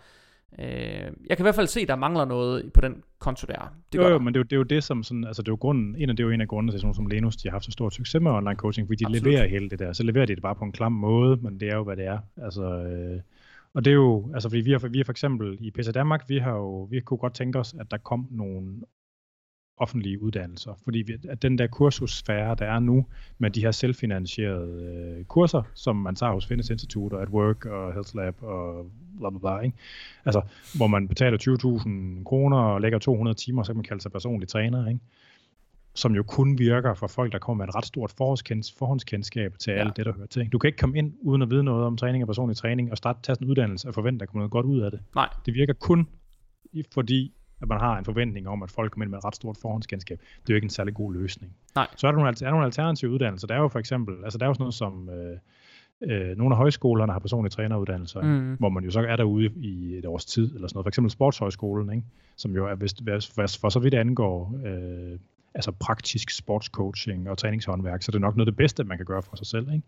øh, 0.60 0.66
jeg 1.30 1.38
kan 1.38 1.40
i 1.40 1.42
hvert 1.42 1.56
fald 1.56 1.68
se, 1.68 1.80
at 1.80 1.88
der 1.88 1.96
mangler 1.96 2.26
noget 2.26 2.74
på 2.74 2.82
den 2.82 3.04
konto 3.20 3.48
der. 3.48 3.74
Det 3.94 4.00
jo, 4.00 4.08
jo, 4.08 4.20
men 4.20 4.34
det 4.34 4.40
er 4.40 4.40
jo, 4.40 4.44
det 4.44 4.54
er 4.54 4.58
jo 4.58 4.64
det, 4.64 4.84
som 4.84 5.04
sådan, 5.04 5.24
altså 5.24 5.42
det 5.42 5.48
er 5.48 5.52
jo 5.52 5.58
grunden, 5.62 5.96
en 5.96 6.10
af, 6.10 6.16
det 6.16 6.24
er 6.24 6.28
jo 6.28 6.34
en 6.34 6.42
af 6.42 6.48
grundene 6.48 6.74
til 6.74 6.80
sådan 6.80 6.94
som 6.94 7.08
Lenus, 7.08 7.36
de 7.36 7.48
har 7.48 7.52
haft 7.52 7.66
så 7.66 7.72
stor 7.72 7.90
succes 7.90 8.22
med 8.22 8.32
online 8.32 8.56
coaching, 8.56 8.88
fordi 8.88 9.04
de 9.04 9.06
Absolut. 9.06 9.24
leverer 9.24 9.48
hele 9.48 9.70
det 9.70 9.80
der. 9.80 9.94
Så 9.94 10.04
leverer 10.04 10.26
de 10.26 10.36
det 10.36 10.44
bare 10.44 10.56
på 10.56 10.66
en 10.66 10.72
klam 10.72 10.92
måde, 10.92 11.38
men 11.42 11.60
det 11.60 11.70
er 11.70 11.76
jo, 11.76 11.84
hvad 11.84 11.96
det 11.96 12.06
er. 12.06 12.20
Altså, 12.38 12.64
øh, 12.64 13.22
og 13.74 13.86
det 13.86 13.92
er 13.92 13.96
jo, 13.96 14.32
altså 14.34 14.50
fordi 14.50 14.62
vi 14.62 14.72
har, 14.72 14.88
vi 14.88 14.98
har 14.98 15.04
for 15.06 15.12
eksempel 15.12 15.58
i 15.60 15.72
PC 15.72 15.94
Danmark, 15.94 16.30
vi 16.30 16.38
har 16.38 16.52
jo, 16.52 16.84
vi 16.84 17.00
kunne 17.00 17.18
godt 17.18 17.34
tænke 17.34 17.60
os, 17.60 17.76
at 17.80 17.92
der 17.92 17.98
kom 17.98 18.28
nogle 18.32 18.82
offentlige 19.78 20.22
uddannelser. 20.22 20.74
Fordi 20.84 21.00
vi, 21.00 21.14
at 21.30 21.42
den 21.42 21.58
der 21.58 21.68
kursusfære, 21.68 22.56
der 22.56 22.66
er 22.66 22.80
nu, 22.80 23.06
med 23.38 23.50
de 23.52 23.62
her 23.62 23.72
selvfinansierede 23.72 25.16
øh, 25.20 25.26
kurser, 25.26 25.64
som 25.74 25.96
man 25.96 26.16
tager 26.16 26.34
hos 26.34 26.46
Fitness 26.46 26.70
Institute 26.70 27.14
og 27.14 27.22
At 27.22 27.30
Work 27.30 27.66
og 27.66 27.94
Health 27.94 28.16
Lab 28.16 28.44
og 28.44 28.92
bla 29.20 29.30
bla 29.30 29.40
bla, 29.40 29.60
ikke? 29.60 29.78
Altså, 30.26 30.42
hvor 30.78 30.88
man 30.88 31.08
betaler 31.08 31.38
20.000 32.20 32.24
kroner 32.24 32.58
og 32.58 32.82
lægger 32.82 33.00
200 33.00 33.38
timer, 33.38 33.64
så 33.64 33.72
kan 33.72 33.78
man 33.78 33.84
kalde 33.84 34.02
sig 34.02 34.12
personlig 34.12 34.48
træner, 34.48 34.88
ikke? 34.88 35.00
Som 35.94 36.16
jo 36.16 36.24
kun 36.24 36.58
virker 36.58 36.94
for 36.94 37.08
folk, 37.08 37.32
der 37.32 37.40
kommer 37.40 37.64
med 37.64 37.70
et 37.70 37.76
ret 37.76 37.86
stort 37.86 38.12
forhåndskendskab 38.78 39.58
til 39.60 39.74
ja. 39.74 39.80
alt 39.80 39.98
det, 39.98 40.06
der 40.06 40.14
hører 40.14 40.28
til. 40.28 40.50
Du 40.50 40.58
kan 40.58 40.68
ikke 40.68 40.78
komme 40.78 40.98
ind 40.98 41.14
uden 41.22 41.42
at 41.42 41.50
vide 41.50 41.64
noget 41.64 41.86
om 41.86 41.98
træning 41.98 42.24
og 42.24 42.28
personlig 42.28 42.58
træning, 42.58 42.92
og 42.92 42.98
starte 42.98 43.20
tage 43.24 43.38
en 43.42 43.48
uddannelse 43.48 43.88
og 43.88 43.94
forvente, 43.94 44.18
at 44.18 44.20
der 44.20 44.26
kommer 44.26 44.42
noget 44.42 44.52
godt 44.52 44.66
ud 44.66 44.80
af 44.80 44.92
det. 44.92 45.00
Nej. 45.16 45.30
Det 45.46 45.54
virker 45.54 45.74
kun 45.74 46.08
fordi, 46.94 47.34
at 47.62 47.68
man 47.68 47.80
har 47.80 47.98
en 47.98 48.06
forventning 48.06 48.48
om, 48.48 48.64
at 48.64 48.72
folk 48.72 48.92
kommer 48.92 49.06
ind 49.06 49.10
med 49.10 49.18
et 49.18 49.26
ret 49.26 49.36
stort 49.36 49.58
forhåndskendskab. 49.62 50.20
Det 50.20 50.50
er 50.50 50.54
jo 50.54 50.56
ikke 50.56 50.66
en 50.66 50.70
særlig 50.70 50.94
god 50.94 51.14
løsning. 51.14 51.54
Nej. 51.76 51.88
Så 51.96 52.08
er 52.08 52.12
der 52.12 52.18
nogle, 52.18 52.30
er 52.30 52.34
der 52.34 52.50
nogle 52.50 52.66
alternative 52.66 53.12
uddannelser. 53.12 53.48
Der 53.48 53.56
er 53.56 53.60
jo 53.60 53.68
for 53.68 53.80
eksempel, 53.80 54.16
altså 54.24 54.38
der 54.38 54.46
er 54.46 54.50
jo 54.50 54.54
sådan 54.54 54.64
noget 54.64 54.74
som, 54.74 55.10
øh, 55.10 55.38
øh, 56.02 56.38
nogle 56.38 56.54
af 56.54 56.58
højskolerne 56.58 57.12
har 57.12 57.20
personlige 57.20 57.50
træneruddannelser, 57.50 58.22
mm. 58.22 58.56
hvor 58.56 58.70
man 58.70 58.84
jo 58.84 58.92
så 58.92 59.00
er 59.00 59.16
derude 59.16 59.46
i 59.56 59.96
et 59.98 60.06
års 60.06 60.26
tid, 60.26 60.56
eller 60.56 60.68
sådan 60.68 60.78
noget. 60.78 60.86
For 60.86 60.90
eksempel 60.90 61.12
Sportshøjskolen, 61.12 61.94
ikke? 61.94 62.08
som 62.36 62.56
jo 62.56 62.68
er, 62.68 62.76
hvis, 62.76 62.94
for, 63.36 63.60
for 63.62 63.70
så 63.70 63.80
vidt 63.80 63.94
angår 63.94 64.60
øh, 64.66 65.20
altså 65.56 65.72
praktisk 65.72 66.30
sportscoaching 66.30 67.30
og 67.30 67.38
træningshåndværk, 67.38 68.02
så 68.02 68.12
det 68.12 68.16
er 68.16 68.22
nok 68.22 68.36
noget 68.36 68.48
af 68.48 68.52
det 68.52 68.58
bedste, 68.58 68.84
man 68.84 68.98
kan 68.98 69.06
gøre 69.06 69.22
for 69.22 69.36
sig 69.36 69.48
selv. 69.48 69.72
Ikke? 69.74 69.84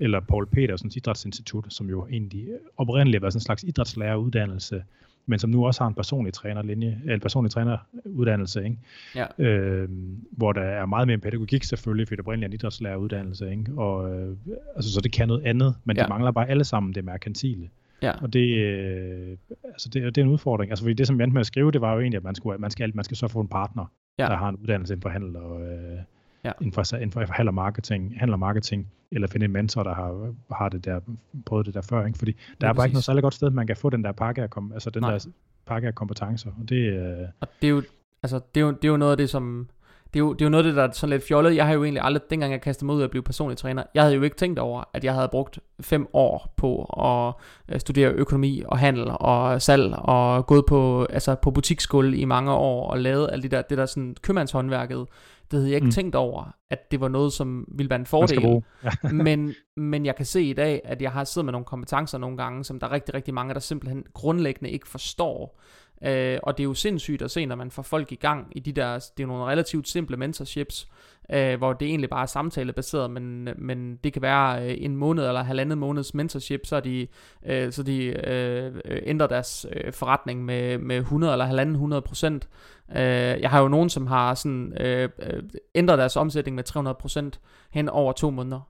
Eller 0.00 0.20
Paul 0.20 0.46
Petersens 0.46 0.96
Idrætsinstitut, 0.96 1.64
som 1.68 1.88
jo 1.90 2.06
egentlig 2.06 2.48
oprindeligt 2.76 3.22
var 3.22 3.30
sådan 3.30 3.38
en 3.38 3.44
slags 3.44 3.62
idrætslæreruddannelse, 3.62 4.84
men 5.26 5.38
som 5.38 5.50
nu 5.50 5.66
også 5.66 5.82
har 5.82 5.88
en 5.88 5.94
personlig 5.94 6.32
trænerlinje, 6.32 7.00
eller 7.04 7.18
personlig 7.18 7.52
træneruddannelse, 7.52 8.64
ikke? 8.64 8.76
Ja. 9.14 9.44
Øh, 9.44 9.88
hvor 10.30 10.52
der 10.52 10.62
er 10.62 10.86
meget 10.86 11.06
mere 11.08 11.18
pædagogik 11.18 11.64
selvfølgelig, 11.64 12.08
for 12.08 12.14
det 12.14 12.20
oprindeligt 12.20 12.44
er 12.44 12.48
en 12.48 12.54
idrætslæreruddannelse, 12.54 13.50
ikke? 13.50 13.72
Og, 13.76 14.14
øh, 14.14 14.36
altså, 14.76 14.92
så 14.92 15.00
det 15.00 15.12
kan 15.12 15.28
noget 15.28 15.42
andet, 15.42 15.74
men 15.84 15.96
ja. 15.96 16.02
det 16.02 16.08
mangler 16.08 16.30
bare 16.30 16.48
alle 16.48 16.64
sammen 16.64 16.94
det 16.94 17.04
merkantile. 17.04 17.68
Ja. 18.02 18.12
Og 18.22 18.32
det, 18.32 18.56
øh, 18.58 19.36
altså 19.64 19.88
det, 19.88 20.14
det 20.14 20.18
er 20.18 20.24
en 20.24 20.30
udfordring. 20.30 20.70
Altså 20.70 20.84
fordi 20.84 20.94
det, 20.94 21.06
som 21.06 21.18
jeg 21.18 21.24
endte 21.24 21.34
med 21.34 21.40
at 21.40 21.46
skrive, 21.46 21.70
det 21.70 21.80
var 21.80 21.92
jo 21.92 22.00
egentlig, 22.00 22.16
at 22.16 22.24
man, 22.24 22.34
skulle, 22.34 22.58
man, 22.58 22.70
skal, 22.70 22.96
man 22.96 23.04
skal 23.04 23.16
så 23.16 23.28
få 23.28 23.40
en 23.40 23.48
partner, 23.48 23.84
ja. 24.18 24.24
der 24.24 24.36
har 24.36 24.48
en 24.48 24.56
uddannelse 24.56 24.94
inden 24.94 25.02
for 25.02 25.08
handel 25.08 25.36
og 25.36 25.62
øh, 25.62 25.98
ja. 26.44 26.52
inden, 26.60 26.72
for, 26.72 26.94
inden 26.94 27.12
for 27.12 27.20
handel 27.20 27.48
og 27.48 27.54
marketing, 27.54 28.18
handel 28.18 28.32
og 28.32 28.38
marketing, 28.38 28.92
eller 29.12 29.28
finde 29.28 29.44
en 29.44 29.52
mentor, 29.52 29.82
der 29.82 29.94
har, 29.94 30.34
har 30.54 30.68
det 30.68 30.84
der, 30.84 31.00
prøvet 31.46 31.66
det 31.66 31.74
der 31.74 31.82
før. 31.82 32.06
Ikke? 32.06 32.18
Fordi 32.18 32.32
der 32.32 32.66
ja, 32.66 32.68
er 32.68 32.74
bare 32.74 32.86
ikke 32.86 32.94
noget 32.94 33.04
særligt 33.04 33.22
godt 33.22 33.34
sted, 33.34 33.50
man 33.50 33.66
kan 33.66 33.76
få 33.76 33.90
den 33.90 34.04
der 34.04 34.12
pakke 34.12 34.42
af, 34.42 34.50
kom, 34.50 34.72
altså 34.72 34.90
den 34.90 35.02
Nej. 35.02 35.10
der 35.10 35.26
pakke 35.66 35.88
af 35.88 35.94
kompetencer. 35.94 36.50
Og 36.60 36.68
det, 36.68 36.92
øh, 36.92 37.28
og 37.40 37.48
det 37.62 37.66
er 37.66 37.70
jo, 37.70 37.82
altså, 38.22 38.40
det 38.54 38.60
er 38.60 38.64
jo, 38.64 38.70
det 38.70 38.84
er 38.84 38.88
jo 38.88 38.96
noget 38.96 39.12
af 39.12 39.16
det, 39.16 39.30
som 39.30 39.68
det 40.14 40.20
er, 40.20 40.24
jo, 40.24 40.32
det 40.32 40.40
er 40.40 40.46
jo 40.46 40.50
noget 40.50 40.64
af 40.64 40.68
det, 40.70 40.76
der 40.76 40.82
er 40.82 40.92
sådan 40.92 41.10
lidt 41.10 41.26
fjollet. 41.28 41.56
Jeg 41.56 41.66
har 41.66 41.74
jo 41.74 41.84
egentlig 41.84 42.02
aldrig, 42.04 42.22
dengang 42.30 42.52
jeg 42.52 42.60
kastede 42.60 42.86
mig 42.86 42.94
ud 42.94 43.00
af 43.00 43.04
at 43.04 43.10
blive 43.10 43.22
personlig 43.22 43.58
træner, 43.58 43.82
jeg 43.94 44.02
havde 44.02 44.14
jo 44.14 44.22
ikke 44.22 44.36
tænkt 44.36 44.58
over, 44.58 44.84
at 44.94 45.04
jeg 45.04 45.14
havde 45.14 45.28
brugt 45.28 45.58
fem 45.80 46.06
år 46.12 46.54
på 46.56 46.84
at 46.84 47.34
øh, 47.74 47.80
studere 47.80 48.10
økonomi 48.10 48.62
og 48.66 48.78
handel 48.78 49.06
og 49.10 49.62
salg, 49.62 49.94
og 49.94 50.46
gået 50.46 50.66
på, 50.66 51.06
altså 51.10 51.34
på 51.34 51.50
butiksskole 51.50 52.16
i 52.16 52.24
mange 52.24 52.52
år, 52.52 52.90
og 52.90 52.98
lavet 52.98 53.28
alt 53.32 53.42
det 53.42 53.50
der, 53.50 53.62
det 53.62 53.78
der 53.78 53.86
sådan 53.86 54.16
købmandshåndværket. 54.22 55.06
Det 55.50 55.58
havde 55.58 55.70
jeg 55.70 55.76
ikke 55.76 55.84
mm. 55.84 55.90
tænkt 55.90 56.14
over, 56.14 56.54
at 56.70 56.90
det 56.90 57.00
var 57.00 57.08
noget, 57.08 57.32
som 57.32 57.64
ville 57.68 57.90
være 57.90 57.98
en 57.98 58.06
fordel. 58.06 58.62
Ja. 58.84 58.90
men, 59.24 59.54
men 59.76 60.06
jeg 60.06 60.16
kan 60.16 60.26
se 60.26 60.42
i 60.42 60.52
dag, 60.52 60.80
at 60.84 61.02
jeg 61.02 61.12
har 61.12 61.24
siddet 61.24 61.44
med 61.44 61.52
nogle 61.52 61.64
kompetencer 61.64 62.18
nogle 62.18 62.36
gange, 62.36 62.64
som 62.64 62.80
der 62.80 62.86
er 62.86 62.92
rigtig, 62.92 63.14
rigtig 63.14 63.34
mange, 63.34 63.54
der 63.54 63.60
simpelthen 63.60 64.04
grundlæggende 64.14 64.70
ikke 64.70 64.88
forstår. 64.88 65.60
Øh, 66.04 66.38
og 66.42 66.58
det 66.58 66.62
er 66.62 66.68
jo 66.68 66.74
sindssygt 66.74 67.22
at 67.22 67.30
se, 67.30 67.46
når 67.46 67.56
man 67.56 67.70
får 67.70 67.82
folk 67.82 68.12
i 68.12 68.14
gang 68.14 68.52
i 68.56 68.60
de 68.60 68.72
der, 68.72 68.94
det 68.94 69.22
er 69.22 69.22
jo 69.22 69.26
nogle 69.26 69.44
relativt 69.44 69.88
simple 69.88 70.16
mentorships, 70.16 70.88
øh, 71.32 71.58
hvor 71.58 71.72
det 71.72 71.88
egentlig 71.88 72.10
bare 72.10 72.22
er 72.22 72.26
samtalebaseret, 72.26 73.10
men, 73.10 73.48
men 73.58 73.96
det 74.04 74.12
kan 74.12 74.22
være 74.22 74.70
øh, 74.70 74.76
en 74.78 74.96
måned 74.96 75.26
eller 75.26 75.42
halvandet 75.42 75.78
måneds 75.78 76.14
mentorship, 76.14 76.60
så 76.64 76.80
de, 76.80 77.06
øh, 77.46 77.72
så 77.72 77.82
de 77.82 78.04
øh, 78.06 78.72
ændrer 78.86 79.26
deres 79.26 79.66
øh, 79.72 79.92
forretning 79.92 80.44
med, 80.44 80.78
med 80.78 80.96
100 80.96 81.32
eller 81.32 81.44
halvanden 81.44 81.74
100 81.74 82.02
procent. 82.02 82.48
Øh, 82.90 83.40
jeg 83.40 83.50
har 83.50 83.60
jo 83.60 83.68
nogen, 83.68 83.90
som 83.90 84.06
har 84.06 84.34
sådan, 84.34 84.72
øh, 84.80 85.08
øh, 85.18 85.42
ændret 85.74 85.98
deres 85.98 86.16
omsætning 86.16 86.54
med 86.54 86.64
300 86.64 86.96
procent 87.00 87.40
hen 87.70 87.88
over 87.88 88.12
to 88.12 88.30
måneder. 88.30 88.60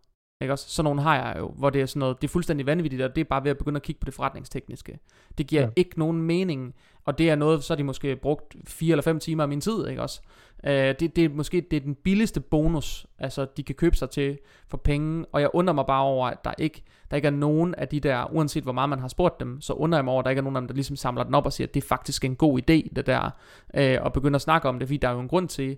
Ikke 0.41 0.53
også? 0.53 0.71
Sådan 0.71 0.85
nogle 0.85 1.03
har 1.03 1.17
jeg 1.17 1.37
jo, 1.39 1.53
hvor 1.57 1.71
det 1.71 1.81
er 1.81 1.87
sådan 1.87 2.01
noget, 2.01 2.23
det 2.23 2.29
er 2.29 2.33
fuldstændig 2.33 2.67
vanvittigt, 2.67 3.03
og 3.03 3.15
det 3.15 3.21
er 3.21 3.25
bare 3.25 3.45
ved 3.45 3.51
at 3.51 3.59
begynde 3.59 3.77
at 3.77 3.83
kigge 3.83 4.01
på 4.01 4.05
det 4.05 4.15
forretningstekniske. 4.15 4.99
Det 5.39 5.47
giver 5.47 5.63
ja. 5.63 5.69
ikke 5.77 5.99
nogen 5.99 6.23
mening, 6.23 6.75
og 7.07 7.19
det 7.19 7.31
er 7.31 7.37
noget, 7.37 7.65
så 7.65 7.73
har 7.73 7.77
de 7.77 7.85
måske 7.85 8.17
brugt 8.17 8.57
4 8.65 8.91
eller 8.91 9.03
5 9.03 9.21
timer 9.21 9.43
af 9.43 9.49
min 9.49 9.61
tid, 9.61 9.87
ikke 9.89 10.03
også? 10.03 10.21
Uh, 10.65 10.71
det, 10.71 11.17
det 11.17 11.19
er 11.19 11.29
måske 11.29 11.67
det 11.71 11.77
er 11.77 11.81
den 11.81 11.95
billigste 11.95 12.41
bonus, 12.41 13.07
altså 13.19 13.47
de 13.57 13.63
kan 13.63 13.75
købe 13.75 13.97
sig 13.97 14.11
til 14.11 14.39
for 14.69 14.77
penge, 14.77 15.27
og 15.33 15.41
jeg 15.41 15.51
undrer 15.53 15.75
mig 15.75 15.87
bare 15.87 16.03
over, 16.03 16.27
at 16.27 16.45
der 16.45 16.53
ikke, 16.59 16.83
der 17.11 17.17
ikke 17.17 17.27
er 17.27 17.33
nogen 17.33 17.75
af 17.75 17.89
de 17.89 18.01
der, 18.01 18.33
uanset 18.33 18.63
hvor 18.63 18.73
meget 18.73 18.89
man 18.89 18.99
har 18.99 19.09
spurgt 19.09 19.41
dem, 19.41 19.61
så 19.61 19.73
undrer 19.73 19.99
jeg 19.99 20.05
mig 20.05 20.13
over, 20.13 20.21
at 20.21 20.25
der 20.25 20.31
ikke 20.31 20.41
er 20.41 20.43
nogen 20.43 20.57
af 20.57 20.61
dem, 20.61 20.69
der 20.69 20.75
ligesom 20.75 20.97
samler 20.97 21.25
den 21.25 21.35
op 21.35 21.47
og 21.47 21.53
siger, 21.53 21.67
at 21.67 21.75
det 21.75 21.83
er 21.83 21.87
faktisk 21.87 22.25
en 22.25 22.37
god 22.37 22.59
idé, 22.59 22.95
det 22.97 23.07
der, 23.07 23.31
uh, 23.79 24.05
og 24.05 24.13
begynder 24.13 24.37
at 24.37 24.43
snakke 24.43 24.69
om 24.69 24.79
det, 24.79 24.89
fordi 24.89 24.97
der 24.97 25.09
er 25.09 25.13
jo 25.13 25.21
en 25.21 25.29
grund 25.29 25.49
til, 25.49 25.77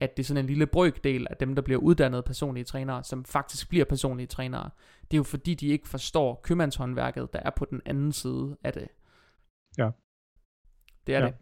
at 0.00 0.16
det 0.16 0.22
er 0.22 0.26
sådan 0.26 0.44
en 0.44 0.46
lille 0.46 0.66
brøkdel 0.66 1.26
af 1.30 1.36
dem, 1.36 1.54
der 1.54 1.62
bliver 1.62 1.80
uddannet 1.80 2.24
personlige 2.24 2.64
trænere, 2.64 3.04
som 3.04 3.24
faktisk 3.24 3.68
bliver 3.68 3.84
personlige 3.84 4.26
trænere. 4.26 4.70
Det 5.02 5.14
er 5.14 5.18
jo 5.18 5.22
fordi, 5.22 5.54
de 5.54 5.66
ikke 5.66 5.88
forstår 5.88 6.40
købmandshåndværket, 6.42 7.32
der 7.32 7.38
er 7.38 7.50
på 7.50 7.64
den 7.64 7.80
anden 7.86 8.12
side 8.12 8.56
af 8.64 8.72
det. 8.72 8.88
Ja. 9.78 9.90
Det 11.10 11.16
er 11.16 11.20
ja. 11.20 11.26
det. 11.26 11.34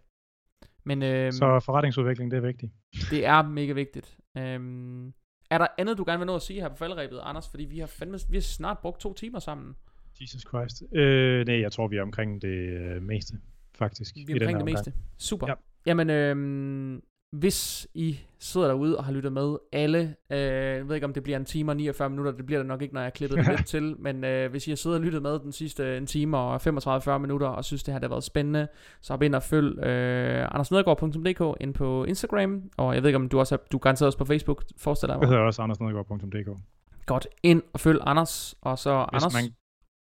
Men, 0.85 1.03
øhm, 1.03 1.32
Så 1.32 1.61
forretningsudvikling, 1.61 2.31
det 2.31 2.36
er 2.36 2.40
vigtigt. 2.40 2.73
Det 3.11 3.27
er 3.27 3.43
mega 3.43 3.73
vigtigt. 3.73 4.16
Øhm, 4.36 5.07
er 5.51 5.59
der 5.59 5.66
andet, 5.78 5.99
du 5.99 6.05
gerne 6.07 6.19
vil 6.19 6.27
nå 6.27 6.35
at 6.35 6.43
sige 6.43 6.61
her 6.61 6.69
på 6.69 6.77
faldrebet, 6.77 7.20
Anders? 7.23 7.49
Fordi 7.49 7.65
vi 7.65 7.78
har, 7.78 7.86
fandme, 7.86 8.19
vi 8.31 8.36
har 8.36 8.43
snart 8.43 8.78
brugt 8.78 9.01
to 9.01 9.15
timer 9.15 9.39
sammen. 9.39 9.74
Jesus 10.20 10.43
Christ. 10.49 10.82
Øh, 10.93 11.47
nej, 11.47 11.61
jeg 11.61 11.73
tror, 11.73 11.89
vi 11.89 11.97
er 11.97 12.03
omkring 12.03 12.43
det 12.43 12.49
øh, 12.49 13.03
meste, 13.03 13.35
faktisk. 13.74 14.15
Vi 14.15 14.32
er 14.32 14.35
omkring 14.35 14.59
det 14.59 14.65
meste. 14.65 14.93
Super. 15.19 15.49
Ja. 15.49 15.55
Jamen, 15.86 16.11
øhm, 16.11 17.03
hvis 17.32 17.88
I 17.94 18.18
sidder 18.38 18.68
derude 18.68 18.98
og 18.98 19.05
har 19.05 19.12
lyttet 19.12 19.32
med 19.32 19.56
alle, 19.72 20.14
øh, 20.30 20.38
jeg 20.38 20.88
ved 20.88 20.94
ikke 20.94 21.06
om 21.06 21.12
det 21.12 21.22
bliver 21.22 21.38
en 21.38 21.44
time 21.44 21.72
og 21.72 21.76
49 21.76 22.10
minutter, 22.10 22.32
det 22.32 22.46
bliver 22.46 22.59
det 22.59 22.66
nok 22.66 22.82
ikke, 22.82 22.94
når 22.94 23.00
jeg 23.00 23.12
klipper 23.12 23.36
det 23.42 23.46
lidt 23.48 23.66
til, 23.66 23.96
men 23.98 24.24
øh, 24.24 24.50
hvis 24.50 24.66
I 24.66 24.70
har 24.70 24.76
siddet 24.76 24.98
og 24.98 25.05
lyttet 25.05 25.22
med 25.22 25.38
den 25.38 25.52
sidste 25.52 25.96
en 25.96 26.06
time 26.06 26.38
og 26.38 26.56
35-40 26.56 27.18
minutter, 27.18 27.46
og 27.46 27.64
synes 27.64 27.82
det 27.82 27.94
her 27.94 27.98
det 27.98 28.09
har 28.09 28.14
været 28.14 28.24
spændende, 28.24 28.68
så 29.00 29.12
hop 29.12 29.22
ind 29.22 29.34
og 29.34 29.42
følg 29.42 29.78
øh, 29.78 30.48
andersnedergaard.dk 30.50 31.60
ind 31.60 31.74
på 31.74 32.05
Instagram, 32.05 32.62
og 32.76 32.94
jeg 32.94 33.02
ved 33.02 33.09
ikke 33.09 33.16
om 33.16 33.28
du 33.28 33.38
også 33.38 33.55
er, 33.55 33.59
du 33.72 33.76
er 33.76 33.80
garanteret 33.80 34.06
også 34.06 34.18
på 34.18 34.24
Facebook, 34.24 34.64
forestiller 34.76 35.14
jeg 35.14 35.18
mig. 35.18 35.22
Jeg 35.22 35.28
hedder 35.28 35.42
også 35.42 35.62
andersnedergaard.dk. 35.62 36.60
Godt, 37.06 37.26
ind 37.42 37.62
og 37.72 37.80
følg 37.80 37.98
Anders, 38.02 38.55
og 38.60 38.78
så 38.78 39.06
hvis 39.12 39.22
Anders... 39.22 39.34
Man, 39.34 39.44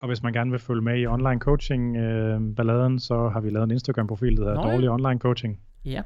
og 0.01 0.07
hvis 0.07 0.23
man 0.23 0.33
gerne 0.33 0.51
vil 0.51 0.59
følge 0.59 0.81
med 0.81 0.99
i 0.99 1.07
online 1.07 1.39
coaching 1.39 1.97
øh, 1.97 2.55
balladen, 2.55 2.99
så 2.99 3.29
har 3.29 3.39
vi 3.39 3.49
lavet 3.49 3.63
en 3.63 3.71
Instagram-profil, 3.71 4.37
der 4.37 4.43
hedder 4.43 4.61
Dårlig 4.61 4.89
Online 4.89 5.19
Coaching. 5.19 5.59
Ja 5.85 6.01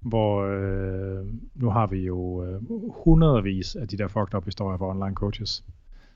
hvor 0.00 0.44
øh, 0.44 1.26
nu 1.54 1.70
har 1.70 1.86
vi 1.86 1.98
jo 1.98 2.44
øh, 2.44 2.60
hundredvis 3.04 3.76
af 3.76 3.88
de 3.88 3.98
der 3.98 4.08
fucked 4.08 4.34
up 4.34 4.44
historier 4.44 4.78
for 4.78 4.90
online 4.90 5.14
coaches. 5.14 5.64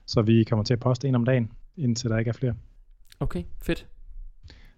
Så 0.05 0.21
vi 0.21 0.43
kommer 0.43 0.63
til 0.63 0.73
at 0.73 0.79
poste 0.79 1.07
en 1.07 1.15
om 1.15 1.25
dagen, 1.25 1.51
indtil 1.77 2.09
der 2.09 2.17
ikke 2.17 2.29
er 2.29 2.33
flere. 2.33 2.53
Okay, 3.19 3.43
fedt. 3.61 3.87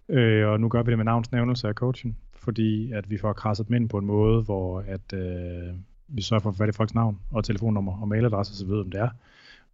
Øh, 0.10 0.48
og 0.48 0.60
nu 0.60 0.70
gør 0.70 0.84
vi 0.84 0.90
det 0.90 0.98
med 0.98 1.06
navnsnævnelse 1.06 1.68
af 1.68 1.74
coachen, 1.74 2.18
fordi 2.34 2.92
at 2.92 3.10
vi 3.10 3.18
får 3.18 3.34
krasset 3.34 3.68
dem 3.68 3.76
ind 3.76 3.90
på 3.90 3.98
en 3.98 4.06
måde, 4.06 4.44
hvor 4.44 4.80
at, 4.80 5.14
øh, 5.14 5.74
vi 6.08 6.22
sørger 6.22 6.42
for 6.42 6.50
at 6.50 6.56
få 6.56 6.72
folks 6.72 6.94
navn 6.94 7.20
og 7.32 7.44
telefonnummer 7.44 8.02
og 8.02 8.08
mailadresse, 8.08 8.58
så 8.58 8.66
vi 8.66 8.72
ved, 8.72 8.80
om 8.80 8.92
det 8.92 9.02
er. 9.02 9.10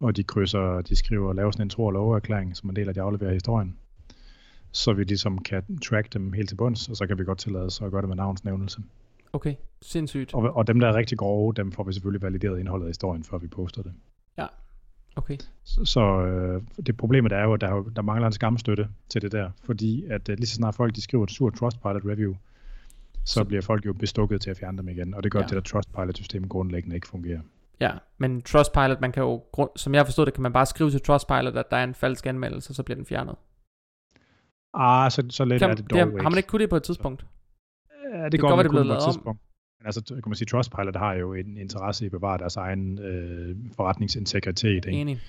Og 0.00 0.16
de 0.16 0.24
krydser, 0.24 0.80
de 0.80 0.96
skriver, 0.96 1.32
laver 1.32 1.50
sådan 1.50 1.66
en 1.66 1.70
tro- 1.70 1.84
og 1.84 1.92
loverklæring, 1.92 2.56
som 2.56 2.70
en 2.70 2.76
del 2.76 2.88
af 2.88 2.94
de 2.94 3.00
afleverer 3.00 3.32
historien. 3.32 3.76
Så 4.72 4.92
vi 4.92 5.04
ligesom 5.04 5.38
kan 5.38 5.78
track 5.78 6.12
dem 6.12 6.32
helt 6.32 6.48
til 6.48 6.56
bunds, 6.56 6.88
og 6.88 6.96
så 6.96 7.06
kan 7.06 7.18
vi 7.18 7.24
godt 7.24 7.38
tillade 7.38 7.64
os 7.64 7.80
at 7.82 7.90
gøre 7.90 8.00
det 8.00 8.08
med 8.08 8.16
navnsnævnelse. 8.16 8.80
Okay, 9.32 9.54
sindssygt. 9.82 10.34
Og, 10.34 10.56
og 10.56 10.66
dem, 10.66 10.80
der 10.80 10.88
er 10.88 10.94
rigtig 10.94 11.18
grove, 11.18 11.52
dem 11.52 11.72
får 11.72 11.84
vi 11.84 11.92
selvfølgelig 11.92 12.22
valideret 12.22 12.58
indholdet 12.58 12.84
af 12.84 12.90
historien, 12.90 13.24
før 13.24 13.38
vi 13.38 13.46
poster 13.46 13.82
det. 13.82 13.92
Ja, 14.38 14.46
okay. 15.16 15.36
Så, 15.64 15.84
så 15.84 16.00
øh, 16.00 16.62
det 16.86 16.96
problemet 16.96 17.32
er 17.32 17.42
jo, 17.42 17.52
at 17.52 17.60
der, 17.60 17.82
der 17.96 18.02
mangler 18.02 18.26
en 18.26 18.32
skamstøtte 18.32 18.88
til 19.08 19.22
det 19.22 19.32
der, 19.32 19.50
fordi 19.64 20.04
at 20.04 20.28
øh, 20.28 20.36
lige 20.36 20.46
så 20.46 20.54
snart 20.54 20.74
folk 20.74 20.94
de 20.94 21.02
skriver 21.02 21.24
et 21.24 21.30
surt 21.30 21.54
Trustpilot 21.54 22.04
review, 22.04 22.34
så, 23.24 23.34
så 23.34 23.44
bliver 23.44 23.62
folk 23.62 23.86
jo 23.86 23.92
bestukket 23.92 24.40
til 24.40 24.50
at 24.50 24.56
fjerne 24.56 24.78
dem 24.78 24.88
igen, 24.88 25.14
og 25.14 25.22
det 25.22 25.32
gør, 25.32 25.38
ja. 25.38 25.44
at 25.44 25.50
det 25.50 25.56
der 25.56 25.62
Trustpilot-system 25.62 26.48
grundlæggende 26.48 26.96
ikke 26.96 27.08
fungerer. 27.08 27.40
Ja, 27.80 27.92
men 28.18 28.42
Trustpilot, 28.42 29.00
man 29.00 29.12
kan 29.12 29.22
jo, 29.22 29.42
som 29.76 29.94
jeg 29.94 30.06
forstod 30.06 30.26
det, 30.26 30.34
kan 30.34 30.42
man 30.42 30.52
bare 30.52 30.66
skrive 30.66 30.90
til 30.90 31.00
Trustpilot, 31.00 31.56
at 31.56 31.70
der 31.70 31.76
er 31.76 31.84
en 31.84 31.94
falsk 31.94 32.26
anmeldelse, 32.26 32.74
så 32.74 32.82
bliver 32.82 32.96
den 32.96 33.06
fjernet. 33.06 33.34
Ah, 34.74 35.10
så, 35.10 35.26
så 35.30 35.44
let 35.44 35.60
kan, 35.60 35.70
er 35.70 35.74
det 35.74 35.90
dog 35.90 35.98
det, 35.98 36.06
ikke. 36.06 36.22
Har 36.22 36.30
man 36.30 36.36
ikke 36.36 36.46
kunnet 36.46 36.60
det 36.60 36.70
på 36.70 36.76
et 36.76 36.82
tidspunkt? 36.82 37.26
Ja, 38.12 38.24
det, 38.24 38.32
det 38.32 38.40
går 38.40 38.48
godt, 38.48 38.64
det 38.64 38.72
på 38.72 38.78
et 38.78 39.02
tidspunkt. 39.06 39.40
Men 39.80 39.86
altså, 39.86 40.04
kan 40.14 40.22
man 40.26 40.34
sige, 40.34 40.46
Trustpilot 40.46 40.96
har 40.96 41.14
jo 41.14 41.34
en 41.34 41.56
interesse 41.56 42.04
i 42.04 42.06
at 42.06 42.12
bevare 42.12 42.38
deres 42.38 42.56
egen 42.56 42.98
øh, 42.98 43.56
forretningsintegritet. 43.76 44.86
Ikke? 44.86 45.00
Enig. 45.00 45.20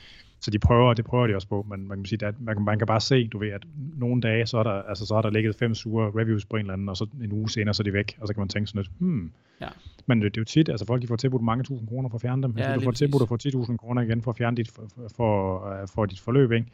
Så 0.41 0.51
de 0.51 0.59
prøver, 0.59 0.93
det 0.93 1.05
prøver 1.05 1.27
de 1.27 1.35
også 1.35 1.47
på, 1.47 1.65
men 1.69 1.87
man 1.87 1.97
kan 1.97 2.05
sige, 2.05 2.25
at 2.25 2.35
man, 2.41 2.61
man 2.61 2.77
kan 2.77 2.87
bare 2.87 3.01
se, 3.01 3.27
du 3.27 3.37
ved, 3.37 3.49
at 3.49 3.63
nogle 3.97 4.21
dage, 4.21 4.45
så 4.45 4.57
er 4.57 4.63
der, 4.63 4.71
altså, 4.71 5.05
så 5.05 5.15
er 5.15 5.21
der 5.21 5.29
ligget 5.29 5.55
fem 5.55 5.75
sure 5.75 6.11
reviews 6.21 6.45
på 6.45 6.55
en 6.55 6.59
eller 6.59 6.73
anden, 6.73 6.89
og 6.89 6.97
så 6.97 7.07
en 7.23 7.31
uge 7.31 7.49
senere, 7.49 7.73
så 7.73 7.81
er 7.81 7.83
de 7.83 7.93
væk, 7.93 8.17
og 8.21 8.27
så 8.27 8.33
kan 8.33 8.41
man 8.41 8.49
tænke 8.49 8.67
sådan 8.67 8.81
lidt, 8.81 8.91
hmm. 8.99 9.31
Ja. 9.61 9.67
Men 10.05 10.21
det, 10.21 10.35
det, 10.35 10.37
er 10.37 10.41
jo 10.41 10.45
tit, 10.45 10.69
altså 10.69 10.85
folk 10.85 11.01
de 11.01 11.07
får 11.07 11.15
tilbudt 11.15 11.41
mange 11.41 11.63
tusind 11.63 11.87
kroner 11.87 12.09
for 12.09 12.15
at 12.15 12.21
fjerne 12.21 12.43
dem. 12.43 12.53
Ja, 12.57 12.63
altså, 12.63 12.79
du 12.79 12.83
får 12.83 12.91
tilbudt 12.91 13.21
at 13.21 13.27
få 13.29 13.37
10.000 13.43 13.77
kroner 13.77 14.01
igen 14.01 14.21
for 14.21 14.31
at 14.31 14.37
fjerne 14.37 14.57
dit, 14.57 14.71
for, 14.71 14.87
for, 14.95 15.09
for, 15.15 15.85
for 15.93 16.05
dit 16.05 16.19
forløb, 16.19 16.51
ikke? 16.51 16.67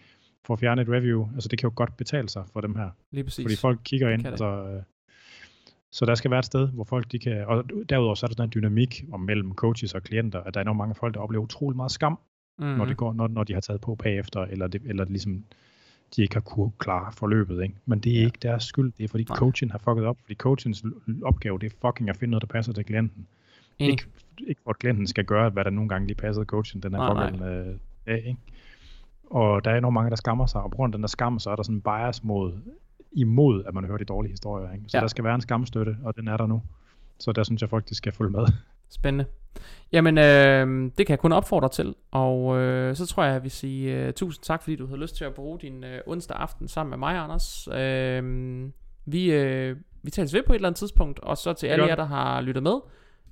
for 0.45 0.53
at 0.53 0.59
fjerne 0.59 0.81
et 0.81 0.89
review. 0.89 1.27
Altså 1.33 1.49
det 1.49 1.59
kan 1.59 1.67
jo 1.69 1.73
godt 1.75 1.97
betale 1.97 2.29
sig 2.29 2.43
for 2.53 2.61
dem 2.61 2.75
her. 2.75 2.89
Lige 3.11 3.23
præcis. 3.23 3.43
Fordi 3.45 3.55
folk 3.55 3.79
kigger 3.83 4.09
ind, 4.09 4.25
altså, 4.25 4.45
øh, 4.45 4.81
så 5.97 6.05
der 6.05 6.15
skal 6.15 6.31
være 6.31 6.39
et 6.39 6.45
sted, 6.45 6.67
hvor 6.67 6.83
folk 6.83 7.11
de 7.11 7.19
kan, 7.19 7.45
og 7.47 7.63
derudover 7.89 8.15
så 8.15 8.25
er 8.25 8.27
der 8.27 8.33
sådan 8.33 8.47
en 8.47 8.51
dynamik 8.55 9.03
om 9.11 9.19
mellem 9.19 9.53
coaches 9.53 9.93
og 9.93 10.03
klienter, 10.03 10.41
at 10.41 10.53
der 10.53 10.59
er 10.59 10.61
enormt 10.61 10.77
mange 10.77 10.95
folk, 10.95 11.13
der 11.13 11.19
oplever 11.19 11.43
utrolig 11.43 11.75
meget 11.75 11.91
skam, 11.91 12.19
mm-hmm. 12.57 12.77
når, 12.77 12.85
det 12.85 12.97
går, 12.97 13.13
når, 13.13 13.27
når 13.27 13.43
de 13.43 13.53
har 13.53 13.61
taget 13.61 13.81
på 13.81 13.95
bagefter, 13.95 14.41
eller, 14.41 14.67
det, 14.67 14.81
eller 14.85 15.05
ligesom, 15.05 15.43
de 16.15 16.21
ikke 16.21 16.35
har 16.35 16.41
kunne 16.41 16.71
klare 16.77 17.11
forløbet. 17.11 17.63
Ikke? 17.63 17.75
Men 17.85 17.99
det 17.99 18.11
er 18.11 18.19
ja. 18.19 18.25
ikke 18.25 18.37
deres 18.41 18.63
skyld, 18.63 18.93
det 18.97 19.03
er 19.03 19.07
fordi 19.07 19.25
Nej. 19.29 19.37
coachen 19.37 19.71
har 19.71 19.77
fucket 19.77 20.05
op, 20.05 20.17
fordi 20.21 20.35
coachens 20.35 20.83
opgave, 21.23 21.59
det 21.59 21.73
er 21.73 21.75
fucking 21.87 22.09
at 22.09 22.17
finde 22.17 22.31
noget, 22.31 22.41
der 22.41 22.47
passer 22.47 22.73
til 22.73 22.85
klienten. 22.85 23.27
Mm. 23.79 23.85
Ikke, 23.85 24.05
ikke 24.47 24.61
for 24.63 24.69
at 24.69 24.79
klienten 24.79 25.07
skal 25.07 25.25
gøre, 25.25 25.49
hvad 25.49 25.63
der 25.63 25.69
nogle 25.69 25.89
gange 25.89 26.07
lige 26.07 26.17
passer 26.17 26.43
coachen 26.43 26.83
den 26.83 26.93
her 26.93 27.13
pågældende 27.13 27.79
dag. 28.05 28.25
Ikke? 28.27 28.39
Og 29.25 29.65
der 29.65 29.71
er 29.71 29.77
enormt 29.77 29.93
mange, 29.93 30.09
der 30.09 30.15
skammer 30.15 30.45
sig, 30.45 30.61
og 30.61 30.71
på 30.71 30.75
grund 30.75 30.93
af 30.93 30.97
den 30.97 31.03
der 31.03 31.07
skam, 31.07 31.39
så 31.39 31.49
er 31.49 31.55
der 31.55 31.63
sådan 31.63 31.75
en 31.75 31.81
bias 31.81 32.23
mod 32.23 32.53
imod, 33.17 33.63
at 33.67 33.73
man 33.73 33.85
hører 33.85 33.97
de 33.97 34.05
dårlige 34.05 34.31
historier. 34.31 34.71
Ikke? 34.71 34.85
Så 34.87 34.97
ja. 34.97 35.01
der 35.01 35.07
skal 35.07 35.23
være 35.23 35.35
en 35.35 35.41
skamstøtte, 35.41 35.97
og 36.03 36.15
den 36.15 36.27
er 36.27 36.37
der 36.37 36.47
nu. 36.47 36.61
Så 37.19 37.31
der 37.31 37.43
synes 37.43 37.61
jeg 37.61 37.69
folk, 37.69 37.89
de 37.89 37.95
skal 37.95 38.11
følge 38.11 38.31
med. 38.31 38.45
Spændende. 38.89 39.25
Jamen, 39.91 40.17
øh, 40.17 40.91
det 40.97 41.05
kan 41.05 41.09
jeg 41.09 41.19
kun 41.19 41.31
opfordre 41.31 41.69
til. 41.69 41.95
Og 42.11 42.57
øh, 42.57 42.95
så 42.95 43.05
tror 43.05 43.23
jeg, 43.23 43.29
at 43.29 43.33
jeg 43.33 43.43
vil 43.43 43.51
sige 43.51 44.07
uh, 44.07 44.13
tusind 44.13 44.43
tak, 44.43 44.63
fordi 44.63 44.75
du 44.75 44.85
havde 44.85 45.01
lyst 45.01 45.15
til 45.15 45.25
at 45.25 45.33
bruge 45.33 45.59
din 45.59 45.83
uh, 45.83 45.89
onsdag 46.11 46.37
aften 46.37 46.67
sammen 46.67 46.89
med 46.89 46.97
mig, 46.97 47.17
Anders. 47.17 47.67
Øh, 47.67 48.69
vi, 49.05 49.31
øh, 49.31 49.77
vi 50.03 50.11
tales 50.11 50.33
ved 50.33 50.43
på 50.43 50.53
et 50.53 50.55
eller 50.55 50.67
andet 50.67 50.79
tidspunkt, 50.79 51.19
og 51.19 51.37
så 51.37 51.53
til 51.53 51.67
alle 51.67 51.85
jer, 51.85 51.95
der 51.95 52.05
har 52.05 52.41
lyttet 52.41 52.63
med. 52.63 52.75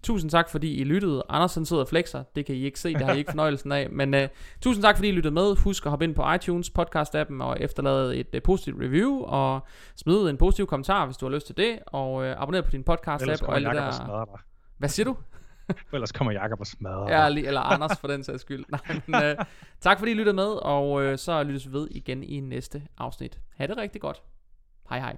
Tusind 0.03 0.31
tak, 0.31 0.49
fordi 0.49 0.76
I 0.76 0.84
lyttede. 0.84 1.23
Andersen 1.30 1.65
sidder 1.65 1.84
og 1.84 1.89
flexer. 1.89 2.23
Det 2.35 2.45
kan 2.45 2.55
I 2.55 2.63
ikke 2.63 2.80
se, 2.80 2.93
det 2.93 3.01
har 3.01 3.13
I 3.13 3.17
ikke 3.17 3.31
fornøjelsen 3.31 3.72
af. 3.72 3.89
Men 3.89 4.13
uh, 4.13 4.19
tusind 4.61 4.84
tak, 4.84 4.95
fordi 4.95 5.07
I 5.07 5.11
lyttede 5.11 5.34
med. 5.34 5.55
Husk 5.55 5.85
at 5.85 5.89
hoppe 5.89 6.05
ind 6.05 6.15
på 6.15 6.34
iTunes 6.34 6.72
podcast-appen 6.80 7.43
og 7.43 7.57
efterlade 7.59 8.17
et 8.17 8.27
uh, 8.34 8.41
positivt 8.43 8.81
review. 8.81 9.22
Og 9.22 9.67
smid 9.95 10.30
en 10.30 10.38
positiv 10.38 10.67
kommentar, 10.67 11.05
hvis 11.05 11.17
du 11.17 11.26
har 11.26 11.35
lyst 11.35 11.45
til 11.45 11.57
det. 11.57 11.80
Og 11.85 12.13
uh, 12.13 12.41
abonner 12.41 12.61
på 12.61 12.72
din 12.72 12.84
podcast-app. 12.89 13.45
Og 13.45 13.55
alle 13.55 13.69
der... 13.69 14.39
Hvad 14.77 14.89
siger 14.89 15.05
du? 15.05 15.17
Ellers 15.93 16.11
kommer 16.11 16.31
Jakob 16.31 16.59
og 16.59 16.67
smadrer 16.67 17.22
Ja, 17.22 17.47
eller 17.47 17.61
Anders 17.61 17.99
for 17.99 18.07
den 18.07 18.23
sags 18.23 18.41
skyld. 18.41 18.65
Nej, 18.69 19.01
men, 19.07 19.38
uh, 19.39 19.45
tak 19.81 19.99
fordi 19.99 20.11
I 20.11 20.15
lyttede 20.15 20.35
med, 20.35 20.47
og 20.47 20.91
uh, 20.91 21.15
så 21.15 21.43
lyttes 21.43 21.67
vi 21.67 21.73
ved 21.73 21.88
igen 21.91 22.23
i 22.23 22.39
næste 22.39 22.81
afsnit. 22.97 23.39
Ha' 23.57 23.67
det 23.67 23.77
rigtig 23.77 24.01
godt. 24.01 24.22
Hej 24.89 24.99
hej. 24.99 25.17